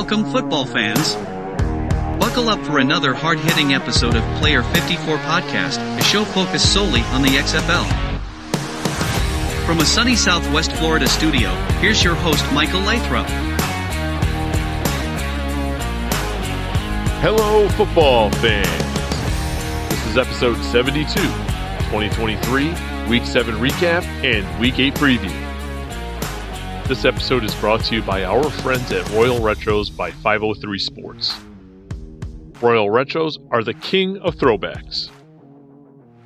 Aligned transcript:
Welcome, 0.00 0.30
football 0.30 0.64
fans. 0.64 1.16
Buckle 2.20 2.48
up 2.48 2.64
for 2.64 2.78
another 2.78 3.12
hard 3.12 3.40
hitting 3.40 3.74
episode 3.74 4.14
of 4.14 4.22
Player 4.38 4.62
54 4.62 5.18
Podcast, 5.18 5.78
a 5.98 6.02
show 6.04 6.24
focused 6.24 6.72
solely 6.72 7.00
on 7.10 7.22
the 7.22 7.30
XFL. 7.30 7.84
From 9.66 9.80
a 9.80 9.84
sunny 9.84 10.14
Southwest 10.14 10.70
Florida 10.70 11.08
studio, 11.08 11.52
here's 11.80 12.04
your 12.04 12.14
host, 12.14 12.44
Michael 12.52 12.78
Lathrop. 12.82 13.26
Hello, 17.20 17.68
football 17.70 18.30
fans. 18.30 18.68
This 19.90 20.06
is 20.06 20.16
episode 20.16 20.62
72, 20.62 21.06
2023, 21.12 23.08
Week 23.08 23.24
7 23.24 23.56
recap 23.56 24.04
and 24.22 24.60
Week 24.60 24.78
8 24.78 24.94
preview. 24.94 25.47
This 26.88 27.04
episode 27.04 27.44
is 27.44 27.54
brought 27.56 27.84
to 27.84 27.96
you 27.96 28.02
by 28.02 28.24
our 28.24 28.48
friends 28.48 28.90
at 28.92 29.06
Royal 29.10 29.40
Retros 29.40 29.94
by 29.94 30.10
503 30.10 30.78
Sports. 30.78 31.38
Royal 32.62 32.88
Retros 32.88 33.36
are 33.50 33.62
the 33.62 33.74
king 33.74 34.16
of 34.20 34.36
throwbacks. 34.36 35.10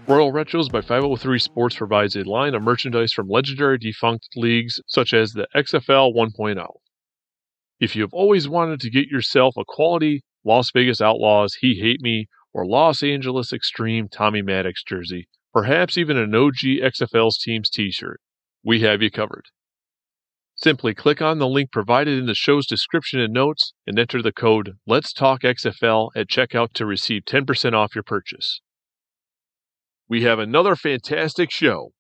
Royal 0.06 0.30
Retros 0.30 0.70
by 0.70 0.80
503 0.80 1.40
Sports 1.40 1.74
provides 1.74 2.14
a 2.14 2.22
line 2.22 2.54
of 2.54 2.62
merchandise 2.62 3.12
from 3.12 3.28
legendary 3.28 3.76
defunct 3.76 4.28
leagues 4.36 4.80
such 4.86 5.12
as 5.12 5.32
the 5.32 5.48
XFL 5.52 6.14
1.0. 6.14 6.64
If 7.80 7.96
you 7.96 8.02
have 8.02 8.14
always 8.14 8.48
wanted 8.48 8.78
to 8.82 8.90
get 8.90 9.08
yourself 9.08 9.56
a 9.58 9.64
quality 9.66 10.22
Las 10.44 10.70
Vegas 10.70 11.00
Outlaws 11.00 11.56
He 11.56 11.80
Hate 11.80 12.00
Me 12.00 12.28
or 12.52 12.64
Los 12.68 13.02
Angeles 13.02 13.52
Extreme 13.52 14.10
Tommy 14.10 14.42
Maddox 14.42 14.84
jersey, 14.84 15.26
perhaps 15.52 15.98
even 15.98 16.16
an 16.16 16.32
OG 16.32 16.78
XFL's 16.84 17.38
team's 17.38 17.68
t 17.68 17.90
shirt, 17.90 18.20
we 18.62 18.82
have 18.82 19.02
you 19.02 19.10
covered. 19.10 19.46
Simply 20.62 20.94
click 20.94 21.20
on 21.20 21.38
the 21.38 21.48
link 21.48 21.72
provided 21.72 22.16
in 22.16 22.26
the 22.26 22.36
show's 22.36 22.68
description 22.68 23.18
and 23.18 23.32
notes 23.32 23.72
and 23.84 23.98
enter 23.98 24.22
the 24.22 24.30
code 24.30 24.74
Let's 24.86 25.12
Talk 25.12 25.42
XFL 25.42 26.10
at 26.14 26.28
checkout 26.28 26.72
to 26.74 26.86
receive 26.86 27.22
10% 27.24 27.72
off 27.72 27.96
your 27.96 28.04
purchase. 28.04 28.60
We 30.08 30.22
have 30.22 30.38
another 30.38 30.76
fantastic 30.76 31.50
show. 31.50 31.94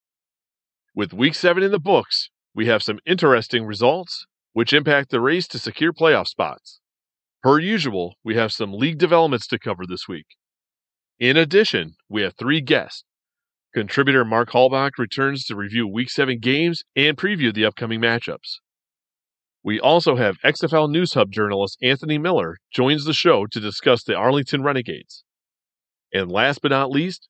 With 0.94 1.12
week 1.12 1.34
7 1.34 1.60
in 1.60 1.72
the 1.72 1.80
books, 1.80 2.30
we 2.54 2.66
have 2.66 2.84
some 2.84 3.00
interesting 3.04 3.64
results 3.64 4.26
which 4.52 4.72
impact 4.72 5.10
the 5.10 5.20
race 5.20 5.48
to 5.48 5.58
secure 5.58 5.92
playoff 5.92 6.28
spots. 6.28 6.78
Per 7.42 7.58
usual, 7.58 8.14
we 8.22 8.36
have 8.36 8.52
some 8.52 8.72
league 8.72 8.98
developments 8.98 9.48
to 9.48 9.58
cover 9.58 9.86
this 9.88 10.06
week. 10.06 10.26
In 11.18 11.36
addition, 11.36 11.94
we 12.08 12.22
have 12.22 12.36
three 12.36 12.60
guests 12.60 13.02
Contributor 13.74 14.24
Mark 14.24 14.50
Halbach 14.50 14.98
returns 14.98 15.44
to 15.46 15.56
review 15.56 15.88
Week 15.88 16.10
7 16.10 16.38
games 16.40 16.82
and 16.94 17.16
preview 17.16 17.54
the 17.54 17.64
upcoming 17.64 18.00
matchups. 18.00 18.58
We 19.64 19.80
also 19.80 20.16
have 20.16 20.36
XFL 20.44 20.90
News 20.90 21.14
Hub 21.14 21.30
journalist 21.30 21.78
Anthony 21.82 22.18
Miller 22.18 22.58
joins 22.70 23.04
the 23.04 23.14
show 23.14 23.46
to 23.46 23.60
discuss 23.60 24.02
the 24.02 24.14
Arlington 24.14 24.62
Renegades. 24.62 25.24
And 26.12 26.30
last 26.30 26.60
but 26.60 26.72
not 26.72 26.90
least, 26.90 27.28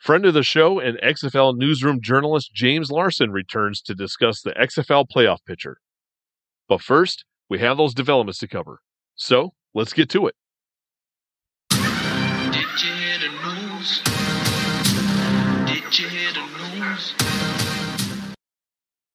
friend 0.00 0.26
of 0.26 0.34
the 0.34 0.42
show 0.42 0.78
and 0.78 0.98
XFL 0.98 1.56
newsroom 1.56 2.02
journalist 2.02 2.50
James 2.52 2.90
Larson 2.90 3.30
returns 3.30 3.80
to 3.82 3.94
discuss 3.94 4.42
the 4.42 4.52
XFL 4.52 5.06
playoff 5.08 5.38
picture. 5.46 5.78
But 6.68 6.82
first, 6.82 7.24
we 7.48 7.60
have 7.60 7.78
those 7.78 7.94
developments 7.94 8.40
to 8.40 8.48
cover. 8.48 8.80
So, 9.14 9.54
let's 9.72 9.94
get 9.94 10.10
to 10.10 10.26
it. 10.26 10.34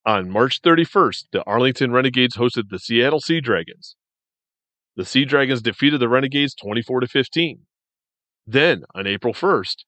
On 0.07 0.29
March 0.29 0.61
31st, 0.61 1.25
the 1.33 1.43
Arlington 1.43 1.91
Renegades 1.91 2.37
hosted 2.37 2.69
the 2.69 2.79
Seattle 2.79 3.19
Sea 3.19 3.41
Dragons. 3.41 3.97
The 4.95 5.03
Sea 5.03 5.25
Dragons 5.25 5.61
defeated 5.61 5.99
the 5.99 6.07
Renegades 6.07 6.55
24 6.55 7.01
to 7.01 7.07
15. 7.07 7.59
Then, 8.47 8.83
on 8.95 9.05
April 9.05 9.33
1st, 9.33 9.83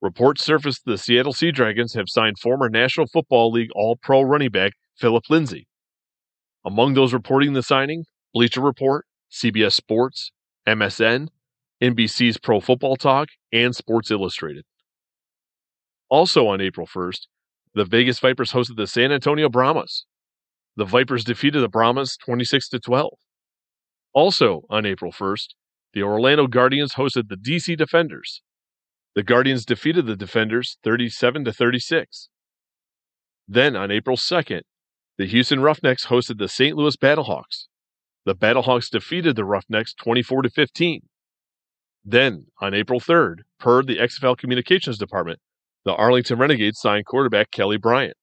reports 0.00 0.44
surfaced 0.44 0.82
the 0.84 0.96
Seattle 0.96 1.32
Sea 1.32 1.50
Dragons 1.50 1.94
have 1.94 2.08
signed 2.08 2.38
former 2.38 2.68
National 2.68 3.08
Football 3.08 3.50
League 3.50 3.70
All-Pro 3.74 4.22
running 4.22 4.50
back 4.50 4.74
Philip 4.96 5.24
Lindsay. 5.28 5.66
Among 6.64 6.94
those 6.94 7.12
reporting 7.12 7.54
the 7.54 7.62
signing, 7.64 8.04
Bleacher 8.32 8.60
Report, 8.60 9.06
CBS 9.28 9.72
Sports, 9.72 10.30
MSN, 10.68 11.30
NBC's 11.82 12.38
Pro 12.38 12.60
Football 12.60 12.94
Talk, 12.94 13.30
and 13.52 13.74
Sports 13.74 14.12
Illustrated. 14.12 14.66
Also 16.08 16.46
on 16.46 16.60
April 16.60 16.86
1st, 16.86 17.26
the 17.74 17.84
Vegas 17.84 18.20
Vipers 18.20 18.52
hosted 18.52 18.76
the 18.76 18.86
San 18.86 19.10
Antonio 19.12 19.48
Brahmas. 19.48 20.06
The 20.76 20.84
Vipers 20.84 21.24
defeated 21.24 21.60
the 21.60 21.68
Brahmas 21.68 22.16
26 22.16 22.68
to 22.70 22.80
12. 22.80 23.18
Also 24.12 24.62
on 24.70 24.86
April 24.86 25.12
1st, 25.12 25.48
the 25.92 26.02
Orlando 26.02 26.46
Guardians 26.46 26.94
hosted 26.94 27.28
the 27.28 27.36
DC 27.36 27.76
Defenders. 27.76 28.42
The 29.14 29.22
Guardians 29.22 29.64
defeated 29.64 30.06
the 30.06 30.16
Defenders 30.16 30.78
37 30.82 31.44
to 31.44 31.52
36. 31.52 32.28
Then 33.46 33.76
on 33.76 33.90
April 33.90 34.16
2nd, 34.16 34.62
the 35.18 35.26
Houston 35.26 35.60
Roughnecks 35.60 36.06
hosted 36.06 36.38
the 36.38 36.48
St. 36.48 36.76
Louis 36.76 36.96
Battlehawks. 36.96 37.66
The 38.24 38.34
Battlehawks 38.34 38.90
defeated 38.90 39.36
the 39.36 39.44
Roughnecks 39.44 39.94
24 39.94 40.42
to 40.42 40.50
15. 40.50 41.02
Then 42.04 42.46
on 42.60 42.74
April 42.74 43.00
3rd, 43.00 43.40
per 43.58 43.82
the 43.82 43.98
XFL 43.98 44.36
Communications 44.36 44.98
Department, 44.98 45.40
the 45.84 45.94
Arlington 45.94 46.38
Renegades 46.38 46.80
signed 46.80 47.06
quarterback 47.06 47.50
Kelly 47.50 47.76
Bryant. 47.76 48.16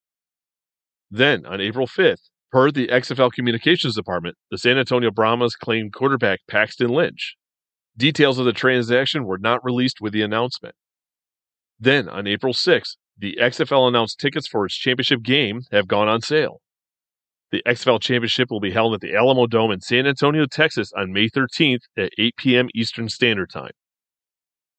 Then, 1.10 1.46
on 1.46 1.62
April 1.62 1.88
5th, 1.88 2.30
per 2.52 2.72
the 2.72 2.88
XFL 2.88 3.32
Communications 3.32 3.96
Department, 3.96 4.38
the 4.50 4.58
San 4.58 4.78
Antonio 4.78 5.12
Brahmas 5.12 5.56
claimed 5.56 5.94
quarterback 5.94 6.40
Paxton 6.50 6.90
Lynch. 6.90 7.36
Details 7.98 8.40
of 8.40 8.46
the 8.46 8.54
transaction 8.54 9.26
were 9.26 9.38
not 9.38 9.64
released 9.64 10.02
with 10.02 10.14
the 10.14 10.22
announcement. 10.22 10.76
Then, 11.80 12.08
on 12.08 12.28
April 12.28 12.54
6th, 12.54 12.96
the 13.18 13.38
XFL 13.40 13.88
announced 13.88 14.20
tickets 14.20 14.48
for 14.48 14.66
its 14.66 14.76
championship 14.76 15.22
game 15.22 15.62
have 15.72 15.88
gone 15.88 16.08
on 16.08 16.22
sale. 16.22 16.62
The 17.52 17.62
XFL 17.68 18.02
championship 18.02 18.50
will 18.50 18.62
be 18.62 18.72
held 18.72 18.94
at 18.94 19.02
the 19.02 19.12
Alamodome 19.12 19.74
in 19.74 19.82
San 19.82 20.08
Antonio, 20.08 20.46
Texas 20.46 20.94
on 20.96 21.12
May 21.12 21.28
13th 21.28 21.82
at 21.98 22.12
8 22.18 22.36
p.m. 22.38 22.70
Eastern 22.74 23.10
Standard 23.10 23.50
Time. 23.52 23.72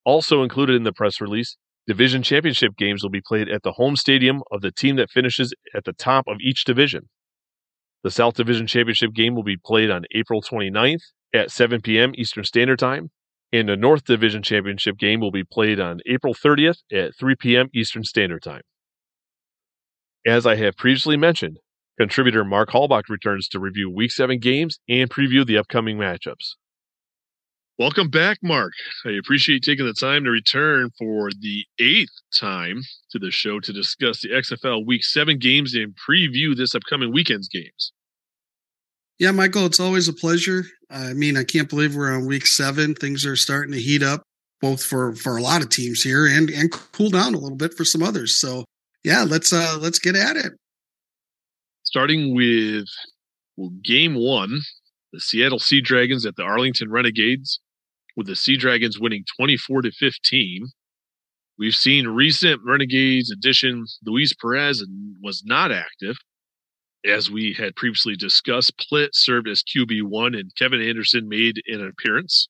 Also 0.05 0.43
included 0.43 0.77
in 0.77 0.85
the 0.85 0.93
press 0.93 1.21
release 1.21 1.59
Division 1.87 2.23
championship 2.23 2.77
games 2.77 3.03
will 3.03 3.11
be 3.11 3.21
played 3.21 3.49
at 3.49 3.65
the 3.65 3.73
home 3.73 3.97
stadium 3.97 4.43
of 4.53 4.61
the 4.61 4.71
team 4.71 4.97
that 4.97 5.11
finishes 5.11 5.53
at 5.75 5.85
the 5.85 5.93
top 5.93 6.25
of 6.29 6.39
each 6.41 6.65
division. 6.65 7.09
The 8.05 8.11
South 8.11 8.35
Division 8.35 8.67
championship 8.67 9.13
game 9.13 9.35
will 9.35 9.43
be 9.43 9.57
played 9.57 9.91
on 9.91 10.05
April 10.15 10.43
29th 10.43 11.03
at 11.35 11.51
7 11.51 11.81
p.m. 11.81 12.13
Eastern 12.15 12.45
Standard 12.45 12.79
Time, 12.79 13.11
and 13.53 13.69
the 13.69 13.77
North 13.77 14.05
Division 14.05 14.43
championship 14.43 14.97
game 14.97 15.21
will 15.21 15.33
be 15.33 15.45
played 15.45 15.81
on 15.81 16.01
April 16.07 16.35
30th 16.35 16.79
at 16.93 17.17
3 17.19 17.35
p.m. 17.37 17.69
Eastern 17.75 18.05
Standard 18.05 18.43
Time. 18.43 18.63
As 20.25 20.47
I 20.47 20.55
have 20.57 20.77
previously 20.77 21.17
mentioned, 21.17 21.59
contributor 21.99 22.45
Mark 22.45 22.71
Halbach 22.71 23.09
returns 23.09 23.49
to 23.49 23.61
review 23.61 23.91
Week 23.91 24.13
7 24.13 24.39
games 24.39 24.79
and 24.89 25.11
preview 25.11 25.45
the 25.45 25.59
upcoming 25.59 25.99
matchups. 25.99 26.55
Welcome 27.83 28.11
back, 28.11 28.39
Mark. 28.45 28.75
I 29.05 29.11
appreciate 29.11 29.65
taking 29.65 29.85
the 29.85 29.93
time 29.93 30.23
to 30.23 30.31
return 30.31 30.91
for 30.97 31.31
the 31.41 31.65
eighth 31.81 32.13
time 32.33 32.81
to 33.11 33.19
the 33.19 33.33
show 33.33 33.59
to 33.59 33.73
discuss 33.73 34.23
the 34.23 34.29
XFL 34.29 34.87
Week 34.87 35.03
7 35.03 35.37
games 35.37 35.75
and 35.75 35.93
preview 36.09 36.55
this 36.55 36.77
upcoming 36.77 37.13
weekend's 37.13 37.49
games. 37.49 37.93
Yeah, 39.19 39.33
Michael, 39.33 39.67
it's 39.67 39.81
always 39.81 40.07
a 40.07 40.13
pleasure. 40.13 40.63
I 40.91 41.13
mean, 41.15 41.37
I 41.37 41.43
can't 41.43 41.69
believe 41.69 41.97
we're 41.97 42.15
on 42.15 42.25
week 42.25 42.47
seven. 42.47 42.95
Things 42.95 43.27
are 43.27 43.35
starting 43.35 43.73
to 43.73 43.81
heat 43.81 44.05
up, 44.05 44.23
both 44.61 44.81
for 44.85 45.17
for 45.17 45.37
a 45.37 45.43
lot 45.43 45.61
of 45.61 45.69
teams 45.69 46.05
here, 46.05 46.29
and 46.29 46.51
and 46.51 46.71
cool 46.71 47.11
down 47.11 47.35
a 47.35 47.39
little 47.39 47.59
bit 47.59 47.75
for 47.75 47.85
some 47.85 48.05
others. 48.05 48.39
So, 48.39 48.65
yeah, 49.03 49.25
let's 49.25 49.53
uh 49.53 49.77
let's 49.81 49.99
get 49.99 50.15
at 50.15 50.37
it. 50.37 50.53
Starting 51.83 52.33
with 52.33 52.87
well, 53.57 53.71
game 53.83 54.15
one, 54.15 54.61
the 55.13 55.19
Seattle 55.19 55.59
Sea 55.59 55.81
Dragons 55.81 56.25
at 56.25 56.37
the 56.37 56.45
Arlington 56.45 56.89
Renegades, 56.89 57.59
with 58.17 58.27
the 58.27 58.37
Sea 58.37 58.57
Dragons 58.57 58.99
winning 59.01 59.25
24 59.37 59.83
to 59.83 59.93
15. 59.93 60.67
We've 61.59 61.75
seen 61.75 62.09
recent 62.09 62.61
Renegades 62.65 63.31
addition 63.31 63.87
Luis 64.05 64.33
Perez 64.35 64.85
was 65.23 65.43
not 65.45 65.71
active. 65.71 66.17
As 67.05 67.31
we 67.31 67.53
had 67.53 67.77
previously 67.77 68.17
discussed, 68.17 68.77
Plitt 68.79 69.11
served 69.13 69.49
as 69.49 69.63
QB1 69.63 70.39
and 70.39 70.55
Kevin 70.57 70.81
Anderson 70.81 71.29
made 71.29 71.61
an 71.67 71.85
appearance. 71.85 72.49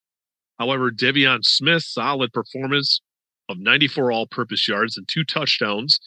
However, 0.59 0.91
De'Veon 0.91 1.44
Smith's 1.44 1.93
solid 1.93 2.32
performance 2.32 3.00
of 3.49 3.58
94 3.58 4.12
all 4.12 4.26
purpose 4.26 4.69
yards 4.69 4.97
and 4.97 5.08
two 5.08 5.25
touchdowns 5.25 5.99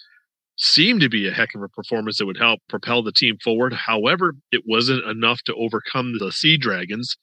seemed 0.58 1.02
to 1.02 1.10
be 1.10 1.28
a 1.28 1.32
heck 1.32 1.54
of 1.56 1.62
a 1.62 1.68
performance 1.70 2.18
that 2.18 2.26
would 2.26 2.38
help 2.38 2.60
propel 2.70 3.04
the 3.04 3.12
team 3.12 3.38
forward. 3.44 3.74
However, 3.74 4.36
it 4.52 4.64
wasn't 4.66 5.06
enough 5.06 5.42
to 5.44 5.56
overcome 5.56 6.18
the 6.18 6.32
Sea 6.32 6.58
Dragons. 6.58 7.18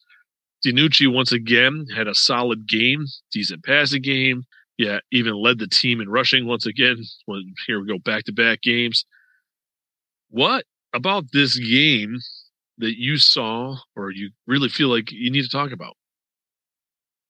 DiNucci 0.65 1.13
once 1.13 1.33
again 1.33 1.87
had 1.95 2.09
a 2.09 2.15
solid 2.15 2.69
game, 2.69 3.07
decent 3.33 3.65
passing 3.65 4.03
game. 4.03 4.45
Yeah, 4.79 5.01
even 5.11 5.35
led 5.35 5.59
the 5.59 5.67
team 5.67 6.01
in 6.01 6.09
rushing 6.09 6.47
once 6.47 6.67
again. 6.67 7.03
When 7.27 7.55
Here 7.67 7.81
we 7.81 7.87
go, 7.87 7.99
back 7.99 8.25
to 8.25 8.33
back 8.33 8.63
games. 8.63 9.05
What 10.31 10.65
about 10.95 11.25
this 11.33 11.59
game 11.59 12.19
that 12.79 12.99
you 12.99 13.19
saw 13.19 13.77
or 13.97 14.11
you 14.11 14.31
really 14.47 14.69
feel 14.69 14.89
like 14.89 15.13
you 15.13 15.31
need 15.31 15.43
to 15.43 15.49
talk 15.49 15.73
about? 15.73 15.95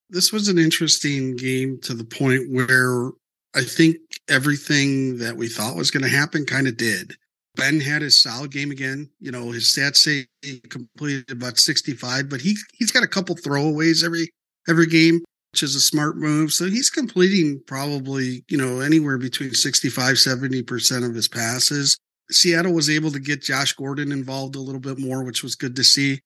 This 0.09 0.33
was 0.33 0.49
an 0.49 0.59
interesting 0.59 1.37
game 1.37 1.81
to 1.83 1.95
the 1.95 2.05
point 2.05 2.53
where 2.53 3.11
I 3.55 3.63
think 3.63 3.97
everything 4.29 5.19
that 5.19 5.37
we 5.37 5.49
thought 5.49 5.77
was 5.77 5.91
going 5.91 6.05
to 6.05 6.09
happen 6.09 6.47
kind 6.47 6.69
of 6.69 6.77
did. 6.77 7.17
Ben 7.57 7.81
had 7.81 8.03
his 8.03 8.21
solid 8.21 8.51
game 8.51 8.71
again. 8.71 9.11
You 9.21 9.31
know, 9.31 9.51
his 9.51 9.65
stats 9.65 9.97
say 9.97 10.27
he 10.43 10.61
completed 10.61 11.31
about 11.31 11.59
65, 11.59 12.29
but 12.29 12.41
he 12.41 12.57
he's 12.75 12.91
got 12.91 13.03
a 13.03 13.09
couple 13.09 13.37
throwaways 13.37 14.05
every 14.05 14.31
every 14.69 14.87
game, 14.87 15.23
which 15.53 15.63
is 15.63 15.75
a 15.75 15.81
smart 15.81 16.17
move. 16.17 16.53
So 16.53 16.67
he's 16.67 16.91
completing 16.91 17.61
probably, 17.67 18.45
you 18.49 18.57
know, 18.57 18.81
anywhere 18.81 19.19
between 19.19 19.53
65, 19.53 20.15
70% 20.17 21.09
of 21.09 21.15
his 21.15 21.29
passes. 21.29 21.97
Seattle 22.31 22.73
was 22.73 22.89
able 22.89 23.11
to 23.11 23.21
get 23.21 23.43
Josh 23.43 23.75
Gordon 23.75 24.13
involved 24.13 24.57
a 24.57 24.61
little 24.61 24.81
bit 24.81 24.99
more, 24.99 25.23
which 25.23 25.43
was 25.43 25.55
good 25.55 25.77
to 25.77 25.85
see. 25.85 26.21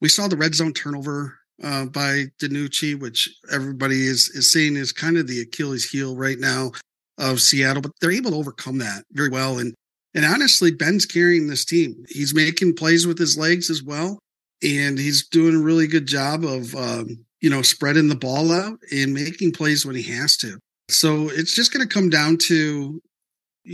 We 0.00 0.08
saw 0.08 0.28
the 0.28 0.36
red 0.36 0.54
zone 0.54 0.74
turnover 0.74 1.38
uh, 1.62 1.86
by 1.86 2.26
DiNucci, 2.38 3.00
which 3.00 3.34
everybody 3.50 4.06
is 4.06 4.28
is 4.30 4.52
saying 4.52 4.76
is 4.76 4.92
kind 4.92 5.16
of 5.16 5.26
the 5.26 5.40
Achilles 5.40 5.88
heel 5.88 6.16
right 6.16 6.38
now 6.38 6.72
of 7.18 7.40
Seattle, 7.40 7.80
but 7.80 7.92
they're 8.00 8.12
able 8.12 8.32
to 8.32 8.36
overcome 8.36 8.78
that 8.78 9.04
very 9.12 9.30
well. 9.30 9.58
And 9.58 9.74
and 10.16 10.24
honestly, 10.24 10.70
Ben's 10.70 11.04
carrying 11.04 11.46
this 11.46 11.66
team. 11.66 12.06
He's 12.08 12.34
making 12.34 12.74
plays 12.74 13.06
with 13.06 13.18
his 13.18 13.36
legs 13.36 13.68
as 13.68 13.82
well, 13.82 14.18
and 14.62 14.98
he's 14.98 15.28
doing 15.28 15.54
a 15.54 15.62
really 15.62 15.86
good 15.86 16.06
job 16.06 16.42
of 16.42 16.74
um, 16.74 17.26
you 17.42 17.50
know 17.50 17.60
spreading 17.60 18.08
the 18.08 18.16
ball 18.16 18.50
out 18.50 18.78
and 18.90 19.12
making 19.12 19.52
plays 19.52 19.84
when 19.84 19.94
he 19.94 20.02
has 20.14 20.38
to. 20.38 20.58
So 20.88 21.28
it's 21.28 21.54
just 21.54 21.70
going 21.70 21.86
to 21.86 21.94
come 21.94 22.08
down 22.08 22.38
to 22.46 23.02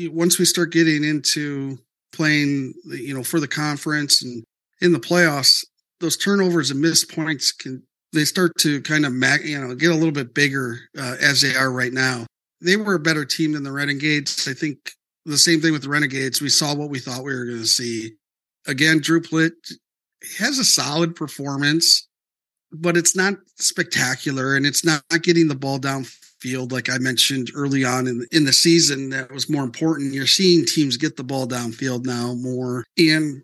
once 0.07 0.41
we 0.41 0.45
start 0.45 0.73
getting 0.73 1.05
into 1.05 1.79
playing, 2.13 2.75
you 2.87 3.15
know, 3.15 3.23
for 3.23 3.39
the 3.39 3.47
conference 3.49 4.23
and 4.23 4.43
in 4.81 4.93
the 4.93 4.99
playoffs, 4.99 5.65
those 6.01 6.17
turnovers 6.17 6.73
and 6.73 6.81
missed 6.81 7.15
points 7.15 7.53
can 7.53 7.85
they 8.13 8.25
start 8.25 8.53
to 8.59 8.83
kind 8.83 9.07
of 9.07 9.13
mag, 9.13 9.45
you 9.45 9.61
know 9.61 9.77
get 9.77 9.93
a 9.93 9.95
little 9.95 10.11
bit 10.11 10.35
bigger 10.35 10.81
uh, 10.99 11.17
as 11.21 11.41
they 11.41 11.55
are 11.55 11.71
right 11.71 11.93
now. 11.93 12.27
They 12.61 12.77
were 12.77 12.95
a 12.95 13.01
better 13.01 13.25
team 13.25 13.53
than 13.53 13.63
the 13.63 13.73
Renegades. 13.73 14.49
I 14.49 14.55
think 14.55 14.93
the 15.25 15.39
same 15.39 15.61
thing 15.61 15.73
with 15.73 15.83
the 15.83 15.89
Renegades. 15.89 16.41
We 16.41 16.49
saw 16.49 16.75
what 16.75 16.91
we 16.91 16.99
thought 16.99 17.25
we 17.25 17.35
were 17.35 17.47
going 17.47 17.59
to 17.59 17.67
see. 17.67 18.13
Again, 18.67 19.01
Drew 19.01 19.23
has 20.39 20.59
a 20.59 20.65
solid 20.65 21.17
performance, 21.17 22.09
but 22.73 22.97
it's 22.97 23.17
not 23.17 23.35
spectacular 23.59 24.57
and 24.57 24.67
it's 24.67 24.85
not 24.85 25.03
getting 25.23 25.49
the 25.49 25.55
ball 25.55 25.79
down 25.79 26.05
field, 26.43 26.73
like 26.73 26.91
I 26.91 26.99
mentioned 26.99 27.53
early 27.55 27.85
on 27.85 28.09
in 28.09 28.27
in 28.33 28.45
the 28.45 28.53
season, 28.53 29.11
that 29.11 29.31
was 29.31 29.49
more 29.49 29.63
important. 29.63 30.13
You're 30.13 30.27
seeing 30.27 30.67
teams 30.67 30.97
get 30.97 31.17
the 31.17 31.23
ball 31.23 31.47
downfield 31.47 32.05
now 32.05 32.35
more, 32.35 32.85
and 32.99 33.43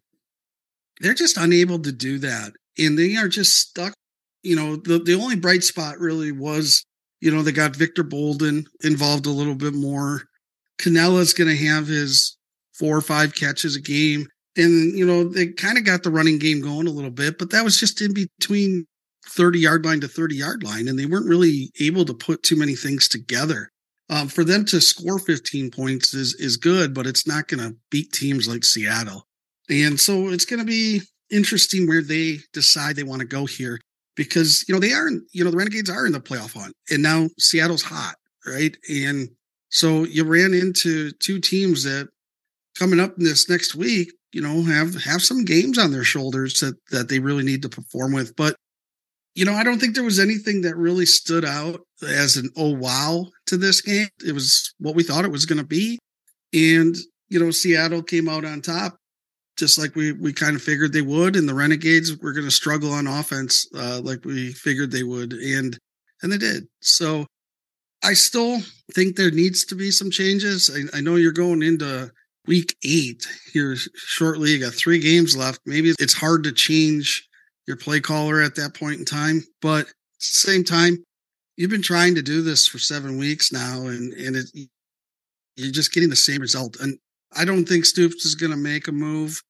they're 1.00 1.14
just 1.14 1.36
unable 1.36 1.78
to 1.78 1.92
do 1.92 2.18
that, 2.18 2.52
and 2.76 2.98
they 2.98 3.16
are 3.16 3.28
just 3.28 3.56
stuck. 3.56 3.94
You 4.42 4.56
know, 4.56 4.76
the 4.76 4.98
the 4.98 5.14
only 5.14 5.36
bright 5.36 5.62
spot 5.62 6.00
really 6.00 6.32
was, 6.32 6.84
you 7.20 7.30
know, 7.30 7.42
they 7.42 7.52
got 7.52 7.76
Victor 7.76 8.02
Bolden 8.02 8.66
involved 8.82 9.26
a 9.26 9.30
little 9.30 9.54
bit 9.54 9.74
more. 9.74 10.24
Cannella's 10.78 11.32
going 11.32 11.50
to 11.50 11.66
have 11.66 11.86
his 11.86 12.36
four 12.72 12.96
or 12.96 13.00
five 13.00 13.34
catches 13.34 13.76
a 13.76 13.80
game. 13.80 14.26
And, 14.56 14.96
you 14.96 15.06
know, 15.06 15.24
they 15.24 15.48
kind 15.48 15.78
of 15.78 15.84
got 15.84 16.02
the 16.02 16.10
running 16.10 16.38
game 16.38 16.60
going 16.60 16.86
a 16.86 16.92
little 16.92 17.10
bit, 17.10 17.38
but 17.38 17.50
that 17.50 17.64
was 17.64 17.78
just 17.78 18.00
in 18.00 18.12
between 18.12 18.86
30 19.28 19.58
yard 19.58 19.84
line 19.84 20.00
to 20.00 20.08
30 20.08 20.36
yard 20.36 20.62
line, 20.64 20.88
and 20.88 20.98
they 20.98 21.06
weren't 21.06 21.28
really 21.28 21.70
able 21.80 22.04
to 22.04 22.14
put 22.14 22.42
too 22.42 22.56
many 22.56 22.74
things 22.74 23.08
together. 23.08 23.70
Um, 24.10 24.28
for 24.28 24.42
them 24.42 24.64
to 24.66 24.80
score 24.80 25.18
15 25.18 25.70
points 25.70 26.14
is 26.14 26.34
is 26.36 26.56
good, 26.56 26.94
but 26.94 27.06
it's 27.06 27.26
not 27.26 27.46
going 27.46 27.60
to 27.60 27.76
beat 27.90 28.10
teams 28.12 28.48
like 28.48 28.64
Seattle. 28.64 29.26
And 29.68 30.00
so 30.00 30.28
it's 30.28 30.46
going 30.46 30.60
to 30.60 30.66
be 30.66 31.02
interesting 31.30 31.86
where 31.86 32.02
they 32.02 32.38
decide 32.54 32.96
they 32.96 33.02
want 33.02 33.20
to 33.20 33.26
go 33.26 33.44
here 33.44 33.78
because 34.16 34.64
you 34.66 34.74
know 34.74 34.80
they 34.80 34.92
are 34.92 35.10
you 35.32 35.44
know 35.44 35.50
the 35.50 35.56
Renegades 35.56 35.90
are 35.90 36.06
in 36.06 36.12
the 36.12 36.20
playoff 36.20 36.54
hunt, 36.54 36.74
and 36.90 37.02
now 37.02 37.28
Seattle's 37.38 37.82
hot, 37.82 38.14
right? 38.46 38.74
And 38.90 39.28
so 39.70 40.04
you 40.04 40.24
ran 40.24 40.54
into 40.54 41.12
two 41.12 41.40
teams 41.40 41.84
that 41.84 42.08
coming 42.78 43.00
up 43.00 43.16
this 43.16 43.48
next 43.48 43.74
week, 43.74 44.12
you 44.32 44.40
know, 44.40 44.62
have 44.62 45.02
have 45.02 45.22
some 45.22 45.44
games 45.44 45.78
on 45.78 45.92
their 45.92 46.04
shoulders 46.04 46.60
that 46.60 46.76
that 46.90 47.08
they 47.08 47.18
really 47.18 47.44
need 47.44 47.62
to 47.62 47.68
perform 47.68 48.12
with. 48.12 48.34
But 48.36 48.56
you 49.34 49.44
know, 49.44 49.54
I 49.54 49.62
don't 49.62 49.78
think 49.78 49.94
there 49.94 50.04
was 50.04 50.18
anything 50.18 50.62
that 50.62 50.76
really 50.76 51.06
stood 51.06 51.44
out 51.44 51.80
as 52.02 52.36
an 52.36 52.50
oh 52.56 52.74
wow 52.74 53.26
to 53.46 53.56
this 53.56 53.80
game. 53.80 54.08
It 54.26 54.32
was 54.32 54.74
what 54.78 54.94
we 54.94 55.02
thought 55.02 55.24
it 55.24 55.30
was 55.30 55.46
going 55.46 55.60
to 55.60 55.66
be. 55.66 55.98
And, 56.52 56.96
you 57.28 57.38
know, 57.38 57.50
Seattle 57.50 58.02
came 58.02 58.28
out 58.28 58.44
on 58.44 58.62
top 58.62 58.96
just 59.56 59.78
like 59.78 59.94
we 59.94 60.12
we 60.12 60.32
kind 60.32 60.56
of 60.56 60.62
figured 60.62 60.92
they 60.92 61.02
would 61.02 61.36
and 61.36 61.48
the 61.48 61.54
Renegades 61.54 62.16
were 62.18 62.32
going 62.32 62.46
to 62.46 62.50
struggle 62.50 62.92
on 62.92 63.06
offense 63.06 63.66
uh, 63.74 64.00
like 64.02 64.24
we 64.24 64.52
figured 64.52 64.90
they 64.90 65.02
would 65.02 65.32
and 65.32 65.78
and 66.22 66.32
they 66.32 66.38
did. 66.38 66.66
So 66.80 67.26
I 68.02 68.14
still 68.14 68.60
think 68.92 69.16
there 69.16 69.30
needs 69.30 69.64
to 69.66 69.74
be 69.74 69.90
some 69.90 70.10
changes. 70.10 70.70
I, 70.74 70.98
I 70.98 71.00
know 71.00 71.16
you're 71.16 71.32
going 71.32 71.62
into 71.62 72.10
week 72.46 72.76
8 72.84 73.26
here 73.52 73.76
shortly. 73.94 74.52
You 74.52 74.60
got 74.60 74.74
3 74.74 74.98
games 75.00 75.36
left. 75.36 75.60
Maybe 75.66 75.90
it's 75.98 76.14
hard 76.14 76.44
to 76.44 76.52
change 76.52 77.28
your 77.66 77.76
play 77.76 78.00
caller 78.00 78.40
at 78.40 78.54
that 78.56 78.74
point 78.74 78.98
in 78.98 79.04
time. 79.04 79.42
But 79.60 79.82
at 79.82 79.86
the 80.20 80.26
same 80.26 80.64
time, 80.64 81.04
you've 81.56 81.70
been 81.70 81.82
trying 81.82 82.14
to 82.14 82.22
do 82.22 82.40
this 82.40 82.66
for 82.66 82.78
seven 82.78 83.18
weeks 83.18 83.52
now, 83.52 83.86
and 83.86 84.14
and 84.14 84.36
it, 84.36 84.46
you're 85.56 85.72
just 85.72 85.92
getting 85.92 86.08
the 86.08 86.16
same 86.16 86.40
result. 86.40 86.78
And 86.80 86.98
I 87.36 87.44
don't 87.44 87.68
think 87.68 87.84
Stoops 87.84 88.24
is 88.24 88.34
going 88.34 88.52
to 88.52 88.56
make 88.56 88.88
a 88.88 88.92
move, 88.92 89.42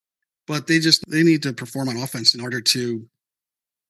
but 0.47 0.67
they 0.67 0.81
just 0.81 1.05
they 1.09 1.23
need 1.23 1.43
to 1.45 1.53
perform 1.53 1.89
on 1.89 1.97
offense 1.97 2.35
in 2.35 2.41
order 2.41 2.61
to 2.61 3.07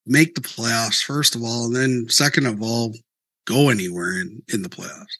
make 0.04 0.34
the 0.34 0.40
playoffs 0.42 1.02
first 1.02 1.34
of 1.34 1.42
all, 1.42 1.66
and 1.66 1.74
then 1.74 2.06
second 2.10 2.46
of 2.46 2.62
all, 2.62 2.94
go 3.48 3.70
anywhere 3.70 4.20
in 4.20 4.42
in 4.52 4.62
the 4.62 4.68
playoffs. 4.68 5.16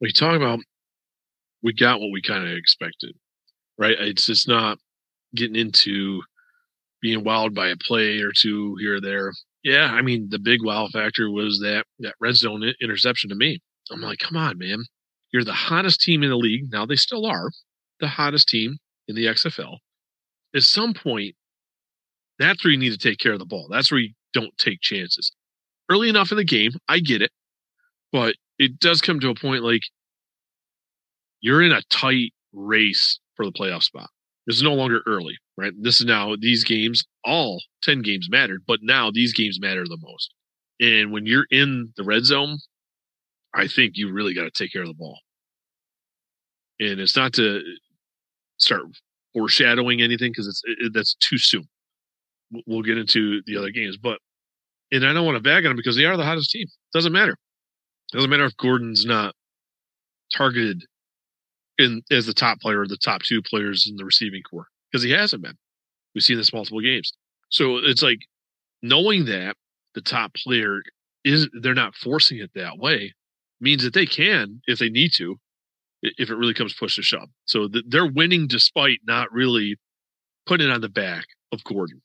We 0.00 0.12
talk 0.12 0.36
about 0.36 0.60
we 1.62 1.72
got 1.72 2.00
what 2.00 2.12
we 2.12 2.22
kind 2.22 2.46
of 2.46 2.56
expected, 2.56 3.16
right? 3.76 3.96
It's 3.98 4.26
just 4.26 4.46
not 4.46 4.78
getting 5.34 5.56
into 5.56 6.22
being 7.02 7.24
wowed 7.24 7.54
by 7.54 7.68
a 7.68 7.76
play 7.76 8.20
or 8.20 8.32
two 8.32 8.76
here 8.80 8.96
or 8.96 9.00
there. 9.00 9.32
Yeah, 9.64 9.90
I 9.92 10.02
mean 10.02 10.28
the 10.30 10.38
big 10.38 10.64
wow 10.64 10.88
factor 10.92 11.30
was 11.30 11.58
that 11.60 11.84
that 11.98 12.14
red 12.20 12.36
zone 12.36 12.72
interception 12.80 13.28
to 13.30 13.36
me. 13.36 13.60
I'm 13.90 14.00
like, 14.00 14.18
come 14.20 14.36
on, 14.36 14.58
man, 14.58 14.84
you're 15.32 15.44
the 15.44 15.52
hottest 15.52 16.00
team 16.00 16.22
in 16.22 16.30
the 16.30 16.36
league. 16.36 16.70
Now 16.70 16.86
they 16.86 16.96
still 16.96 17.26
are 17.26 17.50
the 18.00 18.08
hottest 18.08 18.48
team 18.48 18.78
in 19.08 19.16
the 19.16 19.26
XFL. 19.26 19.78
At 20.54 20.62
some 20.62 20.94
point, 20.94 21.34
that's 22.38 22.64
where 22.64 22.70
you 22.70 22.78
need 22.78 22.92
to 22.92 22.98
take 22.98 23.18
care 23.18 23.32
of 23.32 23.38
the 23.38 23.44
ball. 23.44 23.66
That's 23.70 23.90
where 23.90 24.00
you 24.00 24.12
don't 24.32 24.56
take 24.58 24.80
chances. 24.80 25.32
Early 25.90 26.08
enough 26.08 26.30
in 26.30 26.36
the 26.36 26.44
game, 26.44 26.72
I 26.88 26.98
get 26.98 27.22
it, 27.22 27.30
but 28.12 28.34
it 28.58 28.78
does 28.78 29.00
come 29.00 29.20
to 29.20 29.30
a 29.30 29.34
point 29.34 29.64
like 29.64 29.82
you're 31.40 31.62
in 31.62 31.72
a 31.72 31.82
tight 31.90 32.32
race 32.52 33.20
for 33.36 33.46
the 33.46 33.52
playoff 33.52 33.82
spot. 33.82 34.10
Is 34.46 34.62
no 34.62 34.72
longer 34.72 35.02
early, 35.06 35.36
right? 35.58 35.72
This 35.78 36.00
is 36.00 36.06
now 36.06 36.34
these 36.40 36.64
games, 36.64 37.04
all 37.22 37.62
10 37.82 38.00
games 38.00 38.28
mattered, 38.30 38.62
but 38.66 38.80
now 38.82 39.10
these 39.10 39.34
games 39.34 39.60
matter 39.60 39.84
the 39.84 39.98
most. 40.00 40.32
And 40.80 41.12
when 41.12 41.26
you're 41.26 41.46
in 41.50 41.92
the 41.98 42.04
red 42.04 42.24
zone, 42.24 42.58
I 43.54 43.66
think 43.66 43.92
you 43.96 44.10
really 44.10 44.32
got 44.32 44.44
to 44.44 44.50
take 44.50 44.72
care 44.72 44.82
of 44.82 44.88
the 44.88 44.94
ball. 44.94 45.18
And 46.80 46.98
it's 46.98 47.14
not 47.14 47.34
to 47.34 47.60
start 48.56 48.82
foreshadowing 49.34 50.00
anything 50.00 50.32
because 50.32 50.48
it's 50.48 50.62
it, 50.64 50.92
that's 50.94 51.14
too 51.16 51.36
soon. 51.36 51.68
We'll 52.66 52.82
get 52.82 52.96
into 52.96 53.42
the 53.44 53.58
other 53.58 53.70
games, 53.70 53.98
but 53.98 54.18
and 54.92 55.04
I 55.04 55.12
don't 55.12 55.26
want 55.26 55.36
to 55.36 55.42
bag 55.42 55.64
on 55.64 55.70
them 55.70 55.76
because 55.76 55.96
they 55.96 56.04
are 56.04 56.16
the 56.16 56.24
hottest 56.24 56.50
team. 56.50 56.66
Doesn't 56.92 57.12
matter. 57.12 57.36
Doesn't 58.12 58.30
matter 58.30 58.46
if 58.46 58.56
Gordon's 58.56 59.04
not 59.04 59.34
targeted 60.34 60.84
in 61.78 62.02
as 62.10 62.26
the 62.26 62.34
top 62.34 62.60
player 62.60 62.80
or 62.80 62.88
the 62.88 62.96
top 62.96 63.22
two 63.22 63.42
players 63.42 63.86
in 63.88 63.96
the 63.96 64.04
receiving 64.04 64.42
corps 64.42 64.66
because 64.90 65.02
he 65.02 65.10
hasn't 65.10 65.42
been. 65.42 65.56
We've 66.14 66.24
seen 66.24 66.36
this 66.36 66.52
multiple 66.52 66.80
games. 66.80 67.12
So 67.50 67.76
it's 67.76 68.02
like 68.02 68.20
knowing 68.82 69.26
that 69.26 69.56
the 69.94 70.00
top 70.00 70.34
player 70.34 70.82
is 71.24 71.48
they're 71.60 71.74
not 71.74 71.94
forcing 71.94 72.38
it 72.38 72.50
that 72.54 72.78
way 72.78 73.12
means 73.60 73.82
that 73.82 73.94
they 73.94 74.06
can 74.06 74.60
if 74.66 74.78
they 74.78 74.88
need 74.88 75.12
to 75.14 75.36
if 76.02 76.30
it 76.30 76.36
really 76.36 76.54
comes 76.54 76.74
push 76.74 76.96
to 76.96 77.02
shove. 77.02 77.28
So 77.44 77.68
they're 77.88 78.10
winning 78.10 78.46
despite 78.46 79.00
not 79.04 79.32
really 79.32 79.76
putting 80.46 80.68
it 80.68 80.72
on 80.72 80.80
the 80.80 80.88
back 80.88 81.26
of 81.52 81.64
Gordon 81.64 82.00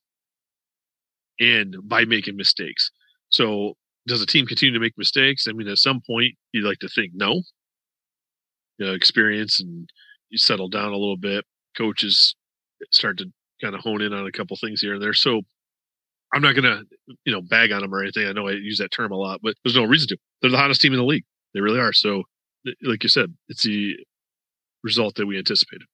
and 1.39 1.75
by 1.83 2.05
making 2.05 2.35
mistakes. 2.35 2.91
So 3.29 3.73
does 4.07 4.21
a 4.21 4.25
team 4.25 4.45
continue 4.45 4.73
to 4.73 4.79
make 4.79 4.97
mistakes? 4.97 5.47
I 5.47 5.53
mean, 5.53 5.67
at 5.67 5.77
some 5.77 6.01
point 6.05 6.33
you'd 6.51 6.67
like 6.67 6.79
to 6.79 6.89
think 6.89 7.11
no, 7.13 7.41
you 8.77 8.85
know, 8.85 8.93
experience 8.93 9.59
and 9.59 9.89
you 10.29 10.37
settle 10.37 10.69
down 10.69 10.91
a 10.91 10.97
little 10.97 11.17
bit. 11.17 11.45
Coaches 11.77 12.35
start 12.91 13.17
to 13.19 13.25
kind 13.61 13.75
of 13.75 13.81
hone 13.81 14.01
in 14.01 14.13
on 14.13 14.27
a 14.27 14.31
couple 14.31 14.57
things 14.57 14.81
here 14.81 14.93
and 14.93 15.01
there. 15.01 15.13
So 15.13 15.41
I'm 16.33 16.41
not 16.41 16.55
going 16.55 16.63
to, 16.63 16.83
you 17.25 17.31
know, 17.31 17.41
bag 17.41 17.71
on 17.71 17.81
them 17.81 17.93
or 17.93 18.01
anything. 18.01 18.27
I 18.27 18.33
know 18.33 18.47
I 18.47 18.53
use 18.53 18.79
that 18.79 18.91
term 18.91 19.11
a 19.11 19.15
lot, 19.15 19.39
but 19.43 19.55
there's 19.63 19.75
no 19.75 19.83
reason 19.83 20.09
to. 20.09 20.17
They're 20.41 20.51
the 20.51 20.57
hottest 20.57 20.81
team 20.81 20.93
in 20.93 20.99
the 20.99 21.05
league. 21.05 21.23
They 21.53 21.61
really 21.61 21.79
are. 21.79 21.93
So, 21.93 22.23
like 22.81 23.03
you 23.03 23.09
said, 23.09 23.33
it's 23.49 23.63
the 23.63 23.95
result 24.83 25.15
that 25.15 25.27
we 25.27 25.37
anticipated. 25.37 25.85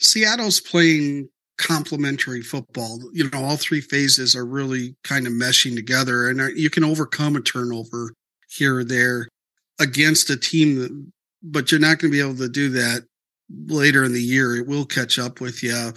Seattle's 0.00 0.60
playing 0.60 1.28
complementary 1.58 2.40
football. 2.40 3.00
You 3.12 3.28
know, 3.28 3.44
all 3.44 3.56
three 3.56 3.80
phases 3.80 4.34
are 4.34 4.46
really 4.46 4.96
kind 5.04 5.26
of 5.26 5.32
meshing 5.32 5.74
together, 5.74 6.28
and 6.28 6.56
you 6.56 6.70
can 6.70 6.84
overcome 6.84 7.36
a 7.36 7.40
turnover 7.40 8.14
here 8.48 8.78
or 8.78 8.84
there 8.84 9.28
against 9.78 10.30
a 10.30 10.36
team 10.36 10.76
that, 10.76 11.12
but 11.42 11.70
you're 11.70 11.80
not 11.80 11.98
going 11.98 12.10
to 12.10 12.16
be 12.16 12.20
able 12.20 12.36
to 12.36 12.48
do 12.48 12.70
that 12.70 13.04
later 13.66 14.04
in 14.04 14.12
the 14.12 14.22
year. 14.22 14.56
It 14.56 14.66
will 14.66 14.86
catch 14.86 15.18
up 15.18 15.40
with 15.40 15.62
you. 15.62 15.92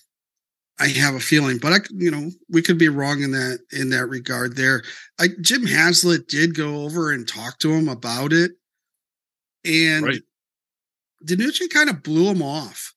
I 0.80 0.88
have 0.88 1.14
a 1.14 1.20
feeling, 1.20 1.60
but 1.60 1.74
I, 1.74 1.78
you 1.92 2.10
know, 2.10 2.32
we 2.50 2.64
could 2.64 2.80
be 2.80 2.90
wrong 2.90 3.22
in 3.22 3.32
that 3.32 3.60
in 3.72 3.90
that 3.92 4.08
regard. 4.08 4.56
There, 4.56 4.82
I, 5.20 5.28
Jim 5.40 5.66
Haslett 5.66 6.28
did 6.28 6.56
go 6.56 6.84
over 6.84 7.12
and 7.12 7.28
talk 7.28 7.60
to 7.60 7.72
him 7.72 7.88
about 7.88 8.34
it, 8.34 8.52
and 9.64 10.06
right. 10.06 10.22
DiNucci 11.24 11.70
kind 11.70 11.90
of 11.90 12.02
blew 12.02 12.32
him 12.32 12.42
off, 12.42 12.96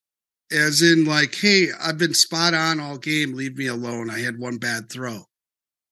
as 0.55 0.81
in 0.83 1.05
like, 1.05 1.35
"Hey, 1.35 1.69
I've 1.81 1.99
been 1.99 2.15
spot 2.15 2.55
on 2.55 2.81
all 2.81 2.99
game. 2.99 3.35
Leave 3.35 3.57
me 3.57 3.67
alone. 3.67 4.09
I 4.11 4.21
had 4.21 4.39
one 4.39 4.59
bad 4.59 4.91
throw." 4.91 5.25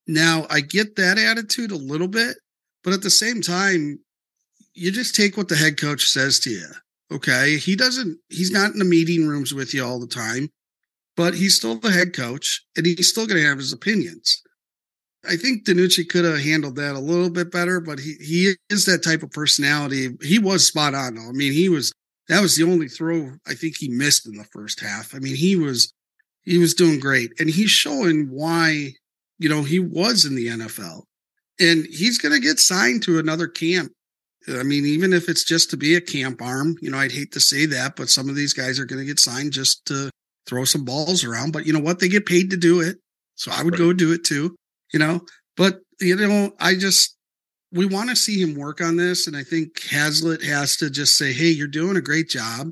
Now 0.06 0.46
I 0.50 0.60
get 0.60 0.96
that 0.96 1.18
attitude 1.18 1.70
a 1.70 1.76
little 1.76 2.08
bit, 2.08 2.36
but 2.82 2.92
at 2.92 3.02
the 3.02 3.10
same 3.10 3.40
time, 3.40 3.98
you 4.74 4.90
just 4.90 5.14
take 5.14 5.36
what 5.36 5.48
the 5.48 5.56
head 5.56 5.78
coach 5.80 6.06
says 6.08 6.38
to 6.40 6.50
you. 6.50 6.66
Okay. 7.12 7.56
He 7.58 7.76
doesn't, 7.76 8.18
he's 8.30 8.50
not 8.50 8.72
in 8.72 8.78
the 8.78 8.84
meeting 8.84 9.26
rooms 9.26 9.52
with 9.52 9.74
you 9.74 9.84
all 9.84 10.00
the 10.00 10.06
time, 10.06 10.48
but 11.16 11.34
he's 11.34 11.54
still 11.54 11.78
the 11.78 11.90
head 11.90 12.14
coach 12.14 12.64
and 12.76 12.86
he's 12.86 13.08
still 13.08 13.26
going 13.26 13.40
to 13.40 13.46
have 13.46 13.58
his 13.58 13.72
opinions. 13.72 14.42
I 15.28 15.36
think 15.36 15.64
DiNucci 15.64 16.08
could 16.08 16.24
have 16.24 16.40
handled 16.40 16.76
that 16.76 16.96
a 16.96 17.00
little 17.00 17.30
bit 17.30 17.52
better, 17.52 17.80
but 17.80 18.00
he, 18.00 18.14
he 18.14 18.54
is 18.70 18.86
that 18.86 19.04
type 19.04 19.22
of 19.22 19.30
personality. 19.30 20.16
He 20.22 20.38
was 20.38 20.66
spot 20.66 20.94
on. 20.94 21.16
I 21.18 21.30
mean, 21.32 21.52
he 21.52 21.68
was, 21.68 21.92
that 22.28 22.40
was 22.40 22.56
the 22.56 22.64
only 22.64 22.88
throw 22.88 23.32
I 23.46 23.54
think 23.54 23.76
he 23.78 23.88
missed 23.88 24.26
in 24.26 24.36
the 24.36 24.46
first 24.52 24.80
half. 24.80 25.14
I 25.14 25.18
mean, 25.18 25.36
he 25.36 25.56
was, 25.56 25.92
he 26.42 26.58
was 26.58 26.74
doing 26.74 27.00
great 27.00 27.32
and 27.38 27.48
he's 27.48 27.70
showing 27.70 28.28
why, 28.30 28.92
you 29.38 29.48
know, 29.48 29.62
he 29.62 29.78
was 29.78 30.24
in 30.24 30.34
the 30.34 30.46
NFL 30.46 31.02
and 31.60 31.86
he's 31.86 32.18
going 32.18 32.34
to 32.34 32.40
get 32.40 32.58
signed 32.58 33.02
to 33.04 33.18
another 33.18 33.48
camp 33.48 33.92
I 34.48 34.62
mean, 34.62 34.84
even 34.84 35.12
if 35.12 35.28
it's 35.28 35.44
just 35.44 35.70
to 35.70 35.76
be 35.76 35.94
a 35.94 36.00
camp 36.00 36.42
arm, 36.42 36.76
you 36.80 36.90
know, 36.90 36.98
I'd 36.98 37.12
hate 37.12 37.32
to 37.32 37.40
say 37.40 37.66
that, 37.66 37.96
but 37.96 38.08
some 38.08 38.28
of 38.28 38.34
these 38.34 38.52
guys 38.52 38.78
are 38.78 38.84
going 38.84 38.98
to 38.98 39.06
get 39.06 39.20
signed 39.20 39.52
just 39.52 39.84
to 39.86 40.10
throw 40.46 40.64
some 40.64 40.84
balls 40.84 41.24
around. 41.24 41.52
But 41.52 41.66
you 41.66 41.72
know 41.72 41.80
what? 41.80 42.00
They 42.00 42.08
get 42.08 42.26
paid 42.26 42.50
to 42.50 42.56
do 42.56 42.80
it. 42.80 42.98
So 43.36 43.52
I 43.52 43.62
would 43.62 43.74
right. 43.74 43.78
go 43.78 43.92
do 43.92 44.12
it 44.12 44.24
too, 44.24 44.56
you 44.92 44.98
know. 44.98 45.20
But, 45.56 45.80
you 46.00 46.16
know, 46.16 46.52
I 46.58 46.74
just, 46.74 47.16
we 47.72 47.86
want 47.86 48.10
to 48.10 48.16
see 48.16 48.40
him 48.40 48.54
work 48.54 48.80
on 48.80 48.96
this. 48.96 49.26
And 49.26 49.36
I 49.36 49.42
think 49.42 49.80
Haslett 49.90 50.42
has 50.44 50.76
to 50.76 50.90
just 50.90 51.16
say, 51.16 51.32
hey, 51.32 51.48
you're 51.48 51.66
doing 51.66 51.96
a 51.96 52.02
great 52.02 52.28
job. 52.28 52.70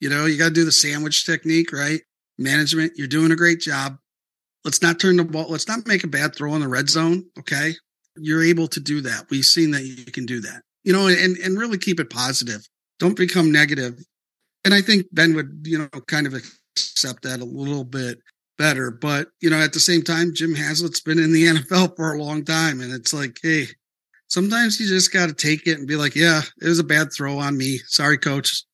You 0.00 0.08
know, 0.08 0.26
you 0.26 0.38
got 0.38 0.48
to 0.48 0.54
do 0.54 0.64
the 0.64 0.72
sandwich 0.72 1.26
technique, 1.26 1.72
right? 1.72 2.00
Management, 2.38 2.92
you're 2.96 3.06
doing 3.06 3.32
a 3.32 3.36
great 3.36 3.60
job. 3.60 3.98
Let's 4.64 4.82
not 4.82 5.00
turn 5.00 5.16
the 5.16 5.24
ball, 5.24 5.46
let's 5.48 5.68
not 5.68 5.86
make 5.86 6.04
a 6.04 6.08
bad 6.08 6.34
throw 6.34 6.54
in 6.54 6.60
the 6.60 6.68
red 6.68 6.88
zone. 6.88 7.24
Okay. 7.38 7.74
You're 8.16 8.42
able 8.42 8.68
to 8.68 8.80
do 8.80 9.00
that. 9.02 9.26
We've 9.30 9.44
seen 9.44 9.70
that 9.72 9.84
you 9.84 10.04
can 10.12 10.26
do 10.26 10.40
that 10.40 10.62
you 10.84 10.92
know, 10.92 11.08
and, 11.08 11.36
and 11.38 11.58
really 11.58 11.78
keep 11.78 12.00
it 12.00 12.10
positive. 12.10 12.66
Don't 12.98 13.16
become 13.16 13.52
negative. 13.52 13.98
And 14.64 14.74
I 14.74 14.82
think 14.82 15.06
Ben 15.12 15.34
would, 15.34 15.62
you 15.64 15.78
know, 15.78 15.88
kind 16.06 16.26
of 16.26 16.34
accept 16.34 17.22
that 17.22 17.40
a 17.40 17.44
little 17.44 17.84
bit 17.84 18.18
better. 18.58 18.90
But, 18.90 19.28
you 19.40 19.50
know, 19.50 19.58
at 19.58 19.72
the 19.72 19.80
same 19.80 20.02
time, 20.02 20.34
Jim 20.34 20.54
Haslett's 20.54 21.00
been 21.00 21.18
in 21.18 21.32
the 21.32 21.46
NFL 21.46 21.96
for 21.96 22.12
a 22.12 22.22
long 22.22 22.44
time. 22.44 22.80
And 22.80 22.92
it's 22.92 23.12
like, 23.12 23.38
hey, 23.42 23.66
sometimes 24.30 24.80
you 24.80 24.86
just 24.86 25.12
got 25.12 25.26
to 25.26 25.34
take 25.34 25.66
it 25.66 25.78
and 25.78 25.86
be 25.86 25.96
like, 25.96 26.14
yeah, 26.14 26.40
it 26.62 26.68
was 26.68 26.78
a 26.78 26.84
bad 26.84 27.08
throw 27.14 27.38
on 27.38 27.58
me. 27.58 27.78
Sorry, 27.86 28.16
coach. 28.16 28.64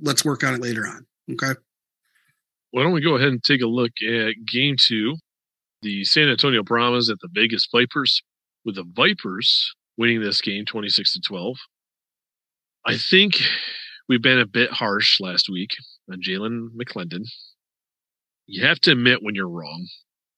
Let's 0.00 0.24
work 0.24 0.42
on 0.42 0.54
it 0.54 0.62
later 0.62 0.86
on. 0.86 1.06
Okay. 1.32 1.58
Why 2.70 2.82
don't 2.82 2.92
we 2.92 3.02
go 3.02 3.16
ahead 3.16 3.28
and 3.28 3.42
take 3.42 3.60
a 3.60 3.66
look 3.66 3.90
at 4.06 4.34
game 4.50 4.76
two? 4.78 5.16
The 5.82 6.04
San 6.04 6.28
Antonio 6.28 6.62
Brahmas 6.62 7.10
at 7.10 7.18
the 7.20 7.28
Vegas 7.32 7.66
Vipers, 7.72 8.22
with 8.64 8.76
the 8.76 8.84
Vipers 8.84 9.72
winning 9.96 10.20
this 10.20 10.40
game 10.40 10.64
26 10.64 11.14
to 11.14 11.20
12. 11.20 11.56
I 12.86 12.96
think 12.96 13.40
we've 14.08 14.22
been 14.22 14.38
a 14.38 14.46
bit 14.46 14.70
harsh 14.70 15.20
last 15.20 15.48
week 15.50 15.70
on 16.10 16.20
Jalan 16.20 16.68
McClendon. 16.76 17.24
You 18.46 18.64
have 18.66 18.80
to 18.80 18.92
admit 18.92 19.22
when 19.22 19.34
you're 19.34 19.48
wrong 19.48 19.86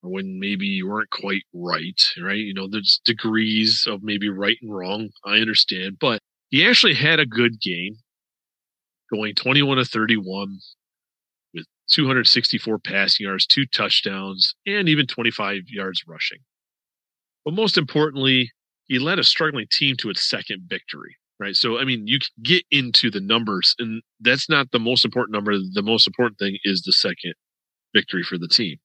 when 0.02 0.38
maybe 0.38 0.66
you 0.66 0.88
weren't 0.88 1.10
quite 1.10 1.42
right, 1.54 2.00
right? 2.20 2.38
You 2.38 2.54
know, 2.54 2.68
there's 2.68 3.00
degrees 3.04 3.86
of 3.88 4.02
maybe 4.02 4.28
right 4.28 4.56
and 4.62 4.74
wrong. 4.74 5.10
I 5.24 5.36
understand, 5.36 5.98
but 6.00 6.20
he 6.50 6.66
actually 6.66 6.94
had 6.94 7.20
a 7.20 7.26
good 7.26 7.60
game 7.60 7.96
going 9.12 9.34
21 9.34 9.76
to 9.78 9.84
31 9.84 10.58
with 11.54 11.66
264 11.90 12.78
passing 12.78 13.24
yards, 13.24 13.46
two 13.46 13.66
touchdowns, 13.66 14.54
and 14.66 14.88
even 14.88 15.06
25 15.06 15.62
yards 15.68 16.02
rushing. 16.06 16.38
But 17.44 17.54
most 17.54 17.78
importantly, 17.78 18.50
he 18.86 18.98
led 18.98 19.18
a 19.18 19.24
struggling 19.24 19.66
team 19.70 19.96
to 19.98 20.10
its 20.10 20.28
second 20.28 20.64
victory 20.68 21.16
right 21.40 21.56
so 21.56 21.78
i 21.78 21.84
mean 21.84 22.06
you 22.06 22.18
get 22.42 22.62
into 22.70 23.10
the 23.10 23.20
numbers 23.20 23.74
and 23.78 24.02
that's 24.20 24.48
not 24.48 24.70
the 24.70 24.78
most 24.78 25.04
important 25.04 25.32
number 25.32 25.52
the 25.52 25.82
most 25.82 26.06
important 26.06 26.38
thing 26.38 26.56
is 26.64 26.82
the 26.82 26.92
second 26.92 27.34
victory 27.94 28.22
for 28.22 28.38
the 28.38 28.48
team 28.48 28.76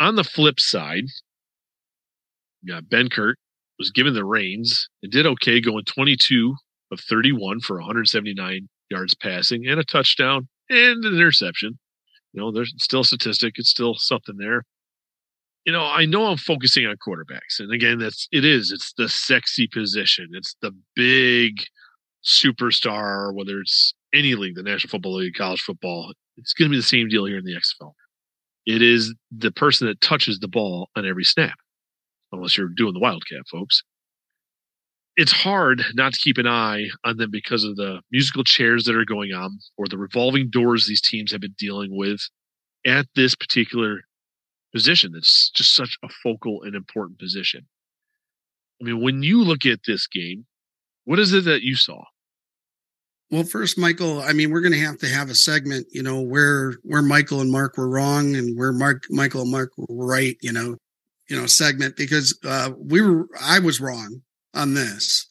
on 0.00 0.16
the 0.16 0.24
flip 0.24 0.60
side 0.60 1.04
yeah 2.62 2.80
benkert 2.80 3.34
was 3.78 3.90
given 3.90 4.14
the 4.14 4.24
reins 4.24 4.88
and 5.02 5.12
did 5.12 5.26
okay 5.26 5.60
going 5.60 5.84
22 5.84 6.54
of 6.90 7.00
31 7.00 7.60
for 7.60 7.76
179 7.76 8.68
yards 8.90 9.14
passing 9.14 9.66
and 9.66 9.78
a 9.78 9.84
touchdown 9.84 10.48
and 10.70 11.04
an 11.04 11.14
interception 11.14 11.78
you 12.32 12.40
know 12.40 12.50
there's 12.50 12.74
still 12.78 13.00
a 13.00 13.04
statistic 13.04 13.54
it's 13.56 13.70
still 13.70 13.94
something 13.94 14.36
there 14.38 14.62
you 15.68 15.72
know, 15.72 15.84
I 15.84 16.06
know 16.06 16.24
I'm 16.24 16.38
focusing 16.38 16.86
on 16.86 16.96
quarterbacks. 16.96 17.58
And 17.60 17.70
again, 17.70 17.98
that's 17.98 18.26
it 18.32 18.42
is. 18.42 18.70
It's 18.72 18.94
the 18.96 19.06
sexy 19.06 19.66
position. 19.66 20.30
It's 20.32 20.56
the 20.62 20.72
big 20.96 21.56
superstar, 22.24 23.34
whether 23.34 23.60
it's 23.60 23.92
any 24.14 24.34
league, 24.34 24.54
the 24.54 24.62
National 24.62 24.88
Football 24.88 25.16
League, 25.16 25.34
college 25.34 25.60
football. 25.60 26.14
It's 26.38 26.54
going 26.54 26.70
to 26.70 26.72
be 26.72 26.78
the 26.78 26.82
same 26.82 27.08
deal 27.08 27.26
here 27.26 27.36
in 27.36 27.44
the 27.44 27.52
XFL. 27.52 27.92
It 28.68 28.82
is 28.82 29.14
the 29.30 29.50
person 29.50 29.88
that 29.88 30.02
touches 30.02 30.40
the 30.40 30.46
ball 30.46 30.90
on 30.94 31.06
every 31.06 31.24
snap, 31.24 31.56
unless 32.32 32.58
you're 32.58 32.68
doing 32.68 32.92
the 32.92 33.00
Wildcat, 33.00 33.48
folks. 33.50 33.82
It's 35.16 35.32
hard 35.32 35.82
not 35.94 36.12
to 36.12 36.20
keep 36.20 36.36
an 36.36 36.46
eye 36.46 36.90
on 37.02 37.16
them 37.16 37.30
because 37.30 37.64
of 37.64 37.76
the 37.76 38.02
musical 38.12 38.44
chairs 38.44 38.84
that 38.84 38.94
are 38.94 39.06
going 39.06 39.32
on 39.32 39.58
or 39.78 39.86
the 39.88 39.96
revolving 39.96 40.50
doors 40.50 40.86
these 40.86 41.00
teams 41.00 41.32
have 41.32 41.40
been 41.40 41.54
dealing 41.58 41.96
with 41.96 42.20
at 42.86 43.06
this 43.16 43.34
particular 43.34 44.02
position 44.74 45.12
that's 45.12 45.48
just 45.48 45.74
such 45.74 45.96
a 46.04 46.10
focal 46.22 46.62
and 46.62 46.74
important 46.74 47.18
position. 47.18 47.66
I 48.82 48.84
mean, 48.84 49.00
when 49.00 49.22
you 49.22 49.42
look 49.42 49.64
at 49.64 49.80
this 49.86 50.06
game, 50.06 50.44
what 51.04 51.18
is 51.18 51.32
it 51.32 51.46
that 51.46 51.62
you 51.62 51.74
saw? 51.74 52.04
Well, 53.30 53.44
first, 53.44 53.76
Michael, 53.76 54.20
I 54.20 54.32
mean, 54.32 54.50
we're 54.50 54.62
going 54.62 54.72
to 54.72 54.78
have 54.78 54.98
to 54.98 55.08
have 55.08 55.28
a 55.28 55.34
segment, 55.34 55.86
you 55.90 56.02
know, 56.02 56.20
where 56.20 56.74
where 56.82 57.02
Michael 57.02 57.40
and 57.42 57.50
Mark 57.50 57.76
were 57.76 57.88
wrong 57.88 58.34
and 58.36 58.56
where 58.56 58.72
Mark, 58.72 59.04
Michael 59.10 59.42
and 59.42 59.50
Mark 59.50 59.72
were 59.76 60.06
right, 60.06 60.36
you 60.40 60.52
know, 60.52 60.76
you 61.28 61.38
know, 61.38 61.46
segment 61.46 61.96
because 61.96 62.38
uh, 62.44 62.70
we 62.78 63.02
were, 63.02 63.28
I 63.38 63.58
was 63.58 63.80
wrong 63.80 64.22
on 64.54 64.72
this. 64.72 65.26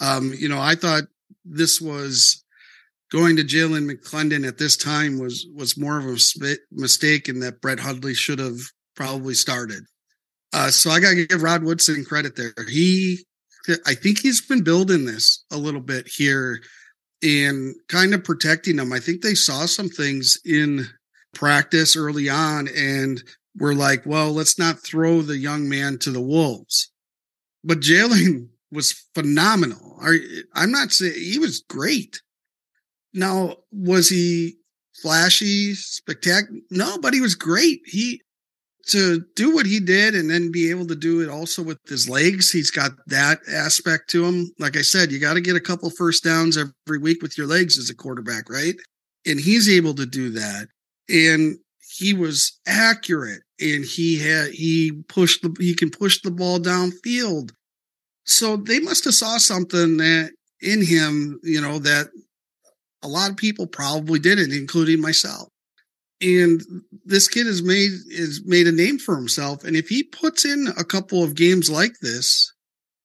Um, 0.00 0.32
you 0.34 0.48
know, 0.48 0.58
I 0.58 0.74
thought 0.74 1.04
this 1.44 1.78
was 1.78 2.42
going 3.10 3.36
to 3.36 3.44
Jalan 3.44 3.90
McClendon 3.90 4.48
at 4.48 4.56
this 4.56 4.76
time 4.76 5.18
was 5.18 5.46
was 5.54 5.78
more 5.78 5.98
of 5.98 6.06
a 6.06 6.56
mistake, 6.72 7.28
and 7.28 7.42
that 7.42 7.60
Brett 7.60 7.80
Hundley 7.80 8.14
should 8.14 8.38
have 8.38 8.58
probably 8.96 9.34
started. 9.34 9.84
Uh, 10.54 10.70
so 10.70 10.90
I 10.90 11.00
got 11.00 11.10
to 11.10 11.26
give 11.26 11.42
Rod 11.42 11.64
Woodson 11.64 12.04
credit 12.04 12.36
there. 12.36 12.54
He, 12.68 13.24
I 13.86 13.94
think 13.94 14.18
he's 14.18 14.40
been 14.40 14.62
building 14.62 15.04
this 15.04 15.44
a 15.50 15.56
little 15.56 15.80
bit 15.80 16.06
here 16.08 16.60
and 17.22 17.74
kind 17.88 18.14
of 18.14 18.24
protecting 18.24 18.76
them. 18.76 18.92
I 18.92 18.98
think 18.98 19.22
they 19.22 19.34
saw 19.34 19.66
some 19.66 19.88
things 19.88 20.38
in 20.44 20.86
practice 21.34 21.96
early 21.96 22.28
on 22.28 22.68
and 22.76 23.22
were 23.58 23.74
like, 23.74 24.04
well, 24.06 24.32
let's 24.32 24.58
not 24.58 24.80
throw 24.80 25.22
the 25.22 25.38
young 25.38 25.68
man 25.68 25.98
to 25.98 26.10
the 26.10 26.20
wolves. 26.20 26.90
But 27.64 27.80
Jalan 27.80 28.48
was 28.72 28.92
phenomenal. 29.14 30.00
I'm 30.54 30.70
not 30.70 30.92
saying 30.92 31.14
he 31.14 31.38
was 31.38 31.62
great. 31.68 32.20
Now, 33.12 33.56
was 33.70 34.08
he 34.08 34.56
flashy, 35.02 35.74
spectacular? 35.74 36.60
No, 36.70 36.98
but 36.98 37.12
he 37.12 37.20
was 37.20 37.34
great. 37.34 37.82
He 37.84 38.22
to 38.88 39.24
do 39.36 39.54
what 39.54 39.66
he 39.66 39.80
did 39.80 40.14
and 40.14 40.28
then 40.30 40.50
be 40.50 40.70
able 40.70 40.86
to 40.86 40.96
do 40.96 41.20
it 41.20 41.28
also 41.28 41.62
with 41.62 41.78
his 41.88 42.08
legs. 42.08 42.50
He's 42.50 42.70
got 42.70 42.92
that 43.06 43.38
aspect 43.48 44.10
to 44.10 44.24
him. 44.24 44.50
Like 44.58 44.76
I 44.76 44.82
said, 44.82 45.12
you 45.12 45.18
got 45.18 45.34
to 45.34 45.40
get 45.40 45.56
a 45.56 45.60
couple 45.60 45.88
first 45.90 46.24
downs 46.24 46.56
every 46.58 46.98
week 46.98 47.22
with 47.22 47.38
your 47.38 47.46
legs 47.46 47.78
as 47.78 47.90
a 47.90 47.94
quarterback, 47.94 48.50
right? 48.50 48.74
And 49.26 49.38
he's 49.38 49.68
able 49.68 49.94
to 49.94 50.06
do 50.06 50.30
that. 50.30 50.66
And 51.08 51.58
he 51.98 52.14
was 52.14 52.58
accurate 52.66 53.42
and 53.60 53.84
he 53.84 54.18
had 54.18 54.50
he 54.50 54.92
pushed 55.08 55.42
the 55.42 55.54
he 55.60 55.74
can 55.74 55.90
push 55.90 56.20
the 56.22 56.30
ball 56.30 56.58
downfield. 56.58 57.52
So 58.24 58.56
they 58.56 58.80
must 58.80 59.04
have 59.04 59.14
saw 59.14 59.38
something 59.38 59.98
that 59.98 60.32
in 60.60 60.84
him, 60.84 61.40
you 61.42 61.60
know, 61.60 61.78
that 61.80 62.08
a 63.02 63.08
lot 63.08 63.30
of 63.30 63.36
people 63.36 63.66
probably 63.66 64.18
didn't, 64.18 64.52
including 64.52 65.00
myself. 65.00 65.48
And 66.22 66.62
this 67.04 67.28
kid 67.28 67.46
has 67.46 67.62
made 67.62 67.90
is 68.08 68.42
made 68.44 68.68
a 68.68 68.72
name 68.72 68.98
for 68.98 69.16
himself. 69.16 69.64
And 69.64 69.76
if 69.76 69.88
he 69.88 70.04
puts 70.04 70.44
in 70.44 70.68
a 70.78 70.84
couple 70.84 71.24
of 71.24 71.34
games 71.34 71.68
like 71.68 71.98
this 72.00 72.52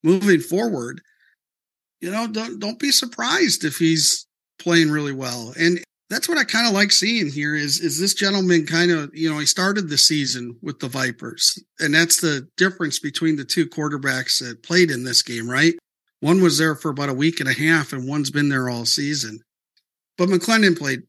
moving 0.04 0.40
forward, 0.40 1.02
you 2.00 2.12
know, 2.12 2.28
don't 2.28 2.60
don't 2.60 2.80
be 2.80 2.92
surprised 2.92 3.66
if 3.66 3.78
he's 3.78 4.28
playing 4.60 4.92
really 4.92 5.14
well. 5.14 5.54
And 5.60 5.80
that's 6.10 6.30
what 6.30 6.38
I 6.38 6.44
kind 6.44 6.68
of 6.68 6.74
like 6.74 6.92
seeing 6.92 7.30
here 7.30 7.56
is 7.56 7.80
is 7.80 8.00
this 8.00 8.14
gentleman 8.14 8.66
kind 8.66 8.92
of 8.92 9.10
you 9.14 9.30
know 9.30 9.40
he 9.40 9.46
started 9.46 9.90
the 9.90 9.98
season 9.98 10.58
with 10.62 10.80
the 10.80 10.88
Vipers, 10.88 11.62
and 11.80 11.94
that's 11.94 12.22
the 12.22 12.48
difference 12.56 13.00
between 13.00 13.36
the 13.36 13.46
two 13.46 13.68
quarterbacks 13.68 14.40
that 14.40 14.64
played 14.64 14.92
in 14.92 15.04
this 15.04 15.22
game, 15.22 15.50
right? 15.50 15.74
One 16.20 16.42
was 16.42 16.58
there 16.58 16.76
for 16.76 16.90
about 16.90 17.10
a 17.10 17.14
week 17.14 17.40
and 17.40 17.50
a 17.50 17.54
half, 17.54 17.94
and 17.94 18.08
one's 18.08 18.32
been 18.32 18.50
there 18.50 18.70
all 18.70 18.86
season. 18.86 19.40
But 20.18 20.30
McClendon 20.30 20.78
played. 20.78 21.04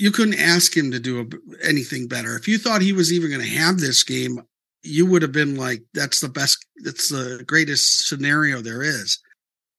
You 0.00 0.10
couldn't 0.10 0.38
ask 0.38 0.76
him 0.76 0.90
to 0.92 0.98
do 0.98 1.20
a, 1.20 1.66
anything 1.66 2.08
better. 2.08 2.36
If 2.36 2.48
you 2.48 2.58
thought 2.58 2.82
he 2.82 2.92
was 2.92 3.12
even 3.12 3.30
going 3.30 3.42
to 3.42 3.58
have 3.58 3.78
this 3.78 4.02
game, 4.02 4.40
you 4.82 5.06
would 5.06 5.22
have 5.22 5.32
been 5.32 5.56
like, 5.56 5.82
"That's 5.94 6.20
the 6.20 6.28
best. 6.28 6.64
That's 6.82 7.08
the 7.08 7.44
greatest 7.46 8.08
scenario 8.08 8.62
there 8.62 8.82
is." 8.82 9.18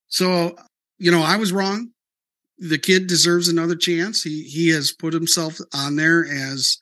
So, 0.07 0.55
you 0.99 1.11
know, 1.11 1.21
I 1.21 1.37
was 1.37 1.51
wrong 1.51 1.91
the 2.61 2.77
kid 2.77 3.07
deserves 3.07 3.49
another 3.49 3.75
chance. 3.75 4.21
He 4.21 4.43
he 4.43 4.69
has 4.69 4.93
put 4.93 5.13
himself 5.13 5.57
on 5.73 5.95
there 5.95 6.25
as, 6.25 6.77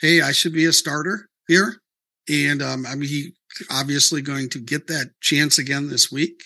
hey, 0.00 0.22
I 0.22 0.32
should 0.32 0.54
be 0.54 0.64
a 0.64 0.72
starter 0.72 1.28
here, 1.48 1.76
and 2.30 2.62
um, 2.62 2.86
I 2.86 2.94
mean 2.94 3.08
he 3.08 3.34
obviously 3.70 4.22
going 4.22 4.48
to 4.50 4.60
get 4.60 4.86
that 4.86 5.10
chance 5.20 5.58
again 5.58 5.88
this 5.88 6.10
week. 6.10 6.40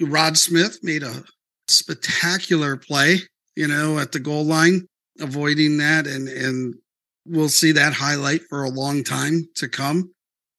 Rod 0.00 0.36
Smith 0.36 0.78
made 0.82 1.02
a 1.02 1.24
spectacular 1.68 2.76
play, 2.76 3.16
you 3.56 3.66
know, 3.66 3.98
at 3.98 4.12
the 4.12 4.20
goal 4.20 4.44
line, 4.44 4.86
avoiding 5.20 5.78
that, 5.78 6.06
and 6.06 6.28
and 6.28 6.74
we'll 7.24 7.48
see 7.48 7.72
that 7.72 7.92
highlight 7.92 8.42
for 8.48 8.64
a 8.64 8.70
long 8.70 9.02
time 9.02 9.48
to 9.56 9.68
come 9.68 10.10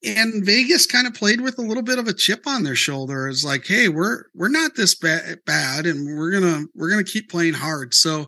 and 0.03 0.45
Vegas 0.45 0.85
kind 0.85 1.07
of 1.07 1.13
played 1.13 1.41
with 1.41 1.57
a 1.57 1.63
little 1.63 1.83
bit 1.83 1.99
of 1.99 2.07
a 2.07 2.13
chip 2.13 2.45
on 2.45 2.63
their 2.63 2.75
shoulder. 2.75 3.27
It's 3.27 3.43
like, 3.43 3.65
hey, 3.65 3.89
we're 3.89 4.25
we're 4.33 4.49
not 4.49 4.75
this 4.75 4.95
bad, 4.95 5.39
bad, 5.45 5.85
and 5.85 6.17
we're 6.17 6.31
gonna 6.31 6.65
we're 6.75 6.89
gonna 6.89 7.03
keep 7.03 7.29
playing 7.29 7.55
hard. 7.55 7.93
So 7.93 8.25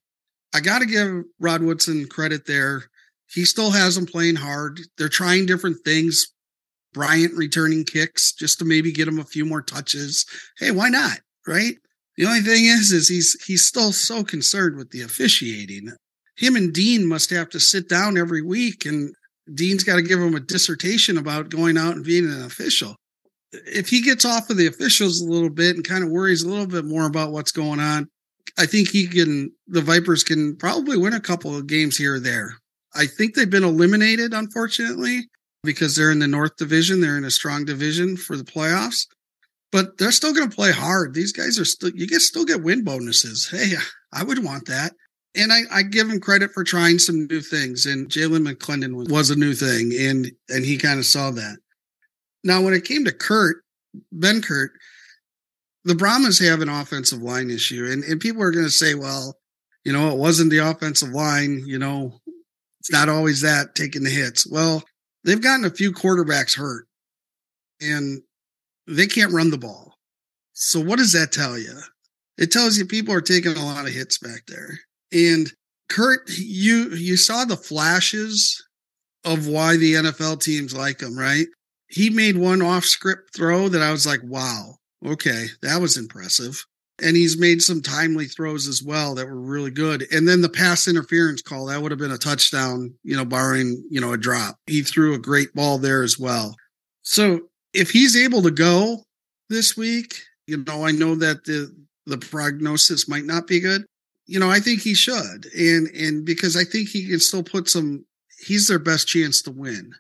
I 0.54 0.62
got 0.62 0.80
to 0.80 0.86
give 0.86 1.24
Rod 1.40 1.62
Woodson 1.62 2.08
credit 2.08 2.46
there. 2.48 2.84
He 3.32 3.46
still 3.46 3.72
has 3.72 3.96
them 3.96 4.08
playing 4.08 4.38
hard. 4.38 4.80
They're 4.98 5.10
trying 5.10 5.46
different 5.46 5.78
things. 5.86 6.28
Bryant 6.92 7.38
returning 7.38 7.86
kicks 7.86 8.34
just 8.34 8.58
to 8.60 8.66
maybe 8.66 8.92
get 8.92 9.08
him 9.08 9.20
a 9.20 9.24
few 9.24 9.46
more 9.46 9.62
touches. 9.62 10.26
Hey, 10.58 10.72
why 10.72 10.90
not? 10.90 11.20
Right. 11.48 11.76
The 12.18 12.26
only 12.26 12.42
thing 12.42 12.66
is, 12.66 12.92
is 12.92 13.08
he's 13.08 13.38
he's 13.46 13.66
still 13.66 13.92
so 13.92 14.24
concerned 14.24 14.76
with 14.76 14.90
the 14.90 15.02
officiating. 15.02 15.92
Him 16.39 16.55
and 16.55 16.74
Dean 16.74 17.05
must 17.05 17.29
have 17.31 17.50
to 17.50 17.60
sit 17.60 17.89
down 17.89 18.17
every 18.17 18.41
week 18.41 18.86
and 18.86 19.13
Dean's 19.53 19.84
got 19.84 19.98
to 19.98 20.01
give 20.01 20.22
him 20.22 20.36
a 20.36 20.39
dissertation 20.39 21.17
about 21.17 21.50
going 21.50 21.77
out 21.77 21.96
and 21.96 22.05
being 22.05 22.24
an 22.25 22.43
official. 22.43 22.96
If 23.51 23.89
he 23.89 24.01
gets 24.01 24.24
off 24.24 24.50
of 24.50 24.55
the 24.55 24.67
officials 24.67 25.19
a 25.19 25.29
little 25.29 25.50
bit 25.50 25.75
and 25.75 25.86
kind 25.86 26.01
of 26.01 26.12
worries 26.12 26.43
a 26.43 26.48
little 26.48 26.65
bit 26.67 26.86
more 26.86 27.05
about 27.05 27.34
what's 27.34 27.51
going 27.51 27.81
on, 27.81 28.08
I 28.58 28.67
think 28.67 28.89
he 28.89 29.08
can, 29.08 29.51
the 29.67 29.81
Vipers 29.81 30.24
can 30.24 30.55
probably 30.55 30.98
win 30.98 31.13
a 31.13 31.19
couple 31.19 31.55
of 31.55 31.67
games 31.67 31.98
here 31.98 32.15
or 32.15 32.19
there. 32.22 32.55
I 32.96 33.05
think 33.05 33.36
they've 33.36 33.50
been 33.50 33.65
eliminated, 33.65 34.34
unfortunately, 34.34 35.27
because 35.63 35.96
they're 35.96 36.12
in 36.12 36.19
the 36.19 36.27
North 36.27 36.55
Division. 36.55 37.01
They're 37.01 37.17
in 37.17 37.25
a 37.25 37.31
strong 37.31 37.65
division 37.65 38.15
for 38.15 38.38
the 38.38 38.46
playoffs, 38.46 39.08
but 39.74 39.98
they're 39.98 40.12
still 40.13 40.34
going 40.34 40.50
to 40.50 40.55
play 40.55 40.72
hard. 40.72 41.13
These 41.13 41.34
guys 41.34 41.60
are 41.60 41.65
still, 41.65 41.91
you 41.93 42.08
get 42.08 42.22
still 42.22 42.46
get 42.46 42.63
win 42.63 42.86
bonuses. 42.86 43.50
Hey, 43.50 43.74
I 44.13 44.24
would 44.24 44.43
want 44.43 44.67
that 44.67 44.93
and 45.36 45.54
I, 45.54 45.62
I, 45.72 45.84
give 45.84 46.10
him 46.10 46.20
credit 46.20 46.52
for 46.52 46.63
trying 46.63 46.98
some 47.00 47.28
new 47.28 47.42
things. 47.42 47.86
And 47.86 48.10
Jalan 48.10 48.48
McClendon 48.48 48.96
was, 48.96 49.08
was 49.10 49.30
a 49.30 49.36
new 49.36 49.54
thing, 49.54 49.92
and 49.98 50.32
and 50.50 50.65
he 50.65 50.78
kind 50.78 51.00
of 51.00 51.06
saw 51.06 51.32
that. 51.32 51.58
Now, 52.44 52.62
when 52.62 52.74
it 52.74 52.86
came 52.86 53.06
to 53.06 53.12
Kurt, 53.12 53.63
Benkert, 54.15 54.70
the 55.84 55.96
Brahmas 55.96 56.39
have 56.39 56.62
an 56.62 56.70
offensive 56.70 57.22
line 57.22 57.50
issue, 57.50 57.88
and 57.89 58.04
and 58.04 58.20
people 58.20 58.42
are 58.42 58.52
going 58.52 58.65
to 58.65 58.72
say, 58.72 58.96
well, 58.96 59.38
you 59.84 59.94
know, 59.94 60.10
it 60.10 60.18
wasn't 60.18 60.52
the 60.52 60.60
offensive 60.60 61.10
line. 61.10 61.63
You 61.65 61.80
know, 61.80 62.20
it's 62.80 62.92
not 62.92 63.10
always 63.10 63.42
that 63.42 63.76
taking 63.76 64.04
the 64.04 64.10
hits. 64.10 64.48
Well, 64.50 64.84
they've 65.24 65.42
gotten 65.42 65.65
a 65.65 65.70
few 65.70 65.92
quarterbacks 65.92 66.58
hurt, 66.58 66.88
and 67.82 68.22
they 68.88 69.08
can't 69.08 69.34
run 69.34 69.52
the 69.52 69.58
ball. 69.58 69.94
So 70.54 70.82
what 70.82 70.98
does 70.98 71.13
that 71.13 71.32
tell 71.32 71.58
you? 71.58 71.80
It 72.38 72.52
tells 72.52 72.78
you 72.78 72.86
people 72.86 73.13
are 73.13 73.22
taking 73.22 73.56
a 73.56 73.65
lot 73.65 73.86
of 73.86 73.94
hits 73.94 74.18
back 74.18 74.46
there. 74.48 74.80
And 75.12 75.52
Kurt, 75.89 76.30
you 76.38 76.89
you 76.89 77.17
saw 77.17 77.45
the 77.45 77.58
flashes 77.58 78.63
of 79.26 79.48
why 79.48 79.78
the 79.78 79.95
NFL 79.95 80.41
teams 80.41 80.76
like 80.76 81.02
him, 81.02 81.17
right? 81.17 81.48
He 81.88 82.10
made 82.10 82.38
one 82.38 82.62
off 82.62 82.86
script 82.86 83.36
throw 83.36 83.69
that 83.69 83.82
I 83.82 83.91
was 83.91 84.06
like, 84.06 84.22
wow, 84.24 84.76
okay, 85.06 85.48
that 85.62 85.82
was 85.82 85.98
impressive. 85.98 86.63
And 87.02 87.15
he's 87.15 87.38
made 87.38 87.62
some 87.62 87.82
timely 87.82 88.26
throws 88.26 88.67
as 88.67 88.84
well 88.84 89.15
that 89.15 89.26
were 89.26 89.39
really 89.39 89.72
good. 89.72 90.06
And 90.12 90.28
then 90.28 90.41
the 90.41 90.50
pass 90.50 90.88
interference 90.88 91.41
call, 91.41 91.67
that 91.67 91.82
would 91.82 91.91
have 91.91 92.00
been 92.00 92.12
a 92.12 92.17
touchdown, 92.17 92.93
you 93.04 93.15
know, 93.15 93.26
barring, 93.26 93.82
you 93.89 94.02
know, 94.02 94.13
a 94.13 94.17
drop. 94.17 94.58
He 94.67 94.84
threw 94.84 95.13
a 95.13 95.19
great 95.19 95.54
ball 95.54 95.78
there 95.78 96.04
as 96.04 96.19
well. 96.19 96.56
So 97.04 97.41
if 97.74 97.91
he's 97.91 98.17
able 98.17 98.41
to 98.43 98.52
go 98.52 99.04
this 99.50 99.78
week, 99.78 100.22
you 100.45 100.63
know, 100.63 100.86
I 100.86 100.91
know 100.91 101.15
that 101.15 101.45
the 101.45 101.74
the 102.06 102.17
prognosis 102.17 103.08
might 103.08 103.26
not 103.26 103.48
be 103.48 103.60
good, 103.60 103.86
you 104.30 104.39
know, 104.39 104.52
I 104.52 104.60
think 104.60 104.82
he 104.82 104.94
should, 104.94 105.48
and 105.58 105.88
and 105.88 106.24
because 106.24 106.56
I 106.56 106.63
think 106.63 106.89
he 106.89 107.08
can 107.08 107.20
still 107.20 107.42
put 107.42 107.68
some. 107.68 108.06
He's 108.38 108.68
their 108.68 108.78
best 108.78 109.08
chance 109.08 109.42
to 109.42 109.52
win, 109.52 109.92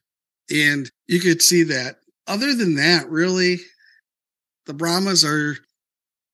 and 0.51 0.89
you 1.07 1.19
could 1.19 1.41
see 1.41 1.63
that. 1.63 1.95
Other 2.27 2.53
than 2.53 2.75
that, 2.75 3.09
really, 3.09 3.57
the 4.67 4.75
Brahmas 4.75 5.25
are 5.25 5.57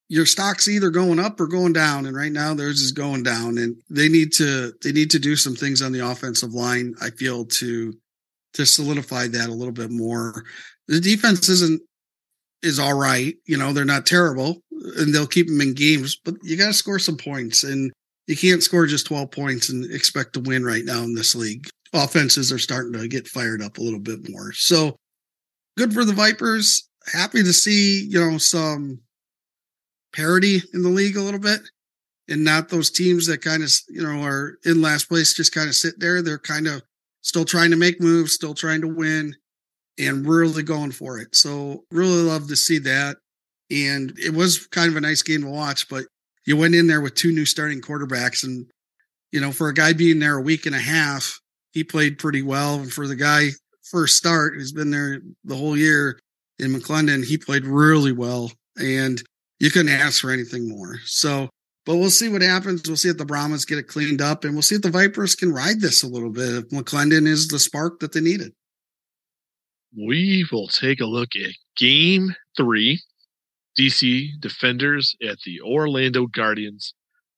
your 0.10 0.26
stock's 0.26 0.68
either 0.68 0.90
going 0.90 1.20
up 1.20 1.40
or 1.40 1.48
going 1.48 1.72
down, 1.72 2.06
and 2.06 2.18
right 2.18 2.34
now 2.34 2.54
theirs 2.54 2.82
is 2.82 2.92
going 2.92 3.24
down, 3.24 3.58
and 3.58 3.78
they 3.90 4.10
need 4.10 4.34
to 4.34 4.74
they 4.84 4.92
need 4.92 5.12
to 5.12 5.20
do 5.20 5.38
some 5.38 5.56
things 5.56 5.82
on 5.82 5.94
the 5.94 6.06
offensive 6.06 6.54
line. 6.54 6.96
I 7.02 7.12
feel 7.12 7.46
to 7.46 7.94
to 8.56 8.66
solidify 8.66 9.28
that 9.28 9.50
a 9.50 9.54
little 9.54 9.74
bit 9.74 9.90
more. 9.90 10.44
The 10.90 11.00
defense 11.00 11.48
isn't 11.48 11.82
is 12.62 12.78
all 12.78 12.98
right. 12.98 13.36
You 13.46 13.56
know, 13.56 13.72
they're 13.72 13.86
not 13.86 14.06
terrible 14.06 14.58
and 14.98 15.14
they'll 15.14 15.28
keep 15.28 15.48
them 15.48 15.62
in 15.62 15.74
games, 15.74 16.16
but 16.16 16.36
you 16.44 16.58
got 16.58 16.68
to 16.68 16.74
score 16.74 17.00
some 17.00 17.18
points 17.18 17.64
and 17.64 17.92
you 18.28 18.36
can't 18.36 18.64
score 18.64 18.86
just 18.86 19.06
12 19.08 19.32
points 19.32 19.70
and 19.70 19.90
expect 19.92 20.34
to 20.34 20.40
win 20.40 20.64
right 20.64 20.86
now 20.86 21.04
in 21.04 21.14
this 21.14 21.36
league. 21.36 21.68
Offenses 21.94 22.52
are 22.52 22.60
starting 22.60 22.94
to 22.94 23.08
get 23.08 23.28
fired 23.28 23.62
up 23.62 23.78
a 23.78 23.82
little 23.82 24.00
bit 24.00 24.30
more. 24.30 24.52
So 24.54 24.96
good 25.78 25.94
for 25.94 26.04
the 26.04 26.14
Vipers. 26.14 26.90
Happy 27.12 27.44
to 27.44 27.54
see, 27.54 28.06
you 28.10 28.20
know, 28.20 28.38
some 28.38 29.00
parity 30.14 30.62
in 30.74 30.82
the 30.82 30.90
league 30.90 31.18
a 31.18 31.22
little 31.22 31.40
bit 31.40 31.62
and 32.28 32.44
not 32.44 32.70
those 32.70 32.90
teams 32.90 33.28
that 33.28 33.42
kind 33.42 33.62
of, 33.64 33.72
you 33.90 34.02
know, 34.02 34.24
are 34.24 34.58
in 34.66 34.82
last 34.82 35.08
place 35.08 35.34
just 35.34 35.54
kind 35.54 35.70
of 35.70 35.76
sit 35.76 36.00
there. 36.00 36.22
They're 36.22 36.40
kind 36.40 36.68
of 36.68 36.82
still 37.22 37.46
trying 37.46 37.72
to 37.72 37.78
make 37.78 38.02
moves, 38.02 38.34
still 38.34 38.56
trying 38.56 38.82
to 38.82 38.88
win 38.88 39.36
and 40.00 40.28
really 40.28 40.64
going 40.64 40.92
for 40.92 41.20
it. 41.20 41.36
So 41.36 41.84
really 41.92 42.22
love 42.22 42.48
to 42.48 42.56
see 42.56 42.80
that. 42.80 43.18
And 43.72 44.18
it 44.20 44.34
was 44.34 44.68
kind 44.68 44.90
of 44.90 44.96
a 44.96 45.02
nice 45.02 45.24
game 45.24 45.42
to 45.42 45.50
watch, 45.50 45.90
but 45.90 46.06
you 46.46 46.56
went 46.56 46.76
in 46.76 46.88
there 46.88 47.02
with 47.02 47.16
two 47.16 47.32
new 47.32 47.46
starting 47.46 47.82
quarterbacks. 47.82 48.44
And, 48.44 48.68
you 49.32 49.42
know, 49.42 49.52
for 49.52 49.70
a 49.70 49.74
guy 49.74 49.94
being 49.94 50.20
there 50.20 50.38
a 50.38 50.42
week 50.42 50.66
and 50.66 50.76
a 50.76 50.80
half, 50.80 51.40
he 51.72 51.84
played 51.84 52.20
pretty 52.20 52.44
well. 52.44 52.76
And 52.80 52.92
for 52.92 53.08
the 53.08 53.16
guy 53.16 53.50
first 53.84 54.18
start 54.18 54.54
who's 54.54 54.72
been 54.72 54.92
there 54.92 55.22
the 55.44 55.56
whole 55.56 55.78
year 55.78 56.20
in 56.60 56.74
McClendon, 56.74 57.26
he 57.26 57.38
played 57.38 57.66
really 57.66 58.12
well. 58.12 58.52
And 58.78 59.22
you 59.60 59.72
couldn't 59.72 59.90
ask 59.90 60.22
for 60.22 60.32
anything 60.32 60.70
more. 60.70 60.98
So, 61.06 61.50
but 61.86 61.98
we'll 61.98 62.10
see 62.10 62.30
what 62.30 62.42
happens. 62.42 62.84
We'll 62.88 62.98
see 62.98 63.10
if 63.10 63.18
the 63.18 63.26
Brahmas 63.26 63.66
get 63.66 63.78
it 63.78 63.88
cleaned 63.88 64.22
up 64.22 64.44
and 64.44 64.54
we'll 64.54 64.62
see 64.62 64.76
if 64.76 64.82
the 64.82 64.90
Vipers 64.92 65.36
can 65.36 65.52
ride 65.52 65.82
this 65.82 66.04
a 66.04 66.08
little 66.08 66.32
bit. 66.32 66.56
If 66.56 66.70
McClendon 66.70 67.28
is 67.28 67.48
the 67.48 67.60
spark 67.60 68.00
that 68.00 68.14
they 68.14 68.22
needed 68.22 68.54
we 69.96 70.46
will 70.52 70.68
take 70.68 71.00
a 71.00 71.06
look 71.06 71.30
at 71.36 71.52
game 71.78 72.36
three 72.58 73.02
DC 73.80 74.30
Defenders 74.40 75.16
at 75.24 75.40
the 75.46 75.62
Orlando 75.62 76.28
Guardians, 76.28 76.94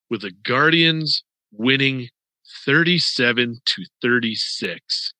with 0.09 0.21
the 0.21 0.31
Guardians 0.43 1.23
winning 1.51 2.09
37 2.65 3.59
to 3.65 3.85
36. 4.01 5.13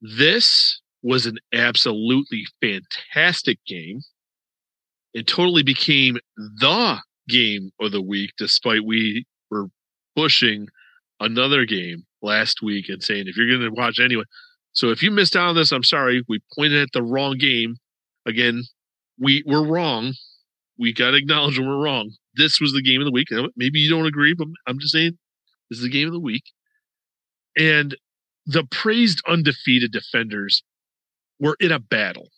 This 0.00 0.80
was 1.02 1.26
an 1.26 1.38
absolutely 1.52 2.44
fantastic 2.60 3.58
game. 3.66 4.00
It 5.14 5.26
totally 5.26 5.62
became 5.62 6.18
the 6.36 7.00
game 7.28 7.70
of 7.80 7.92
the 7.92 8.02
week, 8.02 8.32
despite 8.36 8.84
we 8.84 9.24
were 9.50 9.66
pushing 10.14 10.66
another 11.20 11.64
game 11.64 12.04
last 12.22 12.62
week 12.62 12.88
and 12.88 13.02
saying 13.02 13.24
if 13.26 13.36
you're 13.36 13.48
going 13.48 13.60
to 13.60 13.70
watch 13.70 13.98
anyway, 13.98 14.24
so 14.72 14.90
if 14.90 15.02
you 15.02 15.10
missed 15.10 15.34
out 15.36 15.48
on 15.48 15.56
this, 15.56 15.72
I'm 15.72 15.82
sorry. 15.82 16.22
We 16.28 16.40
pointed 16.54 16.82
at 16.82 16.88
the 16.92 17.02
wrong 17.02 17.38
game. 17.38 17.76
Again, 18.26 18.62
we 19.18 19.42
we're 19.46 19.66
wrong. 19.66 20.14
We 20.78 20.92
got 20.92 21.12
to 21.12 21.16
acknowledge 21.16 21.58
when 21.58 21.68
we're 21.68 21.82
wrong. 21.82 22.12
This 22.34 22.60
was 22.60 22.72
the 22.72 22.82
game 22.82 23.00
of 23.00 23.06
the 23.06 23.12
week. 23.12 23.28
Maybe 23.56 23.78
you 23.78 23.90
don't 23.90 24.06
agree, 24.06 24.34
but 24.34 24.48
I'm 24.66 24.78
just 24.78 24.92
saying 24.92 25.16
this 25.70 25.78
is 25.78 25.84
the 25.84 25.90
game 25.90 26.06
of 26.06 26.12
the 26.12 26.20
week. 26.20 26.44
And 27.56 27.96
the 28.44 28.64
praised 28.64 29.22
undefeated 29.26 29.90
defenders 29.90 30.62
were 31.40 31.56
in 31.60 31.72
a 31.72 31.78
battle. 31.78 32.28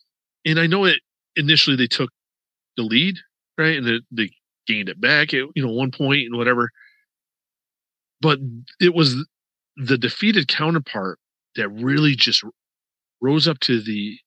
And 0.45 0.59
I 0.59 0.67
know 0.67 0.85
it 0.85 0.99
initially 1.35 1.75
they 1.75 1.87
took 1.87 2.09
the 2.77 2.83
lead, 2.83 3.17
right? 3.57 3.77
And 3.77 3.85
they, 3.85 3.99
they 4.11 4.31
gained 4.67 4.89
it 4.89 5.01
back 5.01 5.33
at, 5.33 5.45
you 5.55 5.65
know, 5.65 5.71
one 5.71 5.91
point 5.91 6.25
and 6.25 6.37
whatever. 6.37 6.69
But 8.21 8.39
it 8.79 8.93
was 8.93 9.15
the 9.75 9.97
defeated 9.97 10.47
counterpart 10.47 11.19
that 11.55 11.69
really 11.69 12.15
just 12.15 12.43
rose 13.21 13.47
up 13.47 13.59
to 13.59 13.81
the 13.81 14.17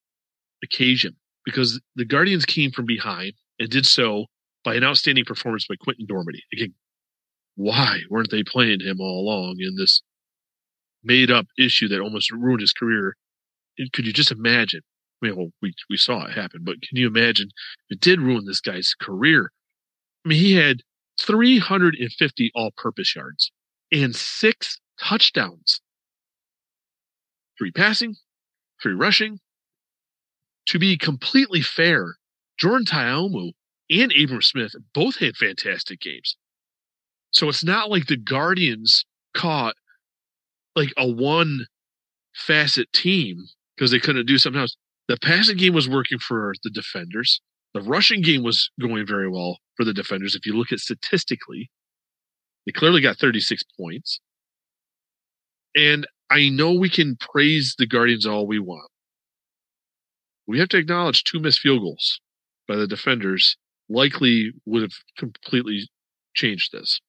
occasion 0.62 1.16
because 1.44 1.80
the 1.96 2.04
Guardians 2.04 2.44
came 2.44 2.70
from 2.70 2.86
behind 2.86 3.32
and 3.58 3.68
did 3.68 3.86
so 3.86 4.26
by 4.64 4.74
an 4.74 4.84
outstanding 4.84 5.24
performance 5.24 5.66
by 5.66 5.74
Quinten 5.76 6.06
Dormady. 6.06 6.40
Again, 6.52 6.74
why 7.56 8.00
weren't 8.08 8.30
they 8.30 8.42
playing 8.42 8.80
him 8.80 9.00
all 9.00 9.20
along 9.20 9.56
in 9.60 9.76
this 9.76 10.02
made 11.02 11.30
up 11.30 11.46
issue 11.58 11.88
that 11.88 12.00
almost 12.00 12.30
ruined 12.30 12.60
his 12.60 12.72
career? 12.72 13.16
Could 13.92 14.06
you 14.06 14.12
just 14.12 14.30
imagine? 14.30 14.82
I 15.22 15.26
mean, 15.26 15.36
well, 15.36 15.50
we, 15.60 15.74
we 15.88 15.96
saw 15.96 16.24
it 16.26 16.32
happen, 16.32 16.62
but 16.64 16.82
can 16.82 16.98
you 16.98 17.06
imagine 17.06 17.50
it 17.90 18.00
did 18.00 18.20
ruin 18.20 18.44
this 18.44 18.60
guy's 18.60 18.94
career? 19.00 19.52
I 20.24 20.28
mean, 20.28 20.38
he 20.38 20.54
had 20.54 20.82
350 21.20 22.52
all 22.54 22.70
purpose 22.76 23.14
yards 23.14 23.52
and 23.92 24.16
six 24.16 24.80
touchdowns, 24.98 25.80
three 27.58 27.70
passing, 27.70 28.16
three 28.82 28.94
rushing. 28.94 29.38
To 30.68 30.78
be 30.78 30.96
completely 30.96 31.60
fair, 31.60 32.16
Jordan 32.58 32.86
Ta'amu 32.86 33.52
and 33.90 34.12
Abram 34.12 34.42
Smith 34.42 34.74
both 34.94 35.16
had 35.16 35.36
fantastic 35.36 36.00
games. 36.00 36.36
So 37.30 37.48
it's 37.48 37.64
not 37.64 37.90
like 37.90 38.06
the 38.06 38.16
Guardians 38.16 39.04
caught 39.34 39.74
like 40.76 40.92
a 40.96 41.10
one 41.10 41.66
facet 42.34 42.92
team 42.92 43.44
because 43.76 43.90
they 43.90 43.98
couldn't 43.98 44.26
do 44.26 44.38
something 44.38 44.60
else. 44.60 44.76
The 45.08 45.16
passing 45.20 45.56
game 45.56 45.74
was 45.74 45.88
working 45.88 46.18
for 46.18 46.54
the 46.62 46.70
defenders. 46.70 47.40
The 47.74 47.82
rushing 47.82 48.22
game 48.22 48.42
was 48.42 48.70
going 48.80 49.06
very 49.06 49.28
well 49.28 49.58
for 49.76 49.84
the 49.84 49.94
defenders. 49.94 50.34
If 50.34 50.46
you 50.46 50.56
look 50.56 50.72
at 50.72 50.78
statistically, 50.78 51.70
they 52.66 52.72
clearly 52.72 53.00
got 53.00 53.18
36 53.18 53.62
points. 53.78 54.20
And 55.74 56.06
I 56.30 56.50
know 56.50 56.72
we 56.72 56.90
can 56.90 57.16
praise 57.16 57.74
the 57.78 57.86
Guardians 57.86 58.26
all 58.26 58.46
we 58.46 58.58
want. 58.58 58.91
We 60.52 60.58
have 60.58 60.68
to 60.68 60.76
acknowledge 60.76 61.24
two 61.24 61.40
missed 61.40 61.60
field 61.60 61.80
goals 61.80 62.20
by 62.68 62.76
the 62.76 62.86
defenders 62.86 63.56
likely 63.88 64.52
would 64.66 64.82
have 64.82 64.92
completely 65.16 65.88
changed 66.34 66.72
this. 66.72 67.00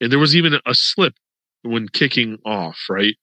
And 0.00 0.10
there 0.10 0.18
was 0.18 0.34
even 0.34 0.54
a 0.66 0.74
slip 0.74 1.14
when 1.62 1.86
kicking 1.88 2.36
off, 2.44 2.76
right? 2.90 3.14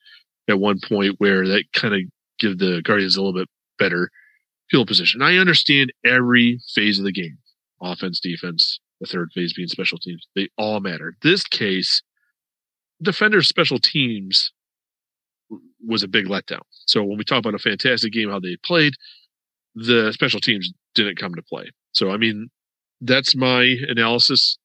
At 0.48 0.62
one 0.62 0.80
point 0.80 1.16
where 1.18 1.46
that 1.50 1.66
kind 1.74 1.94
of 1.94 2.00
give 2.40 2.60
the 2.60 2.82
Guardians 2.82 3.18
a 3.18 3.22
little 3.22 3.38
bit 3.38 3.50
better 3.78 4.10
field 4.72 4.88
position. 4.88 5.22
I 5.22 5.36
understand 5.36 5.92
every 6.06 6.62
phase 6.74 6.98
of 6.98 7.04
the 7.04 7.12
game, 7.12 7.38
offense, 7.82 8.22
defense, 8.22 8.80
the 9.02 9.06
third 9.06 9.32
phase 9.36 9.52
being 9.52 9.68
special 9.68 9.98
teams. 9.98 10.26
They 10.34 10.48
all 10.58 10.80
matter. 10.80 11.18
This 11.24 11.44
case, 11.44 12.02
defenders 13.02 13.50
special 13.50 13.80
teams 13.80 14.54
was 15.86 16.04
a 16.04 16.08
big 16.08 16.28
letdown. 16.28 16.62
So 16.86 17.04
when 17.04 17.18
we 17.18 17.26
talk 17.26 17.40
about 17.40 17.54
a 17.54 17.60
fantastic 17.60 18.14
game, 18.14 18.30
how 18.30 18.40
they 18.40 18.56
played, 18.64 18.94
the 19.76 20.12
special 20.14 20.40
teams 20.40 20.72
didn't 20.96 21.20
come 21.20 21.36
to 21.36 21.44
play. 21.44 21.70
So 21.92 22.12
I 22.12 22.18
mean, 22.18 22.50
that's 23.02 23.36
my 23.36 23.76
analysis. 23.88 24.58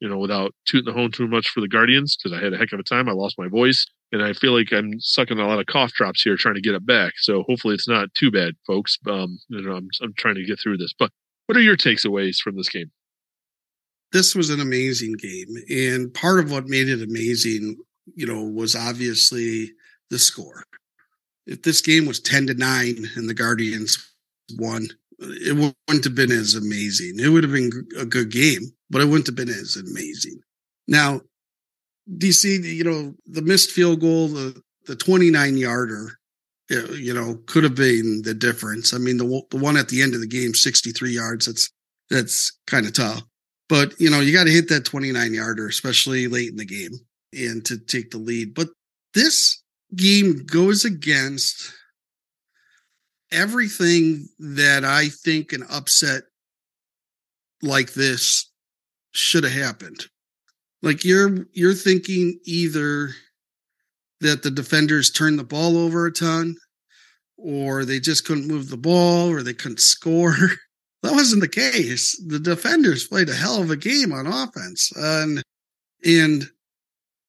You 0.00 0.08
know, 0.08 0.18
without 0.18 0.52
tooting 0.66 0.92
the 0.92 0.98
horn 0.98 1.12
too 1.12 1.28
much 1.28 1.48
for 1.48 1.60
the 1.60 1.68
Guardians, 1.68 2.16
because 2.16 2.36
I 2.36 2.42
had 2.42 2.52
a 2.52 2.56
heck 2.56 2.72
of 2.72 2.80
a 2.80 2.82
time. 2.82 3.08
I 3.08 3.12
lost 3.12 3.38
my 3.38 3.46
voice, 3.46 3.86
and 4.10 4.20
I 4.20 4.32
feel 4.32 4.52
like 4.52 4.72
I'm 4.72 4.98
sucking 4.98 5.38
a 5.38 5.46
lot 5.46 5.60
of 5.60 5.66
cough 5.66 5.92
drops 5.92 6.22
here, 6.22 6.36
trying 6.36 6.56
to 6.56 6.60
get 6.60 6.74
it 6.74 6.84
back. 6.84 7.12
So 7.18 7.44
hopefully, 7.48 7.74
it's 7.74 7.86
not 7.86 8.12
too 8.14 8.32
bad, 8.32 8.54
folks. 8.66 8.98
Um, 9.08 9.38
you 9.48 9.62
know, 9.62 9.76
I'm 9.76 9.88
I'm 10.02 10.12
trying 10.18 10.34
to 10.36 10.44
get 10.44 10.58
through 10.60 10.78
this. 10.78 10.92
But 10.98 11.12
what 11.46 11.56
are 11.56 11.62
your 11.62 11.76
takeaways 11.76 12.38
from 12.38 12.56
this 12.56 12.68
game? 12.68 12.90
This 14.10 14.34
was 14.34 14.50
an 14.50 14.60
amazing 14.60 15.12
game, 15.14 15.54
and 15.70 16.12
part 16.12 16.40
of 16.40 16.50
what 16.50 16.66
made 16.66 16.88
it 16.88 17.00
amazing, 17.00 17.76
you 18.16 18.26
know, 18.26 18.42
was 18.42 18.74
obviously 18.74 19.70
the 20.10 20.18
score. 20.18 20.64
If 21.46 21.62
this 21.62 21.80
game 21.80 22.06
was 22.06 22.18
ten 22.18 22.48
to 22.48 22.54
nine 22.54 23.08
and 23.14 23.28
the 23.28 23.34
Guardians 23.34 24.11
won, 24.56 24.88
it 25.18 25.54
wouldn't 25.54 26.04
have 26.04 26.14
been 26.14 26.32
as 26.32 26.54
amazing. 26.54 27.18
It 27.18 27.28
would 27.28 27.44
have 27.44 27.52
been 27.52 27.86
a 27.98 28.04
good 28.04 28.30
game, 28.30 28.72
but 28.90 29.00
it 29.00 29.06
wouldn't 29.06 29.26
have 29.26 29.36
been 29.36 29.48
as 29.48 29.76
amazing. 29.76 30.40
Now, 30.88 31.20
DC, 32.18 32.62
you 32.64 32.84
know, 32.84 33.14
the 33.26 33.42
missed 33.42 33.70
field 33.70 34.00
goal, 34.00 34.28
the 34.28 34.60
the 34.86 34.96
29 34.96 35.56
yarder, 35.56 36.18
you 36.68 37.14
know, 37.14 37.38
could 37.46 37.62
have 37.62 37.76
been 37.76 38.22
the 38.22 38.34
difference. 38.34 38.92
I 38.92 38.98
mean, 38.98 39.16
the 39.16 39.42
the 39.50 39.58
one 39.58 39.76
at 39.76 39.88
the 39.88 40.02
end 40.02 40.14
of 40.14 40.20
the 40.20 40.26
game, 40.26 40.54
63 40.54 41.12
yards. 41.12 41.46
That's 41.46 41.70
that's 42.10 42.58
kind 42.66 42.86
of 42.86 42.92
tough. 42.92 43.22
But 43.68 43.98
you 44.00 44.10
know, 44.10 44.20
you 44.20 44.32
got 44.32 44.44
to 44.44 44.50
hit 44.50 44.68
that 44.68 44.84
29 44.84 45.34
yarder, 45.34 45.68
especially 45.68 46.26
late 46.28 46.50
in 46.50 46.56
the 46.56 46.64
game, 46.64 46.92
and 47.32 47.64
to 47.64 47.78
take 47.78 48.10
the 48.10 48.18
lead. 48.18 48.54
But 48.54 48.68
this 49.14 49.62
game 49.94 50.44
goes 50.44 50.84
against 50.84 51.72
everything 53.32 54.28
that 54.38 54.84
I 54.84 55.08
think 55.08 55.52
an 55.52 55.64
upset 55.70 56.22
like 57.62 57.94
this 57.94 58.50
should 59.12 59.44
have 59.44 59.52
happened. 59.52 60.06
Like 60.82 61.04
you're 61.04 61.46
you're 61.52 61.74
thinking 61.74 62.38
either 62.44 63.10
that 64.20 64.42
the 64.42 64.50
defenders 64.50 65.10
turned 65.10 65.38
the 65.38 65.44
ball 65.44 65.76
over 65.76 66.06
a 66.06 66.12
ton 66.12 66.56
or 67.36 67.84
they 67.84 67.98
just 67.98 68.24
couldn't 68.24 68.46
move 68.46 68.68
the 68.68 68.76
ball 68.76 69.28
or 69.28 69.42
they 69.42 69.54
couldn't 69.54 69.80
score. 69.80 70.34
that 71.02 71.12
wasn't 71.12 71.42
the 71.42 71.48
case. 71.48 72.20
The 72.28 72.38
defenders 72.38 73.06
played 73.06 73.28
a 73.28 73.34
hell 73.34 73.60
of 73.62 73.70
a 73.70 73.76
game 73.76 74.12
on 74.12 74.26
offense. 74.26 74.92
And 74.96 75.42
and 76.04 76.44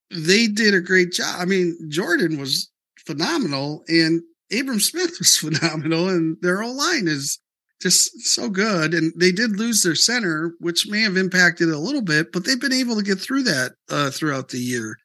they 0.10 0.48
did 0.48 0.74
a 0.74 0.82
great 0.82 1.12
job. 1.12 1.36
I 1.40 1.46
mean, 1.46 1.78
Jordan 1.90 2.40
was 2.40 2.72
phenomenal 3.06 3.84
and 3.88 4.22
Abram 4.54 4.80
Smith 4.80 5.18
was 5.20 5.38
phenomenal, 5.38 6.10
and 6.10 6.38
their 6.42 6.62
whole 6.62 6.78
line 6.78 7.08
is 7.08 7.40
just 7.82 8.22
so 8.22 8.50
good. 8.50 8.94
And 8.94 9.14
they 9.18 9.32
did 9.32 9.60
lose 9.60 9.84
their 9.84 9.96
center, 9.96 10.54
which 10.60 10.88
may 10.88 11.02
have 11.02 11.18
impacted 11.18 11.70
a 11.70 11.78
little 11.78 12.02
bit, 12.02 12.32
but 12.32 12.46
they've 12.46 12.60
been 12.60 12.74
able 12.74 12.96
to 12.96 13.04
get 13.04 13.20
through 13.20 13.44
that 13.44 13.74
uh, 13.90 14.10
throughout 14.10 14.50
the 14.50 14.60
year. 14.60 14.98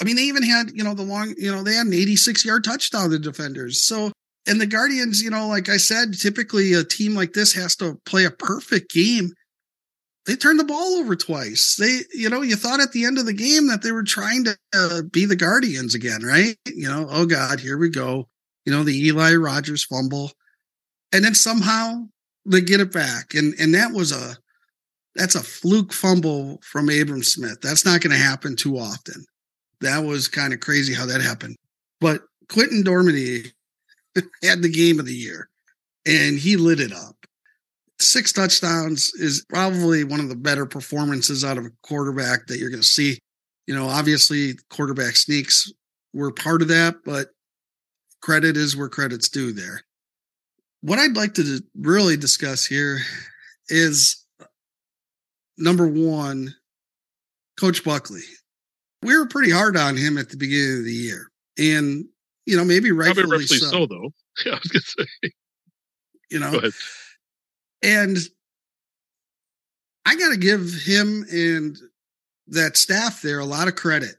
I 0.00 0.04
mean, 0.04 0.16
they 0.16 0.22
even 0.22 0.44
had, 0.44 0.70
you 0.72 0.82
know, 0.82 0.94
the 0.94 1.02
long, 1.02 1.34
you 1.36 1.52
know, 1.52 1.62
they 1.62 1.74
had 1.74 1.86
an 1.86 1.92
86 1.92 2.44
yard 2.44 2.64
touchdown, 2.64 3.10
the 3.10 3.18
defenders. 3.18 3.82
So, 3.82 4.12
and 4.46 4.58
the 4.60 4.66
Guardians, 4.66 5.20
you 5.20 5.28
know, 5.28 5.48
like 5.48 5.68
I 5.68 5.76
said, 5.76 6.14
typically 6.14 6.72
a 6.72 6.84
team 6.84 7.14
like 7.14 7.34
this 7.34 7.52
has 7.52 7.76
to 7.76 7.98
play 8.06 8.24
a 8.24 8.30
perfect 8.30 8.92
game. 8.92 9.32
They 10.26 10.36
turned 10.36 10.60
the 10.60 10.64
ball 10.64 10.94
over 10.94 11.16
twice. 11.16 11.76
They, 11.78 12.00
you 12.14 12.30
know, 12.30 12.40
you 12.40 12.56
thought 12.56 12.80
at 12.80 12.92
the 12.92 13.04
end 13.04 13.18
of 13.18 13.26
the 13.26 13.34
game 13.34 13.66
that 13.66 13.82
they 13.82 13.90
were 13.90 14.04
trying 14.04 14.44
to 14.44 14.56
uh, 14.74 15.02
be 15.10 15.26
the 15.26 15.36
Guardians 15.36 15.94
again, 15.94 16.22
right? 16.22 16.56
You 16.66 16.88
know, 16.88 17.06
oh 17.10 17.26
God, 17.26 17.60
here 17.60 17.76
we 17.76 17.90
go 17.90 18.29
you 18.64 18.72
know, 18.72 18.82
the 18.82 19.06
Eli 19.06 19.34
Rogers 19.34 19.84
fumble. 19.84 20.32
And 21.12 21.24
then 21.24 21.34
somehow 21.34 22.04
they 22.46 22.60
get 22.60 22.80
it 22.80 22.92
back. 22.92 23.34
And 23.34 23.54
and 23.58 23.74
that 23.74 23.92
was 23.92 24.12
a 24.12 24.36
that's 25.14 25.34
a 25.34 25.42
fluke 25.42 25.92
fumble 25.92 26.60
from 26.62 26.88
Abram 26.88 27.22
Smith. 27.22 27.60
That's 27.60 27.84
not 27.84 28.00
going 28.00 28.12
to 28.12 28.22
happen 28.22 28.56
too 28.56 28.78
often. 28.78 29.24
That 29.80 30.04
was 30.04 30.28
kind 30.28 30.52
of 30.52 30.60
crazy 30.60 30.94
how 30.94 31.06
that 31.06 31.20
happened. 31.20 31.56
But 32.00 32.22
Quinten 32.48 32.84
Dormady 32.84 33.50
had 34.42 34.62
the 34.62 34.70
game 34.70 35.00
of 35.00 35.06
the 35.06 35.14
year 35.14 35.48
and 36.06 36.38
he 36.38 36.56
lit 36.56 36.80
it 36.80 36.92
up. 36.92 37.16
Six 38.00 38.32
touchdowns 38.32 39.12
is 39.14 39.44
probably 39.48 40.04
one 40.04 40.20
of 40.20 40.28
the 40.28 40.36
better 40.36 40.64
performances 40.64 41.44
out 41.44 41.58
of 41.58 41.66
a 41.66 41.70
quarterback 41.82 42.46
that 42.46 42.58
you're 42.58 42.70
going 42.70 42.82
to 42.82 42.86
see. 42.86 43.18
You 43.66 43.74
know, 43.74 43.86
obviously 43.86 44.54
quarterback 44.70 45.16
sneaks 45.16 45.70
were 46.14 46.32
part 46.32 46.62
of 46.62 46.68
that, 46.68 46.96
but 47.04 47.28
credit 48.20 48.56
is 48.56 48.76
where 48.76 48.88
credit's 48.88 49.28
due 49.28 49.52
there. 49.52 49.82
What 50.82 50.98
I'd 50.98 51.16
like 51.16 51.34
to 51.34 51.62
really 51.74 52.16
discuss 52.16 52.64
here 52.64 52.98
is 53.68 54.24
number 55.58 55.86
one, 55.86 56.54
Coach 57.58 57.84
Buckley. 57.84 58.22
We 59.02 59.16
were 59.16 59.26
pretty 59.26 59.50
hard 59.50 59.76
on 59.76 59.96
him 59.96 60.18
at 60.18 60.30
the 60.30 60.36
beginning 60.36 60.78
of 60.78 60.84
the 60.84 60.92
year. 60.92 61.30
And, 61.58 62.06
you 62.46 62.56
know, 62.56 62.64
maybe 62.64 62.92
rightfully, 62.92 63.38
rightfully 63.38 63.58
so. 63.58 63.70
so. 63.70 63.86
though. 63.86 64.10
Yeah, 64.46 64.52
I 64.52 64.58
was 64.62 64.68
going 64.68 64.80
to 64.80 65.06
say. 65.22 65.32
You 66.30 66.38
know, 66.38 66.60
and 67.82 68.16
I 70.06 70.14
got 70.14 70.30
to 70.30 70.36
give 70.38 70.72
him 70.72 71.26
and 71.30 71.76
that 72.46 72.76
staff 72.76 73.20
there 73.20 73.38
a 73.38 73.44
lot 73.44 73.68
of 73.68 73.74
credit 73.74 74.14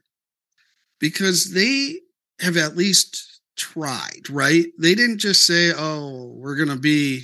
because 1.00 1.52
they 1.52 2.00
have 2.40 2.56
at 2.56 2.76
least 2.76 3.31
tried, 3.56 4.30
right? 4.30 4.66
They 4.78 4.94
didn't 4.94 5.18
just 5.18 5.46
say, 5.46 5.72
"Oh, 5.76 6.32
we're 6.36 6.56
going 6.56 6.68
to 6.68 6.76
be 6.76 7.22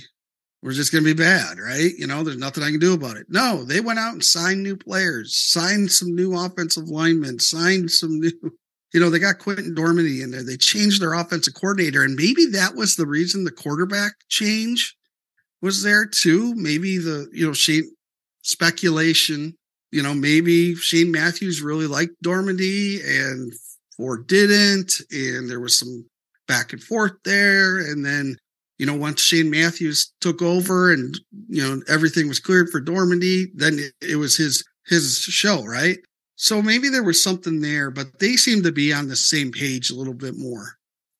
we're 0.61 0.73
just 0.73 0.91
going 0.91 1.03
to 1.03 1.13
be 1.13 1.21
bad, 1.21 1.57
right? 1.57 1.91
You 1.97 2.05
know, 2.05 2.23
there's 2.23 2.37
nothing 2.37 2.63
I 2.63 2.71
can 2.71 2.79
do 2.79 2.93
about 2.93 3.17
it." 3.17 3.27
No, 3.29 3.63
they 3.63 3.81
went 3.81 3.99
out 3.99 4.13
and 4.13 4.23
signed 4.23 4.63
new 4.63 4.75
players, 4.75 5.35
signed 5.35 5.91
some 5.91 6.15
new 6.15 6.37
offensive 6.37 6.87
linemen, 6.89 7.39
signed 7.39 7.91
some 7.91 8.19
new 8.19 8.31
you 8.93 8.99
know, 8.99 9.09
they 9.09 9.19
got 9.19 9.37
Quinten 9.37 9.75
Dormady 9.75 10.23
in 10.23 10.31
there. 10.31 10.43
They 10.43 10.57
changed 10.57 11.01
their 11.01 11.13
offensive 11.13 11.53
coordinator, 11.53 12.03
and 12.03 12.15
maybe 12.15 12.45
that 12.47 12.75
was 12.75 12.95
the 12.95 13.05
reason 13.05 13.43
the 13.43 13.51
quarterback 13.51 14.13
change 14.29 14.95
was 15.61 15.83
there 15.83 16.05
too. 16.05 16.55
Maybe 16.55 16.97
the 16.97 17.27
you 17.31 17.45
know 17.45 17.53
Shane 17.53 17.89
speculation. 18.41 19.55
You 19.91 20.03
know, 20.03 20.13
maybe 20.13 20.75
Shane 20.75 21.11
Matthews 21.11 21.61
really 21.61 21.87
liked 21.87 22.13
Dormady 22.23 22.99
and 23.03 23.51
Ford 23.97 24.27
didn't, 24.27 24.93
and 25.11 25.49
there 25.49 25.59
was 25.59 25.77
some 25.77 26.05
back 26.49 26.73
and 26.73 26.83
forth 26.83 27.13
there. 27.23 27.77
And 27.77 28.05
then 28.05 28.35
you 28.79 28.85
know, 28.85 28.95
once 28.95 29.21
Shane 29.21 29.51
Matthews 29.51 30.11
took 30.21 30.41
over 30.41 30.91
and 30.91 31.19
you 31.49 31.61
know 31.61 31.81
everything 31.87 32.27
was 32.27 32.39
cleared 32.39 32.69
for 32.69 32.81
Dormady, 32.81 33.47
then 33.53 33.77
it, 33.77 33.93
it 34.01 34.15
was 34.15 34.35
his 34.35 34.65
his 34.87 35.19
show, 35.19 35.63
right? 35.63 35.99
So 36.35 36.61
maybe 36.61 36.87
there 36.87 37.03
was 37.03 37.21
something 37.21 37.59
there, 37.59 37.91
but 37.91 38.19
they 38.19 38.37
seem 38.37 38.63
to 38.63 38.71
be 38.71 38.93
on 38.93 39.09
the 39.09 39.17
same 39.17 39.51
page 39.51 39.91
a 39.91 39.95
little 39.95 40.13
bit 40.13 40.35
more. 40.37 40.77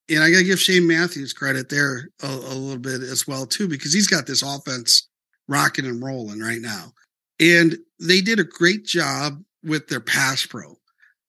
And 0.10 0.24
I 0.24 0.32
got 0.32 0.38
to 0.40 0.44
give 0.46 0.62
Shane 0.62 0.88
Matthews 0.88 1.34
credit 1.34 1.68
there 1.68 2.08
a, 2.24 2.28
a, 2.28 2.56
little 2.56 2.80
bit 2.80 3.02
as 3.02 3.28
well 3.28 3.46
too, 3.46 3.68
because 3.68 3.94
he's 3.94 4.08
got 4.08 4.26
this 4.26 4.42
offense 4.42 5.10
rocking 5.50 5.86
and 5.86 6.02
rolling 6.02 6.40
right 6.40 6.62
now. 6.62 6.94
And 7.40 7.78
they 8.00 8.22
did 8.22 8.40
a 8.40 8.46
great 8.46 8.86
job 8.86 9.44
with 9.62 9.88
their 9.90 10.00
pass 10.00 10.46
pro. 10.46 10.78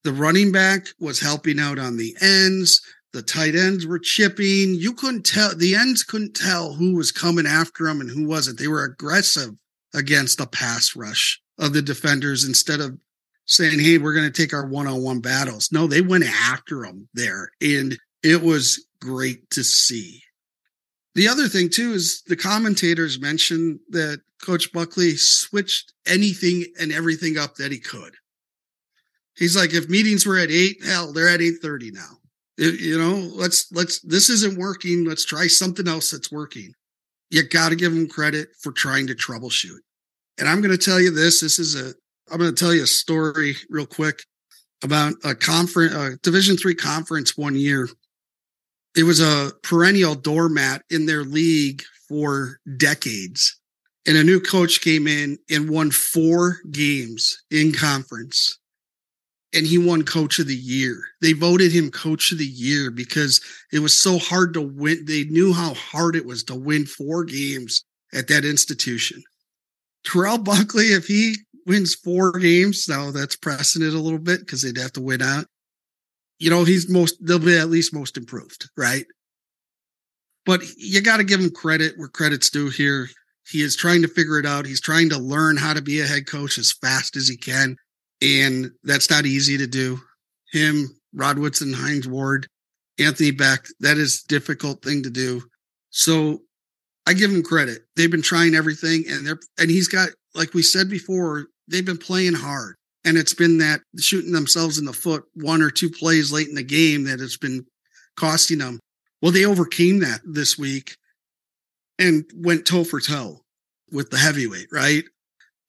The 0.04 0.12
running 0.12 0.52
back 0.52 0.86
was 1.00 1.20
helping 1.20 1.58
out 1.58 1.80
on 1.80 1.96
the 1.96 2.16
ends. 2.22 2.80
The 3.12 3.22
tight 3.22 3.56
ends 3.56 3.86
were 3.86 3.98
chipping. 3.98 4.74
You 4.74 4.92
couldn't 4.92 5.26
tell 5.26 5.54
the 5.54 5.74
ends 5.74 6.04
couldn't 6.04 6.34
tell 6.34 6.74
who 6.74 6.94
was 6.94 7.10
coming 7.10 7.46
after 7.46 7.86
them 7.86 8.00
and 8.00 8.10
who 8.10 8.26
wasn't. 8.26 8.58
They 8.58 8.68
were 8.68 8.84
aggressive 8.84 9.50
against 9.94 10.38
the 10.38 10.46
pass 10.46 10.94
rush 10.94 11.40
of 11.58 11.72
the 11.72 11.82
defenders 11.82 12.44
instead 12.44 12.80
of 12.80 12.96
saying, 13.46 13.80
Hey, 13.80 13.98
we're 13.98 14.14
going 14.14 14.30
to 14.30 14.42
take 14.42 14.54
our 14.54 14.66
one 14.66 14.86
on 14.86 15.02
one 15.02 15.20
battles. 15.20 15.70
No, 15.72 15.86
they 15.86 16.00
went 16.00 16.24
after 16.24 16.82
them 16.82 17.08
there. 17.14 17.50
And 17.60 17.98
it 18.22 18.42
was 18.42 18.86
great 19.00 19.50
to 19.50 19.64
see. 19.64 20.22
The 21.16 21.26
other 21.26 21.48
thing, 21.48 21.68
too, 21.68 21.92
is 21.92 22.22
the 22.28 22.36
commentators 22.36 23.20
mentioned 23.20 23.80
that 23.88 24.20
Coach 24.40 24.72
Buckley 24.72 25.16
switched 25.16 25.92
anything 26.06 26.64
and 26.78 26.92
everything 26.92 27.36
up 27.36 27.56
that 27.56 27.72
he 27.72 27.80
could. 27.80 28.14
He's 29.36 29.56
like, 29.56 29.74
if 29.74 29.88
meetings 29.88 30.24
were 30.24 30.38
at 30.38 30.50
eight, 30.50 30.84
hell, 30.84 31.12
they're 31.12 31.28
at 31.28 31.40
eight 31.40 31.56
thirty 31.60 31.90
now. 31.90 32.19
It, 32.60 32.78
you 32.78 32.98
know, 32.98 33.30
let's 33.34 33.72
let's. 33.72 34.00
This 34.00 34.28
isn't 34.28 34.58
working. 34.58 35.06
Let's 35.08 35.24
try 35.24 35.46
something 35.46 35.88
else 35.88 36.10
that's 36.10 36.30
working. 36.30 36.74
You 37.30 37.42
got 37.48 37.70
to 37.70 37.76
give 37.76 37.94
them 37.94 38.06
credit 38.06 38.50
for 38.62 38.70
trying 38.70 39.06
to 39.06 39.14
troubleshoot. 39.14 39.78
And 40.38 40.46
I'm 40.46 40.60
going 40.60 40.76
to 40.76 40.84
tell 40.84 41.00
you 41.00 41.10
this: 41.10 41.40
this 41.40 41.58
is 41.58 41.74
a 41.74 41.94
I'm 42.30 42.38
going 42.38 42.54
to 42.54 42.64
tell 42.64 42.74
you 42.74 42.82
a 42.82 42.86
story 42.86 43.56
real 43.70 43.86
quick 43.86 44.22
about 44.84 45.14
a 45.24 45.34
conference, 45.34 45.94
a 45.94 46.18
Division 46.22 46.58
three 46.58 46.74
conference 46.74 47.34
one 47.34 47.56
year. 47.56 47.88
It 48.94 49.04
was 49.04 49.20
a 49.20 49.52
perennial 49.62 50.14
doormat 50.14 50.82
in 50.90 51.06
their 51.06 51.24
league 51.24 51.82
for 52.08 52.58
decades. 52.76 53.58
And 54.06 54.18
a 54.18 54.24
new 54.24 54.40
coach 54.40 54.82
came 54.82 55.06
in 55.06 55.38
and 55.50 55.70
won 55.70 55.90
four 55.90 56.58
games 56.70 57.42
in 57.50 57.72
conference. 57.72 58.58
And 59.52 59.66
he 59.66 59.78
won 59.78 60.04
coach 60.04 60.38
of 60.38 60.46
the 60.46 60.54
year. 60.54 61.02
They 61.20 61.32
voted 61.32 61.72
him 61.72 61.90
coach 61.90 62.30
of 62.30 62.38
the 62.38 62.46
year 62.46 62.90
because 62.90 63.40
it 63.72 63.80
was 63.80 63.96
so 63.96 64.18
hard 64.18 64.54
to 64.54 64.60
win. 64.60 65.04
They 65.06 65.24
knew 65.24 65.52
how 65.52 65.74
hard 65.74 66.14
it 66.14 66.24
was 66.24 66.44
to 66.44 66.54
win 66.54 66.86
four 66.86 67.24
games 67.24 67.84
at 68.14 68.28
that 68.28 68.44
institution. 68.44 69.22
Terrell 70.04 70.38
Buckley, 70.42 70.86
if 70.86 71.06
he 71.06 71.36
wins 71.66 71.94
four 71.94 72.32
games. 72.32 72.88
Now 72.88 73.10
that's 73.10 73.36
pressing 73.36 73.82
it 73.82 73.94
a 73.94 73.98
little 73.98 74.18
bit 74.18 74.40
because 74.40 74.62
they'd 74.62 74.78
have 74.78 74.92
to 74.94 75.00
win 75.00 75.22
out. 75.22 75.46
You 76.38 76.50
know, 76.50 76.64
he's 76.64 76.88
most, 76.88 77.16
they'll 77.24 77.38
be 77.38 77.56
at 77.56 77.70
least 77.70 77.94
most 77.94 78.16
improved, 78.16 78.68
right? 78.76 79.04
But 80.46 80.62
you 80.76 81.02
got 81.02 81.18
to 81.18 81.24
give 81.24 81.40
him 81.40 81.50
credit 81.50 81.98
where 81.98 82.08
credit's 82.08 82.50
due 82.50 82.70
here. 82.70 83.08
He 83.48 83.62
is 83.62 83.76
trying 83.76 84.02
to 84.02 84.08
figure 84.08 84.38
it 84.38 84.46
out. 84.46 84.66
He's 84.66 84.80
trying 84.80 85.10
to 85.10 85.18
learn 85.18 85.56
how 85.56 85.74
to 85.74 85.82
be 85.82 86.00
a 86.00 86.06
head 86.06 86.26
coach 86.26 86.56
as 86.56 86.72
fast 86.72 87.16
as 87.16 87.28
he 87.28 87.36
can. 87.36 87.76
And 88.22 88.70
that's 88.84 89.10
not 89.10 89.26
easy 89.26 89.56
to 89.58 89.66
do. 89.66 89.98
Him, 90.52 90.88
Rod 91.14 91.38
Woodson, 91.38 91.72
Hines 91.72 92.06
Ward, 92.06 92.46
Anthony 92.98 93.32
Becht, 93.32 93.72
that 93.80 93.96
is 93.96 94.22
difficult 94.22 94.82
thing 94.82 95.02
to 95.02 95.10
do. 95.10 95.42
So 95.90 96.40
I 97.06 97.14
give 97.14 97.30
him 97.30 97.42
credit. 97.42 97.82
They've 97.96 98.10
been 98.10 98.22
trying 98.22 98.54
everything 98.54 99.04
and 99.08 99.26
they're 99.26 99.40
and 99.58 99.70
he's 99.70 99.88
got 99.88 100.10
like 100.34 100.54
we 100.54 100.62
said 100.62 100.88
before, 100.88 101.46
they've 101.66 101.84
been 101.84 101.98
playing 101.98 102.34
hard. 102.34 102.76
And 103.04 103.16
it's 103.16 103.34
been 103.34 103.58
that 103.58 103.80
shooting 103.98 104.32
themselves 104.32 104.78
in 104.78 104.84
the 104.84 104.92
foot 104.92 105.24
one 105.34 105.62
or 105.62 105.70
two 105.70 105.88
plays 105.88 106.30
late 106.30 106.48
in 106.48 106.54
the 106.54 106.62
game 106.62 107.04
that 107.04 107.18
has 107.18 107.36
been 107.36 107.64
costing 108.16 108.58
them. 108.58 108.78
Well, 109.22 109.32
they 109.32 109.46
overcame 109.46 110.00
that 110.00 110.20
this 110.24 110.58
week 110.58 110.96
and 111.98 112.24
went 112.34 112.66
toe 112.66 112.84
for 112.84 113.00
toe 113.00 113.40
with 113.90 114.10
the 114.10 114.18
heavyweight, 114.18 114.68
right? 114.70 115.04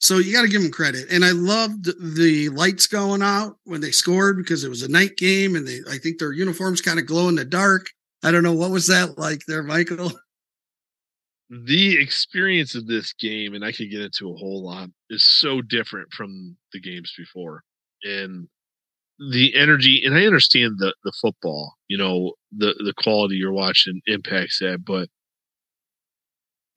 So 0.01 0.17
you 0.17 0.33
got 0.33 0.41
to 0.41 0.47
give 0.47 0.63
them 0.63 0.71
credit. 0.71 1.11
And 1.11 1.23
I 1.23 1.29
loved 1.29 1.85
the 2.15 2.49
lights 2.49 2.87
going 2.87 3.21
out 3.21 3.57
when 3.65 3.81
they 3.81 3.91
scored 3.91 4.35
because 4.35 4.63
it 4.63 4.69
was 4.69 4.81
a 4.81 4.89
night 4.89 5.15
game 5.15 5.55
and 5.55 5.67
they 5.67 5.79
I 5.89 5.97
think 5.99 6.17
their 6.17 6.33
uniforms 6.33 6.81
kind 6.81 6.99
of 6.99 7.05
glow 7.05 7.29
in 7.29 7.35
the 7.35 7.45
dark. 7.45 7.87
I 8.23 8.31
don't 8.31 8.43
know 8.43 8.53
what 8.53 8.71
was 8.71 8.87
that 8.87 9.17
like 9.17 9.41
there, 9.47 9.63
Michael. 9.63 10.11
the 11.51 12.01
experience 12.01 12.75
of 12.75 12.87
this 12.87 13.13
game, 13.13 13.53
and 13.53 13.63
I 13.63 13.71
could 13.71 13.91
get 13.91 14.01
into 14.01 14.31
a 14.31 14.37
whole 14.37 14.63
lot, 14.63 14.89
is 15.09 15.23
so 15.23 15.61
different 15.61 16.11
from 16.13 16.57
the 16.73 16.79
games 16.79 17.13
before. 17.17 17.63
And 18.03 18.47
the 19.31 19.53
energy, 19.55 20.01
and 20.03 20.15
I 20.15 20.25
understand 20.25 20.75
the 20.79 20.95
the 21.03 21.13
football, 21.21 21.75
you 21.87 21.97
know, 21.97 22.33
the 22.51 22.73
the 22.83 22.93
quality 22.97 23.35
you're 23.35 23.53
watching 23.53 24.01
impacts 24.07 24.59
that, 24.59 24.83
but 24.83 25.09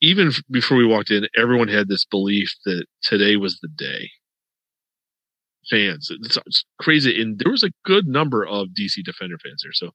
even 0.05 0.33
before 0.51 0.77
we 0.77 0.87
walked 0.87 1.11
in, 1.11 1.27
everyone 1.37 1.69
had 1.69 1.89
this 1.89 2.05
belief 2.05 2.53
that 2.67 2.85
today 3.03 3.37
was 3.37 3.59
the 3.61 3.69
day. 3.69 4.11
Fans, 5.71 6.11
it's, 6.11 6.39
it's 6.45 6.65
crazy, 6.79 7.21
and 7.21 7.39
there 7.39 7.51
was 7.51 7.63
a 7.63 7.71
good 7.87 8.07
number 8.07 8.45
of 8.45 8.69
DC 8.79 9.03
Defender 9.03 9.37
fans 9.43 9.63
there. 9.63 9.73
So, 9.73 9.93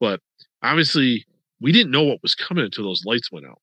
but 0.00 0.18
obviously, 0.62 1.24
we 1.60 1.70
didn't 1.70 1.92
know 1.92 2.02
what 2.02 2.18
was 2.20 2.34
coming 2.34 2.64
until 2.64 2.84
those 2.84 3.04
lights 3.06 3.30
went 3.30 3.46
out. 3.46 3.60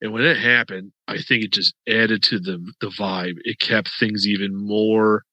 And 0.00 0.12
when 0.12 0.24
it 0.24 0.38
happened, 0.38 0.92
I 1.08 1.18
think 1.18 1.44
it 1.44 1.52
just 1.52 1.74
added 1.86 2.22
to 2.24 2.38
the 2.38 2.58
the 2.80 2.88
vibe. 2.88 3.34
It 3.44 3.58
kept 3.58 3.90
things 4.00 4.26
even 4.26 4.54
more 4.54 5.24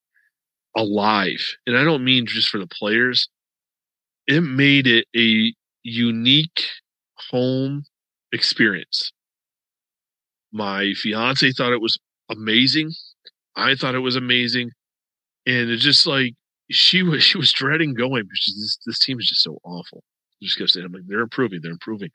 alive. 0.76 1.40
And 1.66 1.78
I 1.78 1.86
don't 1.86 2.04
mean 2.04 2.26
just 2.26 2.50
for 2.50 2.60
the 2.60 2.68
players. 2.68 3.30
It 4.28 4.42
made 4.42 4.88
it 4.88 5.06
a 5.16 5.54
unique 5.84 6.66
home 7.30 7.84
experience. 8.34 9.12
My 10.54 10.94
fiance 10.96 11.52
thought 11.52 11.74
it 11.74 11.82
was 11.82 11.98
amazing. 12.30 12.92
I 13.56 13.76
thought 13.76 13.96
it 13.96 14.00
was 14.00 14.16
amazing. 14.16 14.72
And 15.46 15.70
it's 15.70 15.84
just 15.84 16.08
like 16.08 16.34
she 16.72 17.04
was 17.04 17.24
she 17.30 17.38
was 17.38 17.52
dreading 17.52 17.94
going 17.94 18.24
because 18.24 18.56
this 18.60 18.78
this 18.86 19.00
team 19.00 19.20
is 19.20 19.28
just 19.28 19.44
so 19.44 19.58
awful. 19.64 20.04
Just 20.42 20.58
because 20.58 20.76
I'm 20.76 20.92
like, 20.92 21.04
they're 21.08 21.22
improving, 21.22 21.60
they're 21.62 21.72
improving. 21.72 22.10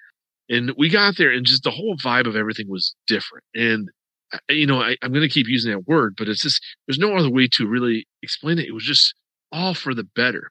And 0.50 0.72
we 0.78 0.88
got 0.88 1.16
there, 1.16 1.30
and 1.30 1.44
just 1.44 1.62
the 1.62 1.70
whole 1.70 1.96
vibe 1.96 2.26
of 2.26 2.36
everything 2.36 2.68
was 2.68 2.94
different. 3.06 3.44
And 3.54 3.88
uh, 4.32 4.38
you 4.50 4.66
know, 4.66 4.80
I, 4.80 4.96
am 5.02 5.12
going 5.12 5.22
to 5.22 5.28
keep 5.28 5.48
using 5.48 5.72
that 5.72 5.86
word, 5.86 6.14
but 6.16 6.28
it's 6.28 6.42
just 6.42 6.62
there's 6.86 6.98
no 6.98 7.16
other 7.16 7.30
way 7.30 7.48
to 7.52 7.66
really 7.66 8.06
explain 8.22 8.58
it. 8.58 8.66
It 8.66 8.74
was 8.74 8.84
just 8.84 9.14
all 9.52 9.74
for 9.74 9.94
the 9.94 10.04
better. 10.04 10.50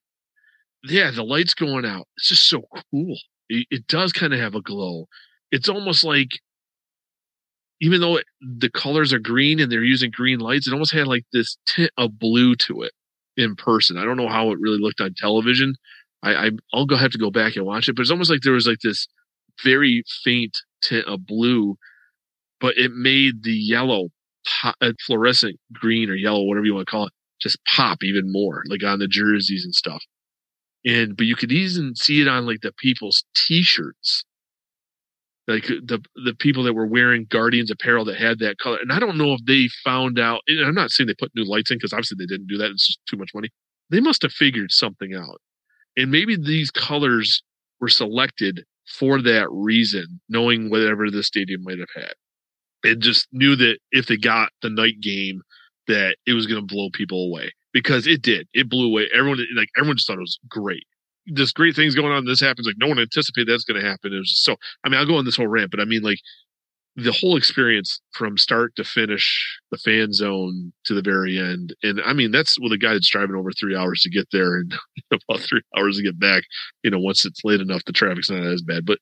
Yeah, 0.83 1.11
the 1.11 1.23
lights 1.23 1.53
going 1.53 1.85
out. 1.85 2.07
It's 2.17 2.29
just 2.29 2.47
so 2.47 2.63
cool. 2.91 3.17
It, 3.49 3.67
it 3.69 3.87
does 3.87 4.11
kind 4.13 4.33
of 4.33 4.39
have 4.39 4.55
a 4.55 4.61
glow. 4.61 5.07
It's 5.51 5.69
almost 5.69 6.03
like, 6.03 6.29
even 7.81 8.01
though 8.01 8.19
the 8.41 8.69
colors 8.69 9.13
are 9.13 9.19
green 9.19 9.59
and 9.59 9.71
they're 9.71 9.83
using 9.83 10.11
green 10.11 10.39
lights, 10.39 10.67
it 10.67 10.73
almost 10.73 10.93
had 10.93 11.07
like 11.07 11.23
this 11.33 11.57
tint 11.67 11.91
of 11.97 12.17
blue 12.17 12.55
to 12.55 12.81
it 12.81 12.91
in 13.35 13.55
person. 13.55 13.97
I 13.97 14.03
don't 14.03 14.17
know 14.17 14.29
how 14.29 14.51
it 14.51 14.59
really 14.59 14.79
looked 14.79 15.01
on 15.01 15.13
television. 15.15 15.75
I, 16.23 16.47
I 16.47 16.51
I'll 16.73 16.85
go 16.85 16.97
have 16.97 17.11
to 17.11 17.17
go 17.17 17.31
back 17.31 17.55
and 17.55 17.65
watch 17.65 17.87
it, 17.87 17.95
but 17.95 18.01
it's 18.01 18.11
almost 18.11 18.31
like 18.31 18.41
there 18.41 18.53
was 18.53 18.67
like 18.67 18.79
this 18.83 19.07
very 19.63 20.03
faint 20.23 20.57
tint 20.81 21.05
of 21.07 21.25
blue, 21.25 21.77
but 22.59 22.77
it 22.77 22.91
made 22.93 23.43
the 23.43 23.53
yellow 23.53 24.09
pop, 24.47 24.75
uh, 24.81 24.93
fluorescent 25.05 25.59
green 25.73 26.09
or 26.09 26.15
yellow, 26.15 26.43
whatever 26.43 26.65
you 26.65 26.73
want 26.73 26.87
to 26.87 26.91
call 26.91 27.05
it, 27.05 27.13
just 27.39 27.59
pop 27.65 28.03
even 28.03 28.31
more, 28.31 28.63
like 28.69 28.83
on 28.83 28.99
the 28.99 29.07
jerseys 29.07 29.63
and 29.63 29.75
stuff. 29.75 30.03
And 30.85 31.15
but 31.15 31.25
you 31.25 31.35
could 31.35 31.51
even 31.51 31.95
see 31.95 32.21
it 32.21 32.27
on 32.27 32.45
like 32.45 32.61
the 32.61 32.71
people's 32.79 33.23
t-shirts, 33.35 34.23
like 35.47 35.65
the 35.67 36.03
the 36.25 36.35
people 36.39 36.63
that 36.63 36.73
were 36.73 36.85
wearing 36.87 37.25
Guardians 37.29 37.71
apparel 37.71 38.05
that 38.05 38.17
had 38.17 38.39
that 38.39 38.57
color. 38.59 38.77
And 38.81 38.91
I 38.91 38.99
don't 38.99 39.17
know 39.17 39.33
if 39.33 39.41
they 39.45 39.67
found 39.83 40.19
out. 40.19 40.41
I'm 40.49 40.75
not 40.75 40.91
saying 40.91 41.07
they 41.07 41.13
put 41.15 41.31
new 41.35 41.45
lights 41.45 41.71
in 41.71 41.77
because 41.77 41.93
obviously 41.93 42.17
they 42.19 42.25
didn't 42.25 42.47
do 42.47 42.57
that. 42.57 42.71
It's 42.71 42.87
just 42.87 42.99
too 43.09 43.17
much 43.17 43.31
money. 43.33 43.49
They 43.89 44.01
must 44.01 44.21
have 44.23 44.33
figured 44.33 44.71
something 44.71 45.13
out, 45.15 45.41
and 45.95 46.11
maybe 46.11 46.35
these 46.35 46.71
colors 46.71 47.41
were 47.79 47.87
selected 47.89 48.65
for 48.99 49.21
that 49.21 49.47
reason, 49.51 50.19
knowing 50.29 50.69
whatever 50.69 51.09
the 51.11 51.23
stadium 51.23 51.63
might 51.63 51.79
have 51.79 51.89
had. 51.95 52.13
and 52.83 53.01
just 53.01 53.27
knew 53.31 53.55
that 53.55 53.79
if 53.91 54.07
they 54.07 54.17
got 54.17 54.49
the 54.61 54.69
night 54.69 54.99
game, 55.01 55.41
that 55.87 56.17
it 56.25 56.33
was 56.33 56.47
going 56.47 56.61
to 56.61 56.65
blow 56.75 56.89
people 56.93 57.25
away. 57.25 57.51
because 57.73 58.07
it 58.07 58.21
did. 58.21 58.47
It 58.53 58.69
blew 58.69 58.87
away. 58.87 59.07
Everyone 59.13 59.39
like 59.55 59.69
everyone 59.77 59.97
just 59.97 60.07
thought 60.07 60.17
it 60.17 60.21
was 60.21 60.39
great. 60.49 60.85
This 61.27 61.51
great 61.51 61.75
things 61.75 61.95
going 61.95 62.11
on. 62.11 62.25
This 62.25 62.41
happens. 62.41 62.67
Like 62.67 62.77
no 62.77 62.87
one 62.87 62.99
anticipated 62.99 63.49
that's 63.51 63.65
going 63.65 63.81
to 63.81 63.87
happen. 63.87 64.13
It 64.13 64.17
was 64.17 64.29
just 64.29 64.43
so. 64.43 64.55
I 64.83 64.89
mean, 64.89 64.99
I'll 64.99 65.05
go 65.05 65.17
on 65.17 65.25
this 65.25 65.37
whole 65.37 65.47
rant, 65.47 65.71
but 65.71 65.79
I 65.79 65.85
mean, 65.85 66.01
like 66.01 66.19
the 66.97 67.11
whole 67.11 67.37
experience 67.37 68.01
from 68.11 68.37
start 68.37 68.75
to 68.75 68.83
finish, 68.83 69.59
the 69.69 69.77
fan 69.77 70.11
zone 70.13 70.73
to 70.85 70.95
the 70.95 71.01
very 71.01 71.37
end. 71.37 71.75
And 71.83 72.01
I 72.03 72.13
mean, 72.13 72.31
that's 72.31 72.59
with 72.59 72.71
a 72.71 72.77
guy 72.77 72.93
that's 72.93 73.09
driving 73.09 73.35
over 73.35 73.51
three 73.51 73.75
hours 73.75 74.01
to 74.01 74.09
get 74.09 74.27
there 74.31 74.55
and 74.55 74.73
about 75.11 75.41
three 75.41 75.61
hours 75.77 75.97
to 75.97 76.03
get 76.03 76.19
back. 76.19 76.43
You 76.83 76.89
know, 76.89 76.99
once 76.99 77.23
it's 77.23 77.45
late 77.45 77.61
enough, 77.61 77.83
the 77.85 77.93
traffic's 77.93 78.31
not 78.31 78.43
as 78.43 78.63
bad. 78.63 78.85
But 78.85 78.97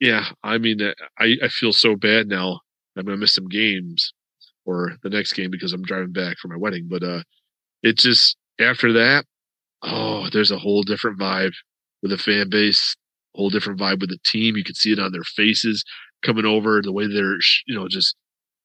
yeah, 0.00 0.26
I 0.42 0.58
mean, 0.58 0.80
I, 1.18 1.36
I 1.42 1.48
feel 1.48 1.72
so 1.72 1.94
bad 1.94 2.26
now. 2.26 2.60
I'm 2.96 3.04
going 3.04 3.16
to 3.16 3.20
miss 3.20 3.34
some 3.34 3.48
games 3.48 4.12
or 4.64 4.94
the 5.02 5.10
next 5.10 5.34
game 5.34 5.50
because 5.50 5.72
I'm 5.72 5.82
driving 5.82 6.12
back 6.12 6.38
for 6.38 6.48
my 6.48 6.56
wedding. 6.56 6.88
But 6.90 7.04
uh, 7.04 7.22
it 7.82 7.96
just, 7.96 8.36
after 8.58 8.92
that, 8.94 9.24
oh, 9.86 10.28
there's 10.30 10.50
a 10.50 10.58
whole 10.58 10.82
different 10.82 11.18
vibe 11.18 11.52
with 12.02 12.10
the 12.10 12.18
fan 12.18 12.48
base, 12.50 12.96
whole 13.34 13.50
different 13.50 13.80
vibe 13.80 14.00
with 14.00 14.10
the 14.10 14.18
team. 14.24 14.56
You 14.56 14.64
can 14.64 14.74
see 14.74 14.92
it 14.92 14.98
on 14.98 15.12
their 15.12 15.22
faces 15.22 15.84
coming 16.22 16.44
over, 16.44 16.82
the 16.82 16.92
way 16.92 17.06
they're, 17.06 17.38
you 17.66 17.74
know, 17.74 17.88
just 17.88 18.16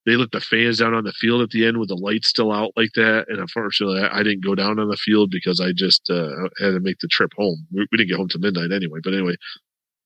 they 0.05 0.15
let 0.15 0.31
the 0.31 0.41
fans 0.41 0.79
down 0.79 0.95
on 0.95 1.03
the 1.03 1.13
field 1.13 1.41
at 1.41 1.51
the 1.51 1.65
end 1.65 1.77
with 1.77 1.89
the 1.89 1.95
lights 1.95 2.29
still 2.29 2.51
out 2.51 2.71
like 2.75 2.91
that. 2.95 3.25
And 3.27 3.39
unfortunately, 3.39 4.01
I, 4.01 4.19
I 4.19 4.23
didn't 4.23 4.43
go 4.43 4.55
down 4.55 4.79
on 4.79 4.89
the 4.89 4.97
field 4.97 5.29
because 5.29 5.59
I 5.59 5.73
just 5.73 6.09
uh, 6.09 6.49
had 6.59 6.71
to 6.71 6.79
make 6.79 6.97
the 6.99 7.07
trip 7.07 7.31
home. 7.37 7.67
We, 7.71 7.85
we, 7.91 7.97
didn't 7.97 8.09
get 8.09 8.17
home 8.17 8.29
to 8.29 8.39
midnight 8.39 8.71
anyway. 8.71 8.99
But 9.03 9.13
anyway, 9.13 9.35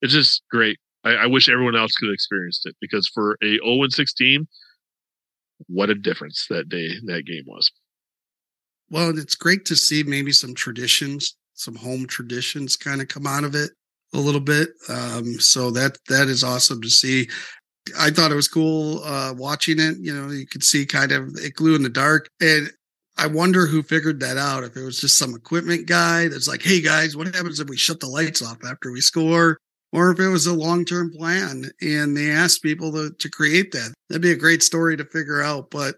it's 0.02 0.14
just 0.14 0.44
great. 0.52 0.80
I, 1.06 1.12
I 1.12 1.26
wish 1.28 1.48
everyone 1.48 1.78
else 1.78 1.96
could 1.96 2.08
have 2.08 2.14
experienced 2.14 2.66
it 2.66 2.76
because 2.82 3.08
for 3.08 3.38
a 3.42 3.58
0 3.64 3.88
6 3.90 4.14
team, 4.14 4.48
what 5.68 5.90
a 5.90 5.96
difference 5.96 6.48
that 6.50 6.68
day 6.68 6.90
that 7.06 7.26
game 7.26 7.44
was. 7.48 7.72
Well, 8.90 9.18
it's 9.18 9.36
great 9.36 9.66
to 9.66 9.76
see 9.76 10.04
maybe 10.04 10.32
some 10.32 10.54
traditions, 10.54 11.36
some 11.54 11.76
home 11.76 12.06
traditions 12.08 12.76
kind 12.76 13.02
of 13.02 13.08
come 13.08 13.26
out 13.26 13.44
of 13.44 13.56
it 13.56 13.72
a 14.14 14.20
little 14.20 14.42
bit. 14.42 14.70
Um, 14.90 15.40
so 15.40 15.72
that 15.72 15.98
that 16.10 16.28
is 16.28 16.44
awesome 16.44 16.82
to 16.82 16.90
see. 16.90 17.28
I 18.00 18.10
thought 18.10 18.32
it 18.32 18.36
was 18.36 18.48
cool 18.48 19.04
uh, 19.04 19.34
watching 19.36 19.80
it. 19.80 19.98
You 20.00 20.14
know, 20.16 20.32
you 20.32 20.48
could 20.48 20.64
see 20.64 20.86
kind 20.86 21.12
of 21.12 21.36
it 21.36 21.56
glue 21.56 21.76
in 21.76 21.84
the 21.84 21.90
dark, 21.90 22.28
and 22.42 22.70
I 23.18 23.28
wonder 23.28 23.66
who 23.66 23.84
figured 23.84 24.20
that 24.22 24.38
out. 24.38 24.64
If 24.64 24.76
it 24.76 24.84
was 24.84 25.00
just 25.00 25.18
some 25.18 25.36
equipment 25.36 25.88
guy 25.88 26.28
that's 26.28 26.48
like, 26.48 26.64
"Hey 26.64 26.82
guys, 26.82 27.16
what 27.16 27.34
happens 27.34 27.60
if 27.60 27.70
we 27.70 27.78
shut 27.78 28.00
the 28.00 28.08
lights 28.08 28.42
off 28.42 28.58
after 28.66 28.92
we 28.92 29.02
score?" 29.02 29.58
Or 29.92 30.12
if 30.12 30.20
it 30.20 30.28
was 30.28 30.46
a 30.46 30.54
long 30.54 30.84
term 30.84 31.12
plan 31.12 31.72
and 31.82 32.18
they 32.18 32.30
asked 32.30 32.62
people 32.62 32.92
to, 32.92 33.12
to 33.12 33.30
create 33.30 33.72
that. 33.72 33.94
That'd 34.10 34.22
be 34.22 34.32
a 34.32 34.36
great 34.36 34.62
story 34.62 34.98
to 34.98 35.06
figure 35.06 35.42
out. 35.42 35.70
But 35.72 35.96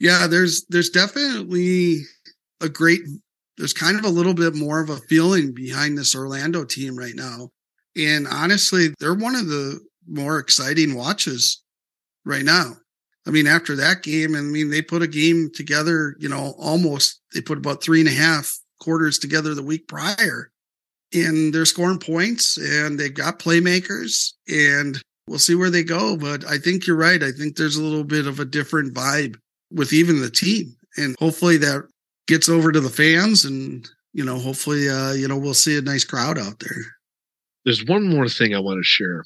yeah, 0.00 0.26
there's 0.26 0.64
there's 0.68 0.90
definitely 0.90 2.02
a 2.60 2.68
great 2.68 3.00
there's 3.56 3.72
kind 3.72 3.98
of 3.98 4.04
a 4.04 4.10
little 4.10 4.34
bit 4.34 4.54
more 4.54 4.80
of 4.80 4.90
a 4.90 4.96
feeling 4.96 5.52
behind 5.52 5.96
this 5.96 6.14
Orlando 6.14 6.64
team 6.64 6.96
right 6.96 7.14
now. 7.14 7.50
And 7.96 8.26
honestly, 8.28 8.88
they're 9.00 9.14
one 9.14 9.34
of 9.34 9.46
the 9.46 9.80
more 10.06 10.38
exciting 10.38 10.94
watches 10.94 11.62
right 12.24 12.44
now. 12.44 12.76
I 13.26 13.30
mean, 13.30 13.46
after 13.46 13.74
that 13.76 14.02
game, 14.02 14.36
I 14.36 14.40
mean, 14.40 14.70
they 14.70 14.82
put 14.82 15.02
a 15.02 15.08
game 15.08 15.50
together, 15.52 16.14
you 16.18 16.28
know, 16.28 16.54
almost, 16.58 17.20
they 17.34 17.40
put 17.40 17.58
about 17.58 17.82
three 17.82 18.00
and 18.00 18.08
a 18.08 18.12
half 18.12 18.56
quarters 18.78 19.18
together 19.18 19.54
the 19.54 19.62
week 19.62 19.88
prior. 19.88 20.50
And 21.14 21.52
they're 21.52 21.64
scoring 21.64 21.98
points 21.98 22.56
and 22.58 22.98
they've 22.98 23.14
got 23.14 23.38
playmakers 23.38 24.32
and 24.48 25.00
we'll 25.26 25.38
see 25.38 25.54
where 25.54 25.70
they 25.70 25.82
go. 25.82 26.16
But 26.16 26.44
I 26.44 26.58
think 26.58 26.86
you're 26.86 26.96
right. 26.96 27.22
I 27.22 27.32
think 27.32 27.56
there's 27.56 27.76
a 27.76 27.82
little 27.82 28.04
bit 28.04 28.26
of 28.26 28.38
a 28.38 28.44
different 28.44 28.92
vibe 28.94 29.36
with 29.72 29.92
even 29.92 30.20
the 30.20 30.30
team. 30.30 30.76
And 30.96 31.16
hopefully 31.18 31.56
that 31.58 31.84
gets 32.26 32.48
over 32.48 32.72
to 32.72 32.80
the 32.80 32.90
fans 32.90 33.44
and, 33.44 33.88
you 34.12 34.24
know, 34.24 34.38
hopefully, 34.38 34.88
uh, 34.88 35.12
you 35.12 35.28
know, 35.28 35.36
we'll 35.36 35.54
see 35.54 35.76
a 35.78 35.82
nice 35.82 36.04
crowd 36.04 36.38
out 36.38 36.58
there. 36.60 36.78
There's 37.64 37.84
one 37.84 38.08
more 38.08 38.28
thing 38.28 38.54
I 38.54 38.60
want 38.60 38.78
to 38.78 38.84
share 38.84 39.24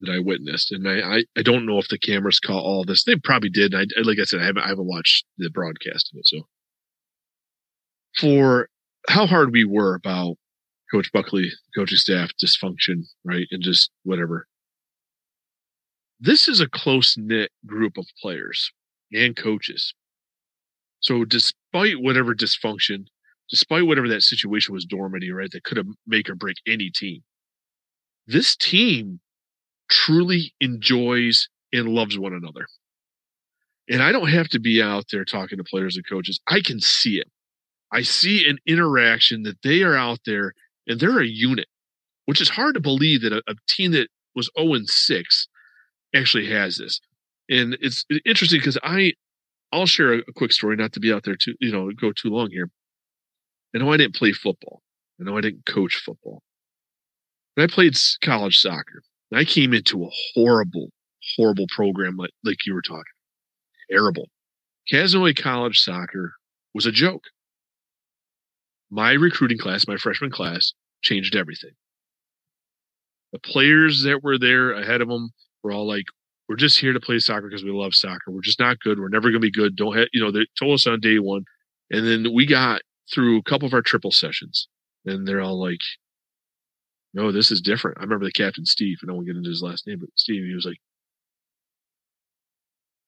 that 0.00 0.12
I 0.12 0.18
witnessed, 0.18 0.72
and 0.72 0.86
I, 0.86 1.16
I, 1.16 1.24
I 1.38 1.42
don't 1.42 1.66
know 1.66 1.78
if 1.78 1.88
the 1.88 1.98
cameras 1.98 2.38
caught 2.38 2.62
all 2.62 2.84
this. 2.84 3.04
They 3.04 3.16
probably 3.16 3.48
did. 3.48 3.74
I, 3.74 3.86
like 4.02 4.18
I 4.20 4.24
said, 4.24 4.40
I 4.40 4.46
haven't, 4.46 4.62
I 4.62 4.68
haven't 4.68 4.86
watched 4.86 5.24
the 5.38 5.50
broadcast 5.50 6.10
of 6.12 6.18
it. 6.18 6.26
So 6.26 6.42
for 8.18 8.68
how 9.08 9.26
hard 9.26 9.52
we 9.52 9.64
were 9.64 9.94
about 9.94 10.36
Coach 10.92 11.10
Buckley, 11.12 11.50
coaching 11.74 11.98
staff 11.98 12.30
dysfunction, 12.42 13.04
right, 13.24 13.46
and 13.50 13.62
just 13.62 13.90
whatever. 14.04 14.46
This 16.20 16.48
is 16.48 16.60
a 16.60 16.68
close 16.68 17.16
knit 17.18 17.50
group 17.66 17.98
of 17.98 18.06
players 18.20 18.70
and 19.12 19.36
coaches. 19.36 19.94
So 21.00 21.24
despite 21.24 22.00
whatever 22.00 22.34
dysfunction, 22.34 23.06
despite 23.50 23.86
whatever 23.86 24.08
that 24.08 24.22
situation 24.22 24.74
was 24.74 24.84
dormant, 24.84 25.24
right, 25.32 25.50
that 25.52 25.64
could 25.64 25.76
have 25.76 25.86
make 26.06 26.28
or 26.28 26.34
break 26.34 26.56
any 26.66 26.90
team, 26.90 27.22
this 28.26 28.56
team 28.56 29.20
truly 29.90 30.52
enjoys 30.60 31.48
and 31.72 31.88
loves 31.88 32.18
one 32.18 32.32
another. 32.32 32.66
And 33.88 34.02
I 34.02 34.10
don't 34.10 34.28
have 34.28 34.48
to 34.48 34.58
be 34.58 34.82
out 34.82 35.04
there 35.12 35.24
talking 35.24 35.58
to 35.58 35.64
players 35.64 35.96
and 35.96 36.06
coaches. 36.08 36.40
I 36.48 36.60
can 36.60 36.80
see 36.80 37.18
it. 37.18 37.28
I 37.92 38.02
see 38.02 38.48
an 38.48 38.58
interaction 38.66 39.44
that 39.44 39.62
they 39.62 39.82
are 39.82 39.94
out 39.94 40.18
there 40.26 40.52
and 40.88 40.98
they're 40.98 41.20
a 41.20 41.26
unit, 41.26 41.68
which 42.24 42.40
is 42.40 42.48
hard 42.48 42.74
to 42.74 42.80
believe 42.80 43.22
that 43.22 43.32
a, 43.32 43.42
a 43.46 43.54
team 43.68 43.92
that 43.92 44.08
was 44.34 44.50
0 44.58 44.80
6 44.84 45.48
actually 46.14 46.46
has 46.46 46.78
this. 46.78 47.00
And 47.48 47.76
it's 47.80 48.04
interesting 48.24 48.58
because 48.58 48.78
I, 48.82 49.12
I'll 49.76 49.86
share 49.86 50.14
a, 50.14 50.18
a 50.20 50.32
quick 50.34 50.52
story, 50.52 50.74
not 50.76 50.94
to 50.94 51.00
be 51.00 51.12
out 51.12 51.24
there 51.24 51.36
too, 51.36 51.54
you 51.60 51.70
know, 51.70 51.90
go 51.92 52.10
too 52.12 52.30
long 52.30 52.50
here. 52.50 52.70
I 53.74 53.78
know 53.78 53.92
I 53.92 53.98
didn't 53.98 54.14
play 54.14 54.32
football. 54.32 54.80
I 55.20 55.24
know 55.24 55.36
I 55.36 55.42
didn't 55.42 55.66
coach 55.66 55.96
football. 55.96 56.42
And 57.56 57.64
I 57.64 57.72
played 57.72 57.94
college 58.22 58.58
soccer. 58.58 59.02
I 59.34 59.44
came 59.44 59.74
into 59.74 60.04
a 60.04 60.10
horrible, 60.34 60.88
horrible 61.36 61.66
program 61.68 62.16
like, 62.16 62.30
like 62.42 62.64
you 62.64 62.72
were 62.72 62.82
talking. 62.82 63.02
Terrible. 63.90 64.28
Cazenovia 64.90 65.36
College 65.36 65.78
soccer 65.78 66.32
was 66.72 66.86
a 66.86 66.92
joke. 66.92 67.24
My 68.90 69.12
recruiting 69.12 69.58
class, 69.58 69.86
my 69.86 69.96
freshman 69.96 70.30
class, 70.30 70.72
changed 71.02 71.36
everything. 71.36 71.72
The 73.32 73.40
players 73.40 74.04
that 74.04 74.22
were 74.22 74.38
there 74.38 74.72
ahead 74.72 75.02
of 75.02 75.08
them 75.08 75.30
were 75.62 75.72
all 75.72 75.86
like, 75.86 76.06
we're 76.48 76.56
just 76.56 76.78
here 76.78 76.92
to 76.92 77.00
play 77.00 77.18
soccer 77.18 77.48
because 77.48 77.64
we 77.64 77.70
love 77.70 77.94
soccer. 77.94 78.30
We're 78.30 78.40
just 78.40 78.60
not 78.60 78.78
good. 78.80 79.00
We're 79.00 79.08
never 79.08 79.30
going 79.30 79.40
to 79.40 79.46
be 79.46 79.50
good. 79.50 79.76
Don't 79.76 79.96
have, 79.96 80.08
you 80.12 80.22
know, 80.22 80.30
they 80.30 80.46
told 80.58 80.74
us 80.74 80.86
on 80.86 81.00
day 81.00 81.18
one. 81.18 81.44
And 81.90 82.06
then 82.06 82.32
we 82.32 82.46
got 82.46 82.82
through 83.12 83.38
a 83.38 83.42
couple 83.42 83.66
of 83.66 83.74
our 83.74 83.82
triple 83.82 84.12
sessions 84.12 84.68
and 85.04 85.26
they're 85.26 85.40
all 85.40 85.60
like, 85.60 85.80
no, 87.14 87.32
this 87.32 87.50
is 87.50 87.60
different. 87.60 87.98
I 87.98 88.02
remember 88.02 88.26
the 88.26 88.32
captain, 88.32 88.66
Steve, 88.66 88.98
and 89.02 89.10
I 89.10 89.14
won't 89.14 89.26
get 89.26 89.36
into 89.36 89.48
his 89.48 89.62
last 89.62 89.86
name, 89.86 89.98
but 90.00 90.10
Steve, 90.16 90.44
he 90.44 90.54
was 90.54 90.66
like, 90.66 90.78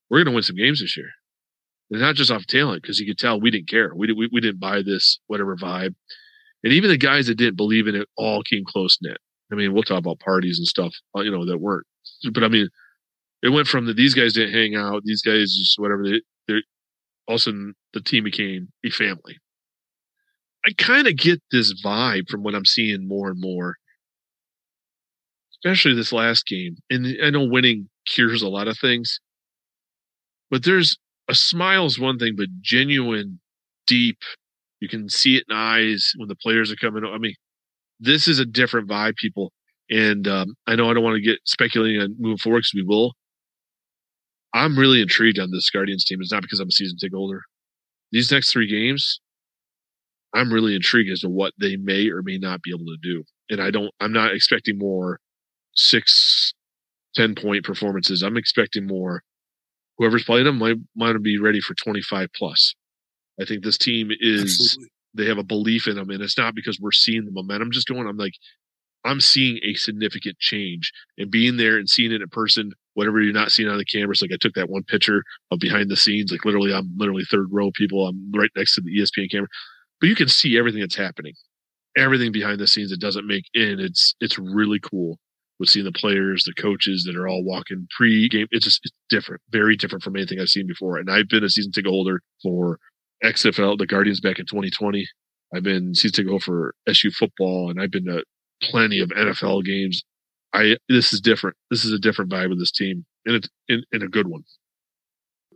we're 0.09 0.19
going 0.19 0.33
to 0.33 0.35
win 0.35 0.43
some 0.43 0.57
games 0.57 0.81
this 0.81 0.97
year. 0.97 1.11
And 1.91 2.01
not 2.01 2.15
just 2.15 2.31
off 2.31 2.47
talent, 2.47 2.83
because 2.83 2.99
he 2.99 3.07
could 3.07 3.19
tell 3.19 3.41
we 3.41 3.51
didn't 3.51 3.69
care. 3.69 3.95
We, 3.95 4.13
we, 4.13 4.29
we 4.33 4.41
didn't 4.41 4.61
buy 4.61 4.83
this, 4.83 5.19
whatever 5.27 5.57
vibe. 5.57 5.95
And 6.65 6.73
even 6.73 6.91
the 6.91 6.97
guys 6.97 7.27
that 7.27 7.37
didn't 7.37 7.57
believe 7.57 7.87
in 7.87 7.95
it 7.95 8.09
all 8.17 8.43
came 8.43 8.65
close 8.65 8.99
knit. 9.01 9.19
I 9.53 9.55
mean, 9.55 9.73
we'll 9.73 9.83
talk 9.83 9.99
about 9.99 10.21
parties 10.21 10.59
and 10.59 10.67
stuff, 10.67 10.95
uh, 11.17 11.21
you 11.21 11.31
know, 11.31 11.45
that 11.47 11.59
weren't. 11.59 11.87
But 12.33 12.45
I 12.45 12.49
mean, 12.49 12.69
it 13.43 13.51
went 13.51 13.69
from 13.69 13.87
the 13.87 13.95
these 13.95 14.15
guys 14.15 14.33
didn't 14.35 14.55
hang 14.55 14.75
out, 14.77 15.03
these 15.05 15.23
guys 15.23 15.55
just 15.57 15.79
whatever 15.79 16.05
they 16.05 16.21
they 16.49 16.55
all 17.29 17.37
of 17.37 17.41
a 17.41 17.41
sudden 17.41 17.75
the 17.95 18.01
team 18.03 18.25
became 18.25 18.69
a 18.85 18.91
family. 18.91 19.39
I 20.67 20.71
kind 20.77 21.07
of 21.07 21.17
get 21.17 21.43
this 21.51 21.81
vibe 21.83 22.29
from 22.29 22.43
what 22.43 22.55
I'm 22.55 22.65
seeing 22.65 23.07
more 23.09 23.31
and 23.31 23.41
more 23.41 23.77
especially 25.65 25.95
this 25.95 26.13
last 26.13 26.47
game. 26.47 26.77
And 26.91 27.17
I 27.23 27.31
know 27.31 27.45
winning 27.45 27.89
cures 28.07 28.43
a 28.43 28.49
lot 28.49 28.69
of 28.69 28.79
things, 28.79 29.21
but 30.51 30.65
there's 30.65 30.97
a 31.29 31.35
smile 31.35 31.87
is 31.87 31.99
one 31.99 32.19
thing, 32.19 32.35
but 32.37 32.49
genuine, 32.61 33.41
deep, 33.87 34.19
you 34.81 34.89
can 34.89 35.09
see 35.09 35.37
it 35.37 35.45
in 35.49 35.57
eyes 35.57 36.13
when 36.17 36.29
the 36.29 36.37
players 36.37 36.73
are 36.73 36.77
coming. 36.77 37.05
I 37.05 37.19
mean, 37.19 37.35
this 38.01 38.29
is 38.29 38.39
a 38.39 38.47
different 38.47 38.89
vibe, 38.89 39.17
people. 39.17 39.53
And 39.91 40.29
um, 40.29 40.55
I 40.67 40.77
know 40.77 40.91
I 40.91 40.95
don't 40.95 41.05
want 41.05 41.17
to 41.17 41.23
get 41.23 41.41
speculating 41.45 42.01
on 42.01 42.17
moving 42.19 42.39
forward 42.39 42.61
because 42.61 42.75
we 42.75 42.85
will. 42.85 43.15
I'm 44.59 44.77
really 44.77 45.01
intrigued 45.01 45.39
on 45.39 45.53
this 45.53 45.71
Guardians 45.71 46.05
team. 46.05 46.19
It's 46.21 46.33
not 46.33 46.43
because 46.43 46.59
I'm 46.59 46.69
a 46.69 46.73
season 46.73 46.99
ticket 46.99 47.17
holder. 47.17 47.43
These 48.11 48.33
next 48.33 48.51
three 48.51 48.67
games, 48.67 49.21
I'm 50.35 50.53
really 50.53 50.75
intrigued 50.75 51.11
as 51.11 51.21
to 51.21 51.29
what 51.29 51.53
they 51.61 51.77
may 51.77 52.09
or 52.09 52.23
may 52.23 52.39
not 52.39 52.63
be 52.63 52.71
able 52.71 52.87
to 52.87 52.99
do. 53.01 53.23
And 53.51 53.61
I 53.61 53.71
don't, 53.71 53.93
I'm 54.01 54.13
not 54.13 54.35
expecting 54.35 54.77
more 54.77 55.21
six, 55.75 56.53
10 57.15 57.37
point 57.37 57.65
performances. 57.65 58.23
I'm 58.23 58.37
expecting 58.37 58.87
more. 58.87 59.23
Whoever's 59.97 60.25
playing 60.25 60.45
them 60.45 60.59
might 60.59 61.13
to 61.13 61.19
be 61.19 61.39
ready 61.39 61.61
for 61.61 61.75
25 61.75 62.29
plus. 62.35 62.75
I 63.41 63.45
think 63.45 63.63
this 63.63 63.79
team 63.79 64.11
is, 64.19 64.43
Absolutely. 64.43 64.89
they 65.15 65.27
have 65.27 65.39
a 65.39 65.45
belief 65.45 65.87
in 65.87 65.97
them. 65.97 66.11
And 66.11 66.23
it's 66.23 66.39
not 66.39 66.55
because 66.55 66.79
we're 66.81 66.93
seeing 66.93 67.25
the 67.25 67.33
momentum 67.33 67.71
just 67.71 67.89
going. 67.89 68.09
I'm 68.09 68.17
like, 68.17 68.35
I'm 69.05 69.21
seeing 69.21 69.61
a 69.65 69.75
significant 69.75 70.39
change 70.39 70.93
and 71.17 71.31
being 71.31 71.57
there 71.57 71.79
and 71.79 71.89
seeing 71.89 72.13
it 72.13 72.23
in 72.23 72.29
person 72.29 72.73
whatever 72.99 73.23
you're 73.23 73.33
not 73.33 73.53
seeing 73.53 73.69
on 73.69 73.79
the 73.79 73.85
cameras. 73.85 74.21
Like 74.21 74.33
I 74.33 74.39
took 74.41 74.55
that 74.55 74.69
one 74.69 74.83
picture 74.83 75.23
of 75.53 75.61
behind 75.61 75.89
the 75.89 75.97
scenes, 75.97 76.33
like 76.33 76.45
literally, 76.45 76.75
I'm 76.75 76.91
literally 76.97 77.23
third 77.31 77.47
row 77.53 77.71
people. 77.73 78.09
I'm 78.09 78.33
right 78.35 78.51
next 78.57 78.75
to 78.75 78.81
the 78.81 78.91
ESPN 78.91 79.31
camera, 79.31 79.47
but 80.01 80.09
you 80.09 80.17
can 80.17 80.27
see 80.27 80.59
everything 80.59 80.81
that's 80.81 80.97
happening, 80.97 81.35
everything 81.97 82.33
behind 82.33 82.59
the 82.59 82.67
scenes. 82.67 82.91
that 82.91 83.01
doesn't 83.01 83.25
make 83.25 83.45
in. 83.55 83.79
It's 83.79 84.17
it's 84.21 84.37
really 84.37 84.81
cool 84.81 85.17
with 85.61 85.69
seeing 85.69 85.85
the 85.85 85.93
players, 85.93 86.43
the 86.43 86.61
coaches 86.61 87.05
that 87.05 87.17
are 87.17 87.29
all 87.29 87.45
walking 87.45 87.87
pre-game. 87.97 88.49
It's 88.51 88.65
just 88.65 88.81
it's 88.83 88.95
different, 89.09 89.43
very 89.51 89.77
different 89.77 90.03
from 90.03 90.17
anything 90.17 90.41
I've 90.41 90.49
seen 90.49 90.67
before. 90.67 90.97
And 90.97 91.09
I've 91.09 91.29
been 91.29 91.45
a 91.45 91.49
season 91.49 91.71
ticket 91.71 91.91
holder 91.91 92.21
for 92.43 92.81
XFL, 93.25 93.79
the 93.79 93.87
Guardians 93.87 94.21
back 94.21 94.41
in 94.41 94.47
2020. 94.47 95.07
I've 95.55 95.63
been 95.63 95.95
season 95.95 96.17
ticket 96.17 96.31
holder 96.31 96.45
for 96.45 96.75
SU 96.89 97.13
football, 97.13 97.71
and 97.71 97.81
I've 97.81 97.93
been 97.93 98.07
to 98.07 98.25
plenty 98.61 98.99
of 98.99 99.11
NFL 99.11 99.65
games. 99.65 100.03
I 100.53 100.77
this 100.89 101.13
is 101.13 101.21
different. 101.21 101.57
This 101.71 101.85
is 101.85 101.93
a 101.93 101.99
different 101.99 102.31
vibe 102.31 102.53
of 102.53 102.59
this 102.59 102.73
team, 102.73 103.05
and 103.27 103.37
it's 103.37 103.49
in, 103.69 103.83
in 103.93 104.03
a 104.03 104.09
good 104.09 104.27
one. 104.27 104.45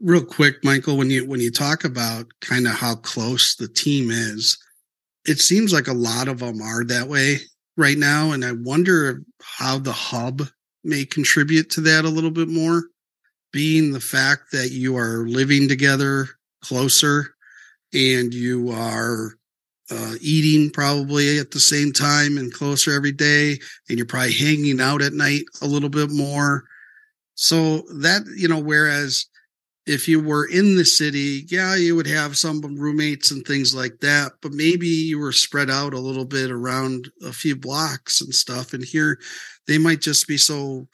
Real 0.00 0.24
quick, 0.24 0.64
Michael, 0.64 0.96
when 0.96 1.10
you 1.10 1.26
when 1.26 1.40
you 1.40 1.50
talk 1.50 1.84
about 1.84 2.26
kind 2.40 2.66
of 2.66 2.74
how 2.74 2.96
close 2.96 3.54
the 3.54 3.68
team 3.68 4.10
is, 4.10 4.58
it 5.26 5.38
seems 5.38 5.72
like 5.72 5.88
a 5.88 5.92
lot 5.92 6.28
of 6.28 6.40
them 6.40 6.60
are 6.60 6.84
that 6.84 7.08
way 7.08 7.38
right 7.76 7.98
now, 7.98 8.32
and 8.32 8.44
I 8.44 8.52
wonder 8.52 9.22
how 9.42 9.78
the 9.78 9.92
hub 9.92 10.42
may 10.84 11.04
contribute 11.04 11.70
to 11.70 11.80
that 11.82 12.04
a 12.04 12.10
little 12.10 12.30
bit 12.30 12.48
more, 12.48 12.84
being 13.52 13.92
the 13.92 14.00
fact 14.00 14.52
that 14.52 14.72
you 14.72 14.96
are 14.96 15.26
living 15.26 15.68
together 15.68 16.28
closer 16.62 17.34
and 17.92 18.32
you 18.32 18.70
are 18.70 19.34
uh, 19.90 20.14
eating 20.20 20.70
probably 20.70 21.38
at 21.38 21.50
the 21.50 21.60
same 21.60 21.92
time 21.92 22.38
and 22.38 22.52
closer 22.52 22.92
every 22.94 23.12
day, 23.12 23.58
and 23.88 23.98
you're 23.98 24.06
probably 24.06 24.32
hanging 24.32 24.80
out 24.80 25.02
at 25.02 25.12
night 25.12 25.44
a 25.60 25.66
little 25.66 25.88
bit 25.88 26.10
more. 26.10 26.64
So 27.34 27.78
that, 28.00 28.22
you 28.36 28.48
know, 28.48 28.60
whereas 28.60 29.26
if 29.86 30.06
you 30.06 30.20
were 30.20 30.46
in 30.46 30.76
the 30.76 30.84
city, 30.84 31.44
yeah, 31.48 31.74
you 31.74 31.96
would 31.96 32.06
have 32.06 32.36
some 32.36 32.60
roommates 32.60 33.32
and 33.32 33.44
things 33.44 33.74
like 33.74 33.98
that, 34.00 34.32
but 34.40 34.52
maybe 34.52 34.86
you 34.86 35.18
were 35.18 35.32
spread 35.32 35.70
out 35.70 35.92
a 35.92 36.00
little 36.00 36.24
bit 36.24 36.50
around 36.50 37.10
a 37.22 37.32
few 37.32 37.56
blocks 37.56 38.20
and 38.20 38.32
stuff. 38.34 38.72
And 38.74 38.84
here 38.84 39.18
they 39.66 39.78
might 39.78 40.00
just 40.00 40.28
be 40.28 40.38
so 40.38 40.86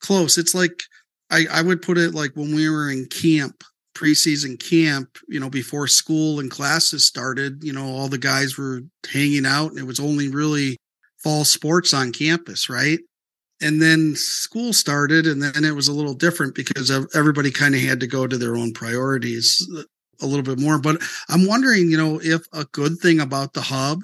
close. 0.00 0.38
It's 0.38 0.54
like, 0.54 0.84
I, 1.30 1.46
I 1.50 1.62
would 1.62 1.82
put 1.82 1.98
it 1.98 2.14
like 2.14 2.36
when 2.36 2.54
we 2.54 2.70
were 2.70 2.90
in 2.90 3.06
camp 3.06 3.64
preseason 3.98 4.58
camp, 4.58 5.18
you 5.28 5.40
know, 5.40 5.50
before 5.50 5.88
school 5.88 6.38
and 6.38 6.50
classes 6.50 7.04
started, 7.04 7.64
you 7.64 7.72
know, 7.72 7.86
all 7.86 8.08
the 8.08 8.18
guys 8.18 8.56
were 8.56 8.82
hanging 9.10 9.44
out 9.44 9.70
and 9.70 9.78
it 9.78 9.86
was 9.86 9.98
only 9.98 10.28
really 10.28 10.76
fall 11.18 11.44
sports 11.44 11.92
on 11.92 12.12
campus, 12.12 12.68
right? 12.68 13.00
And 13.60 13.82
then 13.82 14.14
school 14.14 14.72
started 14.72 15.26
and 15.26 15.42
then 15.42 15.64
it 15.64 15.74
was 15.74 15.88
a 15.88 15.92
little 15.92 16.14
different 16.14 16.54
because 16.54 16.92
everybody 17.16 17.50
kind 17.50 17.74
of 17.74 17.80
had 17.80 17.98
to 18.00 18.06
go 18.06 18.26
to 18.26 18.38
their 18.38 18.56
own 18.56 18.72
priorities 18.72 19.68
a 20.20 20.26
little 20.26 20.44
bit 20.44 20.60
more. 20.60 20.78
But 20.78 21.02
I'm 21.28 21.46
wondering, 21.46 21.90
you 21.90 21.96
know, 21.96 22.20
if 22.22 22.42
a 22.52 22.64
good 22.66 22.98
thing 22.98 23.18
about 23.18 23.54
the 23.54 23.62
hub 23.62 24.00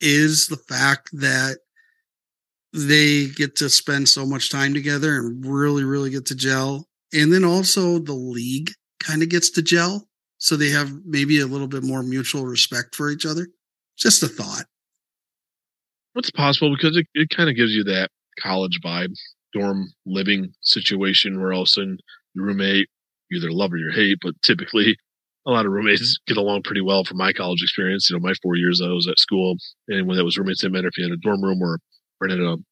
is 0.00 0.46
the 0.46 0.56
fact 0.56 1.10
that 1.12 1.58
they 2.72 3.26
get 3.26 3.56
to 3.56 3.68
spend 3.68 4.08
so 4.08 4.24
much 4.24 4.50
time 4.50 4.72
together 4.72 5.18
and 5.18 5.44
really, 5.44 5.84
really 5.84 6.10
get 6.10 6.24
to 6.26 6.34
gel 6.34 6.87
and 7.12 7.32
then 7.32 7.44
also 7.44 7.98
the 7.98 8.14
league 8.14 8.70
kind 9.00 9.22
of 9.22 9.28
gets 9.28 9.50
to 9.50 9.62
gel. 9.62 10.08
So 10.38 10.56
they 10.56 10.70
have 10.70 10.92
maybe 11.04 11.40
a 11.40 11.46
little 11.46 11.66
bit 11.66 11.82
more 11.82 12.02
mutual 12.02 12.46
respect 12.46 12.94
for 12.94 13.10
each 13.10 13.26
other. 13.26 13.48
Just 13.96 14.22
a 14.22 14.28
thought. 14.28 14.64
It's 16.14 16.30
possible 16.30 16.74
because 16.74 16.96
it, 16.96 17.06
it 17.14 17.30
kind 17.30 17.50
of 17.50 17.56
gives 17.56 17.72
you 17.72 17.84
that 17.84 18.10
college 18.40 18.80
vibe, 18.84 19.14
dorm 19.52 19.88
living 20.06 20.52
situation 20.62 21.40
where 21.40 21.52
all 21.52 21.62
of 21.62 21.66
a 21.66 21.70
sudden 21.70 21.98
your 22.34 22.46
roommate, 22.46 22.88
you 23.30 23.38
either 23.38 23.52
love 23.52 23.72
or 23.72 23.78
you 23.78 23.90
hate, 23.92 24.18
but 24.22 24.34
typically 24.42 24.96
a 25.46 25.50
lot 25.50 25.66
of 25.66 25.72
roommates 25.72 26.18
get 26.26 26.36
along 26.36 26.62
pretty 26.62 26.80
well 26.80 27.04
from 27.04 27.18
my 27.18 27.32
college 27.32 27.62
experience. 27.62 28.08
You 28.08 28.16
know, 28.16 28.20
my 28.20 28.34
four 28.42 28.56
years 28.56 28.80
I 28.80 28.88
was 28.88 29.08
at 29.08 29.18
school, 29.18 29.56
and 29.88 30.06
when 30.06 30.16
that 30.16 30.24
was 30.24 30.38
roommates, 30.38 30.60
didn't 30.60 30.74
matter 30.74 30.88
if 30.88 30.98
you 30.98 31.04
had 31.04 31.12
a 31.12 31.16
dorm 31.16 31.42
room 31.42 31.60
or 31.62 31.78
rented 32.20 32.40
an 32.40 32.64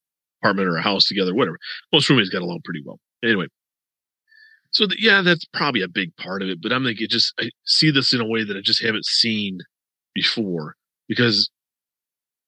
apartment 0.42 0.68
or 0.68 0.76
a 0.76 0.82
house 0.82 1.06
together, 1.06 1.34
whatever. 1.34 1.58
Most 1.92 2.08
roommates 2.08 2.30
got 2.30 2.42
along 2.42 2.60
pretty 2.64 2.82
well. 2.84 2.98
Anyway, 3.24 3.46
so 4.70 4.86
the, 4.86 4.96
yeah, 4.98 5.22
that's 5.22 5.44
probably 5.52 5.82
a 5.82 5.88
big 5.88 6.16
part 6.16 6.42
of 6.42 6.48
it. 6.48 6.60
But 6.62 6.72
I'm 6.72 6.84
like, 6.84 7.00
it 7.00 7.10
just 7.10 7.32
I 7.40 7.50
see 7.64 7.90
this 7.90 8.12
in 8.12 8.20
a 8.20 8.26
way 8.26 8.44
that 8.44 8.56
I 8.56 8.60
just 8.62 8.82
haven't 8.82 9.06
seen 9.06 9.58
before 10.14 10.76
because 11.08 11.50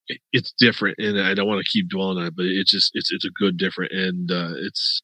it, 0.08 0.18
it's 0.32 0.52
different, 0.58 0.98
and 0.98 1.20
I 1.20 1.34
don't 1.34 1.48
want 1.48 1.64
to 1.64 1.70
keep 1.70 1.88
dwelling 1.88 2.18
on 2.18 2.26
it, 2.26 2.36
but 2.36 2.46
it's 2.46 2.70
just 2.70 2.92
it's 2.94 3.12
it's 3.12 3.24
a 3.24 3.30
good 3.30 3.56
different, 3.56 3.92
and 3.92 4.30
uh, 4.30 4.52
it's 4.56 5.02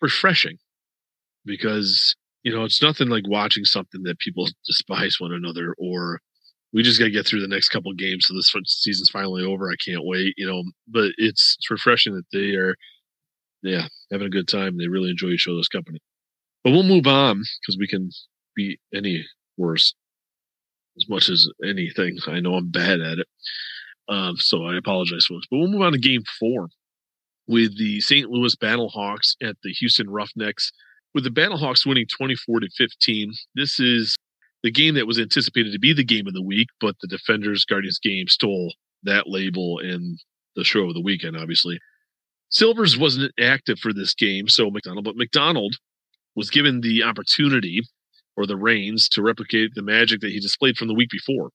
refreshing 0.00 0.58
because 1.44 2.16
you 2.42 2.54
know 2.54 2.64
it's 2.64 2.82
nothing 2.82 3.08
like 3.08 3.26
watching 3.28 3.64
something 3.64 4.02
that 4.04 4.18
people 4.18 4.46
despise 4.66 5.16
one 5.18 5.32
another 5.32 5.74
or 5.78 6.20
we 6.72 6.82
just 6.82 6.98
got 6.98 7.06
to 7.06 7.10
get 7.10 7.26
through 7.26 7.40
the 7.40 7.48
next 7.48 7.70
couple 7.70 7.92
games 7.94 8.26
so 8.26 8.34
this 8.34 8.52
season's 8.66 9.10
finally 9.10 9.44
over 9.44 9.70
i 9.70 9.76
can't 9.84 10.04
wait 10.04 10.34
you 10.36 10.46
know 10.46 10.62
but 10.86 11.10
it's, 11.16 11.56
it's 11.58 11.70
refreshing 11.70 12.14
that 12.14 12.26
they 12.32 12.54
are 12.54 12.74
yeah, 13.62 13.88
having 14.10 14.26
a 14.26 14.30
good 14.30 14.48
time. 14.48 14.76
They 14.76 14.88
really 14.88 15.10
enjoy 15.10 15.28
each 15.28 15.48
other's 15.48 15.68
company. 15.68 16.00
But 16.64 16.72
we'll 16.72 16.82
move 16.82 17.06
on 17.06 17.38
because 17.38 17.78
we 17.78 17.88
can 17.88 18.10
be 18.54 18.78
any 18.94 19.24
worse 19.56 19.94
as 20.96 21.08
much 21.08 21.28
as 21.28 21.48
anything. 21.64 22.18
I 22.26 22.40
know 22.40 22.54
I'm 22.54 22.70
bad 22.70 23.00
at 23.00 23.18
it. 23.18 23.26
Um, 24.08 24.36
so 24.38 24.64
I 24.64 24.76
apologize, 24.76 25.26
folks. 25.26 25.46
But 25.50 25.58
we'll 25.58 25.68
move 25.68 25.82
on 25.82 25.92
to 25.92 25.98
game 25.98 26.22
four 26.38 26.68
with 27.46 27.78
the 27.78 28.00
St. 28.00 28.30
Louis 28.30 28.54
Battlehawks 28.56 29.34
at 29.42 29.56
the 29.62 29.70
Houston 29.72 30.10
Roughnecks. 30.10 30.72
With 31.14 31.24
the 31.24 31.30
Battlehawks 31.30 31.86
winning 31.86 32.06
24 32.06 32.60
to 32.60 32.68
15, 32.76 33.32
this 33.54 33.80
is 33.80 34.16
the 34.62 34.70
game 34.70 34.94
that 34.94 35.06
was 35.06 35.18
anticipated 35.18 35.72
to 35.72 35.78
be 35.78 35.92
the 35.92 36.04
game 36.04 36.26
of 36.26 36.34
the 36.34 36.42
week, 36.42 36.68
but 36.80 36.96
the 37.00 37.08
Defenders 37.08 37.64
Guardians 37.64 37.98
game 37.98 38.28
stole 38.28 38.74
that 39.04 39.28
label 39.28 39.78
and 39.78 40.18
the 40.56 40.64
show 40.64 40.88
of 40.88 40.94
the 40.94 41.00
weekend, 41.00 41.36
obviously. 41.36 41.78
Silvers 42.50 42.96
wasn't 42.96 43.32
active 43.38 43.78
for 43.78 43.92
this 43.92 44.14
game, 44.14 44.48
so 44.48 44.70
McDonald, 44.70 45.04
but 45.04 45.16
McDonald 45.16 45.76
was 46.34 46.50
given 46.50 46.80
the 46.80 47.02
opportunity 47.02 47.82
or 48.36 48.46
the 48.46 48.56
reins 48.56 49.08
to 49.10 49.22
replicate 49.22 49.74
the 49.74 49.82
magic 49.82 50.20
that 50.20 50.30
he 50.30 50.40
displayed 50.40 50.76
from 50.76 50.88
the 50.88 50.94
week 50.94 51.10
before. 51.10 51.50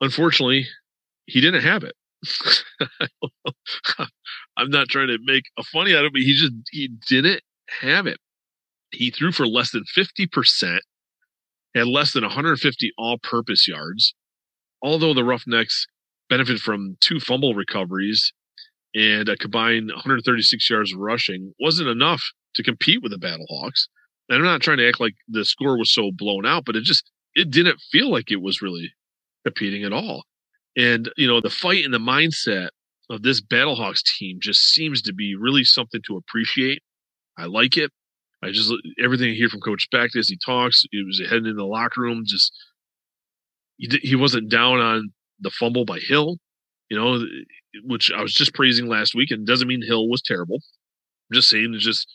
Unfortunately, 0.00 0.66
he 1.26 1.40
didn't 1.40 1.62
have 1.62 1.84
it. 1.84 1.94
I'm 4.56 4.70
not 4.70 4.88
trying 4.88 5.08
to 5.08 5.18
make 5.24 5.44
a 5.58 5.62
funny 5.62 5.94
out 5.94 6.04
of 6.04 6.10
it, 6.10 6.12
but 6.12 6.22
he 6.22 6.34
just 6.34 6.52
he 6.70 6.88
didn't 7.08 7.42
have 7.80 8.06
it. 8.06 8.18
He 8.92 9.10
threw 9.10 9.32
for 9.32 9.46
less 9.46 9.70
than 9.70 9.84
50%, 9.96 10.78
had 11.74 11.86
less 11.86 12.12
than 12.12 12.22
150 12.24 12.92
all-purpose 12.98 13.68
yards. 13.68 14.14
Although 14.82 15.14
the 15.14 15.24
Roughnecks 15.24 15.86
benefited 16.28 16.60
from 16.60 16.96
two 17.00 17.20
fumble 17.20 17.54
recoveries 17.54 18.32
and 18.94 19.28
a 19.28 19.36
combined 19.36 19.88
136 19.88 20.68
yards 20.68 20.94
rushing 20.94 21.52
wasn't 21.60 21.88
enough 21.88 22.22
to 22.54 22.62
compete 22.62 23.02
with 23.02 23.12
the 23.12 23.18
Battlehawks. 23.18 23.86
And 24.28 24.38
I'm 24.38 24.44
not 24.44 24.62
trying 24.62 24.78
to 24.78 24.88
act 24.88 25.00
like 25.00 25.14
the 25.28 25.44
score 25.44 25.78
was 25.78 25.92
so 25.92 26.10
blown 26.12 26.46
out, 26.46 26.64
but 26.64 26.76
it 26.76 26.84
just 26.84 27.10
it 27.34 27.50
didn't 27.50 27.80
feel 27.92 28.10
like 28.10 28.30
it 28.30 28.42
was 28.42 28.62
really 28.62 28.92
competing 29.44 29.84
at 29.84 29.92
all. 29.92 30.24
And 30.76 31.10
you 31.16 31.26
know, 31.26 31.40
the 31.40 31.50
fight 31.50 31.84
and 31.84 31.94
the 31.94 31.98
mindset 31.98 32.68
of 33.08 33.22
this 33.22 33.40
Battlehawks 33.40 34.02
team 34.18 34.38
just 34.40 34.60
seems 34.72 35.02
to 35.02 35.12
be 35.12 35.34
really 35.34 35.64
something 35.64 36.00
to 36.06 36.16
appreciate. 36.16 36.82
I 37.36 37.46
like 37.46 37.76
it. 37.76 37.90
I 38.42 38.50
just 38.50 38.72
everything 39.02 39.30
I 39.30 39.34
hear 39.34 39.48
from 39.48 39.60
Coach 39.60 39.88
Becht 39.92 40.16
as 40.16 40.28
he 40.28 40.38
talks, 40.44 40.84
he 40.90 41.02
was 41.02 41.20
heading 41.28 41.46
in 41.46 41.56
the 41.56 41.66
locker 41.66 42.00
room. 42.00 42.22
Just 42.26 42.52
he 43.78 43.88
he 44.02 44.16
wasn't 44.16 44.50
down 44.50 44.80
on 44.80 45.10
the 45.40 45.50
fumble 45.50 45.84
by 45.84 45.98
Hill 45.98 46.36
you 46.90 46.98
know, 46.98 47.24
which 47.84 48.10
I 48.12 48.22
was 48.22 48.34
just 48.34 48.54
praising 48.54 48.86
last 48.86 49.14
week, 49.14 49.30
and 49.30 49.46
doesn't 49.46 49.68
mean 49.68 49.82
Hill 49.82 50.08
was 50.08 50.22
terrible. 50.22 50.56
I'm 51.30 51.34
just 51.34 51.48
saying, 51.48 51.72
it's 51.74 51.84
just 51.84 52.06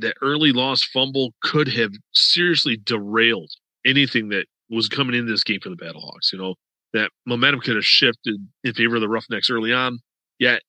that 0.00 0.14
early 0.20 0.52
lost 0.52 0.88
fumble 0.92 1.32
could 1.42 1.68
have 1.68 1.92
seriously 2.12 2.76
derailed 2.82 3.50
anything 3.86 4.28
that 4.30 4.46
was 4.68 4.88
coming 4.88 5.14
in 5.14 5.26
this 5.26 5.44
game 5.44 5.60
for 5.62 5.68
the 5.68 5.76
Battlehawks. 5.76 6.32
You 6.32 6.38
know, 6.38 6.54
that 6.92 7.10
momentum 7.26 7.60
could 7.60 7.76
have 7.76 7.84
shifted 7.84 8.36
in 8.64 8.74
favor 8.74 8.96
of 8.96 9.00
the 9.00 9.08
Roughnecks 9.08 9.50
early 9.50 9.72
on, 9.72 10.00
yet 10.38 10.62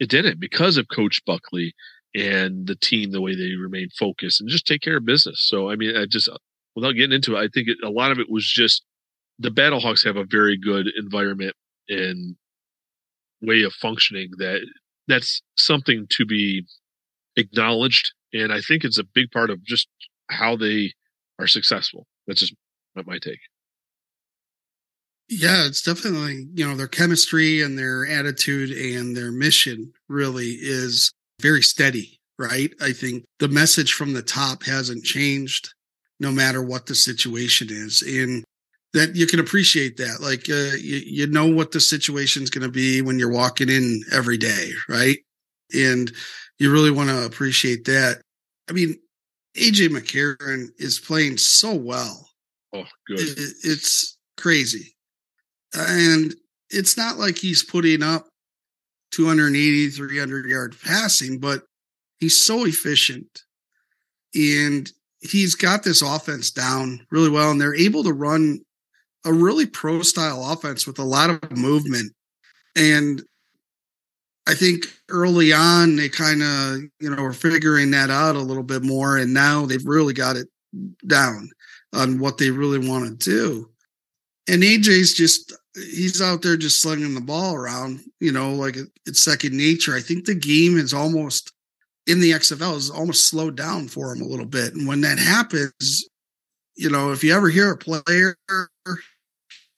it 0.00 0.08
didn't 0.08 0.40
because 0.40 0.76
of 0.76 0.86
Coach 0.88 1.20
Buckley 1.26 1.74
and 2.14 2.66
the 2.66 2.76
team, 2.76 3.10
the 3.10 3.20
way 3.20 3.34
they 3.34 3.54
remained 3.54 3.92
focused 3.98 4.40
and 4.40 4.48
just 4.48 4.66
take 4.66 4.80
care 4.80 4.96
of 4.96 5.04
business. 5.04 5.44
So, 5.46 5.70
I 5.70 5.76
mean, 5.76 5.96
I 5.96 6.06
just, 6.06 6.28
uh, 6.28 6.38
without 6.74 6.92
getting 6.92 7.14
into 7.14 7.36
it, 7.36 7.40
I 7.40 7.48
think 7.52 7.68
it, 7.68 7.76
a 7.84 7.90
lot 7.90 8.10
of 8.10 8.18
it 8.18 8.30
was 8.30 8.46
just 8.46 8.84
the 9.38 9.50
Battlehawks 9.50 10.04
have 10.04 10.16
a 10.16 10.24
very 10.24 10.56
good 10.56 10.88
environment 10.96 11.54
and 11.88 12.36
way 13.42 13.62
of 13.62 13.72
functioning 13.74 14.30
that 14.38 14.60
that's 15.06 15.42
something 15.56 16.06
to 16.10 16.26
be 16.26 16.64
acknowledged 17.36 18.12
and 18.32 18.52
i 18.52 18.60
think 18.60 18.84
it's 18.84 18.98
a 18.98 19.04
big 19.04 19.30
part 19.30 19.50
of 19.50 19.62
just 19.64 19.88
how 20.30 20.56
they 20.56 20.92
are 21.38 21.46
successful 21.46 22.06
that's 22.26 22.40
just 22.40 22.54
my 23.06 23.18
take 23.18 23.38
yeah 25.28 25.64
it's 25.66 25.82
definitely 25.82 26.48
you 26.54 26.66
know 26.66 26.74
their 26.74 26.88
chemistry 26.88 27.62
and 27.62 27.78
their 27.78 28.04
attitude 28.06 28.70
and 28.70 29.16
their 29.16 29.30
mission 29.30 29.92
really 30.08 30.56
is 30.60 31.12
very 31.40 31.62
steady, 31.62 32.18
right? 32.38 32.72
I 32.80 32.92
think 32.92 33.24
the 33.38 33.48
message 33.48 33.92
from 33.92 34.12
the 34.12 34.22
top 34.22 34.64
hasn't 34.64 35.04
changed 35.04 35.72
no 36.20 36.32
matter 36.32 36.62
what 36.62 36.86
the 36.86 36.94
situation 36.94 37.68
is. 37.70 38.02
And 38.02 38.44
that 38.98 39.14
you 39.14 39.26
can 39.26 39.38
appreciate 39.38 39.96
that. 39.98 40.18
Like, 40.20 40.50
uh, 40.50 40.76
you, 40.76 40.96
you 41.06 41.26
know 41.28 41.46
what 41.46 41.70
the 41.70 41.80
situation's 41.80 42.50
going 42.50 42.64
to 42.66 42.72
be 42.72 43.00
when 43.00 43.18
you're 43.18 43.30
walking 43.30 43.68
in 43.68 44.02
every 44.12 44.36
day, 44.36 44.72
right? 44.88 45.18
And 45.72 46.10
you 46.58 46.72
really 46.72 46.90
want 46.90 47.08
to 47.08 47.24
appreciate 47.24 47.84
that. 47.84 48.20
I 48.68 48.72
mean, 48.72 48.96
AJ 49.56 49.90
McCarron 49.90 50.68
is 50.78 50.98
playing 50.98 51.36
so 51.38 51.74
well. 51.74 52.28
Oh, 52.74 52.84
good. 53.06 53.20
It, 53.20 53.54
it's 53.62 54.18
crazy. 54.36 54.96
And 55.74 56.34
it's 56.70 56.96
not 56.96 57.18
like 57.18 57.38
he's 57.38 57.62
putting 57.62 58.02
up 58.02 58.26
280, 59.12 59.90
300 59.90 60.46
yard 60.46 60.76
passing, 60.84 61.38
but 61.38 61.62
he's 62.18 62.40
so 62.40 62.64
efficient. 62.64 63.42
And 64.34 64.90
he's 65.20 65.54
got 65.54 65.84
this 65.84 66.02
offense 66.02 66.50
down 66.50 67.06
really 67.10 67.30
well. 67.30 67.50
And 67.50 67.60
they're 67.60 67.74
able 67.74 68.02
to 68.04 68.12
run 68.12 68.60
a 69.28 69.32
really 69.32 69.66
pro 69.66 70.02
style 70.02 70.50
offense 70.50 70.86
with 70.86 70.98
a 70.98 71.04
lot 71.04 71.28
of 71.30 71.56
movement. 71.56 72.12
And 72.74 73.22
I 74.46 74.54
think 74.54 74.86
early 75.10 75.52
on 75.52 75.96
they 75.96 76.08
kind 76.08 76.42
of, 76.42 76.78
you 76.98 77.14
know, 77.14 77.22
were 77.22 77.34
figuring 77.34 77.90
that 77.90 78.08
out 78.08 78.36
a 78.36 78.40
little 78.40 78.62
bit 78.62 78.82
more. 78.82 79.18
And 79.18 79.34
now 79.34 79.66
they've 79.66 79.84
really 79.84 80.14
got 80.14 80.36
it 80.36 80.48
down 81.06 81.50
on 81.92 82.18
what 82.18 82.38
they 82.38 82.50
really 82.50 82.88
want 82.88 83.20
to 83.20 83.30
do. 83.30 83.70
And 84.48 84.62
AJ's 84.62 85.12
just 85.12 85.52
he's 85.74 86.22
out 86.22 86.40
there 86.40 86.56
just 86.56 86.80
slinging 86.80 87.14
the 87.14 87.20
ball 87.20 87.54
around, 87.54 88.00
you 88.20 88.32
know, 88.32 88.54
like 88.54 88.78
it's 89.04 89.22
second 89.22 89.54
nature. 89.54 89.94
I 89.94 90.00
think 90.00 90.24
the 90.24 90.34
game 90.34 90.78
is 90.78 90.94
almost 90.94 91.52
in 92.06 92.20
the 92.20 92.30
XFL 92.30 92.76
is 92.76 92.88
almost 92.88 93.28
slowed 93.28 93.58
down 93.58 93.88
for 93.88 94.10
him 94.10 94.22
a 94.22 94.26
little 94.26 94.46
bit. 94.46 94.74
And 94.74 94.88
when 94.88 95.02
that 95.02 95.18
happens, 95.18 96.08
you 96.74 96.88
know, 96.88 97.12
if 97.12 97.22
you 97.22 97.34
ever 97.34 97.50
hear 97.50 97.70
a 97.70 97.76
player 97.76 98.34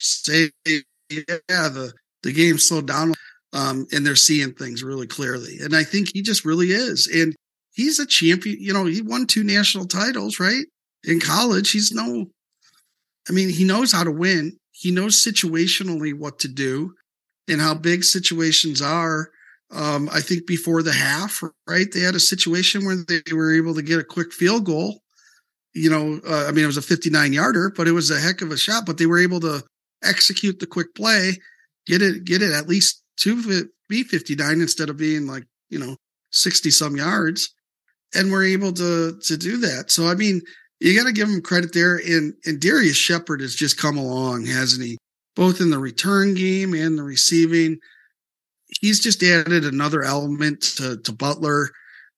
say, 0.01 0.51
yeah, 0.66 1.38
the, 1.48 1.92
the 2.22 2.32
game 2.32 2.59
slowed 2.59 2.86
down, 2.86 3.14
um, 3.53 3.86
and 3.92 4.05
they're 4.05 4.16
seeing 4.16 4.53
things 4.53 4.82
really 4.82 5.07
clearly. 5.07 5.59
And 5.61 5.74
I 5.74 5.84
think 5.84 6.11
he 6.12 6.22
just 6.22 6.44
really 6.44 6.68
is. 6.68 7.07
And 7.07 7.34
he's 7.72 7.98
a 7.98 8.07
champion, 8.07 8.57
you 8.61 8.72
know, 8.72 8.84
he 8.84 9.03
won 9.03 9.26
two 9.26 9.44
national 9.44 9.86
titles, 9.86 10.40
right? 10.40 10.64
In 11.05 11.20
college, 11.20 11.70
he's 11.70 11.92
no, 11.92 12.26
I 13.28 13.32
mean, 13.32 13.48
he 13.48 13.64
knows 13.64 13.92
how 13.92 14.05
to 14.05 14.11
win 14.11 14.57
he 14.80 14.90
knows 14.90 15.22
situationally 15.22 16.14
what 16.14 16.38
to 16.38 16.48
do 16.48 16.94
and 17.48 17.61
how 17.61 17.74
big 17.74 18.03
situations 18.03 18.80
are. 18.80 19.30
Um, 19.70 20.09
I 20.11 20.22
think 20.22 20.46
before 20.46 20.82
the 20.82 20.92
half, 20.92 21.42
right, 21.68 21.86
they 21.92 22.01
had 22.01 22.14
a 22.14 22.20
situation 22.20 22.86
where 22.86 22.96
they 22.96 23.20
were 23.34 23.55
able 23.55 23.74
to 23.74 23.82
get 23.82 24.01
a 24.01 24.05
quick 24.05 24.32
field 24.32 24.64
goal. 24.64 25.03
You 25.74 25.90
know, 25.90 26.20
uh, 26.26 26.46
I 26.48 26.53
mean, 26.53 26.64
it 26.64 26.66
was 26.66 26.78
a 26.78 26.82
59 26.82 27.34
yarder, 27.34 27.74
but 27.76 27.88
it 27.88 27.92
was 27.92 28.11
a 28.11 28.18
heck 28.18 28.40
of 28.40 28.53
a 28.53 28.57
shot. 28.57 28.86
But 28.86 28.96
they 28.96 29.05
were 29.05 29.20
able 29.20 29.38
to 29.40 29.62
execute 30.03 30.59
the 30.59 30.66
quick 30.66 30.94
play, 30.94 31.32
get 31.86 32.03
it, 32.03 32.24
get 32.24 32.42
it 32.42 32.53
at 32.53 32.68
least 32.68 33.03
to 33.18 33.68
be 33.88 34.03
59 34.03 34.61
instead 34.61 34.88
of 34.88 34.96
being 34.96 35.26
like 35.26 35.44
you 35.68 35.78
know 35.78 35.96
60 36.32 36.70
some 36.70 36.96
yards, 36.96 37.55
and 38.14 38.30
we're 38.30 38.44
able 38.44 38.72
to 38.72 39.18
to 39.22 39.36
do 39.36 39.59
that. 39.59 39.90
So 39.90 40.07
I 40.07 40.14
mean, 40.14 40.40
you 40.80 40.96
got 40.98 41.07
to 41.07 41.12
give 41.12 41.28
him 41.28 41.42
credit 41.42 41.72
there. 41.72 41.96
And 41.96 42.34
and 42.44 42.61
Darius 42.61 42.96
Shepherd 42.96 43.40
has 43.40 43.55
just 43.55 43.78
come 43.78 43.98
along, 43.98 44.46
hasn't 44.46 44.84
he? 44.84 44.98
Both 45.36 45.61
in 45.61 45.70
the 45.70 45.78
return 45.78 46.34
game 46.34 46.74
and 46.74 46.98
the 46.98 47.03
receiving. 47.03 47.78
He's 48.80 49.01
just 49.01 49.22
added 49.22 49.64
another 49.64 50.03
element 50.03 50.62
to, 50.76 50.96
to 50.98 51.12
Butler. 51.12 51.70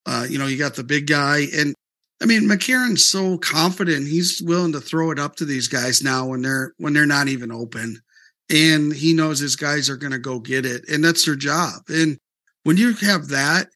Uh, 0.05 0.27
you 0.29 0.39
know, 0.39 0.47
you 0.47 0.59
got 0.59 0.75
the 0.75 0.85
big 0.85 1.07
guy. 1.07 1.47
And 1.55 1.75
I 2.23 2.25
mean, 2.25 2.43
McCarron's 2.43 3.05
so 3.05 3.37
confident 3.39 4.07
he's 4.07 4.41
willing 4.45 4.73
to 4.73 4.81
throw 4.81 5.11
it 5.11 5.19
up 5.19 5.35
to 5.37 5.45
these 5.45 5.67
guys 5.67 6.03
now 6.03 6.29
when 6.29 6.43
they're 6.43 6.73
when 6.79 6.93
they're 6.93 7.05
not 7.05 7.29
even 7.29 7.51
open. 7.51 8.01
And 8.49 8.93
he 8.93 9.13
knows 9.13 9.41
his 9.41 9.57
guys 9.57 9.91
are 9.91 9.97
going 9.97 10.13
to 10.13 10.19
go 10.19 10.39
get 10.39 10.65
it. 10.65 10.89
And 10.89 11.03
that's 11.03 11.25
their 11.25 11.35
job. 11.35 11.83
And 11.89 12.19
when 12.63 12.77
you 12.77 12.93
have 12.95 13.29
that, 13.29 13.69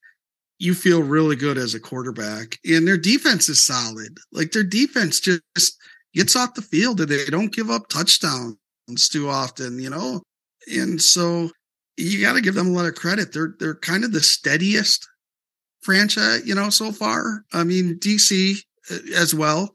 you 0.59 0.74
feel 0.74 1.03
really 1.03 1.34
good 1.34 1.59
as 1.59 1.74
a 1.74 1.80
quarterback. 1.80 2.59
And 2.64 2.86
their 2.86 2.99
defense 2.99 3.49
is 3.49 3.64
solid. 3.64 4.18
Like 4.32 4.53
their 4.53 4.64
defense 4.64 5.18
just 5.18 5.76
gets 6.14 6.36
off 6.36 6.55
the 6.55 6.62
field 6.62 7.01
and 7.01 7.09
they 7.09 7.24
don't 7.26 7.55
give 7.55 7.70
up 7.70 7.88
touchdowns 7.88 8.57
too 9.11 9.28
often, 9.28 9.78
you 9.78 9.90
know? 9.90 10.22
And 10.72 11.03
so 11.03 11.51
you 11.97 12.20
got 12.20 12.34
to 12.34 12.40
give 12.40 12.55
them 12.55 12.68
a 12.68 12.72
lot 12.72 12.86
of 12.86 12.94
credit. 12.94 13.32
They're 13.32 13.55
they're 13.59 13.74
kind 13.74 14.05
of 14.05 14.12
the 14.12 14.20
steadiest 14.20 15.09
franchise, 15.87 16.47
you 16.47 16.55
know, 16.55 16.68
so 16.68 16.93
far. 16.93 17.45
I 17.53 17.64
mean, 17.64 17.99
DC 17.99 18.59
uh, 18.91 18.99
as 19.14 19.34
well. 19.34 19.74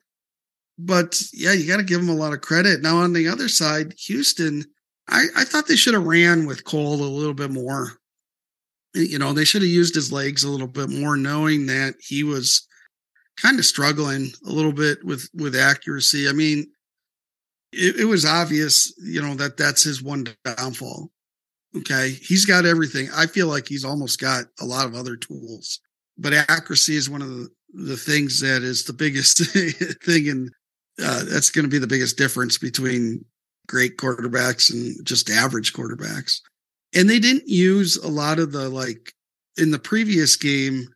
But 0.78 1.22
yeah, 1.34 1.54
you 1.54 1.68
got 1.68 1.78
to 1.78 1.84
give 1.84 2.00
them 2.00 2.10
a 2.10 2.20
lot 2.20 2.34
of 2.34 2.42
credit. 2.42 2.82
Now 2.82 2.98
on 2.98 3.14
the 3.14 3.28
other 3.28 3.48
side, 3.48 3.94
Houston, 4.06 4.66
I, 5.10 5.26
I 5.36 5.44
thought 5.44 5.68
they 5.68 5.76
should 5.76 5.94
have 5.94 6.06
ran 6.06 6.46
with 6.46 6.64
Cole 6.64 6.96
a 6.96 7.06
little 7.06 7.34
bit 7.34 7.52
more 7.52 8.02
you 8.94 9.18
know, 9.18 9.34
they 9.34 9.46
should 9.46 9.62
have 9.62 9.72
used 9.72 9.96
his 9.96 10.12
legs 10.12 10.44
a 10.44 10.50
little 10.50 10.68
bit 10.68 10.90
more, 10.90 11.16
knowing 11.16 11.66
that 11.68 11.96
he 12.00 12.24
was 12.24 12.68
kind 13.38 13.58
of 13.58 13.66
struggling 13.66 14.32
a 14.46 14.52
little 14.52 14.74
bit 14.74 15.04
with 15.04 15.30
with 15.34 15.56
accuracy. 15.56 16.28
I 16.28 16.34
mean, 16.34 16.72
it, 17.72 18.02
it 18.02 18.06
was 18.06 18.26
obvious, 18.26 18.94
you 19.02 19.22
know, 19.22 19.36
that 19.36 19.58
that's 19.58 19.84
his 19.84 20.02
one 20.02 20.28
downfall. 20.44 21.12
Okay, 21.76 22.12
he's 22.22 22.46
got 22.46 22.66
everything. 22.66 23.08
I 23.16 23.28
feel 23.28 23.48
like 23.48 23.68
he's 23.68 23.86
almost 23.86 24.20
got 24.20 24.46
a 24.60 24.66
lot 24.66 24.86
of 24.86 24.96
other 24.96 25.16
tools, 25.16 25.80
but 26.22 26.34
accuracy 26.34 26.96
is 26.96 27.10
one 27.10 27.22
of 27.22 27.30
the 27.30 27.50
the 27.74 27.98
things 27.98 28.42
that 28.42 28.64
is 28.64 28.84
the 28.84 28.94
biggest 28.94 29.38
thing, 30.04 30.30
and 30.30 30.50
uh, 31.02 31.24
that's 31.24 31.50
going 31.50 31.64
to 31.64 31.70
be 31.70 31.80
the 31.80 31.88
biggest 31.88 32.18
difference 32.18 32.58
between 32.58 33.24
great 33.68 33.98
quarterbacks 33.98 34.72
and 34.72 35.06
just 35.06 35.30
average 35.30 35.74
quarterbacks. 35.74 36.42
And 36.94 37.10
they 37.10 37.20
didn't 37.20 37.48
use 37.48 37.96
a 37.98 38.10
lot 38.10 38.40
of 38.40 38.52
the 38.52 38.70
like 38.70 39.14
in 39.58 39.72
the 39.72 39.80
previous 39.80 40.36
game 40.36 40.88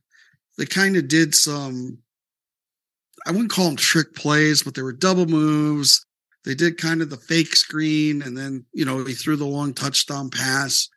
they 0.58 0.66
kind 0.66 0.96
of 0.96 1.08
did 1.08 1.36
some 1.36 1.98
i 3.26 3.32
wouldn't 3.32 3.52
call 3.52 3.66
them 3.66 3.76
trick 3.76 4.16
plays 4.16 4.64
but 4.64 4.74
they 4.74 4.82
were 4.82 4.94
double 4.94 5.26
moves. 5.26 6.06
They 6.46 6.54
did 6.54 6.78
kind 6.78 7.02
of 7.02 7.10
the 7.10 7.18
fake 7.18 7.56
screen 7.56 8.22
and 8.22 8.38
then 8.38 8.66
you 8.74 8.86
know 8.86 9.04
he 9.04 9.14
threw 9.14 9.36
the 9.36 9.46
long 9.46 9.74
touchdown 9.74 10.30
pass 10.30 10.90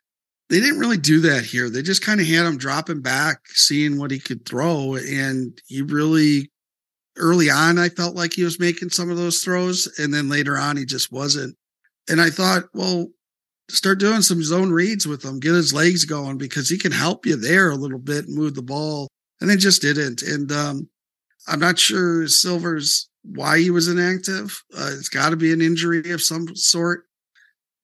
they 0.49 0.59
didn't 0.59 0.79
really 0.79 0.97
do 0.97 1.19
that 1.19 1.43
here 1.43 1.69
they 1.69 1.81
just 1.81 2.03
kind 2.03 2.19
of 2.19 2.27
had 2.27 2.45
him 2.45 2.57
dropping 2.57 3.01
back 3.01 3.39
seeing 3.47 3.97
what 3.97 4.11
he 4.11 4.19
could 4.19 4.45
throw 4.45 4.95
and 4.95 5.61
he 5.67 5.81
really 5.81 6.49
early 7.17 7.49
on 7.49 7.77
i 7.77 7.89
felt 7.89 8.15
like 8.15 8.33
he 8.33 8.43
was 8.43 8.59
making 8.59 8.89
some 8.89 9.09
of 9.09 9.17
those 9.17 9.43
throws 9.43 9.87
and 9.99 10.13
then 10.13 10.29
later 10.29 10.57
on 10.57 10.77
he 10.77 10.85
just 10.85 11.11
wasn't 11.11 11.55
and 12.09 12.21
i 12.21 12.29
thought 12.29 12.63
well 12.73 13.07
start 13.69 13.99
doing 13.99 14.21
some 14.21 14.43
zone 14.43 14.71
reads 14.71 15.07
with 15.07 15.23
him, 15.23 15.39
get 15.39 15.53
his 15.53 15.73
legs 15.73 16.05
going 16.05 16.37
because 16.37 16.69
he 16.69 16.77
can 16.77 16.91
help 16.91 17.25
you 17.25 17.35
there 17.35 17.69
a 17.69 17.75
little 17.75 17.99
bit 17.99 18.25
and 18.25 18.35
move 18.35 18.55
the 18.55 18.61
ball. 18.61 19.07
And 19.39 19.49
they 19.49 19.55
just 19.55 19.81
didn't. 19.81 20.21
And 20.21 20.51
um, 20.51 20.89
I'm 21.47 21.59
not 21.59 21.79
sure 21.79 22.27
Silver's 22.27 23.09
why 23.23 23.59
he 23.59 23.69
was 23.69 23.87
inactive. 23.87 24.61
Uh, 24.77 24.91
it's 24.97 25.09
got 25.09 25.29
to 25.29 25.37
be 25.37 25.53
an 25.53 25.61
injury 25.61 26.11
of 26.11 26.21
some 26.21 26.55
sort. 26.55 27.05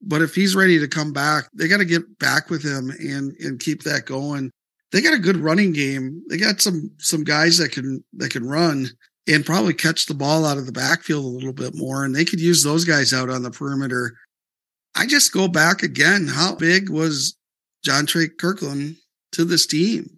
But 0.05 0.21
if 0.21 0.35
he's 0.35 0.55
ready 0.55 0.79
to 0.79 0.87
come 0.87 1.11
back, 1.11 1.49
they 1.53 1.67
got 1.67 1.77
to 1.77 1.85
get 1.85 2.19
back 2.19 2.49
with 2.49 2.63
him 2.63 2.91
and 2.91 3.35
and 3.39 3.59
keep 3.59 3.83
that 3.83 4.05
going. 4.05 4.51
They 4.91 5.01
got 5.01 5.13
a 5.13 5.19
good 5.19 5.37
running 5.37 5.73
game. 5.73 6.23
They 6.29 6.37
got 6.37 6.61
some 6.61 6.91
some 6.99 7.23
guys 7.23 7.57
that 7.57 7.71
can 7.71 8.03
that 8.13 8.31
can 8.31 8.47
run 8.47 8.89
and 9.27 9.45
probably 9.45 9.73
catch 9.73 10.05
the 10.05 10.13
ball 10.13 10.45
out 10.45 10.57
of 10.57 10.67
the 10.67 10.71
backfield 10.71 11.25
a 11.25 11.27
little 11.27 11.53
bit 11.53 11.73
more. 11.73 12.05
And 12.05 12.15
they 12.15 12.25
could 12.25 12.39
use 12.39 12.63
those 12.63 12.85
guys 12.85 13.11
out 13.11 13.29
on 13.29 13.41
the 13.41 13.49
perimeter 13.49 14.15
I 14.95 15.05
just 15.05 15.33
go 15.33 15.47
back 15.47 15.83
again. 15.83 16.27
How 16.27 16.55
big 16.55 16.89
was 16.89 17.37
Jontre 17.85 18.29
Kirklin 18.29 18.95
to 19.33 19.43
this 19.43 19.67
team? 19.67 20.17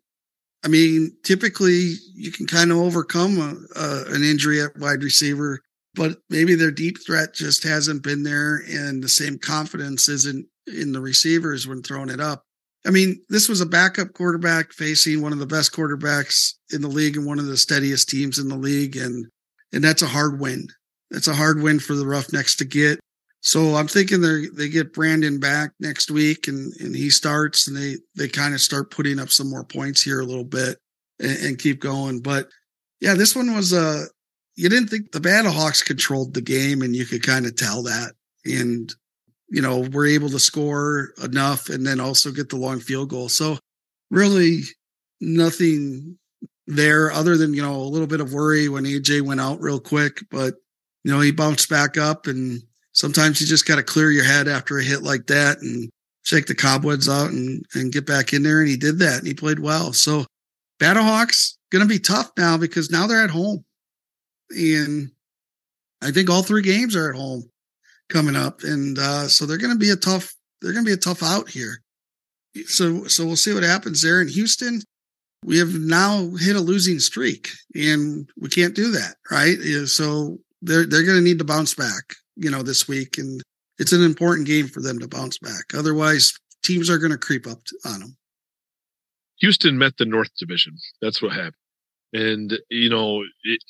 I 0.63 0.67
mean, 0.67 1.15
typically 1.23 1.95
you 2.13 2.31
can 2.31 2.45
kind 2.45 2.71
of 2.71 2.77
overcome 2.77 3.37
a, 3.39 3.79
a, 3.79 4.05
an 4.13 4.23
injury 4.23 4.61
at 4.61 4.77
wide 4.77 5.03
receiver, 5.03 5.61
but 5.97 6.19
maybe 6.29 6.55
their 6.55 6.71
deep 6.71 6.97
threat 7.05 7.33
just 7.33 7.63
hasn't 7.63 8.03
been 8.03 8.23
there, 8.23 8.63
and 8.69 9.03
the 9.03 9.09
same 9.09 9.37
confidence 9.37 10.07
isn't 10.07 10.45
in 10.67 10.91
the 10.91 11.01
receivers 11.01 11.67
when 11.67 11.81
throwing 11.81 12.09
it 12.09 12.21
up. 12.21 12.43
I 12.85 12.91
mean, 12.91 13.21
this 13.27 13.49
was 13.49 13.59
a 13.59 13.65
backup 13.65 14.13
quarterback 14.13 14.71
facing 14.71 15.21
one 15.21 15.33
of 15.33 15.39
the 15.39 15.47
best 15.47 15.73
quarterbacks 15.73 16.53
in 16.71 16.81
the 16.81 16.87
league 16.87 17.17
and 17.17 17.25
one 17.25 17.39
of 17.39 17.47
the 17.47 17.57
steadiest 17.57 18.07
teams 18.07 18.39
in 18.39 18.47
the 18.47 18.55
league, 18.55 18.95
and 18.95 19.25
and 19.73 19.83
that's 19.83 20.01
a 20.01 20.07
hard 20.07 20.39
win. 20.39 20.67
That's 21.11 21.27
a 21.27 21.35
hard 21.35 21.61
win 21.61 21.79
for 21.79 21.95
the 21.95 22.07
Roughnecks 22.07 22.55
to 22.57 22.65
get. 22.65 22.99
So 23.41 23.75
I'm 23.75 23.87
thinking 23.87 24.21
they 24.21 24.47
they 24.53 24.69
get 24.69 24.93
Brandon 24.93 25.39
back 25.39 25.71
next 25.79 26.11
week 26.11 26.47
and 26.47 26.73
and 26.79 26.95
he 26.95 27.09
starts 27.09 27.67
and 27.67 27.77
they 27.77 27.95
they 28.15 28.27
kind 28.27 28.53
of 28.53 28.61
start 28.61 28.91
putting 28.91 29.19
up 29.19 29.29
some 29.29 29.49
more 29.49 29.63
points 29.63 30.01
here 30.01 30.19
a 30.19 30.25
little 30.25 30.43
bit 30.43 30.77
and, 31.19 31.37
and 31.39 31.59
keep 31.59 31.79
going. 31.79 32.21
But 32.21 32.47
yeah, 32.99 33.13
this 33.13 33.35
one 33.35 33.53
was 33.55 33.73
uh 33.73 34.05
you 34.57 34.69
didn't 34.69 34.89
think 34.89 35.11
the 35.11 35.19
Battlehawks 35.19 35.85
controlled 35.85 36.33
the 36.33 36.41
game 36.41 36.81
and 36.81 36.95
you 36.95 37.05
could 37.05 37.23
kind 37.23 37.45
of 37.45 37.55
tell 37.55 37.83
that. 37.83 38.13
And 38.43 38.93
you 39.49 39.61
know, 39.61 39.87
we're 39.91 40.07
able 40.07 40.29
to 40.29 40.39
score 40.39 41.13
enough 41.23 41.69
and 41.69 41.85
then 41.85 41.99
also 41.99 42.31
get 42.31 42.49
the 42.49 42.57
long 42.57 42.79
field 42.79 43.09
goal. 43.09 43.29
So 43.29 43.57
really 44.09 44.61
nothing 45.21 46.17
there 46.65 47.11
other 47.11 47.37
than, 47.37 47.53
you 47.53 47.61
know, 47.61 47.75
a 47.75 47.83
little 47.83 48.07
bit 48.07 48.19
of 48.19 48.33
worry 48.33 48.67
when 48.67 48.83
AJ 48.83 49.21
went 49.21 49.39
out 49.39 49.61
real 49.61 49.79
quick, 49.79 50.19
but 50.29 50.55
you 51.03 51.13
know, 51.13 51.21
he 51.21 51.31
bounced 51.31 51.69
back 51.69 51.97
up 51.97 52.27
and 52.27 52.61
sometimes 52.91 53.39
you 53.39 53.47
just 53.47 53.65
got 53.65 53.77
to 53.77 53.83
clear 53.83 54.11
your 54.11 54.25
head 54.25 54.49
after 54.49 54.77
a 54.77 54.83
hit 54.83 55.01
like 55.01 55.27
that 55.27 55.59
and 55.59 55.89
shake 56.23 56.47
the 56.47 56.55
cobwebs 56.55 57.07
out 57.07 57.29
and, 57.29 57.63
and 57.73 57.93
get 57.93 58.05
back 58.05 58.33
in 58.33 58.43
there. 58.43 58.59
And 58.59 58.67
he 58.67 58.75
did 58.75 58.99
that 58.99 59.19
and 59.19 59.27
he 59.27 59.33
played 59.33 59.59
well. 59.59 59.93
So 59.93 60.25
Battlehawks 60.81 61.53
going 61.71 61.83
to 61.83 61.87
be 61.87 61.99
tough 61.99 62.31
now 62.37 62.57
because 62.57 62.91
now 62.91 63.07
they're 63.07 63.23
at 63.23 63.29
home. 63.29 63.63
And 64.51 65.11
I 66.01 66.11
think 66.11 66.29
all 66.29 66.43
three 66.43 66.61
games 66.61 66.95
are 66.95 67.09
at 67.09 67.15
home 67.15 67.49
coming 68.09 68.35
up. 68.35 68.63
And 68.63 68.97
uh, 68.97 69.27
so 69.27 69.45
they're 69.45 69.57
going 69.57 69.73
to 69.73 69.79
be 69.79 69.89
a 69.89 69.95
tough, 69.95 70.33
they're 70.61 70.73
going 70.73 70.85
to 70.85 70.89
be 70.89 70.93
a 70.93 70.97
tough 70.97 71.23
out 71.23 71.49
here. 71.49 71.81
So, 72.65 73.05
so 73.05 73.25
we'll 73.25 73.35
see 73.35 73.53
what 73.53 73.63
happens 73.63 74.01
there 74.01 74.21
in 74.21 74.27
Houston. 74.27 74.81
We 75.45 75.59
have 75.59 75.73
now 75.73 76.29
hit 76.39 76.55
a 76.55 76.61
losing 76.61 76.99
streak 76.99 77.49
and 77.75 78.29
we 78.39 78.49
can't 78.49 78.75
do 78.75 78.91
that. 78.91 79.15
Right. 79.29 79.57
So 79.87 80.37
they're, 80.61 80.85
they're 80.85 81.05
going 81.05 81.17
to 81.17 81.23
need 81.23 81.39
to 81.39 81.45
bounce 81.45 81.75
back, 81.75 82.15
you 82.35 82.49
know, 82.49 82.63
this 82.63 82.87
week. 82.87 83.17
And 83.17 83.41
it's 83.77 83.91
an 83.91 84.03
important 84.03 84.47
game 84.47 84.67
for 84.67 84.81
them 84.81 84.97
to 84.99 85.07
bounce 85.07 85.37
back. 85.37 85.73
Otherwise 85.75 86.33
teams 86.63 86.89
are 86.89 86.97
going 86.97 87.11
to 87.11 87.17
creep 87.17 87.45
up 87.45 87.59
on 87.85 87.99
them. 87.99 88.17
Houston 89.39 89.77
met 89.77 89.97
the 89.97 90.05
North 90.05 90.31
Division. 90.39 90.75
That's 91.01 91.21
what 91.21 91.33
happened. 91.33 91.53
And, 92.13 92.59
you 92.69 92.89
know, 92.89 93.21
it, 93.43 93.63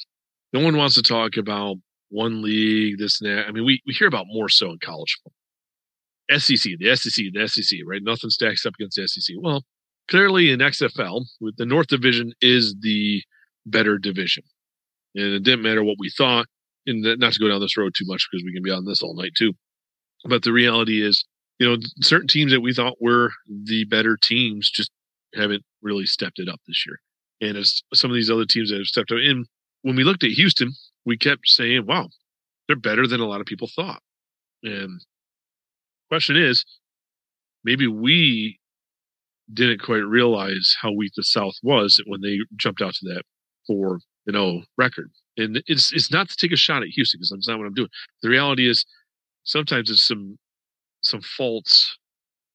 no 0.58 0.64
one 0.64 0.78
wants 0.78 0.95
to 0.95 1.01
talk 1.01 1.38
about 1.38 1.78
one 2.10 2.41
league, 2.41 2.97
this 2.97 3.22
and 3.22 3.30
that. 3.30 3.47
I 3.47 3.51
mean, 3.51 3.66
we, 3.66 3.82
we 3.86 3.93
hear 3.93 4.08
about 4.08 4.26
more 4.28 4.49
so 4.49 4.72
in 4.72 4.78
college 4.84 5.18
football. 5.24 6.39
SEC, 6.39 6.78
the 6.80 6.95
SEC, 6.95 7.26
the 7.34 7.47
SEC, 7.47 7.80
right? 7.86 8.01
Nothing 8.03 8.30
stacks 8.30 8.66
up 8.66 8.74
against 8.80 8.97
the 8.97 9.08
SEC. 9.08 9.36
Well, 9.39 9.64
clearly 10.10 10.51
in 10.51 10.60
XFL, 10.60 11.26
with 11.39 11.58
the 11.58 11.66
North 11.66 11.88
Division 11.88 12.34
is 12.41 12.76
the 12.82 13.22
better 13.66 13.97
division. 13.97 14.43
And 15.16 15.34
it 15.34 15.43
didn't 15.43 15.62
matter 15.62 15.84
what 15.84 15.97
we 15.99 16.10
thought, 16.10 16.47
and 16.86 17.01
not 17.20 17.34
to 17.34 17.39
go 17.39 17.47
down 17.47 17.62
this 17.62 17.78
road 17.78 17.93
too 17.97 18.05
much 18.08 18.28
because 18.32 18.43
we 18.43 18.53
can 18.53 18.64
be 18.64 18.72
on 18.72 18.86
this 18.86 19.01
all 19.01 19.16
night 19.16 19.34
too. 19.38 19.53
But 20.26 20.43
the 20.43 20.51
reality 20.51 21.05
is, 21.05 21.24
you 21.60 21.68
know, 21.68 21.78
certain 22.01 22.28
teams 22.28 22.51
that 22.51 22.62
we 22.62 22.74
thought 22.74 23.01
were 23.01 23.32
the 23.47 23.86
better 23.86 24.18
teams 24.22 24.70
just 24.70 24.91
haven't 25.34 25.64
really 25.82 26.05
stepped 26.05 26.39
it 26.39 26.49
up 26.49 26.60
this 26.68 26.84
year. 26.86 26.99
And 27.39 27.58
as 27.58 27.82
some 27.93 28.10
of 28.12 28.16
these 28.16 28.32
other 28.32 28.45
teams 28.45 28.70
that 28.70 28.78
have 28.78 28.86
stepped 28.86 29.12
up, 29.12 29.20
and 29.22 29.45
when 29.88 29.95
we 29.95 30.03
looked 30.03 30.25
at 30.25 30.31
Houston, 30.31 30.73
we 31.05 31.17
kept 31.17 31.47
saying, 31.47 31.85
wow, 31.85 32.09
they're 32.67 32.75
better 32.75 33.07
than 33.07 33.21
a 33.21 33.25
lot 33.25 33.39
of 33.39 33.47
people 33.47 33.69
thought. 33.73 34.01
And 34.61 34.99
question 36.09 36.35
is, 36.35 36.65
maybe 37.63 37.88
we 37.88 38.59
didn't 39.53 39.81
quite 39.81 40.03
realize 40.03 40.75
how 40.81 40.91
weak 40.91 41.13
the 41.15 41.23
South 41.23 41.53
was 41.63 42.03
when 42.05 42.19
they 42.19 42.39
jumped 42.57 42.81
out 42.81 42.95
to 42.95 43.05
that 43.13 43.23
four 43.65 44.01
and 44.25 44.35
zero 44.35 44.63
record. 44.77 45.09
And 45.38 45.63
it's 45.67 45.93
it's 45.93 46.11
not 46.11 46.27
to 46.27 46.35
take 46.35 46.51
a 46.51 46.57
shot 46.57 46.83
at 46.83 46.89
Houston 46.89 47.19
because 47.19 47.29
that's 47.29 47.47
not 47.47 47.57
what 47.57 47.67
I'm 47.67 47.73
doing. 47.73 47.88
The 48.23 48.29
reality 48.29 48.69
is, 48.69 48.83
sometimes 49.45 49.89
it's 49.89 50.05
some 50.05 50.38
some 51.01 51.21
false 51.21 51.97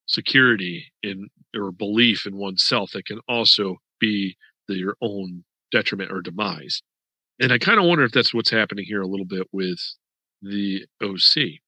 security 0.07 0.93
in 1.03 1.29
or 1.57 1.73
belief 1.73 2.27
in 2.27 2.37
oneself 2.37 2.91
that 2.93 3.07
can 3.07 3.21
also 3.27 3.77
be 3.99 4.37
your 4.69 4.97
own 5.01 5.45
detriment 5.71 6.13
or 6.13 6.21
demise. 6.21 6.83
And 7.41 7.53
I 7.53 7.59
kind 7.59 7.79
of 7.79 7.87
wonder 7.87 8.05
if 8.05 8.13
that's 8.13 8.35
what's 8.35 8.51
happening 8.51 8.85
here 8.85 9.03
a 9.03 9.07
little 9.07 9.27
bit 9.27 9.47
with 9.53 9.79
the 10.43 10.85
OC. 11.03 11.61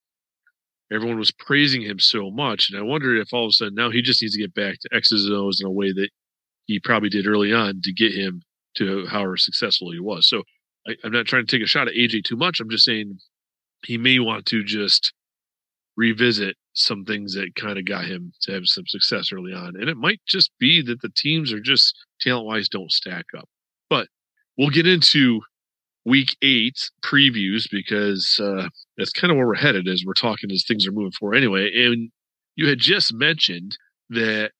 Everyone 0.93 1.19
was 1.19 1.33
praising 1.33 1.83
him 1.83 1.99
so 1.99 2.31
much, 2.31 2.71
and 2.71 2.79
I 2.79 2.83
wonder 2.83 3.17
if 3.17 3.33
all 3.33 3.45
of 3.45 3.49
a 3.49 3.53
sudden 3.53 3.75
now 3.75 3.91
he 3.91 4.03
just 4.03 4.23
needs 4.23 4.35
to 4.35 4.41
get 4.41 4.55
back 4.55 4.79
to 4.81 4.95
X's 4.95 5.25
and 5.25 5.35
O's 5.35 5.61
in 5.61 5.67
a 5.67 5.71
way 5.71 5.93
that 5.93 6.11
he 6.67 6.79
probably 6.79 7.09
did 7.09 7.27
early 7.27 7.53
on 7.53 7.81
to 7.83 7.93
get 7.93 8.13
him 8.13 8.43
to 8.77 9.07
however 9.07 9.37
successful 9.37 9.93
he 9.93 10.01
was. 10.01 10.29
So 10.29 10.43
I, 10.87 10.95
I'm 11.05 11.13
not 11.13 11.27
trying 11.27 11.47
to 11.47 11.57
take 11.57 11.65
a 11.65 11.69
shot 11.69 11.89
at 11.89 11.95
AJ 11.95 12.25
too 12.25 12.37
much. 12.37 12.61
I'm 12.61 12.71
just 12.71 12.85
saying 12.85 13.19
he 13.85 13.99
may 13.99 14.19
want 14.19 14.47
to 14.47 14.63
just 14.63 15.13
revisit 15.97 16.57
some 16.73 17.05
things 17.05 17.35
that 17.35 17.55
kind 17.55 17.79
of 17.79 17.85
got 17.85 18.05
him 18.05 18.33
to 18.43 18.53
have 18.53 18.67
some 18.67 18.87
success 18.87 19.33
early 19.33 19.53
on. 19.53 19.77
And 19.77 19.89
it 19.89 19.97
might 19.97 20.21
just 20.27 20.51
be 20.59 20.83
that 20.83 21.01
the 21.03 21.13
teams 21.17 21.53
are 21.53 21.61
just 21.61 21.95
talent 22.21 22.47
wise 22.47 22.69
don't 22.69 22.91
stack 22.91 23.27
up. 23.37 23.49
But 23.89 24.09
we'll 24.59 24.71
get 24.71 24.87
into 24.87 25.41
week 26.05 26.37
eight 26.43 26.91
previews 27.03 27.65
because 27.71 28.39
uh, 28.43 28.69
that's 28.97 29.13
kind 29.13 29.31
of 29.31 29.37
where 29.37 29.47
we're 29.47 29.55
headed 29.55 29.89
as 29.89 30.05
we're 30.07 30.13
talking 30.13 30.51
as 30.51 30.65
things 30.67 30.87
are 30.87 30.93
moving 30.93 31.13
forward 31.13 31.37
anyway. 31.37 31.71
And 31.75 32.11
you 32.57 32.69
had 32.69 32.79
just 32.79 33.13
mentioned 33.15 33.77
that 34.11 34.53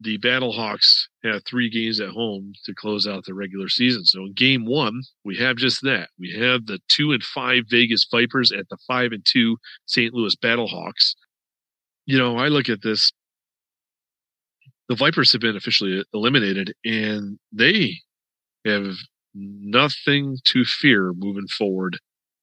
the 0.00 0.18
Battlehawks 0.18 1.06
have 1.24 1.42
three 1.44 1.68
games 1.68 2.00
at 2.00 2.10
home 2.10 2.52
to 2.64 2.74
close 2.74 3.06
out 3.06 3.24
the 3.24 3.34
regular 3.34 3.68
season. 3.68 4.04
So 4.04 4.20
in 4.20 4.32
game 4.32 4.64
one, 4.64 5.02
we 5.24 5.36
have 5.38 5.56
just 5.56 5.82
that. 5.82 6.08
We 6.18 6.32
have 6.38 6.66
the 6.66 6.78
two 6.88 7.12
and 7.12 7.22
five 7.22 7.64
Vegas 7.68 8.06
Vipers 8.10 8.52
at 8.52 8.68
the 8.68 8.78
five 8.86 9.12
and 9.12 9.24
two 9.26 9.56
St. 9.86 10.14
Louis 10.14 10.36
Battlehawks. 10.36 11.14
You 12.06 12.16
know, 12.16 12.36
I 12.36 12.48
look 12.48 12.68
at 12.68 12.82
this. 12.82 13.12
The 14.88 14.94
Vipers 14.94 15.32
have 15.32 15.40
been 15.40 15.56
officially 15.56 16.02
eliminated, 16.14 16.72
and 16.84 17.38
they 17.52 17.96
have 18.64 18.94
nothing 19.38 20.38
to 20.44 20.64
fear 20.64 21.12
moving 21.14 21.46
forward. 21.46 21.98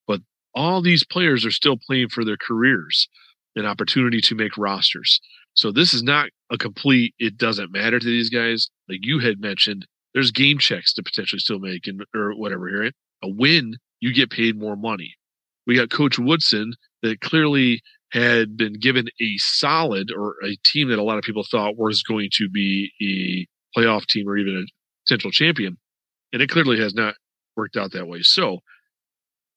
But 0.08 0.22
all 0.54 0.82
these 0.82 1.06
players 1.06 1.46
are 1.46 1.52
still 1.52 1.78
playing 1.78 2.10
for 2.10 2.24
their 2.24 2.38
careers, 2.38 3.08
an 3.56 3.66
opportunity 3.66 4.22
to 4.22 4.36
make 4.36 4.58
rosters. 4.58 5.20
So 5.54 5.72
this 5.72 5.94
is 5.94 6.04
not 6.04 6.30
a 6.52 6.58
complete, 6.58 7.14
it 7.18 7.38
doesn't 7.38 7.72
matter 7.72 8.00
to 8.00 8.06
these 8.06 8.30
guys. 8.30 8.70
Like 8.90 9.00
you 9.02 9.20
had 9.20 9.40
mentioned, 9.40 9.88
there's 10.14 10.32
game 10.32 10.58
checks 10.58 10.94
to 10.94 11.04
potentially 11.04 11.40
still 11.40 11.60
make 11.60 11.88
and 11.88 12.04
or 12.16 12.34
whatever 12.36 12.68
here. 12.70 12.92
A 13.24 13.30
win, 13.30 13.76
you 14.00 14.14
get 14.14 14.32
paid 14.32 14.60
more 14.60 14.76
money. 14.76 15.16
We 15.68 15.76
got 15.76 15.90
Coach 15.90 16.20
Woodson 16.20 16.74
that 17.02 17.22
clearly 17.22 17.82
had 18.12 18.56
been 18.56 18.80
given 18.80 19.08
a 19.22 19.38
solid 19.38 20.12
or 20.12 20.36
a 20.44 20.56
team 20.64 20.90
that 20.90 21.00
a 21.00 21.04
lot 21.04 21.18
of 21.18 21.24
people 21.24 21.44
thought 21.50 21.78
was 21.78 22.04
going 22.04 22.30
to 22.34 22.50
be 22.50 22.92
a 23.02 23.80
playoff 23.80 24.06
team 24.06 24.28
or 24.28 24.38
even 24.38 24.56
a 24.58 24.66
potential 25.06 25.32
champion. 25.32 25.78
And 26.36 26.42
it 26.42 26.50
clearly 26.50 26.78
has 26.82 26.94
not 26.94 27.16
worked 27.56 27.78
out 27.78 27.94
that 27.94 28.10
way. 28.10 28.20
So 28.22 28.60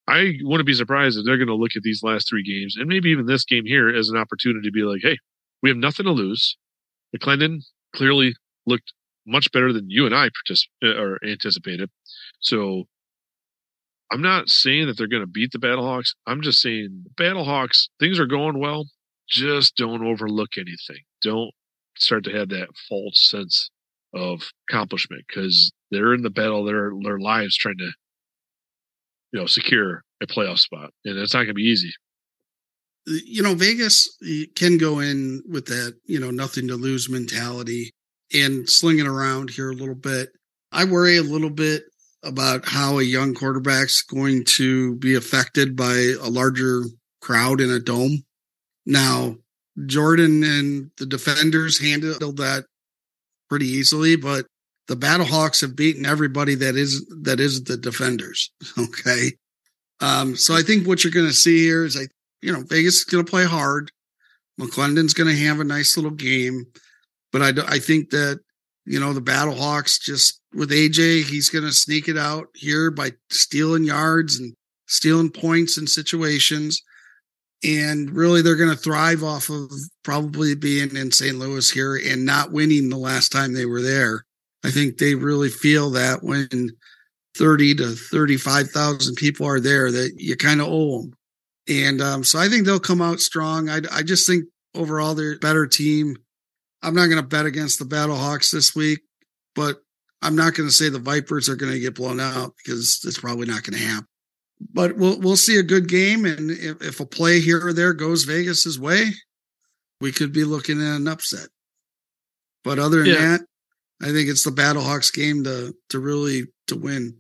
I 0.07 0.35
wouldn't 0.43 0.65
be 0.69 0.75
surprised 0.75 1.19
if 1.19 1.25
they're 1.25 1.37
going 1.37 1.49
to 1.49 1.57
look 1.57 1.73
at 1.75 1.83
these 1.83 2.05
last 2.05 2.29
three 2.29 2.45
games 2.45 2.77
and 2.77 2.87
maybe 2.87 3.11
even 3.11 3.27
this 3.27 3.45
game 3.45 3.67
here 3.67 3.89
as 3.89 4.09
an 4.09 4.17
opportunity 4.17 4.69
to 4.69 4.73
be 4.73 4.83
like, 4.83 5.01
hey, 5.03 5.19
we 5.61 5.71
have 5.71 5.77
nothing 5.77 6.07
to 6.07 6.13
lose. 6.13 6.57
McClendon 7.13 7.65
clearly 7.97 8.33
looked 8.65 8.93
much 9.27 9.51
better 9.51 9.73
than 9.73 9.91
you 9.91 10.07
and 10.07 10.15
I 10.15 10.29
particip- 10.29 10.69
uh, 10.85 11.03
or 11.03 11.19
anticipated. 11.27 11.91
So 12.39 12.85
I'm 14.13 14.23
not 14.23 14.49
saying 14.49 14.87
that 14.87 14.97
they're 14.97 15.09
going 15.09 15.25
to 15.25 15.27
beat 15.27 15.51
the 15.51 15.59
Battlehawks. 15.59 16.11
I'm 16.29 16.43
just 16.43 16.61
saying 16.61 17.07
the 17.07 17.25
Battlehawks, 17.25 17.89
things 17.99 18.21
are 18.21 18.27
going 18.27 18.61
well. 18.61 18.87
Just 19.29 19.75
don't 19.75 20.07
overlook 20.07 20.51
anything. 20.57 21.03
Don't 21.25 21.51
start 21.97 22.23
to 22.23 22.31
have 22.31 22.51
that 22.51 22.69
false 22.89 23.29
sense 23.29 23.69
of 24.15 24.53
accomplishment 24.71 25.25
because 25.27 25.73
they're 25.91 26.15
in 26.15 26.23
the 26.23 26.31
battle 26.31 26.65
their 26.65 26.93
their 27.03 27.19
lives 27.19 27.57
trying 27.57 27.79
to 27.79 27.91
you 29.33 29.41
know 29.41 29.47
secure 29.47 30.03
a 30.23 30.27
playoff 30.27 30.59
spot 30.59 30.91
and 31.05 31.19
it's 31.19 31.35
not 31.35 31.41
going 31.41 31.49
to 31.49 31.55
be 31.55 31.63
easy 31.63 31.93
you 33.09 33.43
know, 33.43 33.55
Vegas 33.55 34.19
can 34.55 34.79
go 34.79 35.01
in 35.01 35.43
with 35.49 35.67
that, 35.67 35.97
you 36.05 36.21
know, 36.21 36.31
nothing 36.31 36.69
to 36.69 36.75
lose 36.75 37.09
mentality 37.09 37.91
and 38.33 38.69
sling 38.69 38.99
it 38.99 39.07
around 39.07 39.51
here 39.51 39.71
a 39.71 39.75
little 39.75 39.95
bit. 39.95 40.31
I 40.73 40.85
worry 40.85 41.17
a 41.17 41.23
little 41.23 41.51
bit 41.51 41.85
about 42.23 42.67
how 42.67 42.99
a 42.99 43.05
young 43.05 43.35
quarterback's 43.35 44.03
going 44.03 44.45
to 44.45 44.97
be 44.97 45.15
affected 45.15 45.77
by 45.77 46.15
a 46.21 46.29
larger 46.29 46.83
crowd 47.21 47.61
in 47.61 47.71
a 47.71 47.79
dome. 47.79 48.25
Now, 48.85 49.37
Jordan 49.87 50.43
and 50.43 50.91
the 50.99 51.07
defenders 51.07 51.81
handled 51.81 52.37
that 52.39 52.65
pretty 53.49 53.67
easily, 53.67 54.17
but 54.17 54.47
the 54.89 54.97
Battlehawks 54.97 55.61
have 55.61 55.77
beaten 55.77 56.07
everybody 56.07 56.55
that 56.57 56.75
is 56.77 57.07
that 57.23 57.41
is 57.41 57.65
the 57.65 57.77
defenders. 57.77 58.51
Okay. 58.79 59.33
Um, 60.01 60.37
so 60.37 60.55
I 60.55 60.63
think 60.63 60.87
what 60.87 61.03
you're 61.03 61.13
going 61.13 61.27
to 61.27 61.33
see 61.33 61.59
here 61.65 61.85
is 61.85 61.97
I 61.97 62.07
you 62.41 62.53
know, 62.53 62.63
Vegas 62.63 62.99
is 62.99 63.05
going 63.05 63.25
to 63.25 63.31
play 63.31 63.45
hard. 63.45 63.91
McClendon's 64.61 65.15
going 65.15 65.29
to 65.29 65.45
have 65.45 65.61
a 65.61 65.65
nice 65.65 65.97
little 65.97 66.11
game, 66.11 66.67
but 67.33 67.43
I, 67.43 67.75
I 67.75 67.79
think 67.79 68.11
that 68.11 68.41
you 68.85 68.99
know 68.99 69.13
the 69.13 69.21
Battlehawks 69.21 70.01
just 70.01 70.41
with 70.55 70.71
AJ, 70.71 71.25
he's 71.25 71.51
going 71.51 71.65
to 71.65 71.73
sneak 71.73 72.09
it 72.09 72.17
out 72.17 72.47
here 72.55 72.91
by 72.91 73.13
stealing 73.31 73.85
yards 73.85 74.39
and 74.39 74.55
stealing 74.87 75.31
points 75.31 75.77
and 75.77 75.89
situations, 75.89 76.83
and 77.63 78.11
really 78.11 78.43
they're 78.43 78.57
going 78.57 78.71
to 78.71 78.77
thrive 78.77 79.23
off 79.23 79.49
of 79.51 79.71
probably 80.03 80.55
being 80.55 80.97
in 80.97 81.13
St. 81.13 81.39
Louis 81.39 81.71
here 81.71 81.97
and 81.97 82.25
not 82.25 82.51
winning 82.51 82.89
the 82.89 82.97
last 82.97 83.31
time 83.31 83.53
they 83.53 83.67
were 83.67 83.83
there. 83.83 84.25
I 84.65 84.71
think 84.71 84.99
they 84.99 85.15
really 85.15 85.49
feel 85.49 85.91
that 85.91 86.23
when 86.23 86.71
30 87.37 87.77
to 87.77 87.87
35,000 87.89 89.15
people 89.15 89.47
are 89.47 89.61
there 89.61 89.91
that 89.93 90.15
you 90.17 90.37
kind 90.37 90.61
of 90.61 90.69
owe 90.69 91.03
them. 91.03 91.15
And 91.69 92.01
um, 92.01 92.25
so 92.25 92.39
I 92.39 92.49
think 92.49 92.65
they'll 92.65 92.81
come 92.81 93.03
out 93.03 93.21
strong. 93.21 93.69
I, 93.69 93.81
I 93.93 94.03
just 94.03 94.27
think 94.27 94.45
overall 94.75 95.15
they're 95.15 95.35
a 95.35 95.39
better 95.39 95.67
team. 95.67 96.17
I'm 96.83 96.95
not 96.95 97.07
going 97.07 97.21
to 97.21 97.27
bet 97.27 97.47
against 97.47 97.79
the 97.79 97.85
Battlehawks 97.85 98.51
this 98.51 98.75
week, 98.75 99.01
but 99.55 99.77
I'm 100.23 100.35
not 100.35 100.55
going 100.55 100.69
to 100.69 100.75
say 100.75 100.89
the 100.89 100.99
Vipers 100.99 101.49
are 101.49 101.57
going 101.57 101.73
to 101.73 101.81
get 101.81 101.95
blown 101.95 102.21
out 102.21 102.55
because 102.57 103.01
it's 103.05 103.19
probably 103.19 103.47
not 103.47 103.63
going 103.63 103.79
to 103.79 103.87
happen. 103.87 104.07
But 104.73 104.97
we'll 104.97 105.21
we'll 105.21 105.37
see 105.37 105.57
a 105.59 105.63
good 105.63 105.89
game, 105.89 106.25
and 106.25 106.51
if, 106.51 106.83
if 106.83 107.01
a 107.01 107.07
play 107.07 107.39
here 107.39 107.65
or 107.65 107.73
there 107.73 107.93
goes 107.93 108.25
Vegas's 108.25 108.79
way, 108.79 109.05
we 110.01 110.11
could 110.11 110.33
be 110.33 110.43
looking 110.43 110.81
at 110.81 110.97
an 110.97 111.07
upset. 111.07 111.49
But 112.65 112.81
other 112.81 112.99
than 112.99 113.07
yeah. 113.07 113.15
that, 113.15 113.41
I 114.01 114.07
think 114.07 114.29
it's 114.29 114.45
the 114.45 114.51
Battlehawks 114.51 115.13
game 115.13 115.45
to 115.45 115.75
to 115.91 115.99
really 115.99 116.47
to 116.69 116.77
win. 116.77 117.19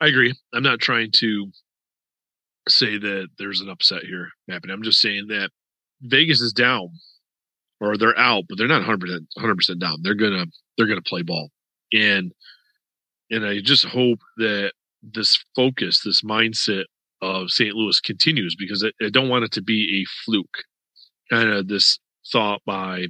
I 0.00 0.08
agree. 0.08 0.34
I'm 0.52 0.62
not 0.62 0.80
trying 0.80 1.10
to 1.16 1.50
say 2.68 2.98
that 2.98 3.28
there's 3.38 3.60
an 3.60 3.70
upset 3.70 4.04
here 4.04 4.28
happening. 4.50 4.74
I'm 4.74 4.82
just 4.82 5.00
saying 5.00 5.28
that 5.28 5.50
Vegas 6.02 6.40
is 6.40 6.52
down 6.52 6.90
or 7.80 7.96
they're 7.96 8.18
out, 8.18 8.44
but 8.48 8.58
they're 8.58 8.66
not 8.66 8.86
100 8.86 9.26
100% 9.38 9.78
down. 9.78 9.98
They're 10.02 10.14
going 10.14 10.32
to 10.32 10.46
they're 10.76 10.86
going 10.86 11.02
to 11.02 11.08
play 11.08 11.22
ball. 11.22 11.50
And 11.92 12.32
and 13.30 13.44
I 13.44 13.60
just 13.60 13.84
hope 13.84 14.20
that 14.36 14.72
this 15.02 15.42
focus, 15.54 16.02
this 16.04 16.22
mindset 16.22 16.84
of 17.22 17.50
St. 17.50 17.74
Louis 17.74 17.98
continues 18.00 18.54
because 18.56 18.84
I, 18.84 19.04
I 19.04 19.08
don't 19.08 19.28
want 19.28 19.44
it 19.44 19.52
to 19.52 19.62
be 19.62 20.02
a 20.02 20.24
fluke. 20.24 20.58
Kind 21.30 21.48
of 21.48 21.68
this 21.68 21.98
thought 22.30 22.60
by 22.66 23.06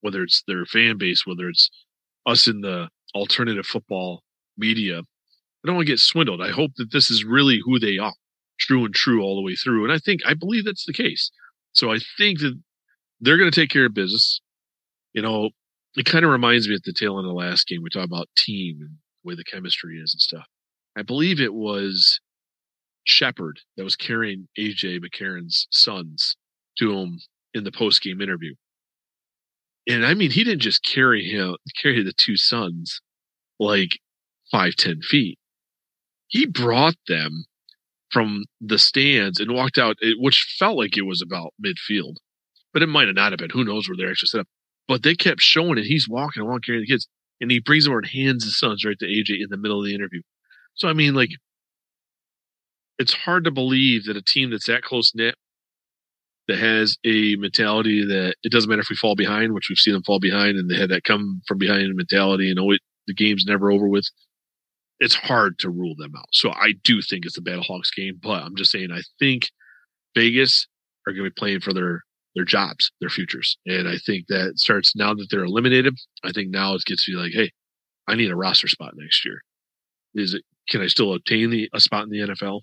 whether 0.00 0.22
it's 0.22 0.42
their 0.46 0.64
fan 0.64 0.98
base, 0.98 1.26
whether 1.26 1.48
it's 1.48 1.70
us 2.26 2.46
in 2.46 2.60
the 2.60 2.88
alternative 3.14 3.66
football 3.66 4.22
media. 4.56 4.98
I 4.98 5.66
don't 5.66 5.76
want 5.76 5.86
to 5.86 5.92
get 5.92 5.98
swindled. 5.98 6.40
I 6.40 6.50
hope 6.50 6.72
that 6.76 6.92
this 6.92 7.10
is 7.10 7.24
really 7.24 7.60
who 7.64 7.78
they 7.78 7.98
are, 7.98 8.14
true 8.58 8.84
and 8.84 8.94
true 8.94 9.22
all 9.22 9.36
the 9.36 9.42
way 9.42 9.54
through. 9.54 9.84
And 9.84 9.92
I 9.92 9.98
think, 9.98 10.20
I 10.26 10.34
believe 10.34 10.64
that's 10.64 10.86
the 10.86 10.92
case. 10.92 11.30
So 11.72 11.92
I 11.92 11.98
think 12.16 12.40
that 12.40 12.58
they're 13.20 13.38
going 13.38 13.50
to 13.50 13.60
take 13.60 13.70
care 13.70 13.86
of 13.86 13.94
business. 13.94 14.40
You 15.12 15.22
know, 15.22 15.50
it 15.96 16.06
kind 16.06 16.24
of 16.24 16.30
reminds 16.30 16.68
me 16.68 16.74
at 16.74 16.84
the 16.84 16.92
tail 16.92 17.18
end 17.18 17.26
of 17.26 17.30
the 17.30 17.34
last 17.34 17.66
game, 17.66 17.82
we 17.82 17.90
talked 17.90 18.06
about 18.06 18.28
team 18.36 18.78
and 18.80 18.90
the 19.22 19.28
way 19.28 19.34
the 19.34 19.44
chemistry 19.44 19.98
is 19.98 20.14
and 20.14 20.20
stuff. 20.20 20.46
I 20.96 21.02
believe 21.02 21.40
it 21.40 21.54
was 21.54 22.20
Shepherd 23.04 23.60
that 23.76 23.84
was 23.84 23.96
carrying 23.96 24.48
AJ 24.58 25.00
McCarron's 25.00 25.66
sons 25.70 26.36
to 26.78 26.92
him 26.92 27.18
in 27.54 27.64
the 27.64 27.72
post 27.72 28.02
game 28.02 28.20
interview. 28.20 28.54
And 29.90 30.06
I 30.06 30.14
mean, 30.14 30.30
he 30.30 30.44
didn't 30.44 30.62
just 30.62 30.84
carry 30.84 31.24
him, 31.24 31.56
carry 31.82 32.02
the 32.04 32.12
two 32.12 32.36
sons 32.36 33.00
like 33.58 33.98
five, 34.52 34.76
ten 34.76 35.00
feet. 35.02 35.36
He 36.28 36.46
brought 36.46 36.94
them 37.08 37.44
from 38.12 38.44
the 38.60 38.78
stands 38.78 39.40
and 39.40 39.52
walked 39.52 39.78
out, 39.78 39.96
eh, 40.00 40.12
which 40.16 40.56
felt 40.60 40.78
like 40.78 40.96
it 40.96 41.06
was 41.06 41.20
about 41.20 41.54
midfield, 41.64 42.16
but 42.72 42.82
it 42.82 42.88
might 42.88 43.08
have 43.08 43.16
not 43.16 43.32
have 43.32 43.40
been. 43.40 43.50
Who 43.50 43.64
knows 43.64 43.88
where 43.88 43.96
they're 43.96 44.10
actually 44.10 44.28
set 44.28 44.40
up? 44.42 44.48
But 44.86 45.02
they 45.02 45.16
kept 45.16 45.40
showing 45.40 45.76
it. 45.76 45.86
He's 45.86 46.08
walking 46.08 46.42
along 46.42 46.60
carrying 46.60 46.82
the 46.82 46.92
kids, 46.92 47.08
and 47.40 47.50
he 47.50 47.58
brings 47.58 47.84
them 47.84 47.92
over 47.92 47.98
and 48.00 48.08
hands 48.08 48.44
his 48.44 48.56
sons 48.56 48.84
right 48.84 48.98
to 48.98 49.06
AJ 49.06 49.42
in 49.42 49.50
the 49.50 49.56
middle 49.56 49.80
of 49.80 49.86
the 49.86 49.94
interview. 49.94 50.22
So 50.74 50.88
I 50.88 50.92
mean, 50.92 51.14
like, 51.14 51.30
it's 52.96 53.14
hard 53.14 53.42
to 53.42 53.50
believe 53.50 54.04
that 54.04 54.16
a 54.16 54.22
team 54.22 54.50
that's 54.50 54.66
that 54.66 54.82
close 54.82 55.12
knit 55.16 55.34
that 56.50 56.58
has 56.58 56.98
a 57.04 57.36
mentality 57.36 58.04
that 58.04 58.34
it 58.42 58.50
doesn't 58.50 58.68
matter 58.68 58.80
if 58.80 58.90
we 58.90 58.96
fall 58.96 59.14
behind, 59.14 59.54
which 59.54 59.68
we've 59.68 59.78
seen 59.78 59.94
them 59.94 60.02
fall 60.02 60.18
behind, 60.18 60.58
and 60.58 60.68
they 60.68 60.76
had 60.76 60.90
that 60.90 61.04
come 61.04 61.40
from 61.46 61.58
behind 61.58 61.94
mentality 61.94 62.50
and 62.50 62.58
oh, 62.58 62.72
it, 62.72 62.80
the 63.06 63.14
game's 63.14 63.44
never 63.46 63.70
over 63.70 63.86
with. 63.86 64.04
It's 64.98 65.14
hard 65.14 65.60
to 65.60 65.70
rule 65.70 65.94
them 65.96 66.12
out. 66.16 66.26
So 66.32 66.50
I 66.50 66.74
do 66.82 67.00
think 67.02 67.24
it's 67.24 67.38
a 67.38 67.40
Battlehawks 67.40 67.94
game, 67.96 68.18
but 68.20 68.42
I'm 68.42 68.56
just 68.56 68.72
saying 68.72 68.90
I 68.90 69.02
think 69.20 69.48
Vegas 70.16 70.66
are 71.06 71.12
going 71.12 71.24
to 71.24 71.30
be 71.30 71.38
playing 71.38 71.60
for 71.60 71.72
their 71.72 72.02
their 72.34 72.44
jobs, 72.44 72.90
their 73.00 73.10
futures, 73.10 73.56
and 73.66 73.88
I 73.88 73.96
think 73.98 74.26
that 74.28 74.54
starts 74.56 74.94
now 74.96 75.14
that 75.14 75.28
they're 75.30 75.44
eliminated. 75.44 75.94
I 76.24 76.32
think 76.32 76.50
now 76.50 76.74
it 76.74 76.84
gets 76.84 77.04
to 77.04 77.12
be 77.12 77.16
like, 77.16 77.32
hey, 77.32 77.50
I 78.08 78.16
need 78.16 78.30
a 78.30 78.36
roster 78.36 78.68
spot 78.68 78.92
next 78.96 79.24
year. 79.24 79.42
Is 80.14 80.34
it? 80.34 80.42
Can 80.68 80.80
I 80.80 80.86
still 80.88 81.14
obtain 81.14 81.50
the, 81.50 81.68
a 81.72 81.80
spot 81.80 82.04
in 82.04 82.10
the 82.10 82.18
NFL? 82.18 82.60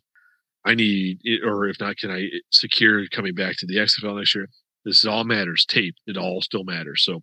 I 0.68 0.76
need, 0.76 1.22
or 1.46 1.68
if 1.70 1.80
not, 1.80 1.98
can 1.98 2.12
I 2.12 2.24
eh, 2.24 2.40
secure 2.52 3.08
coming 3.08 3.34
back 3.34 3.56
to 3.58 3.66
the 3.66 3.78
XFL 3.78 4.18
next 4.18 4.36
year? 4.36 4.50
This 4.84 5.06
all 5.06 5.24
matters. 5.24 5.66
Tape, 5.66 5.96
it 6.06 6.18
all 6.18 6.42
still 6.42 6.66
matters. 6.66 7.04
So 7.04 7.22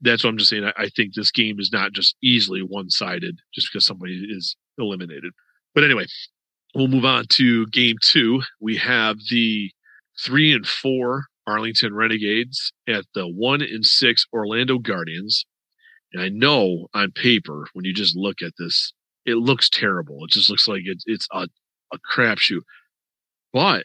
that's 0.00 0.24
what 0.24 0.30
I'm 0.30 0.38
just 0.38 0.50
saying. 0.50 0.64
I, 0.64 0.72
I 0.76 0.88
think 0.88 1.14
this 1.14 1.30
game 1.30 1.60
is 1.60 1.70
not 1.70 1.92
just 1.92 2.16
easily 2.22 2.60
one 2.60 2.88
sided 2.88 3.38
just 3.54 3.68
because 3.70 3.84
somebody 3.84 4.26
is 4.28 4.56
eliminated. 4.78 5.32
But 5.74 5.84
anyway, 5.84 6.06
we'll 6.74 6.88
move 6.88 7.04
on 7.04 7.26
to 7.32 7.66
game 7.66 7.96
two. 8.02 8.42
We 8.58 8.76
have 8.78 9.16
the 9.30 9.70
three 10.18 10.52
and 10.52 10.66
four 10.66 11.26
Arlington 11.46 11.94
Renegades 11.94 12.72
at 12.88 13.04
the 13.14 13.28
one 13.28 13.60
and 13.60 13.84
six 13.84 14.26
Orlando 14.32 14.78
Guardians. 14.78 15.44
And 16.14 16.22
I 16.22 16.30
know 16.30 16.88
on 16.94 17.12
paper, 17.12 17.66
when 17.74 17.84
you 17.84 17.92
just 17.92 18.16
look 18.16 18.40
at 18.42 18.52
this, 18.58 18.92
it 19.26 19.36
looks 19.36 19.68
terrible. 19.68 20.24
It 20.24 20.30
just 20.30 20.48
looks 20.48 20.66
like 20.66 20.82
it's 20.84 21.04
it's 21.06 21.28
a 21.32 21.48
a 21.92 21.98
crapshoot. 21.98 22.62
But, 23.52 23.84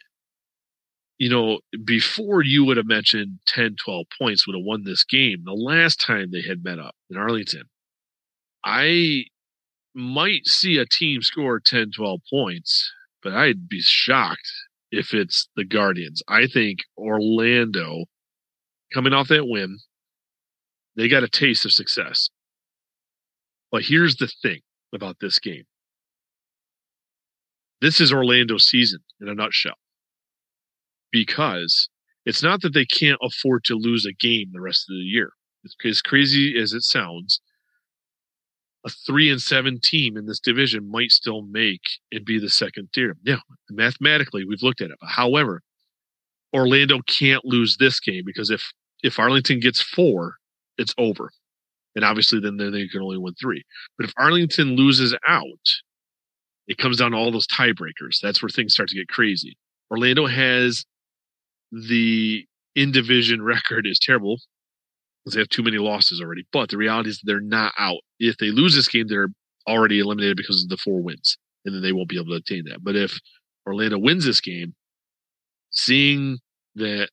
you 1.17 1.29
know, 1.29 1.59
before 1.85 2.41
you 2.43 2.63
would 2.65 2.77
have 2.77 2.87
mentioned 2.87 3.39
10, 3.47 3.75
12 3.83 4.05
points 4.19 4.47
would 4.47 4.55
have 4.55 4.65
won 4.65 4.83
this 4.83 5.03
game, 5.03 5.43
the 5.45 5.53
last 5.53 5.99
time 5.99 6.31
they 6.31 6.41
had 6.41 6.63
met 6.63 6.79
up 6.79 6.95
in 7.09 7.17
Arlington, 7.17 7.63
I 8.63 9.25
might 9.93 10.45
see 10.45 10.77
a 10.77 10.85
team 10.85 11.21
score 11.21 11.59
10, 11.59 11.91
12 11.95 12.21
points, 12.29 12.91
but 13.23 13.33
I'd 13.33 13.67
be 13.67 13.81
shocked 13.81 14.51
if 14.91 15.13
it's 15.13 15.49
the 15.55 15.65
Guardians. 15.65 16.21
I 16.27 16.47
think 16.47 16.79
Orlando, 16.97 18.05
coming 18.93 19.13
off 19.13 19.27
that 19.29 19.47
win, 19.47 19.79
they 20.95 21.07
got 21.07 21.23
a 21.23 21.27
taste 21.27 21.65
of 21.65 21.71
success. 21.71 22.29
But 23.71 23.83
here's 23.83 24.15
the 24.15 24.27
thing 24.27 24.61
about 24.93 25.17
this 25.19 25.39
game 25.39 25.65
this 27.81 27.99
is 28.01 28.11
Orlando's 28.11 28.65
season 28.65 28.99
in 29.21 29.29
a 29.29 29.35
nutshell. 29.35 29.75
Because 31.11 31.89
it's 32.25 32.43
not 32.43 32.61
that 32.61 32.73
they 32.73 32.85
can't 32.85 33.19
afford 33.21 33.63
to 33.65 33.75
lose 33.75 34.05
a 34.05 34.13
game 34.13 34.49
the 34.51 34.61
rest 34.61 34.85
of 34.89 34.95
the 34.95 35.03
year. 35.03 35.31
As 35.85 36.01
crazy 36.01 36.57
as 36.59 36.73
it 36.73 36.83
sounds, 36.83 37.41
a 38.85 38.89
three 38.89 39.29
and 39.29 39.41
seven 39.41 39.79
team 39.81 40.17
in 40.17 40.25
this 40.25 40.39
division 40.39 40.89
might 40.89 41.11
still 41.11 41.41
make 41.41 41.81
and 42.11 42.25
be 42.25 42.39
the 42.39 42.49
second 42.49 42.89
tier. 42.93 43.15
Now, 43.25 43.41
mathematically, 43.69 44.45
we've 44.45 44.63
looked 44.63 44.81
at 44.81 44.91
it. 44.91 44.97
However, 45.01 45.61
Orlando 46.53 47.01
can't 47.07 47.43
lose 47.43 47.77
this 47.77 47.99
game 47.99 48.23
because 48.25 48.49
if 48.49 48.63
if 49.03 49.19
Arlington 49.19 49.59
gets 49.59 49.81
four, 49.81 50.35
it's 50.77 50.93
over. 50.97 51.31
And 51.95 52.05
obviously 52.05 52.39
then 52.39 52.57
they 52.57 52.87
can 52.87 53.01
only 53.01 53.17
win 53.17 53.33
three. 53.35 53.63
But 53.97 54.07
if 54.07 54.13
Arlington 54.17 54.75
loses 54.75 55.15
out, 55.27 55.43
it 56.67 56.77
comes 56.77 56.97
down 56.97 57.11
to 57.11 57.17
all 57.17 57.31
those 57.31 57.47
tiebreakers. 57.47 58.19
That's 58.21 58.41
where 58.41 58.49
things 58.49 58.73
start 58.73 58.89
to 58.89 58.95
get 58.95 59.07
crazy. 59.07 59.57
Orlando 59.89 60.27
has 60.27 60.85
the 61.71 62.45
in 62.75 62.91
division 62.91 63.41
record 63.43 63.87
is 63.87 63.99
terrible 63.99 64.37
because 65.23 65.35
they 65.35 65.41
have 65.41 65.49
too 65.49 65.63
many 65.63 65.77
losses 65.77 66.21
already. 66.21 66.45
But 66.51 66.69
the 66.69 66.77
reality 66.77 67.09
is 67.09 67.21
they're 67.23 67.39
not 67.39 67.73
out. 67.77 67.99
If 68.19 68.37
they 68.37 68.51
lose 68.51 68.75
this 68.75 68.87
game, 68.87 69.07
they're 69.07 69.29
already 69.67 69.99
eliminated 69.99 70.37
because 70.37 70.63
of 70.63 70.69
the 70.69 70.77
four 70.77 71.01
wins, 71.01 71.37
and 71.65 71.73
then 71.73 71.81
they 71.81 71.91
won't 71.91 72.09
be 72.09 72.17
able 72.17 72.31
to 72.31 72.35
attain 72.35 72.65
that. 72.65 72.83
But 72.83 72.95
if 72.95 73.17
Orlando 73.65 73.97
wins 73.97 74.25
this 74.25 74.41
game, 74.41 74.73
seeing 75.71 76.39
that 76.75 77.09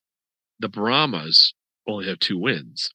the 0.60 0.68
Brahmas 0.68 1.54
only 1.88 2.06
have 2.06 2.18
two 2.20 2.38
wins, 2.38 2.88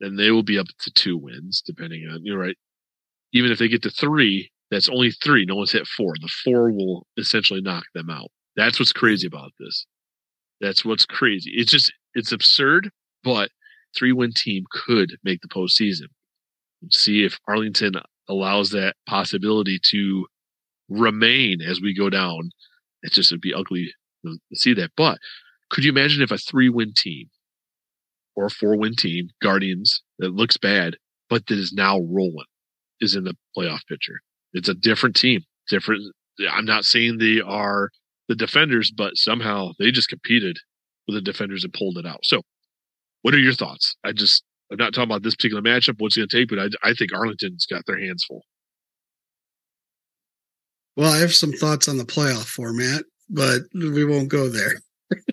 then 0.00 0.16
they 0.16 0.30
will 0.30 0.42
be 0.42 0.58
up 0.58 0.66
to 0.80 0.90
two 0.92 1.16
wins, 1.16 1.62
depending 1.64 2.08
on 2.10 2.24
you're 2.24 2.38
right. 2.38 2.56
Even 3.32 3.50
if 3.50 3.58
they 3.58 3.68
get 3.68 3.82
to 3.82 3.90
three, 3.90 4.50
that's 4.74 4.88
only 4.88 5.10
three. 5.10 5.44
No 5.44 5.56
one's 5.56 5.72
hit 5.72 5.86
four. 5.86 6.14
The 6.20 6.30
four 6.44 6.70
will 6.70 7.06
essentially 7.16 7.60
knock 7.60 7.84
them 7.94 8.10
out. 8.10 8.30
That's 8.56 8.78
what's 8.78 8.92
crazy 8.92 9.26
about 9.26 9.52
this. 9.60 9.86
That's 10.60 10.84
what's 10.84 11.06
crazy. 11.06 11.52
It's 11.54 11.70
just, 11.70 11.92
it's 12.14 12.32
absurd, 12.32 12.90
but 13.22 13.50
three 13.96 14.12
win 14.12 14.32
team 14.34 14.64
could 14.70 15.16
make 15.22 15.40
the 15.42 15.48
postseason. 15.48 16.06
See 16.90 17.24
if 17.24 17.38
Arlington 17.48 17.94
allows 18.28 18.70
that 18.70 18.96
possibility 19.06 19.78
to 19.90 20.26
remain 20.88 21.60
as 21.62 21.80
we 21.80 21.94
go 21.94 22.10
down. 22.10 22.50
It's 23.02 23.14
just, 23.14 23.32
it'd 23.32 23.40
be 23.40 23.54
ugly 23.54 23.92
to 24.24 24.38
see 24.54 24.74
that. 24.74 24.90
But 24.96 25.18
could 25.70 25.84
you 25.84 25.90
imagine 25.90 26.22
if 26.22 26.30
a 26.30 26.38
three 26.38 26.68
win 26.68 26.92
team 26.94 27.28
or 28.34 28.46
a 28.46 28.50
four 28.50 28.76
win 28.76 28.94
team, 28.96 29.28
Guardians, 29.42 30.02
that 30.18 30.34
looks 30.34 30.56
bad, 30.56 30.96
but 31.28 31.46
that 31.46 31.58
is 31.58 31.72
now 31.72 32.00
rolling, 32.00 32.46
is 33.00 33.14
in 33.14 33.24
the 33.24 33.36
playoff 33.56 33.86
picture? 33.88 34.20
It's 34.54 34.68
a 34.68 34.74
different 34.74 35.16
team. 35.16 35.42
Different. 35.68 36.02
I'm 36.50 36.64
not 36.64 36.84
saying 36.84 37.18
they 37.18 37.40
are 37.40 37.90
the 38.28 38.34
defenders, 38.34 38.90
but 38.90 39.16
somehow 39.16 39.72
they 39.78 39.90
just 39.90 40.08
competed 40.08 40.58
with 41.06 41.16
the 41.16 41.20
defenders 41.20 41.64
and 41.64 41.72
pulled 41.72 41.98
it 41.98 42.06
out. 42.06 42.20
So, 42.24 42.40
what 43.22 43.34
are 43.34 43.38
your 43.38 43.52
thoughts? 43.52 43.96
I 44.04 44.12
just 44.12 44.42
I'm 44.70 44.78
not 44.78 44.94
talking 44.94 45.10
about 45.10 45.22
this 45.22 45.34
particular 45.34 45.62
matchup. 45.62 45.96
What's 45.98 46.16
going 46.16 46.28
to 46.28 46.36
take, 46.36 46.48
but 46.48 46.58
I, 46.58 46.90
I 46.90 46.94
think 46.94 47.12
Arlington's 47.12 47.66
got 47.66 47.84
their 47.86 48.00
hands 48.00 48.24
full. 48.24 48.42
Well, 50.96 51.12
I 51.12 51.18
have 51.18 51.34
some 51.34 51.52
thoughts 51.52 51.88
on 51.88 51.98
the 51.98 52.04
playoff 52.04 52.46
format, 52.46 53.04
but 53.28 53.62
we 53.74 54.04
won't 54.04 54.28
go 54.28 54.48
there. 54.48 54.80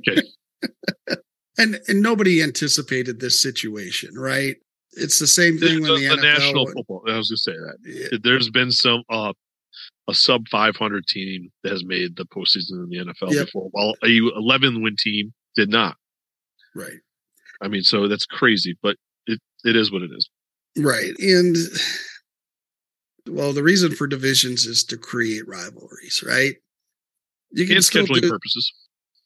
Okay. 0.07 0.22
and 1.57 1.80
and 1.88 2.01
nobody 2.01 2.41
anticipated 2.41 3.19
this 3.19 3.41
situation, 3.41 4.15
right? 4.15 4.55
It's 4.94 5.20
the 5.20 5.28
same 5.28 5.58
thing 5.58 5.82
the, 5.84 5.92
when 5.92 6.02
the, 6.02 6.10
the 6.10 6.16
NFL 6.16 6.22
national 6.24 6.66
went- 6.66 6.78
football. 6.78 7.04
I 7.08 7.18
was 7.18 7.30
going 7.30 7.38
to 7.38 7.38
say 7.38 7.52
that 7.54 7.78
Yeah, 8.12 8.18
there's 8.24 8.50
been 8.50 8.72
some 8.72 9.04
uh, 9.10 9.34
a 10.10 10.14
sub 10.14 10.48
500 10.50 11.06
team 11.08 11.50
that 11.64 11.72
has 11.72 11.86
made 11.86 12.16
the 12.18 12.26
postseason 12.26 12.72
in 12.84 12.89
the 12.89 12.98
NFL 12.98 13.32
Yep. 13.34 13.46
before, 13.46 13.70
while 13.72 13.94
a 14.04 14.08
11 14.36 14.82
win 14.82 14.96
team 14.98 15.34
did 15.56 15.70
not. 15.70 15.96
right. 16.76 17.00
I 17.64 17.68
mean, 17.68 17.84
so 17.84 18.08
that's 18.08 18.26
crazy, 18.26 18.76
but 18.82 18.96
it 19.28 19.39
it 19.64 19.76
is 19.76 19.92
what 19.92 20.02
it 20.02 20.10
is. 20.16 20.30
Right. 20.78 21.14
And 21.20 21.56
well, 23.30 23.54
the 23.54 23.62
reason 23.64 23.92
for 23.96 24.08
divisions 24.08 24.66
is 24.66 24.84
to 24.86 24.98
create 24.98 25.48
rivalries, 25.48 26.24
right? 26.26 26.56
You 27.52 27.74
And 27.76 27.84
still 27.84 28.06
scheduling 28.06 28.22
do- 28.22 28.30
purposes. 28.32 28.74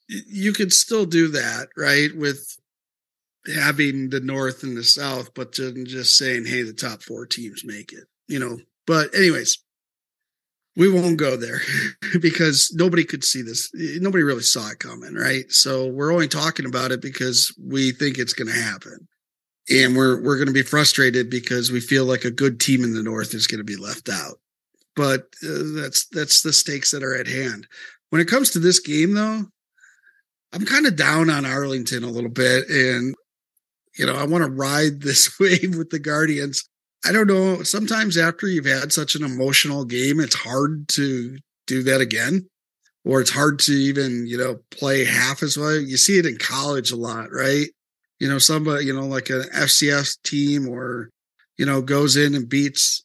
you 0.08 0.52
could 0.52 0.72
still 0.72 1.06
do 1.06 1.28
that, 1.28 1.68
right? 1.76 2.14
With 2.16 2.56
having 3.54 4.10
the 4.10 4.20
North 4.20 4.62
and 4.62 4.76
the 4.76 4.84
South, 4.84 5.34
but 5.34 5.52
just 5.52 6.16
saying, 6.16 6.46
hey, 6.46 6.62
the 6.62 6.72
top 6.72 7.02
four 7.02 7.26
teams 7.26 7.64
make 7.64 7.92
it, 7.92 8.04
you 8.28 8.38
know. 8.38 8.58
But, 8.86 9.14
anyways, 9.14 9.58
we 10.76 10.90
won't 10.90 11.16
go 11.16 11.36
there 11.36 11.60
because 12.20 12.70
nobody 12.74 13.04
could 13.04 13.24
see 13.24 13.42
this. 13.42 13.70
Nobody 13.74 14.22
really 14.22 14.42
saw 14.42 14.70
it 14.70 14.78
coming, 14.78 15.14
right? 15.14 15.50
So 15.50 15.88
we're 15.88 16.12
only 16.12 16.28
talking 16.28 16.66
about 16.66 16.92
it 16.92 17.00
because 17.00 17.54
we 17.58 17.92
think 17.92 18.18
it's 18.18 18.34
going 18.34 18.48
to 18.48 18.60
happen. 18.60 19.08
And 19.68 19.96
we're 19.96 20.22
we're 20.22 20.36
going 20.36 20.46
to 20.46 20.52
be 20.52 20.62
frustrated 20.62 21.28
because 21.28 21.72
we 21.72 21.80
feel 21.80 22.04
like 22.04 22.24
a 22.24 22.30
good 22.30 22.60
team 22.60 22.84
in 22.84 22.94
the 22.94 23.02
North 23.02 23.34
is 23.34 23.48
going 23.48 23.58
to 23.58 23.64
be 23.64 23.74
left 23.74 24.08
out. 24.08 24.38
But 24.94 25.22
uh, 25.42 25.74
that's 25.74 26.06
that's 26.06 26.42
the 26.42 26.52
stakes 26.52 26.92
that 26.92 27.02
are 27.02 27.16
at 27.16 27.26
hand. 27.26 27.66
When 28.10 28.22
it 28.22 28.28
comes 28.28 28.50
to 28.50 28.60
this 28.60 28.78
game, 28.78 29.14
though, 29.14 29.42
I'm 30.52 30.64
kind 30.64 30.86
of 30.86 30.94
down 30.94 31.30
on 31.30 31.44
Arlington 31.44 32.04
a 32.04 32.10
little 32.10 32.30
bit, 32.30 32.68
and 32.68 33.16
you 33.96 34.06
know 34.06 34.14
I 34.14 34.24
want 34.24 34.44
to 34.44 34.50
ride 34.50 35.00
this 35.00 35.36
wave 35.40 35.76
with 35.76 35.90
the 35.90 35.98
Guardians. 35.98 36.64
I 37.04 37.12
don't 37.12 37.28
know. 37.28 37.62
Sometimes 37.62 38.16
after 38.16 38.46
you've 38.46 38.64
had 38.64 38.92
such 38.92 39.14
an 39.14 39.24
emotional 39.24 39.84
game, 39.84 40.18
it's 40.20 40.34
hard 40.34 40.88
to 40.88 41.38
do 41.66 41.82
that 41.84 42.00
again, 42.00 42.48
or 43.04 43.20
it's 43.20 43.30
hard 43.30 43.58
to 43.60 43.72
even 43.72 44.26
you 44.26 44.38
know 44.38 44.60
play 44.70 45.04
half 45.04 45.42
as 45.42 45.56
well. 45.56 45.76
You 45.76 45.96
see 45.96 46.18
it 46.18 46.26
in 46.26 46.38
college 46.38 46.90
a 46.90 46.96
lot, 46.96 47.30
right? 47.32 47.68
You 48.18 48.28
know, 48.28 48.38
somebody 48.38 48.86
you 48.86 48.94
know 48.94 49.06
like 49.06 49.30
an 49.30 49.42
FCS 49.54 50.22
team, 50.22 50.68
or 50.68 51.10
you 51.58 51.66
know 51.66 51.82
goes 51.82 52.16
in 52.16 52.34
and 52.34 52.48
beats 52.48 53.04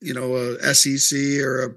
you 0.00 0.14
know 0.14 0.36
a 0.36 0.74
SEC 0.74 1.18
or 1.40 1.64
a 1.64 1.68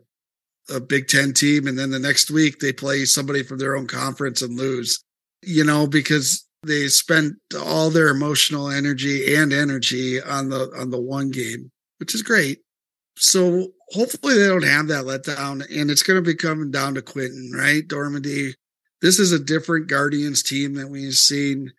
a 0.70 0.80
Big 0.80 1.08
Ten 1.08 1.34
team, 1.34 1.68
and 1.68 1.78
then 1.78 1.92
the 1.92 2.00
next 2.00 2.30
week 2.30 2.60
they 2.60 2.74
play 2.74 3.06
somebody 3.06 3.44
from 3.44 3.58
their 3.58 3.76
own 3.76 3.88
conference 3.88 4.42
and 4.42 4.58
lose. 4.58 5.04
You 5.44 5.64
know, 5.64 5.88
because 5.88 6.47
they 6.68 6.88
spent 6.88 7.36
all 7.60 7.90
their 7.90 8.10
emotional 8.10 8.70
energy 8.70 9.36
and 9.36 9.54
energy 9.54 10.22
on 10.22 10.50
the 10.50 10.72
on 10.78 10.90
the 10.90 11.02
one 11.02 11.32
game, 11.32 11.72
which 12.00 12.14
is 12.14 12.22
great. 12.22 12.60
So 13.18 13.70
hopefully 13.90 14.38
they 14.38 14.48
don't 14.48 14.64
have 14.64 14.88
that 14.88 15.06
letdown, 15.06 15.66
and 15.76 15.90
it's 15.90 16.04
going 16.04 16.24
to 16.24 16.28
be 16.28 16.36
coming 16.36 16.72
down 16.72 16.94
to 16.96 17.02
Quinten, 17.02 17.52
right? 17.54 17.88
Dormady. 17.88 18.54
This 19.02 19.20
is 19.20 19.32
a 19.32 19.40
different 19.40 19.88
Guardians 19.88 20.44
team 20.44 20.74
that 20.76 20.90
we've 20.90 21.14
seen. 21.14 21.72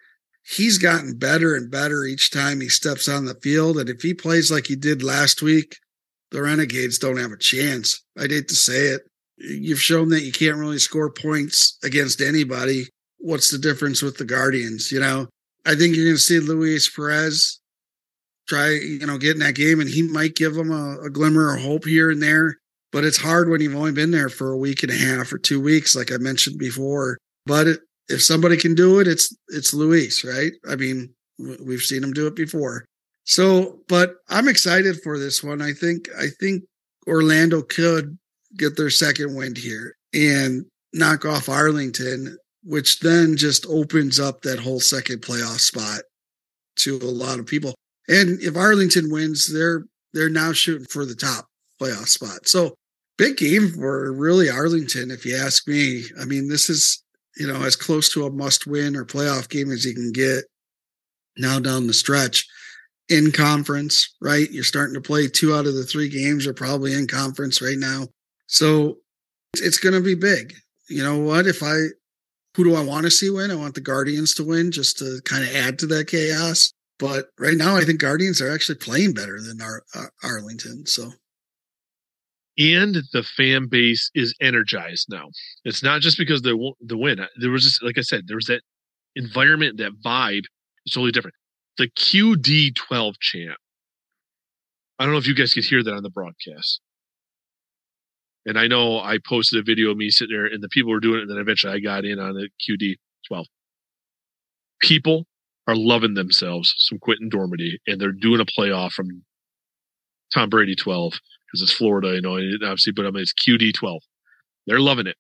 He's 0.45 0.79
gotten 0.79 1.19
better 1.19 1.55
and 1.55 1.71
better 1.71 2.05
each 2.05 2.31
time 2.31 2.61
he 2.61 2.69
steps 2.69 3.09
on 3.09 3.25
the 3.27 3.35
field, 3.35 3.79
and 3.79 3.89
if 3.89 4.03
he 4.03 4.15
plays 4.15 4.51
like 4.51 4.67
he 4.67 4.77
did 4.77 5.03
last 5.03 5.43
week, 5.43 5.77
the 6.31 6.43
Renegades 6.43 6.99
don't 6.99 7.19
have 7.19 7.33
a 7.33 7.39
chance. 7.39 8.03
I'd 8.19 8.31
hate 8.31 8.49
to 8.49 8.55
say 8.55 8.89
it. 8.89 9.03
You've 9.37 9.81
shown 9.81 10.09
that 10.11 10.23
you 10.25 10.33
can't 10.33 10.57
really 10.57 10.79
score 10.79 11.11
points 11.11 11.79
against 11.85 12.21
anybody. 12.21 12.87
What's 13.19 13.51
the 13.51 13.59
difference 13.59 14.03
with 14.03 14.17
the 14.17 14.25
Guardians? 14.25 14.93
You 14.93 15.01
know, 15.01 15.29
I 15.67 15.75
think 15.75 15.95
you're 15.95 16.07
going 16.07 16.17
to 16.17 16.23
see 16.23 16.41
Luis 16.41 16.89
Perez 16.89 17.61
try, 18.49 18.71
you 18.71 19.07
know, 19.07 19.19
get 19.19 19.35
in 19.35 19.41
that 19.41 19.55
game, 19.55 19.81
and 19.81 19.89
he 19.89 20.03
might 20.03 20.35
give 20.35 20.55
them 20.55 20.71
a, 20.71 20.99
a 21.05 21.11
glimmer 21.11 21.55
of 21.55 21.63
hope 21.63 21.85
here 21.85 22.11
and 22.11 22.23
there. 22.23 22.57
But 22.91 23.05
it's 23.05 23.19
hard 23.19 23.51
when 23.51 23.61
you've 23.61 23.77
only 23.77 23.93
been 23.93 24.11
there 24.11 24.31
for 24.31 24.51
a 24.51 24.57
week 24.57 24.83
and 24.83 24.91
a 24.91 24.97
half 24.97 25.33
or 25.33 25.39
two 25.39 25.61
weeks, 25.61 25.95
like 25.95 26.11
I 26.11 26.17
mentioned 26.17 26.59
before. 26.59 27.19
But 27.45 27.67
it, 27.67 27.81
if 28.09 28.23
somebody 28.23 28.57
can 28.57 28.75
do 28.75 29.01
it, 29.01 29.07
it's 29.07 29.37
it's 29.49 29.75
Luis, 29.75 30.25
right? 30.25 30.53
I 30.67 30.77
mean, 30.77 31.13
we've 31.39 31.83
seen 31.83 32.03
him 32.03 32.13
do 32.13 32.27
it 32.27 32.35
before. 32.35 32.87
So, 33.25 33.81
but 33.89 34.15
I'm 34.31 34.49
excited 34.49 35.03
for 35.03 35.19
this 35.19 35.45
one. 35.45 35.61
I 35.61 35.73
think 35.75 36.09
I 36.19 36.29
think 36.41 36.65
Orlando 37.07 37.61
could 37.63 38.19
get 38.57 38.77
their 38.77 38.91
second 38.91 39.35
win 39.35 39.55
here 39.55 39.95
and 40.15 40.65
knock 40.95 41.27
off 41.27 41.51
Arlington, 41.51 42.39
which 42.65 43.01
then 43.01 43.37
just 43.37 43.67
opens 43.67 44.19
up 44.19 44.43
that 44.43 44.59
whole 44.59 44.81
second 44.81 45.23
playoff 45.23 45.61
spot 45.61 46.01
to 46.77 46.97
a 46.97 47.05
lot 47.05 47.39
of 47.39 47.47
people. 47.47 47.75
And 48.09 48.41
if 48.41 48.57
Arlington 48.57 49.11
wins, 49.11 49.53
they're 49.53 49.85
they're 50.13 50.31
now 50.31 50.53
shooting 50.53 50.87
for 50.87 51.05
the 51.05 51.15
top 51.15 51.47
playoff 51.81 52.09
spot. 52.09 52.49
So 52.49 52.75
big 53.17 53.37
game 53.37 53.71
for 53.71 54.13
really 54.13 54.49
Arlington, 54.49 55.11
if 55.11 55.27
you 55.27 55.37
ask 55.37 55.69
me. 55.69 56.05
I 56.21 56.25
mean, 56.25 56.49
this 56.49 56.71
is 56.71 57.03
you 57.37 57.47
know 57.47 57.63
as 57.63 57.77
close 57.77 58.09
to 58.11 58.27
a 58.27 58.31
must 58.31 58.67
win 58.67 58.97
or 58.97 59.05
playoff 59.05 59.49
game 59.49 59.71
as 59.71 59.85
you 59.85 59.95
can 59.95 60.13
get 60.13 60.45
now 61.37 61.59
down 61.59 61.87
the 61.87 61.95
stretch 61.95 62.47
in 63.09 63.33
conference, 63.33 64.15
right? 64.21 64.51
You're 64.51 64.65
starting 64.65 64.95
to 64.95 65.01
play 65.01 65.29
two 65.29 65.55
out 65.55 65.67
of 65.67 65.75
the 65.75 65.85
three 65.85 66.09
games 66.09 66.47
are 66.47 66.55
probably 66.55 66.93
in 66.93 67.07
conference 67.07 67.63
right 67.63 67.79
now. 67.79 68.07
So 68.47 68.99
it's 69.55 69.79
going 69.79 69.95
to 69.95 70.01
be 70.01 70.15
big. 70.15 70.55
You 70.89 71.03
know 71.03 71.19
what? 71.19 71.47
If 71.47 71.63
I, 71.63 71.87
who 72.59 72.65
do 72.65 72.75
I 72.75 72.83
want 72.83 73.05
to 73.05 73.11
see 73.11 73.31
win? 73.31 73.53
I 73.53 73.55
want 73.55 73.77
the 73.77 73.81
Guardians 73.81 74.35
to 74.35 74.45
win 74.45 74.73
just 74.73 74.99
to 74.99 75.21
kind 75.25 75.45
of 75.45 75.55
add 75.55 75.79
to 75.79 75.87
that 75.87 76.09
chaos. 76.09 76.73
But 76.99 77.29
right 77.39 77.57
now, 77.57 77.77
I 77.77 77.85
think 77.85 78.01
Guardians 78.01 78.41
are 78.41 78.53
actually 78.53 78.79
playing 78.79 79.15
better 79.15 79.41
than 79.41 79.63
Ar- 79.63 79.85
Ar- 79.95 80.13
Arlington. 80.25 80.85
So 80.85 81.13
and 82.59 82.97
the 83.13 83.23
fan 83.23 83.69
base 83.69 84.11
is 84.17 84.35
energized 84.41 85.07
now. 85.09 85.29
It's 85.65 85.85
not 85.85 86.01
just 86.01 86.19
because 86.19 86.43
won 86.45 86.73
the 86.81 86.99
win. 86.99 87.25
There 87.41 87.51
was 87.51 87.63
just 87.63 87.81
like 87.81 87.97
I 87.97 88.01
said, 88.01 88.25
there 88.27 88.37
was 88.37 88.47
that 88.47 88.63
environment, 89.15 89.79
that 89.79 89.93
vibe. 90.05 90.43
It's 90.85 90.97
totally 90.97 91.13
different. 91.13 91.37
The 91.77 91.89
QD12 91.91 93.15
chant. 93.21 93.57
I 94.99 95.05
don't 95.05 95.13
know 95.13 95.19
if 95.19 95.29
you 95.29 95.35
guys 95.37 95.55
could 95.55 95.65
hear 95.65 95.85
that 95.85 95.95
on 95.95 96.03
the 96.03 96.11
broadcast. 96.11 96.81
And 98.47 98.59
I 98.59 98.67
know 98.67 99.01
I 99.01 99.19
posted 99.19 99.59
a 99.59 99.63
video 99.63 99.91
of 99.91 99.97
me 99.97 100.11
sitting 100.11 100.37
there, 100.37 100.47
and 100.47 100.63
the 100.63 100.69
people 100.69 100.91
were 100.91 101.01
doing 101.01 101.19
it, 101.19 101.23
and 101.23 101.31
then 101.31 101.39
eventually 101.39 101.73
I 101.73 101.81
got 101.81 102.05
in 102.05 102.19
on 102.19 102.35
the 102.35 102.49
QD12. 102.69 103.45
People 104.81 105.27
are 105.67 105.77
loving 105.77 106.15
themselves 106.15 106.75
some 106.79 106.99
Quinten 106.99 107.31
Dormady, 107.31 107.79
and 107.87 108.01
they're 108.01 108.13
doing 108.13 108.41
a 108.41 108.47
playoff 108.47 108.93
from 108.93 109.23
Tom 110.33 110.49
Brady 110.49 110.75
12 110.75 111.13
because 111.47 111.63
it's 111.63 111.73
Florida, 111.73 112.15
you 112.15 112.21
know, 112.21 112.37
and 112.37 112.63
obviously, 112.63 112.93
but 112.93 113.07
I 113.07 113.11
mean, 113.11 113.23
it's 113.23 113.35
QD 113.35 113.75
12. 113.75 114.03
They're 114.67 114.81
loving 114.81 115.07
it. 115.07 115.17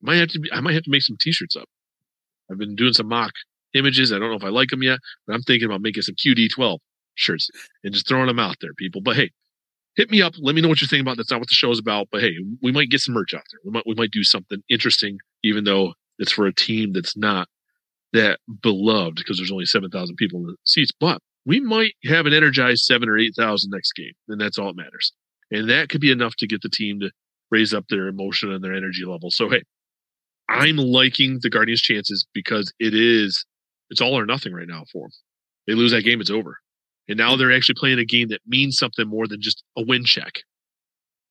Might 0.00 0.16
have 0.16 0.28
to 0.30 0.40
be, 0.40 0.52
I 0.52 0.60
might 0.60 0.74
have 0.74 0.84
to 0.84 0.90
make 0.90 1.02
some 1.02 1.16
t-shirts 1.18 1.56
up. 1.56 1.68
I've 2.50 2.58
been 2.58 2.76
doing 2.76 2.92
some 2.92 3.08
mock 3.08 3.32
images. 3.74 4.12
I 4.12 4.18
don't 4.18 4.30
know 4.30 4.36
if 4.36 4.44
I 4.44 4.48
like 4.48 4.68
them 4.70 4.82
yet, 4.82 4.98
but 5.26 5.34
I'm 5.34 5.42
thinking 5.42 5.66
about 5.66 5.80
making 5.80 6.02
some 6.02 6.14
QD 6.14 6.50
12 6.54 6.80
shirts 7.14 7.48
and 7.84 7.92
just 7.92 8.06
throwing 8.06 8.26
them 8.26 8.38
out 8.38 8.56
there, 8.60 8.74
people. 8.74 9.00
But 9.00 9.16
hey, 9.16 9.30
hit 9.96 10.10
me 10.10 10.22
up. 10.22 10.34
Let 10.40 10.54
me 10.54 10.60
know 10.60 10.68
what 10.68 10.80
you're 10.80 10.88
thinking 10.88 11.06
about. 11.06 11.16
That's 11.16 11.30
not 11.30 11.40
what 11.40 11.48
the 11.48 11.54
show 11.54 11.70
is 11.70 11.78
about, 11.78 12.08
but 12.10 12.20
hey, 12.20 12.34
we 12.62 12.72
might 12.72 12.90
get 12.90 13.00
some 13.00 13.14
merch 13.14 13.34
out 13.34 13.42
there. 13.50 13.60
We 13.64 13.70
might, 13.72 13.86
we 13.86 13.94
might 13.94 14.10
do 14.10 14.24
something 14.24 14.62
interesting, 14.68 15.18
even 15.42 15.64
though 15.64 15.94
it's 16.18 16.32
for 16.32 16.46
a 16.46 16.54
team 16.54 16.92
that's 16.92 17.16
not 17.16 17.48
that 18.12 18.38
beloved 18.62 19.16
because 19.16 19.38
there's 19.38 19.52
only 19.52 19.64
7,000 19.64 20.16
people 20.16 20.40
in 20.40 20.46
the 20.46 20.56
seats, 20.64 20.92
but 20.98 21.20
we 21.44 21.60
might 21.60 21.94
have 22.04 22.26
an 22.26 22.32
energized 22.32 22.84
seven 22.84 23.08
or 23.08 23.18
8,000 23.18 23.70
next 23.70 23.92
game. 23.92 24.12
And 24.28 24.40
that's 24.40 24.58
all 24.58 24.68
that 24.68 24.76
matters. 24.76 25.12
And 25.50 25.68
that 25.70 25.88
could 25.88 26.00
be 26.00 26.12
enough 26.12 26.36
to 26.36 26.46
get 26.46 26.62
the 26.62 26.68
team 26.68 27.00
to 27.00 27.10
raise 27.50 27.74
up 27.74 27.84
their 27.88 28.08
emotion 28.08 28.52
and 28.52 28.62
their 28.62 28.74
energy 28.74 29.04
level. 29.04 29.30
So, 29.30 29.48
hey, 29.48 29.62
I'm 30.48 30.76
liking 30.76 31.38
the 31.42 31.50
Guardians' 31.50 31.82
chances 31.82 32.26
because 32.32 32.72
it 32.78 32.94
is, 32.94 33.44
it's 33.90 34.00
all 34.00 34.18
or 34.18 34.26
nothing 34.26 34.54
right 34.54 34.68
now 34.68 34.84
for 34.92 35.04
them. 35.04 35.10
They 35.66 35.74
lose 35.74 35.92
that 35.92 36.02
game, 36.02 36.20
it's 36.20 36.30
over. 36.30 36.58
And 37.12 37.18
now 37.18 37.36
they're 37.36 37.52
actually 37.52 37.74
playing 37.76 37.98
a 37.98 38.06
game 38.06 38.28
that 38.28 38.40
means 38.46 38.78
something 38.78 39.06
more 39.06 39.26
than 39.26 39.42
just 39.42 39.62
a 39.76 39.82
win 39.84 40.02
check. 40.02 40.38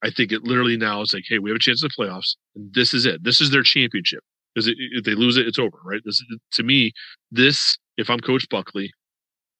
I 0.03 0.11
think 0.11 0.31
it 0.31 0.43
literally 0.43 0.77
now 0.77 1.01
is 1.01 1.11
like, 1.11 1.23
hey, 1.27 1.39
we 1.39 1.49
have 1.49 1.55
a 1.55 1.59
chance 1.59 1.83
at 1.83 1.89
the 1.89 2.03
playoffs, 2.03 2.35
and 2.55 2.71
this 2.71 2.93
is 2.93 3.07
it. 3.07 3.23
This 3.23 3.41
is 3.41 3.49
their 3.49 3.63
championship. 3.63 4.23
Because 4.53 4.71
if 4.77 5.05
they 5.05 5.15
lose 5.15 5.37
it, 5.37 5.47
it's 5.47 5.57
over, 5.57 5.79
right? 5.83 6.01
This 6.05 6.23
to 6.53 6.61
me, 6.61 6.91
this 7.31 7.79
if 7.97 8.11
I'm 8.11 8.19
Coach 8.19 8.47
Buckley 8.49 8.91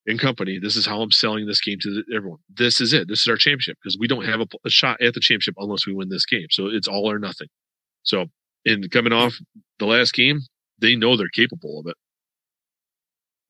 and 0.05 0.19
company, 0.19 0.59
this 0.59 0.75
is 0.75 0.85
how 0.85 1.01
I'm 1.01 1.09
selling 1.09 1.47
this 1.47 1.59
game 1.59 1.79
to 1.81 2.03
everyone. 2.15 2.39
This 2.55 2.79
is 2.79 2.93
it. 2.93 3.07
This 3.07 3.21
is 3.21 3.27
our 3.27 3.35
championship 3.35 3.77
because 3.81 3.97
we 3.99 4.07
don't 4.07 4.25
have 4.25 4.41
a, 4.41 4.47
a 4.63 4.69
shot 4.69 5.01
at 5.01 5.15
the 5.15 5.21
championship 5.21 5.55
unless 5.57 5.87
we 5.87 5.93
win 5.93 6.09
this 6.09 6.25
game. 6.27 6.47
So 6.51 6.67
it's 6.67 6.87
all 6.87 7.09
or 7.09 7.17
nothing. 7.17 7.47
So 8.03 8.27
in 8.63 8.87
coming 8.89 9.13
off 9.13 9.33
the 9.79 9.87
last 9.87 10.13
game, 10.13 10.41
they 10.77 10.95
know 10.95 11.17
they're 11.17 11.29
capable 11.29 11.79
of 11.79 11.87
it. 11.87 11.95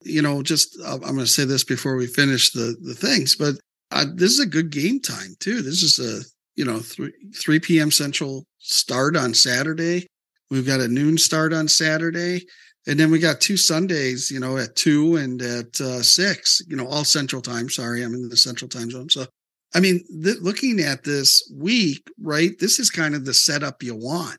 You 0.04 0.22
know, 0.22 0.41
just 0.41 0.78
I'm 0.84 0.99
going 0.99 1.18
to 1.20 1.28
say 1.28 1.45
this 1.45 1.64
before 1.64 1.95
we 1.95 2.08
finish 2.08 2.52
the 2.52 2.76
the 2.82 2.93
things, 2.93 3.36
but 3.36 3.56
uh, 3.91 4.06
this 4.14 4.32
is 4.32 4.39
a 4.39 4.45
good 4.45 4.70
game 4.70 4.99
time 4.99 5.36
too. 5.39 5.62
This 5.62 5.84
is 5.84 5.99
a 5.99 6.24
you 6.56 6.66
know 6.66 6.80
three 6.80 7.14
three 7.36 7.60
p.m. 7.60 7.91
Central 7.91 8.45
start 8.60 9.16
on 9.16 9.34
Saturday. 9.34 10.08
We've 10.49 10.68
got 10.68 10.82
a 10.82 10.88
noon 10.88 11.18
start 11.18 11.54
on 11.54 11.68
Saturday. 11.68 12.45
And 12.88 12.99
then 12.99 13.12
we 13.12 13.20
got 13.20 13.39
two 13.39 13.58
Sundays, 13.58 14.32
you 14.32 14.39
know, 14.39 14.58
at 14.58 14.76
two 14.76 15.16
and 15.16 15.41
at 15.41 15.80
uh, 15.80 16.02
six, 16.02 16.62
you 16.68 16.76
know, 16.76 16.88
all 16.88 17.04
central 17.04 17.41
time. 17.41 17.70
Sorry, 17.70 18.04
I'm 18.04 18.16
in 18.16 18.28
the 18.28 18.38
central 18.38 18.68
time 18.68 18.89
zone. 18.89 19.10
So, 19.10 19.28
I 19.76 19.80
mean, 19.80 20.04
th- 20.24 20.39
looking 20.41 20.80
at 20.80 21.04
this 21.04 21.43
week, 21.56 22.02
right? 22.20 22.58
This 22.60 22.80
is 22.80 22.89
kind 22.89 23.14
of 23.14 23.24
the 23.24 23.36
setup 23.36 23.84
you 23.84 23.95
want, 23.95 24.38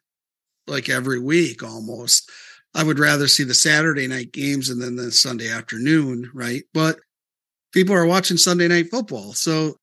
like 0.66 0.88
every 0.88 1.20
week 1.20 1.62
almost. 1.62 2.30
I 2.74 2.82
would 2.84 2.98
rather 2.98 3.28
see 3.28 3.44
the 3.44 3.54
Saturday 3.54 4.06
night 4.06 4.32
games 4.32 4.70
and 4.70 4.80
then 4.80 4.96
the 4.96 5.12
Sunday 5.12 5.50
afternoon, 5.50 6.30
right? 6.34 6.62
But 6.72 6.98
people 7.72 7.94
are 7.94 8.06
watching 8.06 8.36
Sunday 8.36 8.68
night 8.68 8.90
football. 8.90 9.32
So 9.34 9.76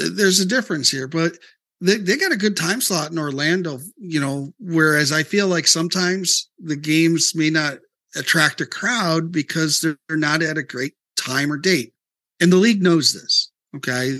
uh, 0.00 0.08
there's 0.12 0.40
a 0.40 0.46
difference 0.46 0.90
here. 0.90 1.08
But 1.08 1.32
they, 1.80 1.96
they 1.96 2.16
got 2.16 2.32
a 2.32 2.36
good 2.36 2.56
time 2.56 2.80
slot 2.80 3.10
in 3.10 3.18
Orlando, 3.18 3.80
you 3.96 4.20
know, 4.20 4.52
whereas 4.60 5.12
I 5.12 5.22
feel 5.22 5.48
like 5.48 5.66
sometimes 5.66 6.48
the 6.58 6.76
games 6.76 7.32
may 7.34 7.50
not 7.50 7.78
attract 8.16 8.60
a 8.60 8.66
crowd 8.66 9.32
because 9.32 9.80
they're, 9.80 9.96
they're 10.08 10.16
not 10.16 10.42
at 10.42 10.58
a 10.58 10.62
great 10.62 10.94
time 11.16 11.52
or 11.52 11.58
date. 11.58 11.92
And 12.40 12.52
the 12.52 12.56
league 12.56 12.82
knows 12.82 13.12
this. 13.12 13.50
Okay. 13.76 14.18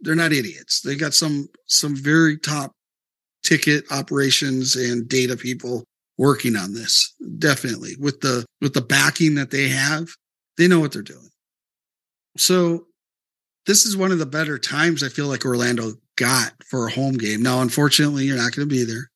They're 0.00 0.14
not 0.14 0.32
idiots. 0.32 0.80
They 0.80 0.96
got 0.96 1.14
some, 1.14 1.48
some 1.66 1.96
very 1.96 2.36
top 2.36 2.72
ticket 3.42 3.84
operations 3.90 4.76
and 4.76 5.08
data 5.08 5.36
people 5.36 5.84
working 6.20 6.54
on 6.54 6.74
this. 6.74 7.14
Definitely 7.38 7.96
with 7.98 8.20
the, 8.20 8.44
with 8.60 8.74
the 8.74 8.82
backing 8.82 9.36
that 9.36 9.50
they 9.50 9.68
have, 9.68 10.06
they 10.58 10.68
know 10.68 10.78
what 10.78 10.92
they're 10.92 11.00
doing. 11.00 11.30
So 12.36 12.84
this 13.64 13.86
is 13.86 13.96
one 13.96 14.12
of 14.12 14.18
the 14.18 14.26
better 14.26 14.58
times 14.58 15.02
I 15.02 15.08
feel 15.08 15.28
like 15.28 15.46
Orlando 15.46 15.92
got 16.16 16.52
for 16.68 16.86
a 16.86 16.92
home 16.92 17.16
game. 17.16 17.42
Now, 17.42 17.62
unfortunately, 17.62 18.24
you're 18.24 18.36
not 18.36 18.54
going 18.54 18.68
to 18.68 18.72
be 18.72 18.84
there. 18.84 19.10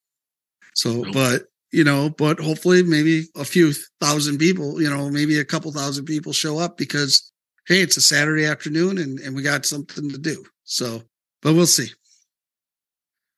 So, 0.74 1.02
nope. 1.02 1.12
but 1.12 1.42
you 1.72 1.84
know, 1.84 2.08
but 2.08 2.40
hopefully 2.40 2.82
maybe 2.82 3.26
a 3.36 3.44
few 3.44 3.74
thousand 4.00 4.38
people, 4.38 4.80
you 4.80 4.88
know, 4.88 5.10
maybe 5.10 5.38
a 5.38 5.44
couple 5.44 5.72
thousand 5.72 6.06
people 6.06 6.32
show 6.32 6.58
up 6.58 6.78
because 6.78 7.30
hey, 7.68 7.82
it's 7.82 7.98
a 7.98 8.00
Saturday 8.00 8.46
afternoon 8.46 8.96
and, 8.96 9.18
and 9.20 9.36
we 9.36 9.42
got 9.42 9.66
something 9.66 10.08
to 10.10 10.18
do. 10.18 10.42
So, 10.64 11.02
but 11.42 11.54
we'll 11.54 11.66
see. 11.66 11.88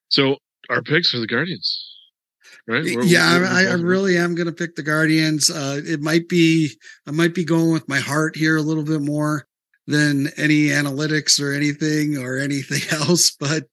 So 0.08 0.36
our 0.70 0.82
picks 0.82 1.10
for 1.10 1.18
the 1.18 1.26
Guardians. 1.26 1.85
Right? 2.68 2.84
We're, 2.84 3.04
yeah, 3.04 3.38
we're, 3.38 3.46
I, 3.46 3.64
I, 3.66 3.74
really 3.74 4.18
am 4.18 4.34
going 4.34 4.46
to 4.46 4.52
pick 4.52 4.74
the 4.74 4.82
Guardians. 4.82 5.50
Uh, 5.50 5.80
it 5.84 6.00
might 6.00 6.28
be, 6.28 6.72
I 7.06 7.12
might 7.12 7.32
be 7.32 7.44
going 7.44 7.72
with 7.72 7.88
my 7.88 8.00
heart 8.00 8.34
here 8.36 8.56
a 8.56 8.62
little 8.62 8.82
bit 8.82 9.00
more 9.00 9.46
than 9.86 10.28
any 10.36 10.68
analytics 10.68 11.40
or 11.40 11.52
anything 11.52 12.18
or 12.18 12.38
anything 12.38 12.82
else. 13.00 13.30
But 13.30 13.64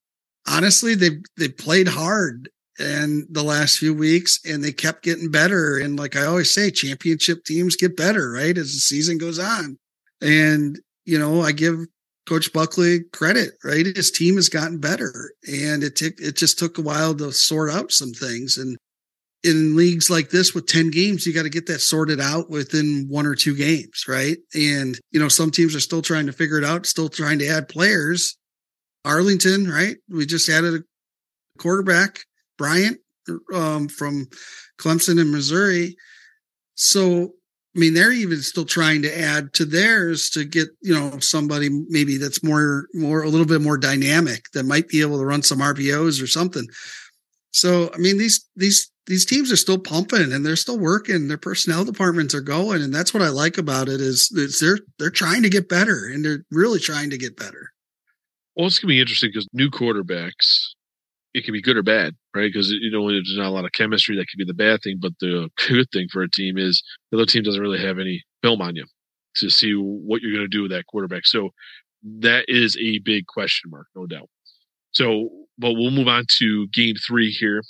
honestly, 0.48 0.96
they 0.96 1.12
they 1.38 1.50
played 1.50 1.88
hard 1.88 2.50
and 2.80 3.26
the 3.30 3.44
last 3.44 3.78
few 3.78 3.94
weeks 3.94 4.40
and 4.46 4.64
they 4.64 4.72
kept 4.72 5.04
getting 5.04 5.30
better. 5.30 5.78
And 5.78 5.98
like 5.98 6.16
I 6.16 6.26
always 6.26 6.54
say, 6.54 6.72
championship 6.72 7.44
teams 7.46 7.76
get 7.76 7.96
better, 7.96 8.32
right? 8.32 8.58
As 8.58 8.74
the 8.74 8.80
season 8.80 9.18
goes 9.18 9.40
on. 9.40 9.78
And, 10.22 10.80
you 11.06 11.20
know, 11.20 11.42
I 11.42 11.52
give 11.52 11.80
Coach 12.28 12.54
Buckley 12.54 13.02
credit, 13.12 13.52
right? 13.64 13.86
His 13.86 14.10
team 14.10 14.36
has 14.36 14.50
gotten 14.50 14.80
better. 14.80 15.32
And 15.48 15.84
it 15.84 15.96
took 15.96 16.14
it 16.20 16.36
just 16.36 16.58
took 16.58 16.78
a 16.78 16.82
while 16.82 17.14
to 17.16 17.32
sort 17.32 17.70
out 17.70 17.92
some 17.92 18.12
things. 18.12 18.58
And 18.58 18.78
in 19.44 19.76
leagues 19.76 20.10
like 20.10 20.30
this 20.30 20.54
with 20.54 20.68
10 20.68 20.90
games, 20.92 21.26
you 21.26 21.34
got 21.34 21.44
to 21.44 21.50
get 21.50 21.68
that 21.68 21.80
sorted 21.80 22.22
out 22.22 22.50
within 22.50 23.08
one 23.10 23.26
or 23.26 23.36
two 23.36 23.56
games, 23.56 24.06
right? 24.08 24.38
And, 24.54 24.98
you 25.12 25.20
know, 25.20 25.28
some 25.28 25.52
teams 25.52 25.76
are 25.76 25.82
still 25.82 26.02
trying 26.02 26.26
to 26.28 26.34
figure 26.34 26.58
it 26.58 26.64
out, 26.64 26.86
still 26.86 27.10
trying 27.10 27.40
to 27.40 27.48
add 27.48 27.68
players. 27.68 28.38
Arlington, 29.06 29.70
right? 29.70 29.98
We 30.10 30.26
just 30.26 30.48
added 30.48 30.76
a 30.76 31.60
quarterback 31.60 32.20
Bryant 32.58 33.00
um, 33.54 33.88
from 33.90 34.28
Clemson 34.80 35.20
and 35.20 35.32
Missouri. 35.32 35.98
So, 36.76 37.34
I 37.76 37.80
mean, 37.80 37.94
they're 37.94 38.14
even 38.14 38.42
still 38.42 38.66
trying 38.66 39.02
to 39.02 39.20
add 39.20 39.54
to 39.54 39.66
theirs 39.66 40.30
to 40.32 40.46
get, 40.46 40.70
you 40.82 40.94
know, 40.94 41.20
somebody 41.20 41.70
maybe 41.90 42.18
that's 42.18 42.44
more, 42.44 42.88
more, 42.94 43.24
a 43.24 43.30
little 43.30 43.48
bit 43.48 43.62
more 43.62 43.78
dynamic 43.78 44.46
that 44.54 44.66
might 44.66 44.88
be 44.88 45.02
able 45.02 45.18
to 45.18 45.26
run 45.26 45.42
some 45.42 45.60
RPOs 45.60 46.24
or 46.24 46.28
something. 46.28 46.66
So, 47.52 47.92
I 47.94 47.98
mean, 47.98 48.18
these, 48.18 48.48
these, 48.56 48.92
these 49.06 49.26
teams 49.26 49.52
are 49.52 49.58
still 49.58 49.78
pumping 49.78 50.32
and 50.32 50.46
they're 50.46 50.56
still 50.56 50.80
working. 50.80 51.28
Their 51.28 51.38
personnel 51.38 51.84
departments 51.84 52.34
are 52.34 52.42
going. 52.42 52.82
And 52.82 52.94
that's 52.94 53.14
what 53.14 53.24
I 53.24 53.30
like 53.30 53.58
about 53.58 53.90
it 53.90 54.00
is, 54.00 54.30
they're, 54.60 54.80
they're 54.98 55.10
trying 55.10 55.44
to 55.44 55.50
get 55.50 55.70
better 55.70 56.06
and 56.06 56.24
they're 56.24 56.46
really 56.52 56.80
trying 56.80 57.10
to 57.10 57.18
get 57.18 57.38
better. 57.38 57.72
Well, 58.56 58.68
it's 58.68 58.80
to 58.80 58.88
be 58.88 59.02
interesting 59.02 59.32
because 59.34 59.48
new 59.52 59.70
quarterbacks 59.70 60.74
it 61.34 61.44
can 61.44 61.54
be 61.54 61.62
good 61.62 61.78
or 61.78 61.84
bad, 61.84 62.16
right? 62.36 62.52
Because 62.52 62.70
you 62.70 62.92
know 62.92 63.02
when 63.02 63.16
there's 63.16 63.36
not 63.36 63.48
a 63.48 63.50
lot 63.50 63.66
of 63.66 63.72
chemistry, 63.72 64.16
that 64.16 64.28
could 64.28 64.38
be 64.38 64.46
the 64.46 64.54
bad 64.54 64.82
thing. 64.84 64.98
But 65.02 65.14
the 65.20 65.50
good 65.68 65.88
thing 65.92 66.08
for 66.12 66.22
a 66.22 66.30
team 66.30 66.58
is 66.58 66.84
the 67.12 67.18
other 67.18 67.26
team 67.26 67.44
doesn't 67.44 67.62
really 67.62 67.82
have 67.82 68.00
any 68.00 68.24
film 68.42 68.62
on 68.62 68.76
you 68.76 68.86
to 69.38 69.50
see 69.50 69.74
what 69.74 70.22
you're 70.22 70.32
going 70.32 70.46
to 70.46 70.48
do 70.48 70.62
with 70.62 70.72
that 70.72 70.86
quarterback. 70.86 71.26
So 71.26 71.50
that 72.20 72.46
is 72.48 72.78
a 72.78 73.00
big 73.00 73.26
question 73.28 73.72
mark, 73.72 73.88
no 73.96 74.06
doubt. 74.06 74.30
So, 74.92 75.30
but 75.58 75.74
we'll 75.74 75.92
move 75.92 76.08
on 76.08 76.26
to 76.38 76.68
game 76.68 76.96
three 76.96 77.32
here. 77.32 77.64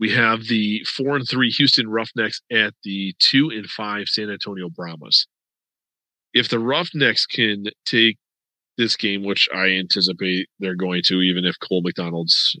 We 0.00 0.10
have 0.10 0.48
the 0.48 0.84
four 0.84 1.16
and 1.16 1.26
three 1.28 1.50
Houston 1.50 1.88
Roughnecks 1.88 2.40
at 2.50 2.74
the 2.82 3.14
two 3.18 3.50
and 3.50 3.66
five 3.66 4.08
San 4.08 4.30
Antonio 4.30 4.68
Brahmas. 4.68 5.26
If 6.32 6.48
the 6.48 6.58
Roughnecks 6.58 7.26
can 7.26 7.66
take 7.86 8.18
this 8.76 8.96
game, 8.96 9.22
which 9.22 9.48
I 9.54 9.68
anticipate 9.68 10.48
they're 10.58 10.74
going 10.74 11.02
to, 11.06 11.22
even 11.22 11.44
if 11.44 11.54
Cole 11.60 11.82
McDonald's 11.82 12.56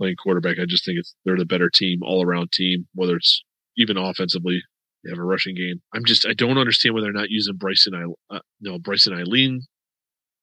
playing 0.00 0.16
quarterback. 0.16 0.58
I 0.58 0.64
just 0.66 0.84
think 0.84 0.98
it's 0.98 1.14
they're 1.24 1.36
the 1.36 1.44
better 1.44 1.70
team, 1.70 2.00
all 2.02 2.24
around 2.24 2.50
team, 2.52 2.88
whether 2.94 3.16
it's 3.16 3.42
even 3.76 3.96
offensively. 3.96 4.62
They 5.04 5.10
have 5.10 5.18
a 5.18 5.24
rushing 5.24 5.54
game. 5.54 5.80
I'm 5.94 6.04
just 6.04 6.26
I 6.26 6.32
don't 6.32 6.58
understand 6.58 6.94
why 6.94 7.02
they're 7.02 7.12
not 7.12 7.30
using 7.30 7.56
Bryson 7.56 7.94
I 7.94 8.34
uh, 8.34 8.40
no 8.60 8.78
Bryson 8.78 9.14
Eileen 9.14 9.62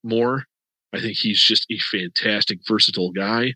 more. 0.03 0.43
I 0.93 1.01
think 1.01 1.17
he's 1.17 1.43
just 1.43 1.65
a 1.69 1.77
fantastic, 1.79 2.59
versatile 2.67 3.11
guy. 3.11 3.53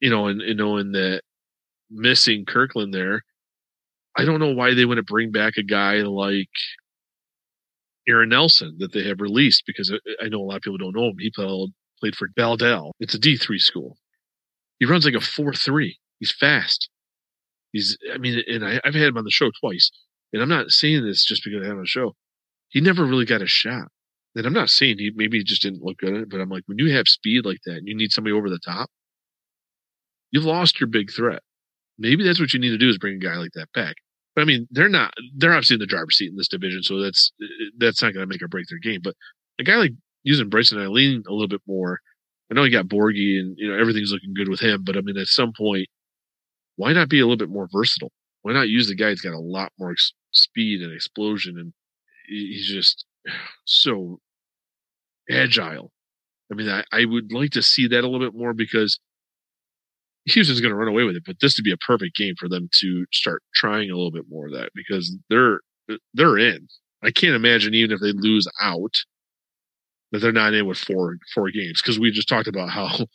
You 0.00 0.10
know, 0.10 0.26
and, 0.26 0.40
and 0.40 0.58
knowing 0.58 0.92
that 0.92 1.22
missing 1.90 2.44
Kirklin 2.44 2.92
there, 2.92 3.22
I 4.16 4.24
don't 4.24 4.40
know 4.40 4.52
why 4.52 4.74
they 4.74 4.84
want 4.84 4.98
to 4.98 5.02
bring 5.02 5.30
back 5.30 5.56
a 5.56 5.62
guy 5.62 5.96
like 5.96 6.48
Aaron 8.08 8.30
Nelson 8.30 8.76
that 8.78 8.92
they 8.92 9.04
have 9.04 9.20
released 9.20 9.64
because 9.66 9.92
I 10.22 10.28
know 10.28 10.40
a 10.40 10.44
lot 10.44 10.56
of 10.56 10.62
people 10.62 10.78
don't 10.78 10.96
know 10.96 11.08
him. 11.08 11.16
He 11.18 11.30
played, 11.30 11.70
played 12.00 12.16
for 12.16 12.28
Baldell. 12.36 12.92
It's 13.00 13.14
a 13.14 13.20
D3 13.20 13.60
school. 13.60 13.96
He 14.78 14.86
runs 14.86 15.04
like 15.04 15.14
a 15.14 15.20
4 15.20 15.52
3. 15.52 15.98
He's 16.18 16.32
fast. 16.32 16.88
He's, 17.72 17.98
I 18.12 18.18
mean, 18.18 18.42
and 18.48 18.64
I, 18.64 18.80
have 18.84 18.94
had 18.94 19.08
him 19.08 19.18
on 19.18 19.24
the 19.24 19.30
show 19.30 19.50
twice. 19.60 19.90
And 20.32 20.42
I'm 20.42 20.48
not 20.48 20.70
saying 20.70 21.04
this 21.04 21.24
just 21.24 21.44
because 21.44 21.62
I 21.62 21.66
have 21.66 21.76
on 21.76 21.82
the 21.82 21.86
show. 21.86 22.14
He 22.68 22.80
never 22.80 23.04
really 23.04 23.26
got 23.26 23.42
a 23.42 23.46
shot. 23.46 23.88
And 24.34 24.46
I'm 24.46 24.52
not 24.52 24.70
saying 24.70 24.98
he 24.98 25.10
maybe 25.14 25.38
he 25.38 25.44
just 25.44 25.62
didn't 25.62 25.82
look 25.82 25.98
good 25.98 26.14
at 26.14 26.20
it, 26.22 26.30
but 26.30 26.40
I'm 26.40 26.50
like, 26.50 26.64
when 26.66 26.78
you 26.78 26.94
have 26.94 27.08
speed 27.08 27.46
like 27.46 27.60
that 27.64 27.76
and 27.76 27.88
you 27.88 27.96
need 27.96 28.12
somebody 28.12 28.34
over 28.34 28.50
the 28.50 28.58
top, 28.58 28.90
you've 30.30 30.44
lost 30.44 30.78
your 30.78 30.88
big 30.88 31.10
threat. 31.10 31.42
Maybe 31.98 32.24
that's 32.24 32.40
what 32.40 32.52
you 32.52 32.60
need 32.60 32.70
to 32.70 32.78
do 32.78 32.88
is 32.88 32.98
bring 32.98 33.16
a 33.16 33.18
guy 33.18 33.36
like 33.36 33.52
that 33.54 33.72
back. 33.72 33.96
But 34.34 34.42
I 34.42 34.44
mean, 34.44 34.68
they're 34.70 34.88
not. 34.88 35.14
They're 35.36 35.52
obviously 35.52 35.74
in 35.74 35.80
the 35.80 35.86
driver's 35.86 36.16
seat 36.16 36.30
in 36.30 36.36
this 36.36 36.48
division, 36.48 36.82
so 36.82 37.00
that's 37.00 37.32
that's 37.78 38.02
not 38.02 38.12
going 38.12 38.22
to 38.22 38.32
make 38.32 38.42
or 38.42 38.48
break 38.48 38.66
their 38.68 38.78
game. 38.78 39.00
But 39.02 39.14
a 39.58 39.64
guy 39.64 39.76
like 39.76 39.92
using 40.24 40.50
Bryson 40.50 40.78
Eileen 40.78 41.22
a 41.26 41.32
little 41.32 41.48
bit 41.48 41.62
more. 41.66 42.00
I 42.50 42.54
know 42.54 42.62
he 42.62 42.70
got 42.70 42.86
Borghi, 42.86 43.40
and 43.40 43.56
you 43.56 43.68
know 43.68 43.78
everything's 43.78 44.12
looking 44.12 44.34
good 44.34 44.48
with 44.48 44.60
him. 44.60 44.84
But 44.84 44.96
I 44.96 45.00
mean, 45.00 45.16
at 45.16 45.26
some 45.26 45.52
point, 45.56 45.88
why 46.76 46.92
not 46.92 47.08
be 47.08 47.20
a 47.20 47.24
little 47.24 47.38
bit 47.38 47.48
more 47.48 47.68
versatile? 47.72 48.12
Why 48.42 48.52
not 48.52 48.68
use 48.68 48.88
the 48.88 48.94
guy 48.94 49.08
who's 49.08 49.22
got 49.22 49.32
a 49.32 49.40
lot 49.40 49.72
more 49.78 49.90
ex- 49.90 50.12
speed 50.32 50.82
and 50.82 50.92
explosion, 50.92 51.58
and 51.58 51.72
he's 52.28 52.68
just 52.68 53.06
so 53.64 54.20
agile. 55.30 55.90
I 56.52 56.54
mean, 56.54 56.68
I, 56.68 56.84
I 56.92 57.04
would 57.04 57.32
like 57.32 57.50
to 57.52 57.62
see 57.62 57.88
that 57.88 58.04
a 58.04 58.08
little 58.08 58.20
bit 58.20 58.38
more 58.38 58.52
because 58.52 59.00
Houston's 60.26 60.60
going 60.60 60.72
to 60.72 60.76
run 60.76 60.88
away 60.88 61.04
with 61.04 61.16
it, 61.16 61.24
but 61.24 61.36
this 61.40 61.56
would 61.56 61.64
be 61.64 61.72
a 61.72 61.76
perfect 61.78 62.16
game 62.16 62.34
for 62.38 62.48
them 62.48 62.68
to 62.80 63.06
start 63.12 63.42
trying 63.54 63.90
a 63.90 63.94
little 63.96 64.10
bit 64.10 64.24
more 64.28 64.46
of 64.46 64.52
that 64.52 64.70
because 64.74 65.16
they're 65.30 65.60
they're 66.14 66.38
in. 66.38 66.68
I 67.02 67.10
can't 67.12 67.34
imagine 67.36 67.74
even 67.74 67.92
if 67.92 68.00
they 68.00 68.12
lose 68.12 68.48
out 68.60 68.96
that 70.12 70.18
they're 70.20 70.32
not 70.32 70.54
in 70.54 70.66
with 70.66 70.78
four 70.78 71.16
four 71.34 71.50
games 71.50 71.82
because 71.82 71.98
we 71.98 72.10
just 72.10 72.28
talked 72.28 72.48
about 72.48 72.70
how 72.70 73.06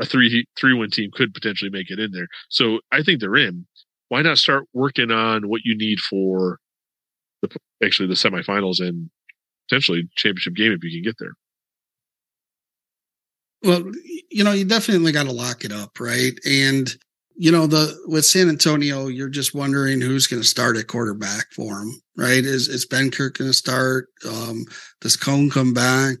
a 0.00 0.06
three 0.06 0.46
three 0.58 0.74
win 0.74 0.90
team 0.90 1.10
could 1.14 1.34
potentially 1.34 1.70
make 1.70 1.90
it 1.90 1.98
in 1.98 2.12
there. 2.12 2.28
So 2.48 2.80
I 2.92 3.02
think 3.02 3.20
they're 3.20 3.36
in. 3.36 3.66
Why 4.08 4.22
not 4.22 4.38
start 4.38 4.64
working 4.74 5.10
on 5.10 5.48
what 5.48 5.62
you 5.64 5.76
need 5.76 6.00
for 6.00 6.58
the 7.42 7.50
actually 7.84 8.08
the 8.08 8.14
semifinals 8.14 8.80
and 8.80 9.10
potentially 9.68 10.08
championship 10.16 10.54
game 10.54 10.72
if 10.72 10.84
you 10.84 10.92
can 10.92 11.02
get 11.08 11.16
there? 11.18 11.32
Well, 13.62 13.84
you 14.30 14.44
know, 14.44 14.52
you 14.52 14.64
definitely 14.64 15.12
got 15.12 15.24
to 15.24 15.32
lock 15.32 15.64
it 15.64 15.72
up, 15.72 16.00
right? 16.00 16.32
And 16.46 16.94
you 17.36 17.50
know, 17.50 17.66
the 17.66 17.98
with 18.06 18.26
San 18.26 18.50
Antonio, 18.50 19.06
you're 19.06 19.30
just 19.30 19.54
wondering 19.54 20.02
who's 20.02 20.26
going 20.26 20.42
to 20.42 20.48
start 20.48 20.76
at 20.76 20.88
quarterback 20.88 21.46
for 21.52 21.80
him, 21.80 22.00
right? 22.16 22.44
Is 22.44 22.68
is 22.68 22.84
Kirk 22.84 23.38
going 23.38 23.50
to 23.50 23.54
start? 23.54 24.08
Um, 24.28 24.66
does 25.00 25.16
Coan 25.16 25.50
come 25.50 25.72
back? 25.72 26.18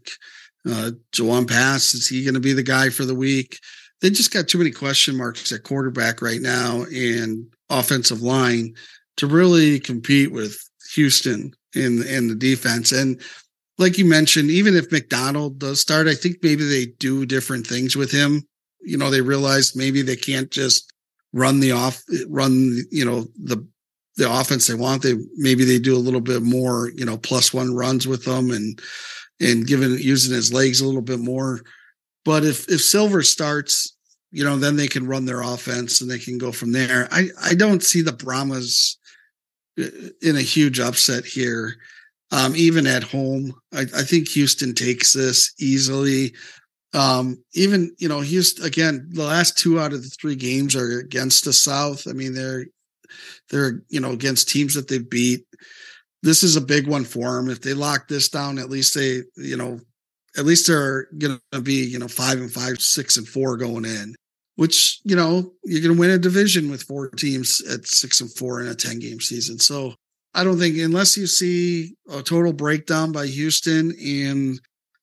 Uh, 0.66 0.92
Jawon 1.12 1.46
Pass 1.46 1.92
is 1.94 2.08
he 2.08 2.24
going 2.24 2.34
to 2.34 2.40
be 2.40 2.54
the 2.54 2.62
guy 2.62 2.88
for 2.88 3.04
the 3.04 3.14
week? 3.14 3.58
They 4.00 4.08
just 4.08 4.32
got 4.32 4.48
too 4.48 4.56
many 4.58 4.70
question 4.70 5.14
marks 5.16 5.52
at 5.52 5.62
quarterback 5.62 6.22
right 6.22 6.40
now 6.40 6.84
and 6.84 7.46
offensive 7.68 8.22
line 8.22 8.74
to 9.18 9.26
really 9.26 9.78
compete 9.78 10.32
with 10.32 10.58
Houston 10.94 11.52
in 11.74 12.02
in 12.02 12.28
the 12.28 12.34
defense. 12.34 12.92
And 12.92 13.20
like 13.80 13.96
you 13.96 14.04
mentioned, 14.04 14.50
even 14.50 14.76
if 14.76 14.92
McDonald 14.92 15.58
does 15.58 15.80
start, 15.80 16.06
I 16.06 16.14
think 16.14 16.36
maybe 16.42 16.68
they 16.68 16.86
do 16.98 17.24
different 17.24 17.66
things 17.66 17.96
with 17.96 18.12
him. 18.12 18.42
You 18.82 18.98
know, 18.98 19.10
they 19.10 19.22
realize 19.22 19.74
maybe 19.74 20.02
they 20.02 20.16
can't 20.16 20.50
just 20.50 20.92
run 21.32 21.60
the 21.60 21.72
off 21.72 22.02
run, 22.28 22.76
you 22.90 23.04
know, 23.04 23.26
the 23.42 23.66
the 24.16 24.30
offense 24.30 24.66
they 24.66 24.74
want. 24.74 25.02
They 25.02 25.14
maybe 25.36 25.64
they 25.64 25.78
do 25.78 25.96
a 25.96 25.98
little 25.98 26.20
bit 26.20 26.42
more, 26.42 26.90
you 26.94 27.06
know, 27.06 27.16
plus 27.16 27.54
one 27.54 27.74
runs 27.74 28.06
with 28.06 28.26
them 28.26 28.50
and 28.50 28.78
and 29.40 29.66
giving 29.66 29.92
using 29.98 30.34
his 30.34 30.52
legs 30.52 30.82
a 30.82 30.86
little 30.86 31.00
bit 31.00 31.18
more. 31.18 31.60
But 32.26 32.44
if 32.44 32.68
if 32.68 32.82
Silver 32.82 33.22
starts, 33.22 33.96
you 34.30 34.44
know, 34.44 34.58
then 34.58 34.76
they 34.76 34.88
can 34.88 35.06
run 35.06 35.24
their 35.24 35.40
offense 35.40 36.02
and 36.02 36.10
they 36.10 36.18
can 36.18 36.36
go 36.36 36.52
from 36.52 36.72
there. 36.72 37.08
I 37.10 37.28
I 37.42 37.54
don't 37.54 37.82
see 37.82 38.02
the 38.02 38.12
Brahmas 38.12 38.98
uh, 39.80 39.84
in 40.20 40.36
a 40.36 40.42
huge 40.42 40.80
upset 40.80 41.24
here. 41.24 41.76
Um, 42.32 42.54
even 42.54 42.86
at 42.86 43.02
home, 43.02 43.52
I, 43.72 43.80
I 43.80 44.02
think 44.02 44.28
Houston 44.28 44.74
takes 44.74 45.12
this 45.12 45.52
easily. 45.58 46.32
Um, 46.92 47.42
even 47.54 47.94
you 47.98 48.08
know, 48.08 48.20
Houston 48.20 48.64
again. 48.64 49.08
The 49.12 49.24
last 49.24 49.58
two 49.58 49.80
out 49.80 49.92
of 49.92 50.02
the 50.02 50.08
three 50.08 50.36
games 50.36 50.74
are 50.76 50.98
against 50.98 51.44
the 51.44 51.52
South. 51.52 52.06
I 52.08 52.12
mean, 52.12 52.34
they're 52.34 52.66
they're 53.50 53.82
you 53.88 54.00
know 54.00 54.12
against 54.12 54.48
teams 54.48 54.74
that 54.74 54.88
they 54.88 54.98
beat. 54.98 55.44
This 56.22 56.42
is 56.42 56.56
a 56.56 56.60
big 56.60 56.86
one 56.86 57.04
for 57.04 57.34
them. 57.34 57.48
If 57.48 57.62
they 57.62 57.74
lock 57.74 58.08
this 58.08 58.28
down, 58.28 58.58
at 58.58 58.70
least 58.70 58.94
they 58.94 59.22
you 59.36 59.56
know 59.56 59.80
at 60.36 60.44
least 60.44 60.66
they're 60.66 61.06
going 61.18 61.40
to 61.52 61.60
be 61.60 61.84
you 61.84 61.98
know 61.98 62.08
five 62.08 62.38
and 62.38 62.52
five, 62.52 62.80
six 62.80 63.16
and 63.16 63.26
four 63.26 63.56
going 63.56 63.84
in. 63.84 64.14
Which 64.56 65.00
you 65.04 65.16
know 65.16 65.52
you're 65.64 65.80
going 65.80 65.94
to 65.94 66.00
win 66.00 66.10
a 66.10 66.18
division 66.18 66.70
with 66.70 66.82
four 66.82 67.08
teams 67.10 67.60
at 67.62 67.86
six 67.86 68.20
and 68.20 68.30
four 68.32 68.60
in 68.60 68.68
a 68.68 68.74
ten 68.74 68.98
game 68.98 69.20
season. 69.20 69.58
So 69.58 69.94
I 70.34 70.44
don't 70.44 70.58
think 70.58 70.78
unless 70.78 71.16
you 71.16 71.26
see 71.26 71.96
a 72.08 72.22
total 72.22 72.52
breakdown 72.52 73.12
by 73.12 73.26
Houston 73.26 73.92
and 74.04 74.60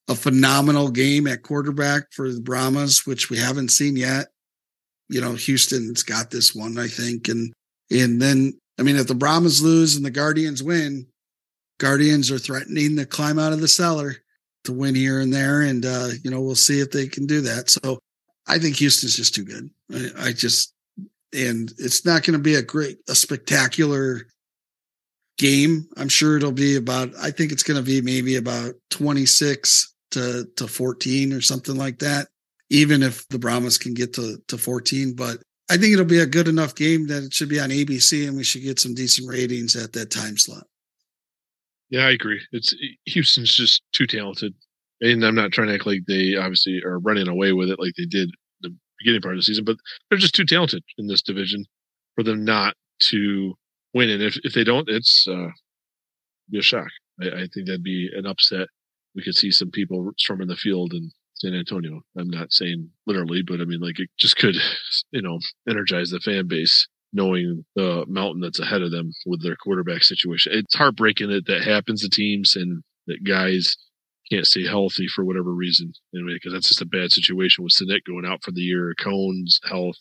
a 0.07 0.15
phenomenal 0.15 0.89
game 0.89 1.28
at 1.28 1.43
quarterback 1.43 2.11
for 2.11 2.32
the 2.32 2.39
Brahmas, 2.41 3.05
which 3.05 3.30
we 3.30 3.38
haven't 3.38 3.69
seen 3.69 3.97
yet. 3.97 4.28
You 5.09 5.21
know, 5.21 5.34
Houston's 5.34 6.03
got 6.03 6.32
this 6.32 6.55
one, 6.55 6.78
I 6.78 6.88
think. 6.88 7.28
And 7.28 7.53
and 7.91 8.21
then 8.21 8.53
I 8.80 8.84
mean, 8.84 8.95
if 8.95 9.07
the 9.07 9.15
Brahmas 9.15 9.61
lose 9.61 9.95
and 9.95 10.05
the 10.05 10.11
Guardians 10.11 10.63
win, 10.63 11.07
Guardians 11.80 12.32
are 12.32 12.39
threatening 12.39 12.95
to 12.95 13.05
climb 13.05 13.39
out 13.39 13.53
of 13.53 13.61
the 13.61 13.67
cellar 13.67 14.15
to 14.63 14.73
win 14.73 14.95
here 14.95 15.19
and 15.19 15.34
there. 15.34 15.61
And 15.61 15.86
uh, 15.86 16.09
you 16.23 16.32
know, 16.32 16.41
we'll 16.41 16.55
see 16.55 16.80
if 16.80 16.91
they 16.91 17.07
can 17.07 17.25
do 17.25 17.41
that. 17.41 17.69
So 17.69 17.99
I 18.47 18.59
think 18.59 18.78
Houston's 18.78 19.15
just 19.15 19.36
too 19.36 19.43
good. 19.43 19.69
I, 19.93 20.28
I 20.30 20.32
just 20.32 20.73
and 21.34 21.73
it's 21.78 22.05
not 22.05 22.23
going 22.23 22.38
to 22.38 22.43
be 22.43 22.55
a 22.55 22.61
great, 22.61 22.99
a 23.09 23.15
spectacular 23.15 24.28
game. 25.38 25.88
I'm 25.97 26.09
sure 26.09 26.38
it'll 26.38 26.51
be 26.51 26.75
about, 26.75 27.09
I 27.21 27.31
think 27.31 27.51
it's 27.51 27.63
going 27.63 27.77
to 27.77 27.83
be 27.83 28.01
maybe 28.01 28.35
about 28.35 28.73
26 28.91 29.93
to, 30.11 30.45
to 30.55 30.67
14 30.67 31.33
or 31.33 31.41
something 31.41 31.75
like 31.75 31.99
that, 31.99 32.27
even 32.69 33.03
if 33.03 33.27
the 33.29 33.39
Brahmas 33.39 33.77
can 33.77 33.93
get 33.93 34.13
to, 34.13 34.38
to 34.47 34.57
14. 34.57 35.15
But 35.15 35.39
I 35.69 35.77
think 35.77 35.93
it'll 35.93 36.05
be 36.05 36.19
a 36.19 36.25
good 36.25 36.47
enough 36.47 36.75
game 36.75 37.07
that 37.07 37.23
it 37.23 37.33
should 37.33 37.49
be 37.49 37.59
on 37.59 37.69
ABC 37.69 38.27
and 38.27 38.38
we 38.38 38.43
should 38.43 38.63
get 38.63 38.79
some 38.79 38.93
decent 38.93 39.29
ratings 39.29 39.75
at 39.75 39.93
that 39.93 40.11
time 40.11 40.38
slot. 40.38 40.65
Yeah, 41.89 42.05
I 42.05 42.11
agree. 42.11 42.41
It's 42.51 42.73
Houston's 43.05 43.53
just 43.53 43.81
too 43.93 44.07
talented. 44.07 44.53
And 44.99 45.23
I'm 45.23 45.35
not 45.35 45.51
trying 45.51 45.67
to 45.67 45.75
act 45.75 45.85
like 45.85 46.01
they 46.07 46.35
obviously 46.35 46.81
are 46.83 46.99
running 46.99 47.27
away 47.27 47.53
with 47.53 47.69
it 47.69 47.79
like 47.79 47.93
they 47.97 48.05
did 48.05 48.31
the 48.61 48.75
beginning 48.99 49.21
part 49.21 49.35
of 49.35 49.39
the 49.39 49.43
season, 49.43 49.63
but 49.63 49.77
they're 50.09 50.17
just 50.17 50.35
too 50.35 50.45
talented 50.45 50.83
in 50.97 51.07
this 51.07 51.21
division 51.21 51.65
for 52.15 52.23
them 52.23 52.43
not 52.43 52.75
to 52.99 53.55
win. 53.98 54.10
And 54.10 54.24
if, 54.24 54.38
if 54.43 54.54
they 54.54 54.64
don't, 54.64 54.89
it's 54.89 55.28
uh, 55.28 55.50
be 56.50 56.60
a 56.60 56.62
shock. 56.62 56.88
I, 57.22 57.28
I 57.28 57.48
think 57.54 57.68
that'd 57.68 57.84
be 57.84 58.10
an 58.16 58.26
upset. 58.26 58.68
We 59.16 59.24
could 59.24 59.36
see 59.36 59.52
some 59.52 59.72
people 59.72 60.12
storming 60.18 60.48
the 60.48 60.56
field 60.56 60.93
in 60.93 61.12
San 61.34 61.54
Antonio. 61.54 62.02
I'm 62.18 62.30
not 62.30 62.52
saying 62.52 62.89
literally, 63.06 63.41
but 63.41 63.62
I 63.62 63.66
mean, 63.66 63.82
like 63.82 64.00
it 64.00 64.10
just 64.18 64.38
could, 64.38 64.56
you 65.12 65.22
know, 65.22 65.39
energize 65.70 66.12
the 66.12 66.20
fan 66.20 66.48
base 66.48 66.88
knowing 67.14 67.66
the 67.76 68.06
mountain 68.08 68.41
that's 68.41 68.60
ahead 68.60 68.82
of 68.82 68.91
them 68.91 69.12
with 69.26 69.41
their 69.41 69.56
quarterback 69.56 70.04
situation. 70.04 70.52
It's 70.54 70.76
heartbreaking 70.76 71.30
that 71.30 71.48
that 71.48 71.64
happens 71.64 72.02
to 72.02 72.10
teams 72.10 72.56
and 72.56 72.84
that 73.08 73.24
guys 73.24 73.76
can't 74.30 74.45
stay 74.45 74.66
healthy 74.66 75.08
for 75.08 75.24
whatever 75.24 75.54
reason. 75.54 75.93
Anyway, 76.14 76.34
because 76.34 76.54
that's 76.54 76.68
just 76.68 76.82
a 76.82 76.86
bad 76.86 77.12
situation 77.12 77.64
with 77.64 77.74
Sinnett 77.74 78.04
going 78.06 78.26
out 78.26 78.43
for 78.43 78.52
the 78.52 78.62
year, 78.62 78.93
Coan's 79.00 79.60
health. 79.64 79.98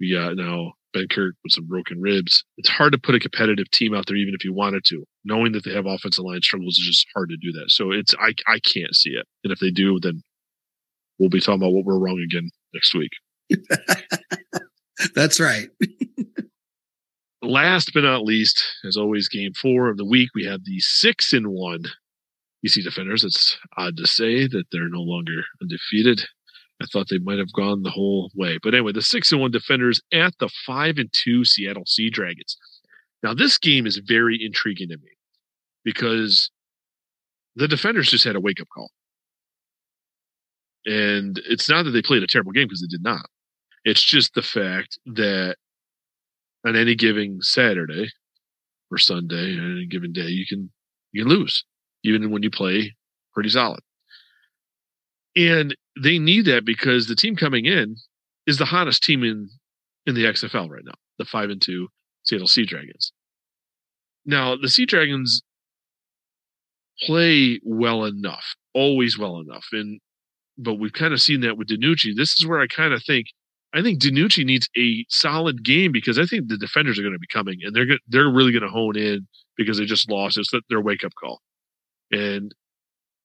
We 0.00 0.12
got 0.12 0.36
now 0.36 0.72
Benkert 0.94 1.32
with 1.42 1.52
some 1.52 1.66
broken 1.66 2.00
ribs. 2.00 2.44
It's 2.56 2.68
hard 2.68 2.92
to 2.92 2.98
put 2.98 3.14
a 3.14 3.20
competitive 3.20 3.70
team 3.70 3.94
out 3.94 4.06
there, 4.06 4.16
even 4.16 4.34
if 4.34 4.44
you 4.44 4.52
wanted 4.52 4.84
to. 4.86 5.04
Knowing 5.24 5.52
that 5.52 5.64
they 5.64 5.72
have 5.72 5.86
offensive 5.86 6.24
line 6.24 6.42
struggles 6.42 6.78
is 6.78 6.86
just 6.86 7.06
hard 7.14 7.30
to 7.30 7.36
do 7.36 7.52
that. 7.52 7.70
So 7.70 7.90
it's 7.90 8.14
I 8.20 8.34
I 8.46 8.58
can't 8.60 8.94
see 8.94 9.10
it. 9.10 9.26
And 9.42 9.52
if 9.52 9.58
they 9.58 9.70
do, 9.70 9.98
then 10.00 10.22
we'll 11.18 11.30
be 11.30 11.40
talking 11.40 11.60
about 11.60 11.72
what 11.72 11.84
we're 11.84 11.98
wrong 11.98 12.20
again 12.20 12.50
next 12.72 12.94
week. 12.94 13.12
That's 15.14 15.40
right. 15.40 15.68
Last 17.42 17.90
but 17.92 18.04
not 18.04 18.24
least, 18.24 18.62
as 18.86 18.96
always, 18.96 19.28
game 19.28 19.52
four 19.52 19.90
of 19.90 19.98
the 19.98 20.04
week, 20.04 20.30
we 20.34 20.44
have 20.44 20.64
the 20.64 20.80
six 20.80 21.34
in 21.34 21.50
one 21.50 21.84
DC 22.64 22.82
Defenders. 22.82 23.22
It's 23.22 23.58
odd 23.76 23.96
to 23.98 24.06
say 24.06 24.46
that 24.46 24.64
they're 24.72 24.88
no 24.88 25.02
longer 25.02 25.44
undefeated. 25.60 26.26
I 26.84 26.86
thought 26.92 27.08
they 27.08 27.18
might 27.18 27.38
have 27.38 27.52
gone 27.52 27.82
the 27.82 27.90
whole 27.90 28.30
way. 28.34 28.58
But 28.62 28.74
anyway, 28.74 28.92
the 28.92 29.02
six 29.02 29.32
and 29.32 29.40
one 29.40 29.50
defenders 29.50 30.00
at 30.12 30.34
the 30.38 30.50
five 30.66 30.98
and 30.98 31.10
two 31.12 31.44
Seattle 31.44 31.86
Sea 31.86 32.10
Dragons. 32.10 32.56
Now, 33.22 33.32
this 33.34 33.56
game 33.56 33.86
is 33.86 34.00
very 34.06 34.38
intriguing 34.44 34.90
to 34.90 34.98
me 34.98 35.10
because 35.84 36.50
the 37.56 37.68
defenders 37.68 38.10
just 38.10 38.24
had 38.24 38.36
a 38.36 38.40
wake 38.40 38.60
up 38.60 38.68
call. 38.74 38.90
And 40.86 41.40
it's 41.48 41.68
not 41.68 41.84
that 41.84 41.92
they 41.92 42.02
played 42.02 42.22
a 42.22 42.26
terrible 42.26 42.52
game 42.52 42.66
because 42.66 42.82
they 42.82 42.94
did 42.94 43.02
not. 43.02 43.26
It's 43.84 44.02
just 44.02 44.34
the 44.34 44.42
fact 44.42 44.98
that 45.06 45.56
on 46.66 46.76
any 46.76 46.94
given 46.94 47.38
Saturday 47.40 48.10
or 48.90 48.98
Sunday, 48.98 49.58
on 49.58 49.76
any 49.76 49.86
given 49.86 50.12
day, 50.12 50.26
you 50.26 50.46
can 50.46 50.70
you 51.12 51.24
can 51.24 51.32
lose, 51.32 51.64
even 52.02 52.30
when 52.30 52.42
you 52.42 52.50
play 52.50 52.94
pretty 53.32 53.48
solid. 53.48 53.80
And 55.36 55.74
they 56.00 56.18
need 56.18 56.46
that 56.46 56.64
because 56.64 57.06
the 57.06 57.14
team 57.14 57.36
coming 57.36 57.66
in 57.66 57.96
is 58.46 58.58
the 58.58 58.64
hottest 58.64 59.02
team 59.02 59.22
in 59.22 59.48
in 60.06 60.14
the 60.14 60.24
XFL 60.24 60.68
right 60.68 60.84
now, 60.84 60.94
the 61.18 61.24
five 61.24 61.50
and 61.50 61.62
two 61.62 61.88
Seattle 62.24 62.48
Sea 62.48 62.64
Dragons. 62.64 63.12
Now 64.26 64.56
the 64.56 64.68
Sea 64.68 64.86
Dragons 64.86 65.42
play 67.02 67.60
well 67.64 68.04
enough, 68.04 68.54
always 68.74 69.18
well 69.18 69.38
enough, 69.38 69.66
and 69.72 70.00
but 70.56 70.74
we've 70.74 70.92
kind 70.92 71.12
of 71.12 71.20
seen 71.20 71.40
that 71.40 71.58
with 71.58 71.68
DiNucci. 71.68 72.14
This 72.16 72.34
is 72.38 72.46
where 72.46 72.60
I 72.60 72.66
kind 72.66 72.92
of 72.92 73.02
think 73.04 73.26
I 73.74 73.82
think 73.82 74.00
DiNucci 74.00 74.44
needs 74.44 74.68
a 74.78 75.04
solid 75.08 75.64
game 75.64 75.90
because 75.90 76.18
I 76.18 76.26
think 76.26 76.48
the 76.48 76.56
defenders 76.56 76.98
are 76.98 77.02
going 77.02 77.14
to 77.14 77.18
be 77.18 77.26
coming 77.26 77.58
and 77.62 77.74
they're 77.74 77.98
they're 78.08 78.30
really 78.30 78.52
going 78.52 78.62
to 78.62 78.68
hone 78.68 78.96
in 78.96 79.26
because 79.56 79.78
they 79.78 79.84
just 79.84 80.10
lost. 80.10 80.38
It's 80.38 80.52
their 80.68 80.80
wake 80.80 81.04
up 81.04 81.12
call, 81.20 81.40
and 82.10 82.54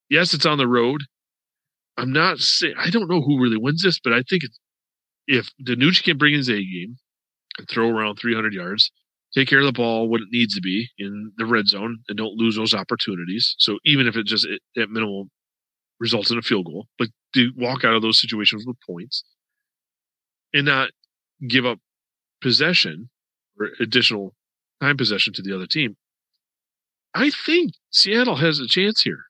yes, 0.09 0.33
it's 0.33 0.45
on 0.45 0.57
the 0.57 0.67
road. 0.67 1.03
I'm 1.99 2.13
not 2.13 2.39
saying 2.39 2.75
I 2.79 2.89
don't 2.89 3.09
know 3.09 3.21
who 3.21 3.41
really 3.41 3.57
wins 3.57 3.83
this, 3.83 3.99
but 3.99 4.13
I 4.13 4.23
think 4.29 4.43
if 5.27 5.49
DiNucci 5.67 6.03
can 6.03 6.17
bring 6.17 6.33
his 6.33 6.49
A 6.49 6.53
game 6.53 6.97
and 7.57 7.67
throw 7.67 7.89
around 7.89 8.15
300 8.15 8.53
yards, 8.53 8.89
take 9.33 9.49
care 9.49 9.59
of 9.59 9.65
the 9.65 9.73
ball 9.73 10.07
when 10.07 10.21
it 10.21 10.29
needs 10.31 10.55
to 10.55 10.61
be 10.61 10.87
in 10.97 11.33
the 11.37 11.45
red 11.45 11.67
zone, 11.67 11.99
and 12.07 12.17
don't 12.17 12.37
lose 12.37 12.55
those 12.55 12.73
opportunities. 12.73 13.53
So 13.59 13.79
even 13.83 14.07
if 14.07 14.15
it 14.15 14.25
just 14.25 14.47
at 14.77 14.89
minimum 14.89 15.29
results 15.99 16.31
in 16.31 16.37
a 16.37 16.41
field 16.41 16.67
goal, 16.67 16.87
but 16.97 17.09
to 17.35 17.51
walk 17.57 17.83
out 17.83 17.95
of 17.95 18.01
those 18.01 18.19
situations 18.19 18.65
with 18.65 18.77
points 18.87 19.25
and 20.53 20.65
not 20.65 20.91
give 21.49 21.65
up 21.65 21.79
possession 22.41 23.09
or 23.59 23.71
additional 23.81 24.33
time 24.81 24.95
possession 24.95 25.33
to 25.33 25.41
the 25.41 25.53
other 25.53 25.67
team. 25.67 25.97
I 27.13 27.29
think 27.29 27.73
Seattle 27.91 28.37
has 28.37 28.59
a 28.59 28.67
chance 28.67 29.01
here 29.01 29.25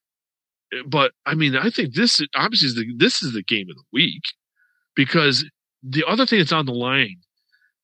but 0.88 1.12
I 1.26 1.36
mean, 1.36 1.56
I 1.56 1.70
think 1.70 1.94
this 1.94 2.22
obviously 2.36 2.68
is 2.68 2.76
the 2.76 2.86
this 2.98 3.22
is 3.22 3.34
the 3.34 3.44
game 3.44 3.68
of 3.70 3.76
the 3.76 3.84
week 3.92 4.24
because 4.96 5.46
the 5.84 6.06
other 6.08 6.26
thing 6.26 6.40
that's 6.40 6.52
on 6.52 6.66
the 6.66 6.74
line 6.74 7.18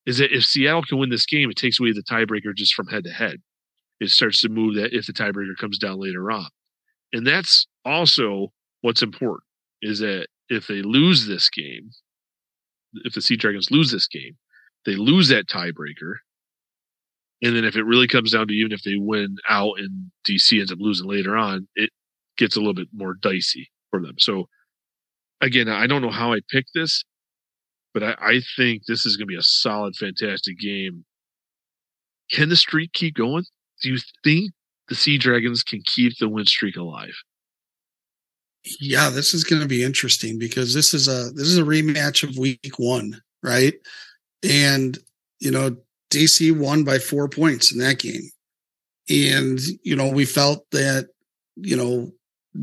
is 0.04 0.18
that 0.18 0.34
if 0.34 0.44
Seattle 0.44 0.82
can 0.82 0.98
win 0.98 1.10
this 1.10 1.26
game, 1.26 1.50
it 1.50 1.56
takes 1.56 1.80
away 1.80 1.92
the 1.92 2.02
tiebreaker 2.02 2.54
just 2.54 2.74
from 2.74 2.86
head 2.86 3.04
to 3.04 3.10
head. 3.10 3.36
It 3.98 4.10
starts 4.10 4.40
to 4.42 4.48
move 4.48 4.76
that 4.76 4.92
if 4.92 5.06
the 5.06 5.12
tiebreaker 5.12 5.56
comes 5.58 5.78
down 5.78 5.98
later 5.98 6.30
on, 6.30 6.48
and 7.12 7.26
that's 7.26 7.66
also 7.84 8.52
what's 8.82 9.02
important 9.02 9.44
is 9.82 9.98
that 10.00 10.28
if 10.48 10.66
they 10.66 10.82
lose 10.82 11.26
this 11.26 11.50
game, 11.50 11.90
if 13.04 13.14
the 13.14 13.22
Sea 13.22 13.36
Dragons 13.36 13.70
lose 13.70 13.90
this 13.90 14.06
game, 14.06 14.36
they 14.84 14.94
lose 14.94 15.28
that 15.28 15.48
tiebreaker. 15.48 16.16
And 17.42 17.54
then 17.54 17.64
if 17.64 17.76
it 17.76 17.82
really 17.84 18.06
comes 18.06 18.32
down 18.32 18.48
to 18.48 18.54
even 18.54 18.72
if 18.72 18.82
they 18.82 18.96
win 18.96 19.36
out 19.48 19.74
and 19.78 20.10
DC 20.28 20.58
ends 20.58 20.72
up 20.72 20.78
losing 20.80 21.08
later 21.08 21.36
on, 21.36 21.68
it 21.74 21.90
gets 22.36 22.56
a 22.56 22.60
little 22.60 22.74
bit 22.74 22.88
more 22.92 23.14
dicey 23.14 23.70
for 23.90 24.00
them. 24.00 24.14
So 24.18 24.48
again, 25.40 25.68
I 25.68 25.86
don't 25.86 26.02
know 26.02 26.10
how 26.10 26.32
I 26.32 26.40
picked 26.50 26.70
this, 26.74 27.04
but 27.94 28.02
I, 28.02 28.16
I 28.20 28.40
think 28.56 28.82
this 28.86 29.06
is 29.06 29.16
going 29.16 29.26
to 29.26 29.32
be 29.32 29.38
a 29.38 29.42
solid, 29.42 29.96
fantastic 29.96 30.58
game. 30.58 31.04
Can 32.30 32.48
the 32.48 32.56
streak 32.56 32.92
keep 32.92 33.14
going? 33.14 33.44
Do 33.82 33.90
you 33.90 33.98
think 34.24 34.52
the 34.88 34.94
Sea 34.94 35.18
Dragons 35.18 35.62
can 35.62 35.82
keep 35.84 36.18
the 36.18 36.28
win 36.28 36.46
streak 36.46 36.76
alive? 36.76 37.14
Yeah, 38.80 39.10
this 39.10 39.32
is 39.32 39.44
going 39.44 39.62
to 39.62 39.68
be 39.68 39.84
interesting 39.84 40.38
because 40.38 40.74
this 40.74 40.92
is 40.92 41.06
a 41.06 41.30
this 41.34 41.46
is 41.46 41.58
a 41.58 41.62
rematch 41.62 42.28
of 42.28 42.36
week 42.36 42.72
1, 42.78 43.20
right? 43.42 43.74
And 44.42 44.98
you 45.38 45.52
know, 45.52 45.76
DC 46.10 46.58
won 46.58 46.82
by 46.82 46.98
4 46.98 47.28
points 47.28 47.72
in 47.72 47.78
that 47.78 48.00
game. 48.00 48.28
And 49.08 49.60
you 49.84 49.94
know, 49.94 50.10
we 50.10 50.24
felt 50.24 50.66
that 50.72 51.06
you 51.56 51.76
know, 51.76 52.12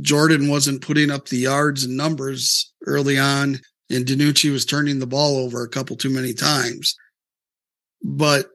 Jordan 0.02 0.50
wasn't 0.50 0.82
putting 0.82 1.12
up 1.12 1.28
the 1.28 1.38
yards 1.38 1.84
and 1.84 1.96
numbers 1.96 2.74
early 2.86 3.18
on 3.18 3.60
and 3.90 4.06
DiNucci 4.06 4.52
was 4.52 4.66
turning 4.66 5.00
the 5.00 5.08
ball 5.08 5.38
over 5.38 5.64
a 5.64 5.70
couple 5.70 5.96
too 5.96 6.10
many 6.10 6.34
times. 6.34 6.96
But 8.04 8.48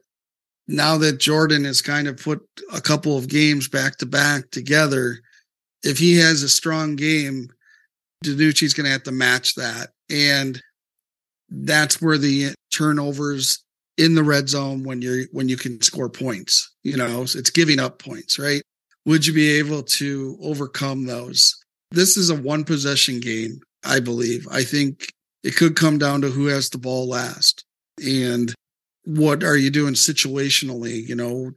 now 0.67 0.97
that 0.97 1.19
Jordan 1.19 1.63
has 1.63 1.81
kind 1.81 2.07
of 2.07 2.21
put 2.21 2.41
a 2.73 2.81
couple 2.81 3.17
of 3.17 3.29
games 3.29 3.67
back 3.67 3.97
to 3.97 4.05
back 4.05 4.49
together, 4.51 5.19
if 5.83 5.97
he 5.97 6.17
has 6.17 6.43
a 6.43 6.49
strong 6.49 6.95
game, 6.95 7.47
DiNucci's 8.23 8.73
going 8.73 8.85
to 8.85 8.91
have 8.91 9.03
to 9.03 9.11
match 9.11 9.55
that. 9.55 9.89
And 10.09 10.61
that's 11.49 12.01
where 12.01 12.17
the 12.17 12.53
turnovers 12.71 13.63
in 13.97 14.15
the 14.15 14.23
red 14.23 14.47
zone 14.47 14.83
when 14.83 15.01
you're 15.01 15.25
when 15.31 15.49
you 15.49 15.57
can 15.57 15.81
score 15.81 16.09
points, 16.09 16.73
you 16.83 16.95
know, 16.95 17.23
it's 17.23 17.49
giving 17.49 17.79
up 17.79 17.99
points, 17.99 18.39
right? 18.39 18.61
Would 19.05 19.25
you 19.25 19.33
be 19.33 19.57
able 19.57 19.83
to 19.83 20.37
overcome 20.41 21.05
those? 21.05 21.55
This 21.91 22.17
is 22.17 22.29
a 22.29 22.35
one 22.35 22.63
possession 22.63 23.19
game, 23.19 23.61
I 23.83 23.99
believe. 23.99 24.47
I 24.51 24.63
think 24.63 25.13
it 25.43 25.55
could 25.55 25.75
come 25.75 25.97
down 25.97 26.21
to 26.21 26.29
who 26.29 26.47
has 26.47 26.69
the 26.69 26.77
ball 26.77 27.07
last. 27.07 27.63
And 28.05 28.53
what 29.05 29.43
are 29.43 29.57
you 29.57 29.71
doing 29.71 29.93
situationally? 29.93 31.07
You 31.07 31.15
know, 31.15 31.51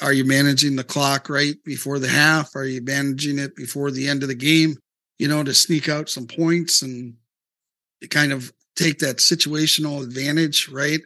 are 0.00 0.12
you 0.12 0.24
managing 0.24 0.76
the 0.76 0.84
clock 0.84 1.28
right 1.28 1.56
before 1.64 1.98
the 1.98 2.08
half? 2.08 2.54
Are 2.54 2.64
you 2.64 2.82
managing 2.82 3.38
it 3.38 3.56
before 3.56 3.90
the 3.90 4.08
end 4.08 4.22
of 4.22 4.28
the 4.28 4.34
game, 4.34 4.76
you 5.18 5.28
know, 5.28 5.42
to 5.42 5.54
sneak 5.54 5.88
out 5.88 6.08
some 6.08 6.26
points 6.26 6.82
and 6.82 7.14
kind 8.10 8.32
of 8.32 8.52
take 8.76 8.98
that 8.98 9.18
situational 9.18 10.02
advantage, 10.02 10.68
right? 10.68 11.00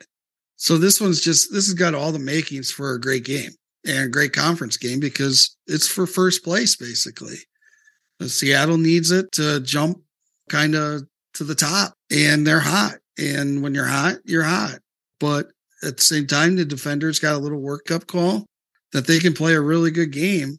So 0.56 0.76
this 0.76 1.00
one's 1.00 1.20
just, 1.20 1.52
this 1.52 1.66
has 1.66 1.74
got 1.74 1.94
all 1.94 2.12
the 2.12 2.18
makings 2.18 2.70
for 2.70 2.92
a 2.92 3.00
great 3.00 3.24
game 3.24 3.52
and 3.86 4.04
a 4.04 4.08
great 4.08 4.32
conference 4.32 4.76
game 4.76 5.00
because 5.00 5.56
it's 5.66 5.88
for 5.88 6.06
first 6.06 6.44
place, 6.44 6.76
basically. 6.76 7.36
Uh, 8.20 8.26
Seattle 8.26 8.78
needs 8.78 9.10
it 9.10 9.30
to 9.32 9.60
jump 9.60 9.98
kind 10.48 10.74
of 10.74 11.02
to 11.34 11.44
the 11.44 11.54
top 11.54 11.94
and 12.10 12.46
they're 12.46 12.60
hot. 12.60 12.96
And 13.18 13.62
when 13.62 13.74
you're 13.74 13.86
hot, 13.86 14.16
you're 14.24 14.42
hot. 14.42 14.78
But 15.20 15.48
at 15.82 15.96
the 15.96 16.02
same 16.02 16.26
time, 16.26 16.56
the 16.56 16.64
defenders 16.64 17.18
got 17.18 17.34
a 17.34 17.38
little 17.38 17.60
workup 17.60 18.06
call 18.06 18.46
that 18.92 19.06
they 19.06 19.18
can 19.18 19.34
play 19.34 19.54
a 19.54 19.60
really 19.60 19.90
good 19.90 20.12
game 20.12 20.58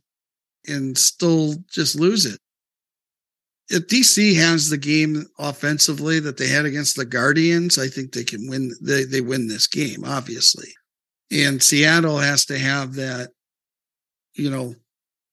and 0.67 0.97
still 0.97 1.55
just 1.71 1.99
lose 1.99 2.25
it. 2.25 2.39
If 3.69 3.87
DC 3.87 4.35
has 4.35 4.69
the 4.69 4.77
game 4.77 5.25
offensively 5.37 6.19
that 6.21 6.37
they 6.37 6.47
had 6.47 6.65
against 6.65 6.95
the 6.95 7.05
Guardians, 7.05 7.77
I 7.77 7.87
think 7.87 8.11
they 8.11 8.23
can 8.23 8.49
win. 8.49 8.71
They, 8.81 9.03
they 9.03 9.21
win 9.21 9.47
this 9.47 9.67
game, 9.67 10.03
obviously. 10.03 10.69
And 11.31 11.61
Seattle 11.61 12.17
has 12.17 12.45
to 12.45 12.57
have 12.57 12.95
that, 12.95 13.29
you 14.33 14.49
know, 14.49 14.75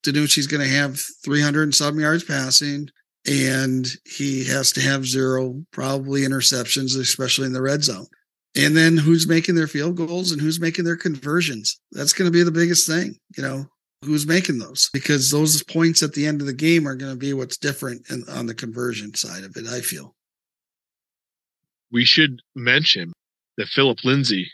DiNucci's 0.04 0.46
going 0.46 0.62
to 0.62 0.74
have 0.74 1.00
300 1.24 1.62
and 1.62 1.74
some 1.74 1.98
yards 1.98 2.24
passing 2.24 2.88
and 3.26 3.88
he 4.04 4.44
has 4.44 4.72
to 4.72 4.80
have 4.80 5.04
zero 5.04 5.64
probably 5.72 6.22
interceptions, 6.22 6.98
especially 6.98 7.46
in 7.46 7.52
the 7.52 7.62
red 7.62 7.82
zone. 7.82 8.06
And 8.54 8.76
then 8.76 8.96
who's 8.96 9.28
making 9.28 9.54
their 9.54 9.66
field 9.66 9.96
goals 9.96 10.32
and 10.32 10.40
who's 10.40 10.60
making 10.60 10.84
their 10.84 10.96
conversions? 10.96 11.78
That's 11.92 12.12
going 12.12 12.30
to 12.30 12.32
be 12.32 12.42
the 12.42 12.50
biggest 12.50 12.86
thing, 12.86 13.16
you 13.36 13.42
know, 13.42 13.66
who's 14.02 14.26
making 14.26 14.58
those 14.58 14.88
because 14.92 15.30
those 15.30 15.62
points 15.64 16.02
at 16.02 16.14
the 16.14 16.26
end 16.26 16.40
of 16.40 16.46
the 16.46 16.54
game 16.54 16.86
are 16.86 16.94
going 16.94 17.12
to 17.12 17.18
be 17.18 17.34
what's 17.34 17.58
different 17.58 18.08
in, 18.10 18.24
on 18.30 18.46
the 18.46 18.54
conversion 18.54 19.14
side 19.14 19.44
of 19.44 19.56
it, 19.56 19.66
I 19.66 19.80
feel. 19.80 20.14
We 21.90 22.04
should 22.04 22.40
mention 22.54 23.12
that 23.58 23.68
Phillip 23.68 24.04
Lindsay 24.04 24.50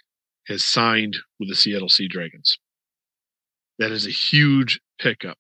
has 0.49 0.65
signed 0.65 1.17
with 1.39 1.49
the 1.49 1.55
Seattle 1.55 1.89
Sea 1.89 2.09
Dragons. 2.09 2.59
That 3.79 3.93
is 3.93 4.07
a 4.07 4.11
huge 4.11 4.81
pickup 4.99 5.39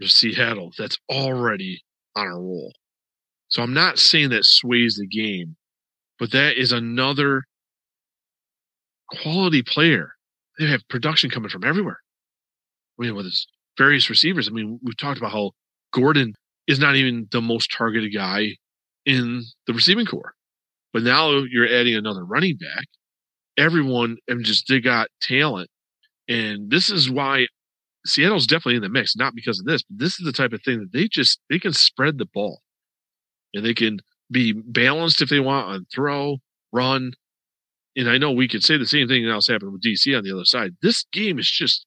for 0.00 0.08
Seattle. 0.08 0.72
That's 0.78 0.98
already 1.10 1.82
on 2.16 2.26
a 2.26 2.34
roll. 2.34 2.72
So 3.48 3.62
I'm 3.62 3.74
not 3.74 3.98
saying 3.98 4.30
that 4.30 4.44
sways 4.44 4.96
the 4.96 5.06
game, 5.06 5.56
but 6.18 6.32
that 6.32 6.56
is 6.56 6.72
another 6.72 7.44
quality 9.10 9.62
player. 9.62 10.12
They 10.58 10.66
have 10.66 10.86
production 10.88 11.30
coming 11.30 11.50
from 11.50 11.64
everywhere. 11.64 11.98
I 12.98 13.04
mean, 13.04 13.14
with 13.14 13.24
his 13.24 13.46
various 13.78 14.10
receivers. 14.10 14.48
I 14.48 14.52
mean, 14.52 14.78
we've 14.82 14.96
talked 14.96 15.18
about 15.18 15.32
how 15.32 15.52
Gordon 15.92 16.34
is 16.66 16.78
not 16.78 16.96
even 16.96 17.26
the 17.32 17.40
most 17.40 17.72
targeted 17.76 18.12
guy 18.14 18.56
in 19.06 19.42
the 19.66 19.72
receiving 19.72 20.06
corps. 20.06 20.34
But 20.92 21.02
now 21.02 21.30
you're 21.50 21.66
adding 21.68 21.94
another 21.94 22.24
running 22.24 22.56
back. 22.56 22.84
Everyone 23.56 24.16
and 24.28 24.44
just 24.44 24.66
they 24.68 24.80
got 24.80 25.08
talent. 25.20 25.68
And 26.28 26.70
this 26.70 26.90
is 26.90 27.10
why 27.10 27.46
Seattle's 28.06 28.46
definitely 28.46 28.76
in 28.76 28.82
the 28.82 28.88
mix, 28.88 29.16
not 29.16 29.34
because 29.34 29.60
of 29.60 29.66
this, 29.66 29.82
but 29.82 29.98
this 29.98 30.18
is 30.18 30.24
the 30.24 30.32
type 30.32 30.52
of 30.52 30.62
thing 30.62 30.80
that 30.80 30.92
they 30.92 31.08
just 31.08 31.40
they 31.50 31.58
can 31.58 31.72
spread 31.72 32.18
the 32.18 32.26
ball. 32.26 32.62
And 33.52 33.64
they 33.64 33.74
can 33.74 33.98
be 34.30 34.52
balanced 34.52 35.20
if 35.20 35.28
they 35.28 35.40
want 35.40 35.68
on 35.68 35.86
throw, 35.92 36.38
run. 36.72 37.12
And 37.96 38.08
I 38.08 38.18
know 38.18 38.30
we 38.30 38.48
could 38.48 38.62
say 38.62 38.78
the 38.78 38.86
same 38.86 39.08
thing 39.08 39.26
else 39.26 39.48
happened 39.48 39.72
with 39.72 39.82
DC 39.82 40.16
on 40.16 40.22
the 40.24 40.32
other 40.32 40.44
side. 40.44 40.76
This 40.82 41.04
game 41.12 41.38
is 41.38 41.50
just 41.50 41.84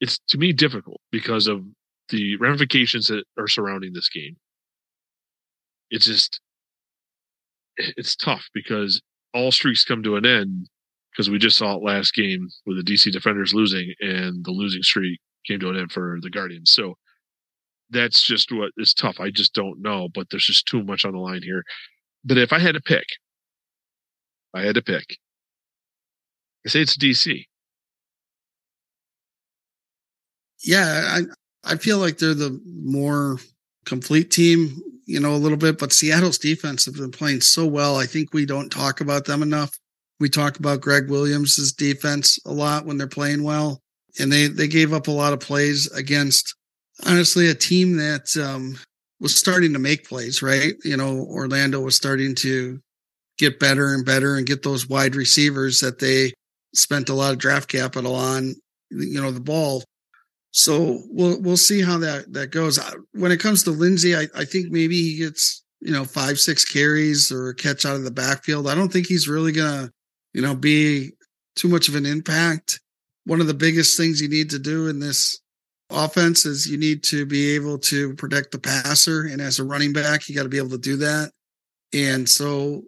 it's 0.00 0.18
to 0.28 0.38
me 0.38 0.52
difficult 0.52 1.00
because 1.12 1.46
of 1.46 1.62
the 2.08 2.36
ramifications 2.36 3.06
that 3.06 3.24
are 3.38 3.46
surrounding 3.48 3.92
this 3.92 4.08
game. 4.08 4.36
It's 5.90 6.06
just 6.06 6.40
it's 7.76 8.16
tough 8.16 8.48
because 8.54 9.00
all 9.34 9.52
streaks 9.52 9.84
come 9.84 10.02
to 10.02 10.16
an 10.16 10.26
end 10.26 10.68
because 11.12 11.30
we 11.30 11.38
just 11.38 11.56
saw 11.56 11.76
it 11.76 11.82
last 11.82 12.14
game 12.14 12.48
with 12.66 12.76
the 12.76 12.92
DC 12.92 13.12
defenders 13.12 13.54
losing 13.54 13.92
and 14.00 14.44
the 14.44 14.50
losing 14.50 14.82
streak 14.82 15.20
came 15.46 15.60
to 15.60 15.70
an 15.70 15.76
end 15.76 15.92
for 15.92 16.18
the 16.22 16.30
Guardians. 16.30 16.72
So 16.72 16.94
that's 17.90 18.22
just 18.22 18.50
what 18.50 18.72
is 18.78 18.94
tough. 18.94 19.20
I 19.20 19.30
just 19.30 19.54
don't 19.54 19.82
know, 19.82 20.08
but 20.14 20.28
there's 20.30 20.46
just 20.46 20.66
too 20.66 20.82
much 20.82 21.04
on 21.04 21.12
the 21.12 21.18
line 21.18 21.42
here. 21.42 21.62
But 22.24 22.38
if 22.38 22.52
I 22.52 22.58
had 22.58 22.74
to 22.74 22.80
pick, 22.80 23.04
I 24.54 24.62
had 24.62 24.74
to 24.76 24.82
pick. 24.82 25.18
I 26.66 26.68
say 26.70 26.80
it's 26.80 26.96
DC. 26.96 27.44
Yeah, 30.64 31.18
I 31.18 31.72
I 31.72 31.76
feel 31.76 31.98
like 31.98 32.18
they're 32.18 32.34
the 32.34 32.60
more 32.64 33.38
complete 33.84 34.30
team, 34.30 34.80
you 35.06 35.20
know, 35.20 35.34
a 35.34 35.38
little 35.38 35.58
bit, 35.58 35.78
but 35.78 35.92
Seattle's 35.92 36.38
defense 36.38 36.84
have 36.86 36.94
been 36.94 37.10
playing 37.10 37.40
so 37.40 37.66
well. 37.66 37.96
I 37.96 38.06
think 38.06 38.32
we 38.32 38.46
don't 38.46 38.70
talk 38.70 39.00
about 39.00 39.24
them 39.24 39.42
enough. 39.42 39.76
We 40.20 40.28
talk 40.28 40.58
about 40.58 40.80
Gregg 40.80 41.10
Williams' 41.10 41.72
defense 41.72 42.38
a 42.46 42.52
lot 42.52 42.86
when 42.86 42.96
they're 42.96 43.08
playing 43.08 43.42
well 43.42 43.82
and 44.18 44.30
they 44.30 44.46
they 44.46 44.68
gave 44.68 44.92
up 44.92 45.08
a 45.08 45.12
lot 45.12 45.32
of 45.32 45.40
plays 45.40 45.90
against 45.92 46.54
honestly 47.06 47.48
a 47.48 47.54
team 47.54 47.96
that 47.96 48.36
um, 48.36 48.78
was 49.20 49.34
starting 49.34 49.72
to 49.72 49.78
make 49.78 50.08
plays. 50.08 50.42
Right, 50.42 50.74
you 50.84 50.96
know, 50.96 51.26
Orlando 51.28 51.80
was 51.80 51.96
starting 51.96 52.34
to 52.36 52.80
get 53.38 53.58
better 53.58 53.94
and 53.94 54.04
better 54.04 54.36
and 54.36 54.46
get 54.46 54.62
those 54.62 54.88
wide 54.88 55.16
receivers 55.16 55.80
that 55.80 55.98
they 55.98 56.32
spent 56.74 57.08
a 57.08 57.14
lot 57.14 57.32
of 57.32 57.38
draft 57.38 57.68
capital 57.68 58.14
on. 58.14 58.54
You 58.90 59.22
know, 59.22 59.30
the 59.30 59.40
ball. 59.40 59.84
So 60.50 61.00
we'll 61.08 61.40
we'll 61.40 61.56
see 61.56 61.80
how 61.80 61.98
that 61.98 62.32
that 62.34 62.50
goes. 62.50 62.78
When 63.12 63.32
it 63.32 63.40
comes 63.40 63.62
to 63.64 63.70
Lindsay, 63.70 64.14
I, 64.14 64.28
I 64.34 64.44
think 64.44 64.70
maybe 64.70 64.96
he 64.96 65.16
gets 65.16 65.64
you 65.80 65.92
know 65.92 66.04
five 66.04 66.38
six 66.38 66.64
carries 66.64 67.32
or 67.32 67.48
a 67.48 67.54
catch 67.54 67.86
out 67.86 67.96
of 67.96 68.04
the 68.04 68.10
backfield. 68.10 68.68
I 68.68 68.74
don't 68.74 68.92
think 68.92 69.06
he's 69.06 69.28
really 69.28 69.52
gonna 69.52 69.90
you 70.32 70.42
know 70.42 70.54
be 70.54 71.12
too 71.56 71.68
much 71.68 71.88
of 71.88 71.94
an 71.94 72.06
impact 72.06 72.80
one 73.24 73.40
of 73.40 73.46
the 73.46 73.54
biggest 73.54 73.96
things 73.96 74.20
you 74.20 74.28
need 74.28 74.50
to 74.50 74.58
do 74.58 74.88
in 74.88 74.98
this 74.98 75.40
offense 75.90 76.44
is 76.46 76.68
you 76.68 76.78
need 76.78 77.02
to 77.04 77.26
be 77.26 77.54
able 77.54 77.78
to 77.78 78.14
protect 78.14 78.50
the 78.50 78.58
passer. 78.58 79.22
And 79.22 79.40
as 79.40 79.58
a 79.58 79.64
running 79.64 79.92
back, 79.92 80.28
you 80.28 80.34
got 80.34 80.44
to 80.44 80.48
be 80.48 80.58
able 80.58 80.70
to 80.70 80.78
do 80.78 80.96
that. 80.96 81.30
And 81.92 82.28
so 82.28 82.82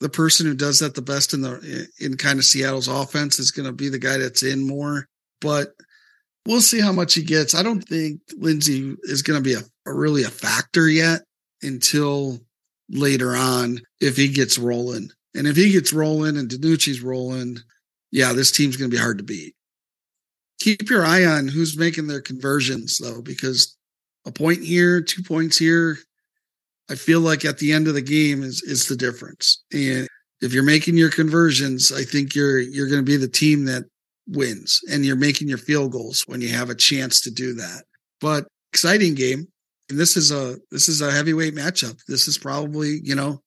the 0.00 0.08
person 0.08 0.46
who 0.46 0.54
does 0.54 0.78
that 0.78 0.94
the 0.94 1.02
best 1.02 1.34
in 1.34 1.42
the 1.42 1.88
in 1.98 2.16
kind 2.16 2.38
of 2.38 2.44
Seattle's 2.44 2.88
offense 2.88 3.38
is 3.38 3.50
going 3.50 3.66
to 3.66 3.72
be 3.72 3.88
the 3.88 3.98
guy 3.98 4.16
that's 4.16 4.42
in 4.42 4.66
more. 4.66 5.06
But 5.40 5.72
we'll 6.46 6.60
see 6.60 6.80
how 6.80 6.92
much 6.92 7.14
he 7.14 7.22
gets. 7.22 7.54
I 7.54 7.62
don't 7.62 7.82
think 7.82 8.20
Lindsay 8.36 8.94
is 9.02 9.22
going 9.22 9.42
to 9.42 9.44
be 9.44 9.54
a, 9.54 9.62
a 9.86 9.94
really 9.94 10.22
a 10.22 10.30
factor 10.30 10.88
yet 10.88 11.22
until 11.62 12.38
later 12.88 13.36
on 13.36 13.80
if 14.00 14.16
he 14.16 14.28
gets 14.28 14.58
rolling. 14.58 15.10
And 15.34 15.46
if 15.46 15.56
he 15.56 15.72
gets 15.72 15.92
rolling 15.92 16.36
and 16.36 16.48
DiNucci's 16.48 17.00
rolling, 17.00 17.58
yeah, 18.10 18.32
this 18.32 18.50
team's 18.50 18.76
going 18.76 18.90
to 18.90 18.96
be 18.96 19.00
hard 19.00 19.18
to 19.18 19.24
beat. 19.24 19.54
Keep 20.60 20.90
your 20.90 21.04
eye 21.04 21.24
on 21.24 21.48
who's 21.48 21.78
making 21.78 22.06
their 22.06 22.20
conversions, 22.20 22.98
though, 22.98 23.22
because 23.22 23.76
a 24.26 24.32
point 24.32 24.62
here, 24.62 25.00
two 25.00 25.22
points 25.22 25.56
here, 25.56 25.98
I 26.90 26.96
feel 26.96 27.20
like 27.20 27.44
at 27.44 27.58
the 27.58 27.72
end 27.72 27.86
of 27.88 27.94
the 27.94 28.02
game 28.02 28.42
is 28.42 28.62
is 28.62 28.88
the 28.88 28.96
difference. 28.96 29.62
And 29.72 30.08
if 30.40 30.52
you're 30.52 30.64
making 30.64 30.96
your 30.96 31.10
conversions, 31.10 31.92
I 31.92 32.02
think 32.02 32.34
you're 32.34 32.58
you're 32.58 32.88
going 32.88 33.04
to 33.04 33.10
be 33.10 33.16
the 33.16 33.28
team 33.28 33.64
that 33.66 33.84
wins 34.26 34.80
and 34.90 35.04
you're 35.04 35.16
making 35.16 35.48
your 35.48 35.58
field 35.58 35.92
goals 35.92 36.24
when 36.26 36.40
you 36.40 36.48
have 36.48 36.68
a 36.68 36.74
chance 36.74 37.20
to 37.22 37.30
do 37.30 37.54
that. 37.54 37.84
But 38.20 38.46
exciting 38.72 39.14
game. 39.14 39.46
And 39.88 39.98
this 39.98 40.16
is 40.16 40.30
a 40.30 40.56
this 40.70 40.88
is 40.88 41.00
a 41.00 41.10
heavyweight 41.10 41.54
matchup. 41.54 41.98
This 42.06 42.28
is 42.28 42.38
probably, 42.38 43.00
you 43.02 43.14
know, 43.14 43.40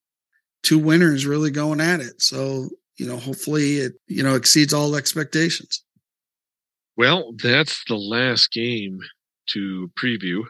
two 0.64 0.80
winners 0.80 1.26
really 1.26 1.52
going 1.52 1.80
at 1.80 2.00
it. 2.00 2.22
So, 2.22 2.70
you 2.98 3.08
know, 3.08 3.18
hopefully 3.18 3.78
it, 3.78 3.94
you 4.08 4.24
know, 4.24 4.36
exceeds 4.36 4.74
all 4.74 4.96
expectations. 4.96 5.84
Well, 6.96 7.34
that's 7.42 7.84
the 7.88 7.96
last 7.96 8.52
game 8.52 9.00
to 9.50 9.92
preview. 10.00 10.44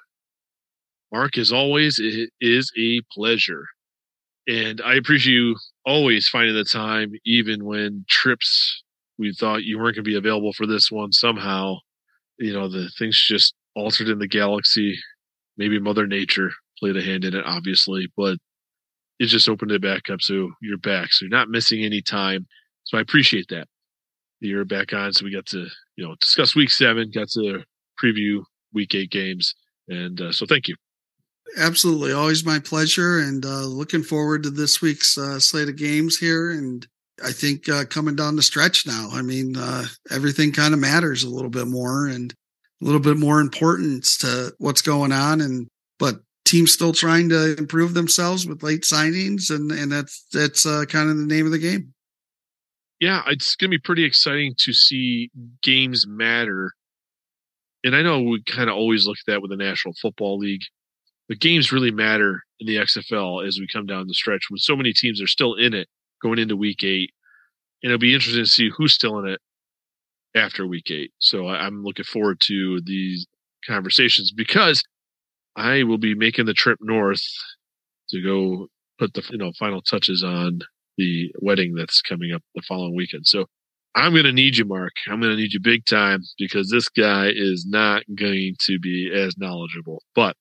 Mark, 1.11 1.37
as 1.37 1.51
always, 1.51 1.99
it 1.99 2.29
is 2.41 2.71
a 2.77 3.01
pleasure. 3.11 3.65
And 4.47 4.81
I 4.81 4.95
appreciate 4.95 5.33
you 5.33 5.55
always 5.85 6.27
finding 6.27 6.55
the 6.55 6.65
time, 6.65 7.13
even 7.25 7.63
when 7.63 8.05
trips 8.09 8.83
we 9.17 9.33
thought 9.33 9.63
you 9.63 9.77
weren't 9.77 9.95
going 9.95 10.03
to 10.03 10.09
be 10.09 10.17
available 10.17 10.53
for 10.53 10.65
this 10.65 10.91
one 10.91 11.11
somehow. 11.11 11.75
You 12.39 12.53
know, 12.53 12.67
the 12.67 12.89
things 12.97 13.23
just 13.25 13.53
altered 13.75 14.09
in 14.09 14.19
the 14.19 14.27
galaxy. 14.27 14.97
Maybe 15.55 15.79
Mother 15.79 16.07
Nature 16.07 16.51
played 16.79 16.97
a 16.97 17.01
hand 17.01 17.25
in 17.25 17.35
it, 17.35 17.45
obviously, 17.45 18.11
but 18.17 18.37
it 19.23 19.27
just 19.27 19.47
opened 19.47 19.71
it 19.71 19.81
back 19.81 20.09
up. 20.09 20.21
So 20.21 20.51
you're 20.61 20.77
back. 20.77 21.13
So 21.13 21.23
you're 21.23 21.29
not 21.37 21.47
missing 21.47 21.81
any 21.81 22.01
time. 22.01 22.45
So 22.83 22.97
I 22.97 23.01
appreciate 23.01 23.47
that. 23.49 23.69
You're 24.41 24.65
back 24.65 24.91
on. 24.91 25.13
So 25.13 25.23
we 25.23 25.31
got 25.31 25.45
to, 25.47 25.65
you 25.95 26.05
know, 26.05 26.15
discuss 26.19 26.57
week 26.57 26.69
seven, 26.69 27.09
got 27.09 27.29
to 27.29 27.63
preview 28.03 28.43
week 28.73 28.93
eight 28.93 29.11
games. 29.11 29.55
And 29.87 30.19
uh, 30.19 30.33
so 30.33 30.45
thank 30.45 30.67
you. 30.67 30.75
Absolutely. 31.57 32.11
Always 32.11 32.45
my 32.45 32.59
pleasure. 32.59 33.19
And 33.19 33.45
uh, 33.45 33.65
looking 33.65 34.03
forward 34.03 34.43
to 34.43 34.49
this 34.49 34.81
week's 34.81 35.17
uh, 35.17 35.39
slate 35.39 35.69
of 35.69 35.77
games 35.77 36.17
here. 36.17 36.51
And 36.51 36.85
I 37.23 37.31
think 37.31 37.69
uh, 37.69 37.85
coming 37.85 38.17
down 38.17 38.35
the 38.35 38.41
stretch 38.41 38.85
now, 38.85 39.07
I 39.13 39.21
mean, 39.21 39.55
uh, 39.55 39.85
everything 40.11 40.51
kind 40.51 40.73
of 40.73 40.81
matters 40.81 41.23
a 41.23 41.29
little 41.29 41.49
bit 41.49 41.67
more 41.67 42.07
and 42.07 42.33
a 42.81 42.85
little 42.85 42.99
bit 42.99 43.15
more 43.15 43.39
importance 43.39 44.17
to 44.17 44.51
what's 44.57 44.81
going 44.81 45.13
on. 45.13 45.39
And, 45.39 45.69
but 45.97 46.15
teams 46.53 46.71
still 46.71 46.93
trying 46.93 47.29
to 47.29 47.55
improve 47.57 47.93
themselves 47.93 48.47
with 48.47 48.63
late 48.63 48.83
signings. 48.83 49.49
And, 49.49 49.71
and 49.71 49.91
that's, 49.91 50.25
that's 50.31 50.65
uh, 50.65 50.85
kind 50.87 51.09
of 51.09 51.17
the 51.17 51.25
name 51.25 51.45
of 51.45 51.51
the 51.51 51.59
game. 51.59 51.93
Yeah. 52.99 53.23
It's 53.27 53.55
going 53.55 53.71
to 53.71 53.77
be 53.77 53.81
pretty 53.81 54.05
exciting 54.05 54.53
to 54.59 54.71
see 54.71 55.29
games 55.61 56.05
matter. 56.07 56.71
And 57.83 57.95
I 57.95 58.01
know 58.01 58.21
we 58.21 58.41
kind 58.43 58.69
of 58.69 58.75
always 58.75 59.05
look 59.05 59.17
at 59.17 59.31
that 59.31 59.41
with 59.41 59.51
the 59.51 59.57
National 59.57 59.93
Football 60.01 60.37
League 60.37 60.63
but 61.27 61.39
games 61.39 61.71
really 61.71 61.91
matter 61.91 62.43
in 62.59 62.67
the 62.67 62.75
XFL 62.75 63.47
as 63.47 63.57
we 63.59 63.67
come 63.67 63.85
down 63.85 64.07
the 64.07 64.13
stretch 64.13 64.45
when 64.49 64.57
so 64.57 64.75
many 64.75 64.93
teams 64.93 65.21
are 65.21 65.27
still 65.27 65.55
in 65.55 65.73
it 65.73 65.87
going 66.21 66.39
into 66.39 66.55
week 66.55 66.83
eight. 66.83 67.11
And 67.81 67.91
it'll 67.91 67.99
be 67.99 68.13
interesting 68.13 68.43
to 68.43 68.49
see 68.49 68.69
who's 68.69 68.93
still 68.93 69.19
in 69.19 69.27
it 69.27 69.41
after 70.35 70.67
week 70.67 70.89
eight. 70.91 71.11
So 71.19 71.47
I'm 71.47 71.83
looking 71.83 72.05
forward 72.05 72.39
to 72.41 72.81
these 72.85 73.25
conversations 73.65 74.31
because 74.31 74.83
I 75.55 75.83
will 75.83 75.97
be 75.97 76.15
making 76.15 76.45
the 76.45 76.53
trip 76.53 76.79
north 76.81 77.21
to 78.09 78.21
go 78.21 78.67
put 78.99 79.13
the 79.13 79.23
you 79.31 79.37
know 79.37 79.51
final 79.57 79.81
touches 79.81 80.23
on 80.23 80.59
the 80.97 81.31
wedding 81.41 81.73
that's 81.75 82.01
coming 82.01 82.31
up 82.33 82.41
the 82.55 82.61
following 82.67 82.95
weekend. 82.95 83.25
So 83.25 83.45
I'm 83.95 84.13
going 84.13 84.25
to 84.25 84.33
need 84.33 84.57
you, 84.57 84.65
Mark. 84.65 84.93
I'm 85.07 85.19
going 85.19 85.35
to 85.35 85.41
need 85.41 85.53
you 85.53 85.59
big 85.59 85.85
time 85.85 86.21
because 86.37 86.69
this 86.69 86.89
guy 86.89 87.29
is 87.33 87.65
not 87.67 88.03
going 88.15 88.55
to 88.61 88.79
be 88.79 89.11
as 89.13 89.37
knowledgeable. 89.37 90.01
But 90.15 90.35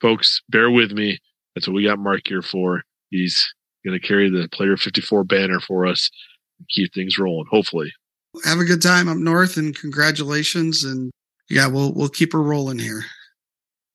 folks, 0.00 0.42
bear 0.48 0.70
with 0.70 0.92
me. 0.92 1.18
That's 1.54 1.66
what 1.66 1.74
we 1.74 1.84
got 1.84 1.98
Mark 1.98 2.22
here 2.26 2.42
for. 2.42 2.82
He's 3.10 3.42
going 3.84 3.98
to 3.98 4.06
carry 4.06 4.30
the 4.30 4.48
Player 4.50 4.76
54 4.76 5.24
banner 5.24 5.60
for 5.60 5.86
us 5.86 6.10
and 6.58 6.68
keep 6.68 6.92
things 6.92 7.18
rolling, 7.18 7.46
hopefully. 7.50 7.92
Have 8.44 8.58
a 8.58 8.64
good 8.64 8.82
time 8.82 9.08
up 9.08 9.18
north 9.18 9.56
and 9.56 9.76
congratulations. 9.76 10.84
And 10.84 11.10
yeah, 11.48 11.66
we'll, 11.66 11.92
we'll 11.92 12.08
keep 12.08 12.32
her 12.32 12.42
rolling 12.42 12.78
here. 12.78 13.04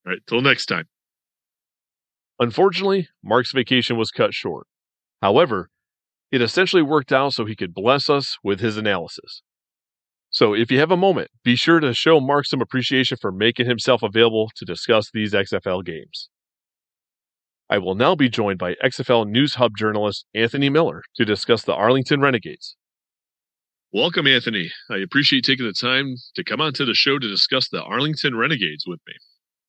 All 0.07 0.13
right. 0.13 0.21
Till 0.25 0.41
next 0.41 0.67
time. 0.67 0.85
Unfortunately, 2.39 3.09
Mark's 3.21 3.51
vacation 3.51 3.97
was 3.97 4.09
cut 4.09 4.33
short. 4.33 4.67
However, 5.21 5.69
it 6.31 6.41
essentially 6.41 6.81
worked 6.81 7.11
out 7.11 7.33
so 7.33 7.43
he 7.43 7.57
could 7.57 7.73
bless 7.73 8.09
us 8.09 8.37
with 8.41 8.61
his 8.61 8.77
analysis. 8.77 9.41
So 10.29 10.53
if 10.53 10.71
you 10.71 10.79
have 10.79 10.91
a 10.91 10.97
moment, 10.97 11.29
be 11.43 11.57
sure 11.57 11.81
to 11.81 11.93
show 11.93 12.21
Mark 12.21 12.45
some 12.45 12.61
appreciation 12.61 13.17
for 13.19 13.33
making 13.33 13.65
himself 13.65 14.01
available 14.01 14.49
to 14.55 14.65
discuss 14.65 15.09
these 15.11 15.33
XFL 15.33 15.83
games. 15.83 16.29
I 17.69 17.79
will 17.79 17.95
now 17.95 18.15
be 18.15 18.29
joined 18.29 18.59
by 18.59 18.75
XFL 18.75 19.27
News 19.27 19.55
Hub 19.55 19.75
journalist 19.77 20.25
Anthony 20.33 20.69
Miller 20.69 21.03
to 21.15 21.25
discuss 21.25 21.63
the 21.63 21.73
Arlington 21.73 22.21
Renegades. 22.21 22.77
Welcome, 23.91 24.27
Anthony. 24.27 24.71
I 24.89 24.97
appreciate 24.97 25.43
taking 25.43 25.65
the 25.65 25.73
time 25.73 26.15
to 26.35 26.45
come 26.45 26.61
onto 26.61 26.85
the 26.85 26.93
show 26.93 27.19
to 27.19 27.27
discuss 27.27 27.67
the 27.67 27.83
Arlington 27.83 28.37
Renegades 28.37 28.85
with 28.87 28.99
me. 29.05 29.13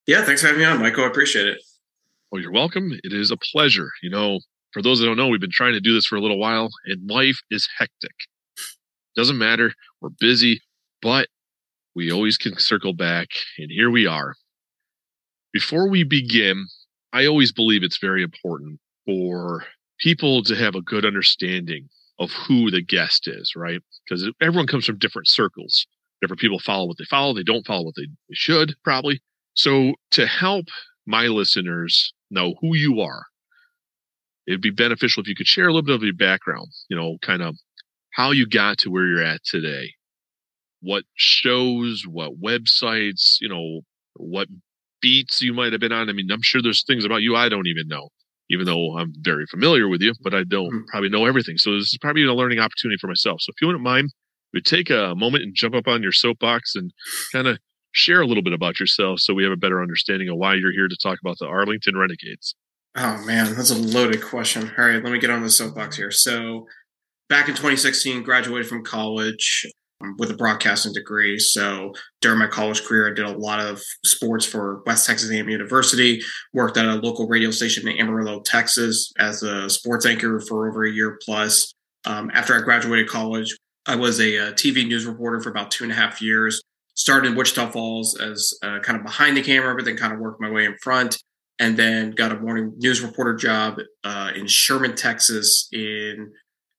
Yeah, 0.08 0.24
thanks 0.24 0.40
for 0.40 0.46
having 0.46 0.62
me 0.62 0.66
on, 0.66 0.80
Michael. 0.80 1.04
I 1.04 1.08
appreciate 1.08 1.46
it. 1.46 1.62
Well, 2.32 2.40
you're 2.40 2.50
welcome. 2.50 2.98
It 3.04 3.12
is 3.12 3.30
a 3.30 3.36
pleasure. 3.36 3.90
You 4.02 4.08
know, 4.08 4.40
for 4.72 4.80
those 4.80 4.98
that 4.98 5.04
don't 5.04 5.18
know, 5.18 5.28
we've 5.28 5.38
been 5.38 5.50
trying 5.50 5.74
to 5.74 5.80
do 5.80 5.92
this 5.92 6.06
for 6.06 6.16
a 6.16 6.20
little 6.22 6.38
while, 6.38 6.70
and 6.86 7.10
life 7.10 7.38
is 7.50 7.68
hectic. 7.76 8.14
Doesn't 9.16 9.36
matter. 9.36 9.74
We're 10.00 10.08
busy, 10.18 10.62
but 11.02 11.28
we 11.94 12.10
always 12.10 12.38
can 12.38 12.58
circle 12.58 12.94
back. 12.94 13.28
And 13.58 13.70
here 13.70 13.90
we 13.90 14.06
are. 14.06 14.34
Before 15.52 15.90
we 15.90 16.04
begin, 16.04 16.64
I 17.12 17.26
always 17.26 17.52
believe 17.52 17.82
it's 17.82 17.98
very 17.98 18.22
important 18.22 18.80
for 19.04 19.66
people 20.00 20.42
to 20.44 20.56
have 20.56 20.74
a 20.74 20.80
good 20.80 21.04
understanding 21.04 21.86
of 22.18 22.32
who 22.32 22.70
the 22.70 22.80
guest 22.80 23.28
is, 23.28 23.52
right? 23.54 23.82
Because 24.08 24.26
everyone 24.40 24.68
comes 24.68 24.86
from 24.86 24.96
different 24.96 25.28
circles. 25.28 25.86
Different 26.22 26.40
people 26.40 26.60
follow 26.60 26.86
what 26.86 26.96
they 26.96 27.04
follow. 27.04 27.34
They 27.34 27.42
don't 27.42 27.66
follow 27.66 27.84
what 27.84 27.94
they, 27.94 28.06
they 28.06 28.34
should, 28.34 28.74
probably. 28.82 29.20
So, 29.58 29.94
to 30.12 30.24
help 30.24 30.66
my 31.04 31.26
listeners 31.26 32.12
know 32.30 32.54
who 32.60 32.76
you 32.76 33.00
are, 33.00 33.24
it'd 34.46 34.62
be 34.62 34.70
beneficial 34.70 35.20
if 35.20 35.28
you 35.28 35.34
could 35.34 35.48
share 35.48 35.66
a 35.66 35.72
little 35.72 35.82
bit 35.82 35.96
of 35.96 36.02
your 36.04 36.14
background, 36.14 36.68
you 36.88 36.96
know, 36.96 37.18
kind 37.22 37.42
of 37.42 37.56
how 38.14 38.30
you 38.30 38.46
got 38.46 38.78
to 38.78 38.90
where 38.90 39.04
you're 39.04 39.24
at 39.24 39.42
today. 39.42 39.94
What 40.80 41.02
shows, 41.16 42.04
what 42.06 42.40
websites, 42.40 43.38
you 43.40 43.48
know, 43.48 43.80
what 44.14 44.46
beats 45.02 45.42
you 45.42 45.52
might 45.52 45.72
have 45.72 45.80
been 45.80 45.90
on. 45.90 46.08
I 46.08 46.12
mean, 46.12 46.30
I'm 46.30 46.42
sure 46.42 46.62
there's 46.62 46.84
things 46.84 47.04
about 47.04 47.22
you 47.22 47.34
I 47.34 47.48
don't 47.48 47.66
even 47.66 47.88
know, 47.88 48.10
even 48.50 48.64
though 48.64 48.96
I'm 48.96 49.12
very 49.22 49.46
familiar 49.46 49.88
with 49.88 50.02
you, 50.02 50.14
but 50.22 50.34
I 50.34 50.44
don't 50.44 50.72
mm-hmm. 50.72 50.84
probably 50.86 51.08
know 51.08 51.26
everything. 51.26 51.58
So 51.58 51.74
this 51.74 51.92
is 51.92 51.98
probably 52.00 52.24
a 52.24 52.32
learning 52.32 52.60
opportunity 52.60 52.98
for 53.00 53.08
myself. 53.08 53.40
So 53.40 53.50
if 53.50 53.60
you 53.60 53.66
wouldn't 53.66 53.82
mind, 53.82 54.10
we 54.52 54.58
would 54.58 54.66
take 54.66 54.88
a 54.88 55.16
moment 55.16 55.42
and 55.42 55.52
jump 55.52 55.74
up 55.74 55.88
on 55.88 56.00
your 56.00 56.12
soapbox 56.12 56.76
and 56.76 56.92
kind 57.32 57.48
of 57.48 57.58
share 57.92 58.20
a 58.20 58.26
little 58.26 58.42
bit 58.42 58.52
about 58.52 58.78
yourself 58.78 59.20
so 59.20 59.34
we 59.34 59.42
have 59.42 59.52
a 59.52 59.56
better 59.56 59.82
understanding 59.82 60.28
of 60.28 60.36
why 60.36 60.54
you're 60.54 60.72
here 60.72 60.88
to 60.88 60.96
talk 61.02 61.18
about 61.20 61.38
the 61.38 61.46
Arlington 61.46 61.96
Renegades. 61.96 62.54
Oh 62.96 63.22
man, 63.24 63.54
that's 63.54 63.70
a 63.70 63.78
loaded 63.78 64.22
question. 64.22 64.70
All 64.76 64.84
right, 64.84 65.02
let 65.02 65.12
me 65.12 65.18
get 65.18 65.30
on 65.30 65.42
the 65.42 65.50
soapbox 65.50 65.96
here. 65.96 66.10
So 66.10 66.66
back 67.28 67.48
in 67.48 67.54
2016, 67.54 68.22
graduated 68.22 68.68
from 68.68 68.82
college 68.82 69.66
um, 70.00 70.16
with 70.18 70.30
a 70.30 70.34
broadcasting 70.34 70.92
degree. 70.92 71.38
So 71.38 71.92
during 72.20 72.38
my 72.38 72.46
college 72.46 72.84
career, 72.84 73.10
I 73.10 73.14
did 73.14 73.26
a 73.26 73.36
lot 73.36 73.60
of 73.60 73.80
sports 74.04 74.44
for 74.44 74.82
West 74.86 75.06
Texas 75.06 75.30
A&M 75.30 75.48
University. 75.48 76.20
Worked 76.52 76.76
at 76.76 76.86
a 76.86 76.94
local 76.94 77.28
radio 77.28 77.50
station 77.50 77.88
in 77.88 77.98
Amarillo, 77.98 78.40
Texas, 78.40 79.12
as 79.18 79.42
a 79.42 79.68
sports 79.68 80.06
anchor 80.06 80.40
for 80.40 80.68
over 80.68 80.84
a 80.84 80.90
year 80.90 81.18
plus. 81.24 81.74
Um, 82.04 82.30
after 82.32 82.56
I 82.56 82.60
graduated 82.62 83.08
college, 83.08 83.56
I 83.86 83.96
was 83.96 84.20
a, 84.20 84.36
a, 84.36 84.52
TV 84.52 84.86
news 84.86 85.06
reporter 85.06 85.40
for 85.40 85.50
about 85.50 85.70
two 85.70 85.84
and 85.84 85.92
a 85.92 85.96
half 85.96 86.22
years. 86.22 86.62
Started 86.98 87.28
in 87.28 87.36
Wichita 87.36 87.70
Falls 87.70 88.18
as 88.20 88.54
uh, 88.60 88.80
kind 88.80 88.98
of 88.98 89.04
behind 89.04 89.36
the 89.36 89.42
camera, 89.42 89.72
but 89.76 89.84
then 89.84 89.96
kind 89.96 90.12
of 90.12 90.18
worked 90.18 90.40
my 90.40 90.50
way 90.50 90.64
in 90.64 90.76
front. 90.82 91.22
And 91.60 91.76
then 91.76 92.10
got 92.10 92.32
a 92.32 92.38
morning 92.38 92.72
news 92.78 93.00
reporter 93.00 93.34
job 93.34 93.78
uh, 94.02 94.32
in 94.34 94.48
Sherman, 94.48 94.96
Texas, 94.96 95.68
in 95.72 96.32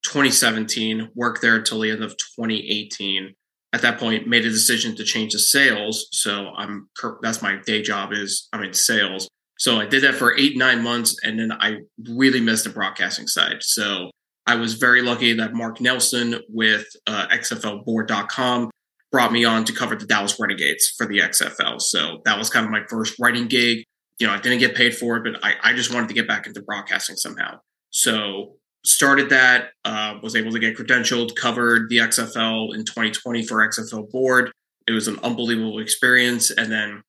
2017, 0.03 1.09
worked 1.15 1.41
there 1.41 1.55
until 1.55 1.79
the 1.79 1.91
end 1.91 2.03
of 2.03 2.11
2018. 2.17 3.33
At 3.71 3.81
that 3.81 3.97
point, 3.97 4.27
made 4.27 4.45
a 4.45 4.49
decision 4.49 4.93
to 4.97 5.05
change 5.05 5.31
to 5.31 5.39
sales. 5.39 6.09
So 6.11 6.49
I'm 6.55 6.89
that's 7.21 7.41
my 7.41 7.57
day 7.65 7.81
job 7.81 8.11
is 8.11 8.49
I'm 8.51 8.63
in 8.63 8.73
sales. 8.73 9.29
So 9.57 9.79
I 9.79 9.85
did 9.85 10.03
that 10.03 10.15
for 10.15 10.37
eight 10.37 10.57
nine 10.57 10.83
months, 10.83 11.15
and 11.23 11.39
then 11.39 11.53
I 11.53 11.77
really 12.09 12.41
missed 12.41 12.65
the 12.65 12.71
broadcasting 12.71 13.27
side. 13.27 13.57
So 13.61 14.11
I 14.47 14.55
was 14.55 14.73
very 14.73 15.01
lucky 15.01 15.33
that 15.33 15.53
Mark 15.53 15.79
Nelson 15.79 16.41
with 16.49 16.87
uh, 17.07 17.27
XFLBoard.com 17.27 18.69
brought 19.11 19.31
me 19.31 19.45
on 19.45 19.65
to 19.65 19.73
cover 19.73 19.95
the 19.95 20.05
Dallas 20.05 20.39
Renegades 20.39 20.93
for 20.97 21.07
the 21.07 21.19
XFL. 21.19 21.81
So 21.81 22.21
that 22.25 22.37
was 22.37 22.49
kind 22.49 22.65
of 22.65 22.71
my 22.71 22.83
first 22.89 23.19
writing 23.19 23.47
gig. 23.47 23.83
You 24.19 24.27
know, 24.27 24.33
I 24.33 24.39
didn't 24.39 24.59
get 24.59 24.75
paid 24.75 24.95
for 24.95 25.17
it, 25.17 25.23
but 25.23 25.43
I, 25.43 25.55
I 25.63 25.73
just 25.73 25.93
wanted 25.93 26.09
to 26.09 26.13
get 26.13 26.27
back 26.27 26.45
into 26.45 26.61
broadcasting 26.61 27.15
somehow. 27.15 27.59
So 27.89 28.57
started 28.85 29.29
that, 29.29 29.69
uh, 29.85 30.15
was 30.21 30.35
able 30.35 30.51
to 30.51 30.59
get 30.59 30.77
credentialed, 30.77 31.35
covered 31.35 31.89
the 31.89 31.97
XFL 31.97 32.75
in 32.75 32.85
2020 32.85 33.43
for 33.45 33.67
XFL 33.67 34.09
board. 34.09 34.51
It 34.87 34.91
was 34.91 35.07
an 35.07 35.19
unbelievable 35.23 35.79
experience. 35.79 36.51
And 36.51 36.71
then 36.71 37.01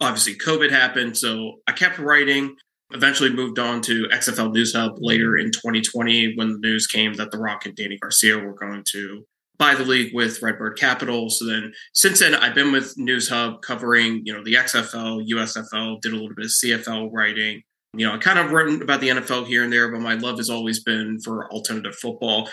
obviously 0.00 0.34
COVID 0.34 0.70
happened. 0.70 1.16
So 1.16 1.60
I 1.66 1.72
kept 1.72 1.98
writing, 1.98 2.56
eventually 2.92 3.32
moved 3.32 3.58
on 3.58 3.80
to 3.82 4.04
XFL 4.06 4.52
News 4.52 4.74
Hub 4.74 4.92
later 4.98 5.36
in 5.36 5.50
2020 5.50 6.34
when 6.36 6.52
the 6.52 6.58
news 6.58 6.86
came 6.86 7.14
that 7.14 7.30
The 7.30 7.38
Rock 7.38 7.66
and 7.66 7.76
Dany 7.76 7.98
Garcia 8.00 8.38
were 8.38 8.54
going 8.54 8.84
to 8.92 9.24
buy 9.58 9.74
the 9.74 9.84
league 9.84 10.14
with 10.14 10.40
Redbird 10.40 10.78
Capital. 10.78 11.28
So 11.30 11.46
then 11.46 11.72
since 11.92 12.20
then, 12.20 12.34
I've 12.34 12.54
been 12.54 12.72
with 12.72 12.96
News 12.96 13.28
Hub 13.28 13.60
covering, 13.62 14.22
you 14.24 14.32
know, 14.32 14.44
the 14.44 14.54
XFL, 14.54 15.28
USFL, 15.28 16.00
did 16.00 16.12
a 16.12 16.16
little 16.16 16.34
bit 16.34 16.46
of 16.46 16.52
CFL 16.52 17.10
writing. 17.12 17.62
You 17.94 18.06
know, 18.06 18.14
I 18.14 18.18
kind 18.18 18.38
of 18.38 18.52
written 18.52 18.82
about 18.82 19.00
the 19.00 19.08
NFL 19.08 19.46
here 19.46 19.64
and 19.64 19.72
there, 19.72 19.90
but 19.90 20.00
my 20.00 20.14
love 20.14 20.36
has 20.36 20.50
always 20.50 20.82
been 20.82 21.18
for 21.24 21.50
alternative 21.50 21.96
football. 21.96 22.48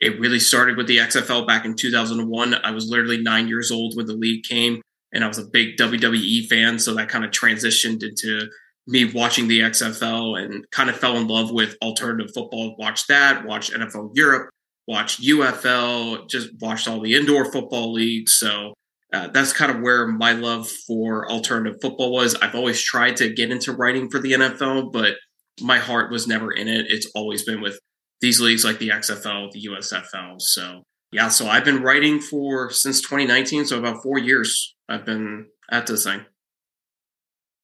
It 0.00 0.18
really 0.20 0.40
started 0.40 0.76
with 0.76 0.88
the 0.88 0.98
XFL 0.98 1.46
back 1.46 1.64
in 1.64 1.76
2001. 1.76 2.54
I 2.54 2.70
was 2.72 2.88
literally 2.88 3.22
nine 3.22 3.48
years 3.48 3.70
old 3.70 3.96
when 3.96 4.06
the 4.06 4.14
league 4.14 4.42
came, 4.42 4.82
and 5.12 5.22
I 5.22 5.28
was 5.28 5.38
a 5.38 5.46
big 5.46 5.76
WWE 5.76 6.48
fan. 6.48 6.78
So 6.80 6.94
that 6.94 7.08
kind 7.08 7.24
of 7.24 7.30
transitioned 7.30 8.02
into 8.02 8.48
me 8.88 9.04
watching 9.04 9.46
the 9.46 9.60
XFL 9.60 10.42
and 10.42 10.68
kind 10.72 10.90
of 10.90 10.96
fell 10.96 11.16
in 11.16 11.28
love 11.28 11.52
with 11.52 11.76
alternative 11.80 12.32
football. 12.34 12.74
Watched 12.76 13.06
that, 13.08 13.46
watched 13.46 13.72
NFL 13.72 14.10
Europe, 14.14 14.50
watched 14.86 15.22
UFL, 15.22 16.28
just 16.28 16.50
watched 16.60 16.88
all 16.88 17.00
the 17.00 17.14
indoor 17.14 17.50
football 17.50 17.92
leagues. 17.92 18.34
So 18.34 18.74
uh, 19.12 19.28
that's 19.28 19.52
kind 19.52 19.70
of 19.70 19.80
where 19.80 20.06
my 20.06 20.32
love 20.32 20.68
for 20.68 21.30
alternative 21.30 21.80
football 21.80 22.12
was. 22.12 22.34
I've 22.36 22.54
always 22.54 22.82
tried 22.82 23.16
to 23.18 23.32
get 23.32 23.50
into 23.50 23.72
writing 23.72 24.10
for 24.10 24.18
the 24.18 24.32
NFL, 24.32 24.92
but 24.92 25.16
my 25.60 25.78
heart 25.78 26.10
was 26.10 26.26
never 26.26 26.50
in 26.50 26.68
it. 26.68 26.86
It's 26.88 27.10
always 27.14 27.44
been 27.44 27.60
with 27.60 27.78
these 28.20 28.40
leagues 28.40 28.64
like 28.64 28.78
the 28.78 28.88
XFL, 28.88 29.50
the 29.52 29.66
USFL. 29.66 30.40
So 30.40 30.82
yeah, 31.12 31.28
so 31.28 31.46
I've 31.46 31.64
been 31.64 31.82
writing 31.82 32.20
for 32.20 32.70
since 32.70 33.00
2019, 33.02 33.66
so 33.66 33.78
about 33.78 34.02
four 34.02 34.18
years. 34.18 34.74
I've 34.88 35.04
been 35.04 35.46
at 35.70 35.86
this 35.86 36.04
thing. 36.04 36.24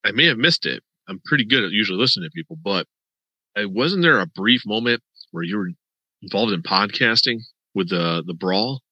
I 0.05 0.13
may 0.13 0.27
have 0.27 0.39
missed 0.39 0.67
it. 0.67 0.83
I'm 1.09 1.21
pretty 1.25 1.47
good 1.47 1.65
at 1.65 1.71
usually 1.71 1.99
listening 1.99 2.29
to 2.29 2.35
people, 2.35 2.57
but 2.63 2.87
wasn't 3.57 4.03
there 4.03 4.21
a 4.21 4.27
brief 4.27 4.63
moment 4.67 5.03
where 5.31 5.43
you 5.43 5.57
were 5.57 5.71
involved 6.23 6.53
in 6.53 6.63
podcasting 6.63 7.41
with 7.75 7.89
the 7.89 8.23
the 8.27 8.35
brawl? 8.35 8.83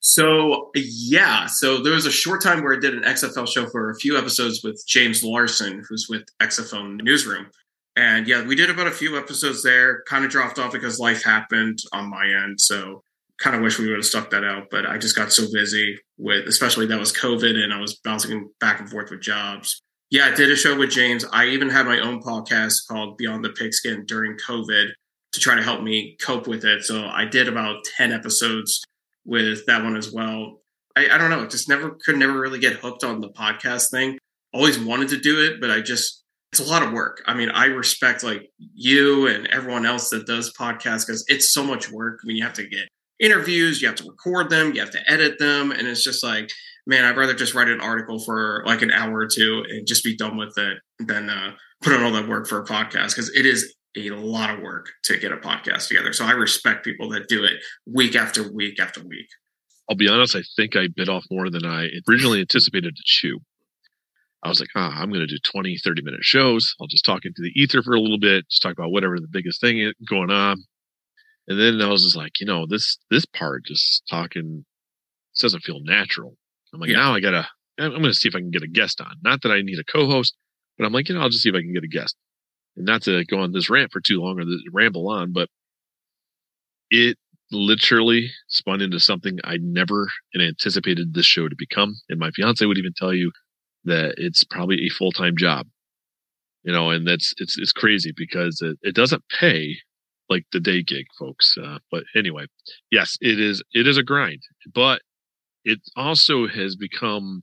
So 0.00 0.70
yeah, 0.74 1.46
so 1.46 1.78
there 1.78 1.92
was 1.92 2.06
a 2.06 2.10
short 2.10 2.42
time 2.42 2.62
where 2.62 2.76
I 2.76 2.80
did 2.80 2.94
an 2.94 3.04
XFL 3.04 3.46
show 3.46 3.68
for 3.68 3.90
a 3.90 3.94
few 3.94 4.18
episodes 4.18 4.62
with 4.64 4.82
James 4.86 5.22
Larson, 5.22 5.84
who's 5.88 6.08
with 6.08 6.24
XFL 6.40 7.00
Newsroom, 7.02 7.46
and 7.96 8.26
yeah, 8.26 8.44
we 8.44 8.54
did 8.54 8.70
about 8.70 8.86
a 8.86 8.92
few 8.92 9.18
episodes 9.18 9.62
there. 9.62 10.02
Kind 10.08 10.24
of 10.24 10.30
dropped 10.30 10.58
off 10.58 10.72
because 10.72 10.98
life 10.98 11.22
happened 11.22 11.78
on 11.92 12.10
my 12.10 12.26
end, 12.26 12.60
so 12.60 13.02
kind 13.38 13.54
of 13.54 13.62
wish 13.62 13.78
we 13.78 13.86
would 13.88 13.96
have 13.96 14.04
stuck 14.04 14.30
that 14.30 14.44
out. 14.44 14.68
But 14.70 14.86
I 14.86 14.98
just 14.98 15.16
got 15.16 15.32
so 15.32 15.44
busy 15.52 15.98
with, 16.16 16.46
especially 16.46 16.86
that 16.86 16.98
was 16.98 17.12
COVID, 17.12 17.54
and 17.54 17.72
I 17.72 17.80
was 17.80 17.96
bouncing 17.96 18.50
back 18.60 18.80
and 18.80 18.88
forth 18.88 19.10
with 19.10 19.20
jobs. 19.20 19.82
Yeah, 20.10 20.26
I 20.26 20.34
did 20.34 20.50
a 20.50 20.56
show 20.56 20.76
with 20.76 20.90
James. 20.90 21.24
I 21.32 21.46
even 21.46 21.68
had 21.68 21.86
my 21.86 21.98
own 21.98 22.22
podcast 22.22 22.86
called 22.88 23.16
Beyond 23.16 23.44
the 23.44 23.50
Pigskin 23.50 24.04
during 24.06 24.36
COVID 24.36 24.88
to 25.32 25.40
try 25.40 25.54
to 25.54 25.62
help 25.62 25.82
me 25.82 26.16
cope 26.20 26.46
with 26.46 26.64
it. 26.64 26.84
So 26.84 27.06
I 27.06 27.24
did 27.24 27.48
about 27.48 27.84
10 27.96 28.12
episodes 28.12 28.82
with 29.24 29.64
that 29.66 29.82
one 29.82 29.96
as 29.96 30.12
well. 30.12 30.60
I, 30.96 31.08
I 31.10 31.18
don't 31.18 31.30
know, 31.30 31.46
just 31.46 31.68
never 31.68 31.96
could 32.04 32.16
never 32.16 32.38
really 32.38 32.58
get 32.58 32.74
hooked 32.74 33.04
on 33.04 33.20
the 33.20 33.30
podcast 33.30 33.90
thing. 33.90 34.18
Always 34.52 34.78
wanted 34.78 35.08
to 35.08 35.18
do 35.18 35.42
it, 35.42 35.60
but 35.60 35.70
I 35.70 35.80
just 35.80 36.22
it's 36.52 36.60
a 36.60 36.70
lot 36.70 36.82
of 36.82 36.92
work. 36.92 37.22
I 37.26 37.32
mean, 37.32 37.48
I 37.48 37.66
respect 37.66 38.22
like 38.22 38.50
you 38.58 39.26
and 39.26 39.46
everyone 39.46 39.86
else 39.86 40.10
that 40.10 40.26
does 40.26 40.52
podcasts 40.52 41.06
because 41.06 41.24
it's 41.28 41.50
so 41.50 41.64
much 41.64 41.90
work. 41.90 42.20
I 42.22 42.26
mean, 42.26 42.36
you 42.36 42.44
have 42.44 42.52
to 42.54 42.68
get 42.68 42.88
interviews, 43.18 43.80
you 43.80 43.88
have 43.88 43.96
to 43.96 44.04
record 44.04 44.50
them, 44.50 44.74
you 44.74 44.80
have 44.80 44.90
to 44.90 45.10
edit 45.10 45.38
them, 45.38 45.72
and 45.72 45.88
it's 45.88 46.04
just 46.04 46.22
like, 46.22 46.50
man, 46.86 47.06
I'd 47.06 47.16
rather 47.16 47.32
just 47.32 47.54
write 47.54 47.68
an 47.68 47.80
article 47.80 48.18
for 48.18 48.62
like 48.66 48.82
an 48.82 48.90
hour 48.90 49.16
or 49.16 49.26
two 49.26 49.64
and 49.70 49.86
just 49.86 50.04
be 50.04 50.14
done 50.14 50.36
with 50.36 50.58
it 50.58 50.78
than 50.98 51.30
uh, 51.30 51.52
put 51.82 51.94
on 51.94 52.02
all 52.02 52.12
that 52.12 52.28
work 52.28 52.46
for 52.46 52.60
a 52.60 52.66
podcast 52.66 53.10
because 53.10 53.30
it 53.34 53.46
is 53.46 53.74
a 53.96 54.10
lot 54.10 54.50
of 54.50 54.60
work 54.60 54.90
to 55.04 55.18
get 55.18 55.32
a 55.32 55.36
podcast 55.36 55.88
together. 55.88 56.12
So 56.12 56.24
I 56.24 56.32
respect 56.32 56.84
people 56.84 57.10
that 57.10 57.28
do 57.28 57.44
it 57.44 57.62
week 57.86 58.16
after 58.16 58.50
week 58.50 58.80
after 58.80 59.02
week. 59.06 59.28
I'll 59.88 59.96
be 59.96 60.08
honest, 60.08 60.36
I 60.36 60.42
think 60.56 60.76
I 60.76 60.88
bit 60.88 61.08
off 61.08 61.24
more 61.30 61.50
than 61.50 61.66
I 61.66 61.88
originally 62.08 62.40
anticipated 62.40 62.96
to 62.96 63.02
chew. 63.04 63.40
I 64.42 64.48
was 64.48 64.60
like, 64.60 64.70
ah, 64.74 64.92
I'm 64.96 65.10
going 65.10 65.20
to 65.20 65.26
do 65.26 65.38
20, 65.42 65.78
30 65.78 66.02
minute 66.02 66.24
shows. 66.24 66.74
I'll 66.80 66.86
just 66.86 67.04
talk 67.04 67.24
into 67.24 67.42
the 67.42 67.52
ether 67.54 67.82
for 67.82 67.94
a 67.94 68.00
little 68.00 68.18
bit, 68.18 68.48
just 68.48 68.62
talk 68.62 68.72
about 68.72 68.90
whatever 68.90 69.20
the 69.20 69.28
biggest 69.30 69.60
thing 69.60 69.80
is 69.80 69.92
going 70.08 70.30
on. 70.30 70.64
And 71.46 71.60
then 71.60 71.80
I 71.82 71.90
was 71.90 72.04
just 72.04 72.16
like, 72.16 72.40
you 72.40 72.46
know, 72.46 72.66
this, 72.66 72.98
this 73.10 73.24
part 73.26 73.66
just 73.66 74.02
talking 74.08 74.64
doesn't 75.40 75.62
feel 75.62 75.80
natural. 75.82 76.36
I'm 76.72 76.80
like, 76.80 76.90
yeah. 76.90 76.96
now 76.96 77.14
I 77.14 77.20
gotta, 77.20 77.46
I'm 77.78 77.90
going 77.90 78.04
to 78.04 78.14
see 78.14 78.28
if 78.28 78.34
I 78.34 78.38
can 78.38 78.50
get 78.50 78.62
a 78.62 78.68
guest 78.68 79.00
on. 79.00 79.16
Not 79.22 79.42
that 79.42 79.50
I 79.50 79.62
need 79.62 79.78
a 79.78 79.84
co-host, 79.84 80.36
but 80.78 80.86
I'm 80.86 80.92
like, 80.92 81.08
you 81.08 81.14
know, 81.14 81.20
I'll 81.20 81.28
just 81.28 81.42
see 81.42 81.48
if 81.48 81.54
I 81.54 81.60
can 81.60 81.72
get 81.72 81.84
a 81.84 81.88
guest 81.88 82.16
not 82.76 83.02
to 83.02 83.24
go 83.24 83.40
on 83.40 83.52
this 83.52 83.70
rant 83.70 83.92
for 83.92 84.00
too 84.00 84.20
long 84.20 84.40
or 84.40 84.44
ramble 84.72 85.08
on, 85.08 85.32
but 85.32 85.48
it 86.90 87.16
literally 87.50 88.30
spun 88.48 88.80
into 88.80 88.98
something 88.98 89.38
I 89.44 89.58
never 89.60 90.08
anticipated 90.34 91.14
this 91.14 91.26
show 91.26 91.48
to 91.48 91.56
become. 91.56 91.94
And 92.08 92.18
my 92.18 92.30
fiance 92.30 92.64
would 92.64 92.78
even 92.78 92.94
tell 92.96 93.12
you 93.12 93.30
that 93.84 94.14
it's 94.16 94.44
probably 94.44 94.86
a 94.86 94.88
full 94.88 95.12
time 95.12 95.36
job, 95.36 95.66
you 96.62 96.72
know, 96.72 96.90
and 96.90 97.06
that's 97.06 97.34
it's 97.38 97.58
it's 97.58 97.72
crazy 97.72 98.12
because 98.16 98.60
it, 98.62 98.78
it 98.82 98.94
doesn't 98.94 99.24
pay 99.28 99.76
like 100.30 100.44
the 100.52 100.60
day 100.60 100.82
gig, 100.82 101.06
folks. 101.18 101.56
Uh, 101.62 101.78
but 101.90 102.04
anyway, 102.16 102.46
yes, 102.90 103.16
it 103.20 103.38
is 103.38 103.62
it 103.72 103.86
is 103.86 103.98
a 103.98 104.02
grind, 104.02 104.42
but 104.74 105.02
it 105.64 105.80
also 105.96 106.48
has 106.48 106.76
become 106.76 107.42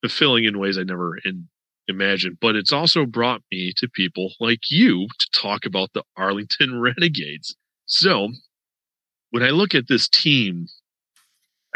fulfilling 0.00 0.44
in 0.44 0.58
ways 0.58 0.78
I 0.78 0.84
never 0.84 1.16
in, 1.24 1.48
imagine. 1.88 2.38
But 2.40 2.56
it's 2.56 2.72
also 2.72 3.06
brought 3.06 3.42
me 3.50 3.72
to 3.78 3.88
people 3.88 4.32
like 4.40 4.70
you 4.70 5.06
to 5.06 5.40
talk 5.40 5.64
about 5.64 5.90
the 5.94 6.04
Arlington 6.16 6.80
Renegades. 6.80 7.56
So 7.86 8.28
when 9.30 9.42
I 9.42 9.50
look 9.50 9.74
at 9.74 9.88
this 9.88 10.08
team, 10.08 10.66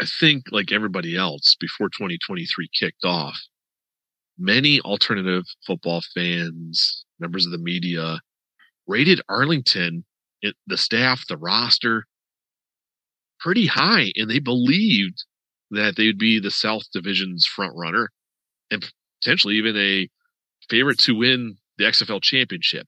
I 0.01 0.05
think 0.05 0.45
like 0.51 0.71
everybody 0.71 1.15
else 1.15 1.55
before 1.59 1.87
2023 1.87 2.69
kicked 2.79 3.03
off, 3.03 3.39
many 4.37 4.79
alternative 4.81 5.43
football 5.65 6.01
fans, 6.13 7.05
members 7.19 7.45
of 7.45 7.51
the 7.51 7.57
media 7.57 8.19
rated 8.87 9.21
Arlington, 9.29 10.03
it, 10.41 10.55
the 10.67 10.77
staff, 10.77 11.25
the 11.27 11.37
roster 11.37 12.05
pretty 13.39 13.67
high 13.67 14.11
and 14.15 14.29
they 14.29 14.39
believed 14.39 15.25
that 15.69 15.95
they 15.95 16.05
would 16.07 16.17
be 16.17 16.39
the 16.39 16.51
South 16.51 16.83
Division's 16.93 17.45
front 17.45 17.73
runner 17.75 18.09
and 18.71 18.89
potentially 19.23 19.55
even 19.55 19.77
a 19.77 20.09
favorite 20.69 20.99
to 20.99 21.15
win 21.15 21.55
the 21.77 21.85
XFL 21.85 22.21
championship. 22.21 22.87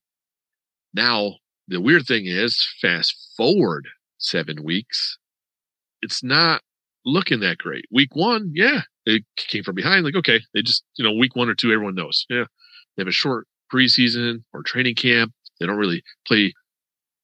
Now, 0.93 1.35
the 1.67 1.81
weird 1.81 2.05
thing 2.05 2.25
is, 2.25 2.67
fast 2.81 3.15
forward 3.35 3.87
seven 4.17 4.63
weeks, 4.63 5.17
it's 6.01 6.23
not 6.23 6.61
looking 7.05 7.39
that 7.41 7.57
great. 7.57 7.85
Week 7.91 8.15
one, 8.15 8.51
yeah, 8.53 8.81
they 9.05 9.21
came 9.37 9.63
from 9.63 9.75
behind. 9.75 10.05
Like, 10.05 10.15
okay, 10.15 10.41
they 10.53 10.61
just, 10.61 10.83
you 10.97 11.03
know, 11.05 11.13
week 11.13 11.35
one 11.35 11.49
or 11.49 11.55
two, 11.55 11.71
everyone 11.71 11.95
knows. 11.95 12.25
Yeah, 12.29 12.45
they 12.95 13.01
have 13.01 13.07
a 13.07 13.11
short 13.11 13.47
preseason 13.73 14.43
or 14.53 14.63
training 14.63 14.95
camp. 14.95 15.33
They 15.59 15.65
don't 15.65 15.77
really 15.77 16.03
play 16.27 16.53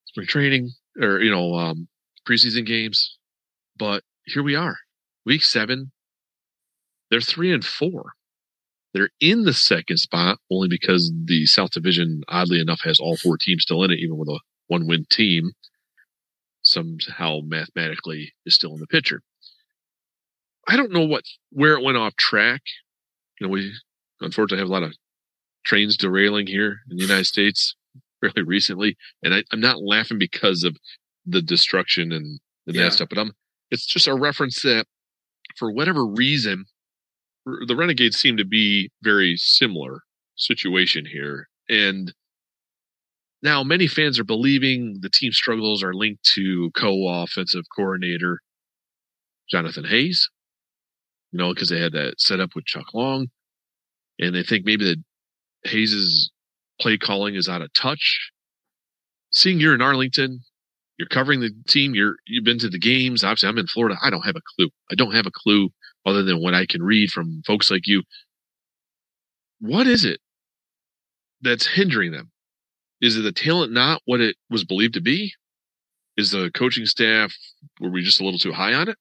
spring 0.05 0.27
training 0.27 0.71
or, 1.01 1.19
you 1.19 1.31
know, 1.31 1.53
um, 1.55 1.87
preseason 2.27 2.65
games. 2.65 3.17
But 3.77 4.03
here 4.25 4.43
we 4.43 4.55
are, 4.55 4.77
week 5.25 5.43
seven. 5.43 5.91
They're 7.09 7.21
three 7.21 7.51
and 7.51 7.63
four. 7.63 8.13
They're 8.93 9.09
in 9.19 9.43
the 9.43 9.53
second 9.53 9.97
spot 9.97 10.39
only 10.51 10.67
because 10.67 11.11
the 11.25 11.45
South 11.45 11.71
Division, 11.71 12.23
oddly 12.27 12.59
enough, 12.59 12.81
has 12.83 12.99
all 12.99 13.15
four 13.15 13.37
teams 13.37 13.63
still 13.63 13.83
in 13.83 13.91
it, 13.91 13.99
even 13.99 14.17
with 14.17 14.27
a 14.27 14.39
one 14.67 14.87
win 14.87 15.05
team. 15.09 15.51
Somehow 16.61 17.39
mathematically 17.43 18.33
is 18.45 18.53
still 18.53 18.73
in 18.73 18.79
the 18.79 18.87
picture. 18.87 19.21
I 20.67 20.75
don't 20.75 20.91
know 20.91 21.05
what 21.05 21.23
where 21.51 21.73
it 21.73 21.83
went 21.83 21.97
off 21.97 22.15
track. 22.15 22.61
You 23.39 23.47
know, 23.47 23.51
we 23.51 23.73
unfortunately 24.19 24.61
have 24.61 24.69
a 24.69 24.71
lot 24.71 24.83
of 24.83 24.93
trains 25.65 25.97
derailing 25.97 26.47
here 26.47 26.81
in 26.89 26.97
the 26.97 27.03
United 27.03 27.25
States 27.25 27.75
fairly 28.19 28.43
recently, 28.43 28.95
and 29.23 29.33
I, 29.33 29.43
am 29.51 29.59
not 29.59 29.81
laughing 29.81 30.19
because 30.19 30.63
of 30.63 30.77
the 31.25 31.41
destruction 31.41 32.11
and 32.11 32.39
the 32.65 32.73
yeah. 32.73 32.89
stuff, 32.89 33.09
but 33.09 33.17
I'm. 33.17 33.33
It's 33.71 33.85
just 33.85 34.07
a 34.07 34.13
reference 34.13 34.61
that, 34.63 34.85
for 35.57 35.71
whatever 35.71 36.05
reason, 36.05 36.65
the 37.45 37.75
Renegades 37.75 38.17
seem 38.17 38.37
to 38.37 38.45
be 38.45 38.91
very 39.01 39.35
similar 39.37 40.01
situation 40.35 41.05
here. 41.05 41.47
And 41.69 42.13
now 43.41 43.63
many 43.63 43.87
fans 43.87 44.19
are 44.19 44.23
believing 44.23 44.99
the 45.01 45.09
team 45.09 45.31
struggles 45.31 45.83
are 45.83 45.93
linked 45.93 46.23
to 46.35 46.71
co-offensive 46.75 47.63
coordinator 47.75 48.39
Jonathan 49.49 49.85
Hayes. 49.85 50.29
You 51.31 51.39
know, 51.39 51.53
because 51.53 51.69
they 51.69 51.79
had 51.79 51.93
that 51.93 52.19
set 52.19 52.39
up 52.39 52.51
with 52.55 52.65
Chuck 52.65 52.93
Long. 52.93 53.27
And 54.19 54.35
they 54.35 54.43
think 54.43 54.65
maybe 54.65 54.85
that 54.85 55.01
Hayes's 55.63 56.29
play 56.79 56.97
calling 56.97 57.35
is 57.35 57.47
out 57.47 57.61
of 57.61 57.71
touch. 57.73 58.31
Seeing 59.31 59.59
you're 59.59 59.73
in 59.73 59.81
Arlington, 59.81 60.41
you're 60.97 61.07
covering 61.07 61.39
the 61.39 61.51
team, 61.67 61.95
you're 61.95 62.17
you've 62.27 62.43
been 62.43 62.59
to 62.59 62.69
the 62.69 62.77
games. 62.77 63.23
Obviously, 63.23 63.49
I'm 63.49 63.57
in 63.57 63.67
Florida. 63.67 63.97
I 64.03 64.09
don't 64.09 64.25
have 64.25 64.35
a 64.35 64.41
clue. 64.55 64.69
I 64.91 64.95
don't 64.95 65.15
have 65.15 65.25
a 65.25 65.31
clue 65.31 65.69
other 66.05 66.23
than 66.23 66.41
what 66.41 66.53
I 66.53 66.65
can 66.65 66.83
read 66.83 67.11
from 67.11 67.41
folks 67.45 67.69
like 67.69 67.87
you. 67.87 68.03
What 69.59 69.87
is 69.87 70.05
it 70.05 70.19
that's 71.41 71.67
hindering 71.67 72.11
them? 72.11 72.31
Is 73.01 73.17
it 73.17 73.21
the 73.21 73.31
talent 73.31 73.71
not 73.71 74.01
what 74.05 74.21
it 74.21 74.35
was 74.49 74.63
believed 74.63 74.93
to 74.95 75.01
be? 75.01 75.33
Is 76.17 76.31
the 76.31 76.51
coaching 76.53 76.85
staff 76.85 77.33
were 77.79 77.89
we 77.89 78.03
just 78.03 78.21
a 78.21 78.23
little 78.23 78.39
too 78.39 78.53
high 78.53 78.73
on 78.73 78.89
it? 78.89 78.97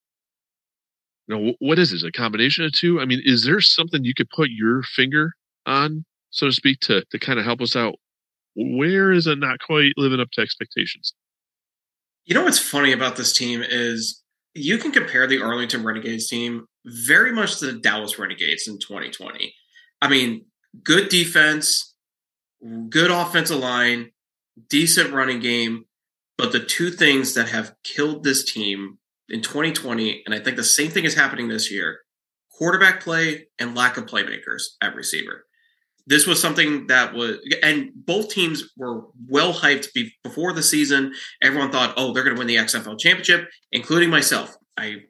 You 1.26 1.36
know, 1.36 1.54
what 1.58 1.78
is 1.78 1.92
it? 1.92 2.06
A 2.06 2.12
combination 2.12 2.64
of 2.64 2.72
two? 2.72 3.00
I 3.00 3.04
mean, 3.04 3.20
is 3.24 3.44
there 3.44 3.60
something 3.60 4.04
you 4.04 4.14
could 4.14 4.30
put 4.30 4.50
your 4.50 4.82
finger 4.82 5.32
on, 5.66 6.04
so 6.30 6.46
to 6.46 6.52
speak, 6.52 6.80
to 6.80 7.04
to 7.10 7.18
kind 7.18 7.38
of 7.38 7.44
help 7.44 7.60
us 7.60 7.76
out? 7.76 7.96
Where 8.56 9.12
is 9.12 9.26
it 9.26 9.38
not 9.38 9.60
quite 9.60 9.92
living 9.96 10.20
up 10.20 10.30
to 10.32 10.40
expectations? 10.40 11.14
You 12.24 12.34
know 12.34 12.44
what's 12.44 12.58
funny 12.58 12.92
about 12.92 13.16
this 13.16 13.32
team 13.32 13.62
is 13.62 14.22
you 14.54 14.78
can 14.78 14.92
compare 14.92 15.26
the 15.26 15.42
Arlington 15.42 15.84
Renegades 15.84 16.28
team 16.28 16.66
very 16.84 17.32
much 17.32 17.58
to 17.58 17.66
the 17.66 17.78
Dallas 17.78 18.18
Renegades 18.18 18.66
in 18.66 18.78
2020. 18.78 19.54
I 20.02 20.08
mean, 20.08 20.46
good 20.82 21.08
defense, 21.08 21.94
good 22.88 23.10
offensive 23.10 23.58
line, 23.58 24.10
decent 24.68 25.12
running 25.12 25.40
game, 25.40 25.84
but 26.36 26.52
the 26.52 26.60
two 26.60 26.90
things 26.90 27.34
that 27.34 27.48
have 27.48 27.74
killed 27.84 28.24
this 28.24 28.50
team 28.50 28.98
in 29.28 29.42
2020, 29.42 30.22
and 30.26 30.34
I 30.34 30.40
think 30.40 30.56
the 30.56 30.64
same 30.64 30.90
thing 30.90 31.04
is 31.04 31.14
happening 31.14 31.48
this 31.48 31.70
year 31.70 32.00
quarterback 32.52 33.00
play 33.00 33.46
and 33.58 33.74
lack 33.74 33.96
of 33.96 34.04
playmakers 34.04 34.64
at 34.82 34.94
receiver. 34.94 35.46
This 36.10 36.26
was 36.26 36.42
something 36.42 36.88
that 36.88 37.14
was, 37.14 37.38
and 37.62 37.92
both 37.94 38.30
teams 38.30 38.72
were 38.76 39.04
well 39.28 39.54
hyped 39.54 39.86
before 40.24 40.52
the 40.52 40.62
season. 40.62 41.14
Everyone 41.40 41.70
thought, 41.70 41.94
oh, 41.96 42.12
they're 42.12 42.24
going 42.24 42.34
to 42.34 42.40
win 42.40 42.48
the 42.48 42.56
XFL 42.56 42.98
championship, 42.98 43.48
including 43.70 44.10
myself. 44.10 44.56
I 44.76 45.02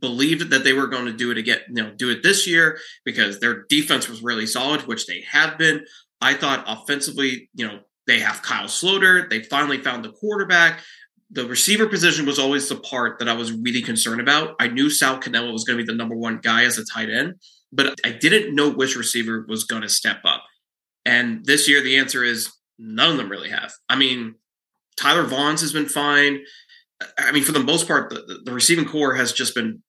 believed 0.00 0.50
that 0.50 0.62
they 0.62 0.72
were 0.72 0.86
going 0.86 1.06
to 1.06 1.12
do 1.12 1.32
it 1.32 1.38
again, 1.38 1.58
you 1.68 1.82
know, 1.82 1.90
do 1.96 2.10
it 2.10 2.22
this 2.22 2.46
year 2.46 2.78
because 3.04 3.40
their 3.40 3.64
defense 3.68 4.08
was 4.08 4.22
really 4.22 4.46
solid, 4.46 4.86
which 4.86 5.06
they 5.08 5.24
have 5.28 5.58
been. 5.58 5.84
I 6.20 6.34
thought 6.34 6.64
offensively, 6.68 7.50
you 7.54 7.66
know, 7.66 7.80
they 8.06 8.20
have 8.20 8.42
Kyle 8.42 8.68
Sloter. 8.68 9.28
They 9.28 9.42
finally 9.42 9.82
found 9.82 10.04
the 10.04 10.12
quarterback. 10.12 10.80
The 11.30 11.44
receiver 11.46 11.88
position 11.88 12.24
was 12.24 12.38
always 12.38 12.68
the 12.68 12.76
part 12.76 13.18
that 13.18 13.28
I 13.28 13.32
was 13.32 13.50
really 13.50 13.82
concerned 13.82 14.20
about. 14.20 14.54
I 14.60 14.68
knew 14.68 14.90
Sal 14.90 15.18
Cannella 15.18 15.52
was 15.52 15.64
going 15.64 15.76
to 15.76 15.84
be 15.84 15.92
the 15.92 15.96
number 15.96 16.14
one 16.14 16.38
guy 16.40 16.62
as 16.62 16.78
a 16.78 16.84
tight 16.84 17.10
end, 17.10 17.34
but 17.76 18.00
I 18.04 18.10
didn't 18.12 18.54
know 18.54 18.70
which 18.70 18.96
receiver 18.96 19.44
was 19.48 19.64
going 19.64 19.82
to 19.82 19.88
step 19.88 20.18
up. 20.24 20.44
And 21.04 21.44
this 21.44 21.68
year, 21.68 21.82
the 21.82 21.98
answer 21.98 22.24
is 22.24 22.50
none 22.78 23.10
of 23.10 23.16
them 23.16 23.28
really 23.28 23.50
have. 23.50 23.72
I 23.88 23.96
mean, 23.96 24.34
Tyler 24.96 25.24
Vaughns 25.24 25.60
has 25.60 25.72
been 25.72 25.86
fine. 25.86 26.40
I 27.18 27.30
mean, 27.30 27.44
for 27.44 27.52
the 27.52 27.62
most 27.62 27.86
part, 27.86 28.10
the, 28.10 28.40
the 28.44 28.52
receiving 28.52 28.86
corps 28.86 29.14
has 29.14 29.32
just 29.32 29.54
been 29.54 29.82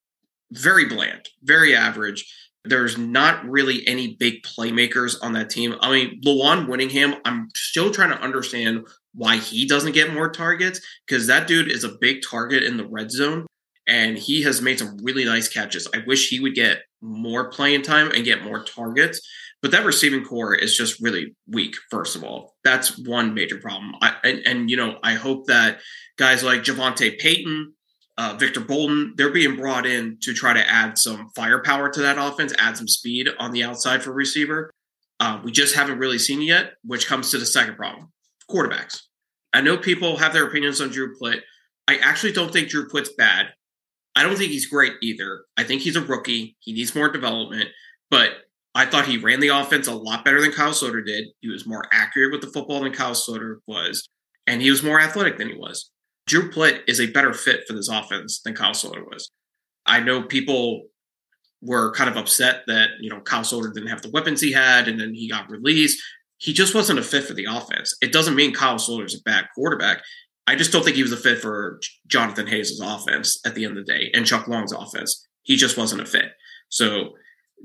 very 0.52 0.86
bland, 0.86 1.30
very 1.42 1.76
average. 1.76 2.32
There's 2.66 2.98
not 2.98 3.46
really 3.46 3.88
any 3.88 4.16
big 4.20 4.44
playmakers 4.44 5.16
on 5.22 5.32
that 5.34 5.50
team. 5.50 5.76
I 5.80 5.92
mean, 5.92 6.22
Lawan 6.26 6.68
Winningham, 6.68 7.20
I'm 7.24 7.48
still 7.56 7.92
trying 7.92 8.10
to 8.10 8.22
understand 8.22 8.86
why 9.14 9.38
he 9.38 9.66
doesn't 9.66 9.94
get 9.94 10.14
more 10.14 10.30
targets 10.30 10.82
because 11.08 11.28
that 11.28 11.48
dude 11.48 11.72
is 11.72 11.86
a 11.86 11.98
big 12.02 12.22
target 12.30 12.64
in 12.64 12.76
the 12.76 12.86
red 12.86 13.10
zone 13.10 13.48
and 13.88 14.18
he 14.18 14.44
has 14.44 14.62
made 14.62 14.80
some 14.80 14.98
really 15.02 15.24
nice 15.24 15.48
catches. 15.48 15.88
I 15.94 16.04
wish 16.06 16.28
he 16.28 16.42
would 16.42 16.56
get 16.56 16.82
more 17.02 17.50
playing 17.50 17.84
time 17.84 18.12
and 18.12 18.26
get 18.26 18.44
more 18.44 18.64
targets. 18.64 19.22
But 19.62 19.72
that 19.72 19.86
receiving 19.86 20.24
corps 20.24 20.54
is 20.54 20.78
just 20.78 21.02
really 21.02 21.36
weak. 21.48 21.76
First 21.90 22.16
of 22.16 22.24
all, 22.24 22.56
that's 22.64 22.98
one 23.00 23.34
major 23.34 23.58
problem. 23.58 23.96
I, 24.02 24.14
and, 24.24 24.40
and 24.46 24.70
you 24.70 24.78
know, 24.78 25.00
I 25.04 25.14
hope 25.14 25.48
that 25.48 25.80
guys 26.18 26.44
like 26.44 26.62
Javonte 26.62 27.18
Payton, 27.18 27.74
uh, 28.18 28.36
Victor 28.40 28.60
Bolden, 28.60 29.14
they're 29.18 29.32
being 29.32 29.56
brought 29.56 29.86
in 29.86 30.18
to 30.22 30.34
try 30.34 30.54
to 30.54 30.70
add 30.70 30.98
some 30.98 31.30
firepower 31.36 31.90
to 31.90 32.02
that 32.02 32.18
offense, 32.20 32.54
add 32.60 32.78
some 32.78 32.88
speed 32.88 33.30
on 33.40 33.52
the 33.52 33.64
outside 33.64 34.04
for 34.04 34.12
receiver. 34.12 34.72
Uh, 35.20 35.42
we 35.44 35.52
just 35.52 35.76
haven't 35.76 35.98
really 35.98 36.20
seen 36.20 36.42
yet, 36.42 36.74
which 36.84 37.08
comes 37.08 37.32
to 37.32 37.38
the 37.38 37.46
second 37.46 37.76
problem 37.76 38.12
quarterbacks. 38.50 39.02
I 39.54 39.62
know 39.62 39.78
people 39.78 40.18
have 40.18 40.34
their 40.34 40.48
opinions 40.48 40.80
on 40.82 40.90
Drew 40.90 41.16
Plitt. 41.18 41.42
I 41.88 41.98
actually 41.98 42.34
don't 42.34 42.52
think 42.52 42.70
Drew 42.70 42.88
Plitt's 42.88 43.14
bad. 43.18 43.48
I 44.18 44.24
don't 44.24 44.36
think 44.36 44.52
he's 44.52 44.66
great 44.66 44.94
either. 45.04 45.44
I 45.58 45.64
think 45.64 45.84
he's 45.84 45.96
a 45.96 46.02
rookie. 46.02 46.58
He 46.62 46.74
needs 46.74 46.96
more 46.96 47.08
development, 47.08 47.70
but 48.10 48.32
I 48.74 48.88
thought 48.88 49.06
he 49.06 49.20
ran 49.20 49.42
the 49.42 49.50
offense 49.50 49.86
a 49.86 49.94
lot 49.94 50.26
better 50.26 50.42
than 50.42 50.52
Kyle 50.52 50.72
Sloter 50.72 51.06
did. 51.06 51.28
He 51.42 51.50
was 51.50 51.68
more 51.68 51.84
accurate 51.94 52.32
with 52.32 52.42
the 52.42 52.48
football 52.48 52.82
than 52.82 52.94
Kyle 52.94 53.12
Sloter 53.14 53.58
was, 53.68 54.10
and 54.48 54.60
he 54.60 54.72
was 54.72 54.82
more 54.82 55.00
athletic 55.00 55.38
than 55.38 55.50
he 55.50 55.56
was. 55.56 55.92
Drew 56.26 56.50
Plitt 56.50 56.82
is 56.88 57.00
a 57.00 57.12
better 57.12 57.32
fit 57.32 57.66
for 57.68 57.74
this 57.74 57.90
offense 57.90 58.42
than 58.42 58.56
Kyle 58.56 58.72
Sloter 58.72 59.06
was. 59.06 59.30
I 59.86 60.00
know 60.00 60.24
people 60.24 60.88
were 61.62 61.92
kind 61.94 62.10
of 62.10 62.18
upset 62.18 62.64
that 62.66 62.90
you 63.00 63.12
know 63.12 63.22
Kyle 63.22 63.44
Sloter 63.44 63.72
didn't 63.72 63.90
have 63.90 64.02
the 64.02 64.10
weapons 64.10 64.42
he 64.42 64.52
had, 64.52 64.88
and 64.88 65.00
then 65.00 65.14
he 65.14 65.30
got 65.30 65.48
released. 65.52 66.02
He 66.38 66.54
just 66.54 66.74
wasn't 66.74 66.98
a 66.98 67.04
fit 67.04 67.26
for 67.26 67.36
the 67.36 67.46
offense. 67.46 67.96
It 68.02 68.12
doesn't 68.12 68.36
mean 68.36 68.52
Kyle 68.52 68.78
Sloter's 68.78 69.14
a 69.14 69.22
bad 69.22 69.46
quarterback. 69.54 70.02
I 70.48 70.56
just 70.56 70.72
don't 70.72 70.84
think 70.84 70.96
he 70.96 71.04
was 71.04 71.12
a 71.12 71.18
fit 71.18 71.40
for 71.40 71.80
Jonathan 72.08 72.48
Hayes' 72.48 72.80
offense 72.80 73.40
at 73.46 73.54
the 73.54 73.66
end 73.66 73.78
of 73.78 73.86
the 73.86 73.94
day 73.94 74.10
and 74.14 74.26
Chuck 74.26 74.48
Long's 74.48 74.72
offense. 74.72 75.28
He 75.44 75.56
just 75.56 75.78
wasn't 75.78 76.02
a 76.02 76.06
fit. 76.06 76.32
So 76.70 77.14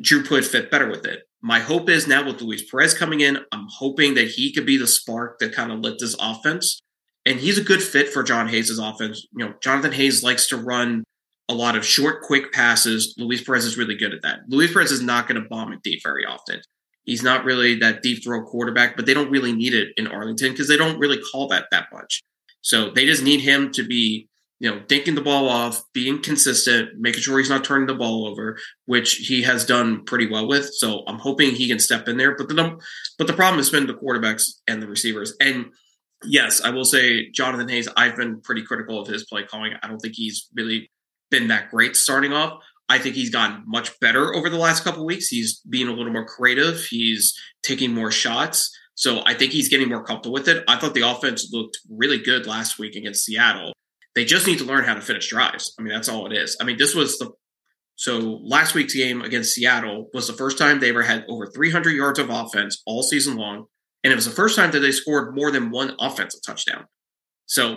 Drew 0.00 0.22
Plitt 0.22 0.44
fit 0.44 0.70
better 0.70 0.90
with 0.90 1.06
it. 1.06 1.22
My 1.40 1.60
hope 1.60 1.88
is 1.88 2.06
now 2.06 2.26
with 2.26 2.40
Luis 2.40 2.68
Perez 2.70 2.94
coming 2.94 3.20
in, 3.20 3.38
I'm 3.52 3.66
hoping 3.68 4.14
that 4.14 4.28
he 4.28 4.52
could 4.52 4.66
be 4.66 4.76
the 4.76 4.86
spark 4.86 5.38
that 5.38 5.54
kind 5.54 5.72
of 5.72 5.80
lit 5.80 5.98
this 5.98 6.16
offense 6.20 6.82
and 7.24 7.38
he's 7.38 7.58
a 7.58 7.64
good 7.64 7.82
fit 7.82 8.08
for 8.08 8.22
John 8.22 8.48
Hayes' 8.48 8.78
offense. 8.78 9.26
You 9.36 9.46
know, 9.46 9.54
Jonathan 9.62 9.92
Hayes 9.92 10.22
likes 10.22 10.48
to 10.48 10.56
run 10.56 11.04
a 11.48 11.54
lot 11.54 11.76
of 11.76 11.84
short, 11.84 12.22
quick 12.22 12.52
passes. 12.52 13.14
Luis 13.18 13.44
Perez 13.44 13.64
is 13.64 13.78
really 13.78 13.94
good 13.94 14.12
at 14.12 14.22
that. 14.22 14.40
Luis 14.48 14.72
Perez 14.72 14.90
is 14.90 15.02
not 15.02 15.28
going 15.28 15.40
to 15.40 15.48
bomb 15.48 15.72
it 15.72 15.82
deep 15.82 16.00
very 16.02 16.24
often. 16.24 16.60
He's 17.04 17.22
not 17.22 17.44
really 17.44 17.74
that 17.76 18.02
deep 18.02 18.22
throw 18.22 18.44
quarterback, 18.44 18.96
but 18.96 19.06
they 19.06 19.14
don't 19.14 19.30
really 19.30 19.52
need 19.52 19.74
it 19.74 19.88
in 19.96 20.06
Arlington 20.06 20.52
because 20.52 20.68
they 20.68 20.76
don't 20.76 20.98
really 20.98 21.20
call 21.32 21.48
that 21.48 21.66
that 21.70 21.86
much. 21.92 22.22
So 22.62 22.90
they 22.90 23.06
just 23.06 23.22
need 23.22 23.40
him 23.40 23.70
to 23.72 23.82
be, 23.82 24.28
you 24.60 24.70
know, 24.70 24.80
dinking 24.80 25.16
the 25.16 25.20
ball 25.20 25.48
off, 25.48 25.82
being 25.92 26.22
consistent, 26.22 26.90
making 26.98 27.20
sure 27.20 27.38
he's 27.38 27.50
not 27.50 27.64
turning 27.64 27.86
the 27.86 27.94
ball 27.94 28.26
over, 28.26 28.58
which 28.86 29.14
he 29.14 29.42
has 29.42 29.66
done 29.66 30.04
pretty 30.04 30.28
well 30.28 30.48
with. 30.48 30.72
So 30.72 31.02
I'm 31.06 31.18
hoping 31.18 31.50
he 31.50 31.68
can 31.68 31.80
step 31.80 32.08
in 32.08 32.16
there. 32.16 32.36
But 32.36 32.48
the 32.48 32.78
but 33.18 33.26
the 33.26 33.32
problem 33.32 33.58
has 33.58 33.70
been 33.70 33.86
the 33.86 33.94
quarterbacks 33.94 34.44
and 34.66 34.80
the 34.80 34.86
receivers. 34.86 35.34
And 35.40 35.66
yes, 36.24 36.62
I 36.62 36.70
will 36.70 36.84
say 36.84 37.30
Jonathan 37.30 37.68
Hayes, 37.68 37.88
I've 37.96 38.16
been 38.16 38.40
pretty 38.40 38.62
critical 38.62 39.00
of 39.00 39.08
his 39.08 39.24
play 39.24 39.42
calling. 39.44 39.74
I 39.82 39.88
don't 39.88 39.98
think 39.98 40.14
he's 40.14 40.48
really 40.54 40.90
been 41.30 41.48
that 41.48 41.70
great 41.70 41.96
starting 41.96 42.32
off. 42.32 42.62
I 42.88 42.98
think 42.98 43.14
he's 43.14 43.30
gotten 43.30 43.64
much 43.66 43.98
better 44.00 44.34
over 44.34 44.50
the 44.50 44.58
last 44.58 44.84
couple 44.84 45.06
weeks. 45.06 45.28
He's 45.28 45.60
being 45.60 45.88
a 45.88 45.92
little 45.92 46.12
more 46.12 46.26
creative. 46.26 46.84
He's 46.84 47.34
taking 47.62 47.94
more 47.94 48.10
shots. 48.10 48.76
So 48.94 49.22
I 49.24 49.34
think 49.34 49.52
he's 49.52 49.68
getting 49.68 49.88
more 49.88 50.04
comfortable 50.04 50.34
with 50.34 50.48
it. 50.48 50.64
I 50.68 50.76
thought 50.76 50.94
the 50.94 51.08
offense 51.08 51.50
looked 51.52 51.78
really 51.90 52.18
good 52.18 52.46
last 52.46 52.78
week 52.78 52.94
against 52.94 53.24
Seattle. 53.24 53.72
They 54.14 54.24
just 54.24 54.46
need 54.46 54.58
to 54.58 54.64
learn 54.64 54.84
how 54.84 54.94
to 54.94 55.00
finish 55.00 55.30
drives. 55.30 55.74
I 55.78 55.82
mean, 55.82 55.92
that's 55.92 56.08
all 56.08 56.26
it 56.26 56.36
is. 56.36 56.56
I 56.60 56.64
mean, 56.64 56.76
this 56.76 56.94
was 56.94 57.18
the 57.18 57.30
so 57.96 58.40
last 58.42 58.74
week's 58.74 58.94
game 58.94 59.22
against 59.22 59.54
Seattle 59.54 60.08
was 60.12 60.26
the 60.26 60.32
first 60.32 60.58
time 60.58 60.80
they 60.80 60.90
ever 60.90 61.02
had 61.02 61.24
over 61.28 61.46
300 61.46 61.90
yards 61.90 62.18
of 62.18 62.30
offense 62.30 62.82
all 62.86 63.02
season 63.02 63.36
long. 63.36 63.66
And 64.02 64.12
it 64.12 64.16
was 64.16 64.24
the 64.24 64.32
first 64.32 64.56
time 64.56 64.72
that 64.72 64.80
they 64.80 64.92
scored 64.92 65.34
more 65.36 65.50
than 65.50 65.70
one 65.70 65.94
offensive 66.00 66.40
touchdown. 66.44 66.86
So 67.46 67.76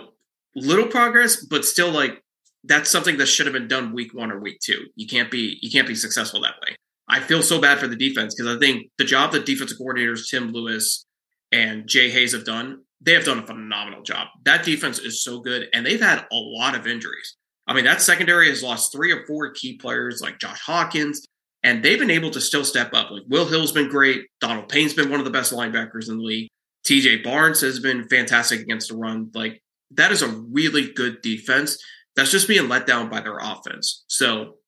little 0.54 0.86
progress, 0.86 1.44
but 1.44 1.64
still 1.64 1.90
like 1.90 2.22
that's 2.64 2.90
something 2.90 3.18
that 3.18 3.26
should 3.26 3.46
have 3.46 3.52
been 3.52 3.68
done 3.68 3.94
week 3.94 4.12
one 4.12 4.32
or 4.32 4.40
week 4.40 4.58
two. 4.60 4.86
You 4.96 5.06
can't 5.06 5.30
be 5.30 5.58
you 5.62 5.70
can't 5.70 5.86
be 5.86 5.94
successful 5.94 6.40
that 6.42 6.54
way. 6.66 6.76
I 7.08 7.20
feel 7.20 7.42
so 7.42 7.60
bad 7.60 7.78
for 7.78 7.86
the 7.86 7.96
defense 7.96 8.34
because 8.34 8.54
I 8.54 8.58
think 8.58 8.90
the 8.98 9.04
job 9.04 9.32
that 9.32 9.46
defensive 9.46 9.78
coordinators 9.78 10.28
Tim 10.28 10.52
Lewis 10.52 11.06
and 11.52 11.86
Jay 11.86 12.10
Hayes 12.10 12.32
have 12.32 12.44
done, 12.44 12.82
they 13.00 13.12
have 13.12 13.24
done 13.24 13.38
a 13.38 13.46
phenomenal 13.46 14.02
job. 14.02 14.28
That 14.44 14.64
defense 14.64 14.98
is 14.98 15.22
so 15.22 15.40
good, 15.40 15.68
and 15.72 15.86
they've 15.86 16.00
had 16.00 16.20
a 16.32 16.36
lot 16.36 16.74
of 16.74 16.86
injuries. 16.86 17.36
I 17.66 17.74
mean, 17.74 17.84
that 17.84 18.00
secondary 18.00 18.48
has 18.48 18.62
lost 18.62 18.92
three 18.92 19.12
or 19.12 19.24
four 19.26 19.50
key 19.50 19.76
players 19.76 20.20
like 20.20 20.38
Josh 20.38 20.60
Hawkins, 20.60 21.24
and 21.62 21.82
they've 21.82 21.98
been 21.98 22.10
able 22.10 22.30
to 22.30 22.40
still 22.40 22.64
step 22.64 22.92
up. 22.94 23.10
Like 23.10 23.24
Will 23.28 23.46
Hill's 23.46 23.72
been 23.72 23.88
great. 23.88 24.26
Donald 24.40 24.68
Payne's 24.68 24.94
been 24.94 25.10
one 25.10 25.20
of 25.20 25.24
the 25.24 25.32
best 25.32 25.52
linebackers 25.52 26.08
in 26.08 26.18
the 26.18 26.24
league. 26.24 26.48
TJ 26.86 27.24
Barnes 27.24 27.60
has 27.60 27.80
been 27.80 28.08
fantastic 28.08 28.60
against 28.60 28.88
the 28.88 28.96
run. 28.96 29.30
Like 29.34 29.60
that 29.92 30.12
is 30.12 30.22
a 30.22 30.28
really 30.28 30.92
good 30.92 31.20
defense 31.22 31.78
that's 32.14 32.30
just 32.30 32.48
being 32.48 32.68
let 32.68 32.86
down 32.86 33.10
by 33.10 33.20
their 33.20 33.38
offense. 33.38 34.04
So 34.06 34.58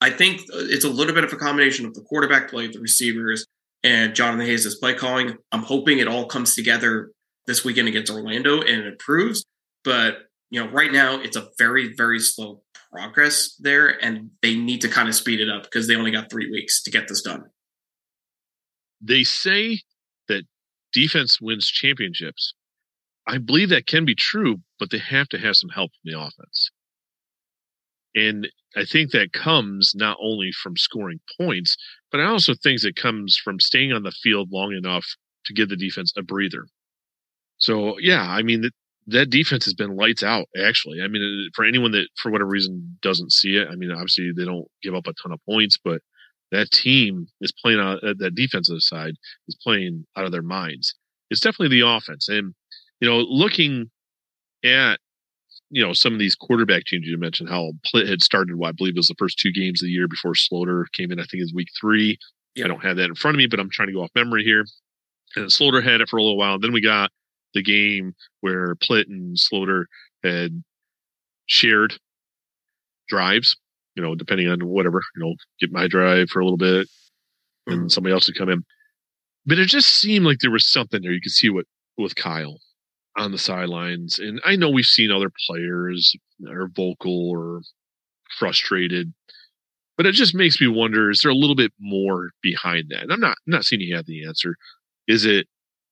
I 0.00 0.10
think 0.10 0.42
it's 0.52 0.84
a 0.84 0.90
little 0.90 1.14
bit 1.14 1.24
of 1.24 1.32
a 1.32 1.36
combination 1.36 1.86
of 1.86 1.94
the 1.94 2.02
quarterback 2.02 2.50
play, 2.50 2.68
the 2.68 2.80
receivers, 2.80 3.46
and 3.82 4.14
Jonathan 4.14 4.46
Hayes' 4.46 4.76
play 4.76 4.94
calling. 4.94 5.36
I'm 5.52 5.62
hoping 5.62 5.98
it 5.98 6.08
all 6.08 6.26
comes 6.26 6.54
together 6.54 7.10
this 7.46 7.64
weekend 7.64 7.88
against 7.88 8.12
Orlando 8.12 8.60
and 8.60 8.82
it 8.82 8.86
improves. 8.86 9.44
But 9.84 10.18
you 10.50 10.62
know, 10.62 10.70
right 10.70 10.92
now 10.92 11.20
it's 11.20 11.36
a 11.36 11.48
very, 11.58 11.94
very 11.96 12.20
slow 12.20 12.62
progress 12.92 13.54
there, 13.58 14.02
and 14.02 14.30
they 14.42 14.54
need 14.56 14.80
to 14.82 14.88
kind 14.88 15.08
of 15.08 15.14
speed 15.14 15.40
it 15.40 15.48
up 15.48 15.64
because 15.64 15.88
they 15.88 15.96
only 15.96 16.10
got 16.10 16.30
three 16.30 16.50
weeks 16.50 16.82
to 16.82 16.90
get 16.90 17.08
this 17.08 17.22
done. 17.22 17.44
They 19.00 19.24
say 19.24 19.80
that 20.28 20.44
defense 20.92 21.40
wins 21.40 21.68
championships. 21.68 22.54
I 23.26 23.38
believe 23.38 23.70
that 23.70 23.86
can 23.86 24.04
be 24.04 24.14
true, 24.14 24.58
but 24.78 24.90
they 24.90 24.98
have 24.98 25.28
to 25.30 25.38
have 25.38 25.56
some 25.56 25.70
help 25.70 25.90
from 25.90 26.12
the 26.12 26.18
offense. 26.18 26.70
And 28.16 28.48
I 28.74 28.84
think 28.84 29.10
that 29.10 29.32
comes 29.32 29.92
not 29.94 30.16
only 30.20 30.50
from 30.50 30.76
scoring 30.76 31.20
points, 31.38 31.76
but 32.10 32.20
I 32.20 32.24
also 32.24 32.54
think 32.54 32.82
it 32.82 32.96
comes 32.96 33.36
from 33.36 33.60
staying 33.60 33.92
on 33.92 34.02
the 34.02 34.10
field 34.10 34.48
long 34.50 34.72
enough 34.72 35.06
to 35.44 35.52
give 35.52 35.68
the 35.68 35.76
defense 35.76 36.12
a 36.16 36.22
breather. 36.22 36.66
So, 37.58 37.98
yeah, 37.98 38.22
I 38.22 38.42
mean, 38.42 38.62
that 38.62 38.72
that 39.08 39.30
defense 39.30 39.64
has 39.66 39.74
been 39.74 39.96
lights 39.96 40.22
out. 40.22 40.46
Actually, 40.60 41.00
I 41.00 41.08
mean, 41.08 41.50
for 41.54 41.64
anyone 41.64 41.92
that 41.92 42.08
for 42.20 42.32
whatever 42.32 42.50
reason 42.50 42.98
doesn't 43.02 43.32
see 43.32 43.56
it, 43.56 43.68
I 43.70 43.76
mean, 43.76 43.92
obviously 43.92 44.32
they 44.36 44.44
don't 44.44 44.66
give 44.82 44.94
up 44.94 45.06
a 45.06 45.12
ton 45.12 45.32
of 45.32 45.38
points, 45.48 45.78
but 45.82 46.00
that 46.50 46.70
team 46.70 47.28
is 47.40 47.52
playing 47.52 47.80
out. 47.80 48.02
Uh, 48.02 48.14
that 48.18 48.34
defensive 48.34 48.80
side 48.80 49.14
is 49.46 49.56
playing 49.62 50.06
out 50.16 50.24
of 50.24 50.32
their 50.32 50.42
minds. 50.42 50.94
It's 51.30 51.40
definitely 51.40 51.78
the 51.78 51.86
offense, 51.86 52.28
and 52.28 52.54
you 53.00 53.08
know, 53.08 53.18
looking 53.18 53.90
at 54.64 54.98
you 55.76 55.84
know 55.84 55.92
some 55.92 56.14
of 56.14 56.18
these 56.18 56.34
quarterback 56.34 56.86
changes 56.86 57.10
you 57.10 57.18
mentioned, 57.18 57.50
how 57.50 57.72
Plitt 57.84 58.08
had 58.08 58.22
started. 58.22 58.56
What 58.56 58.70
I 58.70 58.72
believe 58.72 58.94
it 58.94 58.98
was 58.98 59.08
the 59.08 59.14
first 59.18 59.38
two 59.38 59.52
games 59.52 59.82
of 59.82 59.86
the 59.86 59.92
year 59.92 60.08
before 60.08 60.32
Sloter 60.32 60.84
came 60.92 61.12
in. 61.12 61.20
I 61.20 61.24
think 61.24 61.42
is 61.42 61.52
week 61.52 61.68
three. 61.78 62.18
Yep. 62.54 62.64
I 62.64 62.68
don't 62.68 62.82
have 62.82 62.96
that 62.96 63.10
in 63.10 63.14
front 63.14 63.34
of 63.34 63.38
me, 63.38 63.46
but 63.46 63.60
I'm 63.60 63.68
trying 63.68 63.88
to 63.88 63.92
go 63.92 64.00
off 64.00 64.10
memory 64.14 64.42
here. 64.42 64.64
And 65.36 65.50
Sloter 65.50 65.84
had 65.84 66.00
it 66.00 66.08
for 66.08 66.16
a 66.16 66.22
little 66.22 66.38
while. 66.38 66.58
Then 66.58 66.72
we 66.72 66.80
got 66.80 67.10
the 67.52 67.62
game 67.62 68.14
where 68.40 68.74
Plitt 68.76 69.08
and 69.08 69.36
Sloter 69.36 69.84
had 70.24 70.64
shared 71.44 71.98
drives, 73.06 73.54
you 73.96 74.02
know, 74.02 74.14
depending 74.14 74.48
on 74.48 74.66
whatever, 74.66 75.02
you 75.14 75.22
know, 75.22 75.34
get 75.60 75.70
my 75.70 75.88
drive 75.88 76.30
for 76.30 76.40
a 76.40 76.44
little 76.44 76.56
bit 76.56 76.88
and 77.66 77.80
mm-hmm. 77.80 77.88
somebody 77.88 78.14
else 78.14 78.26
would 78.28 78.38
come 78.38 78.48
in. 78.48 78.64
But 79.44 79.58
it 79.58 79.66
just 79.66 80.00
seemed 80.00 80.24
like 80.24 80.38
there 80.40 80.50
was 80.50 80.66
something 80.66 81.02
there. 81.02 81.12
You 81.12 81.20
could 81.20 81.32
see 81.32 81.50
what 81.50 81.66
with 81.98 82.16
Kyle 82.16 82.56
on 83.16 83.32
the 83.32 83.38
sidelines. 83.38 84.18
And 84.18 84.40
I 84.44 84.56
know 84.56 84.68
we've 84.70 84.84
seen 84.84 85.10
other 85.10 85.32
players 85.46 86.14
are 86.48 86.68
vocal 86.68 87.30
or 87.30 87.62
frustrated, 88.38 89.12
but 89.96 90.06
it 90.06 90.12
just 90.12 90.34
makes 90.34 90.60
me 90.60 90.68
wonder, 90.68 91.10
is 91.10 91.20
there 91.22 91.30
a 91.30 91.34
little 91.34 91.56
bit 91.56 91.72
more 91.80 92.30
behind 92.42 92.86
that? 92.90 93.02
And 93.02 93.12
I'm 93.12 93.20
not 93.20 93.36
I'm 93.46 93.52
not 93.52 93.64
saying 93.64 93.80
he 93.80 93.90
had 93.92 94.06
the 94.06 94.26
answer. 94.26 94.56
Is 95.08 95.24
it 95.24 95.46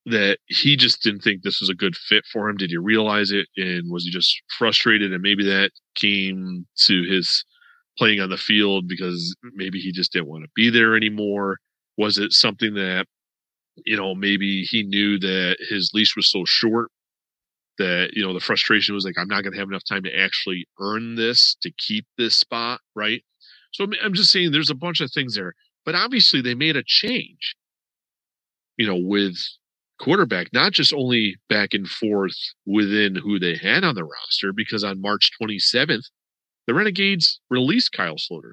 that 0.07 0.39
he 0.47 0.77
just 0.77 1.03
didn't 1.03 1.23
think 1.23 1.43
this 1.43 1.61
was 1.61 1.71
a 1.71 1.75
good 1.75 1.97
fit 1.97 2.25
for 2.31 2.49
him? 2.49 2.57
Did 2.57 2.71
he 2.71 2.77
realize 2.77 3.31
it? 3.31 3.47
And 3.57 3.91
was 3.91 4.05
he 4.05 4.11
just 4.11 4.43
frustrated? 4.59 5.13
And 5.13 5.23
maybe 5.23 5.45
that 5.47 5.71
came 5.95 6.67
to 6.87 7.03
his 7.05 7.45
playing 7.97 8.21
on 8.21 8.29
the 8.29 8.37
field 8.37 8.87
because 8.89 9.35
maybe 9.55 9.79
he 9.79 9.93
just 9.93 10.13
didn't 10.13 10.29
want 10.29 10.45
to 10.45 10.51
be 10.55 10.69
there 10.69 10.97
anymore. 10.97 11.59
Was 11.97 12.19
it 12.19 12.33
something 12.33 12.75
that, 12.75 13.07
you 13.87 13.97
know, 13.97 14.15
maybe 14.15 14.65
he 14.65 14.83
knew 14.83 15.19
that 15.21 15.57
his 15.71 15.91
leash 15.95 16.15
was 16.17 16.31
so 16.31 16.43
short 16.45 16.91
that, 17.79 18.11
you 18.13 18.25
know, 18.25 18.33
the 18.33 18.41
frustration 18.41 18.95
was 18.95 19.05
like, 19.05 19.17
I'm 19.19 19.29
not 19.29 19.43
going 19.43 19.53
to 19.53 19.59
have 19.59 19.69
enough 19.69 19.85
time 19.89 20.03
to 20.05 20.17
actually 20.17 20.67
earn 20.81 21.17
this 21.17 21.57
to 21.63 21.71
keep 21.77 22.07
this 22.17 22.37
spot, 22.37 22.81
right? 22.95 23.23
So 23.73 23.87
I'm 24.03 24.15
just 24.15 24.31
saying 24.31 24.53
there's 24.53 24.71
a 24.71 24.75
bunch 24.75 25.01
of 25.01 25.11
things 25.11 25.35
there. 25.35 25.55
But 25.85 25.95
obviously 25.95 26.41
they 26.41 26.55
made 26.55 26.77
a 26.77 26.83
change, 26.85 27.57
you 28.77 28.87
know, 28.87 28.97
with 28.97 29.37
quarterback, 30.01 30.49
not 30.53 30.73
just 30.73 30.93
only 30.93 31.37
back 31.49 31.75
and 31.75 31.89
forth 31.89 32.37
within 32.67 33.17
who 33.17 33.39
they 33.39 33.57
had 33.57 33.85
on 33.85 33.95
the 33.95 34.05
roster, 34.05 34.53
because 34.53 34.85
on 34.85 35.01
March 35.01 35.31
27th, 35.41 36.05
the 36.67 36.75
Renegades 36.75 37.41
released 37.51 37.93
Kyle 37.93 38.17
Sloter. 38.17 38.53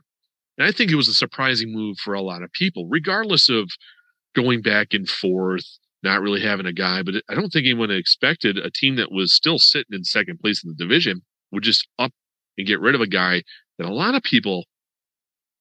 And 0.58 0.68
I 0.68 0.72
think 0.72 0.92
it 0.92 0.96
was 0.96 1.08
a 1.08 1.14
surprising 1.14 1.74
move 1.74 1.98
for 1.98 2.14
a 2.14 2.22
lot 2.22 2.44
of 2.44 2.52
people, 2.52 2.88
regardless 2.90 3.50
of 3.50 3.70
going 4.36 4.62
back 4.62 4.94
and 4.94 5.08
forth, 5.10 5.66
not 6.04 6.22
really 6.22 6.42
having 6.42 6.66
a 6.66 6.74
guy. 6.74 7.04
But 7.04 7.16
I 7.30 7.36
don't 7.36 7.50
think 7.50 7.66
anyone 7.66 7.92
expected 7.92 8.58
a 8.58 8.72
team 8.72 8.96
that 8.96 9.12
was 9.12 9.36
still 9.36 9.60
sitting 9.60 9.94
in 9.94 10.04
second 10.04 10.40
place 10.40 10.64
in 10.64 10.70
the 10.70 10.76
division 10.76 11.22
would 11.52 11.64
just 11.64 11.88
up 12.00 12.12
and 12.58 12.68
get 12.68 12.80
rid 12.80 12.96
of 12.96 13.02
a 13.02 13.08
guy 13.08 13.44
that 13.78 13.88
a 13.88 13.94
lot 13.94 14.16
of 14.16 14.24
people 14.24 14.66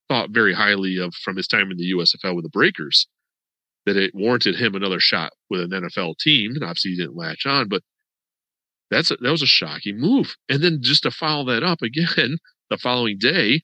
thought 0.09 0.31
very 0.31 0.55
highly 0.55 0.99
of 0.99 1.15
from 1.15 1.37
his 1.37 1.47
time 1.47 1.71
in 1.71 1.77
the 1.77 1.93
USFL 1.93 2.35
with 2.35 2.45
the 2.45 2.51
Breakers 2.51 3.07
that 3.87 3.97
it 3.97 4.15
warranted 4.15 4.57
him 4.57 4.75
another 4.75 5.01
shot 5.01 5.33
with 5.49 5.61
an 5.61 5.71
NFL 5.71 6.19
team. 6.19 6.53
And 6.55 6.63
obviously 6.63 6.93
he 6.93 6.97
didn't 6.97 7.17
latch 7.17 7.47
on, 7.47 7.69
but 7.69 7.83
that's 8.91 9.11
a, 9.11 9.17
that 9.17 9.31
was 9.31 9.43
a 9.43 9.47
shocking 9.47 9.99
move. 9.99 10.37
And 10.49 10.63
then 10.63 10.81
just 10.83 11.05
to 11.05 11.11
follow 11.11 11.45
that 11.47 11.63
up 11.63 11.81
again, 11.83 12.39
the 12.69 12.79
following 12.79 13.19
day, 13.19 13.63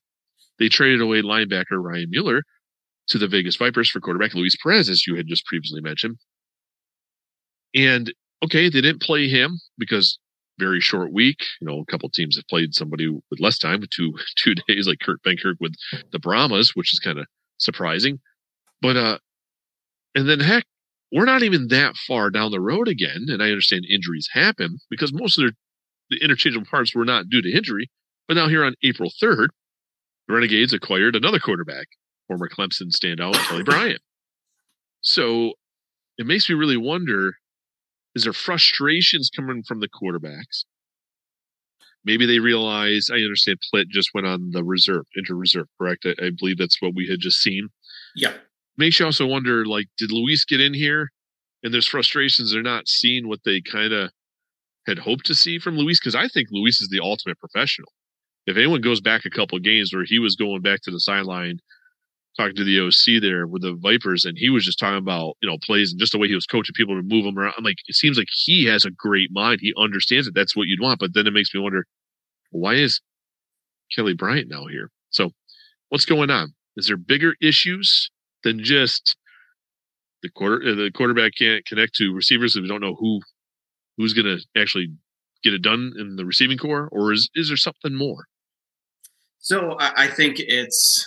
they 0.59 0.69
traded 0.69 1.01
away 1.01 1.23
linebacker 1.23 1.83
Ryan 1.83 2.11
Mueller 2.11 2.43
to 3.09 3.19
the 3.19 3.29
Vegas 3.29 3.57
Vipers 3.57 3.91
for 3.91 4.01
quarterback 4.01 4.35
Luis 4.35 4.57
Perez, 4.61 4.89
as 4.89 5.07
you 5.07 5.17
had 5.17 5.27
just 5.29 5.45
previously 5.47 5.81
mentioned. 5.81 6.17
And 7.77 8.13
okay, 8.43 8.69
they 8.69 8.81
didn't 8.81 9.03
play 9.03 9.29
him 9.29 9.61
because 9.79 10.19
very 10.59 10.81
short 10.81 11.13
week. 11.13 11.45
You 11.61 11.69
know, 11.69 11.81
a 11.81 11.91
couple 11.91 12.09
teams 12.09 12.37
have 12.37 12.49
played 12.49 12.75
somebody 12.75 13.09
with 13.09 13.41
less 13.41 13.59
time, 13.59 13.83
two 13.95 14.15
two 14.39 14.55
days, 14.67 14.89
like 14.89 15.01
Kurt 15.01 15.23
Benkert 15.23 15.57
with 15.61 15.75
the 16.11 16.19
Brahmas, 16.19 16.73
which 16.75 16.93
is 16.93 16.99
kind 16.99 17.19
of 17.19 17.27
surprising. 17.59 18.19
But 18.81 18.97
uh, 18.97 19.19
and 20.15 20.29
then 20.29 20.41
heck, 20.41 20.65
we're 21.13 21.25
not 21.27 21.43
even 21.43 21.69
that 21.69 21.95
far 21.97 22.31
down 22.31 22.51
the 22.51 22.61
road 22.61 22.89
again. 22.89 23.27
And 23.29 23.43
I 23.43 23.51
understand 23.51 23.85
injuries 23.85 24.29
happen 24.33 24.79
because 24.91 25.13
most 25.13 25.39
of 25.39 25.45
their 25.45 25.53
the 26.09 26.23
interchangeable 26.23 26.67
parts 26.71 26.95
were 26.95 27.05
not 27.05 27.29
due 27.29 27.43
to 27.43 27.51
injury. 27.51 27.91
But 28.29 28.35
now 28.35 28.49
here 28.49 28.65
on 28.65 28.75
April 28.83 29.11
3rd, 29.23 29.49
the 30.29 30.35
Renegades 30.35 30.73
acquired 30.73 31.17
another 31.17 31.39
quarterback, 31.39 31.87
former 32.29 32.49
Clemson 32.49 32.91
standout 32.91 33.35
Kelly 33.35 33.63
Bryant. 33.65 34.01
So 35.01 35.53
it 36.19 36.27
makes 36.27 36.49
me 36.49 36.55
really 36.55 36.77
wonder 36.77 37.35
is 38.17 38.25
there 38.25 38.33
frustrations 38.33 39.31
coming 39.31 39.63
from 39.63 39.79
the 39.79 39.89
quarterbacks? 39.89 40.65
Maybe 42.05 42.27
they 42.27 42.41
realize, 42.41 43.09
I 43.13 43.17
understand 43.19 43.59
Plitt 43.73 43.89
just 43.89 44.11
went 44.15 44.27
on 44.27 44.51
the 44.51 44.65
reserve, 44.65 45.05
inter 45.15 45.35
reserve, 45.35 45.67
correct? 45.79 46.05
I, 46.07 46.15
I 46.25 46.31
believe 46.37 46.59
that's 46.59 46.83
what 46.83 46.95
we 46.97 47.07
had 47.09 47.21
just 47.21 47.41
seen. 47.41 47.69
Yeah 48.17 48.33
makes 48.77 48.99
you 48.99 49.07
also 49.07 49.27
wonder 49.27 49.65
like 49.65 49.87
did 49.99 50.13
luis 50.13 50.45
get 50.45 50.61
in 50.61 50.75
here 50.75 51.11
and 51.63 51.73
there's 51.73 51.89
frustrations 51.89 52.53
they're 52.53 52.63
not 52.63 52.89
seeing 52.89 53.29
what 53.29 53.41
they 53.45 53.61
kind 53.61 53.93
of 53.93 54.11
had 54.87 54.99
hoped 54.99 55.27
to 55.27 55.35
see 55.35 55.59
from 55.59 55.77
luis 55.77 55.99
because 56.01 56.15
i 56.15 56.29
think 56.29 56.49
luis 56.51 56.81
is 56.81 56.89
the 56.89 57.01
ultimate 57.01 57.39
professional 57.39 57.93
if 58.47 58.57
anyone 58.57 58.81
goes 58.81 59.01
back 59.01 59.25
a 59.25 59.31
couple 59.31 59.59
games 59.59 59.93
where 59.93 60.05
he 60.05 60.19
was 60.19 60.37
going 60.37 60.63
back 60.63 60.81
to 60.83 60.91
the 60.91 61.01
sideline 61.01 61.59
talking 62.37 62.55
to 62.57 62.65
the 62.65 62.81
oc 62.81 63.23
there 63.23 63.47
with 63.47 63.63
the 63.63 63.75
vipers 63.75 64.25
and 64.25 64.37
he 64.37 64.51
was 64.51 64.65
just 64.65 64.79
talking 64.79 64.99
about 64.99 65.37
you 65.41 65.49
know 65.49 65.59
plays 65.63 65.91
and 65.91 66.01
just 66.01 66.13
the 66.13 66.19
way 66.19 66.29
he 66.29 66.35
was 66.35 66.47
coaching 66.47 66.75
people 66.75 66.95
to 66.95 67.03
move 67.03 67.25
them 67.25 67.39
around. 67.39 67.55
I'm 67.57 67.65
like 67.65 67.79
it 67.87 67.95
seems 67.95 68.19
like 68.19 68.29
he 68.31 68.67
has 68.67 68.85
a 68.85 68.91
great 68.91 69.31
mind. 69.33 69.61
He 69.61 69.73
understands 69.79 70.27
it. 70.27 70.35
That's 70.35 70.57
what 70.57 70.67
you'd 70.67 70.81
want. 70.81 71.01
But 71.01 71.15
then 71.15 71.27
it 71.27 71.33
makes 71.33 71.55
me 71.55 71.61
wonder 71.61 71.87
why 72.51 72.75
is 72.75 73.01
kelly 73.95 74.15
bryant 74.15 74.49
now 74.49 74.67
here? 74.67 74.91
So 75.11 75.31
what's 75.89 76.05
going 76.05 76.31
on? 76.31 76.55
Is 76.77 76.87
there 76.87 76.97
bigger 76.97 77.35
issues 77.41 78.11
than 78.45 78.63
just 78.63 79.17
the 80.23 80.31
quarter 80.31 80.69
uh, 80.69 80.75
the 80.75 80.91
quarterback 80.91 81.33
can't 81.39 81.65
connect 81.67 81.95
to 81.97 82.13
receivers 82.13 82.57
if 82.57 82.63
we 82.63 82.69
don't 82.69 82.81
know 82.81 82.95
who 82.95 83.21
who's 83.97 84.13
going 84.13 84.27
to 84.27 84.61
actually 84.61 84.89
get 85.43 85.55
it 85.55 85.63
done 85.63 85.93
in 85.99 86.17
the 86.17 86.25
receiving 86.25 86.59
corps, 86.59 86.89
or 86.93 87.13
is 87.13 87.31
is 87.35 87.49
there 87.49 87.57
something 87.57 87.95
more? 87.95 88.27
So 89.39 89.77
I 89.79 90.09
think 90.09 90.37
it's 90.39 91.07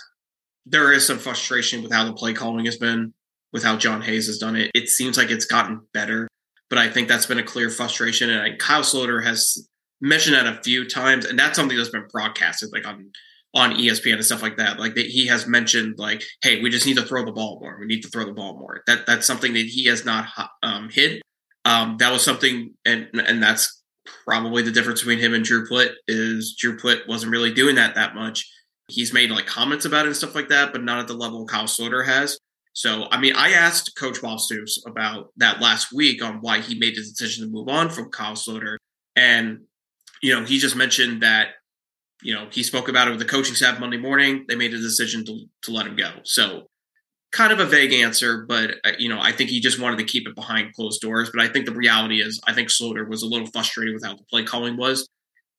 there 0.66 0.92
is 0.92 1.06
some 1.06 1.18
frustration 1.18 1.82
with 1.82 1.92
how 1.92 2.04
the 2.04 2.12
play 2.12 2.32
calling 2.32 2.64
has 2.66 2.76
been, 2.76 3.12
with 3.52 3.62
how 3.62 3.76
John 3.76 4.02
Hayes 4.02 4.26
has 4.26 4.38
done 4.38 4.56
it. 4.56 4.70
It 4.74 4.88
seems 4.88 5.16
like 5.16 5.30
it's 5.30 5.44
gotten 5.44 5.80
better, 5.92 6.28
but 6.68 6.78
I 6.78 6.88
think 6.88 7.08
that's 7.08 7.26
been 7.26 7.38
a 7.38 7.44
clear 7.44 7.70
frustration. 7.70 8.30
And 8.30 8.58
Kyle 8.58 8.82
Sloter 8.82 9.24
has 9.24 9.68
mentioned 10.00 10.36
that 10.36 10.46
a 10.46 10.62
few 10.62 10.88
times, 10.88 11.24
and 11.24 11.38
that's 11.38 11.56
something 11.56 11.76
that's 11.76 11.90
been 11.90 12.06
broadcasted 12.10 12.70
like 12.72 12.86
on 12.86 13.10
on 13.52 13.72
ESPN 13.72 14.14
and 14.14 14.24
stuff 14.24 14.42
like 14.42 14.56
that. 14.58 14.78
Like 14.78 14.94
that 14.94 15.06
he 15.06 15.26
has 15.26 15.46
mentioned, 15.46 15.98
like, 15.98 16.22
hey, 16.42 16.62
we 16.62 16.70
just 16.70 16.86
need 16.86 16.96
to 16.96 17.04
throw 17.04 17.24
the 17.24 17.32
ball 17.32 17.58
more. 17.60 17.78
We 17.80 17.86
need 17.86 18.02
to 18.02 18.08
throw 18.08 18.24
the 18.24 18.32
ball 18.32 18.58
more. 18.58 18.82
That 18.86 19.06
that's 19.06 19.26
something 19.26 19.52
that 19.54 19.66
he 19.66 19.86
has 19.86 20.04
not 20.04 20.26
um, 20.62 20.88
hid. 20.90 21.22
Um, 21.64 21.96
that 21.98 22.12
was 22.12 22.24
something, 22.24 22.74
and 22.84 23.08
and 23.14 23.42
that's 23.42 23.82
probably 24.24 24.62
the 24.62 24.70
difference 24.70 25.00
between 25.00 25.18
him 25.18 25.34
and 25.34 25.44
Drew 25.44 25.66
Plitt 25.66 25.92
is 26.08 26.56
Drew 26.58 26.76
Plitt 26.76 27.08
wasn't 27.08 27.32
really 27.32 27.52
doing 27.52 27.76
that 27.76 27.94
that 27.96 28.14
much. 28.14 28.50
He's 28.90 29.12
made 29.12 29.30
like 29.30 29.46
comments 29.46 29.84
about 29.84 30.04
it 30.04 30.08
and 30.08 30.16
stuff 30.16 30.34
like 30.34 30.48
that, 30.48 30.72
but 30.72 30.82
not 30.82 30.98
at 30.98 31.08
the 31.08 31.14
level 31.14 31.46
Kyle 31.46 31.64
Sloter 31.64 32.06
has. 32.06 32.38
So, 32.72 33.08
I 33.10 33.20
mean, 33.20 33.34
I 33.34 33.50
asked 33.50 33.96
Coach 33.96 34.22
Bob 34.22 34.38
Stoops 34.40 34.82
about 34.86 35.32
that 35.36 35.60
last 35.60 35.92
week 35.92 36.22
on 36.22 36.40
why 36.40 36.60
he 36.60 36.78
made 36.78 36.94
the 36.94 37.02
decision 37.02 37.44
to 37.44 37.50
move 37.50 37.68
on 37.68 37.90
from 37.90 38.10
Kyle 38.10 38.34
Sloter. 38.34 38.76
And, 39.16 39.62
you 40.22 40.34
know, 40.34 40.44
he 40.44 40.58
just 40.58 40.76
mentioned 40.76 41.22
that 41.22 41.48
you 42.22 42.34
know, 42.34 42.48
he 42.50 42.62
spoke 42.62 42.88
about 42.88 43.08
it 43.08 43.10
with 43.10 43.20
the 43.20 43.26
coaching 43.26 43.54
staff 43.54 43.80
Monday 43.80 43.96
morning. 43.96 44.44
They 44.48 44.56
made 44.56 44.74
a 44.74 44.78
decision 44.78 45.24
to, 45.26 45.44
to 45.62 45.72
let 45.72 45.86
him 45.86 45.96
go. 45.96 46.10
So, 46.24 46.66
kind 47.32 47.52
of 47.52 47.60
a 47.60 47.64
vague 47.64 47.92
answer, 47.92 48.44
but 48.48 48.74
uh, 48.84 48.92
you 48.98 49.08
know, 49.08 49.20
I 49.20 49.32
think 49.32 49.50
he 49.50 49.60
just 49.60 49.80
wanted 49.80 49.98
to 49.98 50.04
keep 50.04 50.26
it 50.26 50.34
behind 50.34 50.74
closed 50.74 51.00
doors. 51.00 51.30
But 51.32 51.42
I 51.42 51.48
think 51.48 51.66
the 51.66 51.74
reality 51.74 52.20
is, 52.20 52.40
I 52.46 52.52
think 52.52 52.68
Sloter 52.68 53.08
was 53.08 53.22
a 53.22 53.26
little 53.26 53.46
frustrated 53.46 53.94
with 53.94 54.04
how 54.04 54.16
the 54.16 54.24
play 54.24 54.42
calling 54.42 54.76
was, 54.76 55.08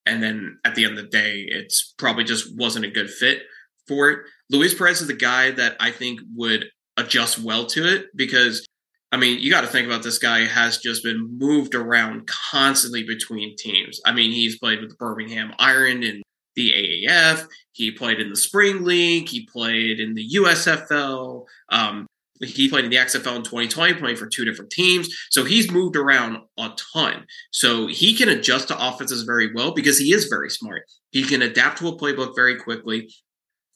and 0.06 0.22
then 0.22 0.60
at 0.65 0.76
the 0.76 0.86
end 0.86 0.98
of 0.98 1.03
the 1.03 1.10
day, 1.10 1.45
it's 1.48 1.94
probably 1.98 2.23
just 2.23 2.56
wasn't 2.57 2.86
a 2.86 2.90
good 2.90 3.10
fit 3.10 3.44
for 3.88 4.10
it. 4.10 4.19
Luis 4.49 4.73
Perez 4.73 5.02
is 5.02 5.07
the 5.07 5.14
guy 5.14 5.52
that 5.52 5.76
I 5.80 5.91
think 5.91 6.19
would 6.36 6.65
adjust 6.98 7.40
well 7.40 7.65
to 7.68 7.86
it 7.88 8.07
because. 8.15 8.65
I 9.14 9.18
mean, 9.18 9.41
you 9.41 9.52
got 9.52 9.60
to 9.60 9.68
think 9.68 9.86
about 9.88 10.03
this 10.03 10.19
guy 10.19 10.45
has 10.45 10.78
just 10.78 11.03
been 11.03 11.38
moved 11.38 11.76
around 11.76 12.28
constantly 12.28 13.03
between 13.03 13.57
teams. 13.57 13.99
I 14.06 14.14
mean, 14.14 14.32
he's 14.32 14.57
played 14.57 14.80
with 14.80 14.90
the 14.90 14.95
Birmingham 14.95 15.52
Iron 15.60 16.02
and 16.02 16.23
the 16.56 16.72
AAF. 16.72 17.45
He 17.73 17.91
played 17.91 18.19
in 18.19 18.30
the 18.30 18.36
Spring 18.36 18.84
League. 18.84 19.28
He 19.28 19.45
played 19.45 19.99
in 19.99 20.14
the 20.14 20.28
USFL. 20.36 21.45
Um, 21.69 22.07
He 22.43 22.69
played 22.69 22.85
in 22.85 22.91
the 22.91 22.97
XFL 22.97 23.35
in 23.35 23.43
2020, 23.43 23.93
playing 23.95 24.15
for 24.15 24.27
two 24.27 24.45
different 24.45 24.72
teams. 24.72 25.09
So 25.30 25.43
he's 25.43 25.72
moved 25.72 25.95
around 25.95 26.38
a 26.57 26.72
ton. 26.93 27.26
So 27.51 27.88
he 27.88 28.15
can 28.15 28.30
adjust 28.30 28.69
to 28.69 28.88
offenses 28.88 29.23
very 29.23 29.53
well 29.53 29.73
because 29.73 29.99
he 29.99 30.13
is 30.13 30.26
very 30.26 30.49
smart. 30.49 30.84
He 31.11 31.23
can 31.23 31.41
adapt 31.41 31.80
to 31.80 31.88
a 31.88 31.97
playbook 31.97 32.35
very 32.35 32.57
quickly. 32.57 33.13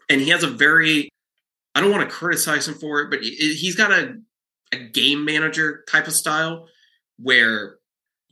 And 0.09 0.21
he 0.21 0.29
has 0.29 0.43
a 0.43 0.49
very, 0.49 1.09
I 1.73 1.81
don't 1.81 1.91
want 1.91 2.09
to 2.09 2.15
criticize 2.15 2.67
him 2.67 2.75
for 2.75 3.01
it, 3.01 3.09
but 3.09 3.21
he's 3.21 3.75
got 3.75 3.91
a, 3.91 4.15
a 4.71 4.77
game 4.77 5.25
manager 5.25 5.83
type 5.89 6.07
of 6.07 6.13
style 6.13 6.67
where 7.17 7.77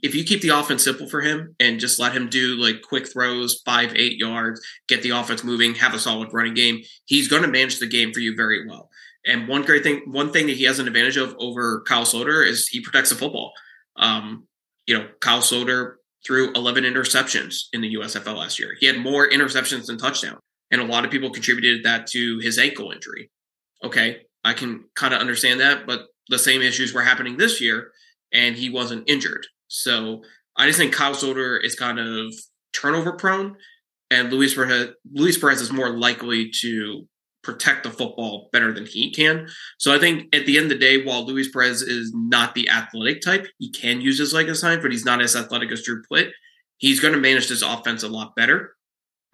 if 0.03 0.14
you 0.14 0.23
keep 0.26 0.41
the 0.41 0.49
offense 0.49 0.84
simple 0.84 1.07
for 1.07 1.22
him 1.22 1.55
and 1.61 1.80
just 1.80 1.97
let 1.97 2.11
him 2.11 2.27
do 2.27 2.57
like 2.57 2.81
quick 2.81 3.11
throws, 3.11 3.61
five, 3.65 3.93
eight 3.95 4.18
yards, 4.18 4.61
get 4.89 5.01
the 5.01 5.11
offense 5.11 5.43
moving, 5.45 5.76
have 5.76 5.93
a 5.93 5.99
solid 5.99 6.34
running 6.34 6.53
game, 6.53 6.81
he's 7.05 7.30
going 7.30 7.41
to 7.41 7.47
manage 7.47 7.80
the 7.80 7.88
game 7.88 8.11
for 8.11 8.19
you 8.19 8.35
very 8.35 8.68
well. 8.68 8.89
And 9.26 9.48
one 9.48 9.64
great 9.64 9.84
thing, 9.84 10.02
one 10.06 10.32
thing 10.32 10.48
that 10.48 10.58
he 10.58 10.64
has 10.66 10.80
an 10.80 10.88
advantage 10.88 11.18
of 11.18 11.36
over 11.40 11.82
Kyle 11.82 12.04
Sloter 12.04 12.45
is 12.45 12.68
he 12.68 12.82
protects 12.82 13.10
the 13.10 13.16
football. 13.16 13.54
Um, 13.95 14.48
you 14.86 14.98
know, 14.98 15.08
Kyle 15.22 15.40
Sloter 15.40 15.95
threw 16.26 16.52
11 16.54 16.84
interceptions 16.84 17.64
in 17.72 17.82
the 17.82 17.95
USFL 17.95 18.38
last 18.38 18.60
year. 18.60 18.76
He 18.80 18.86
had 18.86 18.98
more 18.98 19.30
interceptions 19.30 19.86
than 19.86 19.98
touchdown, 19.98 20.40
And 20.72 20.82
a 20.82 20.86
lot 20.86 21.06
of 21.06 21.12
people 21.12 21.30
contributed 21.30 21.86
that 21.86 22.08
to 22.08 22.40
his 22.40 22.58
ankle 22.58 22.91
injury. 22.91 23.32
Okay, 23.84 24.22
I 24.44 24.54
can 24.54 24.86
kind 24.95 25.14
of 25.14 25.20
understand 25.20 25.60
that, 25.60 25.86
but 25.86 26.08
the 26.30 26.40
same 26.40 26.62
issues 26.62 26.94
were 26.94 27.02
happening 27.02 27.38
this 27.38 27.62
year 27.62 27.91
and 28.34 28.56
he 28.56 28.70
wasn't 28.70 29.10
injured. 29.10 29.45
So 29.68 30.24
I 30.58 30.68
just 30.68 30.80
think 30.80 30.94
Kyle 30.94 31.14
Sloter 31.14 31.64
is 31.64 31.76
kind 31.76 32.00
of 32.00 32.34
turnover 32.74 33.14
prone, 33.14 33.56
and 34.10 34.32
Luis 34.32 34.54
Perez, 34.54 34.90
Luis 35.12 35.38
Perez 35.38 35.62
is 35.62 35.72
more 35.72 35.98
likely 35.98 36.52
to 36.62 37.08
protect 37.44 37.84
the 37.84 37.91
football 37.91 38.49
better 38.52 38.72
than 38.72 38.86
he 38.86 39.11
can. 39.11 39.48
So 39.78 39.94
I 39.94 39.99
think 39.99 40.34
at 40.34 40.45
the 40.45 40.57
end 40.57 40.72
of 40.72 40.80
the 40.80 40.86
day, 40.86 41.03
while 41.03 41.26
Luis 41.26 41.52
Perez 41.52 41.82
is 41.82 42.11
not 42.15 42.56
the 42.56 42.70
athletic 42.70 43.22
type, 43.22 43.48
he 43.60 43.70
can 43.70 44.02
use 44.02 44.18
his 44.18 44.34
leg 44.34 44.49
aside, 44.49 44.82
but 44.82 44.91
he's 44.91 45.06
not 45.06 45.22
as 45.22 45.36
athletic 45.36 45.72
as 45.72 45.84
Drew 45.84 46.02
Plitt. 46.03 46.32
He's 46.78 46.99
going 46.99 47.14
to 47.14 47.20
manage 47.20 47.49
this 47.49 47.61
offense 47.61 48.03
a 48.03 48.07
lot 48.07 48.36
better, 48.36 48.76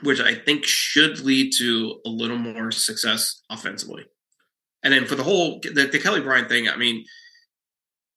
which 0.01 0.19
I 0.19 0.35
think 0.35 0.65
should 0.65 1.19
lead 1.19 1.53
to 1.59 1.99
a 2.05 2.09
little 2.09 2.37
more 2.37 2.71
success 2.71 3.41
offensively. 3.49 4.05
And 4.83 4.93
then 4.93 5.05
for 5.05 5.15
the 5.15 5.23
whole 5.23 5.59
the, 5.61 5.89
the 5.91 5.99
Kelly 5.99 6.21
Bryant 6.21 6.49
thing, 6.49 6.67
I 6.67 6.77
mean, 6.77 7.05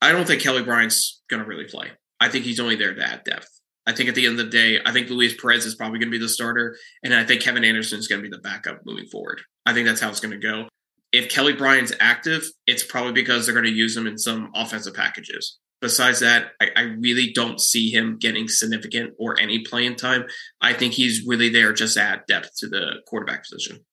I 0.00 0.12
don't 0.12 0.26
think 0.26 0.42
Kelly 0.42 0.62
Bryant's 0.62 1.22
going 1.28 1.42
to 1.42 1.48
really 1.48 1.64
play. 1.64 1.88
I 2.18 2.28
think 2.28 2.44
he's 2.44 2.60
only 2.60 2.76
there 2.76 2.94
to 2.94 3.02
add 3.02 3.24
depth. 3.24 3.48
I 3.86 3.92
think 3.92 4.08
at 4.08 4.14
the 4.14 4.26
end 4.26 4.38
of 4.38 4.44
the 4.44 4.50
day, 4.50 4.78
I 4.84 4.92
think 4.92 5.10
Luis 5.10 5.34
Perez 5.40 5.66
is 5.66 5.74
probably 5.74 5.98
going 5.98 6.10
to 6.10 6.18
be 6.18 6.22
the 6.22 6.28
starter, 6.28 6.76
and 7.02 7.12
I 7.12 7.24
think 7.24 7.42
Kevin 7.42 7.64
Anderson 7.64 7.98
is 7.98 8.06
going 8.06 8.22
to 8.22 8.28
be 8.28 8.34
the 8.34 8.42
backup 8.42 8.80
moving 8.84 9.06
forward. 9.06 9.42
I 9.66 9.72
think 9.72 9.86
that's 9.86 10.00
how 10.00 10.08
it's 10.08 10.20
going 10.20 10.38
to 10.38 10.46
go. 10.46 10.68
If 11.12 11.28
Kelly 11.28 11.52
Bryant's 11.52 11.92
active, 12.00 12.44
it's 12.66 12.84
probably 12.84 13.12
because 13.12 13.44
they're 13.44 13.54
going 13.54 13.66
to 13.66 13.72
use 13.72 13.96
him 13.96 14.06
in 14.06 14.18
some 14.18 14.50
offensive 14.54 14.94
packages. 14.94 15.58
Besides 15.80 16.20
that, 16.20 16.52
I, 16.60 16.68
I 16.76 16.80
really 16.82 17.32
don't 17.32 17.60
see 17.60 17.90
him 17.90 18.16
getting 18.18 18.48
significant 18.48 19.14
or 19.18 19.38
any 19.38 19.60
playing 19.60 19.96
time. 19.96 20.24
I 20.60 20.72
think 20.72 20.94
he's 20.94 21.26
really 21.26 21.48
there 21.48 21.72
just 21.72 21.94
to 21.94 22.02
add 22.02 22.22
depth 22.28 22.56
to 22.58 22.68
the 22.68 23.02
quarterback 23.06 23.42
position. 23.42 23.84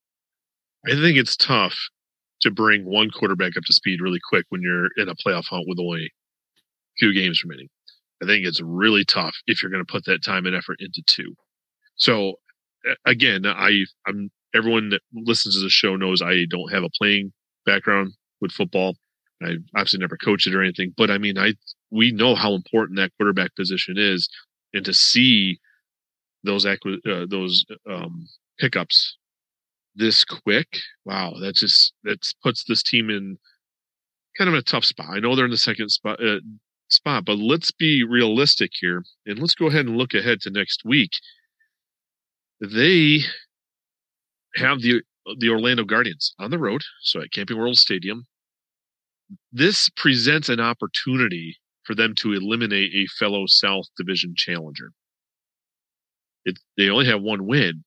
I 0.87 0.91
think 0.91 1.17
it's 1.17 1.35
tough 1.35 1.77
to 2.41 2.51
bring 2.51 2.85
one 2.85 3.09
quarterback 3.09 3.57
up 3.57 3.63
to 3.65 3.73
speed 3.73 4.01
really 4.01 4.19
quick 4.29 4.45
when 4.49 4.61
you're 4.61 4.87
in 4.97 5.09
a 5.09 5.15
playoff 5.15 5.45
hunt 5.47 5.65
with 5.67 5.79
only 5.79 6.05
a 6.05 6.99
few 6.99 7.13
games 7.13 7.43
remaining. 7.43 7.69
I 8.21 8.25
think 8.25 8.45
it's 8.45 8.61
really 8.61 9.03
tough 9.03 9.35
if 9.47 9.61
you're 9.61 9.71
going 9.71 9.85
to 9.85 9.91
put 9.91 10.05
that 10.05 10.23
time 10.23 10.45
and 10.45 10.55
effort 10.55 10.77
into 10.79 11.01
two. 11.05 11.35
So 11.95 12.35
again, 13.05 13.45
I 13.45 13.85
I'm 14.07 14.29
everyone 14.53 14.89
that 14.89 15.01
listens 15.13 15.55
to 15.55 15.61
the 15.61 15.69
show 15.69 15.95
knows 15.95 16.21
I 16.21 16.45
don't 16.49 16.71
have 16.73 16.83
a 16.83 16.89
playing 16.97 17.33
background 17.65 18.13
with 18.41 18.51
football. 18.51 18.95
I 19.41 19.55
obviously 19.75 19.99
never 19.99 20.17
coached 20.17 20.47
it 20.47 20.55
or 20.55 20.61
anything, 20.61 20.93
but 20.97 21.09
I 21.09 21.17
mean, 21.17 21.37
I 21.37 21.53
we 21.91 22.11
know 22.11 22.35
how 22.35 22.53
important 22.53 22.97
that 22.97 23.11
quarterback 23.17 23.55
position 23.55 23.95
is, 23.97 24.29
and 24.73 24.83
to 24.85 24.93
see 24.93 25.59
those 26.43 26.65
acqui- 26.65 27.05
uh, 27.07 27.25
those 27.29 27.65
um, 27.89 28.27
pickups 28.59 29.17
this 29.95 30.23
quick, 30.25 30.67
wow, 31.05 31.33
that 31.41 31.55
just 31.55 31.93
that 32.03 32.19
puts 32.43 32.65
this 32.65 32.83
team 32.83 33.09
in 33.09 33.37
kind 34.37 34.49
of 34.49 34.55
a 34.55 34.61
tough 34.61 34.85
spot. 34.85 35.07
I 35.09 35.19
know 35.19 35.35
they're 35.35 35.45
in 35.45 35.51
the 35.51 35.57
second 35.57 35.89
spot, 35.89 36.23
uh, 36.23 36.39
spot. 36.89 37.25
But 37.25 37.37
let's 37.37 37.71
be 37.71 38.03
realistic 38.03 38.71
here 38.79 39.03
and 39.25 39.39
let's 39.39 39.55
go 39.55 39.67
ahead 39.67 39.85
and 39.85 39.97
look 39.97 40.13
ahead 40.13 40.41
to 40.41 40.49
next 40.49 40.83
week. 40.83 41.11
They 42.61 43.21
have 44.55 44.81
the 44.81 45.01
the 45.37 45.49
Orlando 45.49 45.83
Guardians 45.83 46.33
on 46.39 46.49
the 46.49 46.57
road, 46.57 46.81
so 47.01 47.21
at 47.21 47.31
Camping 47.31 47.57
World 47.57 47.77
Stadium. 47.77 48.25
This 49.51 49.89
presents 49.89 50.49
an 50.49 50.59
opportunity 50.59 51.57
for 51.83 51.93
them 51.93 52.15
to 52.15 52.33
eliminate 52.33 52.93
a 52.95 53.05
fellow 53.19 53.45
South 53.47 53.85
Division 53.95 54.33
challenger. 54.35 54.91
It, 56.45 56.57
they 56.77 56.89
only 56.89 57.05
have 57.05 57.21
one 57.21 57.45
win, 57.45 57.83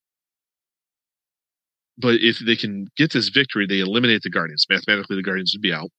but 1.97 2.15
if 2.21 2.39
they 2.39 2.55
can 2.55 2.87
get 2.95 3.11
this 3.11 3.29
victory, 3.29 3.65
they 3.67 3.79
eliminate 3.79 4.21
the 4.21 4.29
Guardians. 4.29 4.65
Mathematically, 4.69 5.17
the 5.17 5.23
Guardians 5.23 5.53
would 5.53 5.61
be 5.61 5.73
out 5.73 5.89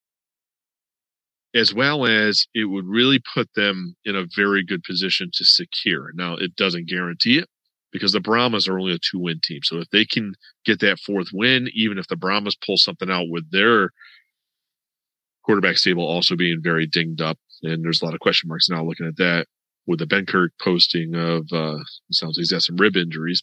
as 1.54 1.72
well 1.72 2.04
as 2.04 2.46
it 2.52 2.64
would 2.64 2.86
really 2.86 3.20
put 3.32 3.48
them 3.54 3.94
in 4.04 4.16
a 4.16 4.26
very 4.34 4.64
good 4.64 4.82
position 4.82 5.30
to 5.32 5.44
secure. 5.44 6.10
Now, 6.14 6.34
it 6.34 6.56
doesn't 6.56 6.88
guarantee 6.88 7.38
it 7.38 7.48
because 7.94 8.12
the 8.12 8.20
Brahmas 8.20 8.66
are 8.66 8.78
only 8.78 8.92
a 8.92 8.98
two 8.98 9.20
win 9.20 9.40
team. 9.42 9.60
So 9.62 9.78
if 9.78 9.88
they 9.90 10.04
can 10.04 10.34
get 10.66 10.80
that 10.80 10.98
fourth 10.98 11.28
win, 11.32 11.68
even 11.72 11.96
if 11.96 12.08
the 12.08 12.16
Brahmas 12.16 12.56
pull 12.56 12.76
something 12.76 13.08
out 13.08 13.28
with 13.30 13.50
their 13.52 13.90
quarterback 15.44 15.78
stable 15.78 16.04
also 16.04 16.34
being 16.34 16.58
very 16.60 16.86
dinged 16.86 17.22
up, 17.22 17.38
and 17.62 17.84
there's 17.84 18.02
a 18.02 18.04
lot 18.04 18.12
of 18.12 18.20
question 18.20 18.48
marks 18.48 18.68
now 18.68 18.84
looking 18.84 19.06
at 19.06 19.16
that 19.16 19.46
with 19.86 20.00
the 20.00 20.06
Ben 20.06 20.26
Benkert 20.26 20.48
posting 20.60 21.14
of, 21.14 21.46
uh, 21.52 21.78
sounds 22.10 22.36
like 22.36 22.42
he's 22.42 22.50
got 22.50 22.62
some 22.62 22.76
rib 22.76 22.96
injuries. 22.96 23.42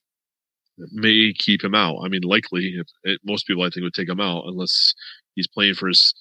may 0.92 1.34
keep 1.38 1.64
him 1.64 1.76
out. 1.76 2.00
I 2.04 2.10
mean, 2.10 2.24
likely, 2.24 2.76
if 2.78 2.88
it, 3.04 3.22
most 3.24 3.48
people 3.48 3.64
I 3.64 3.70
think 3.70 3.84
would 3.84 3.94
take 3.94 4.10
him 4.10 4.20
out 4.20 4.44
unless 4.48 4.94
he's 5.36 5.48
playing 5.48 5.76
for 5.76 5.88
his 5.88 6.14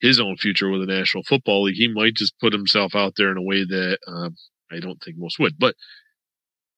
his 0.00 0.20
own 0.20 0.36
future 0.36 0.70
with 0.70 0.80
the 0.80 0.92
National 0.92 1.22
Football 1.24 1.64
League, 1.64 1.76
he 1.76 1.88
might 1.88 2.14
just 2.14 2.38
put 2.40 2.54
himself 2.54 2.94
out 2.94 3.14
there 3.16 3.30
in 3.30 3.36
a 3.36 3.42
way 3.42 3.64
that 3.64 3.98
um, 4.06 4.34
I 4.72 4.80
don't 4.80 5.00
think 5.02 5.16
most 5.18 5.38
would. 5.38 5.58
But 5.58 5.74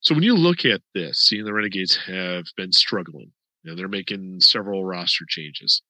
so 0.03 0.15
when 0.15 0.24
you 0.24 0.37
look 0.37 0.65
at 0.65 0.83
this, 0.95 1.19
seeing 1.27 1.45
the 1.45 1.53
Renegades 1.53 1.97
have 2.07 2.45
been 2.57 2.73
struggling, 2.73 3.33
you 3.62 3.70
know, 3.70 3.77
they're 3.77 3.89
making 3.89 4.41
several 4.41 4.85
roster 4.85 5.24
changes. 5.29 5.83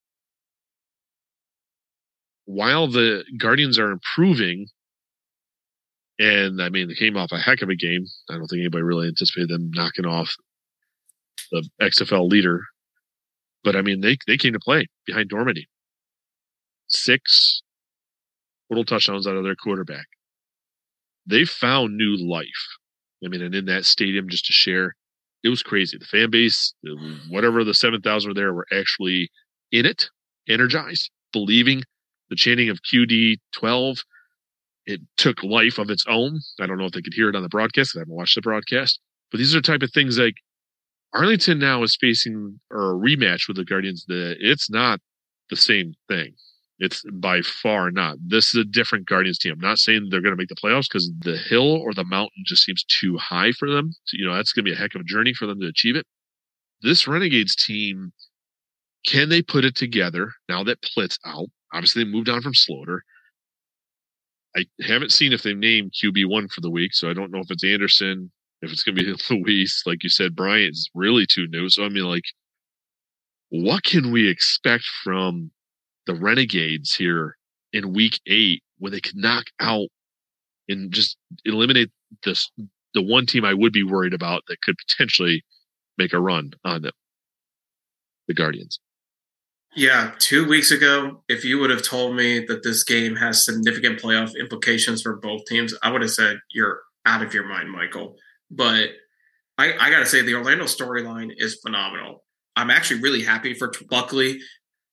While 2.45 2.89
the 2.89 3.25
Guardians 3.39 3.79
are 3.79 3.91
improving, 3.91 4.67
and 6.19 6.63
I 6.63 6.69
mean, 6.69 6.89
they 6.89 6.95
came 6.95 7.17
off 7.17 7.33
a 7.33 7.39
heck 7.39 7.63
of 7.63 7.69
a 7.69 7.77
game. 7.77 8.05
I 8.29 8.35
don't 8.35 8.47
think 8.47 8.61
anybody 8.61 8.83
really 8.83 9.09
anticipated 9.09 9.49
them 9.49 9.71
knocking 9.75 10.07
off 10.07 10.35
the 11.51 11.69
XFL 11.81 12.29
leader. 12.29 12.61
But 13.65 13.77
I 13.77 13.83
mean, 13.83 14.01
they, 14.01 14.19
they 14.27 14.37
came 14.37 14.53
to 14.53 14.61
play 14.61 14.87
behind 15.07 15.31
Dormady 15.31 15.65
six 16.89 17.63
total 18.69 18.85
touchdowns 18.85 19.27
out 19.27 19.37
of 19.37 19.45
their 19.45 19.57
quarterback. 19.57 20.07
They 21.27 21.45
found 21.45 21.97
new 21.97 22.17
life. 22.17 22.47
I 23.25 23.29
mean, 23.29 23.43
and 23.43 23.55
in 23.55 23.67
that 23.67 23.85
stadium, 23.85 24.29
just 24.29 24.47
to 24.47 24.53
share, 24.53 24.95
it 25.45 25.49
was 25.49 25.63
crazy. 25.63 25.99
The 25.99 26.05
fan 26.05 26.31
base, 26.31 26.75
whatever 27.29 27.65
the 27.65 27.75
7,000 27.75 28.31
were 28.31 28.35
there, 28.35 28.53
were 28.53 28.67
actually 28.73 29.31
in 29.71 29.87
it, 29.87 30.09
energized, 30.49 31.11
believing 31.33 31.83
the 32.31 32.37
chanting 32.37 32.69
of 32.69 32.81
QD 32.83 33.37
12. 33.53 33.99
It 34.87 35.01
took 35.17 35.43
life 35.43 35.79
of 35.79 35.91
its 35.91 36.05
own. 36.09 36.41
I 36.61 36.67
don't 36.67 36.79
know 36.79 36.87
if 36.87 36.93
they 36.93 37.03
could 37.03 37.15
hear 37.15 37.29
it 37.29 37.37
on 37.37 37.43
the 37.43 37.49
broadcast. 37.49 37.97
I 37.97 38.01
haven't 38.01 38.15
watched 38.15 38.35
the 38.35 38.41
broadcast, 38.41 39.01
but 39.31 39.39
these 39.39 39.55
are 39.55 39.59
the 39.59 39.67
type 39.67 39.83
of 39.83 39.93
things 39.93 40.19
like 40.19 40.35
Arlington 41.13 41.59
now 41.59 41.83
is 41.83 41.97
facing 42.01 42.59
or 42.71 42.93
a 42.93 42.95
rematch 42.95 43.47
with 43.47 43.57
the 43.57 43.65
Guardians. 43.65 44.05
That 44.09 44.37
it's 44.41 44.71
not 44.71 44.99
the 45.51 45.57
same 45.57 45.95
thing. 46.09 46.35
It's 46.83 47.05
by 47.13 47.43
far 47.43 47.93
not. 47.93 48.17
This 48.21 48.49
is 48.49 48.61
a 48.61 48.65
different 48.65 49.07
Guardians 49.07 49.39
team. 49.39 49.53
I'm 49.53 49.61
not 49.61 49.79
saying 49.79 50.09
they're 50.11 50.21
going 50.21 50.33
to 50.33 50.37
make 50.37 50.49
the 50.49 50.57
playoffs 50.57 50.89
because 50.89 51.09
the 51.21 51.37
hill 51.37 51.77
or 51.77 51.95
the 51.95 52.03
mountain 52.03 52.43
just 52.45 52.65
seems 52.65 52.83
too 52.83 53.17
high 53.19 53.53
for 53.53 53.71
them. 53.71 53.93
So, 54.07 54.17
you 54.19 54.27
know, 54.27 54.35
that's 54.35 54.53
going 54.53 54.65
to 54.65 54.71
be 54.73 54.75
a 54.75 54.79
heck 54.79 54.97
of 54.97 55.01
a 55.01 55.05
journey 55.05 55.33
for 55.33 55.47
them 55.47 55.61
to 55.61 55.69
achieve 55.69 55.95
it. 55.95 56.07
This 56.83 57.07
Renegades 57.07 57.55
team, 57.55 58.13
can 59.07 59.29
they 59.29 59.43
put 59.43 59.65
it 59.65 59.77
together 59.77 60.33
now 60.49 60.65
that 60.65 60.83
Plitt's 60.83 61.21
out? 61.25 61.47
Obviously, 61.73 62.03
they 62.03 62.11
moved 62.11 62.29
on 62.29 62.43
from 62.43 62.53
Sloter. 62.53 62.99
I 64.57 64.65
haven't 64.81 65.13
seen 65.13 65.33
if 65.33 65.45
they've 65.45 65.57
named 65.57 65.93
QB1 65.93 66.51
for 66.51 66.63
the 66.63 66.71
week, 66.71 66.95
so 66.95 67.09
I 67.09 67.15
don't 67.15 67.31
know 67.31 67.39
if 67.39 67.51
it's 67.53 67.63
Anderson, 67.63 68.33
if 68.61 68.73
it's 68.73 68.83
going 68.83 68.97
to 68.97 69.05
be 69.05 69.15
Luis. 69.31 69.85
Like 69.87 70.03
you 70.03 70.11
said, 70.11 70.35
Bryant's 70.35 70.91
really 70.97 71.27
too 71.27 71.47
new. 71.47 71.71
So, 71.71 71.85
I 71.85 71.89
mean, 71.91 72.07
like, 72.07 72.25
what 73.51 73.85
can 73.85 74.11
we 74.11 74.29
expect 74.29 74.83
from 75.05 75.53
the 76.07 76.15
Renegades 76.15 76.95
here 76.95 77.37
in 77.73 77.93
week 77.93 78.21
eight 78.27 78.63
when 78.79 78.93
they 78.93 79.01
could 79.01 79.17
knock 79.17 79.47
out 79.61 79.89
and 80.69 80.93
just 80.93 81.17
eliminate 81.45 81.91
this 82.25 82.51
the 82.95 83.03
one 83.03 83.27
team 83.27 83.45
I 83.45 83.55
would 83.55 83.73
be 83.73 83.83
worried 83.83 84.15
about 84.15 84.43
that 84.49 84.61
could 84.63 84.77
potentially 84.87 85.43
make 85.99 86.13
a 86.13 86.21
run 86.21 86.53
on 86.65 86.83
them. 86.83 86.93
The 88.29 88.35
Guardians. 88.35 88.79
Yeah, 89.75 90.13
two 90.19 90.47
weeks 90.47 90.71
ago, 90.71 91.23
if 91.29 91.45
you 91.45 91.59
would 91.59 91.71
have 91.71 91.83
told 91.83 92.15
me 92.15 92.45
that 92.47 92.63
this 92.63 92.85
game 92.85 93.17
has 93.17 93.45
significant 93.45 94.01
playoff 94.01 94.33
implications 94.39 95.01
for 95.01 95.17
both 95.17 95.47
teams, 95.47 95.75
I 95.83 95.91
would 95.91 96.03
have 96.03 96.11
said 96.11 96.37
you're 96.53 96.81
out 97.07 97.23
of 97.23 97.33
your 97.33 97.47
mind, 97.47 97.71
Michael. 97.71 98.17
But 98.51 98.91
I, 99.57 99.73
I 99.81 99.91
got 99.91 100.01
to 100.01 100.07
say, 100.07 100.21
the 100.21 100.35
Orlando 100.35 100.65
storyline 100.65 101.33
is 101.37 101.59
phenomenal. 101.65 102.23
I'm 102.55 102.69
actually 102.69 103.01
really 103.01 103.23
happy 103.23 103.55
for 103.55 103.73
Buckley. 103.89 104.41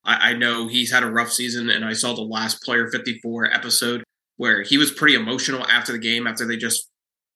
I, 0.05 0.31
I 0.31 0.33
know 0.33 0.67
he's 0.67 0.91
had 0.91 1.03
a 1.03 1.11
rough 1.11 1.31
season, 1.31 1.69
and 1.69 1.85
I 1.85 1.93
saw 1.93 2.13
the 2.13 2.21
last 2.21 2.63
Player 2.63 2.89
54 2.89 3.53
episode 3.53 4.03
where 4.37 4.63
he 4.63 4.77
was 4.77 4.91
pretty 4.91 5.15
emotional 5.15 5.65
after 5.67 5.91
the 5.91 5.99
game 5.99 6.25
after 6.25 6.45
they 6.45 6.55
just 6.55 6.89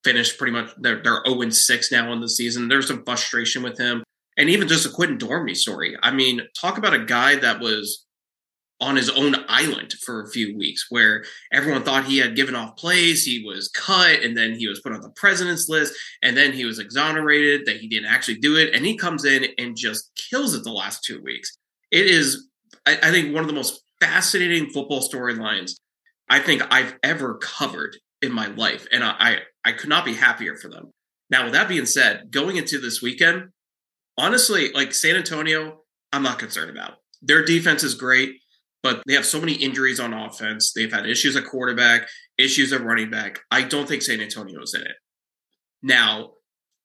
finished 0.03 0.38
pretty 0.38 0.53
much 0.53 0.69
they're, 0.77 1.02
they're 1.03 1.23
0 1.27 1.49
6 1.49 1.91
now 1.91 2.11
in 2.14 2.22
the 2.22 2.30
season. 2.30 2.68
There's 2.68 2.88
some 2.88 3.03
frustration 3.03 3.64
with 3.64 3.77
him. 3.77 4.03
And 4.38 4.49
even 4.49 4.68
just 4.68 4.85
a 4.85 4.90
Quinten 4.90 5.19
Dormady 5.19 5.56
story. 5.56 5.95
I 6.02 6.11
mean, 6.11 6.41
talk 6.60 6.77
about 6.77 6.94
a 6.94 7.06
guy 7.06 7.35
that 7.35 7.60
was 7.60 8.06
on 8.81 8.95
his 8.95 9.10
own 9.10 9.35
island 9.48 9.94
for 10.03 10.23
a 10.23 10.30
few 10.30 10.57
weeks 10.57 10.88
where 10.90 11.23
everyone 11.52 11.84
thought 11.84 12.06
he 12.06 12.18
had 12.18 12.35
given 12.35 12.56
off 12.56 12.76
plays. 12.76 13.23
He 13.23 13.44
was 13.45 13.69
cut 13.69 14.22
and 14.22 14.35
then 14.35 14.56
he 14.56 14.68
was 14.68 14.81
put 14.81 14.91
on 14.91 15.02
the 15.02 15.11
president's 15.11 15.69
list 15.69 15.94
and 16.22 16.35
then 16.35 16.52
he 16.52 16.65
was 16.65 16.80
exonerated 16.80 17.65
that 17.65 17.77
he 17.77 17.88
didn't 17.88 18.10
actually 18.10 18.40
do 18.40 18.57
it. 18.57 18.73
And 18.73 18.85
he 18.85 18.98
comes 18.98 19.26
in 19.26 19.48
and 19.57 19.77
just 19.77 20.11
kills 20.15 20.53
it 20.53 20.64
the 20.64 20.72
last 20.72 21.03
two 21.03 21.22
weeks. 21.22 21.56
It 21.91 22.07
is, 22.07 22.49
I, 22.85 22.97
I 23.01 23.11
think, 23.11 23.34
one 23.34 23.43
of 23.43 23.47
the 23.47 23.55
most 23.55 23.84
fascinating 23.99 24.69
football 24.69 25.01
storylines 25.01 25.73
I 26.30 26.39
think 26.39 26.61
I've 26.72 26.97
ever 27.03 27.35
covered 27.35 27.97
in 28.22 28.31
my 28.31 28.47
life. 28.47 28.88
And 28.91 29.03
I, 29.03 29.15
I, 29.19 29.38
I 29.65 29.72
could 29.73 29.89
not 29.89 30.05
be 30.05 30.14
happier 30.14 30.55
for 30.55 30.69
them. 30.69 30.91
Now, 31.30 31.45
with 31.45 31.53
that 31.53 31.68
being 31.68 31.85
said, 31.85 32.31
going 32.31 32.57
into 32.57 32.80
this 32.80 33.01
weekend, 33.01 33.49
honestly, 34.18 34.72
like 34.73 34.93
San 34.93 35.15
Antonio, 35.15 35.81
I'm 36.11 36.23
not 36.23 36.39
concerned 36.39 36.69
about. 36.69 36.95
Their 37.22 37.43
defense 37.43 37.84
is 37.84 37.95
great 37.95 38.38
but 38.84 39.01
they 39.07 39.14
have 39.14 39.26
so 39.26 39.39
many 39.39 39.53
injuries 39.53 39.99
on 39.99 40.14
offense. 40.14 40.73
They've 40.73 40.91
had 40.91 41.07
issues 41.07 41.35
at 41.38 41.45
quarterback, 41.45 42.10
issues 42.38 42.73
at 42.73 42.84
running 42.84 43.10
back. 43.10 43.39
I 43.49 43.64
don't 43.64 43.88
think 43.88 44.03
San 44.03 44.19
Antonio 44.19 44.61
is 44.61 44.76
in 44.76 44.81
it. 44.81 44.95
Now, 45.81 46.31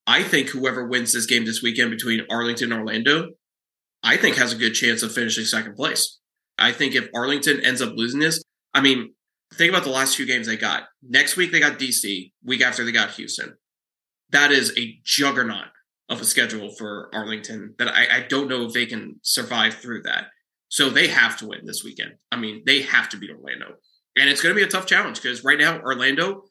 I 0.07 0.23
think 0.23 0.49
whoever 0.49 0.87
wins 0.87 1.13
this 1.13 1.27
game 1.27 1.45
this 1.45 1.61
weekend 1.61 1.91
between 1.91 2.25
Arlington 2.31 2.73
and 2.73 2.81
Orlando, 2.81 3.31
I 4.03 4.17
think 4.17 4.37
has 4.37 4.53
a 4.53 4.57
good 4.57 4.73
chance 4.73 5.03
of 5.03 5.13
finishing 5.13 5.45
second 5.45 5.75
place. 5.75 6.19
I 6.59 6.73
think 6.73 6.95
if 6.95 7.09
Arlington 7.15 7.65
ends 7.65 7.83
up 7.83 7.93
losing 7.95 8.21
this, 8.21 8.43
I 8.75 8.81
mean, 8.81 9.15
think 9.55 9.71
about 9.71 9.85
the 9.85 9.91
last 9.91 10.17
few 10.17 10.27
games 10.27 10.47
they 10.47 10.57
got. 10.57 10.85
Next 11.03 11.37
week 11.37 11.53
they 11.53 11.61
got 11.61 11.79
DC, 11.79 12.33
week 12.45 12.63
after 12.63 12.85
they 12.85 12.93
got 12.93 13.13
Houston. 13.13 13.55
That 14.31 14.53
is 14.53 14.77
a 14.77 14.99
juggernaut 15.05 15.69
of 16.09 16.21
a 16.21 16.25
schedule 16.25 16.71
for 16.71 17.11
Arlington 17.15 17.75
that 17.79 17.89
I, 17.89 18.19
I 18.19 18.21
don't 18.29 18.49
know 18.49 18.65
if 18.65 18.73
they 18.73 18.87
can 18.87 19.21
survive 19.23 19.75
through 19.75 20.03
that. 20.03 20.27
So 20.69 20.91
they 20.91 21.09
have 21.09 21.37
to 21.39 21.47
win 21.47 21.65
this 21.65 21.83
weekend. 21.83 22.15
I 22.31 22.37
mean, 22.37 22.63
they 22.67 22.83
have 22.83 23.09
to 23.11 23.17
beat 23.17 23.31
Orlando. 23.31 23.77
And 24.17 24.29
it's 24.29 24.43
going 24.43 24.55
to 24.55 24.61
be 24.61 24.67
a 24.67 24.71
tough 24.71 24.87
challenge 24.87 25.23
because 25.23 25.45
right 25.45 25.59
now, 25.59 25.81
Orlando 25.81 26.45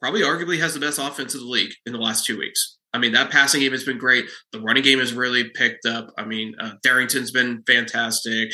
probably 0.00 0.22
arguably 0.22 0.58
has 0.58 0.74
the 0.74 0.80
best 0.80 0.98
offense 0.98 1.34
of 1.34 1.40
the 1.40 1.46
league 1.46 1.72
in 1.86 1.92
the 1.92 1.98
last 1.98 2.24
two 2.24 2.38
weeks. 2.38 2.78
I 2.92 2.98
mean, 2.98 3.12
that 3.12 3.30
passing 3.30 3.60
game 3.60 3.72
has 3.72 3.84
been 3.84 3.98
great. 3.98 4.26
The 4.52 4.60
running 4.60 4.82
game 4.82 4.98
has 4.98 5.12
really 5.12 5.50
picked 5.50 5.86
up. 5.86 6.08
I 6.18 6.24
mean, 6.24 6.54
uh, 6.60 6.72
Darrington's 6.82 7.30
been 7.30 7.62
fantastic. 7.66 8.50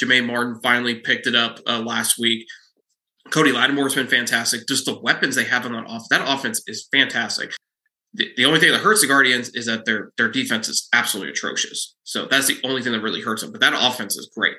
Jermaine 0.00 0.26
Martin 0.26 0.60
finally 0.62 0.96
picked 0.96 1.26
it 1.26 1.34
up 1.34 1.58
uh, 1.66 1.80
last 1.80 2.18
week. 2.18 2.46
Cody 3.30 3.50
Latimer's 3.52 3.94
been 3.94 4.06
fantastic. 4.06 4.66
Just 4.68 4.86
the 4.86 4.98
weapons 5.00 5.34
they 5.34 5.44
have 5.44 5.66
on 5.66 5.72
that 5.72 5.86
off 5.86 6.04
that 6.10 6.22
offense 6.26 6.62
is 6.66 6.88
fantastic 6.92 7.52
the, 8.14 8.30
the 8.36 8.44
only 8.44 8.60
thing 8.60 8.72
that 8.72 8.80
hurts 8.80 9.00
the 9.00 9.06
Guardians 9.06 9.50
is 9.50 9.66
that 9.66 9.84
their 9.84 10.12
their 10.16 10.28
defense 10.28 10.68
is 10.68 10.88
absolutely 10.92 11.32
atrocious. 11.32 11.96
So 12.04 12.26
that's 12.26 12.46
the 12.46 12.58
only 12.64 12.82
thing 12.82 12.92
that 12.92 13.02
really 13.02 13.20
hurts 13.20 13.42
them. 13.42 13.52
But 13.52 13.60
that 13.60 13.74
offense 13.76 14.16
is 14.16 14.30
great. 14.34 14.56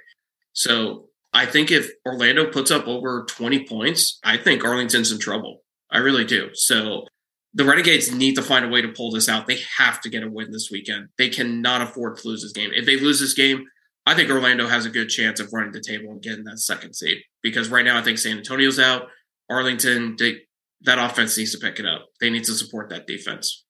So 0.54 1.08
I 1.34 1.46
think 1.46 1.72
if 1.72 1.90
Orlando 2.06 2.50
puts 2.50 2.72
up 2.72 2.88
over 2.88 3.26
20 3.30 3.68
points, 3.68 4.20
I 4.24 4.38
think 4.38 4.64
Arlington's 4.64 5.12
in 5.12 5.20
trouble. 5.20 5.62
I 5.92 6.00
really 6.00 6.26
do. 6.26 6.50
So 6.54 7.06
the 7.54 7.66
Renegades 7.66 8.14
need 8.14 8.36
to 8.36 8.42
find 8.42 8.64
a 8.64 8.70
way 8.70 8.82
to 8.82 8.90
pull 8.90 9.12
this 9.12 9.28
out. 9.28 9.48
They 9.48 9.60
have 9.78 10.00
to 10.02 10.10
get 10.10 10.24
a 10.24 10.30
win 10.30 10.52
this 10.52 10.70
weekend. 10.72 11.10
They 11.18 11.30
cannot 11.30 11.82
afford 11.82 12.18
to 12.18 12.28
lose 12.28 12.44
this 12.44 12.52
game. 12.52 12.72
If 12.74 12.86
they 12.86 13.00
lose 13.00 13.20
this 13.20 13.34
game, 13.34 13.66
I 14.06 14.16
think 14.16 14.30
Orlando 14.30 14.68
has 14.68 14.86
a 14.86 14.90
good 14.90 15.10
chance 15.10 15.40
of 15.40 15.52
running 15.52 15.72
the 15.72 15.82
table 15.82 16.12
and 16.12 16.22
getting 16.22 16.44
that 16.46 16.60
second 16.60 16.94
seed. 16.96 17.18
Because 17.42 17.70
right 17.70 17.86
now, 17.86 17.98
I 17.98 18.04
think 18.04 18.18
San 18.18 18.38
Antonio's 18.38 18.80
out. 18.80 19.08
Arlington, 19.50 20.16
they, 20.20 20.38
that 20.82 21.00
offense 21.00 21.38
needs 21.38 21.52
to 21.54 21.58
pick 21.58 21.80
it 21.80 21.86
up. 21.86 22.08
They 22.22 22.30
need 22.30 22.44
to 22.46 22.54
support 22.54 22.90
that 22.90 23.08
defense. 23.08 23.66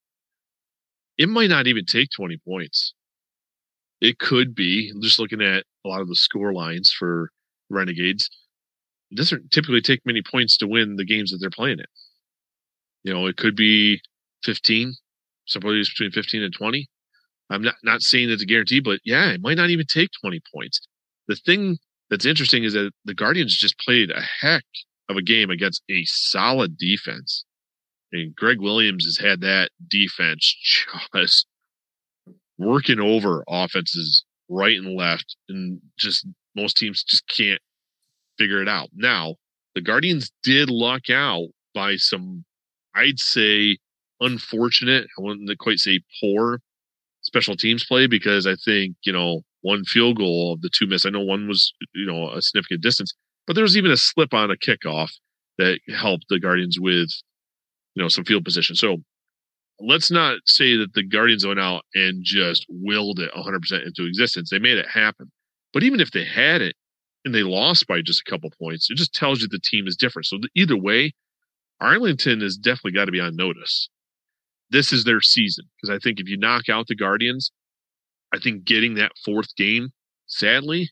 It 1.18 1.30
might 1.30 1.50
not 1.50 1.68
even 1.68 1.86
take 1.86 2.10
20 2.16 2.38
points. 2.46 2.94
It 4.02 4.20
could 4.20 4.56
be 4.56 4.94
just 5.02 5.20
looking 5.20 5.42
at 5.42 5.64
a 5.86 5.88
lot 5.88 6.02
of 6.02 6.08
the 6.08 6.16
score 6.16 6.54
lines 6.54 6.94
for 6.98 7.32
Renegades. 7.70 8.30
It 9.12 9.16
doesn't 9.16 9.52
typically 9.52 9.82
take 9.82 10.06
many 10.06 10.22
points 10.22 10.58
to 10.58 10.68
win 10.68 10.96
the 10.96 11.06
games 11.06 11.32
that 11.32 11.38
they're 11.40 11.50
playing 11.50 11.80
in. 11.80 11.86
You 13.04 13.14
know, 13.14 13.28
it 13.28 13.38
could 13.38 13.56
be 13.56 14.02
15, 14.44 14.94
somebody 15.46 15.82
between 15.82 16.12
15 16.12 16.44
and 16.44 16.54
20. 16.54 16.88
I'm 17.50 17.64
not, 17.64 17.76
not 17.84 18.02
saying 18.02 18.30
it's 18.30 18.44
a 18.44 18.46
guarantee, 18.46 18.80
but 18.80 19.00
yeah, 19.04 19.30
it 19.30 19.42
might 19.42 19.58
not 19.58 19.70
even 19.70 19.86
take 19.86 20.10
20 20.22 20.42
points. 20.54 20.82
The 21.28 21.36
thing 21.36 21.78
that's 22.10 22.26
interesting 22.26 22.64
is 22.64 22.74
that 22.74 22.92
the 23.06 23.14
Guardians 23.14 23.56
just 23.56 23.78
played 23.80 24.12
a 24.12 24.22
heck 24.22 24.66
of 25.10 25.18
a 25.18 25.22
game 25.22 25.50
against 25.50 25.82
a 25.90 26.04
solid 26.06 26.78
defense. 26.78 27.46
And 28.12 28.36
Gregg 28.36 28.60
Williams 28.60 29.06
has 29.06 29.18
had 29.18 29.42
that 29.42 29.70
defense 29.88 30.56
just 31.16 31.48
working 32.58 33.00
over 33.00 33.44
offenses 33.48 34.24
right 34.50 34.78
and 34.78 34.96
left, 34.96 35.36
and 35.48 35.80
just 35.98 36.28
most 36.56 36.78
teams 36.78 37.04
just 37.04 37.28
can't 37.28 37.62
figure 38.38 38.62
it 38.62 38.68
out. 38.68 38.90
Now, 38.94 39.36
the 39.76 39.82
Guardians 39.82 40.32
did 40.44 40.70
luck 40.70 41.10
out 41.10 41.48
by 41.74 41.96
some, 41.96 42.44
I'd 43.00 43.20
say, 43.20 43.78
unfortunate, 44.20 45.08
I 45.18 45.22
wouldn't 45.22 45.58
quite 45.60 45.80
say 45.80 46.02
poor 46.22 46.60
special 47.22 47.56
teams 47.56 47.86
play 47.86 48.08
because 48.08 48.46
I 48.46 48.56
think, 48.56 48.96
you 49.04 49.14
know, 49.14 49.42
one 49.62 49.84
field 49.84 50.18
goal 50.18 50.54
of 50.54 50.62
the 50.62 50.70
two 50.70 50.88
missed. 50.88 51.06
I 51.06 51.10
know 51.10 51.22
one 51.22 51.48
was, 51.48 51.74
you 51.94 52.06
know, 52.06 52.30
a 52.30 52.42
significant 52.42 52.82
distance, 52.82 53.14
but 53.46 53.54
there 53.56 53.64
was 53.64 53.78
even 53.78 53.92
a 53.92 53.98
slip 53.98 54.34
on 54.34 54.52
a 54.52 54.56
kickoff 54.56 55.12
that 55.58 55.80
helped 55.96 56.26
the 56.30 56.40
Guardians 56.40 56.80
with, 56.80 57.10
you 57.96 58.02
know, 58.02 58.08
some 58.08 58.24
field 58.24 58.46
position. 58.46 58.76
So 58.76 58.98
let's 59.80 60.12
not 60.12 60.40
say 60.46 60.76
that 60.78 60.94
the 60.94 61.04
Guardians 61.04 61.46
went 61.46 61.60
out 61.60 61.84
and 61.94 62.24
just 62.24 62.66
willed 62.70 63.20
it 63.20 63.32
100% 63.34 63.86
into 63.86 64.06
existence. 64.06 64.50
They 64.50 64.60
made 64.60 64.78
it 64.78 64.88
happen. 64.88 65.32
But 65.74 65.84
even 65.84 66.00
if 66.00 66.12
they 66.12 66.26
had 66.26 66.62
it 66.62 66.76
and 67.26 67.36
they 67.36 67.44
lost 67.44 67.88
by 67.88 68.02
just 68.02 68.24
a 68.26 68.30
couple 68.30 68.52
points, 68.60 68.90
it 68.90 68.98
just 68.98 69.14
tells 69.14 69.42
you 69.42 69.48
the 69.48 69.60
team 69.60 69.88
is 69.88 69.98
different. 69.98 70.26
So 70.26 70.40
either 70.56 70.78
way, 70.78 71.14
Arlington 71.82 72.42
has 72.42 72.58
definitely 72.58 72.92
got 72.94 73.06
to 73.06 73.12
be 73.12 73.20
on 73.20 73.36
notice. 73.36 73.90
This 74.70 74.94
is 74.94 75.04
their 75.04 75.22
season 75.22 75.66
because 75.76 75.96
I 75.96 76.00
think 76.00 76.20
if 76.20 76.28
you 76.28 76.38
knock 76.38 76.70
out 76.70 76.88
the 76.88 76.96
Guardians, 76.96 77.52
I 78.34 78.40
think 78.40 78.64
getting 78.64 78.96
that 78.96 79.14
fourth 79.26 79.56
game, 79.56 79.90
sadly, 80.28 80.92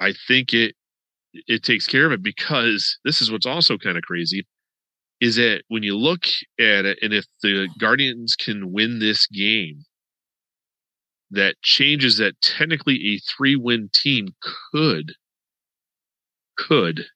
I 0.00 0.14
think 0.26 0.52
it 0.52 0.74
it 1.32 1.62
takes 1.62 1.86
care 1.86 2.06
of 2.06 2.12
it 2.12 2.22
because 2.22 2.98
this 3.04 3.20
is 3.20 3.30
what's 3.30 3.46
also 3.46 3.76
kind 3.76 3.96
of 3.96 4.02
crazy 4.02 4.46
is 5.20 5.36
that 5.36 5.62
when 5.68 5.82
you 5.82 5.96
look 5.96 6.24
at 6.58 6.84
it 6.84 6.98
and 7.02 7.12
if 7.12 7.24
the 7.42 7.68
guardians 7.78 8.36
can 8.36 8.72
win 8.72 8.98
this 8.98 9.26
game 9.26 9.84
that 11.30 11.56
changes 11.62 12.18
that 12.18 12.40
technically 12.40 13.14
a 13.14 13.18
three 13.18 13.56
win 13.56 13.90
team 13.92 14.28
could 14.72 15.12
could 16.56 17.06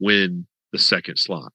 win 0.00 0.46
the 0.72 0.78
second 0.78 1.16
slot 1.16 1.52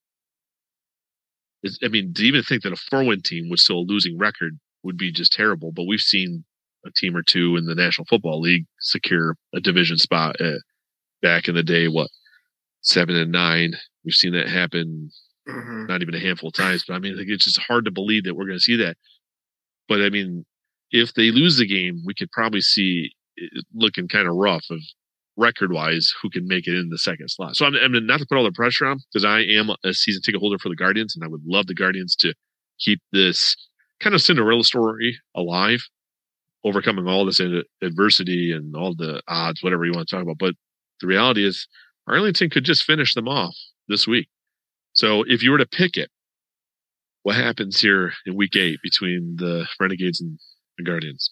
i 1.84 1.88
mean 1.88 2.14
to 2.14 2.24
even 2.24 2.44
think 2.44 2.64
that 2.64 2.74
a 2.74 2.78
four 2.90 3.04
win 3.04 3.22
team 3.22 3.50
with 3.50 3.60
still 3.60 3.80
a 3.80 3.88
losing 3.88 4.18
record 4.18 4.58
would 4.84 4.98
be 4.98 5.12
just 5.12 5.34
terrible 5.34 5.72
but 5.72 5.86
we've 5.88 6.00
seen 6.00 6.44
a 6.86 6.92
team 6.92 7.16
or 7.16 7.24
two 7.24 7.56
in 7.58 7.66
the 7.66 7.76
national 7.76 8.06
football 8.06 8.40
league 8.40 8.66
secure 8.80 9.36
a 9.54 9.60
division 9.60 9.98
spot 9.98 10.40
at 10.40 10.60
back 11.22 11.48
in 11.48 11.56
the 11.56 11.64
day, 11.64 11.88
what 11.88 12.10
seven 12.82 13.16
and 13.16 13.32
nine. 13.32 13.74
We've 14.06 14.14
seen 14.14 14.34
that 14.34 14.48
happen 14.48 15.10
mm-hmm. 15.48 15.86
not 15.88 16.02
even 16.02 16.16
a 16.16 16.20
handful 16.20 16.50
of 16.50 16.54
times. 16.54 16.84
But 16.88 16.96
I 16.96 17.00
mean, 17.00 17.16
it's 17.18 17.46
just 17.46 17.60
hard 17.60 17.86
to 17.86 17.92
believe 17.92 18.24
that 18.24 18.36
we're 18.36 18.46
going 18.46 18.58
to 18.58 18.64
see 18.64 18.78
that. 18.78 18.96
But 19.88 20.02
I 20.02 20.10
mean, 20.10 20.46
if 20.92 21.14
they 21.14 21.32
lose 21.32 21.58
the 21.58 21.68
game, 21.68 22.02
we 22.06 22.14
could 22.14 22.32
probably 22.32 22.62
see 22.62 23.12
looking 23.74 24.08
kind 24.08 24.28
of 24.28 24.36
rough 24.36 24.66
of 24.70 24.80
record 25.40 25.72
wise 25.72 26.14
who 26.22 26.30
can 26.30 26.48
make 26.48 26.68
it 26.68 26.76
in 26.76 26.90
the 26.90 26.98
second 26.98 27.30
slot. 27.30 27.56
So 27.56 27.66
I'm, 27.66 27.76
I 27.76 27.88
mean, 27.88 28.06
not 28.06 28.20
to 28.20 28.26
put 28.28 28.38
all 28.38 28.44
the 28.44 28.52
pressure 28.52 28.86
on 28.86 29.00
because 29.12 29.26
I 29.26 29.40
am 29.42 29.70
a 29.84 29.94
season 29.94 30.22
ticket 30.22 30.40
holder 30.40 30.60
for 30.60 30.70
the 30.70 30.76
Guardians 30.76 31.16
and 31.16 31.24
I 31.24 31.28
would 31.28 31.42
love 31.46 31.68
the 31.68 31.74
Guardians 31.74 32.16
to 32.18 32.34
keep 32.80 33.02
this 33.12 33.56
kind 34.00 34.14
of 34.14 34.22
Cinderella 34.22 34.64
story 34.64 35.18
alive, 35.36 35.82
overcoming 36.64 37.08
all 37.08 37.26
this 37.26 37.42
adversity 37.82 38.52
and 38.52 38.76
all 38.76 38.96
the 38.96 39.22
odds, 39.28 39.64
whatever 39.64 39.86
you 39.86 39.92
want 39.94 40.08
to 40.08 40.16
talk 40.16 40.24
about. 40.24 40.38
But 40.38 40.56
the 41.02 41.08
reality 41.08 41.46
is 41.46 41.68
Arlington 42.08 42.50
could 42.50 42.66
just 42.66 42.84
finish 42.84 43.14
them 43.14 43.28
off 43.28 43.56
this 43.88 44.08
week. 44.08 44.28
So 44.94 45.24
if 45.28 45.44
you 45.44 45.52
were 45.52 45.58
to 45.58 45.68
pick 45.68 45.98
it, 45.98 46.10
what 47.24 47.36
happens 47.36 47.80
here 47.80 48.14
in 48.26 48.36
week 48.36 48.56
eight 48.56 48.80
between 48.82 49.36
the 49.38 49.68
Renegades 49.80 50.22
and 50.22 50.40
the 50.78 50.84
Guardians? 50.84 51.30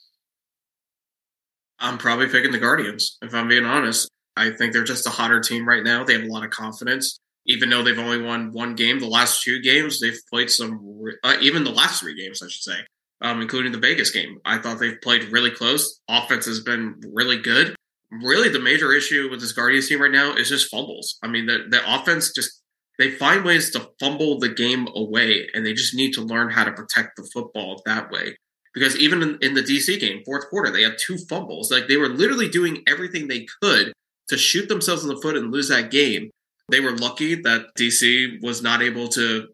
I'm 1.79 1.97
probably 1.97 2.27
picking 2.27 2.51
the 2.51 2.57
Guardians, 2.57 3.17
if 3.21 3.33
I'm 3.33 3.47
being 3.47 3.65
honest. 3.65 4.09
I 4.35 4.51
think 4.51 4.73
they're 4.73 4.83
just 4.83 5.07
a 5.07 5.11
hotter 5.11 5.39
team 5.39 5.67
right 5.67 5.83
now. 5.83 6.03
They 6.03 6.13
have 6.13 6.23
a 6.23 6.31
lot 6.31 6.43
of 6.45 6.51
confidence. 6.51 7.19
Even 7.45 7.69
though 7.69 7.81
they've 7.81 7.97
only 7.97 8.21
won 8.21 8.51
one 8.51 8.75
game, 8.75 8.99
the 8.99 9.07
last 9.07 9.41
two 9.41 9.61
games, 9.61 9.99
they've 9.99 10.19
played 10.31 10.49
some, 10.49 11.01
uh, 11.23 11.37
even 11.41 11.63
the 11.63 11.71
last 11.71 12.01
three 12.01 12.15
games, 12.15 12.41
I 12.43 12.47
should 12.49 12.63
say, 12.63 12.79
um, 13.21 13.41
including 13.41 13.71
the 13.71 13.79
Vegas 13.79 14.11
game. 14.11 14.39
I 14.43 14.57
thought 14.57 14.79
they've 14.79 14.99
played 15.01 15.31
really 15.31 15.51
close. 15.51 16.01
Offense 16.09 16.45
has 16.45 16.59
been 16.59 16.99
really 17.13 17.37
good. 17.37 17.73
Really, 18.11 18.49
the 18.49 18.59
major 18.59 18.91
issue 18.93 19.29
with 19.29 19.39
this 19.39 19.53
Guardians 19.53 19.87
team 19.87 20.01
right 20.01 20.11
now 20.11 20.35
is 20.35 20.49
just 20.49 20.69
fumbles. 20.69 21.17
I 21.23 21.27
mean, 21.27 21.45
the, 21.45 21.65
the 21.69 21.81
offense 21.95 22.31
just, 22.33 22.61
they 22.99 23.11
find 23.11 23.45
ways 23.45 23.71
to 23.71 23.89
fumble 23.99 24.39
the 24.39 24.49
game 24.49 24.87
away, 24.93 25.47
and 25.53 25.65
they 25.65 25.73
just 25.73 25.95
need 25.95 26.13
to 26.13 26.21
learn 26.21 26.49
how 26.49 26.65
to 26.65 26.71
protect 26.71 27.15
the 27.15 27.29
football 27.33 27.81
that 27.85 28.11
way 28.11 28.35
because 28.77 28.97
even 28.97 29.21
in, 29.23 29.37
in, 29.41 29.53
the 29.53 29.61
DC 29.61 29.99
game, 29.99 30.21
fourth 30.25 30.49
quarter, 30.49 30.71
they 30.71 30.83
had 30.83 30.97
two 30.99 31.17
fumbles. 31.17 31.71
Like 31.71 31.87
they 31.87 31.97
were 31.97 32.09
literally 32.09 32.47
doing 32.47 32.83
everything 32.87 33.27
they 33.27 33.47
could 33.61 33.91
to 34.27 34.37
shoot 34.37 34.69
themselves 34.69 35.03
in 35.03 35.09
the 35.09 35.19
foot 35.21 35.35
and 35.35 35.51
lose 35.51 35.69
that 35.69 35.89
game. 35.89 36.29
They 36.69 36.79
were 36.79 36.95
lucky 36.95 37.35
that 37.35 37.67
DC 37.77 38.41
was 38.43 38.61
not 38.61 38.81
able 38.81 39.07
to 39.09 39.47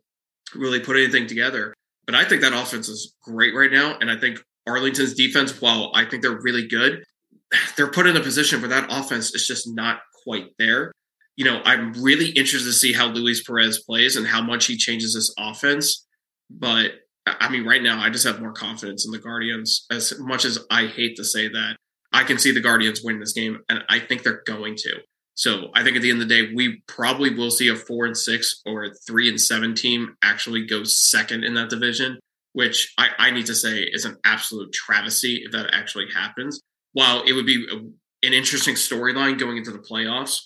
really 0.55 0.79
put 0.79 0.97
anything 0.97 1.27
together. 1.27 1.73
But 2.05 2.15
I 2.15 2.25
think 2.25 2.41
that 2.41 2.53
offense 2.53 2.89
is 2.89 3.15
great 3.23 3.55
right 3.55 3.71
now. 3.71 3.97
And 4.01 4.11
I 4.11 4.17
think 4.17 4.43
Arlington's 4.67 5.13
defense, 5.13 5.61
while 5.61 5.91
I 5.93 6.05
think 6.05 6.21
they're 6.21 6.41
really 6.41 6.67
good, 6.67 7.03
they're 7.77 7.91
put 7.91 8.07
in 8.07 8.17
a 8.17 8.21
position 8.21 8.59
where 8.59 8.69
that 8.69 8.87
offense 8.89 9.33
is 9.33 9.47
just 9.47 9.67
not 9.73 9.99
quite 10.23 10.47
there. 10.57 10.91
You 11.35 11.45
know, 11.45 11.61
I'm 11.65 11.93
really 11.93 12.29
interested 12.29 12.67
to 12.69 12.73
see 12.73 12.93
how 12.93 13.07
Luis 13.07 13.43
Perez 13.43 13.83
plays 13.83 14.17
and 14.17 14.27
how 14.27 14.41
much 14.41 14.65
he 14.65 14.77
changes 14.77 15.15
his 15.15 15.33
offense. 15.39 16.05
But 16.49 16.91
I 17.25 17.49
mean, 17.49 17.65
right 17.65 17.81
now, 17.81 18.01
I 18.01 18.09
just 18.09 18.25
have 18.25 18.41
more 18.41 18.51
confidence 18.51 19.05
in 19.05 19.11
the 19.11 19.19
Guardians. 19.19 19.85
As 19.89 20.13
much 20.19 20.45
as 20.45 20.59
I 20.69 20.87
hate 20.87 21.15
to 21.17 21.23
say 21.23 21.47
that, 21.47 21.77
I 22.11 22.23
can 22.23 22.37
see 22.37 22.51
the 22.51 22.61
Guardians 22.61 23.01
win 23.03 23.19
this 23.19 23.33
game, 23.33 23.59
and 23.69 23.83
I 23.89 23.99
think 23.99 24.23
they're 24.23 24.43
going 24.45 24.75
to. 24.77 24.99
So 25.35 25.69
I 25.73 25.83
think 25.83 25.95
at 25.95 26.01
the 26.01 26.11
end 26.11 26.21
of 26.21 26.27
the 26.27 26.33
day, 26.33 26.53
we 26.53 26.83
probably 26.87 27.33
will 27.33 27.49
see 27.49 27.67
a 27.69 27.75
four 27.75 28.05
and 28.05 28.15
six 28.15 28.61
or 28.65 28.85
a 28.85 28.93
three 29.07 29.29
and 29.29 29.41
seven 29.41 29.73
team 29.73 30.15
actually 30.23 30.65
go 30.65 30.83
second 30.83 31.43
in 31.43 31.55
that 31.55 31.69
division, 31.69 32.19
which 32.51 32.93
I, 32.99 33.09
I 33.17 33.31
need 33.31 33.47
to 33.47 33.55
say 33.55 33.79
is 33.79 34.05
an 34.05 34.17
absolute 34.23 34.71
travesty 34.73 35.41
if 35.43 35.51
that 35.53 35.73
actually 35.73 36.07
happens. 36.13 36.59
While 36.91 37.23
it 37.23 37.33
would 37.33 37.47
be 37.47 37.65
an 38.21 38.33
interesting 38.33 38.75
storyline 38.75 39.39
going 39.39 39.57
into 39.57 39.71
the 39.71 39.79
playoffs, 39.79 40.37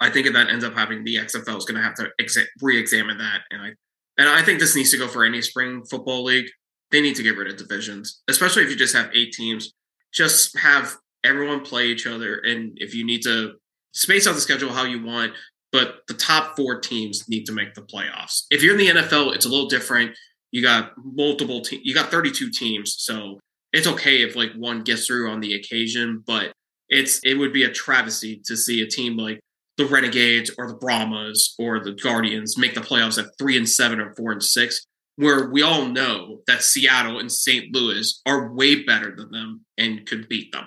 I 0.00 0.10
think 0.10 0.26
if 0.26 0.32
that 0.32 0.48
ends 0.48 0.64
up 0.64 0.74
happening, 0.74 1.04
the 1.04 1.16
XFL 1.16 1.58
is 1.58 1.64
going 1.64 1.74
to 1.74 1.82
have 1.82 1.94
to 1.96 2.08
exa- 2.20 2.46
re-examine 2.62 3.18
that, 3.18 3.40
and 3.50 3.60
I 3.60 3.72
and 4.18 4.28
I 4.28 4.42
think 4.42 4.58
this 4.58 4.74
needs 4.76 4.90
to 4.90 4.98
go 4.98 5.08
for 5.08 5.24
any 5.24 5.40
spring 5.40 5.84
football 5.88 6.24
league. 6.24 6.48
They 6.90 7.00
need 7.00 7.16
to 7.16 7.22
get 7.22 7.36
rid 7.36 7.50
of 7.50 7.56
divisions, 7.56 8.22
especially 8.28 8.64
if 8.64 8.70
you 8.70 8.76
just 8.76 8.96
have 8.96 9.10
eight 9.14 9.32
teams. 9.32 9.72
Just 10.12 10.58
have 10.58 10.96
everyone 11.24 11.60
play 11.60 11.86
each 11.86 12.06
other. 12.06 12.38
And 12.38 12.72
if 12.76 12.94
you 12.94 13.04
need 13.04 13.22
to 13.22 13.54
space 13.92 14.26
out 14.26 14.34
the 14.34 14.40
schedule 14.40 14.70
how 14.70 14.84
you 14.84 15.04
want, 15.04 15.32
but 15.70 16.00
the 16.08 16.14
top 16.14 16.56
four 16.56 16.80
teams 16.80 17.28
need 17.28 17.44
to 17.44 17.52
make 17.52 17.74
the 17.74 17.82
playoffs. 17.82 18.44
If 18.50 18.62
you're 18.62 18.78
in 18.78 18.94
the 18.94 19.02
NFL, 19.02 19.34
it's 19.34 19.44
a 19.44 19.48
little 19.48 19.68
different. 19.68 20.16
You 20.50 20.62
got 20.62 20.92
multiple 20.96 21.60
teams, 21.60 21.82
you 21.84 21.94
got 21.94 22.10
32 22.10 22.50
teams. 22.50 22.96
So 22.98 23.38
it's 23.72 23.86
okay 23.86 24.22
if 24.22 24.34
like 24.34 24.52
one 24.56 24.82
gets 24.82 25.06
through 25.06 25.30
on 25.30 25.40
the 25.40 25.54
occasion, 25.54 26.24
but 26.26 26.52
it's 26.88 27.20
it 27.22 27.34
would 27.34 27.52
be 27.52 27.64
a 27.64 27.70
travesty 27.70 28.40
to 28.46 28.56
see 28.56 28.80
a 28.80 28.86
team 28.86 29.16
like 29.16 29.40
the 29.78 29.86
Renegades 29.86 30.50
or 30.58 30.66
the 30.66 30.74
Brahmas 30.74 31.54
or 31.58 31.82
the 31.82 31.92
Guardians 31.92 32.58
make 32.58 32.74
the 32.74 32.80
playoffs 32.80 33.18
at 33.18 33.30
three 33.38 33.56
and 33.56 33.68
seven 33.68 34.00
or 34.00 34.12
four 34.16 34.32
and 34.32 34.42
six, 34.42 34.84
where 35.16 35.48
we 35.50 35.62
all 35.62 35.86
know 35.86 36.40
that 36.46 36.62
Seattle 36.62 37.18
and 37.18 37.30
St. 37.30 37.74
Louis 37.74 38.20
are 38.26 38.52
way 38.52 38.82
better 38.82 39.14
than 39.16 39.30
them 39.30 39.64
and 39.78 40.04
could 40.04 40.28
beat 40.28 40.52
them. 40.52 40.66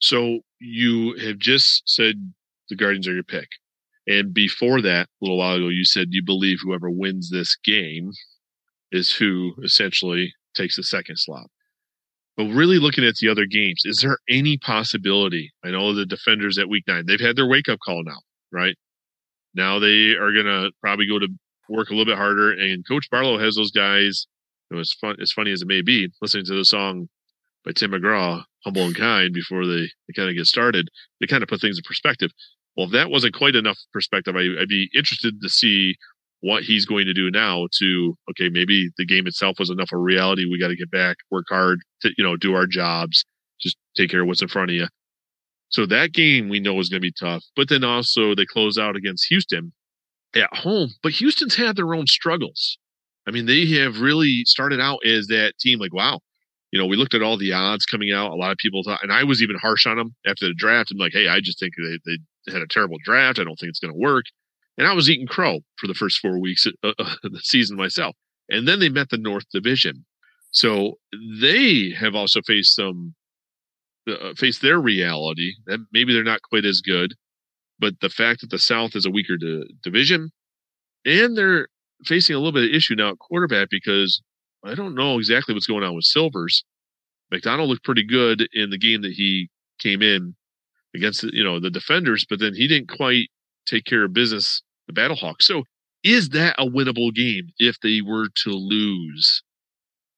So 0.00 0.40
you 0.60 1.16
have 1.18 1.38
just 1.38 1.82
said 1.86 2.32
the 2.68 2.76
Guardians 2.76 3.08
are 3.08 3.14
your 3.14 3.22
pick. 3.22 3.48
And 4.08 4.34
before 4.34 4.82
that, 4.82 5.06
a 5.06 5.08
little 5.20 5.38
while 5.38 5.56
ago, 5.56 5.68
you 5.68 5.84
said 5.84 6.08
you 6.10 6.22
believe 6.24 6.58
whoever 6.62 6.90
wins 6.90 7.30
this 7.30 7.56
game 7.64 8.10
is 8.92 9.12
who 9.12 9.52
essentially 9.62 10.32
takes 10.54 10.76
the 10.76 10.82
second 10.82 11.16
slot. 11.18 11.50
But 12.36 12.46
really 12.46 12.78
looking 12.78 13.04
at 13.04 13.16
the 13.16 13.28
other 13.28 13.46
games, 13.46 13.82
is 13.84 14.00
there 14.00 14.18
any 14.28 14.58
possibility? 14.58 15.52
I 15.64 15.70
know 15.70 15.94
the 15.94 16.04
defenders 16.04 16.58
at 16.58 16.68
week 16.68 16.84
nine, 16.86 17.06
they've 17.06 17.20
had 17.20 17.36
their 17.36 17.48
wake 17.48 17.68
up 17.68 17.78
call 17.84 18.02
now, 18.04 18.18
right? 18.52 18.76
Now 19.54 19.78
they 19.78 20.10
are 20.10 20.32
going 20.32 20.44
to 20.44 20.70
probably 20.82 21.06
go 21.08 21.18
to 21.18 21.28
work 21.68 21.88
a 21.88 21.92
little 21.92 22.04
bit 22.04 22.18
harder. 22.18 22.52
And 22.52 22.86
Coach 22.86 23.08
Barlow 23.10 23.38
has 23.38 23.54
those 23.54 23.70
guys. 23.70 24.26
You 24.70 24.76
know, 24.76 24.80
as 24.80 24.92
fun 24.92 25.16
as 25.20 25.32
funny 25.32 25.52
as 25.52 25.62
it 25.62 25.68
may 25.68 25.80
be, 25.80 26.08
listening 26.20 26.44
to 26.46 26.54
the 26.54 26.64
song 26.64 27.08
by 27.64 27.70
Tim 27.72 27.92
McGraw, 27.92 28.42
"Humble 28.64 28.86
and 28.86 28.96
Kind," 28.96 29.32
before 29.32 29.64
they, 29.64 29.82
they 30.06 30.12
kind 30.14 30.28
of 30.28 30.34
get 30.34 30.46
started, 30.46 30.88
they 31.20 31.26
kind 31.26 31.42
of 31.42 31.48
put 31.48 31.60
things 31.60 31.78
in 31.78 31.84
perspective. 31.84 32.32
Well, 32.76 32.86
if 32.86 32.92
that 32.92 33.08
wasn't 33.08 33.34
quite 33.34 33.54
enough 33.54 33.78
perspective, 33.92 34.34
I, 34.36 34.40
I'd 34.60 34.68
be 34.68 34.90
interested 34.92 35.40
to 35.40 35.48
see 35.48 35.96
what 36.40 36.62
he's 36.62 36.84
going 36.84 37.06
to 37.06 37.14
do 37.14 37.30
now 37.30 37.66
to 37.72 38.16
okay 38.30 38.48
maybe 38.48 38.90
the 38.98 39.06
game 39.06 39.26
itself 39.26 39.58
was 39.58 39.70
enough 39.70 39.90
of 39.92 40.00
reality 40.00 40.44
we 40.44 40.60
got 40.60 40.68
to 40.68 40.76
get 40.76 40.90
back 40.90 41.16
work 41.30 41.46
hard 41.48 41.80
to 42.00 42.10
you 42.16 42.24
know 42.24 42.36
do 42.36 42.54
our 42.54 42.66
jobs 42.66 43.24
just 43.60 43.76
take 43.96 44.10
care 44.10 44.22
of 44.22 44.26
what's 44.26 44.42
in 44.42 44.48
front 44.48 44.70
of 44.70 44.76
you. 44.76 44.86
So 45.70 45.86
that 45.86 46.12
game 46.12 46.48
we 46.50 46.60
know 46.60 46.78
is 46.78 46.88
going 46.88 47.00
to 47.00 47.06
be 47.06 47.12
tough 47.12 47.44
but 47.54 47.68
then 47.68 47.84
also 47.84 48.34
they 48.34 48.46
close 48.46 48.78
out 48.78 48.96
against 48.96 49.26
houston 49.28 49.72
at 50.34 50.54
home 50.54 50.90
but 51.02 51.12
houston's 51.12 51.56
had 51.56 51.76
their 51.76 51.94
own 51.94 52.06
struggles. 52.06 52.78
I 53.26 53.30
mean 53.30 53.46
they 53.46 53.66
have 53.80 54.00
really 54.00 54.42
started 54.44 54.80
out 54.80 55.04
as 55.04 55.26
that 55.28 55.54
team 55.58 55.78
like 55.78 55.94
wow 55.94 56.20
you 56.70 56.78
know 56.78 56.86
we 56.86 56.96
looked 56.96 57.14
at 57.14 57.22
all 57.22 57.36
the 57.36 57.52
odds 57.52 57.86
coming 57.86 58.12
out 58.12 58.32
a 58.32 58.36
lot 58.36 58.52
of 58.52 58.58
people 58.58 58.82
thought 58.82 59.02
and 59.02 59.12
i 59.12 59.24
was 59.24 59.42
even 59.42 59.56
harsh 59.56 59.86
on 59.86 59.96
them 59.96 60.14
after 60.26 60.46
the 60.46 60.54
draft 60.54 60.90
i'm 60.90 60.98
like 60.98 61.12
hey 61.12 61.28
i 61.28 61.40
just 61.40 61.58
think 61.58 61.72
they, 61.76 61.98
they 62.04 62.52
had 62.52 62.62
a 62.62 62.66
terrible 62.66 62.98
draft 63.04 63.38
i 63.38 63.44
don't 63.44 63.56
think 63.56 63.70
it's 63.70 63.78
going 63.78 63.92
to 63.92 63.98
work 63.98 64.24
and 64.78 64.86
I 64.86 64.92
was 64.92 65.08
eating 65.08 65.26
crow 65.26 65.60
for 65.78 65.86
the 65.86 65.94
first 65.94 66.18
four 66.18 66.38
weeks 66.38 66.66
uh, 66.66 66.92
uh, 66.98 67.14
of 67.24 67.32
the 67.32 67.40
season 67.40 67.76
myself. 67.76 68.14
And 68.48 68.68
then 68.68 68.78
they 68.78 68.88
met 68.88 69.10
the 69.10 69.18
North 69.18 69.44
Division. 69.52 70.04
So 70.50 70.98
they 71.40 71.90
have 71.98 72.14
also 72.14 72.40
faced 72.42 72.74
some, 72.74 73.14
uh, 74.08 74.12
uh, 74.12 74.34
faced 74.34 74.62
their 74.62 74.80
reality 74.80 75.52
that 75.66 75.80
maybe 75.92 76.12
they're 76.12 76.22
not 76.22 76.42
quite 76.42 76.64
as 76.64 76.80
good. 76.80 77.14
But 77.78 78.00
the 78.00 78.08
fact 78.08 78.40
that 78.40 78.50
the 78.50 78.58
South 78.58 78.96
is 78.96 79.04
a 79.04 79.10
weaker 79.10 79.36
di- 79.36 79.68
division 79.82 80.30
and 81.04 81.36
they're 81.36 81.68
facing 82.04 82.34
a 82.34 82.38
little 82.38 82.52
bit 82.52 82.70
of 82.70 82.74
issue 82.74 82.94
now 82.94 83.10
at 83.10 83.18
quarterback 83.18 83.68
because 83.70 84.22
I 84.64 84.74
don't 84.74 84.94
know 84.94 85.18
exactly 85.18 85.54
what's 85.54 85.66
going 85.66 85.84
on 85.84 85.94
with 85.94 86.04
Silvers. 86.04 86.64
McDonald 87.30 87.68
looked 87.68 87.84
pretty 87.84 88.04
good 88.04 88.48
in 88.52 88.70
the 88.70 88.78
game 88.78 89.02
that 89.02 89.12
he 89.12 89.50
came 89.78 90.00
in 90.00 90.34
against, 90.94 91.22
you 91.24 91.44
know, 91.44 91.60
the 91.60 91.70
defenders, 91.70 92.24
but 92.28 92.38
then 92.38 92.54
he 92.54 92.66
didn't 92.66 92.88
quite 92.88 93.28
take 93.66 93.84
care 93.84 94.04
of 94.04 94.12
business 94.12 94.62
the 94.86 94.92
Battlehawks. 94.92 95.42
So 95.42 95.64
is 96.04 96.30
that 96.30 96.54
a 96.58 96.66
winnable 96.66 97.12
game 97.14 97.48
if 97.58 97.80
they 97.80 98.00
were 98.00 98.28
to 98.44 98.50
lose 98.50 99.42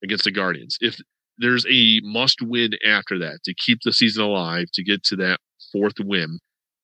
against 0.03 0.23
the 0.23 0.31
Guardians? 0.31 0.77
If 0.81 0.99
there's 1.37 1.65
a 1.69 2.01
must 2.03 2.41
win 2.41 2.71
after 2.85 3.17
that 3.19 3.39
to 3.45 3.53
keep 3.53 3.79
the 3.83 3.93
season 3.93 4.23
alive, 4.23 4.67
to 4.73 4.83
get 4.83 5.03
to 5.05 5.15
that 5.17 5.39
fourth 5.71 5.99
win, 5.99 6.39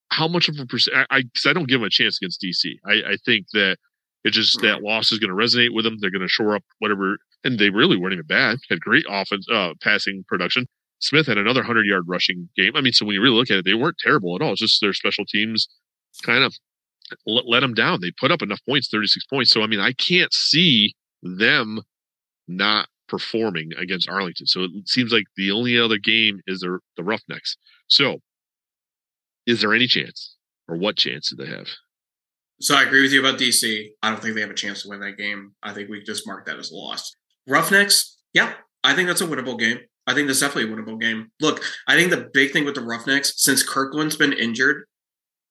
how 0.10 0.28
much 0.28 0.50
of 0.50 0.58
a 0.60 0.66
percent? 0.66 0.98
I, 1.10 1.18
I, 1.18 1.24
I, 1.46 1.54
don't 1.54 1.68
give 1.68 1.82
them 1.82 1.88
a 1.88 1.90
chance 1.90 2.18
against 2.22 2.42
DC. 2.42 2.76
I, 2.86 3.12
I 3.12 3.18
think 3.26 3.48
that 3.54 3.78
it 4.24 4.32
just 4.32 4.62
that 4.62 4.82
loss 4.82 5.12
is 5.12 5.20
going 5.20 5.30
to 5.30 5.36
resonate 5.36 5.74
with 5.74 5.86
them. 5.86 5.98
They're 6.00 6.10
going 6.10 6.22
to 6.22 6.28
shore 6.28 6.56
up 6.56 6.64
whatever, 6.80 7.18
and 7.44 7.60
they 7.60 7.70
really 7.70 7.98
weren't 7.98 8.14
even 8.14 8.26
bad. 8.26 8.58
Had 8.70 8.80
great 8.80 9.06
offense, 9.10 9.46
uh, 9.52 9.74
passing 9.82 10.24
production. 10.28 10.68
Smith 11.00 11.28
had 11.28 11.38
another 11.38 11.64
hundred 11.64 11.86
yard 11.86 12.06
rushing 12.08 12.50
game. 12.56 12.72
I 12.76 12.82
mean, 12.82 12.94
so 12.94 13.06
when 13.06 13.14
you 13.14 13.22
really 13.22 13.36
look 13.36 13.52
at 13.52 13.58
it, 13.58 13.66
they 13.66 13.74
weren't 13.74 13.98
terrible 14.00 14.36
at 14.36 14.42
all. 14.42 14.54
It's 14.54 14.62
just 14.62 14.82
their 14.82 14.94
special 14.94 15.26
teams 15.26 15.68
kind 16.24 16.44
of 16.44 16.56
let, 17.26 17.48
let 17.48 17.60
them 17.62 17.74
down. 17.74 18.02
They 18.02 18.12
put 18.12 18.32
up 18.32 18.42
enough 18.42 18.62
points, 18.68 18.90
36 18.90 19.26
points. 19.28 19.52
So, 19.52 19.62
I 19.62 19.68
mean, 19.68 19.80
I 19.80 19.94
can't 19.94 20.34
see 20.34 20.94
them 21.22 21.82
not 22.48 22.88
performing 23.08 23.72
against 23.78 24.10
Arlington. 24.10 24.48
So 24.48 24.64
it 24.64 24.88
seems 24.88 25.12
like 25.12 25.26
the 25.38 25.52
only 25.52 25.80
other 25.80 25.98
game 25.98 26.42
is 26.48 26.60
the, 26.60 26.80
the 26.98 27.04
Roughnecks. 27.04 27.58
So, 27.88 28.20
is 29.46 29.62
there 29.62 29.74
any 29.74 29.88
chance, 29.88 30.36
or 30.68 30.76
what 30.76 30.98
chance 30.98 31.30
do 31.30 31.36
they 31.36 31.50
have? 31.50 31.68
So 32.62 32.76
I 32.76 32.84
agree 32.84 33.02
with 33.02 33.12
you 33.12 33.20
about 33.20 33.40
DC. 33.40 33.90
I 34.02 34.10
don't 34.10 34.22
think 34.22 34.36
they 34.36 34.42
have 34.42 34.50
a 34.50 34.56
chance 34.56 34.84
to 34.84 34.90
win 34.90 35.02
that 35.02 35.18
game. 35.18 35.54
I 35.62 35.74
think 35.74 35.90
we 35.90 36.02
just 36.02 36.26
mark 36.26 36.46
that 36.46 36.58
as 36.58 36.72
lost. 36.72 37.16
Roughnecks, 37.48 38.18
yeah, 38.34 38.54
I 38.84 38.96
think 38.96 39.08
that's 39.08 39.22
a 39.22 39.28
winnable 39.28 39.60
game. 39.60 39.80
I 40.08 40.14
think 40.14 40.28
that's 40.28 40.40
definitely 40.40 40.72
a 40.72 40.76
winnable 40.76 41.00
game. 41.00 41.32
Look, 41.42 41.62
I 41.88 41.96
think 41.96 42.12
the 42.12 42.30
big 42.34 42.54
thing 42.54 42.66
with 42.66 42.76
the 42.76 42.82
Roughnecks, 42.82 43.34
since 43.38 43.64
Kirklin's 43.64 44.16
been 44.16 44.34
injured, 44.34 44.86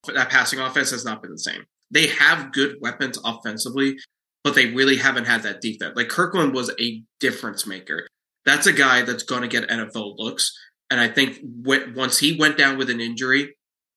that 0.06 0.30
passing 0.30 0.58
offense 0.58 0.90
has 0.90 1.04
not 1.04 1.22
been 1.22 1.32
the 1.32 1.38
same. 1.38 1.64
They 1.90 2.08
have 2.08 2.52
good 2.52 2.76
weapons 2.80 3.18
offensively, 3.24 3.96
but 4.42 4.54
they 4.54 4.66
really 4.72 4.96
haven't 4.96 5.26
had 5.26 5.42
that 5.42 5.60
defense. 5.60 5.94
Like 5.96 6.08
Kirklin 6.08 6.52
was 6.52 6.70
a 6.80 7.02
difference 7.20 7.66
maker. 7.66 8.06
That's 8.44 8.66
a 8.66 8.72
guy 8.72 9.02
that's 9.02 9.22
going 9.22 9.42
to 9.42 9.48
get 9.48 9.68
NFL 9.68 10.18
looks. 10.18 10.52
And 10.90 11.00
I 11.00 11.08
think 11.08 11.38
once 11.42 12.18
he 12.18 12.36
went 12.38 12.58
down 12.58 12.76
with 12.76 12.90
an 12.90 13.00
injury, 13.00 13.54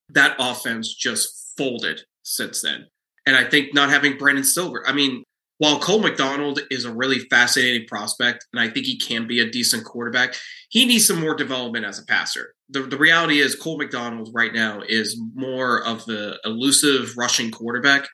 that 0.10 0.36
offense 0.40 0.94
just 0.94 1.54
folded 1.58 2.02
since 2.24 2.62
then. 2.62 2.88
And 3.26 3.36
I 3.36 3.44
think 3.44 3.74
not 3.74 3.90
having 3.90 4.18
Brandon 4.18 4.44
Silver, 4.44 4.88
I 4.88 4.94
mean, 4.94 5.24
while 5.60 5.80
Cole 5.80 6.00
McDonald 6.00 6.60
is 6.70 6.86
a 6.86 6.94
really 6.94 7.20
fascinating 7.20 7.88
prospect, 7.88 8.46
and 8.54 8.60
I 8.60 8.70
think 8.70 8.86
he 8.86 8.98
can 8.98 9.28
be 9.28 9.40
a 9.40 9.50
decent 9.50 9.86
quarterback, 9.86 10.36
he 10.70 10.86
needs 10.86 11.08
some 11.08 11.20
more 11.20 11.36
development 11.36 11.86
as 11.86 12.00
a 12.00 12.06
passer. 12.06 12.54
The, 12.70 12.82
the 12.84 12.98
reality 12.98 13.40
is, 13.40 13.56
Cole 13.56 13.78
McDonald 13.78 14.30
right 14.34 14.54
now 14.54 14.82
is 14.88 15.20
more 15.34 15.84
of 15.84 16.06
the 16.06 16.40
elusive 16.46 17.18
rushing 17.18 17.50
quarterback 17.50 18.08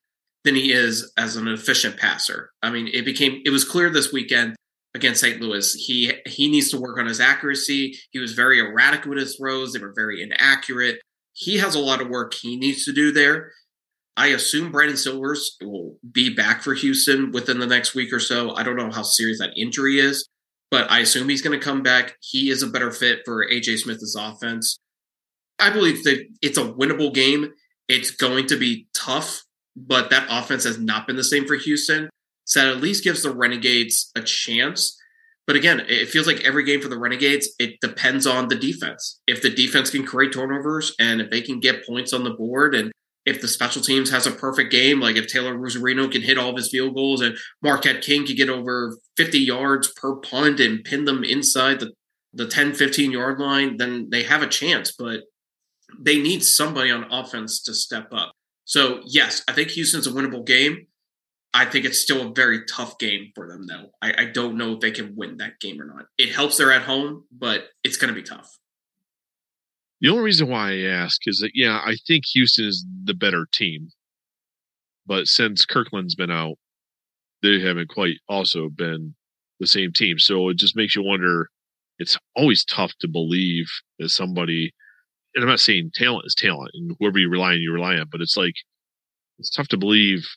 than 0.44 0.56
he 0.56 0.72
is 0.72 1.12
as 1.18 1.36
an 1.36 1.48
efficient 1.48 1.98
passer. 1.98 2.50
I 2.62 2.70
mean, 2.70 2.90
it 2.94 3.06
became 3.06 3.42
it 3.46 3.50
was 3.50 3.66
clear 3.66 3.90
this 3.90 4.14
weekend 4.14 4.56
against 4.94 5.22
St. 5.22 5.42
Louis. 5.42 5.74
He 5.74 6.14
he 6.26 6.50
needs 6.50 6.70
to 6.72 6.80
work 6.80 6.98
on 6.98 7.08
his 7.08 7.20
accuracy. 7.20 7.98
He 8.12 8.20
was 8.20 8.34
very 8.34 8.60
erratic 8.60 9.06
with 9.06 9.18
his 9.18 9.36
throws; 9.36 9.74
they 9.74 9.80
were 9.80 9.94
very 9.96 10.22
inaccurate. 10.22 11.00
He 11.34 11.58
has 11.58 11.76
a 11.76 11.80
lot 11.80 12.02
of 12.02 12.10
work 12.10 12.34
he 12.34 12.58
needs 12.58 12.86
to 12.86 12.94
do 12.94 13.12
there. 13.12 13.52
I 14.16 14.28
assume 14.28 14.72
Brandon 14.72 14.98
Silvers 14.98 15.58
will 15.62 15.98
be 16.12 16.34
back 16.34 16.62
for 16.62 16.74
Houston 16.74 17.32
within 17.32 17.60
the 17.60 17.68
next 17.68 17.96
week 17.96 18.14
or 18.14 18.20
so. 18.20 18.56
I 18.56 18.64
don't 18.64 18.76
know 18.76 18.92
how 18.92 19.02
serious 19.02 19.40
that 19.40 19.58
injury 19.58 20.00
is, 20.00 20.28
but 20.70 20.90
I 20.92 21.00
assume 21.00 21.30
he's 21.30 21.42
going 21.42 21.60
to 21.60 21.64
come 21.64 21.82
back. 21.82 22.16
He 22.22 22.50
is 22.50 22.62
a 22.62 22.68
better 22.68 22.92
fit 22.92 23.20
for 23.26 23.48
AJ 23.48 23.80
Smith's 23.80 24.16
offense. 24.16 24.78
I 25.60 25.72
believe 25.72 26.04
that 26.04 26.26
it's 26.42 26.58
a 26.58 26.66
winnable 26.66 27.14
game. 27.14 27.54
It's 27.88 28.12
going 28.12 28.48
to 28.48 28.58
be 28.58 28.88
tough, 28.96 29.42
but 29.76 30.10
that 30.12 30.28
offense 30.30 30.64
has 30.64 30.80
not 30.80 31.08
been 31.08 31.16
the 31.16 31.24
same 31.24 31.48
for 31.48 31.56
Houston. 31.56 32.10
So 32.46 32.60
that 32.60 32.76
at 32.76 32.82
least 32.82 33.04
gives 33.04 33.24
the 33.24 33.34
Renegades 33.34 34.12
a 34.16 34.22
chance. 34.22 35.00
But 35.48 35.56
again, 35.56 35.82
it 35.88 36.10
feels 36.10 36.28
like 36.28 36.44
every 36.44 36.64
game 36.64 36.82
for 36.82 36.88
the 36.88 37.00
Renegades, 37.00 37.50
it 37.60 37.80
depends 37.82 38.26
on 38.28 38.48
the 38.48 38.56
defense. 38.56 39.20
If 39.28 39.42
the 39.42 39.50
defense 39.50 39.90
can 39.90 40.06
create 40.06 40.34
turnovers 40.34 40.96
and 41.00 41.20
if 41.20 41.32
they 41.32 41.42
can 41.42 41.60
get 41.60 41.86
points 41.86 42.14
on 42.14 42.24
the 42.24 42.32
board 42.32 42.76
and 42.76 42.92
if 43.26 43.42
the 43.42 43.48
special 43.48 43.82
teams 43.82 44.10
has 44.10 44.28
a 44.28 44.32
perfect 44.32 44.72
game, 44.72 45.00
like 45.00 45.16
if 45.16 45.28
Taylor 45.28 45.56
Russolino 45.56 46.12
can 46.12 46.22
hit 46.22 46.38
all 46.38 46.50
of 46.50 46.58
his 46.58 46.70
field 46.70 46.94
goals 46.94 47.22
and 47.22 47.38
Marquette 47.62 48.02
King 48.02 48.26
can 48.26 48.36
get 48.36 48.50
over 48.50 48.98
50 49.18 49.40
yards 49.40 49.92
per 49.94 50.16
punt 50.18 50.60
and 50.60 50.84
pin 50.84 51.06
them 51.06 51.24
inside 51.24 51.80
the, 51.80 51.92
the 52.34 52.48
10, 52.48 52.74
15 52.74 53.12
yard 53.12 53.40
line, 53.40 53.78
then 53.78 54.10
they 54.10 54.24
have 54.24 54.42
a 54.42 54.48
chance. 54.48 54.92
But 54.92 55.22
they 55.98 56.22
need 56.22 56.44
somebody 56.44 56.92
on 56.92 57.12
offense 57.12 57.62
to 57.64 57.74
step 57.74 58.08
up. 58.12 58.34
So, 58.66 59.02
yes, 59.06 59.44
I 59.48 59.54
think 59.54 59.70
Houston's 59.72 60.08
a 60.08 60.12
winnable 60.12 60.46
game. 60.46 60.88
I 61.54 61.66
think 61.66 61.86
it's 61.86 62.00
still 62.00 62.30
a 62.30 62.34
very 62.34 62.66
tough 62.66 62.98
game 62.98 63.32
for 63.36 63.48
them, 63.48 63.68
though. 63.68 63.92
I, 64.02 64.24
I 64.24 64.26
don't 64.26 64.58
know 64.58 64.74
if 64.74 64.80
they 64.80 64.92
can 64.92 65.16
win 65.16 65.38
that 65.38 65.60
game 65.60 65.80
or 65.80 65.86
not. 65.86 66.06
It 66.18 66.34
helps 66.34 66.58
they're 66.58 66.72
at 66.72 66.82
home, 66.82 67.26
but 67.32 67.66
it's 67.84 67.98
going 67.98 68.14
to 68.14 68.20
be 68.20 68.28
tough. 68.28 68.50
The 70.02 70.10
only 70.10 70.24
reason 70.24 70.50
why 70.50 70.72
I 70.72 70.80
ask 70.82 71.22
is 71.28 71.38
that, 71.40 71.52
yeah, 71.54 71.82
I 71.86 71.96
think 72.08 72.26
Houston 72.34 72.66
is 72.66 72.86
the 73.04 73.14
better 73.14 73.48
team. 73.52 73.90
But 75.06 75.28
since 75.28 75.66
Kirklin's 75.66 76.16
been 76.16 76.32
out, 76.32 76.56
they 77.42 77.60
haven't 77.60 77.90
quite 77.90 78.18
also 78.28 78.70
been 78.70 79.16
the 79.60 79.68
same 79.68 79.92
team. 79.94 80.20
So 80.20 80.50
it 80.50 80.58
just 80.58 80.76
makes 80.76 80.96
you 80.96 81.04
wonder. 81.04 81.50
It's 82.00 82.18
always 82.36 82.66
tough 82.66 82.94
to 83.00 83.08
believe 83.08 83.70
that 84.00 84.10
somebody, 84.10 84.74
and 85.36 85.44
I'm 85.44 85.50
not 85.50 85.60
saying 85.60 85.92
talent 85.94 86.26
is 86.26 86.36
talent, 86.36 86.72
and 86.74 86.96
whoever 87.00 87.20
you 87.20 87.30
rely 87.30 87.54
on, 87.54 87.62
you 87.62 87.72
rely 87.72 87.96
on, 87.96 88.08
but 88.12 88.22
it's 88.22 88.36
like, 88.36 88.56
it's 89.40 89.50
tough 89.50 89.68
to 89.70 89.78
believe 89.78 90.28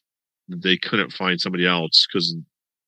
that 0.49 0.63
they 0.63 0.77
couldn't 0.77 1.13
find 1.13 1.41
somebody 1.41 1.67
else 1.67 2.07
because 2.07 2.37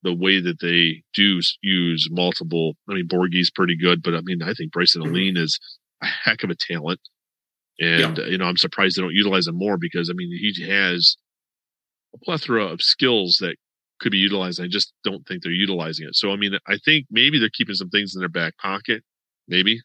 the 0.03 0.15
way 0.15 0.41
that 0.41 0.61
they 0.61 1.03
do 1.15 1.41
use 1.63 2.09
multiple. 2.11 2.77
I 2.89 2.95
mean, 2.95 3.09
Borghi's 3.09 3.51
pretty 3.51 3.77
good, 3.77 4.03
but 4.03 4.15
I 4.15 4.21
mean, 4.23 4.43
I 4.43 4.55
think 4.55 4.73
Brycen 4.73 4.99
mm-hmm. 4.99 5.11
Alleyne 5.11 5.37
is 5.37 5.59
a 6.03 6.07
heck 6.07 6.43
of 6.43 6.51
a 6.51 6.55
talent. 6.55 7.01
And, 7.81 8.19
yeah. 8.19 8.25
you 8.25 8.39
know, 8.39 8.47
I'm 8.47 8.57
surprised 8.57 8.97
they 8.97 9.03
don't 9.03 9.15
utilize 9.15 9.47
him 9.47 9.57
more 9.57 9.77
because, 9.77 10.11
I 10.11 10.13
mean, 10.15 10.31
he 10.31 10.69
has 10.69 11.17
a 12.15 12.19
plethora 12.19 12.65
of 12.65 12.83
skills 12.83 13.39
that 13.41 13.57
could 14.01 14.13
be 14.13 14.19
utilized. 14.19 14.61
I 14.61 14.67
just 14.67 14.93
don't 15.05 15.27
think 15.27 15.43
they're 15.43 15.53
utilizing 15.53 16.07
it. 16.07 16.17
So, 16.17 16.33
I 16.33 16.37
mean, 16.37 16.59
I 16.67 16.79
think 16.85 17.07
maybe 17.11 17.39
they're 17.39 17.51
keeping 17.51 17.75
some 17.75 17.91
things 17.91 18.15
in 18.15 18.21
their 18.21 18.29
back 18.29 18.57
pocket. 18.59 19.03
Maybe 19.47 19.81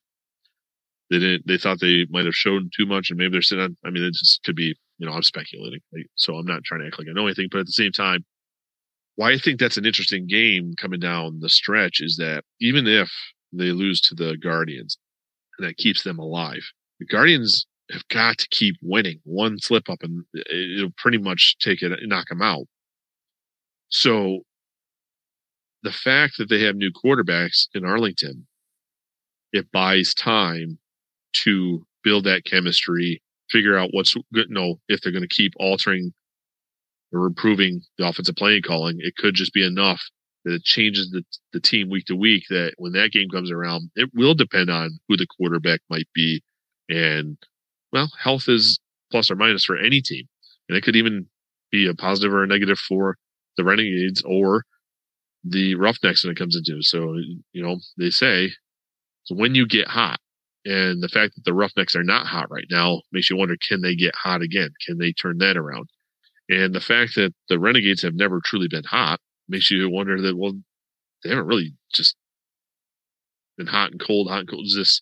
they 1.10 1.20
didn't, 1.20 1.48
they 1.48 1.58
thought 1.58 1.80
they 1.80 2.06
might 2.10 2.26
have 2.26 2.36
shown 2.36 2.70
too 2.76 2.86
much 2.86 3.10
and 3.10 3.18
maybe 3.18 3.32
they're 3.32 3.42
sitting 3.42 3.64
on, 3.64 3.78
I 3.86 3.90
mean, 3.90 4.04
it 4.04 4.14
just 4.14 4.44
could 4.44 4.56
be, 4.56 4.76
you 4.98 5.08
know, 5.08 5.14
I'm 5.14 5.24
speculating. 5.24 5.80
So 6.16 6.36
I'm 6.36 6.46
not 6.46 6.64
trying 6.64 6.82
to 6.82 6.88
act 6.88 7.00
like 7.00 7.08
I 7.10 7.14
know 7.14 7.28
anything, 7.28 7.48
but 7.52 7.60
at 7.60 7.66
the 7.66 7.74
same 7.74 7.92
time, 7.92 8.26
why 9.16 9.32
I 9.32 9.38
think 9.38 9.60
that's 9.60 9.78
an 9.78 9.86
interesting 9.86 10.26
game 10.28 10.74
coming 10.80 11.00
down 11.00 11.40
the 11.40 11.50
stretch 11.50 12.02
is 12.02 12.18
that 12.18 12.44
even 12.60 12.88
if 12.88 13.12
they 13.52 13.72
lose 13.72 14.02
to 14.02 14.16
the 14.16 14.38
Guardians, 14.38 14.98
that 15.60 15.78
keeps 15.78 16.04
them 16.04 16.20
alive. 16.20 16.64
The 17.00 17.06
Guardians 17.06 17.66
have 17.92 18.08
got 18.10 18.38
to 18.40 18.48
keep 18.50 18.76
winning. 18.82 19.20
One 19.24 19.60
slip 19.60 19.90
up 19.90 20.00
and 20.02 20.24
it'll 20.34 20.92
pretty 20.98 21.18
much 21.18 21.58
take 21.60 21.82
it, 21.82 21.92
knock 22.04 22.30
them 22.30 22.42
out. 22.42 22.66
So 23.90 24.40
the 25.84 25.92
fact 25.92 26.36
that 26.38 26.50
they 26.50 26.62
have 26.64 26.76
new 26.76 26.92
quarterbacks 26.92 27.68
in 27.74 27.86
Arlington, 27.86 28.48
it 29.52 29.72
buys 29.72 30.14
time 30.14 30.80
to 31.44 31.86
build 32.04 32.24
that 32.24 32.46
chemistry, 32.46 33.22
figure 33.50 33.78
out 33.78 33.90
what's 33.92 34.16
good. 34.34 34.50
No, 34.50 34.80
if 34.88 35.02
they're 35.02 35.12
going 35.12 35.28
to 35.28 35.28
keep 35.28 35.54
altering 35.58 36.14
or 37.12 37.28
improving 37.28 37.82
the 37.98 38.08
offensive 38.08 38.36
playing 38.36 38.64
calling, 38.64 38.98
it 39.00 39.16
could 39.18 39.36
just 39.36 39.54
be 39.54 39.66
enough 39.66 40.02
that 40.46 40.54
it 40.54 40.64
changes 40.64 41.12
the, 41.12 41.24
the 41.54 41.60
team 41.60 41.90
week 41.90 42.06
to 42.06 42.16
week 42.16 42.44
that 42.50 42.74
when 42.78 42.94
that 42.94 43.12
game 43.12 43.30
comes 43.30 43.52
around, 43.52 43.90
it 43.96 44.10
will 44.14 44.34
depend 44.34 44.70
on 44.70 45.00
who 45.08 45.18
the 45.18 45.28
quarterback 45.38 45.80
might 45.90 46.08
be. 46.14 46.42
And 46.90 47.38
well, 47.92 48.12
health 48.20 48.48
is 48.48 48.80
plus 49.12 49.32
or 49.32 49.36
minus 49.36 49.64
for 49.64 49.78
any 49.78 50.02
team. 50.02 50.26
And 50.68 50.78
it 50.78 50.84
could 50.84 50.96
even 50.96 51.28
be 51.72 51.88
a 51.88 51.94
positive 51.94 52.34
or 52.34 52.44
a 52.44 52.48
negative 52.48 52.80
for 52.80 53.18
the 53.58 53.64
Renegades 53.64 54.22
or 54.26 54.64
the 55.44 55.76
Roughnecks 55.76 56.24
when 56.24 56.32
it 56.32 56.38
comes 56.38 56.56
into. 56.56 56.82
So, 56.82 57.16
you 57.52 57.64
know, 57.64 57.78
they 57.98 58.10
say 58.10 58.52
so 59.24 59.36
when 59.36 59.56
you 59.56 59.66
get 59.66 59.88
hot, 59.88 60.20
and 60.66 61.02
the 61.02 61.10
fact 61.10 61.36
that 61.36 61.46
the 61.46 61.54
Roughnecks 61.54 61.96
are 61.96 62.04
not 62.04 62.26
hot 62.26 62.50
right 62.50 62.68
now 62.70 63.02
makes 63.12 63.30
you 63.30 63.38
wonder 63.38 63.56
can 63.68 63.82
they 63.82 63.96
get 63.96 64.16
hot 64.16 64.42
again? 64.42 64.70
Can 64.86 64.98
they 64.98 65.12
turn 65.12 65.38
that 65.40 65.58
around? 65.58 65.90
And 66.50 66.74
the 66.74 66.82
fact 66.82 67.16
that 67.16 67.34
the 67.50 67.60
Renegades 67.60 68.02
have 68.02 68.16
never 68.16 68.42
truly 68.44 68.68
been 68.68 68.84
hot 68.84 69.20
makes 69.48 69.70
you 69.72 69.90
wonder 69.90 70.22
that 70.22 70.38
well 70.38 70.54
they 71.24 71.30
haven't 71.30 71.48
really 71.48 71.74
just 71.94 72.16
been 73.58 73.68
hot 73.68 73.92
and 73.92 74.00
cold, 74.00 74.30
hot 74.30 74.40
and 74.40 74.50
cold. 74.50 74.66
Is 74.66 74.76
this 74.76 75.02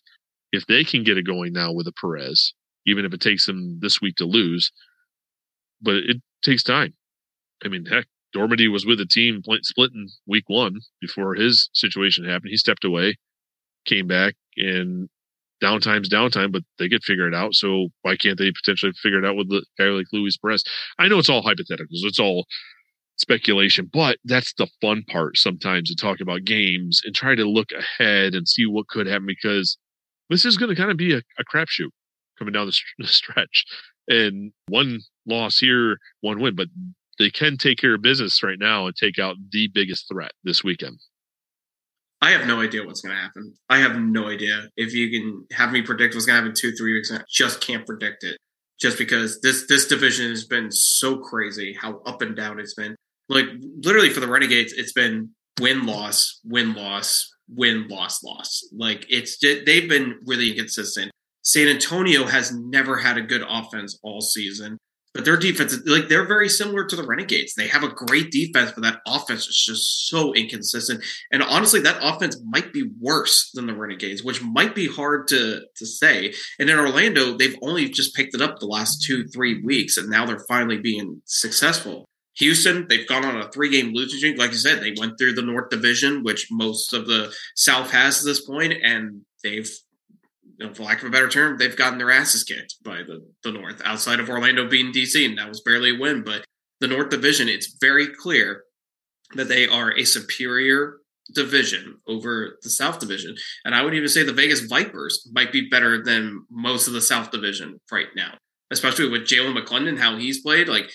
if 0.52 0.66
they 0.66 0.84
can 0.84 1.04
get 1.04 1.16
it 1.16 1.26
going 1.26 1.52
now 1.52 1.72
with 1.72 1.86
a 1.86 1.92
Perez, 1.92 2.54
even 2.86 3.04
if 3.04 3.12
it 3.12 3.20
takes 3.20 3.46
them 3.46 3.78
this 3.80 4.00
week 4.00 4.16
to 4.16 4.24
lose, 4.24 4.70
but 5.80 5.96
it 5.96 6.18
takes 6.42 6.62
time. 6.62 6.94
I 7.64 7.68
mean, 7.68 7.86
heck, 7.86 8.06
Dormady 8.34 8.70
was 8.70 8.86
with 8.86 8.98
the 8.98 9.06
team 9.06 9.42
splitting 9.62 10.08
week 10.26 10.44
one 10.48 10.80
before 11.00 11.34
his 11.34 11.70
situation 11.72 12.24
happened. 12.24 12.50
He 12.50 12.56
stepped 12.56 12.84
away, 12.84 13.16
came 13.86 14.06
back, 14.06 14.34
and 14.56 15.08
downtime's 15.62 16.08
downtime, 16.08 16.52
but 16.52 16.62
they 16.78 16.88
get 16.88 17.04
figured 17.04 17.34
out. 17.34 17.54
So 17.54 17.88
why 18.02 18.16
can't 18.16 18.38
they 18.38 18.50
potentially 18.50 18.92
figure 19.00 19.18
it 19.18 19.24
out 19.24 19.36
with 19.36 19.46
a 19.52 19.64
guy 19.78 19.84
like 19.84 20.06
Luis 20.12 20.36
Perez? 20.36 20.64
I 20.98 21.08
know 21.08 21.18
it's 21.18 21.30
all 21.30 21.42
hypotheticals. 21.42 22.04
It's 22.04 22.18
all 22.18 22.46
speculation, 23.16 23.88
but 23.92 24.18
that's 24.24 24.52
the 24.54 24.68
fun 24.80 25.04
part 25.08 25.36
sometimes 25.36 25.88
to 25.88 25.96
talk 25.96 26.20
about 26.20 26.44
games 26.44 27.00
and 27.04 27.14
try 27.14 27.34
to 27.34 27.44
look 27.44 27.70
ahead 27.72 28.34
and 28.34 28.48
see 28.48 28.66
what 28.66 28.88
could 28.88 29.06
happen 29.06 29.26
because 29.26 29.76
this 30.30 30.44
is 30.44 30.56
going 30.56 30.70
to 30.70 30.76
kind 30.76 30.90
of 30.90 30.96
be 30.96 31.14
a, 31.14 31.18
a 31.38 31.44
crapshoot 31.44 31.90
coming 32.38 32.52
down 32.52 32.66
the, 32.98 33.06
stretch. 33.06 33.64
And 34.08 34.52
one 34.68 35.00
loss 35.26 35.58
here, 35.58 35.98
one 36.20 36.40
win, 36.40 36.56
but 36.56 36.68
they 37.18 37.30
can 37.30 37.56
take 37.56 37.78
care 37.78 37.94
of 37.94 38.02
business 38.02 38.42
right 38.42 38.58
now 38.58 38.86
and 38.86 38.96
take 38.96 39.18
out 39.18 39.36
the 39.52 39.68
biggest 39.72 40.08
threat 40.10 40.32
this 40.44 40.64
weekend. 40.64 40.98
I 42.20 42.30
have 42.30 42.46
no 42.46 42.60
idea 42.60 42.84
what's 42.84 43.00
going 43.00 43.14
to 43.14 43.20
happen. 43.20 43.52
I 43.68 43.78
have 43.78 43.96
no 43.96 44.28
idea. 44.28 44.68
If 44.76 44.94
you 44.94 45.10
can 45.10 45.44
have 45.56 45.72
me 45.72 45.82
predict 45.82 46.14
what's 46.14 46.24
going 46.24 46.36
to 46.36 46.42
happen 46.42 46.54
two, 46.54 46.72
three 46.72 46.94
weeks, 46.94 47.12
I 47.12 47.20
just 47.28 47.60
can't 47.60 47.84
predict 47.84 48.22
it. 48.22 48.38
Just 48.80 48.96
because 48.98 49.40
this 49.42 49.66
this 49.68 49.86
division 49.86 50.30
has 50.30 50.44
been 50.44 50.70
so 50.70 51.18
crazy, 51.18 51.76
how 51.80 52.00
up 52.06 52.22
and 52.22 52.34
down 52.34 52.58
it's 52.58 52.74
been. 52.74 52.96
Like 53.28 53.46
literally 53.82 54.10
for 54.10 54.20
the 54.20 54.28
Renegades, 54.28 54.72
it's 54.72 54.92
been 54.92 55.30
win 55.60 55.86
loss, 55.86 56.40
win 56.44 56.74
loss, 56.74 57.30
win 57.48 57.88
loss 57.88 58.22
loss. 58.22 58.62
Like 58.72 59.06
it's 59.08 59.38
they've 59.40 59.88
been 59.88 60.18
really 60.26 60.50
inconsistent. 60.50 61.10
San 61.42 61.68
Antonio 61.68 62.24
has 62.24 62.52
never 62.52 62.96
had 62.98 63.18
a 63.18 63.22
good 63.22 63.42
offense 63.48 63.98
all 64.02 64.20
season, 64.20 64.78
but 65.12 65.24
their 65.24 65.36
defense 65.36 65.76
like 65.86 66.08
they're 66.08 66.26
very 66.26 66.48
similar 66.48 66.84
to 66.84 66.96
the 66.96 67.06
Renegades. 67.06 67.54
They 67.54 67.66
have 67.66 67.82
a 67.82 67.88
great 67.88 68.30
defense, 68.30 68.72
but 68.72 68.82
that 68.82 69.00
offense 69.06 69.46
is 69.46 69.56
just 69.56 70.08
so 70.08 70.32
inconsistent. 70.34 71.04
And 71.32 71.42
honestly, 71.42 71.80
that 71.80 71.98
offense 72.00 72.40
might 72.44 72.72
be 72.72 72.90
worse 73.00 73.50
than 73.52 73.66
the 73.66 73.74
Renegades, 73.74 74.22
which 74.22 74.42
might 74.42 74.74
be 74.74 74.88
hard 74.88 75.28
to 75.28 75.62
to 75.76 75.86
say. 75.86 76.32
And 76.58 76.70
in 76.70 76.78
Orlando, 76.78 77.36
they've 77.36 77.58
only 77.60 77.88
just 77.88 78.14
picked 78.14 78.34
it 78.34 78.40
up 78.40 78.58
the 78.58 78.66
last 78.66 79.02
two 79.04 79.26
three 79.28 79.62
weeks, 79.62 79.96
and 79.96 80.08
now 80.08 80.24
they're 80.24 80.44
finally 80.48 80.78
being 80.78 81.20
successful. 81.26 82.06
Houston, 82.36 82.86
they've 82.88 83.08
gone 83.08 83.24
on 83.24 83.40
a 83.40 83.50
three 83.50 83.70
game 83.70 83.92
losing 83.92 84.18
streak. 84.18 84.38
Like 84.38 84.50
I 84.50 84.54
said, 84.54 84.80
they 84.80 84.94
went 84.98 85.18
through 85.18 85.34
the 85.34 85.42
North 85.42 85.70
Division, 85.70 86.22
which 86.22 86.48
most 86.50 86.92
of 86.92 87.06
the 87.06 87.32
South 87.54 87.90
has 87.90 88.20
at 88.20 88.26
this 88.26 88.44
point, 88.44 88.74
and 88.82 89.22
they've, 89.42 89.70
for 90.74 90.84
lack 90.84 91.02
of 91.02 91.08
a 91.08 91.10
better 91.10 91.28
term, 91.28 91.58
they've 91.58 91.76
gotten 91.76 91.98
their 91.98 92.10
asses 92.10 92.44
kicked 92.44 92.76
by 92.82 92.98
the, 92.98 93.26
the 93.44 93.52
North 93.52 93.82
outside 93.84 94.20
of 94.20 94.30
Orlando 94.30 94.66
being 94.68 94.92
DC, 94.92 95.24
and 95.24 95.38
that 95.38 95.48
was 95.48 95.60
barely 95.60 95.94
a 95.94 95.98
win. 95.98 96.22
But 96.24 96.44
the 96.80 96.88
North 96.88 97.10
Division, 97.10 97.48
it's 97.48 97.76
very 97.80 98.08
clear 98.08 98.64
that 99.34 99.48
they 99.48 99.68
are 99.68 99.96
a 99.96 100.04
superior 100.04 100.98
division 101.34 101.98
over 102.06 102.58
the 102.62 102.70
South 102.70 102.98
Division. 102.98 103.34
And 103.64 103.74
I 103.74 103.82
would 103.82 103.94
even 103.94 104.08
say 104.08 104.22
the 104.22 104.32
Vegas 104.32 104.60
Vipers 104.60 105.28
might 105.32 105.52
be 105.52 105.68
better 105.68 106.02
than 106.02 106.44
most 106.50 106.88
of 106.88 106.92
the 106.92 107.00
South 107.00 107.30
Division 107.30 107.80
right 107.90 108.08
now, 108.16 108.34
especially 108.70 109.08
with 109.08 109.22
Jalan 109.22 109.56
McClendon, 109.56 109.98
how 109.98 110.16
he's 110.16 110.42
played. 110.42 110.68
Like 110.68 110.90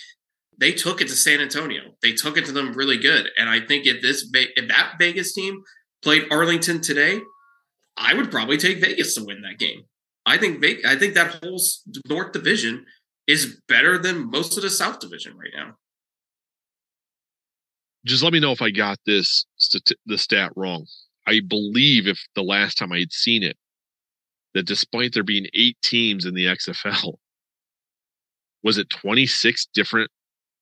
they 0.60 0.72
took 0.72 1.02
it 1.02 1.08
to 1.08 1.16
San 1.16 1.40
Antonio, 1.40 1.82
they 2.02 2.14
took 2.14 2.38
it 2.38 2.46
to 2.46 2.52
them 2.52 2.74
really 2.74 2.98
good. 2.98 3.30
And 3.38 3.50
I 3.50 3.60
think 3.60 3.86
if 3.86 4.02
this 4.02 4.30
if 4.34 4.68
that 4.68 4.94
Vegas 5.00 5.34
team 5.34 5.62
played 6.02 6.26
Arlington 6.32 6.82
today, 6.82 7.20
I 7.98 8.14
would 8.14 8.32
probably 8.32 8.58
take 8.58 8.82
Vegas 8.82 9.16
to 9.16 9.24
win 9.24 9.42
that 9.42 9.60
game. 9.60 9.84
I 10.26 10.38
think 10.38 10.60
Vegas, 10.62 10.86
I 10.86 10.98
think 10.98 11.14
that 11.14 11.44
whole 11.44 11.62
North 12.08 12.32
Division 12.32 12.86
is 13.28 13.60
better 13.68 13.98
than 13.98 14.30
most 14.30 14.58
of 14.58 14.64
the 14.64 14.70
South 14.70 15.00
Division 15.00 15.38
right 15.38 15.52
now 15.56 15.76
just 18.08 18.24
let 18.24 18.34
me 18.34 18.40
know 18.40 18.52
if 18.52 18.62
I 18.62 18.72
got 18.72 18.98
this 19.06 19.46
the 20.06 20.18
stat 20.18 20.52
wrong. 20.56 20.86
I 21.28 21.42
believe 21.46 22.08
if 22.08 22.20
the 22.36 22.44
last 22.44 22.78
time 22.78 22.92
I 22.92 23.00
had 23.00 23.12
seen 23.12 23.44
it, 23.44 23.58
that 24.54 24.66
despite 24.66 25.14
there 25.14 25.24
being 25.24 25.48
eight 25.54 25.78
teams 25.84 26.26
in 26.26 26.34
the 26.34 26.46
XFL, 26.46 27.16
was 28.64 28.78
it 28.78 28.90
26 28.90 29.68
different 29.74 30.10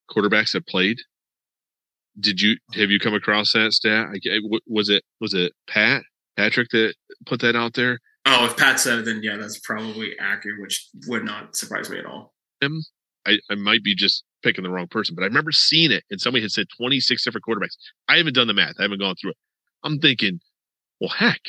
quarterbacks 0.09 0.53
that 0.53 0.67
played? 0.67 0.97
Did 2.19 2.41
you 2.41 2.57
have 2.73 2.91
you 2.91 2.99
come 2.99 3.13
across 3.13 3.51
that 3.53 3.73
stat? 3.73 4.07
Was 4.67 4.89
it 4.89 5.03
was 5.19 5.33
it 5.33 5.51
Pat 5.67 6.03
Patrick 6.37 6.69
that 6.71 6.95
put 7.25 7.41
that 7.41 7.55
out 7.55 7.73
there? 7.73 7.99
Oh, 8.25 8.45
if 8.45 8.57
Pat 8.57 8.79
said 8.79 8.99
it, 8.99 9.05
then 9.05 9.21
yeah, 9.21 9.37
that's 9.37 9.59
probably 9.59 10.13
accurate, 10.19 10.59
which 10.59 10.87
would 11.07 11.23
not 11.23 11.55
surprise 11.55 11.89
me 11.89 11.99
at 11.99 12.05
all. 12.05 12.33
Him, 12.61 12.81
I, 13.27 13.37
I 13.51 13.55
might 13.55 13.83
be 13.83 13.95
just 13.95 14.23
picking 14.43 14.63
the 14.63 14.69
wrong 14.69 14.87
person, 14.87 15.15
but 15.15 15.23
I 15.23 15.27
remember 15.27 15.51
seeing 15.51 15.91
it 15.91 16.03
and 16.09 16.19
somebody 16.19 16.41
had 16.41 16.51
said 16.51 16.67
26 16.77 17.23
different 17.23 17.45
quarterbacks. 17.45 17.75
I 18.07 18.17
haven't 18.17 18.33
done 18.33 18.47
the 18.47 18.53
math. 18.53 18.75
I 18.79 18.83
haven't 18.83 18.99
gone 18.99 19.15
through 19.19 19.31
it. 19.31 19.37
I'm 19.83 19.99
thinking, 19.99 20.39
well, 20.99 21.09
heck, 21.09 21.41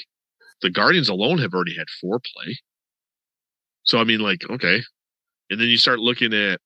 the 0.63 0.71
Guardians 0.71 1.09
alone 1.09 1.39
have 1.39 1.55
already 1.55 1.77
had 1.77 1.87
four 2.01 2.21
play. 2.21 2.59
So, 3.85 3.99
I 3.99 4.05
mean, 4.05 4.21
like, 4.21 4.43
okay. 4.51 4.83
And 5.49 5.61
then 5.61 5.69
you 5.69 5.77
start 5.77 6.01
looking 6.01 6.35
at 6.35 6.61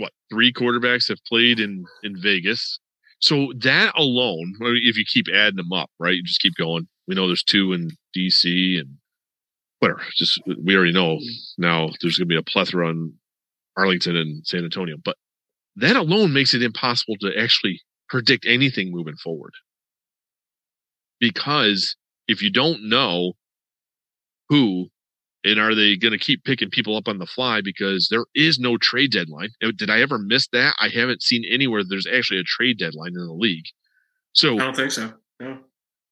what 0.00 0.12
three 0.30 0.52
quarterbacks 0.52 1.08
have 1.08 1.18
played 1.28 1.60
in, 1.60 1.84
in 2.02 2.20
Vegas. 2.20 2.78
So 3.20 3.52
that 3.58 3.92
alone, 3.96 4.54
if 4.60 4.96
you 4.96 5.04
keep 5.06 5.26
adding 5.32 5.56
them 5.56 5.72
up, 5.72 5.90
right? 5.98 6.14
You 6.14 6.22
just 6.22 6.40
keep 6.40 6.54
going. 6.56 6.88
We 7.06 7.14
know 7.14 7.26
there's 7.26 7.42
two 7.42 7.72
in 7.72 7.90
DC 8.16 8.80
and 8.80 8.96
whatever. 9.80 10.02
Just 10.16 10.40
we 10.46 10.74
already 10.74 10.92
know 10.92 11.16
mm. 11.16 11.26
now 11.58 11.90
there's 12.00 12.16
going 12.16 12.28
to 12.28 12.32
be 12.32 12.36
a 12.36 12.42
plethora 12.42 12.88
in 12.88 13.14
Arlington 13.76 14.16
and 14.16 14.46
San 14.46 14.64
Antonio. 14.64 14.96
But 15.02 15.16
that 15.76 15.96
alone 15.96 16.32
makes 16.32 16.54
it 16.54 16.62
impossible 16.62 17.16
to 17.20 17.38
actually 17.38 17.82
predict 18.08 18.46
anything 18.46 18.90
moving 18.90 19.16
forward. 19.16 19.52
Because 21.18 21.96
if 22.26 22.42
you 22.42 22.50
don't 22.50 22.88
know 22.88 23.34
who 24.48 24.88
and 25.44 25.58
are 25.58 25.74
they 25.74 25.96
going 25.96 26.12
to 26.12 26.18
keep 26.18 26.44
picking 26.44 26.70
people 26.70 26.96
up 26.96 27.08
on 27.08 27.18
the 27.18 27.26
fly 27.26 27.60
because 27.62 28.08
there 28.10 28.26
is 28.34 28.58
no 28.58 28.76
trade 28.76 29.12
deadline? 29.12 29.50
Did 29.76 29.90
I 29.90 30.00
ever 30.00 30.18
miss 30.18 30.48
that? 30.48 30.74
I 30.80 30.88
haven't 30.88 31.22
seen 31.22 31.44
anywhere 31.50 31.82
there's 31.82 32.06
actually 32.06 32.40
a 32.40 32.44
trade 32.44 32.78
deadline 32.78 33.14
in 33.14 33.26
the 33.26 33.32
league. 33.32 33.64
So 34.32 34.54
I 34.54 34.64
don't 34.64 34.76
think 34.76 34.92
so. 34.92 35.12
No. 35.40 35.58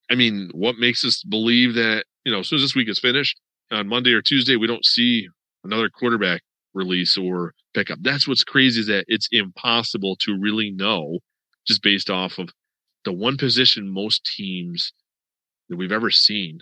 I 0.09 0.15
mean, 0.15 0.49
what 0.53 0.77
makes 0.77 1.05
us 1.05 1.23
believe 1.23 1.75
that, 1.75 2.05
you 2.25 2.31
know, 2.31 2.39
as 2.39 2.47
soon 2.47 2.57
as 2.57 2.63
this 2.63 2.75
week 2.75 2.89
is 2.89 2.99
finished 2.99 3.39
on 3.71 3.87
Monday 3.87 4.13
or 4.13 4.21
Tuesday, 4.21 4.55
we 4.55 4.67
don't 4.67 4.85
see 4.85 5.27
another 5.63 5.89
quarterback 5.89 6.41
release 6.73 7.17
or 7.17 7.53
pickup. 7.75 7.99
That's 8.01 8.27
what's 8.27 8.43
crazy 8.43 8.81
is 8.81 8.87
that 8.87 9.05
it's 9.07 9.29
impossible 9.31 10.15
to 10.21 10.37
really 10.39 10.71
know 10.71 11.19
just 11.67 11.83
based 11.83 12.09
off 12.09 12.39
of 12.39 12.49
the 13.05 13.13
one 13.13 13.37
position 13.37 13.87
most 13.87 14.25
teams 14.35 14.91
that 15.69 15.77
we've 15.77 15.91
ever 15.91 16.09
seen 16.09 16.59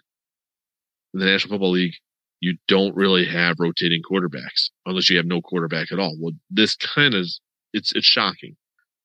in 1.13 1.19
the 1.21 1.25
National 1.25 1.53
Football 1.53 1.71
League. 1.71 1.95
You 2.39 2.57
don't 2.67 2.95
really 2.95 3.25
have 3.25 3.57
rotating 3.59 4.01
quarterbacks 4.09 4.69
unless 4.85 5.09
you 5.09 5.17
have 5.17 5.25
no 5.25 5.41
quarterback 5.41 5.91
at 5.91 5.99
all. 5.99 6.15
Well, 6.19 6.33
this 6.49 6.75
kind 6.75 7.13
of 7.13 7.27
it's 7.73 7.93
it's 7.93 8.05
shocking. 8.05 8.55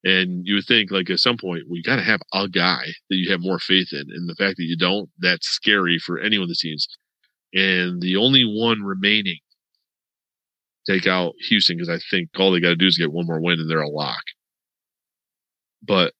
And 0.04 0.46
you 0.46 0.56
would 0.56 0.66
think 0.66 0.90
like 0.90 1.10
at 1.10 1.20
some 1.20 1.36
point 1.36 1.64
we 1.70 1.82
got 1.82 1.96
to 1.96 2.02
have 2.02 2.20
a 2.34 2.48
guy 2.48 2.86
that 3.08 3.16
you 3.16 3.30
have 3.30 3.40
more 3.40 3.58
faith 3.58 3.92
in, 3.92 4.04
and 4.10 4.28
the 4.28 4.34
fact 4.34 4.56
that 4.56 4.64
you 4.64 4.76
don't, 4.76 5.08
that's 5.18 5.46
scary 5.46 5.98
for 5.98 6.18
any 6.18 6.36
of 6.42 6.48
the 6.48 6.56
teams. 6.56 6.88
And 7.54 8.00
the 8.02 8.16
only 8.16 8.44
one 8.44 8.82
remaining 8.82 9.38
take 10.86 11.06
out 11.06 11.34
Houston 11.48 11.76
because 11.76 11.88
I 11.88 11.98
think 12.10 12.30
all 12.36 12.50
they 12.50 12.60
got 12.60 12.70
to 12.70 12.76
do 12.76 12.86
is 12.86 12.98
get 12.98 13.12
one 13.12 13.26
more 13.26 13.40
win 13.40 13.60
and 13.60 13.70
they're 13.70 13.80
a 13.80 13.88
lock. 13.88 14.22
But 15.82 16.12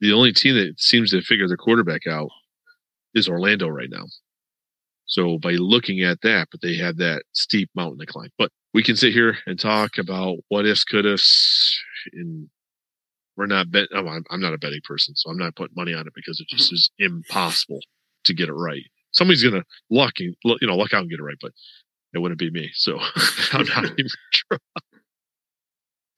the 0.00 0.12
only 0.12 0.32
team 0.32 0.54
that 0.56 0.80
seems 0.80 1.10
to 1.10 1.20
figure 1.20 1.46
their 1.46 1.56
quarterback 1.56 2.06
out 2.06 2.30
is 3.14 3.28
Orlando 3.28 3.68
right 3.68 3.90
now. 3.90 4.04
So 5.10 5.38
by 5.38 5.52
looking 5.52 6.02
at 6.02 6.20
that, 6.22 6.48
but 6.50 6.62
they 6.62 6.76
have 6.76 6.96
that 6.96 7.24
steep 7.32 7.68
mountain 7.74 7.98
to 7.98 8.06
climb. 8.06 8.30
But 8.38 8.50
we 8.72 8.82
can 8.82 8.96
sit 8.96 9.12
here 9.12 9.36
and 9.46 9.58
talk 9.58 9.98
about 9.98 10.38
what 10.48 10.66
ifs, 10.66 10.84
could 10.84 11.04
ifs, 11.04 11.80
and 12.12 12.48
we're 13.36 13.46
not 13.46 13.70
bet. 13.70 13.88
Oh, 13.92 14.06
I'm, 14.06 14.24
I'm 14.30 14.40
not 14.40 14.54
a 14.54 14.58
betting 14.58 14.80
person, 14.84 15.16
so 15.16 15.28
I'm 15.28 15.36
not 15.36 15.56
putting 15.56 15.74
money 15.76 15.94
on 15.94 16.06
it 16.06 16.12
because 16.14 16.40
it 16.40 16.46
just 16.48 16.68
mm-hmm. 16.68 16.76
is 16.76 16.90
impossible 16.98 17.80
to 18.24 18.34
get 18.34 18.48
it 18.48 18.54
right. 18.54 18.84
Somebody's 19.10 19.42
gonna 19.42 19.64
luck, 19.90 20.12
you 20.20 20.34
know, 20.44 20.76
luck 20.76 20.94
out 20.94 21.00
and 21.00 21.10
get 21.10 21.18
it 21.18 21.24
right, 21.24 21.38
but 21.40 21.50
it 22.14 22.18
wouldn't 22.18 22.38
be 22.38 22.50
me. 22.50 22.70
So 22.74 22.98
I'm 23.52 23.66
not 23.66 23.84
even 23.98 24.10
sure. 24.30 24.58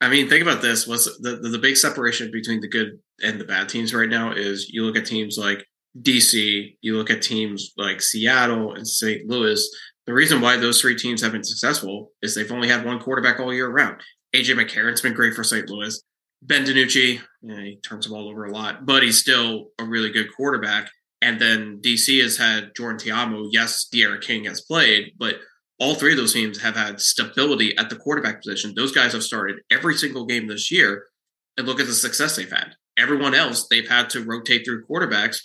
I 0.02 0.08
mean, 0.08 0.28
think 0.28 0.42
about 0.42 0.60
this. 0.60 0.86
What's 0.86 1.04
the, 1.18 1.36
the, 1.36 1.48
the 1.48 1.58
big 1.58 1.76
separation 1.76 2.30
between 2.30 2.60
the 2.60 2.68
good 2.68 2.98
and 3.22 3.40
the 3.40 3.44
bad 3.44 3.68
teams 3.68 3.94
right 3.94 4.08
now 4.08 4.32
is 4.32 4.68
you 4.68 4.82
look 4.82 4.96
at 4.96 5.06
teams 5.06 5.38
like 5.38 5.64
DC, 6.00 6.76
you 6.80 6.96
look 6.96 7.10
at 7.10 7.22
teams 7.22 7.72
like 7.76 8.00
Seattle 8.00 8.74
and 8.74 8.86
St. 8.86 9.28
Louis. 9.28 9.68
The 10.06 10.14
reason 10.14 10.40
why 10.40 10.56
those 10.56 10.80
three 10.80 10.96
teams 10.96 11.22
have 11.22 11.32
been 11.32 11.44
successful 11.44 12.12
is 12.22 12.34
they've 12.34 12.50
only 12.50 12.68
had 12.68 12.84
one 12.84 12.98
quarterback 12.98 13.38
all 13.38 13.52
year 13.52 13.68
round. 13.68 14.00
AJ 14.34 14.58
McCarron's 14.58 15.00
been 15.00 15.14
great 15.14 15.34
for 15.34 15.44
St. 15.44 15.68
Louis. 15.68 16.02
Ben 16.42 16.64
DiNucci, 16.64 17.20
yeah, 17.42 17.60
he 17.60 17.76
turns 17.76 18.06
the 18.06 18.12
ball 18.12 18.28
over 18.28 18.46
a 18.46 18.50
lot, 18.50 18.84
but 18.84 19.02
he's 19.02 19.20
still 19.20 19.68
a 19.78 19.84
really 19.84 20.10
good 20.10 20.26
quarterback. 20.34 20.90
And 21.20 21.40
then 21.40 21.80
DC 21.80 22.20
has 22.20 22.36
had 22.36 22.74
Jordan 22.74 22.98
Ta'amu. 22.98 23.48
Yes, 23.52 23.86
D'Eriq 23.92 24.22
King 24.22 24.44
has 24.46 24.60
played, 24.62 25.12
but 25.18 25.36
all 25.78 25.94
three 25.94 26.12
of 26.12 26.18
those 26.18 26.32
teams 26.32 26.60
have 26.60 26.74
had 26.74 27.00
stability 27.00 27.76
at 27.78 27.90
the 27.90 27.96
quarterback 27.96 28.42
position. 28.42 28.74
Those 28.74 28.92
guys 28.92 29.12
have 29.12 29.22
started 29.22 29.60
every 29.70 29.94
single 29.94 30.26
game 30.26 30.48
this 30.48 30.70
year, 30.70 31.06
and 31.56 31.66
look 31.66 31.78
at 31.78 31.86
the 31.86 31.92
success 31.92 32.34
they've 32.34 32.50
had. 32.50 32.74
Everyone 32.98 33.34
else, 33.34 33.68
they've 33.68 33.88
had 33.88 34.10
to 34.10 34.24
rotate 34.24 34.64
through 34.64 34.84
quarterbacks, 34.86 35.40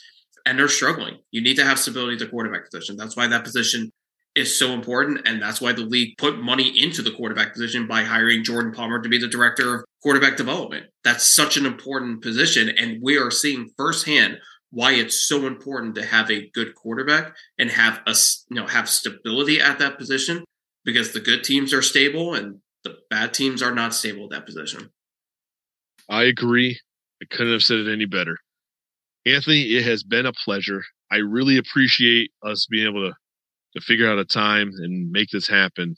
and 0.48 0.58
they're 0.58 0.70
struggling. 0.70 1.18
You 1.32 1.42
need 1.42 1.58
to 1.58 1.66
have 1.66 1.78
stability 1.78 2.14
at 2.14 2.20
the 2.20 2.28
quarterback 2.28 2.72
position. 2.72 2.96
That's 2.96 3.18
why 3.18 3.28
that 3.28 3.44
position 3.44 3.92
is 4.34 4.58
so 4.58 4.72
important, 4.72 5.28
and 5.28 5.42
that's 5.42 5.60
why 5.60 5.74
the 5.74 5.82
league 5.82 6.18
put 6.18 6.40
money 6.40 6.82
into 6.82 7.02
the 7.02 7.12
quarterback 7.12 7.54
position 7.54 7.86
by 7.88 8.04
hiring 8.04 8.44
Jordan 8.44 8.72
Palmer 8.72 9.02
to 9.02 9.10
be 9.10 9.18
the 9.18 9.28
director 9.28 9.76
of 9.76 9.86
quarterback 10.02 10.38
development. 10.38 10.86
That's 11.04 11.26
such 11.26 11.58
an 11.58 11.66
important 11.66 12.22
position, 12.22 12.70
and 12.70 13.02
we 13.02 13.18
are 13.18 13.32
seeing 13.32 13.72
firsthand 13.78 14.38
why 14.70 14.94
it's 14.94 15.28
so 15.28 15.48
important 15.48 15.96
to 15.96 16.06
have 16.06 16.30
a 16.32 16.50
good 16.50 16.76
quarterback 16.76 17.36
and 17.58 17.70
have 17.72 18.00
a 18.06 18.16
you 18.50 18.56
know 18.56 18.68
have 18.68 18.88
stability 18.88 19.60
at 19.60 19.80
that 19.80 19.98
position 19.98 20.44
because 20.86 21.12
the 21.12 21.20
good 21.20 21.44
teams 21.44 21.74
are 21.74 21.82
stable 21.82 22.34
and 22.34 22.60
the 22.84 22.96
bad 23.10 23.34
teams 23.34 23.62
are 23.62 23.74
not 23.74 23.94
stable 23.94 24.26
at 24.26 24.30
that 24.30 24.46
position. 24.46 24.90
I 26.10 26.24
agree. 26.24 26.80
I 27.22 27.26
couldn't 27.30 27.54
have 27.54 27.64
said 27.64 27.80
it 27.80 27.92
any 27.92 28.06
better. 28.06 28.38
Anthony, 29.28 29.76
it 29.76 29.84
has 29.84 30.04
been 30.04 30.26
a 30.26 30.34
pleasure. 30.34 30.84
I 31.12 31.18
really 31.18 31.58
appreciate 31.58 32.32
us 32.44 32.68
being 32.70 32.88
able 32.88 33.10
to 33.10 33.16
to 33.74 33.82
figure 33.82 34.10
out 34.10 34.18
a 34.18 34.26
time 34.26 34.72
and 34.78 35.12
make 35.12 35.30
this 35.30 35.48
happen 35.48 35.96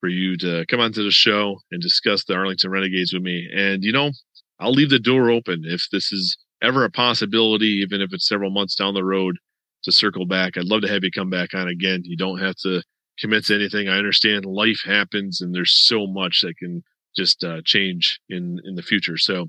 for 0.00 0.08
you 0.08 0.36
to 0.36 0.64
come 0.68 0.80
onto 0.80 1.02
the 1.02 1.10
show 1.10 1.58
and 1.72 1.80
discuss 1.80 2.24
the 2.24 2.34
Arlington 2.34 2.70
Renegades 2.70 3.12
with 3.12 3.22
me. 3.22 3.48
And 3.54 3.82
you 3.82 3.92
know, 3.92 4.10
I'll 4.60 4.72
leave 4.72 4.90
the 4.90 4.98
door 4.98 5.30
open 5.30 5.62
if 5.64 5.86
this 5.90 6.12
is 6.12 6.36
ever 6.62 6.84
a 6.84 6.90
possibility, 6.90 7.80
even 7.82 8.00
if 8.00 8.12
it's 8.12 8.28
several 8.28 8.50
months 8.50 8.74
down 8.74 8.94
the 8.94 9.04
road, 9.04 9.36
to 9.84 9.92
circle 9.92 10.26
back. 10.26 10.56
I'd 10.56 10.64
love 10.64 10.82
to 10.82 10.88
have 10.88 11.04
you 11.04 11.10
come 11.10 11.30
back 11.30 11.54
on 11.54 11.68
again. 11.68 12.02
You 12.04 12.16
don't 12.16 12.38
have 12.38 12.56
to 12.56 12.82
commit 13.18 13.46
to 13.46 13.54
anything. 13.54 13.88
I 13.88 13.96
understand 13.96 14.44
life 14.44 14.82
happens 14.84 15.40
and 15.40 15.54
there's 15.54 15.86
so 15.86 16.06
much 16.06 16.42
that 16.42 16.56
can 16.58 16.82
just 17.16 17.42
uh, 17.42 17.62
change 17.64 18.20
in 18.28 18.60
in 18.64 18.74
the 18.74 18.82
future. 18.82 19.16
So 19.16 19.46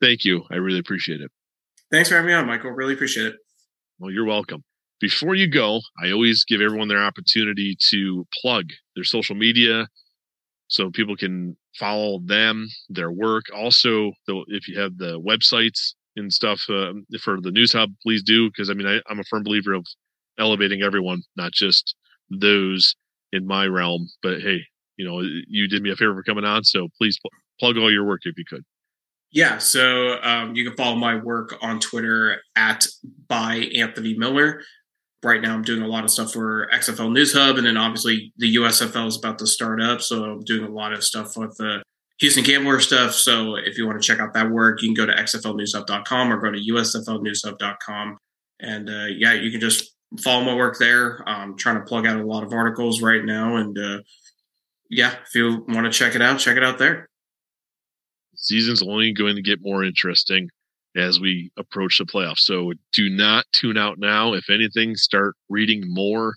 thank 0.00 0.24
you. 0.24 0.44
I 0.50 0.56
really 0.56 0.78
appreciate 0.78 1.20
it. 1.20 1.30
Thanks 1.90 2.08
for 2.08 2.16
having 2.16 2.28
me 2.28 2.34
on, 2.34 2.46
Michael. 2.46 2.70
Really 2.70 2.94
appreciate 2.94 3.26
it. 3.26 3.34
Well, 3.98 4.10
you're 4.10 4.24
welcome. 4.24 4.62
Before 5.00 5.34
you 5.34 5.48
go, 5.48 5.80
I 6.02 6.10
always 6.10 6.44
give 6.44 6.60
everyone 6.60 6.88
their 6.88 7.02
opportunity 7.02 7.76
to 7.90 8.26
plug 8.40 8.66
their 8.94 9.04
social 9.04 9.36
media 9.36 9.86
so 10.66 10.90
people 10.90 11.16
can 11.16 11.56
follow 11.78 12.20
them, 12.24 12.68
their 12.88 13.10
work. 13.10 13.44
Also, 13.54 14.12
if 14.48 14.68
you 14.68 14.78
have 14.78 14.98
the 14.98 15.20
websites, 15.20 15.94
and 16.18 16.32
stuff 16.32 16.60
uh, 16.68 16.92
for 17.22 17.40
the 17.40 17.50
news 17.50 17.72
hub, 17.72 17.90
please 18.02 18.22
do 18.22 18.50
because 18.50 18.68
I 18.70 18.74
mean 18.74 18.86
I, 18.86 19.00
I'm 19.08 19.20
a 19.20 19.24
firm 19.24 19.42
believer 19.42 19.72
of 19.72 19.86
elevating 20.38 20.82
everyone, 20.82 21.22
not 21.36 21.52
just 21.52 21.94
those 22.30 22.94
in 23.32 23.46
my 23.46 23.66
realm. 23.66 24.08
But 24.22 24.40
hey, 24.40 24.60
you 24.96 25.06
know, 25.06 25.20
you 25.48 25.68
did 25.68 25.82
me 25.82 25.90
a 25.90 25.96
favor 25.96 26.14
for 26.14 26.22
coming 26.22 26.44
on, 26.44 26.64
so 26.64 26.88
please 26.98 27.18
pl- 27.20 27.30
plug 27.58 27.78
all 27.78 27.90
your 27.90 28.04
work 28.04 28.20
if 28.24 28.36
you 28.36 28.44
could. 28.48 28.64
Yeah, 29.30 29.58
so 29.58 30.18
um, 30.22 30.54
you 30.56 30.64
can 30.64 30.76
follow 30.76 30.96
my 30.96 31.16
work 31.16 31.56
on 31.60 31.80
Twitter 31.80 32.40
at 32.56 32.86
by 33.28 33.56
Anthony 33.76 34.16
Miller. 34.16 34.62
Right 35.22 35.42
now, 35.42 35.54
I'm 35.54 35.62
doing 35.62 35.82
a 35.82 35.86
lot 35.88 36.04
of 36.04 36.10
stuff 36.10 36.32
for 36.32 36.68
XFL 36.72 37.12
News 37.12 37.34
Hub, 37.34 37.56
and 37.56 37.66
then 37.66 37.76
obviously 37.76 38.32
the 38.38 38.56
USFL 38.56 39.08
is 39.08 39.16
about 39.16 39.38
to 39.40 39.46
start 39.46 39.82
up, 39.82 40.00
so 40.00 40.24
I'm 40.24 40.44
doing 40.44 40.64
a 40.64 40.72
lot 40.72 40.92
of 40.92 41.04
stuff 41.04 41.36
with 41.36 41.56
the 41.58 41.82
Houston 42.20 42.44
Gambler 42.44 42.80
stuff. 42.80 43.14
So 43.14 43.56
if 43.56 43.76
you 43.76 43.86
want 43.86 44.00
to 44.00 44.06
check 44.06 44.20
out 44.20 44.32
that 44.34 44.50
work, 44.50 44.80
you 44.80 44.88
can 44.88 44.94
go 44.94 45.06
to 45.06 45.12
xflnewshub.com 45.12 46.32
or 46.32 46.40
go 46.40 46.52
to 46.52 46.58
usflnewshub.com, 46.58 48.16
and 48.60 48.88
uh, 48.88 49.06
yeah, 49.06 49.34
you 49.34 49.50
can 49.50 49.60
just 49.60 49.92
follow 50.22 50.44
my 50.44 50.54
work 50.54 50.78
there. 50.78 51.22
I'm 51.28 51.56
trying 51.58 51.76
to 51.76 51.84
plug 51.84 52.06
out 52.06 52.18
a 52.18 52.24
lot 52.24 52.44
of 52.44 52.52
articles 52.52 53.02
right 53.02 53.24
now, 53.24 53.56
and 53.56 53.76
uh, 53.76 53.98
yeah, 54.88 55.16
if 55.26 55.34
you 55.34 55.64
want 55.68 55.84
to 55.84 55.90
check 55.90 56.14
it 56.14 56.22
out, 56.22 56.38
check 56.38 56.56
it 56.56 56.64
out 56.64 56.78
there 56.78 57.07
season's 58.38 58.82
only 58.82 59.12
going 59.12 59.36
to 59.36 59.42
get 59.42 59.58
more 59.60 59.84
interesting 59.84 60.48
as 60.96 61.20
we 61.20 61.50
approach 61.56 61.98
the 61.98 62.04
playoffs. 62.04 62.38
So 62.38 62.72
do 62.92 63.10
not 63.10 63.44
tune 63.52 63.76
out 63.76 63.98
now. 63.98 64.32
If 64.32 64.50
anything, 64.50 64.94
start 64.96 65.34
reading 65.48 65.82
more 65.84 66.34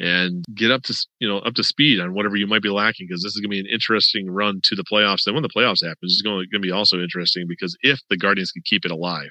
and 0.00 0.44
get 0.54 0.72
up 0.72 0.82
to 0.82 1.06
you 1.20 1.28
know 1.28 1.38
up 1.38 1.54
to 1.54 1.62
speed 1.62 2.00
on 2.00 2.14
whatever 2.14 2.36
you 2.36 2.46
might 2.46 2.62
be 2.62 2.68
lacking 2.68 3.06
because 3.08 3.22
this 3.22 3.34
is 3.34 3.40
going 3.40 3.50
to 3.50 3.54
be 3.54 3.60
an 3.60 3.72
interesting 3.72 4.30
run 4.30 4.60
to 4.64 4.74
the 4.74 4.84
playoffs. 4.84 5.24
Then 5.24 5.34
when 5.34 5.42
the 5.42 5.48
playoffs 5.48 5.84
happen, 5.84 5.98
it's 6.02 6.22
going 6.22 6.46
to 6.52 6.58
be 6.58 6.70
also 6.70 7.00
interesting 7.00 7.46
because 7.48 7.76
if 7.80 8.00
the 8.10 8.16
Guardians 8.16 8.52
can 8.52 8.62
keep 8.64 8.84
it 8.84 8.90
alive, 8.90 9.30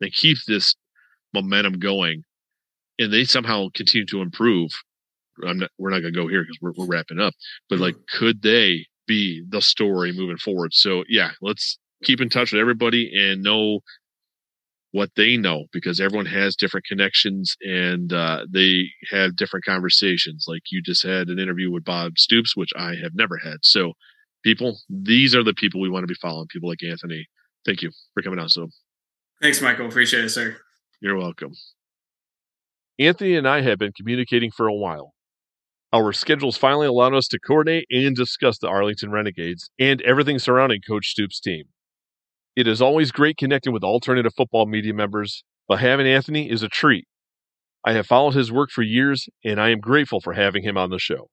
they 0.00 0.10
keep 0.10 0.38
this 0.46 0.74
momentum 1.34 1.78
going, 1.78 2.22
and 2.98 3.12
they 3.12 3.24
somehow 3.24 3.68
continue 3.74 4.06
to 4.06 4.22
improve. 4.22 4.70
I'm 5.46 5.58
not, 5.58 5.70
we're 5.78 5.90
not 5.90 6.00
going 6.00 6.12
to 6.12 6.20
go 6.20 6.26
here 6.26 6.42
because 6.42 6.58
we're, 6.60 6.72
we're 6.76 6.92
wrapping 6.92 7.20
up, 7.20 7.32
but 7.68 7.76
mm-hmm. 7.76 7.84
like, 7.84 7.96
could 8.12 8.42
they 8.42 8.86
be 9.08 9.42
the 9.48 9.60
story 9.60 10.12
moving 10.12 10.36
forward. 10.36 10.72
So 10.72 11.02
yeah, 11.08 11.30
let's 11.42 11.78
keep 12.04 12.20
in 12.20 12.28
touch 12.28 12.52
with 12.52 12.60
everybody 12.60 13.10
and 13.12 13.42
know 13.42 13.80
what 14.92 15.10
they 15.16 15.36
know 15.36 15.64
because 15.72 16.00
everyone 16.00 16.26
has 16.26 16.56
different 16.56 16.86
connections 16.86 17.56
and 17.60 18.12
uh, 18.12 18.46
they 18.50 18.86
have 19.10 19.36
different 19.36 19.64
conversations. 19.64 20.46
Like 20.48 20.62
you 20.70 20.80
just 20.80 21.04
had 21.04 21.28
an 21.28 21.38
interview 21.38 21.70
with 21.70 21.84
Bob 21.84 22.18
Stoops, 22.18 22.56
which 22.56 22.70
I 22.76 22.94
have 23.02 23.12
never 23.14 23.36
had. 23.36 23.58
So 23.62 23.92
people, 24.44 24.78
these 24.88 25.34
are 25.34 25.42
the 25.42 25.54
people 25.54 25.80
we 25.80 25.90
want 25.90 26.04
to 26.04 26.08
be 26.08 26.14
following. 26.14 26.46
People 26.48 26.68
like 26.68 26.82
Anthony. 26.82 27.26
Thank 27.66 27.82
you 27.82 27.90
for 28.14 28.22
coming 28.22 28.38
on. 28.38 28.48
So 28.48 28.68
thanks, 29.42 29.60
Michael. 29.60 29.86
Appreciate 29.86 30.24
it, 30.24 30.30
sir. 30.30 30.56
You're 31.00 31.18
welcome. 31.18 31.52
Anthony 32.98 33.36
and 33.36 33.46
I 33.46 33.60
have 33.60 33.78
been 33.78 33.92
communicating 33.92 34.50
for 34.50 34.66
a 34.66 34.74
while. 34.74 35.12
Our 35.92 36.12
schedules 36.12 36.58
finally 36.58 36.86
allowed 36.86 37.14
us 37.14 37.28
to 37.28 37.38
coordinate 37.38 37.86
and 37.90 38.14
discuss 38.14 38.58
the 38.58 38.68
Arlington 38.68 39.10
Renegades 39.10 39.70
and 39.78 40.02
everything 40.02 40.38
surrounding 40.38 40.82
Coach 40.86 41.08
Stoops' 41.08 41.40
team. 41.40 41.64
It 42.54 42.66
is 42.66 42.82
always 42.82 43.10
great 43.10 43.38
connecting 43.38 43.72
with 43.72 43.82
alternative 43.82 44.32
football 44.36 44.66
media 44.66 44.92
members, 44.92 45.44
but 45.66 45.78
having 45.78 46.06
Anthony 46.06 46.50
is 46.50 46.62
a 46.62 46.68
treat. 46.68 47.06
I 47.84 47.92
have 47.92 48.06
followed 48.06 48.34
his 48.34 48.52
work 48.52 48.70
for 48.70 48.82
years, 48.82 49.28
and 49.42 49.58
I 49.58 49.70
am 49.70 49.80
grateful 49.80 50.20
for 50.20 50.34
having 50.34 50.62
him 50.62 50.76
on 50.76 50.90
the 50.90 50.98
show. 50.98 51.30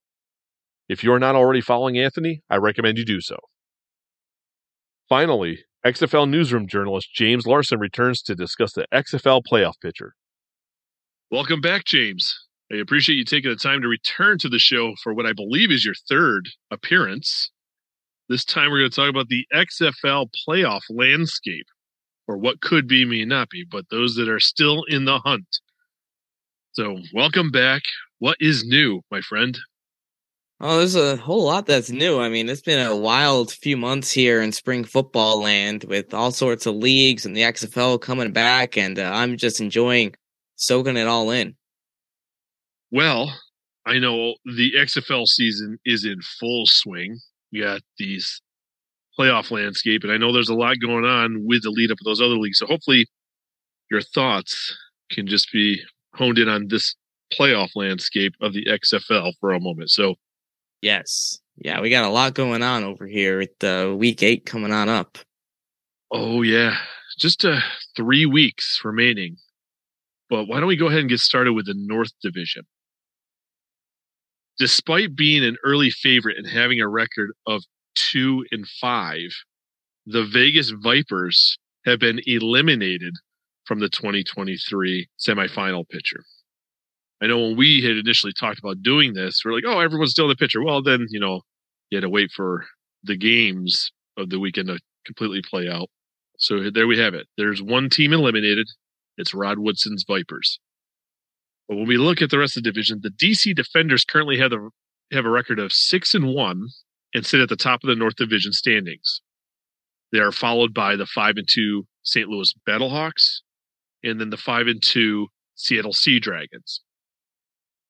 If 0.87 1.03
you 1.03 1.11
are 1.11 1.19
not 1.19 1.35
already 1.35 1.61
following 1.61 1.97
Anthony, 1.97 2.41
I 2.49 2.57
recommend 2.57 2.97
you 2.97 3.03
do 3.03 3.19
so. 3.19 3.37
Finally, 5.09 5.65
XFL 5.85 6.29
newsroom 6.29 6.67
journalist 6.67 7.09
James 7.13 7.45
Larson 7.45 7.79
returns 7.79 8.21
to 8.21 8.35
discuss 8.35 8.71
the 8.71 8.85
XFL 8.93 9.41
playoff 9.51 9.81
picture. 9.81 10.13
Welcome 11.29 11.59
back, 11.59 11.83
James. 11.85 12.44
I 12.71 12.77
appreciate 12.77 13.15
you 13.15 13.25
taking 13.25 13.51
the 13.51 13.55
time 13.55 13.81
to 13.81 13.87
return 13.87 14.39
to 14.39 14.49
the 14.49 14.57
show 14.57 14.95
for 15.03 15.13
what 15.13 15.27
I 15.27 15.33
believe 15.33 15.69
is 15.71 15.85
your 15.85 15.93
third 16.09 16.49
appearance. 16.71 17.51
This 18.27 18.43
time 18.43 18.71
we're 18.71 18.79
going 18.79 18.89
to 18.89 18.95
talk 18.95 19.09
about 19.09 19.27
the 19.27 19.45
XFL 19.53 20.29
playoff 20.47 20.81
landscape, 20.89 21.67
or 22.27 22.37
what 22.37 22.61
could 22.61 22.87
be, 22.87 23.05
may 23.05 23.23
not 23.23 23.49
be, 23.49 23.63
but 23.69 23.85
those 23.91 24.15
that 24.15 24.27
are 24.27 24.39
still 24.39 24.83
in 24.85 25.05
the 25.05 25.19
hunt. 25.19 25.45
So, 26.71 26.97
welcome 27.13 27.51
back. 27.51 27.83
What 28.17 28.37
is 28.39 28.65
new, 28.65 29.01
my 29.11 29.21
friend? 29.21 29.55
Oh, 30.59 30.79
there's 30.79 30.95
a 30.95 31.17
whole 31.17 31.43
lot 31.43 31.67
that's 31.67 31.91
new. 31.91 32.19
I 32.19 32.29
mean, 32.29 32.49
it's 32.49 32.61
been 32.61 32.83
a 32.83 32.95
wild 32.95 33.51
few 33.51 33.77
months 33.77 34.11
here 34.11 34.41
in 34.41 34.51
spring 34.51 34.85
football 34.85 35.39
land 35.39 35.83
with 35.83 36.15
all 36.15 36.31
sorts 36.31 36.65
of 36.65 36.73
leagues 36.73 37.27
and 37.27 37.37
the 37.37 37.41
XFL 37.41 38.01
coming 38.01 38.31
back, 38.31 38.75
and 38.75 38.97
uh, 38.97 39.11
I'm 39.13 39.37
just 39.37 39.61
enjoying 39.61 40.15
soaking 40.55 40.97
it 40.97 41.07
all 41.07 41.29
in. 41.29 41.55
Well, 42.95 43.37
I 43.85 43.99
know 43.99 44.35
the 44.45 44.71
XFL 44.77 45.27
season 45.27 45.77
is 45.83 46.05
in 46.05 46.21
full 46.39 46.65
swing. 46.65 47.19
You 47.51 47.63
got 47.63 47.81
these 47.99 48.41
playoff 49.19 49.51
landscape, 49.51 50.03
and 50.03 50.13
I 50.13 50.17
know 50.17 50.31
there's 50.31 50.47
a 50.47 50.55
lot 50.55 50.77
going 50.81 51.03
on 51.03 51.45
with 51.45 51.63
the 51.63 51.71
lead 51.71 51.91
up 51.91 51.97
of 51.99 52.05
those 52.05 52.21
other 52.21 52.37
leagues. 52.37 52.59
So 52.59 52.67
hopefully, 52.67 53.05
your 53.91 53.99
thoughts 53.99 54.77
can 55.11 55.27
just 55.27 55.51
be 55.51 55.81
honed 56.13 56.37
in 56.37 56.47
on 56.47 56.69
this 56.69 56.95
playoff 57.37 57.71
landscape 57.75 58.33
of 58.39 58.53
the 58.53 58.65
XFL 58.65 59.33
for 59.41 59.51
a 59.51 59.59
moment. 59.59 59.91
So, 59.91 60.15
yes, 60.81 61.41
yeah, 61.57 61.81
we 61.81 61.89
got 61.89 62.05
a 62.05 62.09
lot 62.09 62.33
going 62.33 62.63
on 62.63 62.85
over 62.85 63.07
here 63.07 63.39
with 63.39 63.59
the 63.59 63.93
week 63.99 64.23
eight 64.23 64.45
coming 64.45 64.71
on 64.71 64.87
up. 64.87 65.17
Oh 66.11 66.43
yeah, 66.43 66.77
just 67.19 67.43
uh, 67.43 67.59
three 67.97 68.25
weeks 68.25 68.79
remaining. 68.85 69.35
But 70.29 70.45
why 70.45 70.61
don't 70.61 70.69
we 70.69 70.77
go 70.77 70.87
ahead 70.87 71.01
and 71.01 71.09
get 71.09 71.19
started 71.19 71.51
with 71.51 71.65
the 71.65 71.75
North 71.75 72.13
Division? 72.23 72.65
Despite 74.57 75.15
being 75.15 75.43
an 75.43 75.57
early 75.63 75.89
favorite 75.89 76.37
and 76.37 76.47
having 76.47 76.79
a 76.81 76.87
record 76.87 77.31
of 77.47 77.63
two 77.95 78.45
and 78.51 78.67
five, 78.67 79.29
the 80.05 80.23
Vegas 80.25 80.69
Vipers 80.69 81.57
have 81.85 81.99
been 81.99 82.19
eliminated 82.25 83.13
from 83.65 83.79
the 83.79 83.89
2023 83.89 85.07
semifinal 85.19 85.87
picture. 85.89 86.23
I 87.21 87.27
know 87.27 87.39
when 87.39 87.57
we 87.57 87.81
had 87.81 87.97
initially 87.97 88.33
talked 88.33 88.59
about 88.59 88.83
doing 88.83 89.13
this, 89.13 89.41
we're 89.43 89.53
like, 89.53 89.63
oh, 89.65 89.79
everyone's 89.79 90.11
still 90.11 90.25
in 90.25 90.29
the 90.29 90.35
picture. 90.35 90.63
Well, 90.63 90.81
then, 90.83 91.07
you 91.09 91.19
know, 91.19 91.41
you 91.89 91.97
had 91.97 92.03
to 92.03 92.09
wait 92.09 92.31
for 92.31 92.65
the 93.03 93.17
games 93.17 93.91
of 94.17 94.29
the 94.29 94.39
weekend 94.39 94.67
to 94.67 94.79
completely 95.05 95.41
play 95.41 95.69
out. 95.69 95.89
So 96.37 96.69
there 96.69 96.87
we 96.87 96.99
have 96.99 97.13
it. 97.13 97.27
There's 97.37 97.61
one 97.61 97.89
team 97.89 98.13
eliminated. 98.13 98.67
It's 99.17 99.33
Rod 99.33 99.59
Woodson's 99.59 100.03
Vipers. 100.07 100.59
But 101.67 101.77
when 101.77 101.87
we 101.87 101.97
look 101.97 102.21
at 102.21 102.29
the 102.29 102.37
rest 102.37 102.57
of 102.57 102.63
the 102.63 102.71
division, 102.71 102.99
the 103.01 103.09
DC 103.09 103.55
Defenders 103.55 104.05
currently 104.05 104.37
have 104.37 104.51
a 104.51 104.69
have 105.11 105.25
a 105.25 105.29
record 105.29 105.59
of 105.59 105.71
six 105.71 106.13
and 106.13 106.33
one 106.33 106.67
and 107.13 107.25
sit 107.25 107.39
at 107.39 107.49
the 107.49 107.55
top 107.55 107.83
of 107.83 107.87
the 107.87 107.95
North 107.95 108.15
Division 108.15 108.51
standings. 108.51 109.21
They 110.11 110.19
are 110.19 110.31
followed 110.31 110.73
by 110.73 110.95
the 110.95 111.05
five 111.05 111.37
and 111.37 111.47
two 111.49 111.87
St. 112.03 112.27
Louis 112.27 112.53
Battlehawks, 112.67 113.41
and 114.03 114.19
then 114.19 114.29
the 114.29 114.37
five 114.37 114.67
and 114.67 114.81
two 114.81 115.27
Seattle 115.55 115.93
Sea 115.93 116.19
Dragons. 116.19 116.81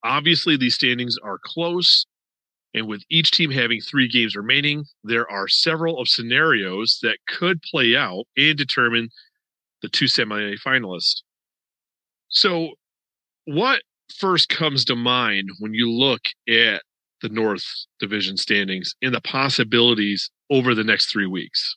Obviously, 0.03 0.55
these 0.55 0.75
standings 0.75 1.17
are 1.23 1.39
close, 1.43 2.05
and 2.73 2.87
with 2.87 3.03
each 3.09 3.31
team 3.31 3.51
having 3.51 3.81
three 3.81 4.07
games 4.07 4.35
remaining, 4.35 4.85
there 5.03 5.29
are 5.29 5.47
several 5.47 5.99
of 5.99 6.07
scenarios 6.07 6.99
that 7.01 7.17
could 7.27 7.61
play 7.61 7.95
out 7.95 8.25
and 8.37 8.57
determine 8.57 9.09
the 9.81 9.89
two 9.89 10.05
semifinalists. 10.05 11.21
So 12.29 12.71
what 13.45 13.81
first 14.17 14.49
comes 14.49 14.85
to 14.85 14.95
mind 14.95 15.49
when 15.59 15.73
you 15.73 15.91
look 15.91 16.21
at 16.49 16.81
the 17.21 17.29
North 17.29 17.63
Division 17.99 18.37
standings 18.37 18.93
and 19.01 19.13
the 19.13 19.21
possibilities 19.21 20.29
over 20.49 20.75
the 20.75 20.83
next 20.83 21.11
three 21.11 21.27
weeks? 21.27 21.75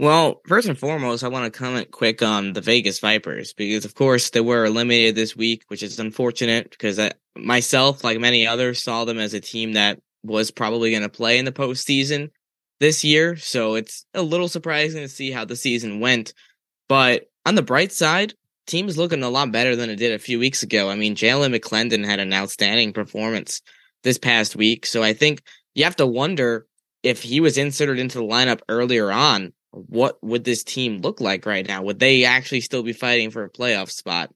Well, 0.00 0.40
first 0.46 0.68
and 0.68 0.78
foremost, 0.78 1.24
I 1.24 1.28
want 1.28 1.52
to 1.52 1.58
comment 1.58 1.90
quick 1.90 2.22
on 2.22 2.52
the 2.52 2.60
Vegas 2.60 3.00
Vipers 3.00 3.52
because, 3.52 3.84
of 3.84 3.96
course, 3.96 4.30
they 4.30 4.40
were 4.40 4.64
eliminated 4.64 5.16
this 5.16 5.34
week, 5.34 5.64
which 5.68 5.82
is 5.82 5.98
unfortunate 5.98 6.70
because 6.70 7.00
I, 7.00 7.12
myself, 7.36 8.04
like 8.04 8.20
many 8.20 8.46
others, 8.46 8.80
saw 8.80 9.04
them 9.04 9.18
as 9.18 9.34
a 9.34 9.40
team 9.40 9.72
that 9.72 9.98
was 10.22 10.52
probably 10.52 10.90
going 10.92 11.02
to 11.02 11.08
play 11.08 11.38
in 11.38 11.44
the 11.44 11.52
postseason 11.52 12.30
this 12.78 13.02
year. 13.02 13.36
So 13.36 13.74
it's 13.74 14.04
a 14.14 14.22
little 14.22 14.48
surprising 14.48 15.02
to 15.02 15.08
see 15.08 15.32
how 15.32 15.44
the 15.44 15.56
season 15.56 15.98
went. 15.98 16.32
But 16.88 17.24
on 17.44 17.56
the 17.56 17.62
bright 17.62 17.90
side, 17.90 18.34
team 18.68 18.88
is 18.88 18.96
looking 18.96 19.22
a 19.22 19.30
lot 19.30 19.50
better 19.50 19.74
than 19.74 19.90
it 19.90 19.96
did 19.96 20.12
a 20.12 20.18
few 20.18 20.38
weeks 20.38 20.62
ago. 20.62 20.88
I 20.90 20.94
mean, 20.94 21.16
Jalan 21.16 21.56
McClendon 21.56 22.04
had 22.04 22.20
an 22.20 22.32
outstanding 22.32 22.92
performance 22.92 23.60
this 24.04 24.18
past 24.18 24.54
week. 24.54 24.86
So 24.86 25.02
I 25.02 25.12
think 25.12 25.42
you 25.74 25.84
have 25.84 25.96
to 25.96 26.06
wonder 26.06 26.66
if 27.02 27.22
he 27.22 27.40
was 27.40 27.58
inserted 27.58 27.98
into 27.98 28.18
the 28.18 28.24
lineup 28.24 28.60
earlier 28.68 29.10
on, 29.10 29.52
what 29.70 30.22
would 30.22 30.44
this 30.44 30.64
team 30.64 30.98
look 30.98 31.20
like 31.20 31.46
right 31.46 31.66
now? 31.66 31.82
Would 31.82 31.98
they 31.98 32.24
actually 32.24 32.60
still 32.60 32.82
be 32.82 32.92
fighting 32.92 33.30
for 33.30 33.44
a 33.44 33.50
playoff 33.50 33.90
spot? 33.90 34.32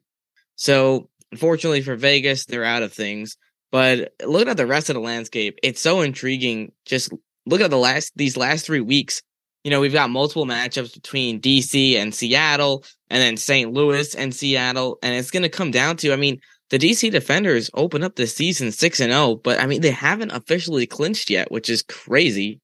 So 0.57 1.09
unfortunately 1.31 1.83
for 1.83 1.97
Vegas, 1.97 2.45
they're 2.45 2.65
out 2.65 2.83
of 2.83 2.93
things. 2.93 3.37
But 3.71 4.13
looking 4.25 4.49
at 4.49 4.59
the 4.59 4.67
rest 4.67 4.91
of 4.91 4.95
the 4.95 5.01
landscape, 5.01 5.59
it's 5.63 5.81
so 5.81 6.03
intriguing. 6.03 6.73
Just 6.85 7.13
look 7.47 7.61
at 7.61 7.71
the 7.71 7.79
last 7.79 8.13
these 8.15 8.37
last 8.37 8.67
three 8.67 8.81
weeks 8.81 9.23
you 9.64 9.70
know, 9.70 9.80
we've 9.80 9.93
got 9.93 10.10
multiple 10.10 10.47
matchups 10.47 10.94
between 10.94 11.40
DC 11.40 11.94
and 11.94 12.14
Seattle, 12.14 12.84
and 13.10 13.22
then 13.22 13.36
St. 13.36 13.72
Louis 13.72 14.14
and 14.14 14.34
Seattle, 14.34 14.98
and 15.02 15.14
it's 15.14 15.30
going 15.30 15.44
to 15.44 15.48
come 15.48 15.70
down 15.70 15.97
to, 15.98 16.12
I 16.12 16.16
mean, 16.16 16.40
the 16.70 16.78
DC 16.78 17.10
Defenders 17.10 17.70
open 17.74 18.02
up 18.02 18.16
the 18.16 18.26
season 18.26 18.72
6 18.72 19.01
and 19.01 19.12
0, 19.12 19.36
but 19.36 19.60
I 19.60 19.66
mean, 19.66 19.82
they 19.82 19.90
haven't 19.90 20.30
officially 20.32 20.86
clinched 20.86 21.28
yet, 21.28 21.52
which 21.52 21.68
is 21.68 21.82
crazy. 21.82 22.60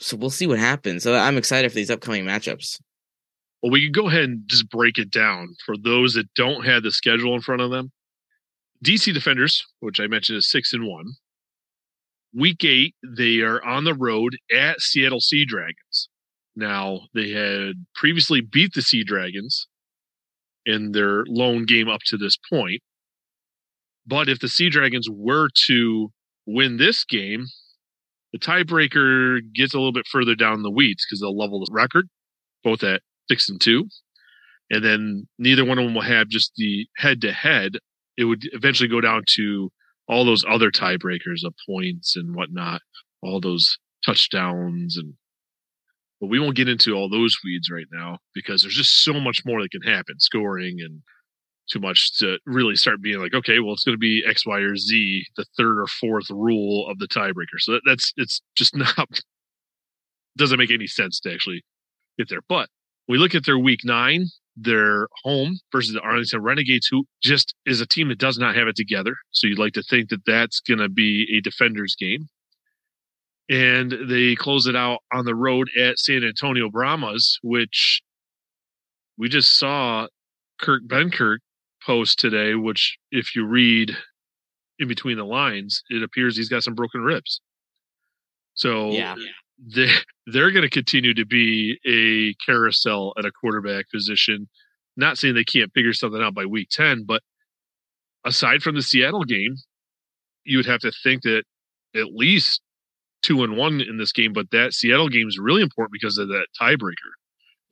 so 0.00 0.16
we'll 0.16 0.30
see 0.30 0.46
what 0.46 0.58
happens. 0.58 1.02
So 1.02 1.14
I'm 1.14 1.36
excited 1.36 1.70
for 1.70 1.76
these 1.76 1.90
upcoming 1.90 2.24
matchups. 2.24 2.80
Well, 3.62 3.70
we 3.70 3.84
can 3.84 3.92
go 3.92 4.08
ahead 4.08 4.24
and 4.24 4.42
just 4.46 4.68
break 4.70 4.98
it 4.98 5.10
down 5.10 5.54
for 5.64 5.76
those 5.76 6.14
that 6.14 6.32
don't 6.34 6.64
have 6.66 6.82
the 6.82 6.90
schedule 6.90 7.34
in 7.34 7.42
front 7.42 7.62
of 7.62 7.70
them. 7.70 7.92
DC 8.84 9.12
Defenders, 9.14 9.64
which 9.80 10.00
I 10.00 10.06
mentioned 10.06 10.38
is 10.38 10.50
six 10.50 10.72
and 10.72 10.86
one. 10.86 11.12
Week 12.34 12.64
eight, 12.64 12.94
they 13.02 13.40
are 13.40 13.64
on 13.64 13.84
the 13.84 13.94
road 13.94 14.36
at 14.54 14.80
Seattle 14.80 15.20
Sea 15.20 15.44
Dragons. 15.44 16.08
Now, 16.56 17.00
they 17.14 17.30
had 17.30 17.84
previously 17.94 18.40
beat 18.40 18.74
the 18.74 18.82
Sea 18.82 19.02
Dragons 19.04 19.66
in 20.64 20.92
their 20.92 21.24
lone 21.26 21.64
game 21.64 21.88
up 21.88 22.00
to 22.06 22.16
this 22.16 22.36
point. 22.50 22.80
But 24.06 24.28
if 24.28 24.38
the 24.38 24.48
Sea 24.48 24.70
Dragons 24.70 25.08
were 25.10 25.48
to 25.66 26.10
win 26.46 26.76
this 26.76 27.04
game, 27.04 27.46
the 28.32 28.38
tiebreaker 28.38 29.40
gets 29.54 29.74
a 29.74 29.78
little 29.78 29.92
bit 29.92 30.06
further 30.06 30.34
down 30.34 30.62
the 30.62 30.70
weeds 30.70 31.04
because 31.06 31.20
they'll 31.20 31.36
level 31.36 31.60
the 31.60 31.72
record, 31.72 32.08
both 32.62 32.82
at 32.82 33.02
six 33.28 33.48
and 33.48 33.60
two. 33.60 33.88
And 34.70 34.84
then 34.84 35.28
neither 35.38 35.64
one 35.64 35.78
of 35.78 35.84
them 35.84 35.94
will 35.94 36.02
have 36.02 36.28
just 36.28 36.52
the 36.56 36.86
head 36.96 37.20
to 37.22 37.32
head. 37.32 37.78
It 38.16 38.24
would 38.24 38.42
eventually 38.52 38.88
go 38.88 39.00
down 39.00 39.22
to 39.36 39.70
all 40.08 40.24
those 40.24 40.44
other 40.48 40.70
tiebreakers 40.70 41.44
of 41.44 41.54
points 41.66 42.16
and 42.16 42.34
whatnot, 42.34 42.82
all 43.22 43.40
those 43.40 43.78
touchdowns 44.04 44.96
and 44.96 45.14
but 46.20 46.28
we 46.28 46.38
won't 46.38 46.56
get 46.56 46.68
into 46.68 46.94
all 46.94 47.08
those 47.08 47.36
weeds 47.44 47.70
right 47.70 47.86
now 47.92 48.18
because 48.34 48.62
there's 48.62 48.76
just 48.76 49.02
so 49.04 49.14
much 49.14 49.42
more 49.44 49.62
that 49.62 49.70
can 49.70 49.82
happen, 49.82 50.18
scoring 50.18 50.78
and 50.80 51.02
too 51.70 51.80
much 51.80 52.16
to 52.18 52.38
really 52.46 52.76
start 52.76 53.02
being 53.02 53.18
like, 53.18 53.34
okay, 53.34 53.58
well, 53.58 53.72
it's 53.72 53.84
going 53.84 53.94
to 53.94 53.98
be 53.98 54.22
X, 54.26 54.46
Y, 54.46 54.58
or 54.58 54.76
Z, 54.76 55.26
the 55.36 55.46
third 55.56 55.80
or 55.80 55.86
fourth 55.86 56.28
rule 56.30 56.88
of 56.88 56.98
the 56.98 57.08
tiebreaker. 57.08 57.58
So 57.58 57.72
that, 57.72 57.82
that's 57.86 58.12
it's 58.16 58.40
just 58.56 58.76
not 58.98 59.08
doesn't 60.36 60.58
make 60.58 60.70
any 60.70 60.86
sense 60.86 61.20
to 61.20 61.32
actually 61.32 61.64
get 62.18 62.28
there. 62.28 62.42
But 62.48 62.68
we 63.08 63.18
look 63.18 63.34
at 63.34 63.46
their 63.46 63.58
week 63.58 63.80
nine, 63.84 64.26
their 64.56 65.08
home 65.22 65.58
versus 65.72 65.94
the 65.94 66.00
Arlington 66.00 66.42
Renegades, 66.42 66.88
who 66.90 67.04
just 67.22 67.54
is 67.66 67.80
a 67.80 67.86
team 67.86 68.08
that 68.08 68.18
does 68.18 68.38
not 68.38 68.56
have 68.56 68.68
it 68.68 68.76
together. 68.76 69.14
So 69.30 69.46
you'd 69.46 69.58
like 69.58 69.74
to 69.74 69.82
think 69.82 70.10
that 70.10 70.24
that's 70.26 70.60
going 70.60 70.80
to 70.80 70.88
be 70.88 71.26
a 71.36 71.40
defender's 71.40 71.94
game. 71.94 72.28
And 73.50 73.94
they 74.08 74.34
close 74.34 74.66
it 74.66 74.74
out 74.76 75.00
on 75.12 75.26
the 75.26 75.34
road 75.34 75.68
at 75.78 75.98
San 75.98 76.24
Antonio 76.24 76.70
Brahmas, 76.70 77.38
which 77.42 78.00
we 79.18 79.28
just 79.28 79.58
saw 79.58 80.06
Kurt 80.60 80.88
Benkert 80.88 81.38
post 81.84 82.18
today, 82.18 82.54
which 82.54 82.96
if 83.10 83.36
you 83.36 83.46
read 83.46 83.96
in 84.78 84.88
between 84.88 85.18
the 85.18 85.24
lines, 85.24 85.82
it 85.90 86.02
appears 86.02 86.36
he's 86.36 86.48
got 86.48 86.62
some 86.62 86.74
broken 86.74 87.02
ribs. 87.02 87.40
So 88.54 88.90
Yeah. 88.92 89.16
they 89.74 89.88
they're 90.26 90.50
going 90.50 90.62
to 90.62 90.70
continue 90.70 91.12
to 91.14 91.26
be 91.26 91.78
a 91.86 92.34
carousel 92.44 93.12
at 93.18 93.26
a 93.26 93.30
quarterback 93.30 93.90
position. 93.90 94.48
Not 94.96 95.18
saying 95.18 95.34
they 95.34 95.44
can't 95.44 95.72
figure 95.74 95.92
something 95.92 96.22
out 96.22 96.34
by 96.34 96.46
week 96.46 96.68
10, 96.70 97.04
but 97.04 97.22
aside 98.24 98.62
from 98.62 98.74
the 98.74 98.82
Seattle 98.82 99.24
game, 99.24 99.56
you 100.44 100.56
would 100.56 100.66
have 100.66 100.80
to 100.80 100.92
think 101.02 101.22
that 101.22 101.44
at 101.94 102.14
least 102.14 102.62
two 103.24 103.42
and 103.42 103.56
one 103.56 103.80
in 103.80 103.96
this 103.96 104.12
game, 104.12 104.32
but 104.32 104.50
that 104.50 104.74
Seattle 104.74 105.08
game 105.08 105.26
is 105.26 105.38
really 105.38 105.62
important 105.62 105.92
because 105.92 106.18
of 106.18 106.28
that 106.28 106.46
tiebreaker. 106.60 107.12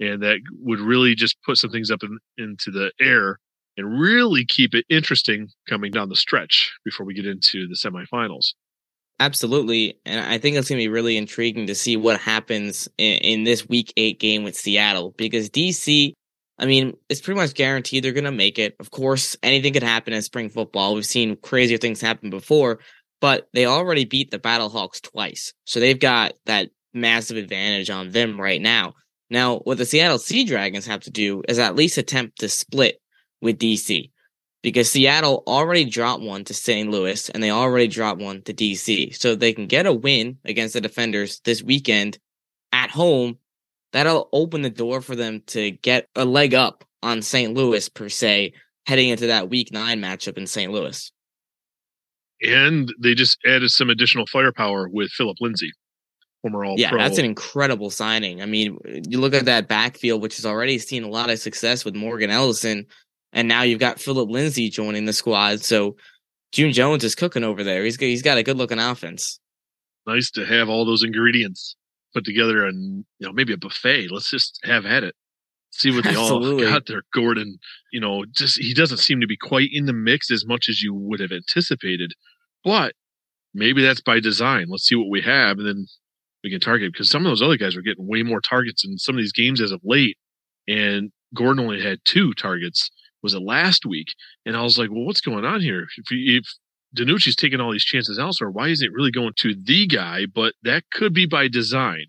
And 0.00 0.22
that 0.22 0.38
would 0.60 0.80
really 0.80 1.14
just 1.14 1.36
put 1.44 1.58
some 1.58 1.70
things 1.70 1.90
up 1.90 2.02
in, 2.02 2.18
into 2.38 2.70
the 2.70 2.90
air 3.00 3.38
and 3.76 4.00
really 4.00 4.44
keep 4.44 4.74
it 4.74 4.86
interesting 4.88 5.48
coming 5.68 5.92
down 5.92 6.08
the 6.08 6.16
stretch 6.16 6.72
before 6.84 7.06
we 7.06 7.14
get 7.14 7.26
into 7.26 7.68
the 7.68 7.74
semifinals. 7.74 8.54
Absolutely. 9.20 9.98
And 10.06 10.24
I 10.26 10.38
think 10.38 10.56
it's 10.56 10.68
going 10.68 10.80
to 10.80 10.84
be 10.84 10.88
really 10.88 11.16
intriguing 11.16 11.66
to 11.66 11.74
see 11.74 11.96
what 11.96 12.18
happens 12.18 12.88
in, 12.98 13.18
in 13.18 13.44
this 13.44 13.68
week 13.68 13.92
eight 13.96 14.18
game 14.18 14.42
with 14.42 14.56
Seattle 14.56 15.14
because 15.16 15.48
DC, 15.50 16.12
I 16.58 16.66
mean, 16.66 16.96
it's 17.08 17.20
pretty 17.20 17.38
much 17.38 17.54
guaranteed 17.54 18.02
they're 18.02 18.12
going 18.12 18.24
to 18.24 18.32
make 18.32 18.58
it. 18.58 18.74
Of 18.80 18.90
course, 18.90 19.36
anything 19.42 19.74
could 19.74 19.82
happen 19.82 20.12
in 20.12 20.22
spring 20.22 20.48
football. 20.48 20.94
We've 20.94 21.06
seen 21.06 21.36
crazier 21.36 21.78
things 21.78 22.00
happen 22.00 22.30
before, 22.30 22.80
but 23.22 23.48
they 23.54 23.66
already 23.66 24.04
beat 24.04 24.32
the 24.32 24.38
Battlehawks 24.40 25.00
twice. 25.00 25.54
So 25.64 25.78
they've 25.78 25.98
got 25.98 26.32
that 26.46 26.70
massive 26.92 27.36
advantage 27.36 27.88
on 27.88 28.10
them 28.10 28.38
right 28.38 28.60
now. 28.60 28.94
Now, 29.30 29.58
what 29.60 29.78
the 29.78 29.86
Seattle 29.86 30.18
Sea 30.18 30.44
Dragons 30.44 30.86
have 30.86 31.02
to 31.02 31.10
do 31.10 31.40
is 31.48 31.60
at 31.60 31.76
least 31.76 31.96
attempt 31.98 32.40
to 32.40 32.48
split 32.48 33.00
with 33.40 33.60
DC 33.60 34.10
because 34.60 34.90
Seattle 34.90 35.44
already 35.46 35.84
dropped 35.84 36.24
one 36.24 36.42
to 36.44 36.52
St. 36.52 36.90
Louis 36.90 37.28
and 37.30 37.40
they 37.40 37.52
already 37.52 37.86
dropped 37.86 38.20
one 38.20 38.42
to 38.42 38.52
DC. 38.52 39.14
So 39.14 39.36
they 39.36 39.52
can 39.52 39.68
get 39.68 39.86
a 39.86 39.92
win 39.92 40.38
against 40.44 40.74
the 40.74 40.80
defenders 40.80 41.40
this 41.44 41.62
weekend 41.62 42.18
at 42.72 42.90
home. 42.90 43.38
That'll 43.92 44.28
open 44.32 44.62
the 44.62 44.70
door 44.70 45.00
for 45.00 45.14
them 45.14 45.42
to 45.48 45.70
get 45.70 46.08
a 46.16 46.24
leg 46.24 46.54
up 46.54 46.84
on 47.04 47.22
St. 47.22 47.54
Louis 47.54 47.88
per 47.88 48.08
se, 48.08 48.54
heading 48.86 49.10
into 49.10 49.28
that 49.28 49.48
week 49.48 49.72
nine 49.72 50.00
matchup 50.00 50.36
in 50.38 50.48
St. 50.48 50.72
Louis. 50.72 51.11
And 52.42 52.92
they 52.98 53.14
just 53.14 53.38
added 53.46 53.70
some 53.70 53.90
additional 53.90 54.26
firepower 54.26 54.88
with 54.88 55.10
Phillip 55.10 55.36
Lindsay, 55.40 55.70
former 56.42 56.64
All 56.64 56.74
yeah, 56.78 56.90
Pro. 56.90 56.98
that's 56.98 57.18
an 57.18 57.24
incredible 57.24 57.90
signing. 57.90 58.42
I 58.42 58.46
mean, 58.46 58.78
you 59.08 59.20
look 59.20 59.34
at 59.34 59.44
that 59.44 59.68
backfield, 59.68 60.22
which 60.22 60.36
has 60.36 60.46
already 60.46 60.78
seen 60.78 61.04
a 61.04 61.08
lot 61.08 61.30
of 61.30 61.38
success 61.38 61.84
with 61.84 61.94
Morgan 61.94 62.30
Ellison, 62.30 62.86
and 63.32 63.46
now 63.48 63.62
you've 63.62 63.80
got 63.80 64.00
Phillip 64.00 64.28
Lindsay 64.28 64.68
joining 64.70 65.04
the 65.04 65.12
squad. 65.12 65.60
So 65.62 65.96
June 66.52 66.72
Jones 66.72 67.04
is 67.04 67.14
cooking 67.14 67.44
over 67.44 67.62
there. 67.62 67.84
He's 67.84 67.96
he's 67.96 68.22
got 68.22 68.38
a 68.38 68.42
good 68.42 68.58
looking 68.58 68.78
offense. 68.80 69.38
nice 70.06 70.30
to 70.32 70.44
have 70.44 70.68
all 70.68 70.84
those 70.84 71.04
ingredients 71.04 71.76
put 72.12 72.24
together 72.24 72.66
and 72.66 73.04
you 73.18 73.26
know 73.26 73.32
maybe 73.32 73.52
a 73.52 73.56
buffet. 73.56 74.08
Let's 74.10 74.30
just 74.30 74.58
have 74.64 74.84
at 74.84 75.04
it. 75.04 75.14
See 75.70 75.90
what 75.90 76.04
they 76.04 76.10
Absolutely. 76.18 76.66
all 76.66 76.72
got 76.72 76.86
there. 76.86 77.02
Gordon, 77.14 77.58
you 77.92 78.00
know, 78.00 78.24
just 78.30 78.58
he 78.58 78.74
doesn't 78.74 78.98
seem 78.98 79.20
to 79.20 79.26
be 79.26 79.36
quite 79.36 79.70
in 79.72 79.86
the 79.86 79.92
mix 79.94 80.30
as 80.30 80.44
much 80.44 80.68
as 80.68 80.82
you 80.82 80.92
would 80.92 81.20
have 81.20 81.32
anticipated. 81.32 82.12
But 82.64 82.94
maybe 83.54 83.82
that's 83.82 84.00
by 84.00 84.20
design. 84.20 84.66
Let's 84.68 84.86
see 84.86 84.94
what 84.94 85.10
we 85.10 85.20
have 85.22 85.58
and 85.58 85.66
then 85.66 85.86
we 86.44 86.50
can 86.50 86.60
target 86.60 86.92
because 86.92 87.10
some 87.10 87.24
of 87.24 87.30
those 87.30 87.42
other 87.42 87.56
guys 87.56 87.76
are 87.76 87.82
getting 87.82 88.06
way 88.06 88.22
more 88.22 88.40
targets 88.40 88.84
in 88.84 88.98
some 88.98 89.14
of 89.14 89.20
these 89.20 89.32
games 89.32 89.60
as 89.60 89.72
of 89.72 89.80
late. 89.84 90.16
And 90.66 91.12
Gordon 91.34 91.64
only 91.64 91.80
had 91.80 92.00
two 92.04 92.34
targets. 92.34 92.90
Was 93.22 93.34
it 93.34 93.42
last 93.42 93.86
week? 93.86 94.08
And 94.44 94.56
I 94.56 94.62
was 94.62 94.78
like, 94.78 94.90
well, 94.90 95.04
what's 95.04 95.20
going 95.20 95.44
on 95.44 95.60
here? 95.60 95.86
If, 95.96 96.06
if 96.10 96.44
DiNucci's 96.96 97.36
taking 97.36 97.60
all 97.60 97.72
these 97.72 97.84
chances 97.84 98.18
elsewhere. 98.18 98.50
Why 98.50 98.68
isn't 98.68 98.86
it 98.86 98.92
really 98.92 99.10
going 99.10 99.32
to 99.38 99.54
the 99.54 99.86
guy? 99.86 100.26
But 100.26 100.54
that 100.62 100.84
could 100.90 101.14
be 101.14 101.26
by 101.26 101.48
design. 101.48 102.06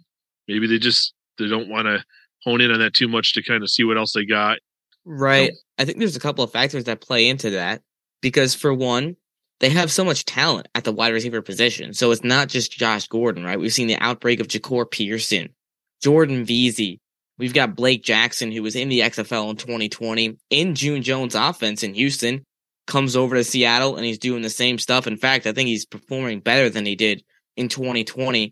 Maybe 0.48 0.68
they 0.68 0.78
just 0.78 1.14
they 1.38 1.48
don't 1.48 1.70
want 1.70 1.86
to 1.86 2.04
hone 2.44 2.62
in 2.62 2.72
on 2.72 2.80
that 2.80 2.94
too 2.94 3.08
much 3.08 3.34
to 3.34 3.44
kind 3.44 3.64
of 3.64 3.70
see 3.70 3.84
what 3.84 3.98
else 3.98 4.14
they 4.14 4.26
got. 4.26 4.60
Right. 5.06 5.54
I 5.78 5.86
think 5.86 6.00
there's 6.00 6.16
a 6.16 6.22
couple 6.22 6.44
of 6.44 6.52
factors 6.52 6.84
that 6.86 7.02
play 7.02 7.28
into 7.30 7.52
that 7.52 7.82
because 8.22 8.54
for 8.54 8.74
one, 8.74 9.16
they 9.64 9.70
have 9.70 9.90
so 9.90 10.04
much 10.04 10.26
talent 10.26 10.68
at 10.76 10.84
the 10.84 10.92
wide 10.92 11.14
receiver 11.14 11.42
position. 11.42 11.94
So 11.94 12.12
it's 12.12 12.22
not 12.22 12.50
just 12.50 12.74
Josh 12.74 13.08
Gordon, 13.08 13.46
right? 13.46 13.58
We've 13.58 13.72
seen 13.72 13.88
the 13.88 13.96
outbreak 13.96 14.42
of 14.42 14.50
Jahcour 14.50 14.92
Pearson, 14.92 15.56
Jordan 16.02 16.46
Veasy. 16.46 17.00
We've 17.38 17.54
got 17.54 17.74
Blake 17.74 18.04
Jackson, 18.04 18.52
who 18.52 18.62
was 18.62 18.76
in 18.76 18.90
the 18.90 19.00
XFL 19.00 19.52
in 19.52 19.56
2020 19.56 20.38
in 20.50 20.76
June 20.76 21.02
Jones 21.02 21.34
offense 21.34 21.82
in 21.82 21.94
Houston, 21.94 22.44
comes 22.88 23.16
over 23.16 23.36
to 23.36 23.44
Seattle 23.46 23.96
and 23.96 24.06
he's 24.06 24.18
doing 24.18 24.42
the 24.42 24.50
same 24.50 24.78
stuff. 24.78 25.08
In 25.08 25.16
fact, 25.16 25.48
I 25.48 25.54
think 25.54 25.70
he's 25.70 25.86
performing 25.86 26.42
better 26.42 26.70
than 26.70 26.86
he 26.86 26.98
did 26.98 27.24
in 27.56 27.70
2020. 27.70 28.52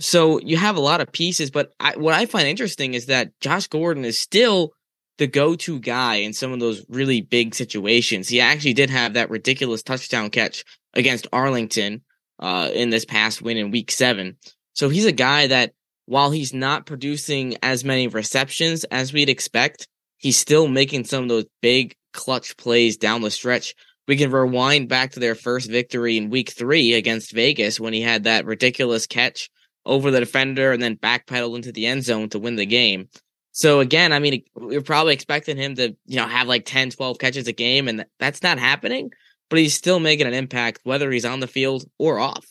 So 0.00 0.40
you 0.40 0.56
have 0.56 0.78
a 0.78 0.80
lot 0.80 1.02
of 1.02 1.12
pieces, 1.12 1.50
but 1.50 1.74
I, 1.78 1.98
what 1.98 2.14
I 2.14 2.24
find 2.24 2.48
interesting 2.48 2.94
is 2.94 3.06
that 3.06 3.38
Josh 3.40 3.66
Gordon 3.66 4.06
is 4.06 4.18
still 4.18 4.72
the 5.18 5.26
go-to 5.26 5.80
guy 5.80 6.16
in 6.16 6.32
some 6.32 6.52
of 6.52 6.60
those 6.60 6.84
really 6.88 7.20
big 7.20 7.54
situations. 7.54 8.28
He 8.28 8.40
actually 8.40 8.74
did 8.74 8.90
have 8.90 9.14
that 9.14 9.30
ridiculous 9.30 9.82
touchdown 9.82 10.30
catch 10.30 10.64
against 10.94 11.26
Arlington 11.32 12.02
uh, 12.38 12.70
in 12.72 12.90
this 12.90 13.04
past 13.04 13.40
win 13.42 13.56
in 13.56 13.70
Week 13.70 13.90
Seven. 13.90 14.36
So 14.74 14.88
he's 14.88 15.06
a 15.06 15.12
guy 15.12 15.46
that, 15.46 15.72
while 16.04 16.30
he's 16.30 16.52
not 16.52 16.86
producing 16.86 17.56
as 17.62 17.84
many 17.84 18.08
receptions 18.08 18.84
as 18.84 19.12
we'd 19.12 19.30
expect, 19.30 19.88
he's 20.18 20.36
still 20.36 20.68
making 20.68 21.04
some 21.04 21.24
of 21.24 21.28
those 21.28 21.46
big 21.62 21.94
clutch 22.12 22.56
plays 22.56 22.96
down 22.96 23.22
the 23.22 23.30
stretch. 23.30 23.74
We 24.06 24.16
can 24.16 24.30
rewind 24.30 24.88
back 24.88 25.12
to 25.12 25.20
their 25.20 25.34
first 25.34 25.70
victory 25.70 26.16
in 26.16 26.30
Week 26.30 26.50
Three 26.50 26.94
against 26.94 27.32
Vegas 27.32 27.80
when 27.80 27.92
he 27.92 28.02
had 28.02 28.24
that 28.24 28.44
ridiculous 28.44 29.06
catch 29.06 29.50
over 29.84 30.10
the 30.10 30.20
defender 30.20 30.72
and 30.72 30.82
then 30.82 30.96
backpedaled 30.96 31.56
into 31.56 31.72
the 31.72 31.86
end 31.86 32.04
zone 32.04 32.28
to 32.28 32.38
win 32.38 32.56
the 32.56 32.66
game. 32.66 33.08
So 33.56 33.80
again, 33.80 34.12
I 34.12 34.18
mean, 34.18 34.42
we're 34.54 34.82
probably 34.82 35.14
expecting 35.14 35.56
him 35.56 35.76
to, 35.76 35.96
you 36.04 36.16
know, 36.16 36.26
have 36.26 36.46
like 36.46 36.66
10, 36.66 36.90
12 36.90 37.18
catches 37.18 37.48
a 37.48 37.54
game, 37.54 37.88
and 37.88 38.04
that's 38.18 38.42
not 38.42 38.58
happening, 38.58 39.10
but 39.48 39.58
he's 39.58 39.72
still 39.72 39.98
making 39.98 40.26
an 40.26 40.34
impact, 40.34 40.80
whether 40.84 41.10
he's 41.10 41.24
on 41.24 41.40
the 41.40 41.46
field 41.46 41.86
or 41.98 42.18
off. 42.18 42.44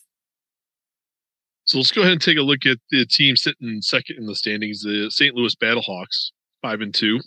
So 1.66 1.78
let's 1.78 1.92
go 1.92 2.02
ahead 2.02 2.14
and 2.14 2.22
take 2.22 2.40
a 2.40 2.42
look 2.42 2.66
at 2.66 2.80
the 2.90 3.06
team 3.06 3.36
sitting 3.36 3.84
second 3.84 4.18
in 4.18 4.26
the 4.26 4.34
standings, 4.34 4.82
the 4.82 5.12
St. 5.12 5.36
Louis 5.36 5.54
Battlehawks, 5.54 6.32
five 6.64 6.82
and 6.82 6.92
two. 6.92 7.20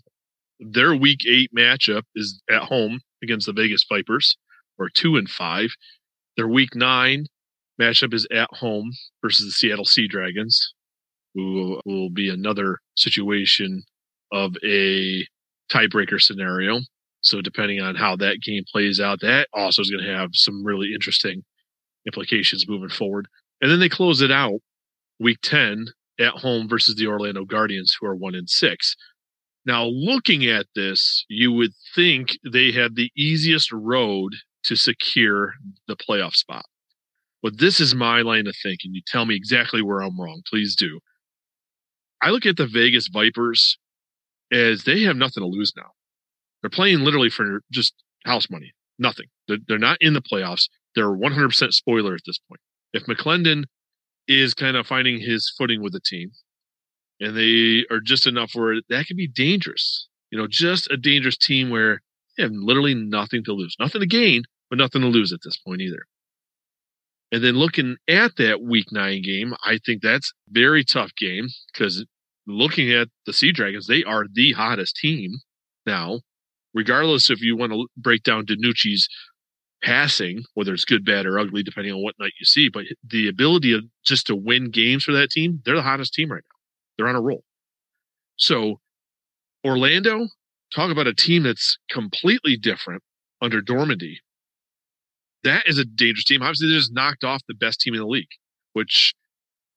Their 0.58 0.96
week 0.96 1.20
eight 1.24 1.52
matchup 1.56 2.02
is 2.16 2.42
at 2.50 2.62
home 2.62 2.98
against 3.22 3.46
the 3.46 3.52
Vegas 3.52 3.84
Vipers, 3.88 4.36
or 4.76 4.88
two 4.88 5.16
and 5.16 5.30
five. 5.30 5.70
Their 6.36 6.48
week 6.48 6.74
nine 6.74 7.26
matchup 7.80 8.12
is 8.12 8.26
at 8.32 8.48
home 8.54 8.90
versus 9.22 9.46
the 9.46 9.52
Seattle 9.52 9.84
Sea 9.84 10.08
Dragons. 10.08 10.74
Who 11.34 11.80
will 11.84 12.10
be 12.10 12.28
another 12.28 12.78
situation 12.96 13.82
of 14.32 14.56
a 14.64 15.26
tiebreaker 15.70 16.20
scenario. 16.20 16.80
So 17.20 17.40
depending 17.40 17.80
on 17.80 17.94
how 17.94 18.16
that 18.16 18.40
game 18.42 18.64
plays 18.70 19.00
out, 19.00 19.20
that 19.20 19.48
also 19.52 19.82
is 19.82 19.90
going 19.90 20.04
to 20.04 20.14
have 20.14 20.30
some 20.32 20.64
really 20.64 20.92
interesting 20.94 21.42
implications 22.06 22.68
moving 22.68 22.88
forward. 22.88 23.28
And 23.60 23.70
then 23.70 23.80
they 23.80 23.88
close 23.88 24.20
it 24.20 24.30
out 24.30 24.60
week 25.18 25.38
10 25.42 25.86
at 26.20 26.32
home 26.32 26.68
versus 26.68 26.96
the 26.96 27.06
Orlando 27.06 27.44
Guardians, 27.44 27.96
who 27.98 28.06
are 28.06 28.14
one 28.14 28.34
in 28.34 28.46
six. 28.46 28.96
Now, 29.66 29.84
looking 29.84 30.46
at 30.46 30.66
this, 30.74 31.24
you 31.28 31.52
would 31.52 31.72
think 31.94 32.38
they 32.50 32.72
had 32.72 32.96
the 32.96 33.10
easiest 33.16 33.70
road 33.72 34.32
to 34.64 34.76
secure 34.76 35.54
the 35.86 35.96
playoff 35.96 36.34
spot. 36.34 36.64
But 37.42 37.58
this 37.58 37.80
is 37.80 37.94
my 37.94 38.22
line 38.22 38.46
of 38.46 38.56
thinking. 38.62 38.94
You 38.94 39.02
tell 39.06 39.26
me 39.26 39.36
exactly 39.36 39.82
where 39.82 40.00
I'm 40.00 40.20
wrong. 40.20 40.42
Please 40.48 40.74
do. 40.74 41.00
I 42.20 42.30
look 42.30 42.46
at 42.46 42.56
the 42.56 42.66
Vegas 42.66 43.08
Vipers 43.08 43.78
as 44.52 44.84
they 44.84 45.02
have 45.02 45.16
nothing 45.16 45.42
to 45.42 45.46
lose 45.46 45.72
now. 45.76 45.90
They're 46.62 46.70
playing 46.70 47.00
literally 47.00 47.30
for 47.30 47.62
just 47.70 47.94
house 48.24 48.50
money, 48.50 48.72
nothing. 48.98 49.26
They're, 49.46 49.58
they're 49.66 49.78
not 49.78 49.98
in 50.00 50.14
the 50.14 50.22
playoffs. 50.22 50.68
They're 50.94 51.10
100% 51.10 51.72
spoiler 51.72 52.14
at 52.14 52.22
this 52.26 52.38
point. 52.48 52.60
If 52.92 53.04
McClendon 53.04 53.64
is 54.26 54.54
kind 54.54 54.76
of 54.76 54.86
finding 54.86 55.20
his 55.20 55.52
footing 55.56 55.82
with 55.82 55.92
the 55.92 56.00
team 56.00 56.32
and 57.20 57.36
they 57.36 57.84
are 57.90 58.00
just 58.00 58.26
enough 58.26 58.52
where 58.54 58.76
that 58.88 59.06
can 59.06 59.16
be 59.16 59.28
dangerous, 59.28 60.08
you 60.30 60.38
know, 60.38 60.46
just 60.46 60.90
a 60.90 60.96
dangerous 60.96 61.36
team 61.36 61.70
where 61.70 62.00
they 62.36 62.42
have 62.42 62.52
literally 62.52 62.94
nothing 62.94 63.44
to 63.44 63.52
lose, 63.52 63.76
nothing 63.78 64.00
to 64.00 64.06
gain, 64.06 64.42
but 64.70 64.78
nothing 64.78 65.02
to 65.02 65.08
lose 65.08 65.32
at 65.32 65.40
this 65.44 65.56
point 65.58 65.80
either. 65.80 66.04
And 67.30 67.44
then 67.44 67.56
looking 67.56 67.96
at 68.08 68.36
that 68.36 68.62
week 68.62 68.86
nine 68.90 69.22
game, 69.22 69.54
I 69.64 69.78
think 69.84 70.02
that's 70.02 70.32
very 70.48 70.84
tough 70.84 71.14
game 71.16 71.48
because 71.72 72.04
looking 72.46 72.90
at 72.90 73.08
the 73.26 73.32
Sea 73.32 73.52
Dragons, 73.52 73.86
they 73.86 74.02
are 74.02 74.24
the 74.32 74.52
hottest 74.52 74.96
team 74.96 75.32
now, 75.84 76.20
regardless 76.72 77.28
if 77.28 77.42
you 77.42 77.56
want 77.56 77.72
to 77.72 77.86
break 77.96 78.22
down 78.22 78.46
DiNucci's 78.46 79.08
passing, 79.82 80.42
whether 80.54 80.72
it's 80.72 80.86
good, 80.86 81.04
bad, 81.04 81.26
or 81.26 81.38
ugly, 81.38 81.62
depending 81.62 81.92
on 81.92 82.02
what 82.02 82.14
night 82.18 82.32
you 82.40 82.46
see. 82.46 82.68
But 82.68 82.84
the 83.06 83.28
ability 83.28 83.72
of 83.74 83.84
just 84.04 84.26
to 84.28 84.36
win 84.36 84.70
games 84.70 85.04
for 85.04 85.12
that 85.12 85.30
team, 85.30 85.60
they're 85.64 85.76
the 85.76 85.82
hottest 85.82 86.14
team 86.14 86.32
right 86.32 86.42
now. 86.42 86.58
They're 86.96 87.08
on 87.08 87.16
a 87.16 87.20
roll. 87.20 87.44
So 88.36 88.80
Orlando, 89.64 90.28
talk 90.74 90.90
about 90.90 91.06
a 91.06 91.14
team 91.14 91.42
that's 91.42 91.78
completely 91.90 92.56
different 92.56 93.02
under 93.42 93.60
Dormady 93.60 94.16
that 95.44 95.66
is 95.66 95.78
a 95.78 95.84
dangerous 95.84 96.24
team. 96.24 96.42
Obviously, 96.42 96.68
they 96.68 96.74
just 96.74 96.92
knocked 96.92 97.24
off 97.24 97.42
the 97.48 97.54
best 97.54 97.80
team 97.80 97.94
in 97.94 98.00
the 98.00 98.06
league, 98.06 98.28
which 98.72 99.14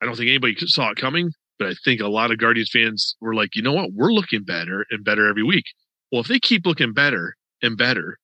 I 0.02 0.06
don't 0.06 0.16
think 0.16 0.30
anybody 0.30 0.56
saw 0.68 0.90
it 0.90 0.98
coming. 0.98 1.32
But 1.60 1.70
I 1.70 1.74
think 1.86 2.02
a 2.02 2.08
lot 2.08 2.32
of 2.32 2.40
Guardians 2.40 2.72
fans 2.72 3.16
were 3.22 3.36
like, 3.36 3.56
you 3.56 3.62
know 3.62 3.74
what? 3.74 3.94
We're 3.94 4.14
looking 4.14 4.44
better 4.44 4.86
and 4.90 5.06
better 5.06 5.28
every 5.28 5.44
week. 5.44 5.66
Well, 6.12 6.22
if 6.22 6.28
they 6.28 6.40
keep 6.40 6.66
looking 6.66 6.94
better 6.94 7.36
and 7.62 7.78
better, 7.78 8.18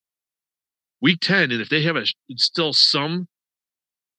week 1.01 1.19
10, 1.21 1.51
and 1.51 1.61
if 1.61 1.69
they 1.69 1.83
have 1.83 1.95
a 1.95 2.05
still 2.35 2.73
some 2.73 3.27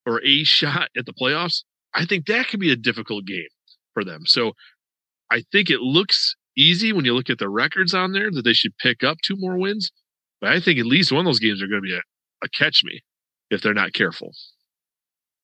or 0.06 0.22
a 0.24 0.44
shot 0.44 0.90
at 0.96 1.06
the 1.06 1.12
playoffs, 1.12 1.64
I 1.94 2.04
think 2.04 2.26
that 2.26 2.48
could 2.48 2.60
be 2.60 2.70
a 2.70 2.76
difficult 2.76 3.24
game 3.24 3.48
for 3.92 4.04
them. 4.04 4.24
So 4.24 4.52
I 5.30 5.42
think 5.50 5.68
it 5.68 5.80
looks 5.80 6.36
easy 6.56 6.92
when 6.92 7.04
you 7.04 7.14
look 7.14 7.30
at 7.30 7.38
the 7.38 7.48
records 7.48 7.94
on 7.94 8.12
there 8.12 8.30
that 8.30 8.42
they 8.42 8.52
should 8.52 8.76
pick 8.78 9.02
up 9.02 9.18
two 9.24 9.34
more 9.36 9.58
wins. 9.58 9.90
But 10.40 10.50
I 10.50 10.60
think 10.60 10.78
at 10.78 10.86
least 10.86 11.10
one 11.10 11.20
of 11.20 11.26
those 11.26 11.40
games 11.40 11.60
are 11.60 11.66
going 11.66 11.82
to 11.82 11.88
be 11.88 11.94
a, 11.94 12.02
a 12.44 12.48
catch 12.50 12.82
me 12.84 13.00
if 13.50 13.62
they're 13.62 13.74
not 13.74 13.92
careful. 13.92 14.32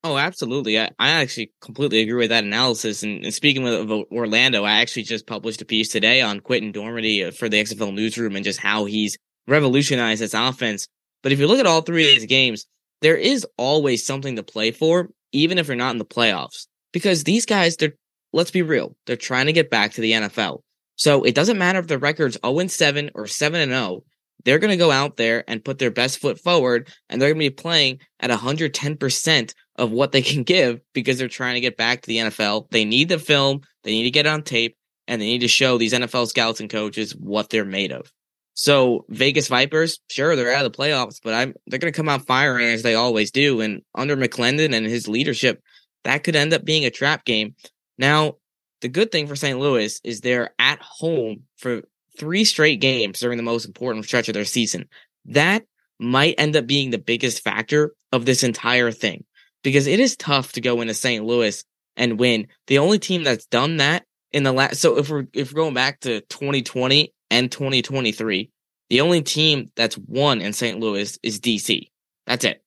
Oh, 0.05 0.19
absolutely. 0.19 0.79
I, 0.79 0.91
I 0.99 1.11
actually 1.13 1.53
completely 1.63 2.03
agree 2.03 2.19
with 2.19 2.29
that 2.29 2.45
analysis. 2.45 3.03
And, 3.03 3.25
and 3.25 3.33
speaking 3.33 3.67
of, 3.67 3.91
of, 3.91 4.05
Orlando, 4.13 4.63
I 4.63 4.81
actually 4.83 5.05
just 5.05 5.27
published 5.27 5.63
a 5.63 5.65
piece 5.65 5.89
today 5.89 6.21
on 6.21 6.41
Quinten 6.41 6.75
Dormady 6.75 7.27
uh, 7.27 7.31
for 7.31 7.49
the 7.49 7.63
XFL 7.63 7.95
newsroom 7.95 8.37
and 8.37 8.45
just 8.45 8.61
how 8.61 8.85
he's 8.85 9.17
revolutionized 9.49 10.21
his 10.21 10.35
offense. 10.35 10.87
But 11.23 11.33
if 11.33 11.39
you 11.39 11.47
look 11.47 11.59
at 11.59 11.67
all 11.67 11.81
three 11.81 12.05
of 12.05 12.11
these 12.11 12.27
games, 12.27 12.67
there 13.01 13.17
is 13.17 13.47
always 13.57 14.05
something 14.05 14.37
to 14.37 14.43
play 14.43 14.73
for, 14.73 15.09
even 15.33 15.57
if 15.57 15.69
you're 15.69 15.77
not 15.77 15.93
in 15.93 15.99
the 15.99 16.05
playoffs. 16.05 16.67
Because 16.93 17.25
these 17.25 17.47
guys, 17.47 17.77
they're, 17.77 17.95
let's 18.35 18.51
be 18.51 18.61
real, 18.61 18.95
they're 19.07 19.17
trying 19.17 19.47
to 19.47 19.55
get 19.55 19.71
back 19.71 19.93
to 19.95 20.03
the 20.03 20.13
NFL. 20.13 20.61
So 20.97 21.25
it 21.25 21.35
doesn't 21.35 21.59
matter 21.59 21.79
if 21.79 21.87
the 21.87 21.99
record's 21.99 22.37
0 22.45 22.67
7 22.67 23.11
or 23.15 23.27
7 23.27 23.69
0 23.71 24.05
they're 24.45 24.59
going 24.59 24.71
to 24.71 24.77
go 24.77 24.91
out 24.91 25.17
there 25.17 25.45
and 25.49 25.65
put 25.65 25.79
their 25.79 25.91
best 25.91 26.19
foot 26.19 26.41
forward 26.41 26.89
and 27.09 27.21
they're 27.21 27.31
going 27.31 27.41
to 27.41 27.51
be 27.51 27.63
playing 27.63 28.01
at 28.21 28.31
110% 28.31 29.55
of 29.77 29.91
what 29.91 30.13
they 30.13 30.23
can 30.23 30.43
give 30.43 30.81
because 30.93 31.19
they're 31.19 31.29
trying 31.29 31.55
to 31.55 31.61
get 31.61 31.77
back 31.77 32.03
to 32.03 32.07
the 32.07 32.19
NFL. 32.19 32.71
They 32.71 32.85
need 32.85 33.09
the 33.09 33.19
film, 33.19 33.63
they 33.83 33.93
need 33.93 34.05
to 34.05 34.11
get 34.11 34.27
it 34.27 34.31
on 34.31 34.43
tape, 34.43 34.77
and 35.09 35.21
they 35.21 35.27
need 35.27 35.41
to 35.41 35.49
show 35.49 35.79
these 35.79 35.93
NFL 35.93 36.29
scouts 36.29 36.61
and 36.61 36.71
coaches 36.71 37.13
what 37.13 37.51
they're 37.51 37.65
made 37.65 37.93
of. 37.93 38.11
So 38.55 39.05
Vegas 39.09 39.49
Vipers, 39.49 39.99
sure, 40.09 40.37
they're 40.37 40.55
out 40.55 40.65
of 40.65 40.73
the 40.73 40.79
playoffs, 40.79 41.21
but 41.23 41.35
I'm 41.35 41.55
they're 41.67 41.81
going 41.81 41.93
to 41.93 41.97
come 41.97 42.09
out 42.09 42.27
firing 42.27 42.69
as 42.69 42.83
they 42.83 42.95
always 42.95 43.33
do. 43.33 43.61
And 43.61 43.83
under 43.95 44.17
McClendon 44.17 44.73
and 44.75 44.87
his 44.87 45.09
leadership, 45.09 45.61
that 46.05 46.23
could 46.23 46.37
end 46.37 46.53
up 46.53 46.65
being 46.65 46.85
a 46.85 46.91
trap 46.91 47.25
game. 47.25 47.57
Now, 47.99 48.35
the 48.81 48.89
good 48.89 49.11
thing 49.11 49.27
for 49.27 49.35
St. 49.35 49.59
Louis 49.59 50.01
is 50.05 50.21
they're 50.21 50.55
at 50.59 50.81
home 50.81 51.45
for 51.57 51.83
three 52.19 52.45
straight 52.45 52.81
games 52.81 53.21
during 53.21 53.37
the 53.37 53.43
most 53.43 53.65
important 53.65 54.05
stretch 54.05 54.29
of 54.29 54.35
their 54.35 54.45
season. 54.45 54.89
That 55.27 55.65
might 55.99 56.35
end 56.39 56.57
up 56.57 56.67
being 56.67 56.91
the 56.91 56.99
biggest 56.99 57.43
factor 57.43 57.95
of 58.13 58.25
this 58.25 58.43
entire 58.43 58.91
thing 58.91 59.25
because 59.63 59.87
it 59.87 60.01
is 60.01 60.17
tough 60.17 60.53
to 60.53 60.61
go 60.61 60.81
into 60.81 60.95
St. 60.95 61.25
Louis 61.25 61.65
and 61.97 62.19
win. 62.19 62.49
The 62.67 62.79
only 62.79 62.99
team 62.99 63.25
that's 63.25 63.47
done 63.47 63.79
that 63.79 64.05
in 64.33 64.43
the 64.43 64.53
last, 64.53 64.81
so 64.81 64.99
if 64.99 65.09
we're, 65.09 65.27
if 65.33 65.53
we're 65.53 65.63
going 65.63 65.75
back 65.75 66.01
to 66.01 66.21
2020 66.23 67.13
and 67.31 67.51
2023, 67.51 68.51
the 68.91 69.01
only 69.01 69.23
team 69.23 69.71
that's 69.77 69.97
won 69.97 70.41
in 70.41 70.53
St. 70.53 70.79
Louis 70.79 71.19
is 71.23 71.41
DC. 71.41 71.89
That's 72.27 72.45
it. 72.45 72.63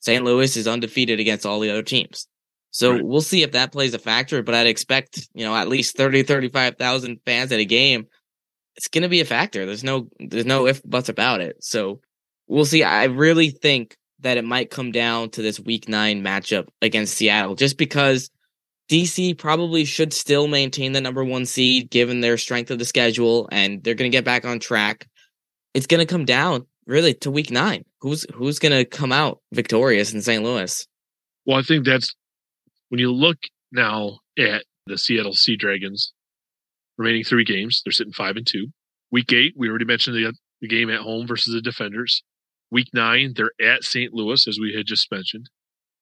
St. 0.00 0.24
Louis 0.24 0.56
is 0.56 0.68
undefeated 0.68 1.20
against 1.20 1.46
all 1.46 1.60
the 1.60 1.70
other 1.70 1.82
teams. 1.82 2.28
So 2.70 2.92
right. 2.92 3.04
we'll 3.04 3.20
see 3.20 3.42
if 3.42 3.52
that 3.52 3.72
plays 3.72 3.94
a 3.94 3.98
factor, 3.98 4.42
but 4.42 4.54
I'd 4.54 4.66
expect, 4.66 5.28
you 5.32 5.44
know, 5.44 5.54
at 5.54 5.68
least 5.68 5.96
30, 5.96 6.24
35,000 6.24 7.20
fans 7.24 7.52
at 7.52 7.60
a 7.60 7.64
game 7.64 8.06
it's 8.76 8.88
going 8.88 9.02
to 9.02 9.08
be 9.08 9.20
a 9.20 9.24
factor. 9.24 9.66
There's 9.66 9.84
no 9.84 10.08
there's 10.18 10.46
no 10.46 10.66
if 10.66 10.82
buts 10.84 11.08
about 11.08 11.40
it. 11.40 11.62
So 11.62 12.00
we'll 12.48 12.64
see. 12.64 12.82
I 12.82 13.04
really 13.04 13.50
think 13.50 13.96
that 14.20 14.36
it 14.36 14.44
might 14.44 14.70
come 14.70 14.90
down 14.92 15.30
to 15.30 15.42
this 15.42 15.60
week 15.60 15.88
9 15.88 16.22
matchup 16.22 16.68
against 16.80 17.14
Seattle 17.14 17.54
just 17.54 17.76
because 17.76 18.30
DC 18.90 19.36
probably 19.36 19.84
should 19.84 20.12
still 20.12 20.46
maintain 20.46 20.92
the 20.92 21.00
number 21.00 21.24
1 21.24 21.46
seed 21.46 21.90
given 21.90 22.20
their 22.20 22.38
strength 22.38 22.70
of 22.70 22.78
the 22.78 22.84
schedule 22.84 23.48
and 23.52 23.82
they're 23.82 23.94
going 23.94 24.10
to 24.10 24.16
get 24.16 24.24
back 24.24 24.44
on 24.44 24.60
track. 24.60 25.06
It's 25.74 25.86
going 25.86 26.00
to 26.00 26.10
come 26.10 26.24
down 26.24 26.66
really 26.86 27.14
to 27.14 27.30
week 27.30 27.50
9. 27.50 27.84
Who's 28.00 28.26
who's 28.34 28.58
going 28.58 28.72
to 28.72 28.84
come 28.84 29.12
out 29.12 29.40
victorious 29.52 30.12
in 30.12 30.22
St. 30.22 30.42
Louis? 30.42 30.86
Well, 31.46 31.58
I 31.58 31.62
think 31.62 31.84
that's 31.84 32.14
when 32.88 33.00
you 33.00 33.12
look 33.12 33.38
now 33.72 34.18
at 34.38 34.64
the 34.86 34.98
Seattle 34.98 35.34
Sea 35.34 35.56
Dragons 35.56 36.12
remaining 36.98 37.24
three 37.24 37.44
games. 37.44 37.82
They're 37.84 37.92
sitting 37.92 38.12
five 38.12 38.36
and 38.36 38.46
two. 38.46 38.68
Week 39.10 39.32
eight, 39.32 39.54
we 39.56 39.68
already 39.68 39.84
mentioned 39.84 40.16
the, 40.16 40.32
the 40.60 40.68
game 40.68 40.90
at 40.90 41.00
home 41.00 41.26
versus 41.26 41.54
the 41.54 41.60
Defenders. 41.60 42.22
Week 42.70 42.88
nine, 42.92 43.34
they're 43.36 43.52
at 43.60 43.84
St. 43.84 44.12
Louis, 44.12 44.46
as 44.48 44.58
we 44.58 44.74
had 44.74 44.86
just 44.86 45.10
mentioned. 45.12 45.48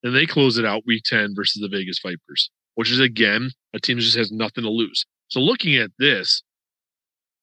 And 0.03 0.15
they 0.15 0.27
close 0.27 0.59
it 0.59 0.65
out 0.65 0.83
week 0.87 1.03
10 1.05 1.35
versus 1.35 1.61
the 1.61 1.69
Vegas 1.69 1.99
Vipers, 2.03 2.51
which 2.75 2.91
is 2.91 3.01
again 3.01 3.51
a 3.75 3.79
team 3.79 3.99
that 3.99 4.03
just 4.03 4.17
has 4.17 4.33
nothing 4.33 4.65
to 4.65 4.71
lose. 4.71 5.05
So 5.29 5.41
looking 5.41 5.77
at 5.77 5.91
this, 5.99 6.43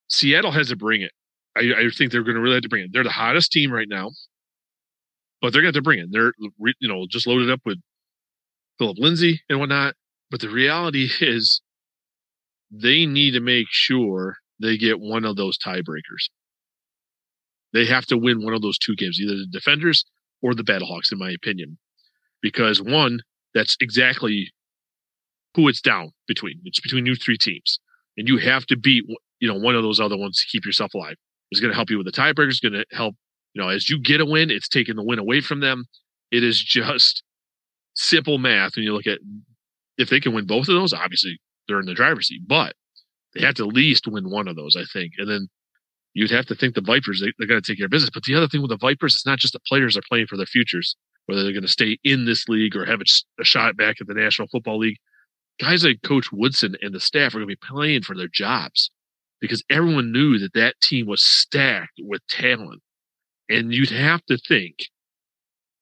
Seattle 0.10 0.52
has 0.52 0.70
to 0.70 0.76
bring 0.76 1.02
it. 1.02 1.12
I, 1.56 1.86
I 1.86 1.90
think 1.90 2.12
they're 2.12 2.24
going 2.24 2.36
to 2.36 2.42
really 2.42 2.56
have 2.56 2.64
to 2.64 2.70
bring 2.70 2.84
it. 2.84 2.90
They're 2.92 3.04
the 3.04 3.10
hottest 3.10 3.52
team 3.52 3.72
right 3.72 3.88
now, 3.88 4.12
but 5.42 5.54
they're 5.54 5.62
going 5.62 5.74
to 5.74 5.78
have 5.78 5.84
to 5.84 5.88
bring 5.88 6.00
it. 6.00 6.10
They're, 6.12 6.34
you 6.80 6.90
know, 6.90 7.06
just 7.10 7.28
loaded 7.28 7.50
up 7.50 7.62
with 7.66 7.80
Phillip 8.78 8.98
Lindsay 8.98 9.42
and 9.50 9.60
whatnot. 9.60 9.96
But 10.32 10.42
the 10.42 10.50
reality 10.50 11.10
is 11.22 11.62
they 12.72 13.06
need 13.06 13.32
to 13.32 13.40
make 13.40 13.68
sure 13.70 14.38
they 14.62 14.78
get 14.78 15.00
one 15.00 15.26
of 15.26 15.36
those 15.36 15.58
tiebreakers. 15.58 16.30
They 17.74 17.86
have 17.86 18.06
to 18.08 18.18
win 18.18 18.44
one 18.44 18.54
of 18.54 18.62
those 18.62 18.78
two 18.78 18.96
games, 18.96 19.20
either 19.20 19.34
the 19.34 19.48
defenders 19.52 20.06
or 20.42 20.54
the 20.54 20.64
Battlehawks, 20.64 21.12
in 21.12 21.20
my 21.20 21.32
opinion. 21.32 21.78
Because 22.42 22.82
one, 22.82 23.20
that's 23.54 23.76
exactly 23.80 24.52
who 25.56 25.68
it's 25.68 25.82
down 25.82 26.12
between. 26.28 26.60
It's 26.66 26.80
between 26.80 27.06
you 27.06 27.16
three 27.16 27.38
teams. 27.38 27.80
And 28.18 28.28
you 28.28 28.38
have 28.38 28.66
to 28.68 28.78
beat, 28.78 29.04
you 29.40 29.48
know, 29.48 29.58
one 29.58 29.76
of 29.76 29.84
those 29.84 30.00
other 30.00 30.18
ones 30.18 30.40
to 30.40 30.48
keep 30.52 30.66
yourself 30.66 30.94
alive. 30.94 31.16
It's 31.52 31.62
going 31.62 31.72
to 31.72 31.76
help 31.76 31.90
you 31.90 31.98
with 31.98 32.06
the 32.06 32.12
tiebreakers. 32.12 32.50
It's 32.50 32.60
going 32.60 32.74
to 32.74 32.86
help, 32.92 33.16
you 33.54 33.62
know, 33.62 33.70
as 33.70 33.90
you 33.90 34.00
get 34.00 34.22
a 34.22 34.26
win, 34.26 34.52
it's 34.52 34.68
taking 34.68 34.96
the 34.96 35.04
win 35.04 35.20
away 35.20 35.42
from 35.42 35.60
them. 35.60 35.86
It 36.32 36.44
is 36.44 36.62
just 36.62 37.24
simple 37.96 38.38
math 38.38 38.76
when 38.76 38.84
you 38.84 38.94
look 38.94 39.08
at 39.08 39.20
if 39.98 40.10
they 40.10 40.20
can 40.20 40.34
win 40.34 40.46
both 40.46 40.70
of 40.70 40.76
those, 40.76 40.94
obviously 40.94 41.40
they're 41.70 41.80
in 41.80 41.86
the 41.86 41.94
driver's 41.94 42.28
seat. 42.28 42.42
But 42.46 42.76
they 43.34 43.42
have 43.46 43.56
to 43.56 43.68
at 43.68 43.74
least 43.74 44.08
win 44.08 44.30
one 44.30 44.48
of 44.48 44.56
those, 44.56 44.76
I 44.76 44.84
think. 44.92 45.14
And 45.18 45.30
then 45.30 45.48
you'd 46.14 46.32
have 46.32 46.48
to 46.48 46.56
think 46.56 46.76
the 46.76 46.82
Vipers, 46.82 47.22
they, 47.22 47.32
they're 47.38 47.48
going 47.48 47.62
to 47.62 47.72
take 47.72 47.78
care 47.78 47.86
of 47.86 47.92
business. 47.92 48.10
But 48.14 48.24
the 48.24 48.36
other 48.36 48.48
thing 48.48 48.62
with 48.62 48.72
the 48.72 48.78
Vipers, 48.78 49.14
it's 49.14 49.26
not 49.26 49.40
just 49.40 49.54
the 49.54 49.60
players 49.68 49.96
are 49.96 50.02
playing 50.10 50.28
for 50.28 50.36
their 50.36 50.46
futures, 50.46 50.96
whether 51.28 51.44
they're 51.44 51.54
going 51.54 51.62
to 51.62 51.68
stay 51.68 51.98
in 52.04 52.26
this 52.26 52.50
league 52.50 52.76
or 52.76 52.86
have 52.86 53.02
a 53.02 53.46
shot 53.46 53.78
back 53.78 53.98
at 54.02 54.08
the 54.08 54.14
National 54.14 54.48
Football 54.48 54.80
League. 54.80 54.98
guys 55.60 55.84
like 55.84 56.02
Coach 56.04 56.32
Woodson 56.32 56.76
and 56.82 56.94
the 56.94 57.00
staff 57.00 57.34
are 57.34 57.40
going 57.40 57.48
to 57.50 57.56
be 57.56 57.68
playing 57.68 58.02
for 58.02 58.16
their 58.16 58.28
jobs 58.28 58.90
because 59.40 59.64
everyone 59.70 60.12
knew 60.12 60.38
that 60.40 60.54
that 60.54 60.76
team 60.82 61.06
was 61.08 61.24
stacked 61.24 62.00
with 62.00 62.22
talent. 62.30 62.82
And 63.48 63.74
you'd 63.74 63.90
have 63.90 64.24
to 64.26 64.38
think, 64.38 64.76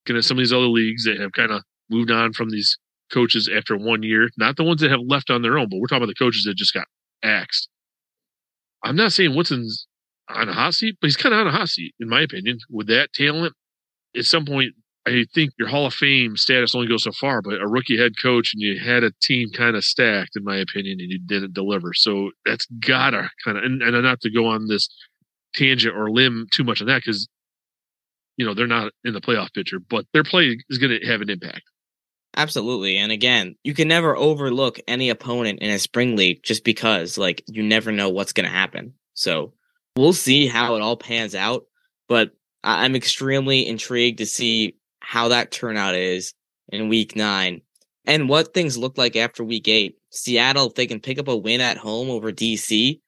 kind 0.05 0.17
of 0.17 0.25
some 0.25 0.37
of 0.37 0.41
these 0.41 0.53
other 0.53 0.67
leagues 0.67 1.03
that 1.03 1.19
have 1.19 1.33
kind 1.33 1.51
of 1.51 1.63
moved 1.89 2.11
on 2.11 2.33
from 2.33 2.49
these 2.49 2.77
coaches 3.11 3.49
after 3.53 3.77
one 3.77 4.03
year, 4.03 4.29
not 4.37 4.57
the 4.57 4.63
ones 4.63 4.81
that 4.81 4.91
have 4.91 5.01
left 5.05 5.29
on 5.29 5.41
their 5.41 5.57
own, 5.57 5.67
but 5.69 5.79
we're 5.79 5.87
talking 5.87 6.03
about 6.03 6.13
the 6.17 6.23
coaches 6.23 6.43
that 6.45 6.55
just 6.55 6.73
got 6.73 6.87
axed. 7.23 7.69
I'm 8.83 8.95
not 8.95 9.13
saying 9.13 9.35
Woodson's 9.35 9.87
on 10.29 10.49
a 10.49 10.53
hot 10.53 10.73
seat, 10.73 10.97
but 11.01 11.07
he's 11.07 11.17
kind 11.17 11.33
of 11.33 11.41
on 11.41 11.47
a 11.47 11.51
hot 11.51 11.69
seat, 11.69 11.93
in 11.99 12.09
my 12.09 12.21
opinion, 12.21 12.59
with 12.69 12.87
that 12.87 13.13
talent. 13.13 13.53
At 14.15 14.25
some 14.25 14.45
point, 14.45 14.73
I 15.07 15.25
think 15.33 15.51
your 15.57 15.69
Hall 15.69 15.85
of 15.85 15.93
Fame 15.93 16.35
status 16.35 16.75
only 16.75 16.87
goes 16.87 17.03
so 17.03 17.11
far, 17.13 17.41
but 17.41 17.61
a 17.61 17.67
rookie 17.67 17.97
head 17.97 18.13
coach 18.21 18.51
and 18.53 18.61
you 18.61 18.77
had 18.77 19.03
a 19.03 19.11
team 19.21 19.49
kind 19.51 19.77
of 19.77 19.85
stacked, 19.85 20.35
in 20.35 20.43
my 20.43 20.57
opinion, 20.57 20.99
and 20.99 21.09
you 21.09 21.19
didn't 21.25 21.53
deliver. 21.53 21.93
So 21.93 22.31
that's 22.45 22.67
gotta 22.85 23.29
kind 23.43 23.57
of, 23.57 23.63
and, 23.63 23.81
and 23.81 24.03
not 24.03 24.19
to 24.21 24.29
go 24.29 24.47
on 24.47 24.67
this 24.67 24.89
tangent 25.55 25.95
or 25.95 26.11
limb 26.11 26.47
too 26.53 26.65
much 26.65 26.81
on 26.81 26.87
that 26.87 27.03
because, 27.05 27.27
you 28.35 28.45
know, 28.45 28.53
they're 28.53 28.67
not 28.67 28.91
in 29.05 29.13
the 29.13 29.21
playoff 29.21 29.53
picture, 29.53 29.79
but 29.79 30.05
their 30.13 30.23
play 30.23 30.57
is 30.69 30.77
going 30.77 30.99
to 30.99 31.07
have 31.07 31.21
an 31.21 31.29
impact. 31.29 31.63
Absolutely. 32.35 32.97
And 32.97 33.11
again, 33.11 33.55
you 33.63 33.73
can 33.73 33.87
never 33.87 34.15
overlook 34.15 34.79
any 34.87 35.09
opponent 35.09 35.59
in 35.59 35.71
a 35.71 35.79
spring 35.79 36.15
league 36.15 36.43
just 36.43 36.63
because, 36.63 37.17
like, 37.17 37.43
you 37.47 37.63
never 37.63 37.91
know 37.91 38.09
what's 38.09 38.33
going 38.33 38.45
to 38.45 38.51
happen. 38.51 38.93
So 39.13 39.53
we'll 39.95 40.13
see 40.13 40.47
how 40.47 40.75
it 40.75 40.81
all 40.81 40.97
pans 40.97 41.33
out. 41.33 41.63
But 42.07 42.31
I'm 42.63 42.95
extremely 42.95 43.67
intrigued 43.67 44.19
to 44.19 44.25
see 44.25 44.75
how 44.99 45.29
that 45.29 45.51
turnout 45.51 45.95
is 45.95 46.33
in 46.69 46.89
week 46.89 47.15
nine 47.15 47.61
and 48.05 48.29
what 48.29 48.53
things 48.53 48.77
look 48.77 48.97
like 48.97 49.15
after 49.15 49.43
week 49.43 49.67
eight. 49.67 49.97
Seattle, 50.11 50.67
if 50.67 50.75
they 50.75 50.87
can 50.87 50.99
pick 50.99 51.19
up 51.19 51.27
a 51.27 51.35
win 51.35 51.61
at 51.61 51.77
home 51.77 52.09
over 52.09 52.31
DC, 52.31 52.99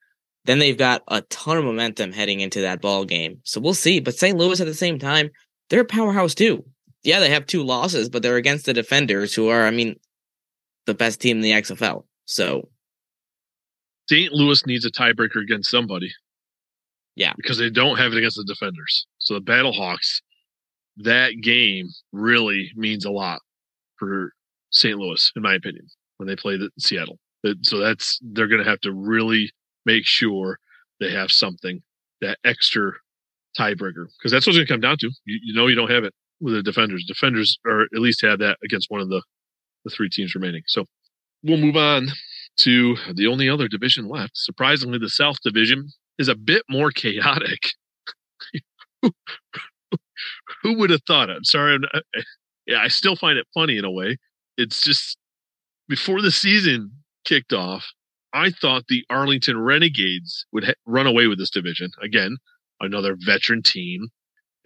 then 0.45 0.59
they've 0.59 0.77
got 0.77 1.03
a 1.07 1.21
ton 1.21 1.57
of 1.57 1.65
momentum 1.65 2.11
heading 2.11 2.39
into 2.39 2.61
that 2.61 2.81
ball 2.81 3.05
game. 3.05 3.39
So 3.43 3.59
we'll 3.59 3.73
see. 3.73 3.99
But 3.99 4.15
St. 4.15 4.37
Louis 4.37 4.59
at 4.59 4.67
the 4.67 4.73
same 4.73 4.99
time, 4.99 5.29
they're 5.69 5.81
a 5.81 5.85
powerhouse 5.85 6.33
too. 6.33 6.65
Yeah, 7.03 7.19
they 7.19 7.30
have 7.30 7.45
two 7.45 7.63
losses, 7.63 8.09
but 8.09 8.21
they're 8.21 8.35
against 8.35 8.65
the 8.65 8.73
defenders 8.73 9.34
who 9.34 9.49
are, 9.49 9.65
I 9.65 9.71
mean, 9.71 9.97
the 10.85 10.93
best 10.93 11.21
team 11.21 11.38
in 11.38 11.43
the 11.43 11.51
XFL. 11.51 12.03
So 12.26 12.69
St. 14.09 14.34
Louis 14.34 14.65
needs 14.65 14.85
a 14.85 14.91
tiebreaker 14.91 15.41
against 15.41 15.69
somebody. 15.69 16.11
Yeah. 17.15 17.34
Because 17.38 17.57
they 17.57 17.69
don't 17.69 17.97
have 17.97 18.11
it 18.11 18.17
against 18.17 18.38
the 18.38 18.45
defenders. 18.45 19.07
So 19.19 19.35
the 19.35 19.41
Battlehawks 19.41 20.21
that 20.99 21.41
game 21.41 21.88
really 22.11 22.71
means 22.76 23.05
a 23.05 23.11
lot 23.11 23.39
for 23.97 24.34
St. 24.71 24.97
Louis, 24.97 25.31
in 25.35 25.41
my 25.41 25.55
opinion, 25.55 25.88
when 26.17 26.27
they 26.27 26.35
play 26.35 26.57
the 26.57 26.69
Seattle. 26.77 27.17
So 27.61 27.77
that's 27.77 28.19
they're 28.21 28.47
going 28.47 28.63
to 28.63 28.69
have 28.69 28.81
to 28.81 28.93
really 28.93 29.51
make 29.85 30.05
sure 30.05 30.59
they 30.99 31.11
have 31.11 31.31
something 31.31 31.81
that 32.21 32.38
extra 32.43 32.91
tiebreaker 33.57 34.07
because 34.17 34.31
that's 34.31 34.45
what's 34.45 34.57
going 34.57 34.67
to 34.67 34.73
come 34.73 34.81
down 34.81 34.97
to. 34.97 35.09
You, 35.26 35.39
you, 35.41 35.53
know, 35.53 35.67
you 35.67 35.76
don't 35.76 35.89
have 35.89 36.03
it 36.03 36.13
with 36.41 36.53
the 36.53 36.64
defenders. 36.64 37.06
Defenders 37.07 37.57
are 37.66 37.84
at 37.84 37.94
least 37.94 38.22
have 38.22 38.40
that 38.40 38.57
against 38.64 38.90
one 38.90 39.02
of 39.02 39.10
the 39.10 39.22
the 39.86 39.90
three 39.90 40.10
teams 40.10 40.36
remaining. 40.36 40.64
So 40.68 40.86
we'll 41.44 41.57
move 41.57 41.78
on 41.78 42.10
to 42.57 42.98
the 43.14 43.28
only 43.28 43.49
other 43.49 43.68
division 43.68 44.10
left. 44.10 44.32
Surprisingly, 44.36 44.99
the 44.99 45.10
South 45.10 45.38
Division 45.44 45.90
is 46.18 46.28
a 46.28 46.36
bit 46.36 46.64
more 46.70 46.91
chaotic. 46.91 47.72
who 50.61 50.78
would 50.78 50.90
have 50.90 51.03
thought 51.07 51.30
it? 51.30 51.38
I'm 51.38 51.45
sorry. 51.45 51.76
I'm 51.76 51.82
not, 51.82 52.03
yeah, 52.68 52.82
I 52.82 52.90
still 52.90 53.16
find 53.16 53.38
it 53.38 53.48
funny 53.53 53.78
in 53.78 53.86
a 53.86 53.91
way. 53.91 54.18
It's 54.57 54.82
just 54.82 55.18
before 55.88 56.22
the 56.22 56.32
season 56.32 56.91
kicked 57.26 57.53
off, 57.53 57.86
I 58.34 58.52
thought 58.52 58.88
the 58.88 59.06
Arlington 59.10 59.60
Renegades 59.60 60.45
would 60.52 60.66
ha- 60.66 60.74
run 60.86 61.07
away 61.07 61.28
with 61.28 61.40
this 61.40 61.49
division. 61.49 61.90
Again, 62.02 62.38
another 62.80 63.16
veteran 63.20 63.64
team. 63.64 64.10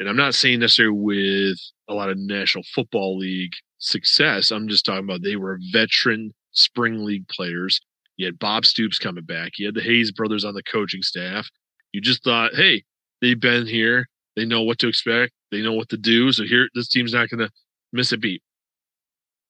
And 0.03 0.09
I'm 0.09 0.17
not 0.17 0.35
saying 0.35 0.59
necessarily 0.59 0.99
with 0.99 1.57
a 1.87 1.93
lot 1.93 2.09
of 2.09 2.17
National 2.17 2.65
Football 2.75 3.17
League 3.17 3.53
success. 3.77 4.51
I'm 4.51 4.67
just 4.67 4.85
talking 4.85 5.05
about 5.05 5.23
they 5.23 5.37
were 5.37 5.57
veteran 5.71 6.33
spring 6.51 7.05
league 7.05 7.25
players. 7.29 7.79
You 8.17 8.25
had 8.25 8.37
Bob 8.37 8.65
Stoops 8.65 8.99
coming 8.99 9.23
back. 9.23 9.53
You 9.57 9.67
had 9.67 9.75
the 9.75 9.81
Hayes 9.81 10.11
brothers 10.11 10.43
on 10.43 10.55
the 10.55 10.63
coaching 10.63 11.03
staff. 11.03 11.47
You 11.93 12.01
just 12.01 12.21
thought, 12.21 12.53
hey, 12.53 12.83
they've 13.21 13.39
been 13.39 13.65
here. 13.65 14.09
They 14.35 14.43
know 14.43 14.61
what 14.61 14.77
to 14.79 14.89
expect. 14.89 15.31
They 15.51 15.61
know 15.61 15.71
what 15.71 15.87
to 15.87 15.97
do. 15.97 16.33
So 16.33 16.43
here, 16.43 16.67
this 16.75 16.89
team's 16.89 17.13
not 17.13 17.29
going 17.29 17.47
to 17.47 17.49
miss 17.93 18.11
a 18.11 18.17
beat. 18.17 18.43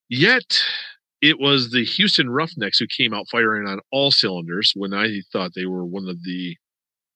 Yet, 0.08 0.62
it 1.20 1.40
was 1.40 1.72
the 1.72 1.84
Houston 1.84 2.30
Roughnecks 2.30 2.78
who 2.78 2.86
came 2.86 3.12
out 3.12 3.26
firing 3.32 3.68
on 3.68 3.80
all 3.92 4.12
cylinders 4.12 4.72
when 4.76 4.94
I 4.94 5.22
thought 5.32 5.54
they 5.56 5.66
were 5.66 5.84
one 5.84 6.08
of 6.08 6.24
the 6.24 6.56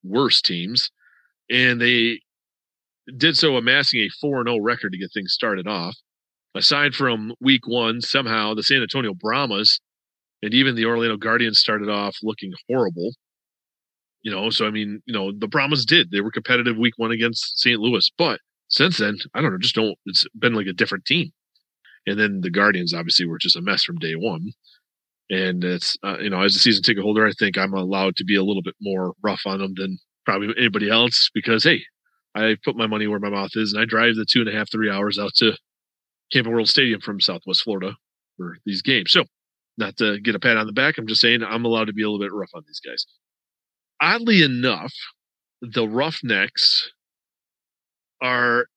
worst 0.03 0.43
teams. 0.43 0.89
And 1.51 1.79
they 1.79 2.21
did 3.15 3.37
so 3.37 3.55
amassing 3.55 4.01
a 4.01 4.09
4 4.21 4.43
0 4.45 4.59
record 4.59 4.91
to 4.91 4.97
get 4.97 5.11
things 5.13 5.33
started 5.33 5.67
off. 5.67 5.95
Aside 6.55 6.95
from 6.95 7.33
week 7.39 7.67
one, 7.67 8.01
somehow 8.01 8.53
the 8.53 8.63
San 8.63 8.81
Antonio 8.81 9.13
Brahmas 9.13 9.79
and 10.41 10.53
even 10.53 10.75
the 10.75 10.85
Orlando 10.85 11.17
Guardians 11.17 11.59
started 11.59 11.89
off 11.89 12.17
looking 12.23 12.51
horrible. 12.69 13.11
You 14.23 14.31
know, 14.31 14.49
so 14.49 14.65
I 14.65 14.71
mean, 14.71 15.01
you 15.05 15.13
know, 15.13 15.31
the 15.31 15.47
Brahmas 15.47 15.85
did. 15.85 16.11
They 16.11 16.21
were 16.21 16.31
competitive 16.31 16.77
week 16.77 16.95
one 16.97 17.11
against 17.11 17.59
St. 17.59 17.79
Louis, 17.79 18.09
but 18.17 18.39
since 18.69 18.97
then, 18.97 19.17
I 19.33 19.41
don't 19.41 19.51
know, 19.51 19.57
just 19.57 19.75
don't. 19.75 19.95
It's 20.05 20.25
been 20.37 20.53
like 20.53 20.67
a 20.67 20.73
different 20.73 21.05
team. 21.05 21.31
And 22.05 22.19
then 22.19 22.41
the 22.41 22.49
Guardians 22.49 22.93
obviously 22.93 23.25
were 23.25 23.37
just 23.37 23.55
a 23.55 23.61
mess 23.61 23.83
from 23.83 23.97
day 23.97 24.13
one. 24.15 24.51
And 25.29 25.63
it's 25.63 25.97
uh, 26.03 26.19
you 26.19 26.29
know, 26.29 26.41
as 26.41 26.55
a 26.55 26.59
season 26.59 26.83
ticket 26.83 27.03
holder, 27.03 27.27
I 27.27 27.31
think 27.37 27.57
I'm 27.57 27.73
allowed 27.73 28.15
to 28.17 28.25
be 28.25 28.35
a 28.35 28.43
little 28.43 28.61
bit 28.61 28.75
more 28.81 29.13
rough 29.21 29.41
on 29.45 29.59
them 29.59 29.73
than 29.75 29.97
probably 30.25 30.53
anybody 30.57 30.89
else 30.89 31.29
because 31.33 31.63
hey, 31.63 31.83
I 32.37 32.55
put 32.63 32.75
my 32.75 32.85
money 32.85 33.07
where 33.07 33.19
my 33.19 33.29
mouth 33.29 33.51
is, 33.55 33.73
and 33.73 33.81
I 33.81 33.85
drive 33.85 34.15
the 34.15 34.25
two 34.25 34.41
and 34.41 34.49
a 34.49 34.51
half, 34.51 34.71
three 34.71 34.91
hours 34.91 35.17
out 35.17 35.33
to 35.37 35.53
Camping 36.31 36.53
World 36.53 36.69
Stadium 36.69 37.01
from 37.01 37.19
Southwest 37.19 37.63
Florida 37.63 37.95
for 38.37 38.57
these 38.65 38.83
games. 38.83 39.11
So, 39.11 39.23
not 39.77 39.97
to 39.97 40.19
get 40.19 40.35
a 40.35 40.39
pat 40.39 40.57
on 40.57 40.67
the 40.67 40.73
back, 40.73 40.97
I'm 40.97 41.07
just 41.07 41.21
saying 41.21 41.43
I'm 41.43 41.65
allowed 41.65 41.85
to 41.85 41.93
be 41.93 42.03
a 42.03 42.09
little 42.09 42.23
bit 42.23 42.33
rough 42.33 42.51
on 42.53 42.63
these 42.67 42.79
guys. 42.79 43.05
Oddly 43.99 44.43
enough, 44.43 44.93
the 45.61 45.87
Roughnecks 45.87 46.91
are 48.21 48.67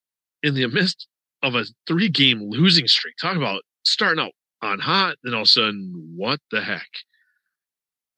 in 0.43 0.55
the 0.55 0.67
midst 0.67 1.07
of 1.43 1.55
a 1.55 1.65
three 1.87 2.09
game 2.09 2.41
losing 2.43 2.87
streak. 2.87 3.15
Talk 3.21 3.37
about 3.37 3.63
starting 3.85 4.25
out 4.25 4.33
on 4.63 4.79
hot, 4.79 5.17
then 5.23 5.35
all 5.35 5.41
of 5.41 5.45
a 5.45 5.49
sudden, 5.49 6.15
what 6.17 6.41
the 6.51 6.63
heck? 6.63 6.89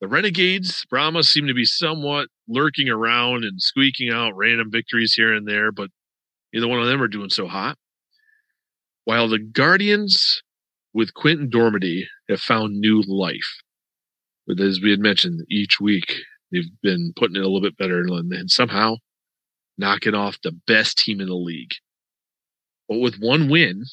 The 0.01 0.07
Renegades, 0.07 0.85
Brahma 0.89 1.23
seem 1.23 1.47
to 1.47 1.53
be 1.53 1.65
somewhat 1.65 2.27
lurking 2.47 2.89
around 2.89 3.43
and 3.43 3.61
squeaking 3.61 4.11
out 4.11 4.35
random 4.35 4.69
victories 4.71 5.13
here 5.13 5.33
and 5.33 5.47
there, 5.47 5.71
but 5.71 5.89
neither 6.53 6.67
one 6.67 6.79
of 6.79 6.87
them 6.87 7.01
are 7.01 7.07
doing 7.07 7.29
so 7.29 7.47
hot. 7.47 7.77
While 9.05 9.27
the 9.27 9.39
Guardians 9.39 10.41
with 10.93 11.13
Quinten 11.13 11.49
Dormady 11.49 12.05
have 12.29 12.39
found 12.39 12.79
new 12.79 13.01
life. 13.07 13.61
But 14.45 14.59
as 14.59 14.79
we 14.81 14.91
had 14.91 14.99
mentioned, 14.99 15.45
each 15.49 15.79
week 15.79 16.13
they've 16.51 16.69
been 16.81 17.13
putting 17.15 17.35
it 17.35 17.39
a 17.39 17.47
little 17.47 17.61
bit 17.61 17.77
better 17.77 17.99
and 17.99 18.51
somehow 18.51 18.97
knocking 19.77 20.13
off 20.13 20.37
the 20.43 20.51
best 20.67 20.97
team 20.97 21.19
in 21.19 21.27
the 21.27 21.35
league. 21.35 21.71
But 22.87 22.99
with 22.99 23.17
one 23.19 23.49
win, 23.49 23.83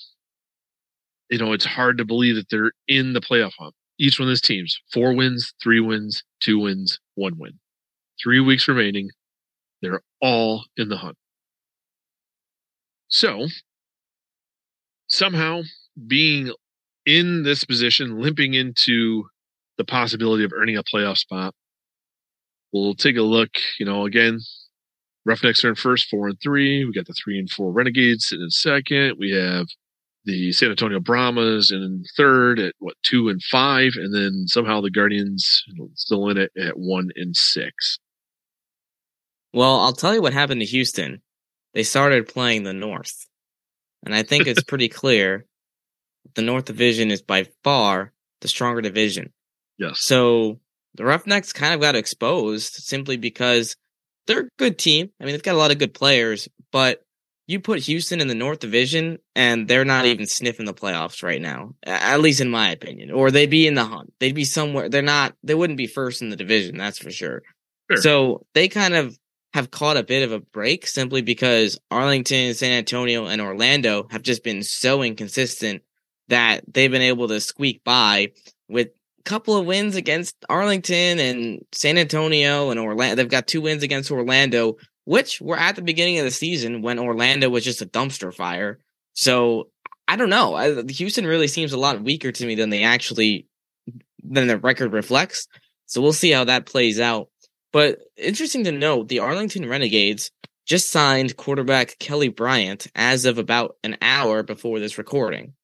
you 1.30 1.38
know, 1.38 1.52
it's 1.52 1.64
hard 1.64 1.96
to 1.98 2.04
believe 2.04 2.34
that 2.34 2.50
they're 2.50 2.72
in 2.88 3.12
the 3.12 3.20
playoff 3.20 3.52
hunt. 3.58 3.74
Each 3.98 4.18
one 4.18 4.28
of 4.28 4.30
those 4.30 4.40
teams, 4.40 4.78
four 4.92 5.14
wins, 5.14 5.54
three 5.62 5.80
wins, 5.80 6.22
two 6.40 6.58
wins, 6.58 6.98
one 7.14 7.38
win. 7.38 7.58
Three 8.23 8.40
weeks 8.40 8.68
remaining. 8.68 9.10
They're 9.82 10.02
all 10.20 10.65
in 10.76 10.89
the 10.89 10.97
hunt. 10.99 11.16
So 13.08 13.47
somehow 15.08 15.62
being 16.07 16.52
in 17.07 17.42
this 17.42 17.65
position, 17.65 18.20
limping 18.20 18.55
into 18.55 19.24
the 19.78 19.84
possibility 19.84 20.44
of 20.44 20.52
earning 20.55 20.76
a 20.76 20.84
playoff 20.84 21.16
spot, 21.16 21.55
we'll 22.73 22.94
take 22.94 23.16
a 23.16 23.23
look, 23.23 23.50
you 23.78 23.86
know, 23.86 24.05
again, 24.05 24.40
Roughnecks 25.26 25.65
are 25.65 25.68
in 25.68 25.74
first, 25.74 26.08
four 26.08 26.28
and 26.28 26.39
three. 26.42 26.84
We 26.84 26.92
got 26.92 27.07
the 27.07 27.12
three 27.12 27.39
and 27.39 27.50
four 27.50 27.73
Renegades 27.73 28.28
sitting 28.28 28.44
in 28.44 28.50
second. 28.50 29.16
We 29.18 29.32
have 29.32 29.66
the 30.24 30.52
San 30.52 30.70
Antonio 30.70 31.00
Brahmas 31.00 31.70
in 31.70 32.05
third 32.16 32.58
at 32.58 32.74
what 32.78 32.94
two 33.02 33.28
and 33.28 33.42
five, 33.42 33.92
and 33.97 34.15
then 34.15 34.44
somehow 34.47 34.81
the 34.81 34.90
Guardians 34.90 35.62
still 35.94 36.28
in 36.28 36.39
it 36.39 36.52
at 36.58 36.78
one 36.78 37.10
and 37.16 37.36
six. 37.36 37.99
Well, 39.52 39.80
I'll 39.80 39.92
tell 39.92 40.14
you 40.14 40.22
what 40.22 40.32
happened 40.32 40.60
to 40.60 40.66
Houston. 40.66 41.22
They 41.74 41.82
started 41.82 42.28
playing 42.28 42.64
the 42.64 42.72
North, 42.72 43.26
and 44.04 44.14
I 44.14 44.22
think 44.22 44.46
it's 44.46 44.62
pretty 44.68 44.88
clear 44.88 45.46
the 46.34 46.42
North 46.42 46.66
Division 46.66 47.10
is 47.10 47.22
by 47.22 47.46
far 47.64 48.12
the 48.40 48.48
stronger 48.48 48.80
division. 48.80 49.32
Yes. 49.78 50.00
So 50.00 50.60
the 50.94 51.04
Roughnecks 51.04 51.52
kind 51.52 51.74
of 51.74 51.80
got 51.80 51.96
exposed 51.96 52.74
simply 52.74 53.16
because 53.16 53.76
they're 54.26 54.40
a 54.40 54.48
good 54.58 54.78
team. 54.78 55.10
I 55.20 55.24
mean, 55.24 55.32
they've 55.32 55.42
got 55.42 55.54
a 55.54 55.58
lot 55.58 55.70
of 55.70 55.78
good 55.78 55.94
players, 55.94 56.48
but 56.72 57.02
you 57.46 57.58
put 57.58 57.80
Houston 57.80 58.20
in 58.20 58.28
the 58.28 58.34
North 58.34 58.60
Division, 58.60 59.18
and 59.34 59.66
they're 59.66 59.84
not 59.84 60.06
even 60.06 60.26
sniffing 60.26 60.66
the 60.66 60.74
playoffs 60.74 61.24
right 61.24 61.40
now, 61.40 61.74
at 61.84 62.20
least 62.20 62.40
in 62.40 62.48
my 62.48 62.70
opinion. 62.70 63.10
Or 63.10 63.32
they'd 63.32 63.50
be 63.50 63.66
in 63.66 63.74
the 63.74 63.84
hunt. 63.84 64.12
They'd 64.20 64.36
be 64.36 64.44
somewhere. 64.44 64.88
They're 64.88 65.02
not. 65.02 65.34
They 65.42 65.54
wouldn't 65.54 65.76
be 65.76 65.88
first 65.88 66.22
in 66.22 66.30
the 66.30 66.36
division. 66.36 66.76
That's 66.76 66.98
for 66.98 67.10
sure. 67.10 67.42
sure. 67.90 68.02
So 68.02 68.46
they 68.54 68.68
kind 68.68 68.94
of 68.94 69.18
have 69.52 69.70
caught 69.70 69.96
a 69.96 70.02
bit 70.02 70.22
of 70.22 70.32
a 70.32 70.40
break 70.40 70.86
simply 70.86 71.22
because 71.22 71.78
Arlington, 71.90 72.54
San 72.54 72.72
Antonio, 72.72 73.26
and 73.26 73.40
Orlando 73.40 74.06
have 74.10 74.22
just 74.22 74.44
been 74.44 74.62
so 74.62 75.02
inconsistent 75.02 75.82
that 76.28 76.62
they've 76.72 76.90
been 76.90 77.02
able 77.02 77.28
to 77.28 77.40
squeak 77.40 77.82
by 77.82 78.32
with 78.68 78.88
a 78.88 79.22
couple 79.24 79.56
of 79.56 79.66
wins 79.66 79.96
against 79.96 80.36
Arlington 80.48 81.18
and 81.18 81.64
San 81.72 81.98
Antonio 81.98 82.70
and 82.70 82.78
Orlando. 82.78 83.16
They've 83.16 83.28
got 83.28 83.48
two 83.48 83.60
wins 83.60 83.82
against 83.82 84.10
Orlando 84.10 84.76
which 85.10 85.40
were 85.40 85.58
at 85.58 85.74
the 85.76 85.82
beginning 85.82 86.18
of 86.18 86.24
the 86.24 86.30
season 86.30 86.82
when 86.82 86.98
Orlando 86.98 87.48
was 87.48 87.64
just 87.64 87.82
a 87.82 87.86
dumpster 87.86 88.32
fire. 88.32 88.78
So 89.12 89.68
I 90.06 90.14
don't 90.14 90.30
know. 90.30 90.84
Houston 90.88 91.26
really 91.26 91.48
seems 91.48 91.72
a 91.72 91.78
lot 91.78 92.00
weaker 92.00 92.30
to 92.30 92.46
me 92.46 92.54
than 92.54 92.70
they 92.70 92.84
actually 92.84 93.48
than 94.22 94.46
the 94.46 94.58
record 94.58 94.92
reflects. 94.92 95.48
So 95.86 96.00
we'll 96.00 96.12
see 96.12 96.30
how 96.30 96.44
that 96.44 96.66
plays 96.66 97.00
out. 97.00 97.28
But 97.73 98.00
interesting 98.16 98.65
to 98.65 98.73
note, 98.73 99.08
the 99.08 99.20
Arlington 99.20 99.68
Renegades 99.68 100.31
just 100.66 100.90
signed 100.90 101.36
quarterback 101.36 101.99
Kelly 101.99 102.28
Bryant 102.28 102.86
as 102.94 103.24
of 103.24 103.39
about 103.39 103.76
an 103.82 103.97
hour 104.02 104.42
before 104.42 104.81
this 104.81 104.99
recording. 104.99 105.55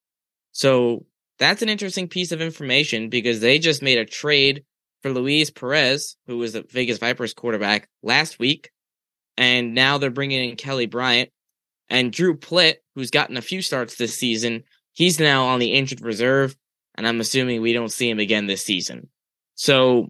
So 0.53 1.07
that's 1.39 1.63
an 1.63 1.69
interesting 1.69 2.09
piece 2.09 2.33
of 2.33 2.41
information 2.41 3.09
because 3.09 3.41
they 3.41 3.59
just 3.59 3.83
made 3.83 3.99
a 3.99 4.05
trade 4.05 4.65
for 5.03 5.11
Luis 5.11 5.51
Perez, 5.51 6.17
who 6.27 6.39
was 6.39 6.55
the 6.55 6.65
Vegas 6.71 6.99
Vipers 6.99 7.35
quarterback 7.35 7.89
last 8.03 8.39
week 8.39 8.71
and 9.37 9.75
now 9.75 9.99
they're 9.99 10.11
bringing 10.11 10.51
in 10.51 10.57
Kelly 10.57 10.87
Bryant 10.87 11.31
and 11.89 12.13
Drew 12.13 12.37
Plitt, 12.37 12.77
who's 12.95 13.11
gotten 13.11 13.37
a 13.37 13.43
few 13.43 13.63
starts 13.63 13.97
this 13.97 14.19
season. 14.19 14.65
He's 14.93 15.21
now 15.21 15.47
on 15.47 15.59
the 15.59 15.73
injured 15.73 16.01
reserve, 16.01 16.57
and 16.97 17.07
I'm 17.07 17.21
assuming 17.21 17.61
we 17.61 17.73
don't 17.73 17.93
see 17.93 18.09
him 18.09 18.19
again 18.19 18.47
this 18.47 18.63
season. 18.63 19.09
So, 19.55 20.09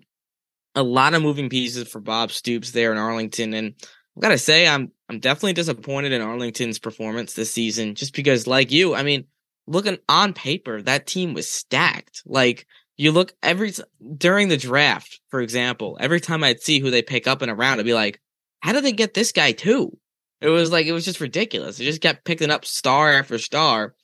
a 0.77 0.83
lot 0.83 1.15
of 1.15 1.23
moving 1.23 1.49
pieces 1.49 1.89
for 1.89 2.01
Bob 2.01 2.31
Stoops 2.31 2.71
there 2.71 2.93
in 2.93 2.99
Arlington, 2.99 3.55
and 3.55 3.75
I've 4.17 4.23
got 4.23 4.29
to 4.29 4.39
say, 4.39 4.69
I'm 4.69 4.93
I'm 5.09 5.19
definitely 5.19 5.55
disappointed 5.55 6.13
in 6.13 6.21
Arlington's 6.21 6.79
performance 6.79 7.35
this 7.35 7.53
season, 7.53 7.95
just 7.95 8.15
because, 8.15 8.47
like 8.47 8.71
you, 8.71 8.95
I 8.95 9.03
mean, 9.03 9.25
looking 9.67 9.99
on 10.09 10.35
paper, 10.35 10.83
that 10.83 11.07
team 11.07 11.35
was 11.35 11.51
stacked. 11.51 12.23
Like 12.27 12.67
you 12.97 13.11
look 13.11 13.35
every 13.43 13.73
during 14.17 14.49
the 14.49 14.57
draft, 14.57 15.21
for 15.31 15.41
example, 15.41 15.97
every 16.01 16.21
time 16.21 16.45
I'd 16.45 16.61
see 16.61 16.79
who 16.79 16.91
they 16.91 17.03
pick 17.03 17.27
up 17.27 17.43
in 17.43 17.49
a 17.49 17.55
round, 17.55 17.81
I'd 17.81 17.87
be 17.87 17.95
like, 17.95 18.21
how 18.61 18.73
did 18.73 18.85
they 18.85 18.93
get 18.93 19.15
this 19.15 19.33
guy 19.33 19.53
too? 19.53 19.97
It 20.41 20.49
was 20.49 20.71
like 20.71 20.87
it 20.87 20.93
was 20.93 21.05
just 21.05 21.21
ridiculous. 21.21 21.81
It 21.81 21.85
just 21.85 22.03
kept 22.03 22.25
picking 22.25 22.51
up 22.51 22.65
star 22.65 23.13
after 23.13 23.39
star, 23.39 23.95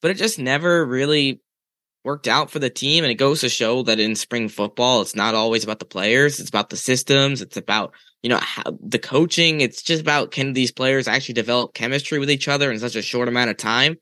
but 0.00 0.10
it 0.10 0.16
just 0.16 0.38
never 0.38 0.86
really 0.86 1.40
worked 2.04 2.28
out 2.28 2.50
for 2.50 2.58
the 2.58 2.70
team. 2.70 3.04
And 3.04 3.10
it 3.10 3.16
goes 3.16 3.40
to 3.40 3.48
show 3.48 3.82
that 3.84 4.00
in 4.00 4.14
spring 4.16 4.48
football, 4.48 5.02
it's 5.02 5.14
not 5.14 5.34
always 5.34 5.64
about 5.64 5.78
the 5.78 5.84
players; 5.84 6.40
it's 6.40 6.48
about 6.48 6.70
the 6.70 6.76
systems. 6.76 7.42
It's 7.42 7.56
about 7.56 7.92
you 8.22 8.28
know 8.28 8.38
how, 8.38 8.62
the 8.82 8.98
coaching. 8.98 9.60
It's 9.60 9.82
just 9.82 10.02
about 10.02 10.30
can 10.30 10.52
these 10.52 10.72
players 10.72 11.08
actually 11.08 11.34
develop 11.34 11.74
chemistry 11.74 12.18
with 12.18 12.30
each 12.30 12.48
other 12.48 12.70
in 12.70 12.78
such 12.78 12.96
a 12.96 13.02
short 13.02 13.28
amount 13.28 13.50
of 13.50 13.56
time. 13.56 13.96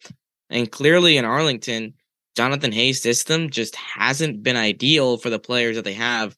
And 0.50 0.70
clearly, 0.70 1.16
in 1.16 1.24
Arlington, 1.24 1.94
Jonathan 2.36 2.72
Hayes' 2.72 3.02
system 3.02 3.50
just 3.50 3.76
hasn't 3.76 4.42
been 4.42 4.56
ideal 4.56 5.18
for 5.18 5.30
the 5.30 5.38
players 5.38 5.76
that 5.76 5.84
they 5.84 5.94
have 5.94 6.36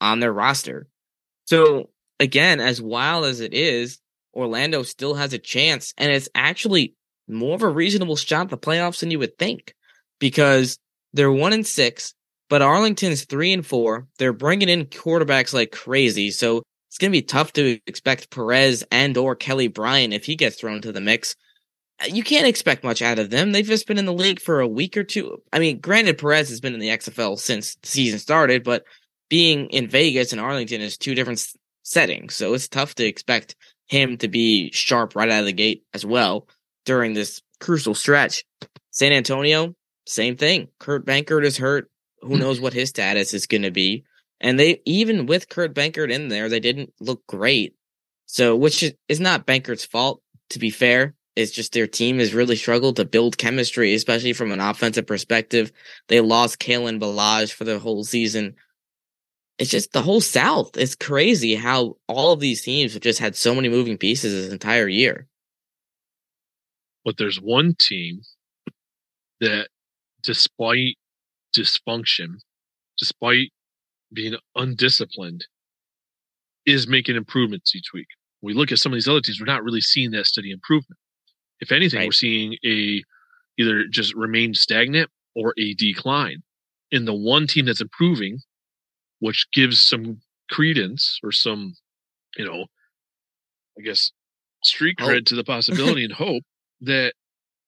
on 0.00 0.20
their 0.20 0.32
roster. 0.32 0.88
So 1.46 1.90
again, 2.20 2.60
as 2.60 2.80
wild 2.80 3.24
as 3.24 3.40
it 3.40 3.54
is, 3.54 3.98
Orlando 4.34 4.82
still 4.82 5.14
has 5.14 5.32
a 5.32 5.38
chance, 5.38 5.92
and 5.96 6.12
it's 6.12 6.28
actually 6.34 6.94
more 7.28 7.54
of 7.54 7.62
a 7.62 7.68
reasonable 7.68 8.16
shot 8.16 8.42
at 8.42 8.50
the 8.50 8.58
playoffs 8.58 9.00
than 9.00 9.10
you 9.10 9.18
would 9.18 9.38
think 9.38 9.74
because 10.18 10.78
they're 11.12 11.32
one 11.32 11.52
and 11.52 11.66
six, 11.66 12.14
but 12.48 12.62
Arlington's 12.62 13.24
three 13.24 13.52
and 13.52 13.64
four. 13.64 14.06
They're 14.18 14.32
bringing 14.32 14.68
in 14.68 14.86
quarterbacks 14.86 15.52
like 15.52 15.72
crazy, 15.72 16.30
so 16.30 16.62
it's 16.88 16.98
going 16.98 17.10
to 17.10 17.18
be 17.18 17.22
tough 17.22 17.52
to 17.54 17.78
expect 17.86 18.30
Perez 18.30 18.84
and 18.90 19.16
or 19.16 19.34
Kelly 19.34 19.68
Bryant 19.68 20.12
if 20.12 20.26
he 20.26 20.36
gets 20.36 20.56
thrown 20.56 20.82
to 20.82 20.92
the 20.92 21.00
mix. 21.00 21.34
Uh, 22.02 22.06
you 22.06 22.22
can't 22.22 22.46
expect 22.46 22.84
much 22.84 23.00
out 23.00 23.18
of 23.18 23.30
them. 23.30 23.52
They've 23.52 23.64
just 23.64 23.86
been 23.86 23.98
in 23.98 24.04
the 24.04 24.12
league 24.12 24.40
for 24.40 24.60
a 24.60 24.68
week 24.68 24.96
or 24.96 25.04
two. 25.04 25.42
I 25.52 25.58
mean, 25.58 25.80
granted, 25.80 26.18
Perez 26.18 26.50
has 26.50 26.60
been 26.60 26.74
in 26.74 26.80
the 26.80 26.88
XFL 26.88 27.38
since 27.38 27.76
the 27.76 27.88
season 27.88 28.18
started, 28.18 28.62
but 28.62 28.84
being 29.30 29.68
in 29.70 29.88
Vegas 29.88 30.32
and 30.32 30.40
Arlington 30.40 30.82
is 30.82 30.98
two 30.98 31.14
different 31.14 31.42
settings, 31.82 32.34
So 32.34 32.54
it's 32.54 32.68
tough 32.68 32.94
to 32.96 33.06
expect 33.06 33.56
him 33.86 34.16
to 34.18 34.28
be 34.28 34.70
sharp 34.72 35.16
right 35.16 35.30
out 35.30 35.40
of 35.40 35.46
the 35.46 35.52
gate 35.52 35.84
as 35.94 36.04
well 36.04 36.46
during 36.84 37.14
this 37.14 37.40
crucial 37.60 37.94
stretch. 37.94 38.44
San 38.90 39.12
Antonio, 39.12 39.74
same 40.06 40.36
thing. 40.36 40.68
Kurt 40.78 41.06
Benkert 41.06 41.44
is 41.44 41.58
hurt. 41.58 41.90
Who 42.20 42.36
mm. 42.36 42.40
knows 42.40 42.60
what 42.60 42.72
his 42.72 42.88
status 42.88 43.34
is 43.34 43.46
going 43.46 43.62
to 43.62 43.70
be? 43.70 44.04
And 44.40 44.58
they, 44.58 44.80
even 44.84 45.26
with 45.26 45.48
Kurt 45.48 45.74
Benkert 45.74 46.10
in 46.10 46.28
there, 46.28 46.48
they 46.48 46.60
didn't 46.60 46.92
look 47.00 47.26
great. 47.26 47.74
So, 48.26 48.56
which 48.56 48.84
is 49.08 49.20
not 49.20 49.46
Benkert's 49.46 49.84
fault, 49.84 50.22
to 50.50 50.58
be 50.58 50.70
fair. 50.70 51.14
It's 51.34 51.52
just 51.52 51.72
their 51.72 51.86
team 51.86 52.18
has 52.18 52.34
really 52.34 52.56
struggled 52.56 52.96
to 52.96 53.04
build 53.04 53.38
chemistry, 53.38 53.94
especially 53.94 54.32
from 54.32 54.52
an 54.52 54.60
offensive 54.60 55.06
perspective. 55.06 55.72
They 56.08 56.20
lost 56.20 56.58
Kalen 56.58 57.00
Ballage 57.00 57.52
for 57.52 57.64
the 57.64 57.78
whole 57.78 58.04
season 58.04 58.56
it's 59.58 59.70
just 59.70 59.92
the 59.92 60.02
whole 60.02 60.20
South. 60.20 60.76
It's 60.76 60.96
crazy 60.96 61.54
how 61.54 61.96
all 62.08 62.32
of 62.32 62.40
these 62.40 62.62
teams 62.62 62.94
have 62.94 63.02
just 63.02 63.18
had 63.18 63.36
so 63.36 63.54
many 63.54 63.68
moving 63.68 63.98
pieces 63.98 64.32
this 64.32 64.52
entire 64.52 64.88
year. 64.88 65.28
But 67.04 67.16
there's 67.16 67.40
one 67.40 67.76
team 67.78 68.22
that, 69.40 69.68
despite 70.22 70.96
dysfunction, 71.56 72.36
despite 72.98 73.50
being 74.12 74.36
undisciplined, 74.56 75.46
is 76.66 76.86
making 76.86 77.16
improvements 77.16 77.74
each 77.74 77.92
week. 77.92 78.06
When 78.40 78.54
we 78.54 78.58
look 78.58 78.72
at 78.72 78.78
some 78.78 78.92
of 78.92 78.96
these 78.96 79.08
other 79.08 79.20
teams, 79.20 79.40
we're 79.40 79.46
not 79.46 79.64
really 79.64 79.80
seeing 79.80 80.10
that 80.12 80.26
steady 80.26 80.50
improvement. 80.50 80.98
If 81.60 81.72
anything, 81.72 82.00
right. 82.00 82.06
we're 82.06 82.12
seeing 82.12 82.56
a 82.64 83.02
either 83.58 83.84
just 83.90 84.14
remain 84.14 84.54
stagnant 84.54 85.10
or 85.34 85.54
a 85.58 85.74
decline. 85.74 86.42
In 86.90 87.04
the 87.04 87.14
one 87.14 87.46
team 87.46 87.66
that's 87.66 87.80
improving 87.80 88.40
which 89.22 89.48
gives 89.52 89.80
some 89.80 90.20
credence 90.50 91.20
or 91.22 91.30
some, 91.30 91.76
you 92.36 92.44
know, 92.44 92.66
I 93.78 93.82
guess 93.82 94.10
street 94.64 94.98
cred 94.98 95.14
hope. 95.14 95.24
to 95.26 95.34
the 95.36 95.44
possibility 95.54 96.02
and 96.02 96.12
hope 96.12 96.42
that 96.80 97.14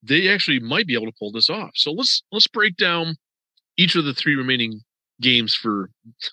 they 0.06 0.28
actually 0.28 0.60
might 0.60 0.86
be 0.86 0.94
able 0.94 1.06
to 1.06 1.16
pull 1.18 1.32
this 1.32 1.50
off. 1.50 1.70
So 1.74 1.92
let's 1.92 2.22
let's 2.32 2.46
break 2.46 2.76
down 2.76 3.16
each 3.76 3.96
of 3.96 4.04
the 4.04 4.14
three 4.14 4.36
remaining 4.36 4.80
games 5.20 5.54
for 5.54 5.90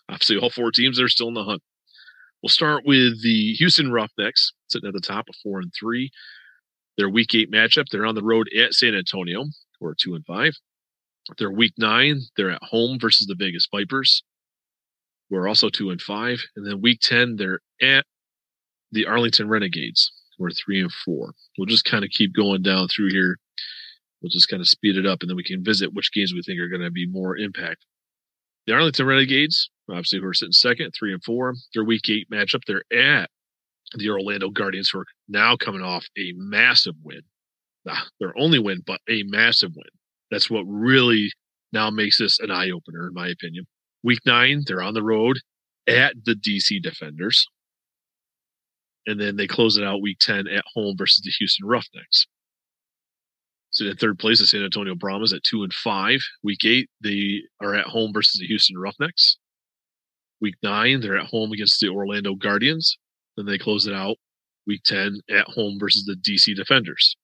obviously 0.09 0.37
all 0.37 0.49
four 0.49 0.71
teams 0.71 0.97
that 0.97 1.03
are 1.03 1.09
still 1.09 1.27
in 1.27 1.33
the 1.33 1.43
hunt. 1.43 1.61
We'll 2.41 2.49
start 2.49 2.83
with 2.85 3.21
the 3.23 3.53
Houston 3.53 3.91
Roughnecks 3.91 4.51
sitting 4.67 4.87
at 4.87 4.93
the 4.93 4.99
top 4.99 5.29
of 5.29 5.35
four 5.43 5.59
and 5.59 5.71
three. 5.77 6.11
Their 6.97 7.09
week 7.09 7.33
eight 7.35 7.51
matchup, 7.51 7.85
they're 7.91 8.05
on 8.05 8.15
the 8.15 8.23
road 8.23 8.49
at 8.57 8.73
San 8.73 8.95
Antonio, 8.95 9.45
or 9.79 9.95
two 9.95 10.15
and 10.15 10.25
five. 10.25 10.53
Their 11.37 11.51
week 11.51 11.73
nine, 11.77 12.21
they're 12.35 12.51
at 12.51 12.63
home 12.63 12.97
versus 12.99 13.27
the 13.27 13.35
Vegas 13.35 13.67
Vipers 13.71 14.23
who 15.31 15.37
are 15.37 15.47
also 15.47 15.69
two 15.69 15.89
and 15.89 16.01
five. 16.01 16.43
And 16.55 16.67
then 16.67 16.81
week 16.81 16.99
10, 17.01 17.37
they're 17.37 17.61
at 17.81 18.05
the 18.91 19.07
Arlington 19.07 19.47
Renegades, 19.47 20.11
who 20.37 20.45
are 20.45 20.51
three 20.51 20.81
and 20.81 20.91
four. 20.91 21.33
We'll 21.57 21.65
just 21.65 21.85
kind 21.85 22.03
of 22.03 22.11
keep 22.11 22.35
going 22.35 22.61
down 22.61 22.89
through 22.89 23.09
here. 23.09 23.37
We'll 24.21 24.29
just 24.29 24.49
kind 24.49 24.61
of 24.61 24.67
speed 24.67 24.97
it 24.97 25.05
up 25.05 25.21
and 25.21 25.29
then 25.29 25.35
we 25.35 25.43
can 25.43 25.63
visit 25.63 25.93
which 25.93 26.11
games 26.11 26.33
we 26.33 26.43
think 26.43 26.59
are 26.59 26.67
going 26.67 26.81
to 26.81 26.91
be 26.91 27.07
more 27.07 27.37
impact. 27.37 27.85
The 28.67 28.73
Arlington 28.73 29.07
Renegades, 29.07 29.69
obviously, 29.89 30.19
who 30.19 30.27
are 30.27 30.33
sitting 30.33 30.51
second, 30.51 30.91
three 30.91 31.13
and 31.13 31.23
four. 31.23 31.55
Their 31.73 31.83
week 31.83 32.07
eight 32.09 32.29
matchup, 32.29 32.61
they're 32.67 32.83
at 32.93 33.29
the 33.95 34.09
Orlando 34.09 34.49
Guardians, 34.49 34.89
who 34.89 34.99
are 34.99 35.05
now 35.27 35.55
coming 35.55 35.81
off 35.81 36.05
a 36.17 36.33
massive 36.35 36.95
win. 37.03 37.21
Nah, 37.85 37.97
their 38.19 38.37
only 38.37 38.59
win, 38.59 38.83
but 38.85 39.01
a 39.09 39.23
massive 39.23 39.71
win. 39.75 39.89
That's 40.29 40.49
what 40.49 40.63
really 40.63 41.31
now 41.73 41.89
makes 41.89 42.19
this 42.19 42.39
an 42.39 42.51
eye 42.51 42.69
opener, 42.69 43.07
in 43.07 43.13
my 43.13 43.27
opinion. 43.27 43.65
Week 44.03 44.19
nine, 44.25 44.63
they're 44.65 44.81
on 44.81 44.93
the 44.93 45.03
road 45.03 45.39
at 45.87 46.13
the 46.23 46.33
DC 46.33 46.81
Defenders. 46.81 47.45
And 49.07 49.19
then 49.19 49.35
they 49.35 49.47
close 49.47 49.77
it 49.77 49.83
out 49.83 50.01
week 50.01 50.19
10 50.19 50.47
at 50.47 50.63
home 50.75 50.95
versus 50.97 51.21
the 51.23 51.31
Houston 51.31 51.67
Roughnecks. 51.67 52.27
So 53.71 53.85
in 53.85 53.95
third 53.95 54.19
place, 54.19 54.39
the 54.39 54.45
San 54.45 54.63
Antonio 54.63 54.95
Brahmas 54.95 55.33
at 55.33 55.43
two 55.43 55.63
and 55.63 55.73
five. 55.73 56.19
Week 56.43 56.63
eight, 56.65 56.89
they 57.01 57.41
are 57.61 57.73
at 57.73 57.87
home 57.87 58.11
versus 58.13 58.39
the 58.39 58.47
Houston 58.47 58.77
Roughnecks. 58.77 59.37
Week 60.41 60.55
nine, 60.61 61.01
they're 61.01 61.17
at 61.17 61.27
home 61.27 61.51
against 61.51 61.79
the 61.79 61.89
Orlando 61.89 62.35
Guardians. 62.35 62.97
Then 63.37 63.45
they 63.45 63.57
close 63.57 63.87
it 63.87 63.93
out 63.93 64.17
week 64.67 64.81
10 64.85 65.21
at 65.29 65.47
home 65.47 65.77
versus 65.79 66.05
the 66.05 66.15
DC 66.15 66.55
Defenders. 66.55 67.15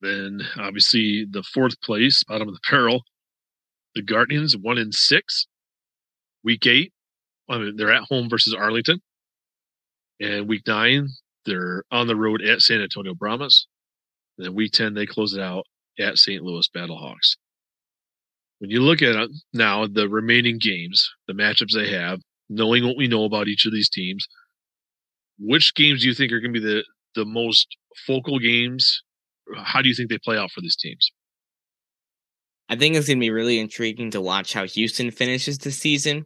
Then 0.00 0.40
obviously 0.58 1.26
the 1.28 1.42
fourth 1.42 1.80
place, 1.80 2.22
bottom 2.24 2.48
of 2.48 2.54
the 2.54 2.60
barrel, 2.70 3.02
the 3.94 4.02
Guardians 4.02 4.56
one 4.56 4.78
in 4.78 4.92
six. 4.92 5.46
Week 6.44 6.66
eight, 6.66 6.92
I 7.48 7.58
mean, 7.58 7.76
they're 7.76 7.92
at 7.92 8.04
home 8.04 8.28
versus 8.28 8.54
Arlington. 8.54 9.00
And 10.20 10.48
week 10.48 10.62
nine, 10.66 11.08
They're 11.44 11.84
on 11.90 12.06
the 12.06 12.16
road 12.16 12.42
at 12.42 12.60
San 12.60 12.80
Antonio 12.80 13.14
Brahmas. 13.14 13.66
And 14.36 14.46
then 14.46 14.54
week 14.54 14.72
10, 14.72 14.94
they 14.94 15.06
close 15.06 15.32
it 15.32 15.40
out 15.40 15.64
at 15.98 16.18
St. 16.18 16.42
Louis 16.42 16.68
Battlehawks. 16.74 17.36
When 18.58 18.70
you 18.70 18.80
look 18.80 19.02
at 19.02 19.16
uh, 19.16 19.28
now 19.52 19.86
the 19.86 20.08
remaining 20.08 20.58
games, 20.58 21.08
the 21.26 21.34
matchups 21.34 21.74
they 21.74 21.90
have, 21.90 22.20
knowing 22.48 22.86
what 22.86 22.96
we 22.96 23.08
know 23.08 23.24
about 23.24 23.48
each 23.48 23.66
of 23.66 23.72
these 23.72 23.90
teams, 23.90 24.26
which 25.38 25.74
games 25.74 26.02
do 26.02 26.08
you 26.08 26.14
think 26.14 26.32
are 26.32 26.40
going 26.40 26.54
to 26.54 26.60
be 26.60 26.66
the, 26.66 26.84
the 27.14 27.24
most 27.24 27.76
focal 28.06 28.38
games? 28.38 29.02
How 29.56 29.82
do 29.82 29.88
you 29.88 29.94
think 29.94 30.08
they 30.08 30.18
play 30.18 30.38
out 30.38 30.50
for 30.50 30.60
these 30.60 30.76
teams? 30.76 31.10
I 32.68 32.76
think 32.76 32.96
it's 32.96 33.06
going 33.06 33.18
to 33.18 33.24
be 33.24 33.30
really 33.30 33.58
intriguing 33.58 34.10
to 34.12 34.20
watch 34.20 34.52
how 34.52 34.64
Houston 34.66 35.10
finishes 35.10 35.58
the 35.58 35.70
season. 35.70 36.24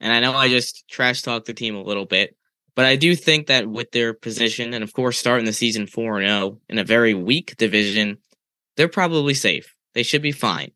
And 0.00 0.12
I 0.12 0.20
know 0.20 0.34
I 0.34 0.48
just 0.48 0.86
trash 0.88 1.22
talked 1.22 1.46
the 1.46 1.54
team 1.54 1.74
a 1.74 1.82
little 1.82 2.04
bit, 2.04 2.36
but 2.78 2.86
I 2.86 2.94
do 2.94 3.16
think 3.16 3.48
that 3.48 3.66
with 3.66 3.90
their 3.90 4.14
position 4.14 4.72
and 4.72 4.84
of 4.84 4.92
course 4.92 5.18
starting 5.18 5.46
the 5.46 5.52
season 5.52 5.88
4 5.88 6.20
0 6.20 6.60
in 6.68 6.78
a 6.78 6.84
very 6.84 7.12
weak 7.12 7.56
division, 7.56 8.18
they're 8.76 8.86
probably 8.86 9.34
safe. 9.34 9.74
They 9.94 10.04
should 10.04 10.22
be 10.22 10.30
fine. 10.30 10.70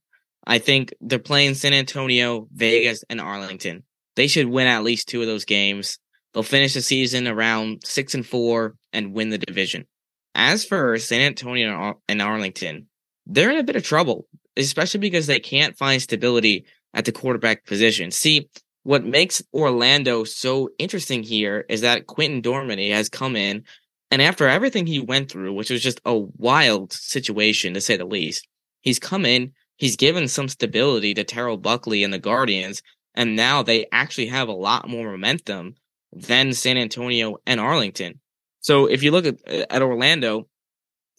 I 0.44 0.58
think 0.58 0.92
they're 1.00 1.20
playing 1.20 1.54
San 1.54 1.72
Antonio, 1.72 2.48
Vegas, 2.52 3.04
and 3.08 3.20
Arlington. 3.20 3.84
They 4.16 4.26
should 4.26 4.48
win 4.48 4.66
at 4.66 4.82
least 4.82 5.06
two 5.06 5.20
of 5.20 5.28
those 5.28 5.44
games. 5.44 6.00
They'll 6.34 6.42
finish 6.42 6.74
the 6.74 6.82
season 6.82 7.28
around 7.28 7.82
six 7.84 8.16
and 8.16 8.26
four 8.26 8.74
and 8.92 9.14
win 9.14 9.28
the 9.28 9.38
division. 9.38 9.86
As 10.34 10.64
for 10.64 10.98
San 10.98 11.20
Antonio 11.20 12.00
and 12.08 12.20
Arlington, 12.20 12.88
they're 13.26 13.52
in 13.52 13.60
a 13.60 13.62
bit 13.62 13.76
of 13.76 13.84
trouble, 13.84 14.26
especially 14.56 14.98
because 14.98 15.28
they 15.28 15.38
can't 15.38 15.78
find 15.78 16.02
stability 16.02 16.64
at 16.94 17.04
the 17.04 17.12
quarterback 17.12 17.64
position. 17.64 18.10
See, 18.10 18.48
what 18.82 19.04
makes 19.04 19.42
Orlando 19.52 20.24
so 20.24 20.70
interesting 20.78 21.22
here 21.22 21.64
is 21.68 21.82
that 21.82 22.06
Quinten 22.06 22.42
Dormady 22.42 22.92
has 22.92 23.08
come 23.08 23.36
in, 23.36 23.64
and 24.10 24.20
after 24.20 24.48
everything 24.48 24.86
he 24.86 25.00
went 25.00 25.30
through, 25.30 25.52
which 25.54 25.70
was 25.70 25.82
just 25.82 26.00
a 26.04 26.16
wild 26.16 26.92
situation 26.92 27.74
to 27.74 27.80
say 27.80 27.96
the 27.96 28.04
least, 28.04 28.46
he's 28.80 28.98
come 28.98 29.24
in, 29.24 29.52
he's 29.76 29.96
given 29.96 30.28
some 30.28 30.48
stability 30.48 31.14
to 31.14 31.24
Terrell 31.24 31.56
Buckley 31.56 32.04
and 32.04 32.12
the 32.12 32.18
Guardians, 32.18 32.82
and 33.14 33.36
now 33.36 33.62
they 33.62 33.86
actually 33.92 34.26
have 34.26 34.48
a 34.48 34.52
lot 34.52 34.88
more 34.88 35.10
momentum 35.10 35.76
than 36.12 36.52
San 36.52 36.76
Antonio 36.76 37.38
and 37.46 37.60
Arlington. 37.60 38.20
So 38.60 38.86
if 38.86 39.02
you 39.02 39.10
look 39.10 39.26
at, 39.26 39.36
at 39.46 39.82
Orlando, 39.82 40.48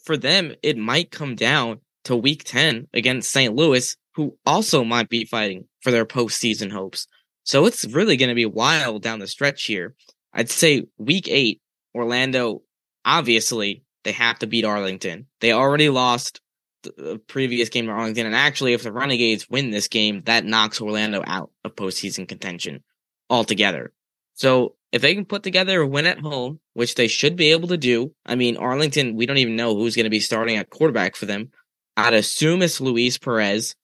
for 0.04 0.18
them, 0.18 0.54
it 0.62 0.78
might 0.78 1.12
come 1.12 1.36
down 1.36 1.80
to 2.06 2.16
week 2.16 2.44
10 2.44 2.88
against 2.94 3.32
St. 3.32 3.56
Louis, 3.56 3.96
who 4.16 4.38
also 4.46 4.84
might 4.84 5.10
be 5.10 5.26
fighting 5.26 5.66
for 5.82 5.92
their 5.92 6.06
postseason 6.06 6.72
hopes. 6.72 7.08
So 7.44 7.66
it's 7.66 7.86
really 7.86 8.18
going 8.18 8.30
to 8.30 8.36
be 8.36 8.46
wild 8.46 9.02
down 9.02 9.20
the 9.20 9.28
stretch 9.28 9.64
here. 9.64 9.96
I'd 10.34 10.50
say 10.50 10.86
week 10.98 11.28
eight, 11.30 11.62
Orlando, 11.94 12.64
obviously, 13.06 13.84
they 14.04 14.14
have 14.14 14.40
to 14.40 14.48
beat 14.48 14.66
Arlington. 14.66 15.28
They 15.40 15.52
already 15.52 15.90
lost 15.90 16.42
the 16.84 17.22
previous 17.28 17.70
game 17.70 17.86
to 17.86 17.92
Arlington. 17.92 18.26
And 18.26 18.36
actually, 18.36 18.74
if 18.74 18.84
the 18.84 18.92
Renegades 18.92 19.50
win 19.50 19.72
this 19.72 19.88
game, 19.88 20.24
that 20.26 20.46
knocks 20.46 20.82
Orlando 20.82 21.24
out 21.26 21.52
of 21.64 21.76
postseason 21.76 22.28
contention 22.28 22.84
altogether. 23.30 23.94
So 24.36 24.76
if 24.92 25.02
they 25.02 25.16
can 25.16 25.26
put 25.26 25.44
together 25.44 25.82
a 25.82 25.88
win 25.88 26.06
at 26.06 26.20
home, 26.20 26.60
which 26.74 26.96
they 26.96 27.08
should 27.08 27.36
be 27.36 27.52
able 27.52 27.70
to 27.70 27.78
do, 27.78 28.14
I 28.26 28.36
mean, 28.36 28.58
Arlington, 28.58 29.16
we 29.16 29.26
don't 29.26 29.38
even 29.38 29.56
know 29.56 29.76
who's 29.76 29.96
going 29.96 30.06
to 30.06 30.10
be 30.10 30.20
starting 30.20 30.58
at 30.58 30.70
quarterback 30.70 31.16
for 31.16 31.26
them. 31.26 31.52
I'd 31.96 32.14
assume 32.14 32.62
it's 32.62 32.82
Luis 32.82 33.18
Perez, 33.18 33.76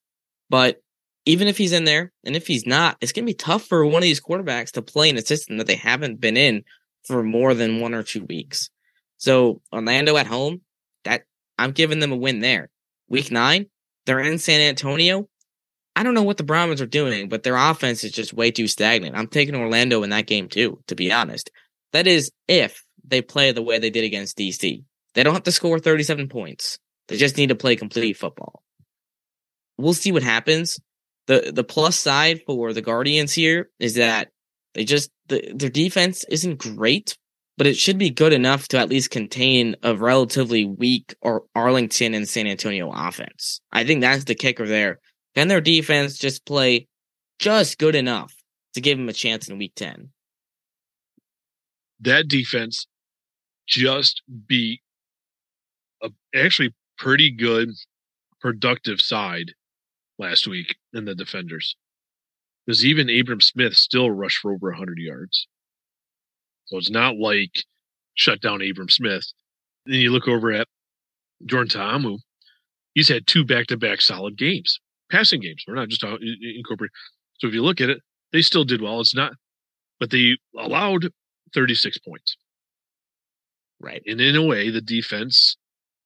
but 0.48 0.82
even 1.30 1.46
if 1.46 1.56
he's 1.56 1.72
in 1.72 1.84
there, 1.84 2.12
and 2.24 2.34
if 2.34 2.48
he's 2.48 2.66
not, 2.66 2.96
it's 3.00 3.12
going 3.12 3.24
to 3.24 3.30
be 3.30 3.34
tough 3.34 3.64
for 3.64 3.86
one 3.86 3.98
of 3.98 4.02
these 4.02 4.20
quarterbacks 4.20 4.72
to 4.72 4.82
play 4.82 5.08
in 5.08 5.16
a 5.16 5.22
system 5.24 5.58
that 5.58 5.68
they 5.68 5.76
haven't 5.76 6.20
been 6.20 6.36
in 6.36 6.64
for 7.04 7.22
more 7.22 7.54
than 7.54 7.78
one 7.78 7.94
or 7.94 8.02
two 8.02 8.24
weeks. 8.24 8.68
So 9.16 9.62
Orlando 9.72 10.16
at 10.16 10.26
home, 10.26 10.62
that 11.04 11.22
I'm 11.56 11.70
giving 11.70 12.00
them 12.00 12.10
a 12.10 12.16
win 12.16 12.40
there. 12.40 12.68
Week 13.08 13.30
nine, 13.30 13.66
they're 14.06 14.18
in 14.18 14.38
San 14.38 14.60
Antonio. 14.60 15.28
I 15.94 16.02
don't 16.02 16.14
know 16.14 16.24
what 16.24 16.36
the 16.36 16.42
Brahmas 16.42 16.80
are 16.80 16.86
doing, 16.86 17.28
but 17.28 17.44
their 17.44 17.56
offense 17.56 18.02
is 18.02 18.10
just 18.10 18.32
way 18.32 18.50
too 18.50 18.66
stagnant. 18.66 19.16
I'm 19.16 19.28
taking 19.28 19.54
Orlando 19.54 20.02
in 20.02 20.10
that 20.10 20.26
game 20.26 20.48
too, 20.48 20.82
to 20.88 20.96
be 20.96 21.12
honest. 21.12 21.50
That 21.92 22.08
is 22.08 22.32
if 22.48 22.84
they 23.04 23.22
play 23.22 23.52
the 23.52 23.62
way 23.62 23.78
they 23.78 23.90
did 23.90 24.04
against 24.04 24.36
DC. 24.36 24.82
They 25.14 25.22
don't 25.22 25.34
have 25.34 25.44
to 25.44 25.52
score 25.52 25.78
37 25.78 26.28
points. 26.28 26.78
They 27.06 27.16
just 27.16 27.36
need 27.36 27.50
to 27.50 27.54
play 27.54 27.76
complete 27.76 28.16
football. 28.16 28.62
We'll 29.78 29.94
see 29.94 30.10
what 30.10 30.22
happens. 30.24 30.80
The 31.26 31.52
the 31.54 31.64
plus 31.64 31.98
side 31.98 32.42
for 32.46 32.72
the 32.72 32.82
Guardians 32.82 33.32
here 33.32 33.70
is 33.78 33.94
that 33.94 34.30
they 34.74 34.84
just 34.84 35.10
the, 35.28 35.52
their 35.54 35.70
defense 35.70 36.24
isn't 36.24 36.58
great, 36.58 37.16
but 37.56 37.66
it 37.66 37.76
should 37.76 37.98
be 37.98 38.10
good 38.10 38.32
enough 38.32 38.68
to 38.68 38.78
at 38.78 38.88
least 38.88 39.10
contain 39.10 39.76
a 39.82 39.94
relatively 39.94 40.64
weak 40.64 41.14
or 41.20 41.44
Arlington 41.54 42.14
and 42.14 42.28
San 42.28 42.46
Antonio 42.46 42.90
offense. 42.92 43.60
I 43.72 43.84
think 43.84 44.00
that's 44.00 44.24
the 44.24 44.34
kicker 44.34 44.66
there. 44.66 45.00
Can 45.34 45.48
their 45.48 45.60
defense 45.60 46.18
just 46.18 46.44
play 46.44 46.88
just 47.38 47.78
good 47.78 47.94
enough 47.94 48.34
to 48.74 48.80
give 48.80 48.98
them 48.98 49.08
a 49.08 49.12
chance 49.12 49.48
in 49.48 49.58
week 49.58 49.74
10? 49.76 50.10
That 52.00 52.28
defense 52.28 52.86
just 53.68 54.22
beat 54.46 54.80
a 56.02 56.10
actually 56.34 56.74
pretty 56.98 57.30
good 57.30 57.70
productive 58.40 59.00
side 59.00 59.52
last 60.20 60.46
week 60.46 60.76
in 60.92 61.06
the 61.06 61.14
defenders. 61.14 61.74
Because 62.66 62.84
even 62.84 63.10
Abram 63.10 63.40
Smith 63.40 63.74
still 63.74 64.10
rushed 64.10 64.38
for 64.38 64.52
over 64.52 64.68
100 64.68 64.98
yards. 64.98 65.48
So 66.66 66.76
it's 66.76 66.90
not 66.90 67.16
like 67.16 67.64
shut 68.14 68.40
down 68.40 68.62
Abram 68.62 68.90
Smith. 68.90 69.24
Then 69.86 69.96
you 69.96 70.12
look 70.12 70.28
over 70.28 70.52
at 70.52 70.68
Jordan 71.46 71.70
Ta'amu. 71.70 72.18
He's 72.94 73.08
had 73.08 73.26
two 73.26 73.44
back 73.44 73.66
to 73.68 73.76
back 73.76 74.00
solid 74.00 74.36
games, 74.36 74.78
passing 75.10 75.40
games. 75.40 75.64
We're 75.66 75.74
not 75.74 75.88
just 75.88 76.04
incorporating. 76.04 76.92
So 77.38 77.48
if 77.48 77.54
you 77.54 77.62
look 77.62 77.80
at 77.80 77.88
it, 77.88 78.00
they 78.32 78.42
still 78.42 78.64
did 78.64 78.82
well. 78.82 79.00
It's 79.00 79.14
not, 79.14 79.32
but 79.98 80.10
they 80.10 80.36
allowed 80.56 81.10
36 81.54 81.98
points. 81.98 82.36
Right. 83.80 84.02
And 84.06 84.20
in 84.20 84.36
a 84.36 84.42
way, 84.42 84.70
the 84.70 84.82
defense 84.82 85.56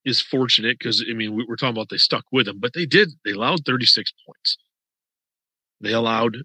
is 0.05 0.21
fortunate 0.21 0.79
because, 0.79 1.05
I 1.09 1.15
mean, 1.15 1.35
we, 1.35 1.45
we're 1.49 1.57
talking 1.57 1.77
about 1.77 1.89
they 1.91 1.97
stuck 1.97 2.25
with 2.33 2.47
them, 2.47 2.59
but 2.61 2.73
they 2.75 2.87
did. 2.87 3.11
They 3.25 3.33
allowed 3.33 3.65
36 3.65 4.13
points. 4.27 4.59
They 5.81 5.93
allowed 5.93 6.37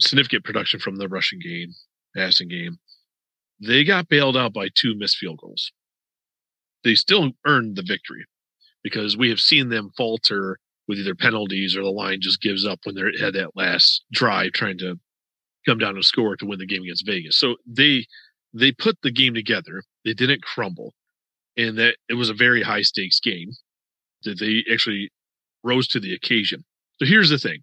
significant 0.00 0.44
production 0.44 0.80
from 0.80 0.96
the 0.96 1.08
rushing 1.08 1.38
game, 1.40 1.72
passing 2.16 2.48
game. 2.48 2.78
They 3.60 3.84
got 3.84 4.08
bailed 4.08 4.36
out 4.36 4.52
by 4.52 4.68
two 4.74 4.94
missed 4.96 5.16
field 5.16 5.38
goals. 5.38 5.72
They 6.84 6.94
still 6.94 7.32
earned 7.46 7.76
the 7.76 7.84
victory 7.86 8.24
because 8.82 9.16
we 9.16 9.28
have 9.30 9.40
seen 9.40 9.68
them 9.68 9.90
falter 9.96 10.58
with 10.86 10.98
either 10.98 11.14
penalties 11.14 11.76
or 11.76 11.82
the 11.82 11.90
line 11.90 12.18
just 12.20 12.40
gives 12.40 12.66
up 12.66 12.80
when 12.84 12.94
they 12.94 13.02
had 13.20 13.34
that 13.34 13.56
last 13.56 14.04
drive 14.12 14.52
trying 14.52 14.78
to 14.78 14.96
come 15.66 15.78
down 15.78 15.94
to 15.94 16.02
score 16.02 16.36
to 16.36 16.46
win 16.46 16.58
the 16.58 16.66
game 16.66 16.82
against 16.82 17.06
Vegas. 17.06 17.38
So 17.38 17.56
they 17.66 18.06
they 18.54 18.72
put 18.72 18.96
the 19.02 19.10
game 19.10 19.34
together. 19.34 19.82
They 20.04 20.14
didn't 20.14 20.42
crumble, 20.42 20.94
and 21.58 21.76
that 21.78 21.96
it 22.08 22.14
was 22.14 22.30
a 22.30 22.34
very 22.34 22.62
high 22.62 22.82
stakes 22.82 23.20
game. 23.20 23.50
That 24.24 24.38
they 24.40 24.64
actually 24.72 25.10
rose 25.62 25.86
to 25.88 26.00
the 26.00 26.14
occasion. 26.14 26.64
So 26.98 27.06
here's 27.06 27.30
the 27.30 27.38
thing: 27.38 27.60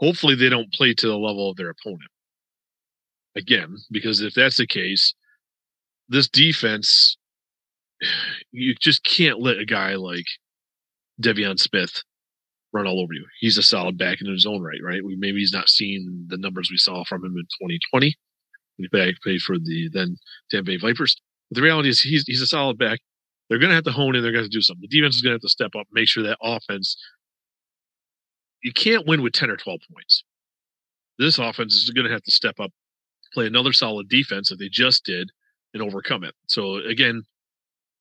hopefully 0.00 0.34
they 0.34 0.48
don't 0.48 0.72
play 0.72 0.94
to 0.94 1.06
the 1.06 1.16
level 1.16 1.48
of 1.48 1.56
their 1.56 1.70
opponent 1.70 2.10
again, 3.36 3.76
because 3.90 4.20
if 4.20 4.34
that's 4.34 4.56
the 4.56 4.66
case, 4.66 5.14
this 6.08 6.28
defense, 6.28 7.16
you 8.52 8.74
just 8.80 9.04
can't 9.04 9.40
let 9.40 9.58
a 9.58 9.64
guy 9.64 9.94
like 9.94 10.26
De'Veon 11.20 11.58
Smith 11.58 12.02
run 12.72 12.86
all 12.86 13.00
over 13.00 13.12
you. 13.12 13.26
He's 13.40 13.58
a 13.58 13.62
solid 13.62 13.98
back 13.98 14.20
in 14.20 14.30
his 14.30 14.46
own 14.46 14.62
right, 14.62 14.80
right? 14.82 15.04
We, 15.04 15.16
maybe 15.16 15.38
he's 15.38 15.52
not 15.52 15.68
seeing 15.68 16.26
the 16.28 16.38
numbers 16.38 16.70
we 16.70 16.78
saw 16.78 17.04
from 17.04 17.24
him 17.24 17.36
in 17.36 17.44
2020. 17.60 18.14
when 18.76 18.90
He 18.90 19.14
played 19.22 19.42
for 19.42 19.58
the 19.58 19.90
then 19.92 20.16
Tampa 20.50 20.66
Bay 20.72 20.76
Vipers. 20.78 21.16
But 21.52 21.56
the 21.56 21.62
reality 21.62 21.90
is 21.90 22.00
he's 22.00 22.24
he's 22.26 22.40
a 22.40 22.46
solid 22.46 22.78
back. 22.78 23.00
They're 23.48 23.58
going 23.58 23.68
to 23.68 23.74
have 23.74 23.84
to 23.84 23.92
hone 23.92 24.16
in. 24.16 24.22
They're 24.22 24.32
going 24.32 24.44
to 24.44 24.48
do 24.48 24.62
something. 24.62 24.88
The 24.88 24.96
defense 24.96 25.16
is 25.16 25.20
going 25.20 25.32
to 25.32 25.34
have 25.34 25.42
to 25.42 25.48
step 25.50 25.72
up, 25.78 25.86
make 25.92 26.08
sure 26.08 26.22
that 26.22 26.38
offense. 26.42 26.96
You 28.62 28.72
can't 28.72 29.06
win 29.06 29.20
with 29.20 29.34
10 29.34 29.50
or 29.50 29.56
12 29.58 29.80
points. 29.92 30.24
This 31.18 31.38
offense 31.38 31.74
is 31.74 31.90
going 31.90 32.06
to 32.06 32.12
have 32.12 32.22
to 32.22 32.30
step 32.30 32.54
up 32.58 32.70
play 33.34 33.46
another 33.46 33.74
solid 33.74 34.08
defense 34.08 34.48
that 34.48 34.58
they 34.58 34.70
just 34.70 35.04
did 35.04 35.30
and 35.74 35.82
overcome 35.82 36.24
it. 36.24 36.34
So 36.48 36.76
again, 36.76 37.24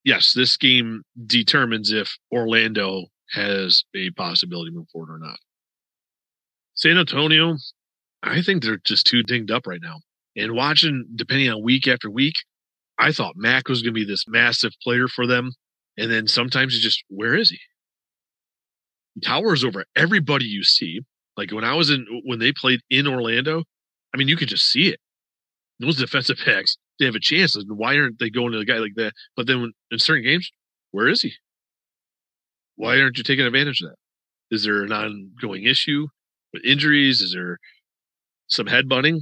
yes, 0.05 0.33
this 0.33 0.55
game 0.55 1.03
determines 1.25 1.91
if 1.91 2.17
Orlando 2.31 3.07
has 3.31 3.83
a 3.93 4.11
possibility 4.11 4.71
to 4.71 4.77
move 4.77 4.87
forward 4.91 5.13
or 5.13 5.19
not. 5.19 5.39
San 6.75 6.97
Antonio, 6.97 7.57
I 8.23 8.41
think 8.41 8.63
they're 8.63 8.81
just 8.85 9.05
too 9.05 9.23
dinged 9.23 9.51
up 9.51 9.67
right 9.67 9.81
now. 9.81 9.97
And 10.37 10.53
watching, 10.53 11.07
depending 11.15 11.49
on 11.49 11.63
week 11.63 11.87
after 11.87 12.09
week, 12.09 12.35
I 13.01 13.11
thought 13.11 13.33
Mac 13.35 13.67
was 13.67 13.81
going 13.81 13.93
to 13.93 13.99
be 13.99 14.05
this 14.05 14.25
massive 14.27 14.71
player 14.83 15.07
for 15.07 15.27
them. 15.27 15.51
And 15.97 16.11
then 16.11 16.27
sometimes 16.27 16.73
it's 16.73 16.83
just, 16.83 17.03
where 17.09 17.35
is 17.35 17.49
he? 17.49 17.57
Towers 19.25 19.63
over 19.63 19.83
everybody 19.95 20.45
you 20.45 20.63
see. 20.63 21.01
Like 21.35 21.51
when 21.51 21.63
I 21.63 21.73
was 21.73 21.89
in, 21.89 22.05
when 22.25 22.39
they 22.39 22.53
played 22.53 22.79
in 22.89 23.07
Orlando, 23.07 23.63
I 24.13 24.17
mean, 24.17 24.27
you 24.27 24.37
could 24.37 24.47
just 24.47 24.69
see 24.69 24.89
it 24.89 24.99
those 25.81 25.97
defensive 25.97 26.37
backs 26.45 26.77
they 26.99 27.05
have 27.05 27.15
a 27.15 27.19
chance. 27.19 27.55
And 27.55 27.77
why 27.77 27.97
aren't 27.97 28.19
they 28.19 28.29
going 28.29 28.51
to 28.51 28.59
a 28.59 28.65
guy 28.65 28.77
like 28.77 28.93
that? 28.95 29.13
But 29.35 29.47
then 29.47 29.61
when, 29.61 29.73
in 29.89 29.99
certain 29.99 30.23
games, 30.23 30.51
where 30.91 31.07
is 31.07 31.21
he? 31.21 31.33
Why 32.75 33.01
aren't 33.01 33.17
you 33.17 33.23
taking 33.23 33.45
advantage 33.45 33.81
of 33.81 33.89
that? 33.89 34.55
Is 34.55 34.63
there 34.63 34.83
an 34.83 34.91
ongoing 34.91 35.63
issue 35.63 36.07
with 36.53 36.63
injuries? 36.63 37.21
Is 37.21 37.33
there 37.33 37.57
some 38.47 38.67
headbutting? 38.67 39.21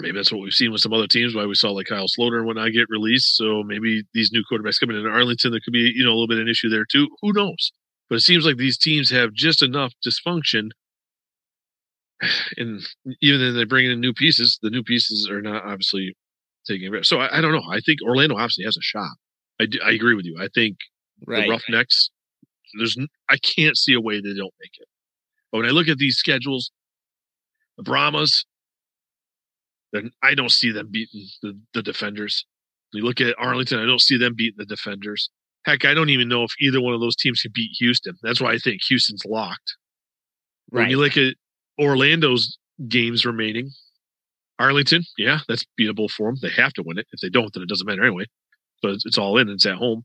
Maybe 0.00 0.16
that's 0.16 0.32
what 0.32 0.40
we've 0.40 0.52
seen 0.52 0.72
with 0.72 0.80
some 0.80 0.92
other 0.92 1.06
teams. 1.06 1.34
Why 1.34 1.46
we 1.46 1.54
saw 1.54 1.70
like 1.70 1.86
Kyle 1.86 2.06
Sloter 2.06 2.38
and 2.38 2.46
whatnot 2.46 2.72
get 2.72 2.88
released. 2.88 3.36
So 3.36 3.62
maybe 3.62 4.02
these 4.12 4.32
new 4.32 4.42
quarterbacks 4.50 4.80
coming 4.80 4.98
in 4.98 5.06
Arlington, 5.06 5.52
there 5.52 5.60
could 5.64 5.72
be 5.72 5.92
you 5.94 6.04
know 6.04 6.10
a 6.10 6.14
little 6.14 6.28
bit 6.28 6.38
of 6.38 6.42
an 6.42 6.48
issue 6.48 6.68
there 6.68 6.86
too. 6.90 7.08
Who 7.22 7.32
knows? 7.32 7.72
But 8.08 8.16
it 8.16 8.22
seems 8.22 8.44
like 8.44 8.56
these 8.56 8.76
teams 8.76 9.10
have 9.10 9.32
just 9.32 9.62
enough 9.62 9.92
dysfunction 10.06 10.70
and 12.56 12.80
even 13.20 13.40
then 13.40 13.56
they 13.56 13.64
bring 13.64 13.90
in 13.90 14.00
new 14.00 14.12
pieces, 14.12 14.58
the 14.62 14.70
new 14.70 14.82
pieces 14.82 15.28
are 15.30 15.40
not 15.40 15.64
obviously 15.64 16.16
taking 16.66 16.92
it. 16.94 17.06
So 17.06 17.18
I, 17.18 17.38
I, 17.38 17.40
don't 17.40 17.52
know. 17.52 17.64
I 17.70 17.80
think 17.80 18.00
Orlando 18.02 18.36
obviously 18.36 18.64
has 18.64 18.76
a 18.76 18.82
shot. 18.82 19.10
I, 19.60 19.66
do, 19.66 19.78
I 19.84 19.92
agree 19.92 20.14
with 20.14 20.24
you. 20.24 20.36
I 20.40 20.48
think 20.54 20.76
right. 21.26 21.44
the 21.44 21.50
Roughnecks, 21.50 22.10
there's 22.78 22.96
I 23.28 23.36
can't 23.36 23.76
see 23.76 23.94
a 23.94 24.00
way 24.00 24.16
they 24.16 24.34
don't 24.34 24.54
make 24.60 24.72
it. 24.78 24.88
But 25.52 25.58
when 25.58 25.66
I 25.66 25.70
look 25.70 25.88
at 25.88 25.98
these 25.98 26.16
schedules, 26.16 26.72
the 27.76 27.84
Brahmas, 27.84 28.44
then 29.94 30.10
I 30.22 30.34
don't 30.34 30.50
see 30.50 30.72
them 30.72 30.88
beating 30.90 31.26
the, 31.42 31.58
the 31.72 31.82
defenders. 31.82 32.44
You 32.92 33.04
look 33.04 33.20
at 33.20 33.34
Arlington, 33.38 33.78
I 33.78 33.86
don't 33.86 34.00
see 34.00 34.18
them 34.18 34.34
beating 34.36 34.58
the 34.58 34.66
defenders. 34.66 35.30
Heck, 35.64 35.84
I 35.84 35.94
don't 35.94 36.10
even 36.10 36.28
know 36.28 36.42
if 36.42 36.52
either 36.60 36.80
one 36.80 36.94
of 36.94 37.00
those 37.00 37.16
teams 37.16 37.40
can 37.40 37.52
beat 37.54 37.70
Houston. 37.78 38.14
That's 38.22 38.40
why 38.40 38.52
I 38.52 38.58
think 38.58 38.82
Houston's 38.88 39.24
locked. 39.24 39.76
Right. 40.70 40.82
When 40.82 40.90
you 40.90 40.98
look 40.98 41.16
at 41.16 41.34
Orlando's 41.80 42.58
games 42.88 43.24
remaining. 43.24 43.70
Arlington, 44.58 45.02
yeah, 45.18 45.40
that's 45.48 45.64
beatable 45.78 46.10
for 46.10 46.28
them. 46.28 46.36
They 46.40 46.50
have 46.50 46.72
to 46.74 46.82
win 46.84 46.98
it. 46.98 47.06
If 47.12 47.20
they 47.20 47.28
don't, 47.28 47.52
then 47.52 47.62
it 47.62 47.68
doesn't 47.68 47.86
matter 47.86 48.04
anyway. 48.04 48.26
But 48.82 48.92
it's, 48.92 49.06
it's 49.06 49.18
all 49.18 49.38
in. 49.38 49.48
It's 49.48 49.66
at 49.66 49.76
home. 49.76 50.04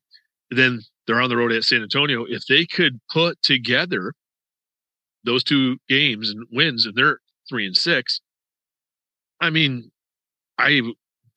Then 0.49 0.81
they're 1.05 1.21
on 1.21 1.29
the 1.29 1.37
road 1.37 1.51
at 1.51 1.63
San 1.63 1.83
Antonio. 1.83 2.25
If 2.27 2.45
they 2.47 2.65
could 2.65 2.99
put 3.11 3.39
together 3.43 4.13
those 5.23 5.43
two 5.43 5.77
games 5.87 6.29
and 6.29 6.47
wins, 6.51 6.85
and 6.85 6.95
they're 6.95 7.19
three 7.47 7.65
and 7.65 7.77
six, 7.77 8.21
I 9.41 9.49
mean, 9.49 9.91
I 10.57 10.81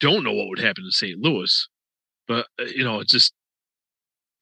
don't 0.01 0.25
know 0.25 0.33
what 0.33 0.49
would 0.49 0.59
happen 0.59 0.85
to 0.85 0.93
St. 0.93 1.19
Louis, 1.19 1.69
but 2.27 2.47
uh, 2.61 2.65
you 2.65 2.85
know, 2.85 3.01
it 3.01 3.09
just 3.09 3.33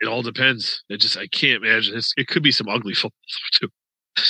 it 0.00 0.08
all 0.08 0.22
depends. 0.22 0.82
It 0.88 0.98
just 0.98 1.16
I 1.16 1.26
can't 1.28 1.64
imagine. 1.64 1.96
It's, 1.96 2.12
it 2.16 2.28
could 2.28 2.42
be 2.42 2.52
some 2.52 2.68
ugly 2.68 2.94
football 2.94 3.12
too. 3.54 3.68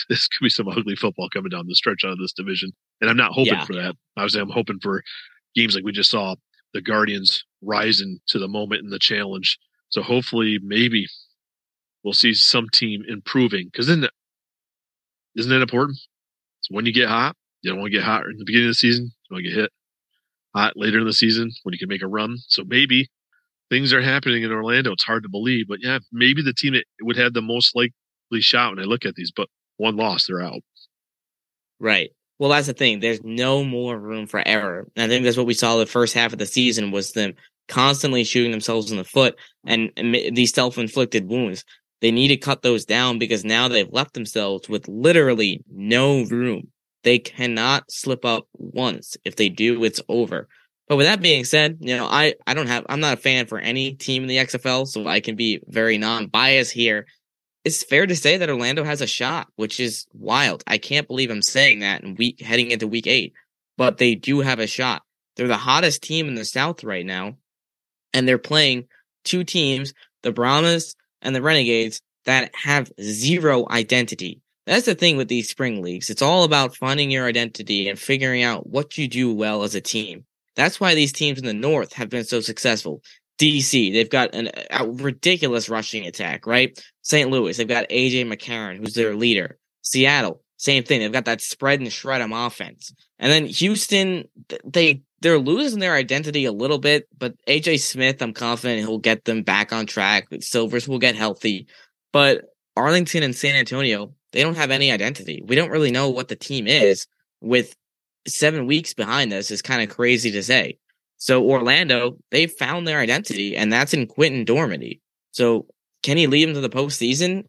this 0.08 0.28
could 0.28 0.44
be 0.44 0.50
some 0.50 0.68
ugly 0.68 0.96
football 0.96 1.28
coming 1.30 1.50
down 1.50 1.66
the 1.66 1.74
stretch 1.74 2.04
out 2.04 2.12
of 2.12 2.18
this 2.18 2.32
division. 2.32 2.72
And 3.00 3.08
I'm 3.08 3.16
not 3.16 3.32
hoping 3.32 3.54
yeah. 3.54 3.64
for 3.64 3.74
that. 3.74 3.94
Obviously, 4.16 4.40
I'm 4.40 4.50
hoping 4.50 4.78
for 4.82 5.02
games 5.54 5.74
like 5.74 5.84
we 5.84 5.92
just 5.92 6.10
saw 6.10 6.34
the 6.74 6.82
Guardians 6.82 7.44
rising 7.62 8.20
to 8.28 8.38
the 8.38 8.48
moment 8.48 8.82
in 8.84 8.90
the 8.90 8.98
challenge. 8.98 9.58
So 9.88 10.02
hopefully, 10.02 10.58
maybe 10.62 11.06
we'll 12.02 12.12
see 12.12 12.34
some 12.34 12.68
team 12.72 13.02
improving 13.08 13.68
because 13.70 13.86
then 13.86 14.06
isn't 15.36 15.50
that 15.50 15.62
important? 15.62 15.98
So 16.62 16.74
when 16.74 16.86
you 16.86 16.92
get 16.92 17.08
hot, 17.08 17.36
you 17.62 17.70
don't 17.70 17.80
want 17.80 17.92
to 17.92 17.98
get 17.98 18.04
hot 18.04 18.26
in 18.26 18.36
the 18.38 18.44
beginning 18.44 18.68
of 18.68 18.70
the 18.70 18.74
season. 18.74 19.04
You 19.04 19.34
want 19.34 19.44
to 19.44 19.50
get 19.50 19.58
hit 19.58 19.70
hot 20.54 20.72
later 20.76 20.98
in 20.98 21.06
the 21.06 21.12
season 21.12 21.50
when 21.62 21.72
you 21.72 21.78
can 21.78 21.88
make 21.88 22.02
a 22.02 22.08
run. 22.08 22.36
So 22.48 22.64
maybe 22.66 23.08
things 23.68 23.92
are 23.92 24.02
happening 24.02 24.42
in 24.42 24.52
Orlando. 24.52 24.92
It's 24.92 25.04
hard 25.04 25.22
to 25.22 25.28
believe, 25.28 25.68
but 25.68 25.78
yeah, 25.80 25.98
maybe 26.12 26.42
the 26.42 26.52
team 26.52 26.74
that 26.74 26.84
would 27.02 27.16
have 27.16 27.34
the 27.34 27.42
most 27.42 27.74
likely 27.76 27.92
shot 28.40 28.74
when 28.74 28.84
I 28.84 28.86
look 28.86 29.04
at 29.04 29.14
these. 29.14 29.32
But 29.34 29.48
one 29.76 29.96
loss, 29.96 30.26
they're 30.26 30.42
out. 30.42 30.60
Right. 31.78 32.10
Well, 32.38 32.50
that's 32.50 32.66
the 32.66 32.72
thing. 32.72 33.00
There's 33.00 33.22
no 33.22 33.64
more 33.64 33.98
room 33.98 34.26
for 34.26 34.42
error. 34.46 34.88
And 34.96 35.04
I 35.04 35.08
think 35.08 35.24
that's 35.24 35.36
what 35.36 35.46
we 35.46 35.54
saw 35.54 35.76
the 35.76 35.86
first 35.86 36.14
half 36.14 36.32
of 36.32 36.38
the 36.38 36.46
season 36.46 36.90
was 36.90 37.12
them 37.12 37.34
constantly 37.68 38.24
shooting 38.24 38.50
themselves 38.50 38.90
in 38.90 38.96
the 38.96 39.04
foot 39.04 39.36
and, 39.66 39.90
and 39.96 40.14
these 40.14 40.52
self-inflicted 40.52 41.28
wounds. 41.28 41.64
They 42.00 42.10
need 42.10 42.28
to 42.28 42.36
cut 42.36 42.62
those 42.62 42.86
down 42.86 43.18
because 43.18 43.44
now 43.44 43.68
they've 43.68 43.92
left 43.92 44.14
themselves 44.14 44.68
with 44.68 44.88
literally 44.88 45.62
no 45.70 46.24
room. 46.24 46.68
They 47.02 47.18
cannot 47.18 47.90
slip 47.90 48.24
up 48.24 48.46
once. 48.54 49.16
If 49.24 49.36
they 49.36 49.48
do, 49.48 49.84
it's 49.84 50.00
over. 50.08 50.48
But 50.88 50.96
with 50.96 51.06
that 51.06 51.22
being 51.22 51.44
said, 51.44 51.78
you 51.80 51.96
know, 51.96 52.06
I, 52.06 52.34
I 52.46 52.54
don't 52.54 52.66
have, 52.66 52.84
I'm 52.88 53.00
not 53.00 53.14
a 53.14 53.20
fan 53.20 53.46
for 53.46 53.58
any 53.58 53.94
team 53.94 54.22
in 54.22 54.28
the 54.28 54.38
XFL, 54.38 54.86
so 54.86 55.06
I 55.06 55.20
can 55.20 55.36
be 55.36 55.60
very 55.68 55.98
non-biased 55.98 56.72
here 56.72 57.06
it's 57.64 57.84
fair 57.84 58.06
to 58.06 58.16
say 58.16 58.38
that 58.38 58.48
Orlando 58.48 58.84
has 58.84 59.00
a 59.00 59.06
shot, 59.06 59.48
which 59.56 59.80
is 59.80 60.06
wild. 60.14 60.64
I 60.66 60.78
can't 60.78 61.06
believe 61.06 61.30
I'm 61.30 61.42
saying 61.42 61.80
that 61.80 62.02
in 62.02 62.14
week 62.14 62.40
heading 62.40 62.70
into 62.70 62.86
week 62.86 63.06
eight, 63.06 63.34
but 63.76 63.98
they 63.98 64.14
do 64.14 64.40
have 64.40 64.58
a 64.58 64.66
shot. 64.66 65.02
They're 65.36 65.48
the 65.48 65.56
hottest 65.56 66.02
team 66.02 66.28
in 66.28 66.34
the 66.34 66.44
South 66.44 66.84
right 66.84 67.04
now, 67.04 67.36
and 68.14 68.26
they're 68.26 68.38
playing 68.38 68.86
two 69.24 69.44
teams, 69.44 69.92
the 70.22 70.32
Brahmas 70.32 70.94
and 71.22 71.34
the 71.34 71.42
Renegades, 71.42 72.00
that 72.24 72.50
have 72.54 72.90
zero 73.00 73.66
identity. 73.70 74.40
That's 74.66 74.86
the 74.86 74.94
thing 74.94 75.16
with 75.16 75.28
these 75.28 75.48
spring 75.48 75.82
leagues. 75.82 76.10
It's 76.10 76.22
all 76.22 76.44
about 76.44 76.76
finding 76.76 77.10
your 77.10 77.26
identity 77.26 77.88
and 77.88 77.98
figuring 77.98 78.42
out 78.42 78.68
what 78.68 78.98
you 78.98 79.08
do 79.08 79.34
well 79.34 79.62
as 79.62 79.74
a 79.74 79.80
team. 79.80 80.24
That's 80.56 80.78
why 80.80 80.94
these 80.94 81.12
teams 81.12 81.38
in 81.38 81.46
the 81.46 81.54
North 81.54 81.92
have 81.94 82.10
been 82.10 82.24
so 82.24 82.40
successful. 82.40 83.02
DC, 83.40 83.92
they've 83.92 84.10
got 84.10 84.34
an, 84.34 84.48
uh, 84.48 84.84
a 84.84 84.88
ridiculous 84.88 85.70
rushing 85.70 86.06
attack, 86.06 86.46
right? 86.46 86.78
St. 87.02 87.30
Louis, 87.30 87.56
they've 87.56 87.66
got 87.66 87.88
AJ 87.88 88.26
McCarron, 88.30 88.78
who's 88.78 88.94
their 88.94 89.16
leader. 89.16 89.58
Seattle, 89.82 90.42
same 90.58 90.84
thing. 90.84 91.00
They've 91.00 91.10
got 91.10 91.24
that 91.24 91.40
spread 91.40 91.80
and 91.80 91.90
shred 91.90 92.20
them 92.20 92.34
offense. 92.34 92.92
And 93.18 93.32
then 93.32 93.46
Houston, 93.46 94.24
they 94.64 95.02
they're 95.22 95.38
losing 95.38 95.80
their 95.80 95.94
identity 95.94 96.44
a 96.44 96.52
little 96.52 96.78
bit, 96.78 97.08
but 97.18 97.34
AJ 97.46 97.80
Smith, 97.80 98.22
I'm 98.22 98.32
confident 98.32 98.80
he'll 98.80 98.98
get 98.98 99.24
them 99.24 99.42
back 99.42 99.72
on 99.72 99.86
track. 99.86 100.28
Silvers 100.40 100.88
will 100.88 100.98
get 100.98 101.14
healthy. 101.14 101.66
But 102.12 102.44
Arlington 102.76 103.22
and 103.22 103.34
San 103.34 103.54
Antonio, 103.54 104.14
they 104.32 104.42
don't 104.42 104.56
have 104.56 104.70
any 104.70 104.92
identity. 104.92 105.42
We 105.44 105.56
don't 105.56 105.70
really 105.70 105.90
know 105.90 106.10
what 106.10 106.28
the 106.28 106.36
team 106.36 106.66
is 106.66 107.06
with 107.40 107.74
seven 108.26 108.66
weeks 108.66 108.94
behind 108.94 109.32
us 109.32 109.50
is 109.50 109.62
kind 109.62 109.82
of 109.82 109.94
crazy 109.94 110.30
to 110.32 110.42
say. 110.42 110.78
So 111.16 111.44
Orlando, 111.44 112.16
they 112.30 112.46
found 112.46 112.86
their 112.86 112.98
identity, 112.98 113.56
and 113.56 113.72
that's 113.72 113.92
in 113.92 114.06
Quinten 114.06 114.46
Dormady. 114.46 115.00
So 115.32 115.66
can 116.02 116.16
he 116.16 116.26
lead 116.26 116.48
them 116.48 116.54
to 116.54 116.60
the 116.60 116.70
postseason? 116.70 117.44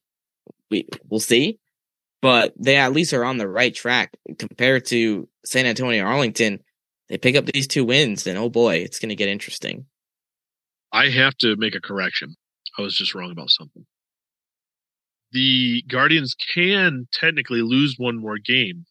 We 0.69 0.87
we'll 1.09 1.19
see, 1.19 1.59
but 2.21 2.53
they 2.57 2.75
at 2.75 2.93
least 2.93 3.13
are 3.13 3.23
on 3.23 3.37
the 3.37 3.47
right 3.47 3.73
track 3.73 4.11
compared 4.37 4.85
to 4.87 5.27
San 5.45 5.65
Antonio 5.65 6.03
Arlington. 6.03 6.59
They 7.09 7.17
pick 7.17 7.35
up 7.35 7.45
these 7.45 7.67
two 7.67 7.85
wins, 7.85 8.27
and 8.27 8.37
oh 8.37 8.49
boy, 8.49 8.77
it's 8.77 8.99
going 8.99 9.09
to 9.09 9.15
get 9.15 9.29
interesting. 9.29 9.85
I 10.93 11.09
have 11.09 11.35
to 11.37 11.55
make 11.57 11.75
a 11.75 11.81
correction. 11.81 12.35
I 12.77 12.81
was 12.81 12.95
just 12.95 13.15
wrong 13.15 13.31
about 13.31 13.49
something. 13.49 13.85
The 15.31 15.83
Guardians 15.87 16.35
can 16.53 17.07
technically 17.13 17.61
lose 17.61 17.95
one 17.97 18.19
more 18.19 18.37
game. 18.37 18.85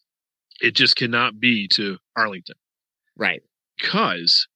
It 0.59 0.75
just 0.75 0.95
cannot 0.95 1.39
be 1.39 1.67
to 1.69 1.97
Arlington. 2.15 2.55
Right. 3.15 3.41
Because 3.77 4.47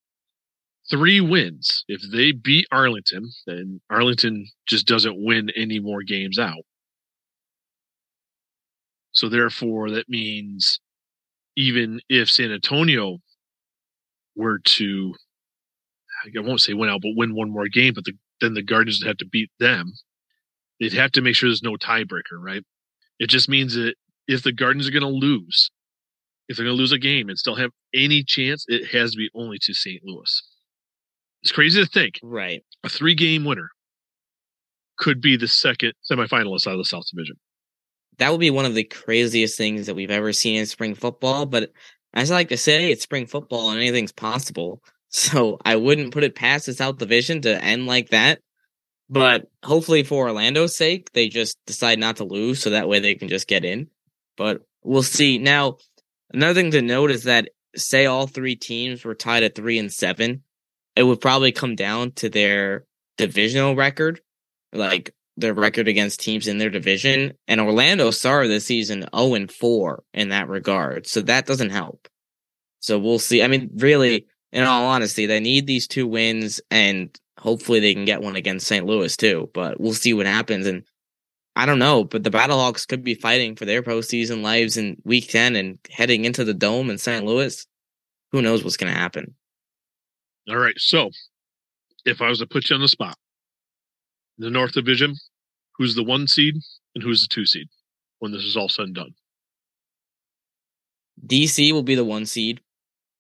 three 0.90 1.22
wins. 1.22 1.84
If 1.88 2.02
they 2.12 2.32
beat 2.32 2.68
Arlington, 2.72 3.32
then 3.46 3.82
Arlington 3.90 4.48
just 4.68 4.88
doesn't 4.88 5.24
win 5.24 5.50
any 5.56 5.80
more 5.80 6.04
games 6.04 6.40
out. 6.40 6.64
So 9.12 9.30
therefore, 9.30 9.90
that 9.92 10.10
means 10.10 10.80
even 11.56 12.02
if 12.10 12.30
San 12.30 12.52
Antonio 12.52 13.20
were 14.36 14.60
to, 14.60 15.16
I 16.26 16.40
won't 16.42 16.62
say 16.62 16.74
win 16.74 16.90
out, 16.90 17.02
but 17.02 17.14
win 17.16 17.34
one 17.34 17.50
more 17.50 17.68
game, 17.68 17.94
but 17.94 18.04
the, 18.04 18.14
then 18.42 18.54
the 18.54 18.62
Guardians 18.62 19.00
would 19.00 19.08
have 19.08 19.18
to 19.18 19.26
beat 19.26 19.50
them. 19.60 19.94
They'd 20.80 20.94
have 20.94 21.12
to 21.14 21.22
make 21.22 21.36
sure 21.36 21.50
there's 21.50 21.64
no 21.64 21.76
tiebreaker, 21.76 22.38
right? 22.40 22.64
It 23.20 23.30
just 23.30 23.48
means 23.48 23.76
that 23.76 23.96
if 24.28 24.44
the 24.44 24.52
Guardians 24.52 24.88
are 24.88 24.92
going 24.92 25.04
to 25.04 25.10
lose, 25.10 25.70
if 26.48 26.58
they're 26.58 26.66
going 26.66 26.76
to 26.76 26.82
lose 26.82 26.92
a 26.92 27.00
game 27.00 27.30
and 27.30 27.38
still 27.38 27.56
have 27.56 27.72
any 27.94 28.24
chance, 28.24 28.66
it 28.68 28.88
has 28.92 29.12
to 29.12 29.18
be 29.18 29.30
only 29.34 29.58
to 29.62 29.74
St. 29.74 30.02
Louis. 30.04 30.44
It's 31.44 31.52
crazy 31.52 31.84
to 31.84 31.90
think. 31.90 32.16
Right. 32.24 32.64
A 32.84 32.90
three 32.90 33.16
game 33.16 33.46
winner 33.46 33.70
could 34.98 35.22
be 35.22 35.38
the 35.38 35.48
second 35.48 35.94
semifinalist 36.10 36.68
out 36.68 36.74
of 36.74 36.80
the 36.80 36.86
South 36.86 37.06
Division. 37.14 37.36
That 38.18 38.32
would 38.32 38.40
be 38.40 38.50
one 38.50 38.66
of 38.66 38.76
the 38.76 38.84
craziest 38.84 39.58
things 39.58 39.86
that 39.86 39.96
we've 39.96 40.12
ever 40.12 40.34
seen 40.34 40.60
in 40.60 40.66
spring 40.66 40.96
football. 40.96 41.46
But 41.46 41.72
as 42.14 42.32
I 42.32 42.36
like 42.36 42.50
to 42.50 42.58
say, 42.58 42.92
it's 42.92 43.04
spring 43.04 43.28
football 43.28 43.70
and 43.70 43.80
anything's 43.80 44.12
possible. 44.12 44.82
So 45.10 45.60
I 45.64 45.78
wouldn't 45.78 46.14
put 46.14 46.26
it 46.26 46.36
past 46.36 46.66
the 46.66 46.74
South 46.74 46.98
Division 46.98 47.40
to 47.44 47.64
end 47.64 47.86
like 47.86 48.10
that. 48.10 48.42
But 49.10 49.50
hopefully, 49.64 50.04
for 50.04 50.28
Orlando's 50.28 50.76
sake, 50.76 51.12
they 51.14 51.28
just 51.28 51.58
decide 51.66 52.00
not 52.00 52.18
to 52.18 52.24
lose 52.24 52.62
so 52.62 52.72
that 52.72 52.88
way 52.88 53.00
they 53.00 53.16
can 53.16 53.28
just 53.28 53.48
get 53.48 53.64
in. 53.64 53.88
But 54.36 54.62
we'll 54.84 55.04
see. 55.04 55.38
Now, 55.38 55.78
another 56.34 56.54
thing 56.54 56.72
to 56.72 56.82
note 56.82 57.12
is 57.12 57.24
that 57.24 57.50
say 57.76 58.06
all 58.06 58.28
three 58.28 58.56
teams 58.56 59.04
were 59.04 59.16
tied 59.16 59.44
at 59.44 59.56
three 59.56 59.78
and 59.78 59.92
seven, 59.92 60.44
it 60.96 61.04
would 61.04 61.22
probably 61.22 61.52
come 61.52 61.76
down 61.76 62.12
to 62.14 62.30
their 62.30 62.86
divisional 63.18 63.76
record, 63.76 64.22
like 64.74 65.14
their 65.38 65.54
record 65.54 65.88
against 65.88 66.22
teams 66.22 66.48
in 66.48 66.58
their 66.58 66.70
division. 66.70 67.34
And 67.48 67.62
Orlando 67.62 68.12
started 68.12 68.50
the 68.50 68.60
season 68.60 69.06
0 69.16 69.34
and 69.36 69.52
4 69.52 70.04
in 70.14 70.30
that 70.30 70.48
regard. 70.48 71.08
So 71.08 71.22
that 71.22 71.46
doesn't 71.46 71.72
help. 71.72 72.08
So 72.80 72.98
we'll 72.98 73.20
see. 73.20 73.44
I 73.44 73.48
mean, 73.48 73.72
really, 73.76 74.28
in 74.52 74.64
all 74.64 74.86
honesty, 74.86 75.26
they 75.26 75.40
need 75.40 75.68
these 75.68 75.88
two 75.88 76.08
wins, 76.08 76.62
and 76.72 77.18
hopefully 77.40 77.80
they 77.80 77.94
can 77.94 78.06
get 78.06 78.22
one 78.22 78.36
against 78.36 78.68
St. 78.68 78.86
Louis 78.86 79.16
too. 79.16 79.50
But 79.54 79.80
we'll 79.80 79.94
see 79.94 80.14
what 80.14 80.26
happens. 80.26 80.68
And 80.68 80.84
I 81.56 81.66
don't 81.66 81.80
know, 81.80 82.04
but 82.04 82.24
the 82.24 82.32
Battlehawks 82.32 82.88
could 82.88 83.04
be 83.04 83.16
fighting 83.16 83.56
for 83.56 83.66
their 83.66 83.82
postseason 83.82 84.42
lives 84.42 84.78
in 84.78 85.02
Week 85.06 85.30
Ten 85.30 85.56
and 85.56 85.80
heading 85.90 86.26
into 86.26 86.44
the 86.44 86.54
Dome 86.54 86.90
in 86.90 86.98
St. 86.98 87.26
Louis. 87.26 87.66
Who 88.32 88.42
knows 88.42 88.64
what's 88.64 88.78
going 88.78 88.94
to 88.94 89.00
happen? 89.00 89.36
All 90.50 90.58
right, 90.58 90.78
so 90.78 91.10
if 92.06 92.22
I 92.22 92.30
was 92.30 92.40
to 92.40 92.46
put 92.46 92.70
you 92.70 92.76
on 92.76 92.82
the 92.82 92.88
spot, 92.88 93.18
the 94.38 94.50
North 94.50 94.74
Division, 94.74 95.16
who's 95.78 95.96
the 95.96 96.04
one 96.04 96.28
seed 96.28 96.56
and 96.94 97.04
who's 97.04 97.22
the 97.22 97.34
two 97.34 97.46
seed 97.46 97.68
when 98.20 98.32
this 98.32 98.44
is 98.44 98.58
all 98.58 98.70
said 98.70 98.86
and 98.86 98.96
done? 98.96 99.16
DC 101.26 101.72
will 101.72 101.84
be 101.84 101.96
the 101.96 102.04
one 102.04 102.26
seed, 102.26 102.62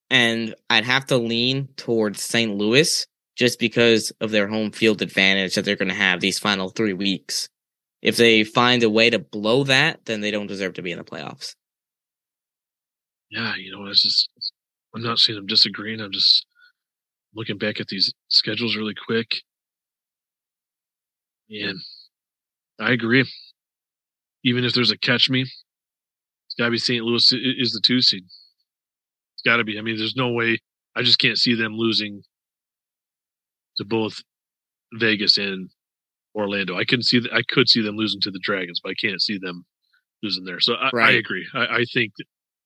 and 0.10 0.53
I'd 0.69 0.84
have 0.84 1.06
to 1.08 1.18
lean 1.18 1.69
towards 1.77 2.22
St. 2.22 2.53
Louis 2.53 3.08
just 3.35 3.59
because 3.59 4.11
of 4.22 4.31
their 4.31 4.47
home 4.47 4.72
field 4.72 5.01
advantage 5.01 5.55
that 5.55 5.65
they're 5.65 5.75
going 5.75 5.89
to 5.89 5.93
have 5.93 6.22
these 6.22 6.39
final 6.39 6.69
three 6.69 6.93
weeks. 6.93 7.49
If 8.01 8.17
they 8.17 8.43
find 8.43 8.83
a 8.83 8.89
way 8.89 9.09
to 9.09 9.19
blow 9.19 9.64
that, 9.65 10.05
then 10.05 10.22
they 10.22 10.31
don't 10.31 10.47
deserve 10.47 10.73
to 10.75 10.81
be 10.81 10.91
in 10.91 10.97
the 10.97 11.03
playoffs. 11.03 11.55
Yeah, 13.30 13.55
you 13.55 13.72
know, 13.72 13.85
it's 13.88 14.03
just 14.03 14.30
I'm 14.95 15.03
not 15.03 15.19
seeing 15.19 15.38
them 15.38 15.47
disagreeing. 15.47 15.99
I'm 15.99 16.11
just 16.11 16.45
looking 17.33 17.57
back 17.57 17.80
at 17.80 17.88
these 17.88 18.14
schedules 18.30 18.75
really 18.75 18.93
quick. 18.95 19.27
And 21.49 21.80
I 22.80 22.91
agree. 22.91 23.25
Even 24.43 24.64
if 24.64 24.73
there's 24.73 24.91
a 24.91 24.97
catch 24.97 25.30
me, 25.30 25.41
it's 25.41 26.55
got 26.57 26.65
to 26.65 26.72
be 26.72 26.77
St. 26.77 27.03
Louis 27.03 27.33
is 27.33 27.72
the 27.73 27.81
two 27.83 28.01
seed. 28.01 28.23
It's 28.23 29.41
got 29.43 29.57
to 29.57 29.64
be. 29.64 29.77
I 29.77 29.81
mean, 29.81 29.97
there's 29.97 30.15
no 30.15 30.31
way. 30.31 30.59
I 30.95 31.01
just 31.01 31.19
can't 31.19 31.38
see 31.38 31.55
them 31.55 31.73
losing 31.75 32.23
to 33.78 33.86
both 33.86 34.22
Vegas 34.94 35.38
and 35.38 35.70
Orlando. 36.36 36.78
I 36.78 36.86
couldn't 36.86 37.04
see. 37.04 37.22
I 37.32 37.42
could 37.50 37.70
see 37.70 37.82
them 37.82 37.95
losing 37.95 38.22
to 38.22 38.32
the 38.32 38.40
Dragons, 38.40 38.80
but 38.84 38.92
I 38.92 38.95
can't 38.95 39.22
see 39.22 39.38
them 39.38 39.66
losing 40.22 40.45
there. 40.45 40.60
So 40.60 40.74
I, 40.76 40.90
right. 40.94 41.16
I 41.16 41.18
agree. 41.18 41.48
I, 41.54 41.66
I, 41.66 41.86
think 41.94 42.14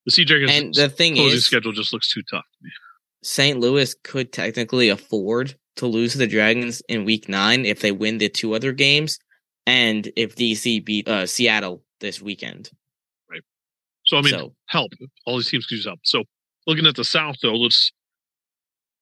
the 0.06 0.12
Sea 0.12 0.26
Dragons 0.26 0.52
and 0.52 0.74
the 0.74 0.90
thing 0.90 1.16
closing 1.16 1.38
is, 1.38 1.46
schedule 1.46 1.72
just 1.72 1.94
looks 1.94 2.12
too 2.12 2.22
tough 2.30 2.46
to. 2.64 2.70
St. 3.22 3.60
Louis 3.60 3.94
could 4.04 4.32
technically 4.32 4.90
afford 4.90 5.56
to 5.76 5.86
lose 5.86 6.14
to 6.14 6.18
the 6.18 6.28
Dragons 6.28 6.82
in 6.88 7.06
Week 7.06 7.28
Nine 7.28 7.66
if 7.66 7.82
they 7.82 7.92
win 7.92 8.18
the 8.18 8.30
two 8.30 8.54
other 8.54 8.72
games, 8.72 9.20
and 9.68 10.12
if 10.16 10.36
DC 10.36 10.84
beat 10.84 11.08
uh, 11.08 11.26
Seattle 11.26 11.84
this 12.00 12.22
weekend. 12.22 12.70
Right. 13.30 13.42
So 14.06 14.18
I 14.18 14.22
mean, 14.22 14.32
so, 14.32 14.54
help. 14.68 14.92
All 15.26 15.38
these 15.38 15.50
teams 15.50 15.66
could 15.66 15.76
use 15.76 15.86
help. 15.86 16.00
So 16.04 16.24
looking 16.66 16.86
at 16.86 16.96
the 16.96 17.04
South, 17.04 17.36
though, 17.42 17.56
let's 17.56 17.92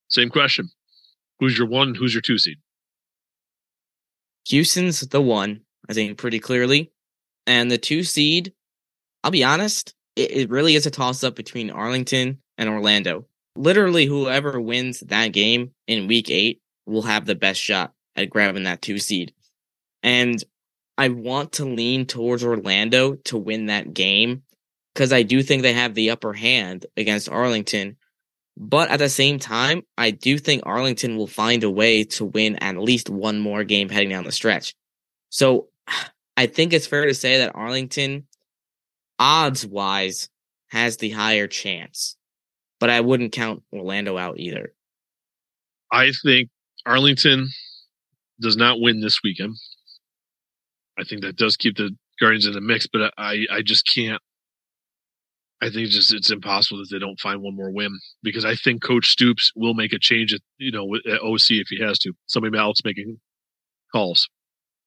same 0.10 0.30
question: 0.30 0.70
Who's 1.40 1.58
your 1.58 1.68
one? 1.68 1.96
Who's 1.96 2.14
your 2.14 2.22
two 2.22 2.38
seed? 2.38 2.58
Houston's 4.48 5.02
the 5.02 5.22
one, 5.22 5.62
I 5.90 5.94
think, 5.94 6.18
pretty 6.18 6.40
clearly, 6.40 6.92
and 7.46 7.70
the 7.70 7.78
two 7.78 8.04
seed. 8.04 8.54
I'll 9.24 9.32
be 9.32 9.44
honest, 9.44 9.94
it, 10.16 10.32
it 10.32 10.50
really 10.50 10.76
is 10.76 10.86
a 10.86 10.92
toss 10.92 11.24
up 11.24 11.36
between 11.36 11.70
Arlington 11.70 12.40
and 12.58 12.70
Orlando 12.70 13.26
literally 13.58 14.06
whoever 14.06 14.62
wins 14.62 15.02
that 15.02 15.30
game 15.30 15.72
in 15.88 16.08
week 16.08 16.30
eight 16.30 16.62
will 16.86 17.02
have 17.02 17.26
the 17.26 17.36
best 17.36 17.60
shot 17.60 17.94
at 18.16 18.30
grabbing 18.30 18.64
that 18.64 18.82
two 18.82 19.00
seed. 19.00 19.34
And 20.04 20.42
I 20.98 21.10
want 21.10 21.54
to 21.54 21.66
lean 21.66 22.06
towards 22.06 22.44
Orlando 22.44 23.16
to 23.26 23.38
win 23.38 23.68
that 23.68 23.94
game 23.94 24.44
because 24.94 25.12
I 25.12 25.24
do 25.24 25.44
think 25.44 25.62
they 25.62 25.74
have 25.74 25.94
the 25.94 26.12
upper 26.12 26.34
hand 26.34 26.86
against 26.96 27.30
Arlington. 27.30 27.98
But 28.60 28.90
at 28.90 28.98
the 28.98 29.10
same 29.10 29.38
time, 29.38 29.84
I 29.98 30.12
do 30.12 30.38
think 30.38 30.64
Arlington 30.66 31.16
will 31.16 31.28
find 31.28 31.64
a 31.64 31.70
way 31.70 32.04
to 32.06 32.26
win 32.26 32.56
at 32.58 32.78
least 32.78 33.10
one 33.10 33.40
more 33.40 33.64
game 33.64 33.88
heading 33.88 34.10
down 34.10 34.24
the 34.24 34.32
stretch. 34.32 34.74
So 35.30 35.68
I 36.38 36.46
think 36.46 36.74
it's 36.74 36.88
fair 36.88 37.06
to 37.06 37.16
say 37.16 37.40
that 37.40 37.56
Arlington, 37.56 38.28
odds 39.18 39.66
wise, 39.66 40.30
has 40.68 40.98
the 40.98 41.10
higher 41.10 41.48
chance 41.48 42.18
but 42.80 42.90
I 42.90 43.02
wouldn't 43.02 43.32
count 43.32 43.64
Orlando 43.74 44.18
out 44.18 44.40
either. 44.40 44.74
I 45.92 46.12
think 46.24 46.50
Arlington 46.86 47.50
does 48.40 48.58
not 48.58 48.80
win 48.80 49.02
this 49.02 49.22
weekend. 49.24 49.56
I 51.00 51.04
think 51.04 51.22
that 51.22 51.36
does 51.36 51.58
keep 51.58 51.78
the 51.78 51.96
Guardians 52.20 52.46
in 52.46 52.54
the 52.54 52.62
mix, 52.62 52.88
but 52.88 53.14
I, 53.18 53.46
I 53.52 53.62
just 53.64 53.88
can't. 53.88 54.22
I 55.62 55.70
think 55.70 55.90
just 55.90 56.14
it's 56.14 56.30
impossible 56.30 56.80
that 56.80 56.90
they 56.92 57.00
don't 57.00 57.20
find 57.20 57.42
one 57.42 57.56
more 57.56 57.72
win 57.72 57.98
because 58.22 58.46
I 58.46 58.56
think 58.56 58.84
Coach 58.84 59.08
Stoops 59.08 59.52
will 59.56 59.74
make 59.74 59.92
a 59.92 60.00
change 60.00 60.34
at 60.34 60.42
you 60.58 60.72
know 60.72 60.96
at 60.96 61.22
OC 61.22 61.52
if 61.52 61.68
he 61.70 61.82
has 61.82 61.98
to. 62.00 62.14
Somebody 62.28 62.58
else 62.58 62.80
making 62.86 63.18
calls, 63.92 64.30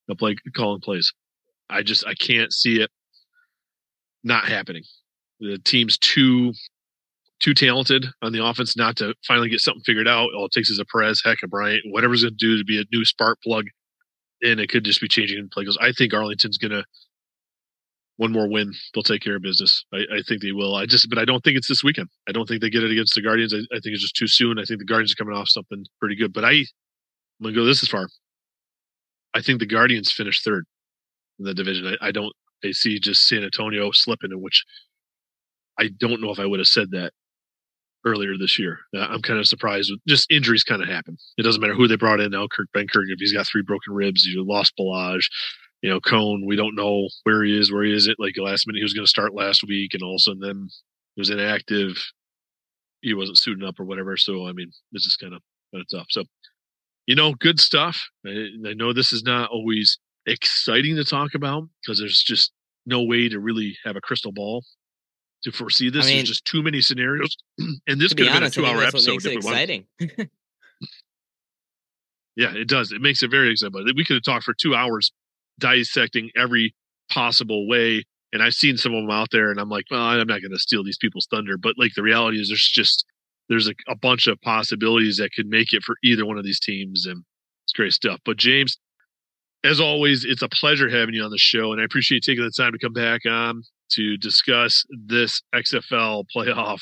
they'll 0.06 0.16
play 0.16 0.36
calling 0.54 0.80
plays. 0.80 1.12
I 1.68 1.82
just 1.82 2.06
I 2.06 2.14
can't 2.14 2.52
see 2.52 2.80
it 2.80 2.90
not 4.22 4.44
happening. 4.44 4.84
The 5.40 5.58
team's 5.58 5.98
too 5.98 6.52
too 7.40 7.54
talented 7.54 8.06
on 8.22 8.32
the 8.32 8.44
offense 8.44 8.76
not 8.76 8.96
to 8.96 9.14
finally 9.26 9.48
get 9.48 9.60
something 9.60 9.82
figured 9.84 10.06
out. 10.06 10.28
All 10.36 10.46
it 10.46 10.52
takes 10.52 10.70
is 10.70 10.78
a 10.78 10.84
Perez, 10.84 11.22
heck, 11.24 11.38
a 11.42 11.48
Bryant, 11.48 11.82
whatever's 11.86 12.22
going 12.22 12.36
to 12.36 12.46
do 12.46 12.58
to 12.58 12.64
be 12.64 12.78
a 12.78 12.84
new 12.92 13.04
spark 13.04 13.38
plug. 13.42 13.66
And 14.42 14.60
it 14.60 14.68
could 14.68 14.84
just 14.84 15.00
be 15.00 15.08
changing 15.08 15.38
in 15.38 15.48
play. 15.48 15.64
Because 15.64 15.78
I 15.80 15.92
think 15.92 16.14
Arlington's 16.14 16.58
going 16.58 16.72
to 16.72 16.84
one 18.20 18.32
more 18.32 18.46
win. 18.46 18.70
They'll 18.92 19.02
take 19.02 19.22
care 19.22 19.36
of 19.36 19.42
business. 19.42 19.82
I, 19.94 20.04
I, 20.12 20.20
think 20.28 20.42
they 20.42 20.52
will. 20.52 20.74
I 20.74 20.84
just, 20.84 21.08
but 21.08 21.18
I 21.18 21.24
don't 21.24 21.42
think 21.42 21.56
it's 21.56 21.68
this 21.68 21.82
weekend. 21.82 22.08
I 22.28 22.32
don't 22.32 22.46
think 22.46 22.60
they 22.60 22.68
get 22.68 22.84
it 22.84 22.90
against 22.90 23.14
the 23.14 23.22
Guardians. 23.22 23.54
I, 23.54 23.60
I 23.74 23.80
think 23.80 23.94
it's 23.94 24.02
just 24.02 24.14
too 24.14 24.26
soon. 24.26 24.58
I 24.58 24.64
think 24.64 24.78
the 24.78 24.84
Guardians 24.84 25.12
are 25.12 25.24
coming 25.24 25.34
off 25.34 25.48
something 25.48 25.86
pretty 25.98 26.16
good. 26.16 26.30
But 26.30 26.44
I, 26.44 26.50
I'm 26.50 26.66
to 27.46 27.52
go 27.52 27.64
this 27.64 27.82
as 27.82 27.88
far. 27.88 28.10
I 29.32 29.40
think 29.40 29.58
the 29.58 29.66
Guardians 29.66 30.12
finish 30.12 30.42
third 30.42 30.66
in 31.38 31.46
the 31.46 31.54
division. 31.54 31.96
I, 31.98 32.08
I 32.08 32.12
don't. 32.12 32.30
I 32.62 32.72
see 32.72 33.00
just 33.00 33.26
San 33.26 33.42
Antonio 33.42 33.90
slipping, 33.90 34.32
in 34.32 34.42
which 34.42 34.66
I 35.78 35.88
don't 35.98 36.20
know 36.20 36.30
if 36.30 36.38
I 36.38 36.44
would 36.44 36.60
have 36.60 36.68
said 36.68 36.90
that 36.90 37.12
earlier 38.04 38.36
this 38.36 38.58
year. 38.58 38.80
Uh, 38.94 39.06
I'm 39.08 39.22
kind 39.22 39.38
of 39.38 39.48
surprised. 39.48 39.90
Just 40.06 40.30
injuries 40.30 40.62
kind 40.62 40.82
of 40.82 40.88
happen. 40.90 41.16
It 41.38 41.44
doesn't 41.44 41.62
matter 41.62 41.74
who 41.74 41.88
they 41.88 41.96
brought 41.96 42.20
in 42.20 42.32
now. 42.32 42.48
Kurt 42.54 42.70
Benkert, 42.76 43.06
if 43.08 43.18
he's 43.18 43.32
got 43.32 43.46
three 43.46 43.62
broken 43.62 43.94
ribs, 43.94 44.26
you 44.26 44.44
lost 44.46 44.74
Ballage. 44.78 45.24
You 45.82 45.90
know, 45.90 46.00
Coan, 46.00 46.46
we 46.46 46.56
don't 46.56 46.74
know 46.74 47.08
where 47.22 47.42
he 47.42 47.58
is, 47.58 47.72
where 47.72 47.84
he 47.84 47.94
isn't. 47.94 48.20
Like 48.20 48.36
last 48.36 48.66
minute, 48.66 48.78
he 48.78 48.84
was 48.84 48.92
going 48.92 49.06
to 49.06 49.10
start 49.10 49.34
last 49.34 49.64
week, 49.66 49.94
and 49.94 50.02
all 50.02 50.14
of 50.14 50.16
a 50.16 50.20
sudden, 50.20 50.40
then 50.40 50.68
he 51.14 51.20
was 51.20 51.30
inactive. 51.30 51.96
He 53.00 53.14
wasn't 53.14 53.38
suiting 53.38 53.66
up 53.66 53.80
or 53.80 53.84
whatever. 53.84 54.16
So, 54.16 54.46
I 54.46 54.52
mean, 54.52 54.70
this 54.92 55.06
is 55.06 55.16
kind 55.16 55.32
of 55.34 55.40
kind 55.72 55.82
of 55.82 55.98
tough. 55.98 56.06
So, 56.10 56.24
you 57.06 57.14
know, 57.14 57.32
good 57.34 57.60
stuff. 57.60 58.08
I, 58.26 58.48
I 58.66 58.74
know 58.74 58.92
this 58.92 59.12
is 59.12 59.22
not 59.22 59.50
always 59.50 59.98
exciting 60.26 60.96
to 60.96 61.04
talk 61.04 61.34
about 61.34 61.68
because 61.82 61.98
there's 61.98 62.22
just 62.22 62.52
no 62.84 63.02
way 63.02 63.28
to 63.28 63.40
really 63.40 63.76
have 63.84 63.96
a 63.96 64.00
crystal 64.00 64.32
ball 64.32 64.64
to 65.44 65.52
foresee 65.52 65.88
this. 65.88 66.04
I 66.04 66.08
mean, 66.08 66.16
There's 66.18 66.28
just 66.28 66.44
too 66.44 66.62
many 66.62 66.82
scenarios, 66.82 67.34
and 67.58 68.00
this 68.00 68.12
could 68.12 68.26
have 68.26 68.36
honest, 68.36 68.56
been 68.56 68.64
a 68.64 68.68
two-hour 68.68 68.82
episode. 68.82 69.24
It 69.24 69.36
exciting. 69.36 69.86
yeah, 72.36 72.52
it 72.54 72.68
does. 72.68 72.92
It 72.92 73.00
makes 73.00 73.22
it 73.22 73.30
very 73.30 73.50
exciting. 73.50 73.72
But 73.72 73.84
we 73.96 74.04
could 74.04 74.16
have 74.16 74.22
talked 74.22 74.44
for 74.44 74.52
two 74.54 74.74
hours 74.74 75.12
dissecting 75.60 76.30
every 76.36 76.74
possible 77.10 77.68
way. 77.68 78.04
And 78.32 78.42
I've 78.42 78.54
seen 78.54 78.76
some 78.76 78.94
of 78.94 79.02
them 79.02 79.10
out 79.10 79.28
there, 79.32 79.50
and 79.50 79.58
I'm 79.58 79.68
like, 79.68 79.86
well, 79.90 80.02
I'm 80.02 80.26
not 80.26 80.40
going 80.40 80.52
to 80.52 80.58
steal 80.58 80.84
these 80.84 80.98
people's 80.98 81.26
thunder. 81.30 81.56
But 81.56 81.74
like 81.78 81.92
the 81.94 82.02
reality 82.02 82.40
is, 82.40 82.48
there's 82.48 82.68
just 82.72 83.04
there's 83.48 83.68
a, 83.68 83.74
a 83.88 83.96
bunch 83.96 84.28
of 84.28 84.40
possibilities 84.42 85.16
that 85.16 85.32
could 85.34 85.46
make 85.46 85.72
it 85.72 85.82
for 85.82 85.96
either 86.04 86.24
one 86.24 86.38
of 86.38 86.44
these 86.44 86.60
teams, 86.60 87.06
and 87.06 87.24
it's 87.64 87.72
great 87.72 87.92
stuff. 87.92 88.20
But 88.24 88.36
James, 88.36 88.78
as 89.64 89.80
always, 89.80 90.24
it's 90.24 90.42
a 90.42 90.48
pleasure 90.48 90.88
having 90.88 91.14
you 91.14 91.24
on 91.24 91.30
the 91.30 91.38
show, 91.38 91.72
and 91.72 91.80
I 91.80 91.84
appreciate 91.84 92.26
you 92.26 92.32
taking 92.34 92.44
the 92.44 92.50
time 92.50 92.72
to 92.72 92.78
come 92.78 92.92
back 92.92 93.22
on 93.28 93.62
to 93.92 94.16
discuss 94.16 94.84
this 94.90 95.42
XFL 95.52 96.24
playoff 96.34 96.80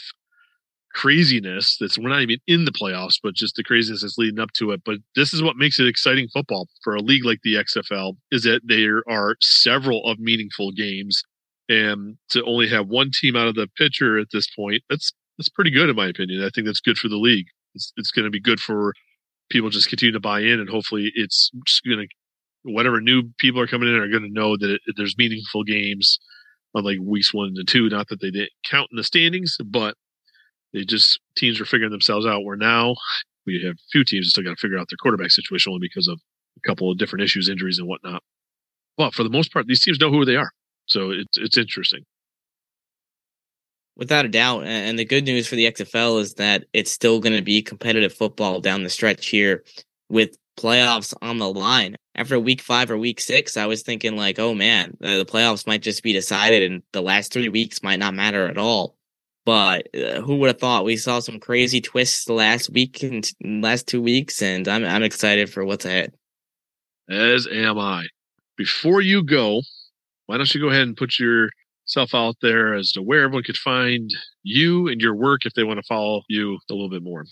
craziness 0.98 1.76
that's 1.80 1.96
we're 1.96 2.08
not 2.08 2.22
even 2.22 2.38
in 2.48 2.64
the 2.64 2.72
playoffs, 2.72 3.20
but 3.22 3.34
just 3.34 3.54
the 3.54 3.62
craziness 3.62 4.02
that's 4.02 4.18
leading 4.18 4.40
up 4.40 4.52
to 4.52 4.72
it. 4.72 4.82
But 4.84 4.96
this 5.14 5.32
is 5.32 5.42
what 5.42 5.56
makes 5.56 5.78
it 5.78 5.86
exciting 5.86 6.26
football 6.32 6.66
for 6.82 6.96
a 6.96 7.00
league 7.00 7.24
like 7.24 7.38
the 7.44 7.54
XFL 7.54 8.14
is 8.32 8.42
that 8.42 8.62
there 8.64 9.04
are 9.08 9.36
several 9.40 10.04
of 10.06 10.18
meaningful 10.18 10.72
games. 10.72 11.22
And 11.68 12.16
to 12.30 12.42
only 12.44 12.68
have 12.70 12.88
one 12.88 13.10
team 13.12 13.36
out 13.36 13.46
of 13.46 13.54
the 13.54 13.68
picture 13.78 14.18
at 14.18 14.28
this 14.32 14.48
point, 14.56 14.82
that's 14.90 15.12
that's 15.36 15.48
pretty 15.48 15.70
good 15.70 15.88
in 15.88 15.94
my 15.94 16.08
opinion. 16.08 16.42
I 16.42 16.50
think 16.52 16.66
that's 16.66 16.80
good 16.80 16.98
for 16.98 17.08
the 17.08 17.16
league. 17.16 17.46
It's 17.74 17.92
it's 17.96 18.10
going 18.10 18.24
to 18.24 18.30
be 18.30 18.40
good 18.40 18.58
for 18.58 18.92
people 19.50 19.70
just 19.70 19.88
continue 19.88 20.12
to 20.12 20.20
buy 20.20 20.40
in, 20.40 20.58
and 20.58 20.68
hopefully 20.68 21.12
it's 21.14 21.50
just 21.64 21.84
going 21.84 22.08
to 22.08 22.72
whatever 22.72 23.00
new 23.00 23.22
people 23.38 23.60
are 23.60 23.68
coming 23.68 23.88
in 23.88 23.94
are 23.94 24.10
going 24.10 24.24
to 24.24 24.32
know 24.32 24.56
that 24.56 24.70
it, 24.70 24.80
there's 24.96 25.16
meaningful 25.16 25.62
games 25.62 26.18
on 26.74 26.82
like 26.82 26.98
weeks 27.00 27.32
one 27.32 27.52
and 27.54 27.68
two. 27.68 27.88
Not 27.88 28.08
that 28.08 28.20
they 28.20 28.30
didn't 28.30 28.50
count 28.64 28.88
in 28.90 28.96
the 28.96 29.04
standings, 29.04 29.56
but 29.64 29.94
they 30.72 30.84
just 30.84 31.20
teams 31.36 31.60
are 31.60 31.64
figuring 31.64 31.92
themselves 31.92 32.26
out. 32.26 32.44
Where 32.44 32.56
now 32.56 32.94
we 33.46 33.62
have 33.64 33.76
few 33.92 34.04
teams 34.04 34.26
that 34.26 34.30
still 34.30 34.44
got 34.44 34.50
to 34.50 34.56
figure 34.56 34.78
out 34.78 34.88
their 34.90 34.96
quarterback 34.96 35.30
situation 35.30 35.70
only 35.70 35.86
because 35.88 36.08
of 36.08 36.20
a 36.56 36.68
couple 36.68 36.90
of 36.90 36.98
different 36.98 37.24
issues, 37.24 37.48
injuries, 37.48 37.78
and 37.78 37.88
whatnot. 37.88 38.22
But 38.96 39.14
for 39.14 39.22
the 39.22 39.30
most 39.30 39.52
part, 39.52 39.66
these 39.66 39.82
teams 39.82 40.00
know 40.00 40.10
who 40.10 40.24
they 40.24 40.36
are, 40.36 40.50
so 40.86 41.10
it's 41.10 41.38
it's 41.38 41.56
interesting. 41.56 42.04
Without 43.96 44.24
a 44.24 44.28
doubt. 44.28 44.64
And 44.64 44.96
the 44.96 45.04
good 45.04 45.24
news 45.24 45.48
for 45.48 45.56
the 45.56 45.70
XFL 45.70 46.20
is 46.20 46.34
that 46.34 46.64
it's 46.72 46.92
still 46.92 47.18
going 47.18 47.34
to 47.34 47.42
be 47.42 47.62
competitive 47.62 48.12
football 48.12 48.60
down 48.60 48.84
the 48.84 48.90
stretch 48.90 49.26
here 49.26 49.64
with 50.08 50.36
playoffs 50.58 51.14
on 51.22 51.38
the 51.38 51.48
line. 51.52 51.96
After 52.14 52.38
week 52.38 52.60
five 52.60 52.90
or 52.90 52.98
week 52.98 53.20
six, 53.20 53.56
I 53.56 53.66
was 53.66 53.82
thinking 53.82 54.16
like, 54.16 54.38
oh 54.38 54.54
man, 54.54 54.96
the 55.00 55.24
playoffs 55.24 55.66
might 55.66 55.82
just 55.82 56.02
be 56.02 56.12
decided 56.12 56.70
and 56.70 56.82
the 56.92 57.02
last 57.02 57.32
three 57.32 57.48
weeks 57.48 57.82
might 57.82 57.98
not 57.98 58.14
matter 58.14 58.48
at 58.48 58.58
all. 58.58 58.97
But 59.48 59.88
uh, 59.94 60.20
who 60.20 60.36
would 60.36 60.48
have 60.48 60.58
thought 60.58 60.84
we 60.84 60.98
saw 60.98 61.20
some 61.20 61.40
crazy 61.40 61.80
twists 61.80 62.28
last 62.28 62.68
week 62.68 63.02
and 63.02 63.26
last 63.42 63.86
two 63.86 64.02
weeks, 64.02 64.42
and 64.42 64.68
I'm 64.68 64.84
I'm 64.84 65.02
excited 65.02 65.50
for 65.50 65.64
what's 65.64 65.86
ahead. 65.86 66.12
As 67.08 67.48
am 67.50 67.78
I. 67.78 68.08
Before 68.58 69.00
you 69.00 69.24
go, 69.24 69.62
why 70.26 70.36
don't 70.36 70.54
you 70.54 70.60
go 70.60 70.68
ahead 70.68 70.82
and 70.82 70.94
put 70.94 71.18
yourself 71.18 72.14
out 72.14 72.36
there 72.42 72.74
as 72.74 72.92
to 72.92 73.00
where 73.00 73.22
everyone 73.22 73.42
could 73.42 73.56
find 73.56 74.10
you 74.42 74.86
and 74.86 75.00
your 75.00 75.14
work 75.14 75.46
if 75.46 75.54
they 75.54 75.64
want 75.64 75.78
to 75.78 75.86
follow 75.88 76.20
you 76.28 76.58
a 76.68 76.74
little 76.74 76.90
bit 76.90 77.02
more. 77.02 77.24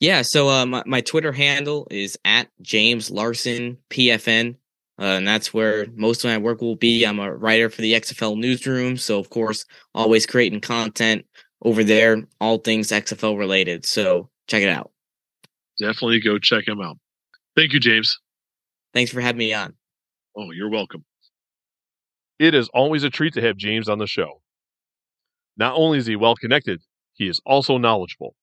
Yeah, 0.00 0.22
so 0.22 0.48
uh, 0.48 0.66
my, 0.66 0.82
my 0.86 1.00
Twitter 1.02 1.30
handle 1.30 1.86
is 1.88 2.18
at 2.24 2.48
James 2.62 3.12
Larson 3.12 3.78
PFN, 3.90 4.56
uh, 4.98 5.04
and 5.04 5.28
that's 5.28 5.54
where 5.54 5.86
most 5.94 6.24
of 6.24 6.30
my 6.30 6.38
work 6.38 6.60
will 6.60 6.74
be. 6.74 7.04
I'm 7.04 7.20
a 7.20 7.32
writer 7.32 7.70
for 7.70 7.80
the 7.80 7.92
XFL 7.92 8.36
newsroom, 8.36 8.96
so 8.96 9.20
of 9.20 9.30
course, 9.30 9.64
always 9.94 10.26
creating 10.26 10.62
content 10.62 11.24
over 11.62 11.84
there, 11.84 12.24
all 12.40 12.58
things 12.58 12.88
XFL 12.88 13.38
related. 13.38 13.84
So 13.84 14.30
check 14.46 14.62
it 14.62 14.68
out. 14.68 14.90
Definitely 15.78 16.20
go 16.20 16.38
check 16.38 16.66
him 16.66 16.80
out. 16.80 16.98
Thank 17.56 17.72
you, 17.72 17.80
James. 17.80 18.18
Thanks 18.94 19.12
for 19.12 19.20
having 19.20 19.38
me 19.38 19.52
on. 19.52 19.74
Oh, 20.36 20.50
you're 20.52 20.70
welcome. 20.70 21.04
It 22.38 22.54
is 22.54 22.68
always 22.72 23.02
a 23.02 23.10
treat 23.10 23.34
to 23.34 23.42
have 23.42 23.56
James 23.56 23.88
on 23.88 23.98
the 23.98 24.06
show. 24.06 24.40
Not 25.56 25.74
only 25.74 25.98
is 25.98 26.06
he 26.06 26.16
well 26.16 26.36
connected, 26.36 26.80
he 27.14 27.28
is 27.28 27.40
also 27.44 27.78
knowledgeable. 27.78 28.36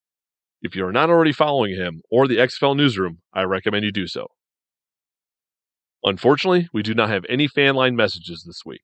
If 0.61 0.75
you 0.75 0.85
are 0.85 0.91
not 0.91 1.09
already 1.09 1.31
following 1.31 1.75
him 1.75 2.01
or 2.11 2.27
the 2.27 2.37
XFL 2.37 2.75
newsroom, 2.75 3.19
I 3.33 3.43
recommend 3.43 3.85
you 3.85 3.91
do 3.91 4.07
so. 4.07 4.27
Unfortunately, 6.03 6.67
we 6.73 6.83
do 6.83 6.93
not 6.93 7.09
have 7.09 7.25
any 7.29 7.47
fan 7.47 7.75
line 7.75 7.95
messages 7.95 8.43
this 8.45 8.61
week. 8.65 8.83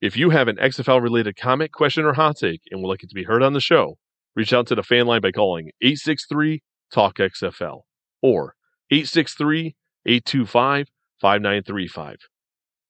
If 0.00 0.16
you 0.16 0.30
have 0.30 0.48
an 0.48 0.56
XFL 0.56 1.02
related 1.02 1.36
comment, 1.36 1.72
question, 1.72 2.04
or 2.04 2.12
hot 2.12 2.36
take 2.36 2.60
and 2.70 2.82
would 2.82 2.88
like 2.88 3.02
it 3.02 3.08
to 3.08 3.14
be 3.14 3.24
heard 3.24 3.42
on 3.42 3.52
the 3.52 3.60
show, 3.60 3.96
reach 4.36 4.52
out 4.52 4.66
to 4.66 4.74
the 4.74 4.82
fan 4.82 5.06
line 5.06 5.20
by 5.20 5.30
calling 5.30 5.70
863 5.80 6.62
Talk 6.92 7.16
XFL 7.16 7.82
or 8.22 8.54
863 8.90 9.74
825 10.06 10.88
5935. 11.20 12.16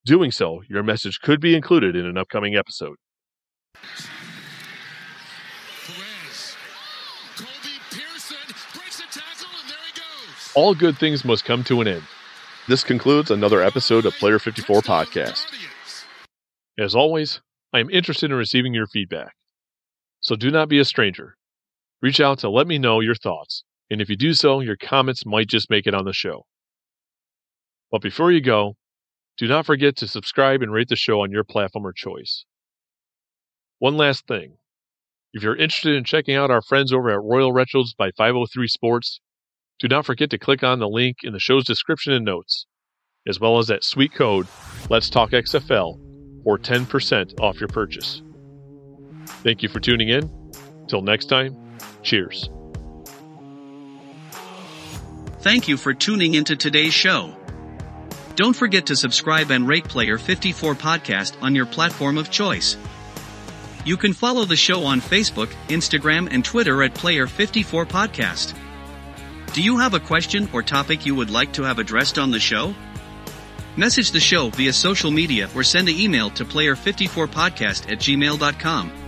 Doing 0.04 0.30
so, 0.30 0.62
your 0.68 0.82
message 0.82 1.20
could 1.20 1.40
be 1.40 1.54
included 1.54 1.94
in 1.96 2.04
an 2.04 2.18
upcoming 2.18 2.56
episode. 2.56 2.96
All 10.54 10.74
good 10.74 10.98
things 10.98 11.24
must 11.24 11.44
come 11.44 11.64
to 11.64 11.80
an 11.80 11.88
end. 11.88 12.04
This 12.68 12.84
concludes 12.84 13.30
another 13.30 13.62
episode 13.62 14.06
of 14.06 14.14
Player 14.14 14.38
54 14.38 14.82
Podcast. 14.82 15.46
As 16.78 16.94
always, 16.94 17.40
I 17.72 17.78
am 17.78 17.90
interested 17.90 18.30
in 18.30 18.36
receiving 18.36 18.74
your 18.74 18.86
feedback. 18.86 19.34
So 20.20 20.34
do 20.34 20.50
not 20.50 20.68
be 20.68 20.78
a 20.78 20.84
stranger. 20.84 21.36
Reach 22.02 22.20
out 22.20 22.40
to 22.40 22.50
let 22.50 22.66
me 22.66 22.78
know 22.78 23.00
your 23.00 23.14
thoughts, 23.14 23.62
and 23.90 24.00
if 24.00 24.08
you 24.08 24.16
do 24.16 24.34
so, 24.34 24.60
your 24.60 24.76
comments 24.76 25.24
might 25.24 25.48
just 25.48 25.70
make 25.70 25.86
it 25.86 25.94
on 25.94 26.04
the 26.04 26.12
show. 26.12 26.46
But 27.92 28.02
before 28.02 28.32
you 28.32 28.40
go, 28.40 28.74
do 29.36 29.46
not 29.46 29.66
forget 29.66 29.96
to 29.96 30.08
subscribe 30.08 30.62
and 30.62 30.72
rate 30.72 30.88
the 30.88 30.96
show 30.96 31.22
on 31.22 31.30
your 31.30 31.44
platform 31.44 31.86
of 31.86 31.94
choice. 31.94 32.44
One 33.78 33.96
last 33.96 34.26
thing. 34.26 34.56
If 35.32 35.42
you're 35.42 35.56
interested 35.56 35.94
in 35.94 36.04
checking 36.04 36.34
out 36.36 36.50
our 36.50 36.62
friends 36.62 36.92
over 36.92 37.10
at 37.10 37.22
Royal 37.22 37.52
Retros 37.52 37.96
by 37.96 38.10
503 38.16 38.66
Sports, 38.68 39.20
do 39.78 39.88
not 39.88 40.06
forget 40.06 40.30
to 40.30 40.38
click 40.38 40.62
on 40.62 40.78
the 40.78 40.88
link 40.88 41.18
in 41.22 41.32
the 41.32 41.40
show's 41.40 41.64
description 41.64 42.12
and 42.12 42.24
notes, 42.24 42.66
as 43.28 43.38
well 43.38 43.58
as 43.58 43.68
that 43.68 43.84
sweet 43.84 44.12
code, 44.14 44.46
Let's 44.88 45.10
Talk 45.10 45.30
XFL, 45.30 46.03
for 46.44 46.58
10% 46.58 47.40
off 47.40 47.58
your 47.58 47.68
purchase. 47.68 48.22
Thank 49.26 49.62
you 49.62 49.68
for 49.68 49.80
tuning 49.80 50.08
in. 50.08 50.30
Till 50.88 51.02
next 51.02 51.26
time, 51.26 51.56
cheers. 52.02 52.50
Thank 55.40 55.68
you 55.68 55.76
for 55.76 55.92
tuning 55.92 56.34
into 56.34 56.56
today's 56.56 56.94
show. 56.94 57.34
Don't 58.36 58.56
forget 58.56 58.86
to 58.86 58.96
subscribe 58.96 59.50
and 59.50 59.68
rate 59.68 59.84
Player 59.84 60.18
54 60.18 60.74
Podcast 60.74 61.40
on 61.42 61.54
your 61.54 61.66
platform 61.66 62.18
of 62.18 62.30
choice. 62.30 62.76
You 63.84 63.96
can 63.96 64.14
follow 64.14 64.44
the 64.44 64.56
show 64.56 64.84
on 64.84 65.00
Facebook, 65.00 65.52
Instagram, 65.68 66.28
and 66.30 66.44
Twitter 66.44 66.82
at 66.82 66.94
Player 66.94 67.26
54 67.26 67.84
Podcast. 67.84 68.54
Do 69.52 69.62
you 69.62 69.78
have 69.78 69.94
a 69.94 70.00
question 70.00 70.48
or 70.52 70.62
topic 70.62 71.04
you 71.06 71.14
would 71.14 71.30
like 71.30 71.52
to 71.52 71.62
have 71.62 71.78
addressed 71.78 72.18
on 72.18 72.30
the 72.30 72.40
show? 72.40 72.74
Message 73.76 74.12
the 74.12 74.20
show 74.20 74.50
via 74.50 74.72
social 74.72 75.10
media 75.10 75.48
or 75.54 75.64
send 75.64 75.88
an 75.88 75.96
email 75.98 76.30
to 76.30 76.44
player54podcast 76.44 77.90
at 77.90 77.98
gmail.com. 77.98 79.03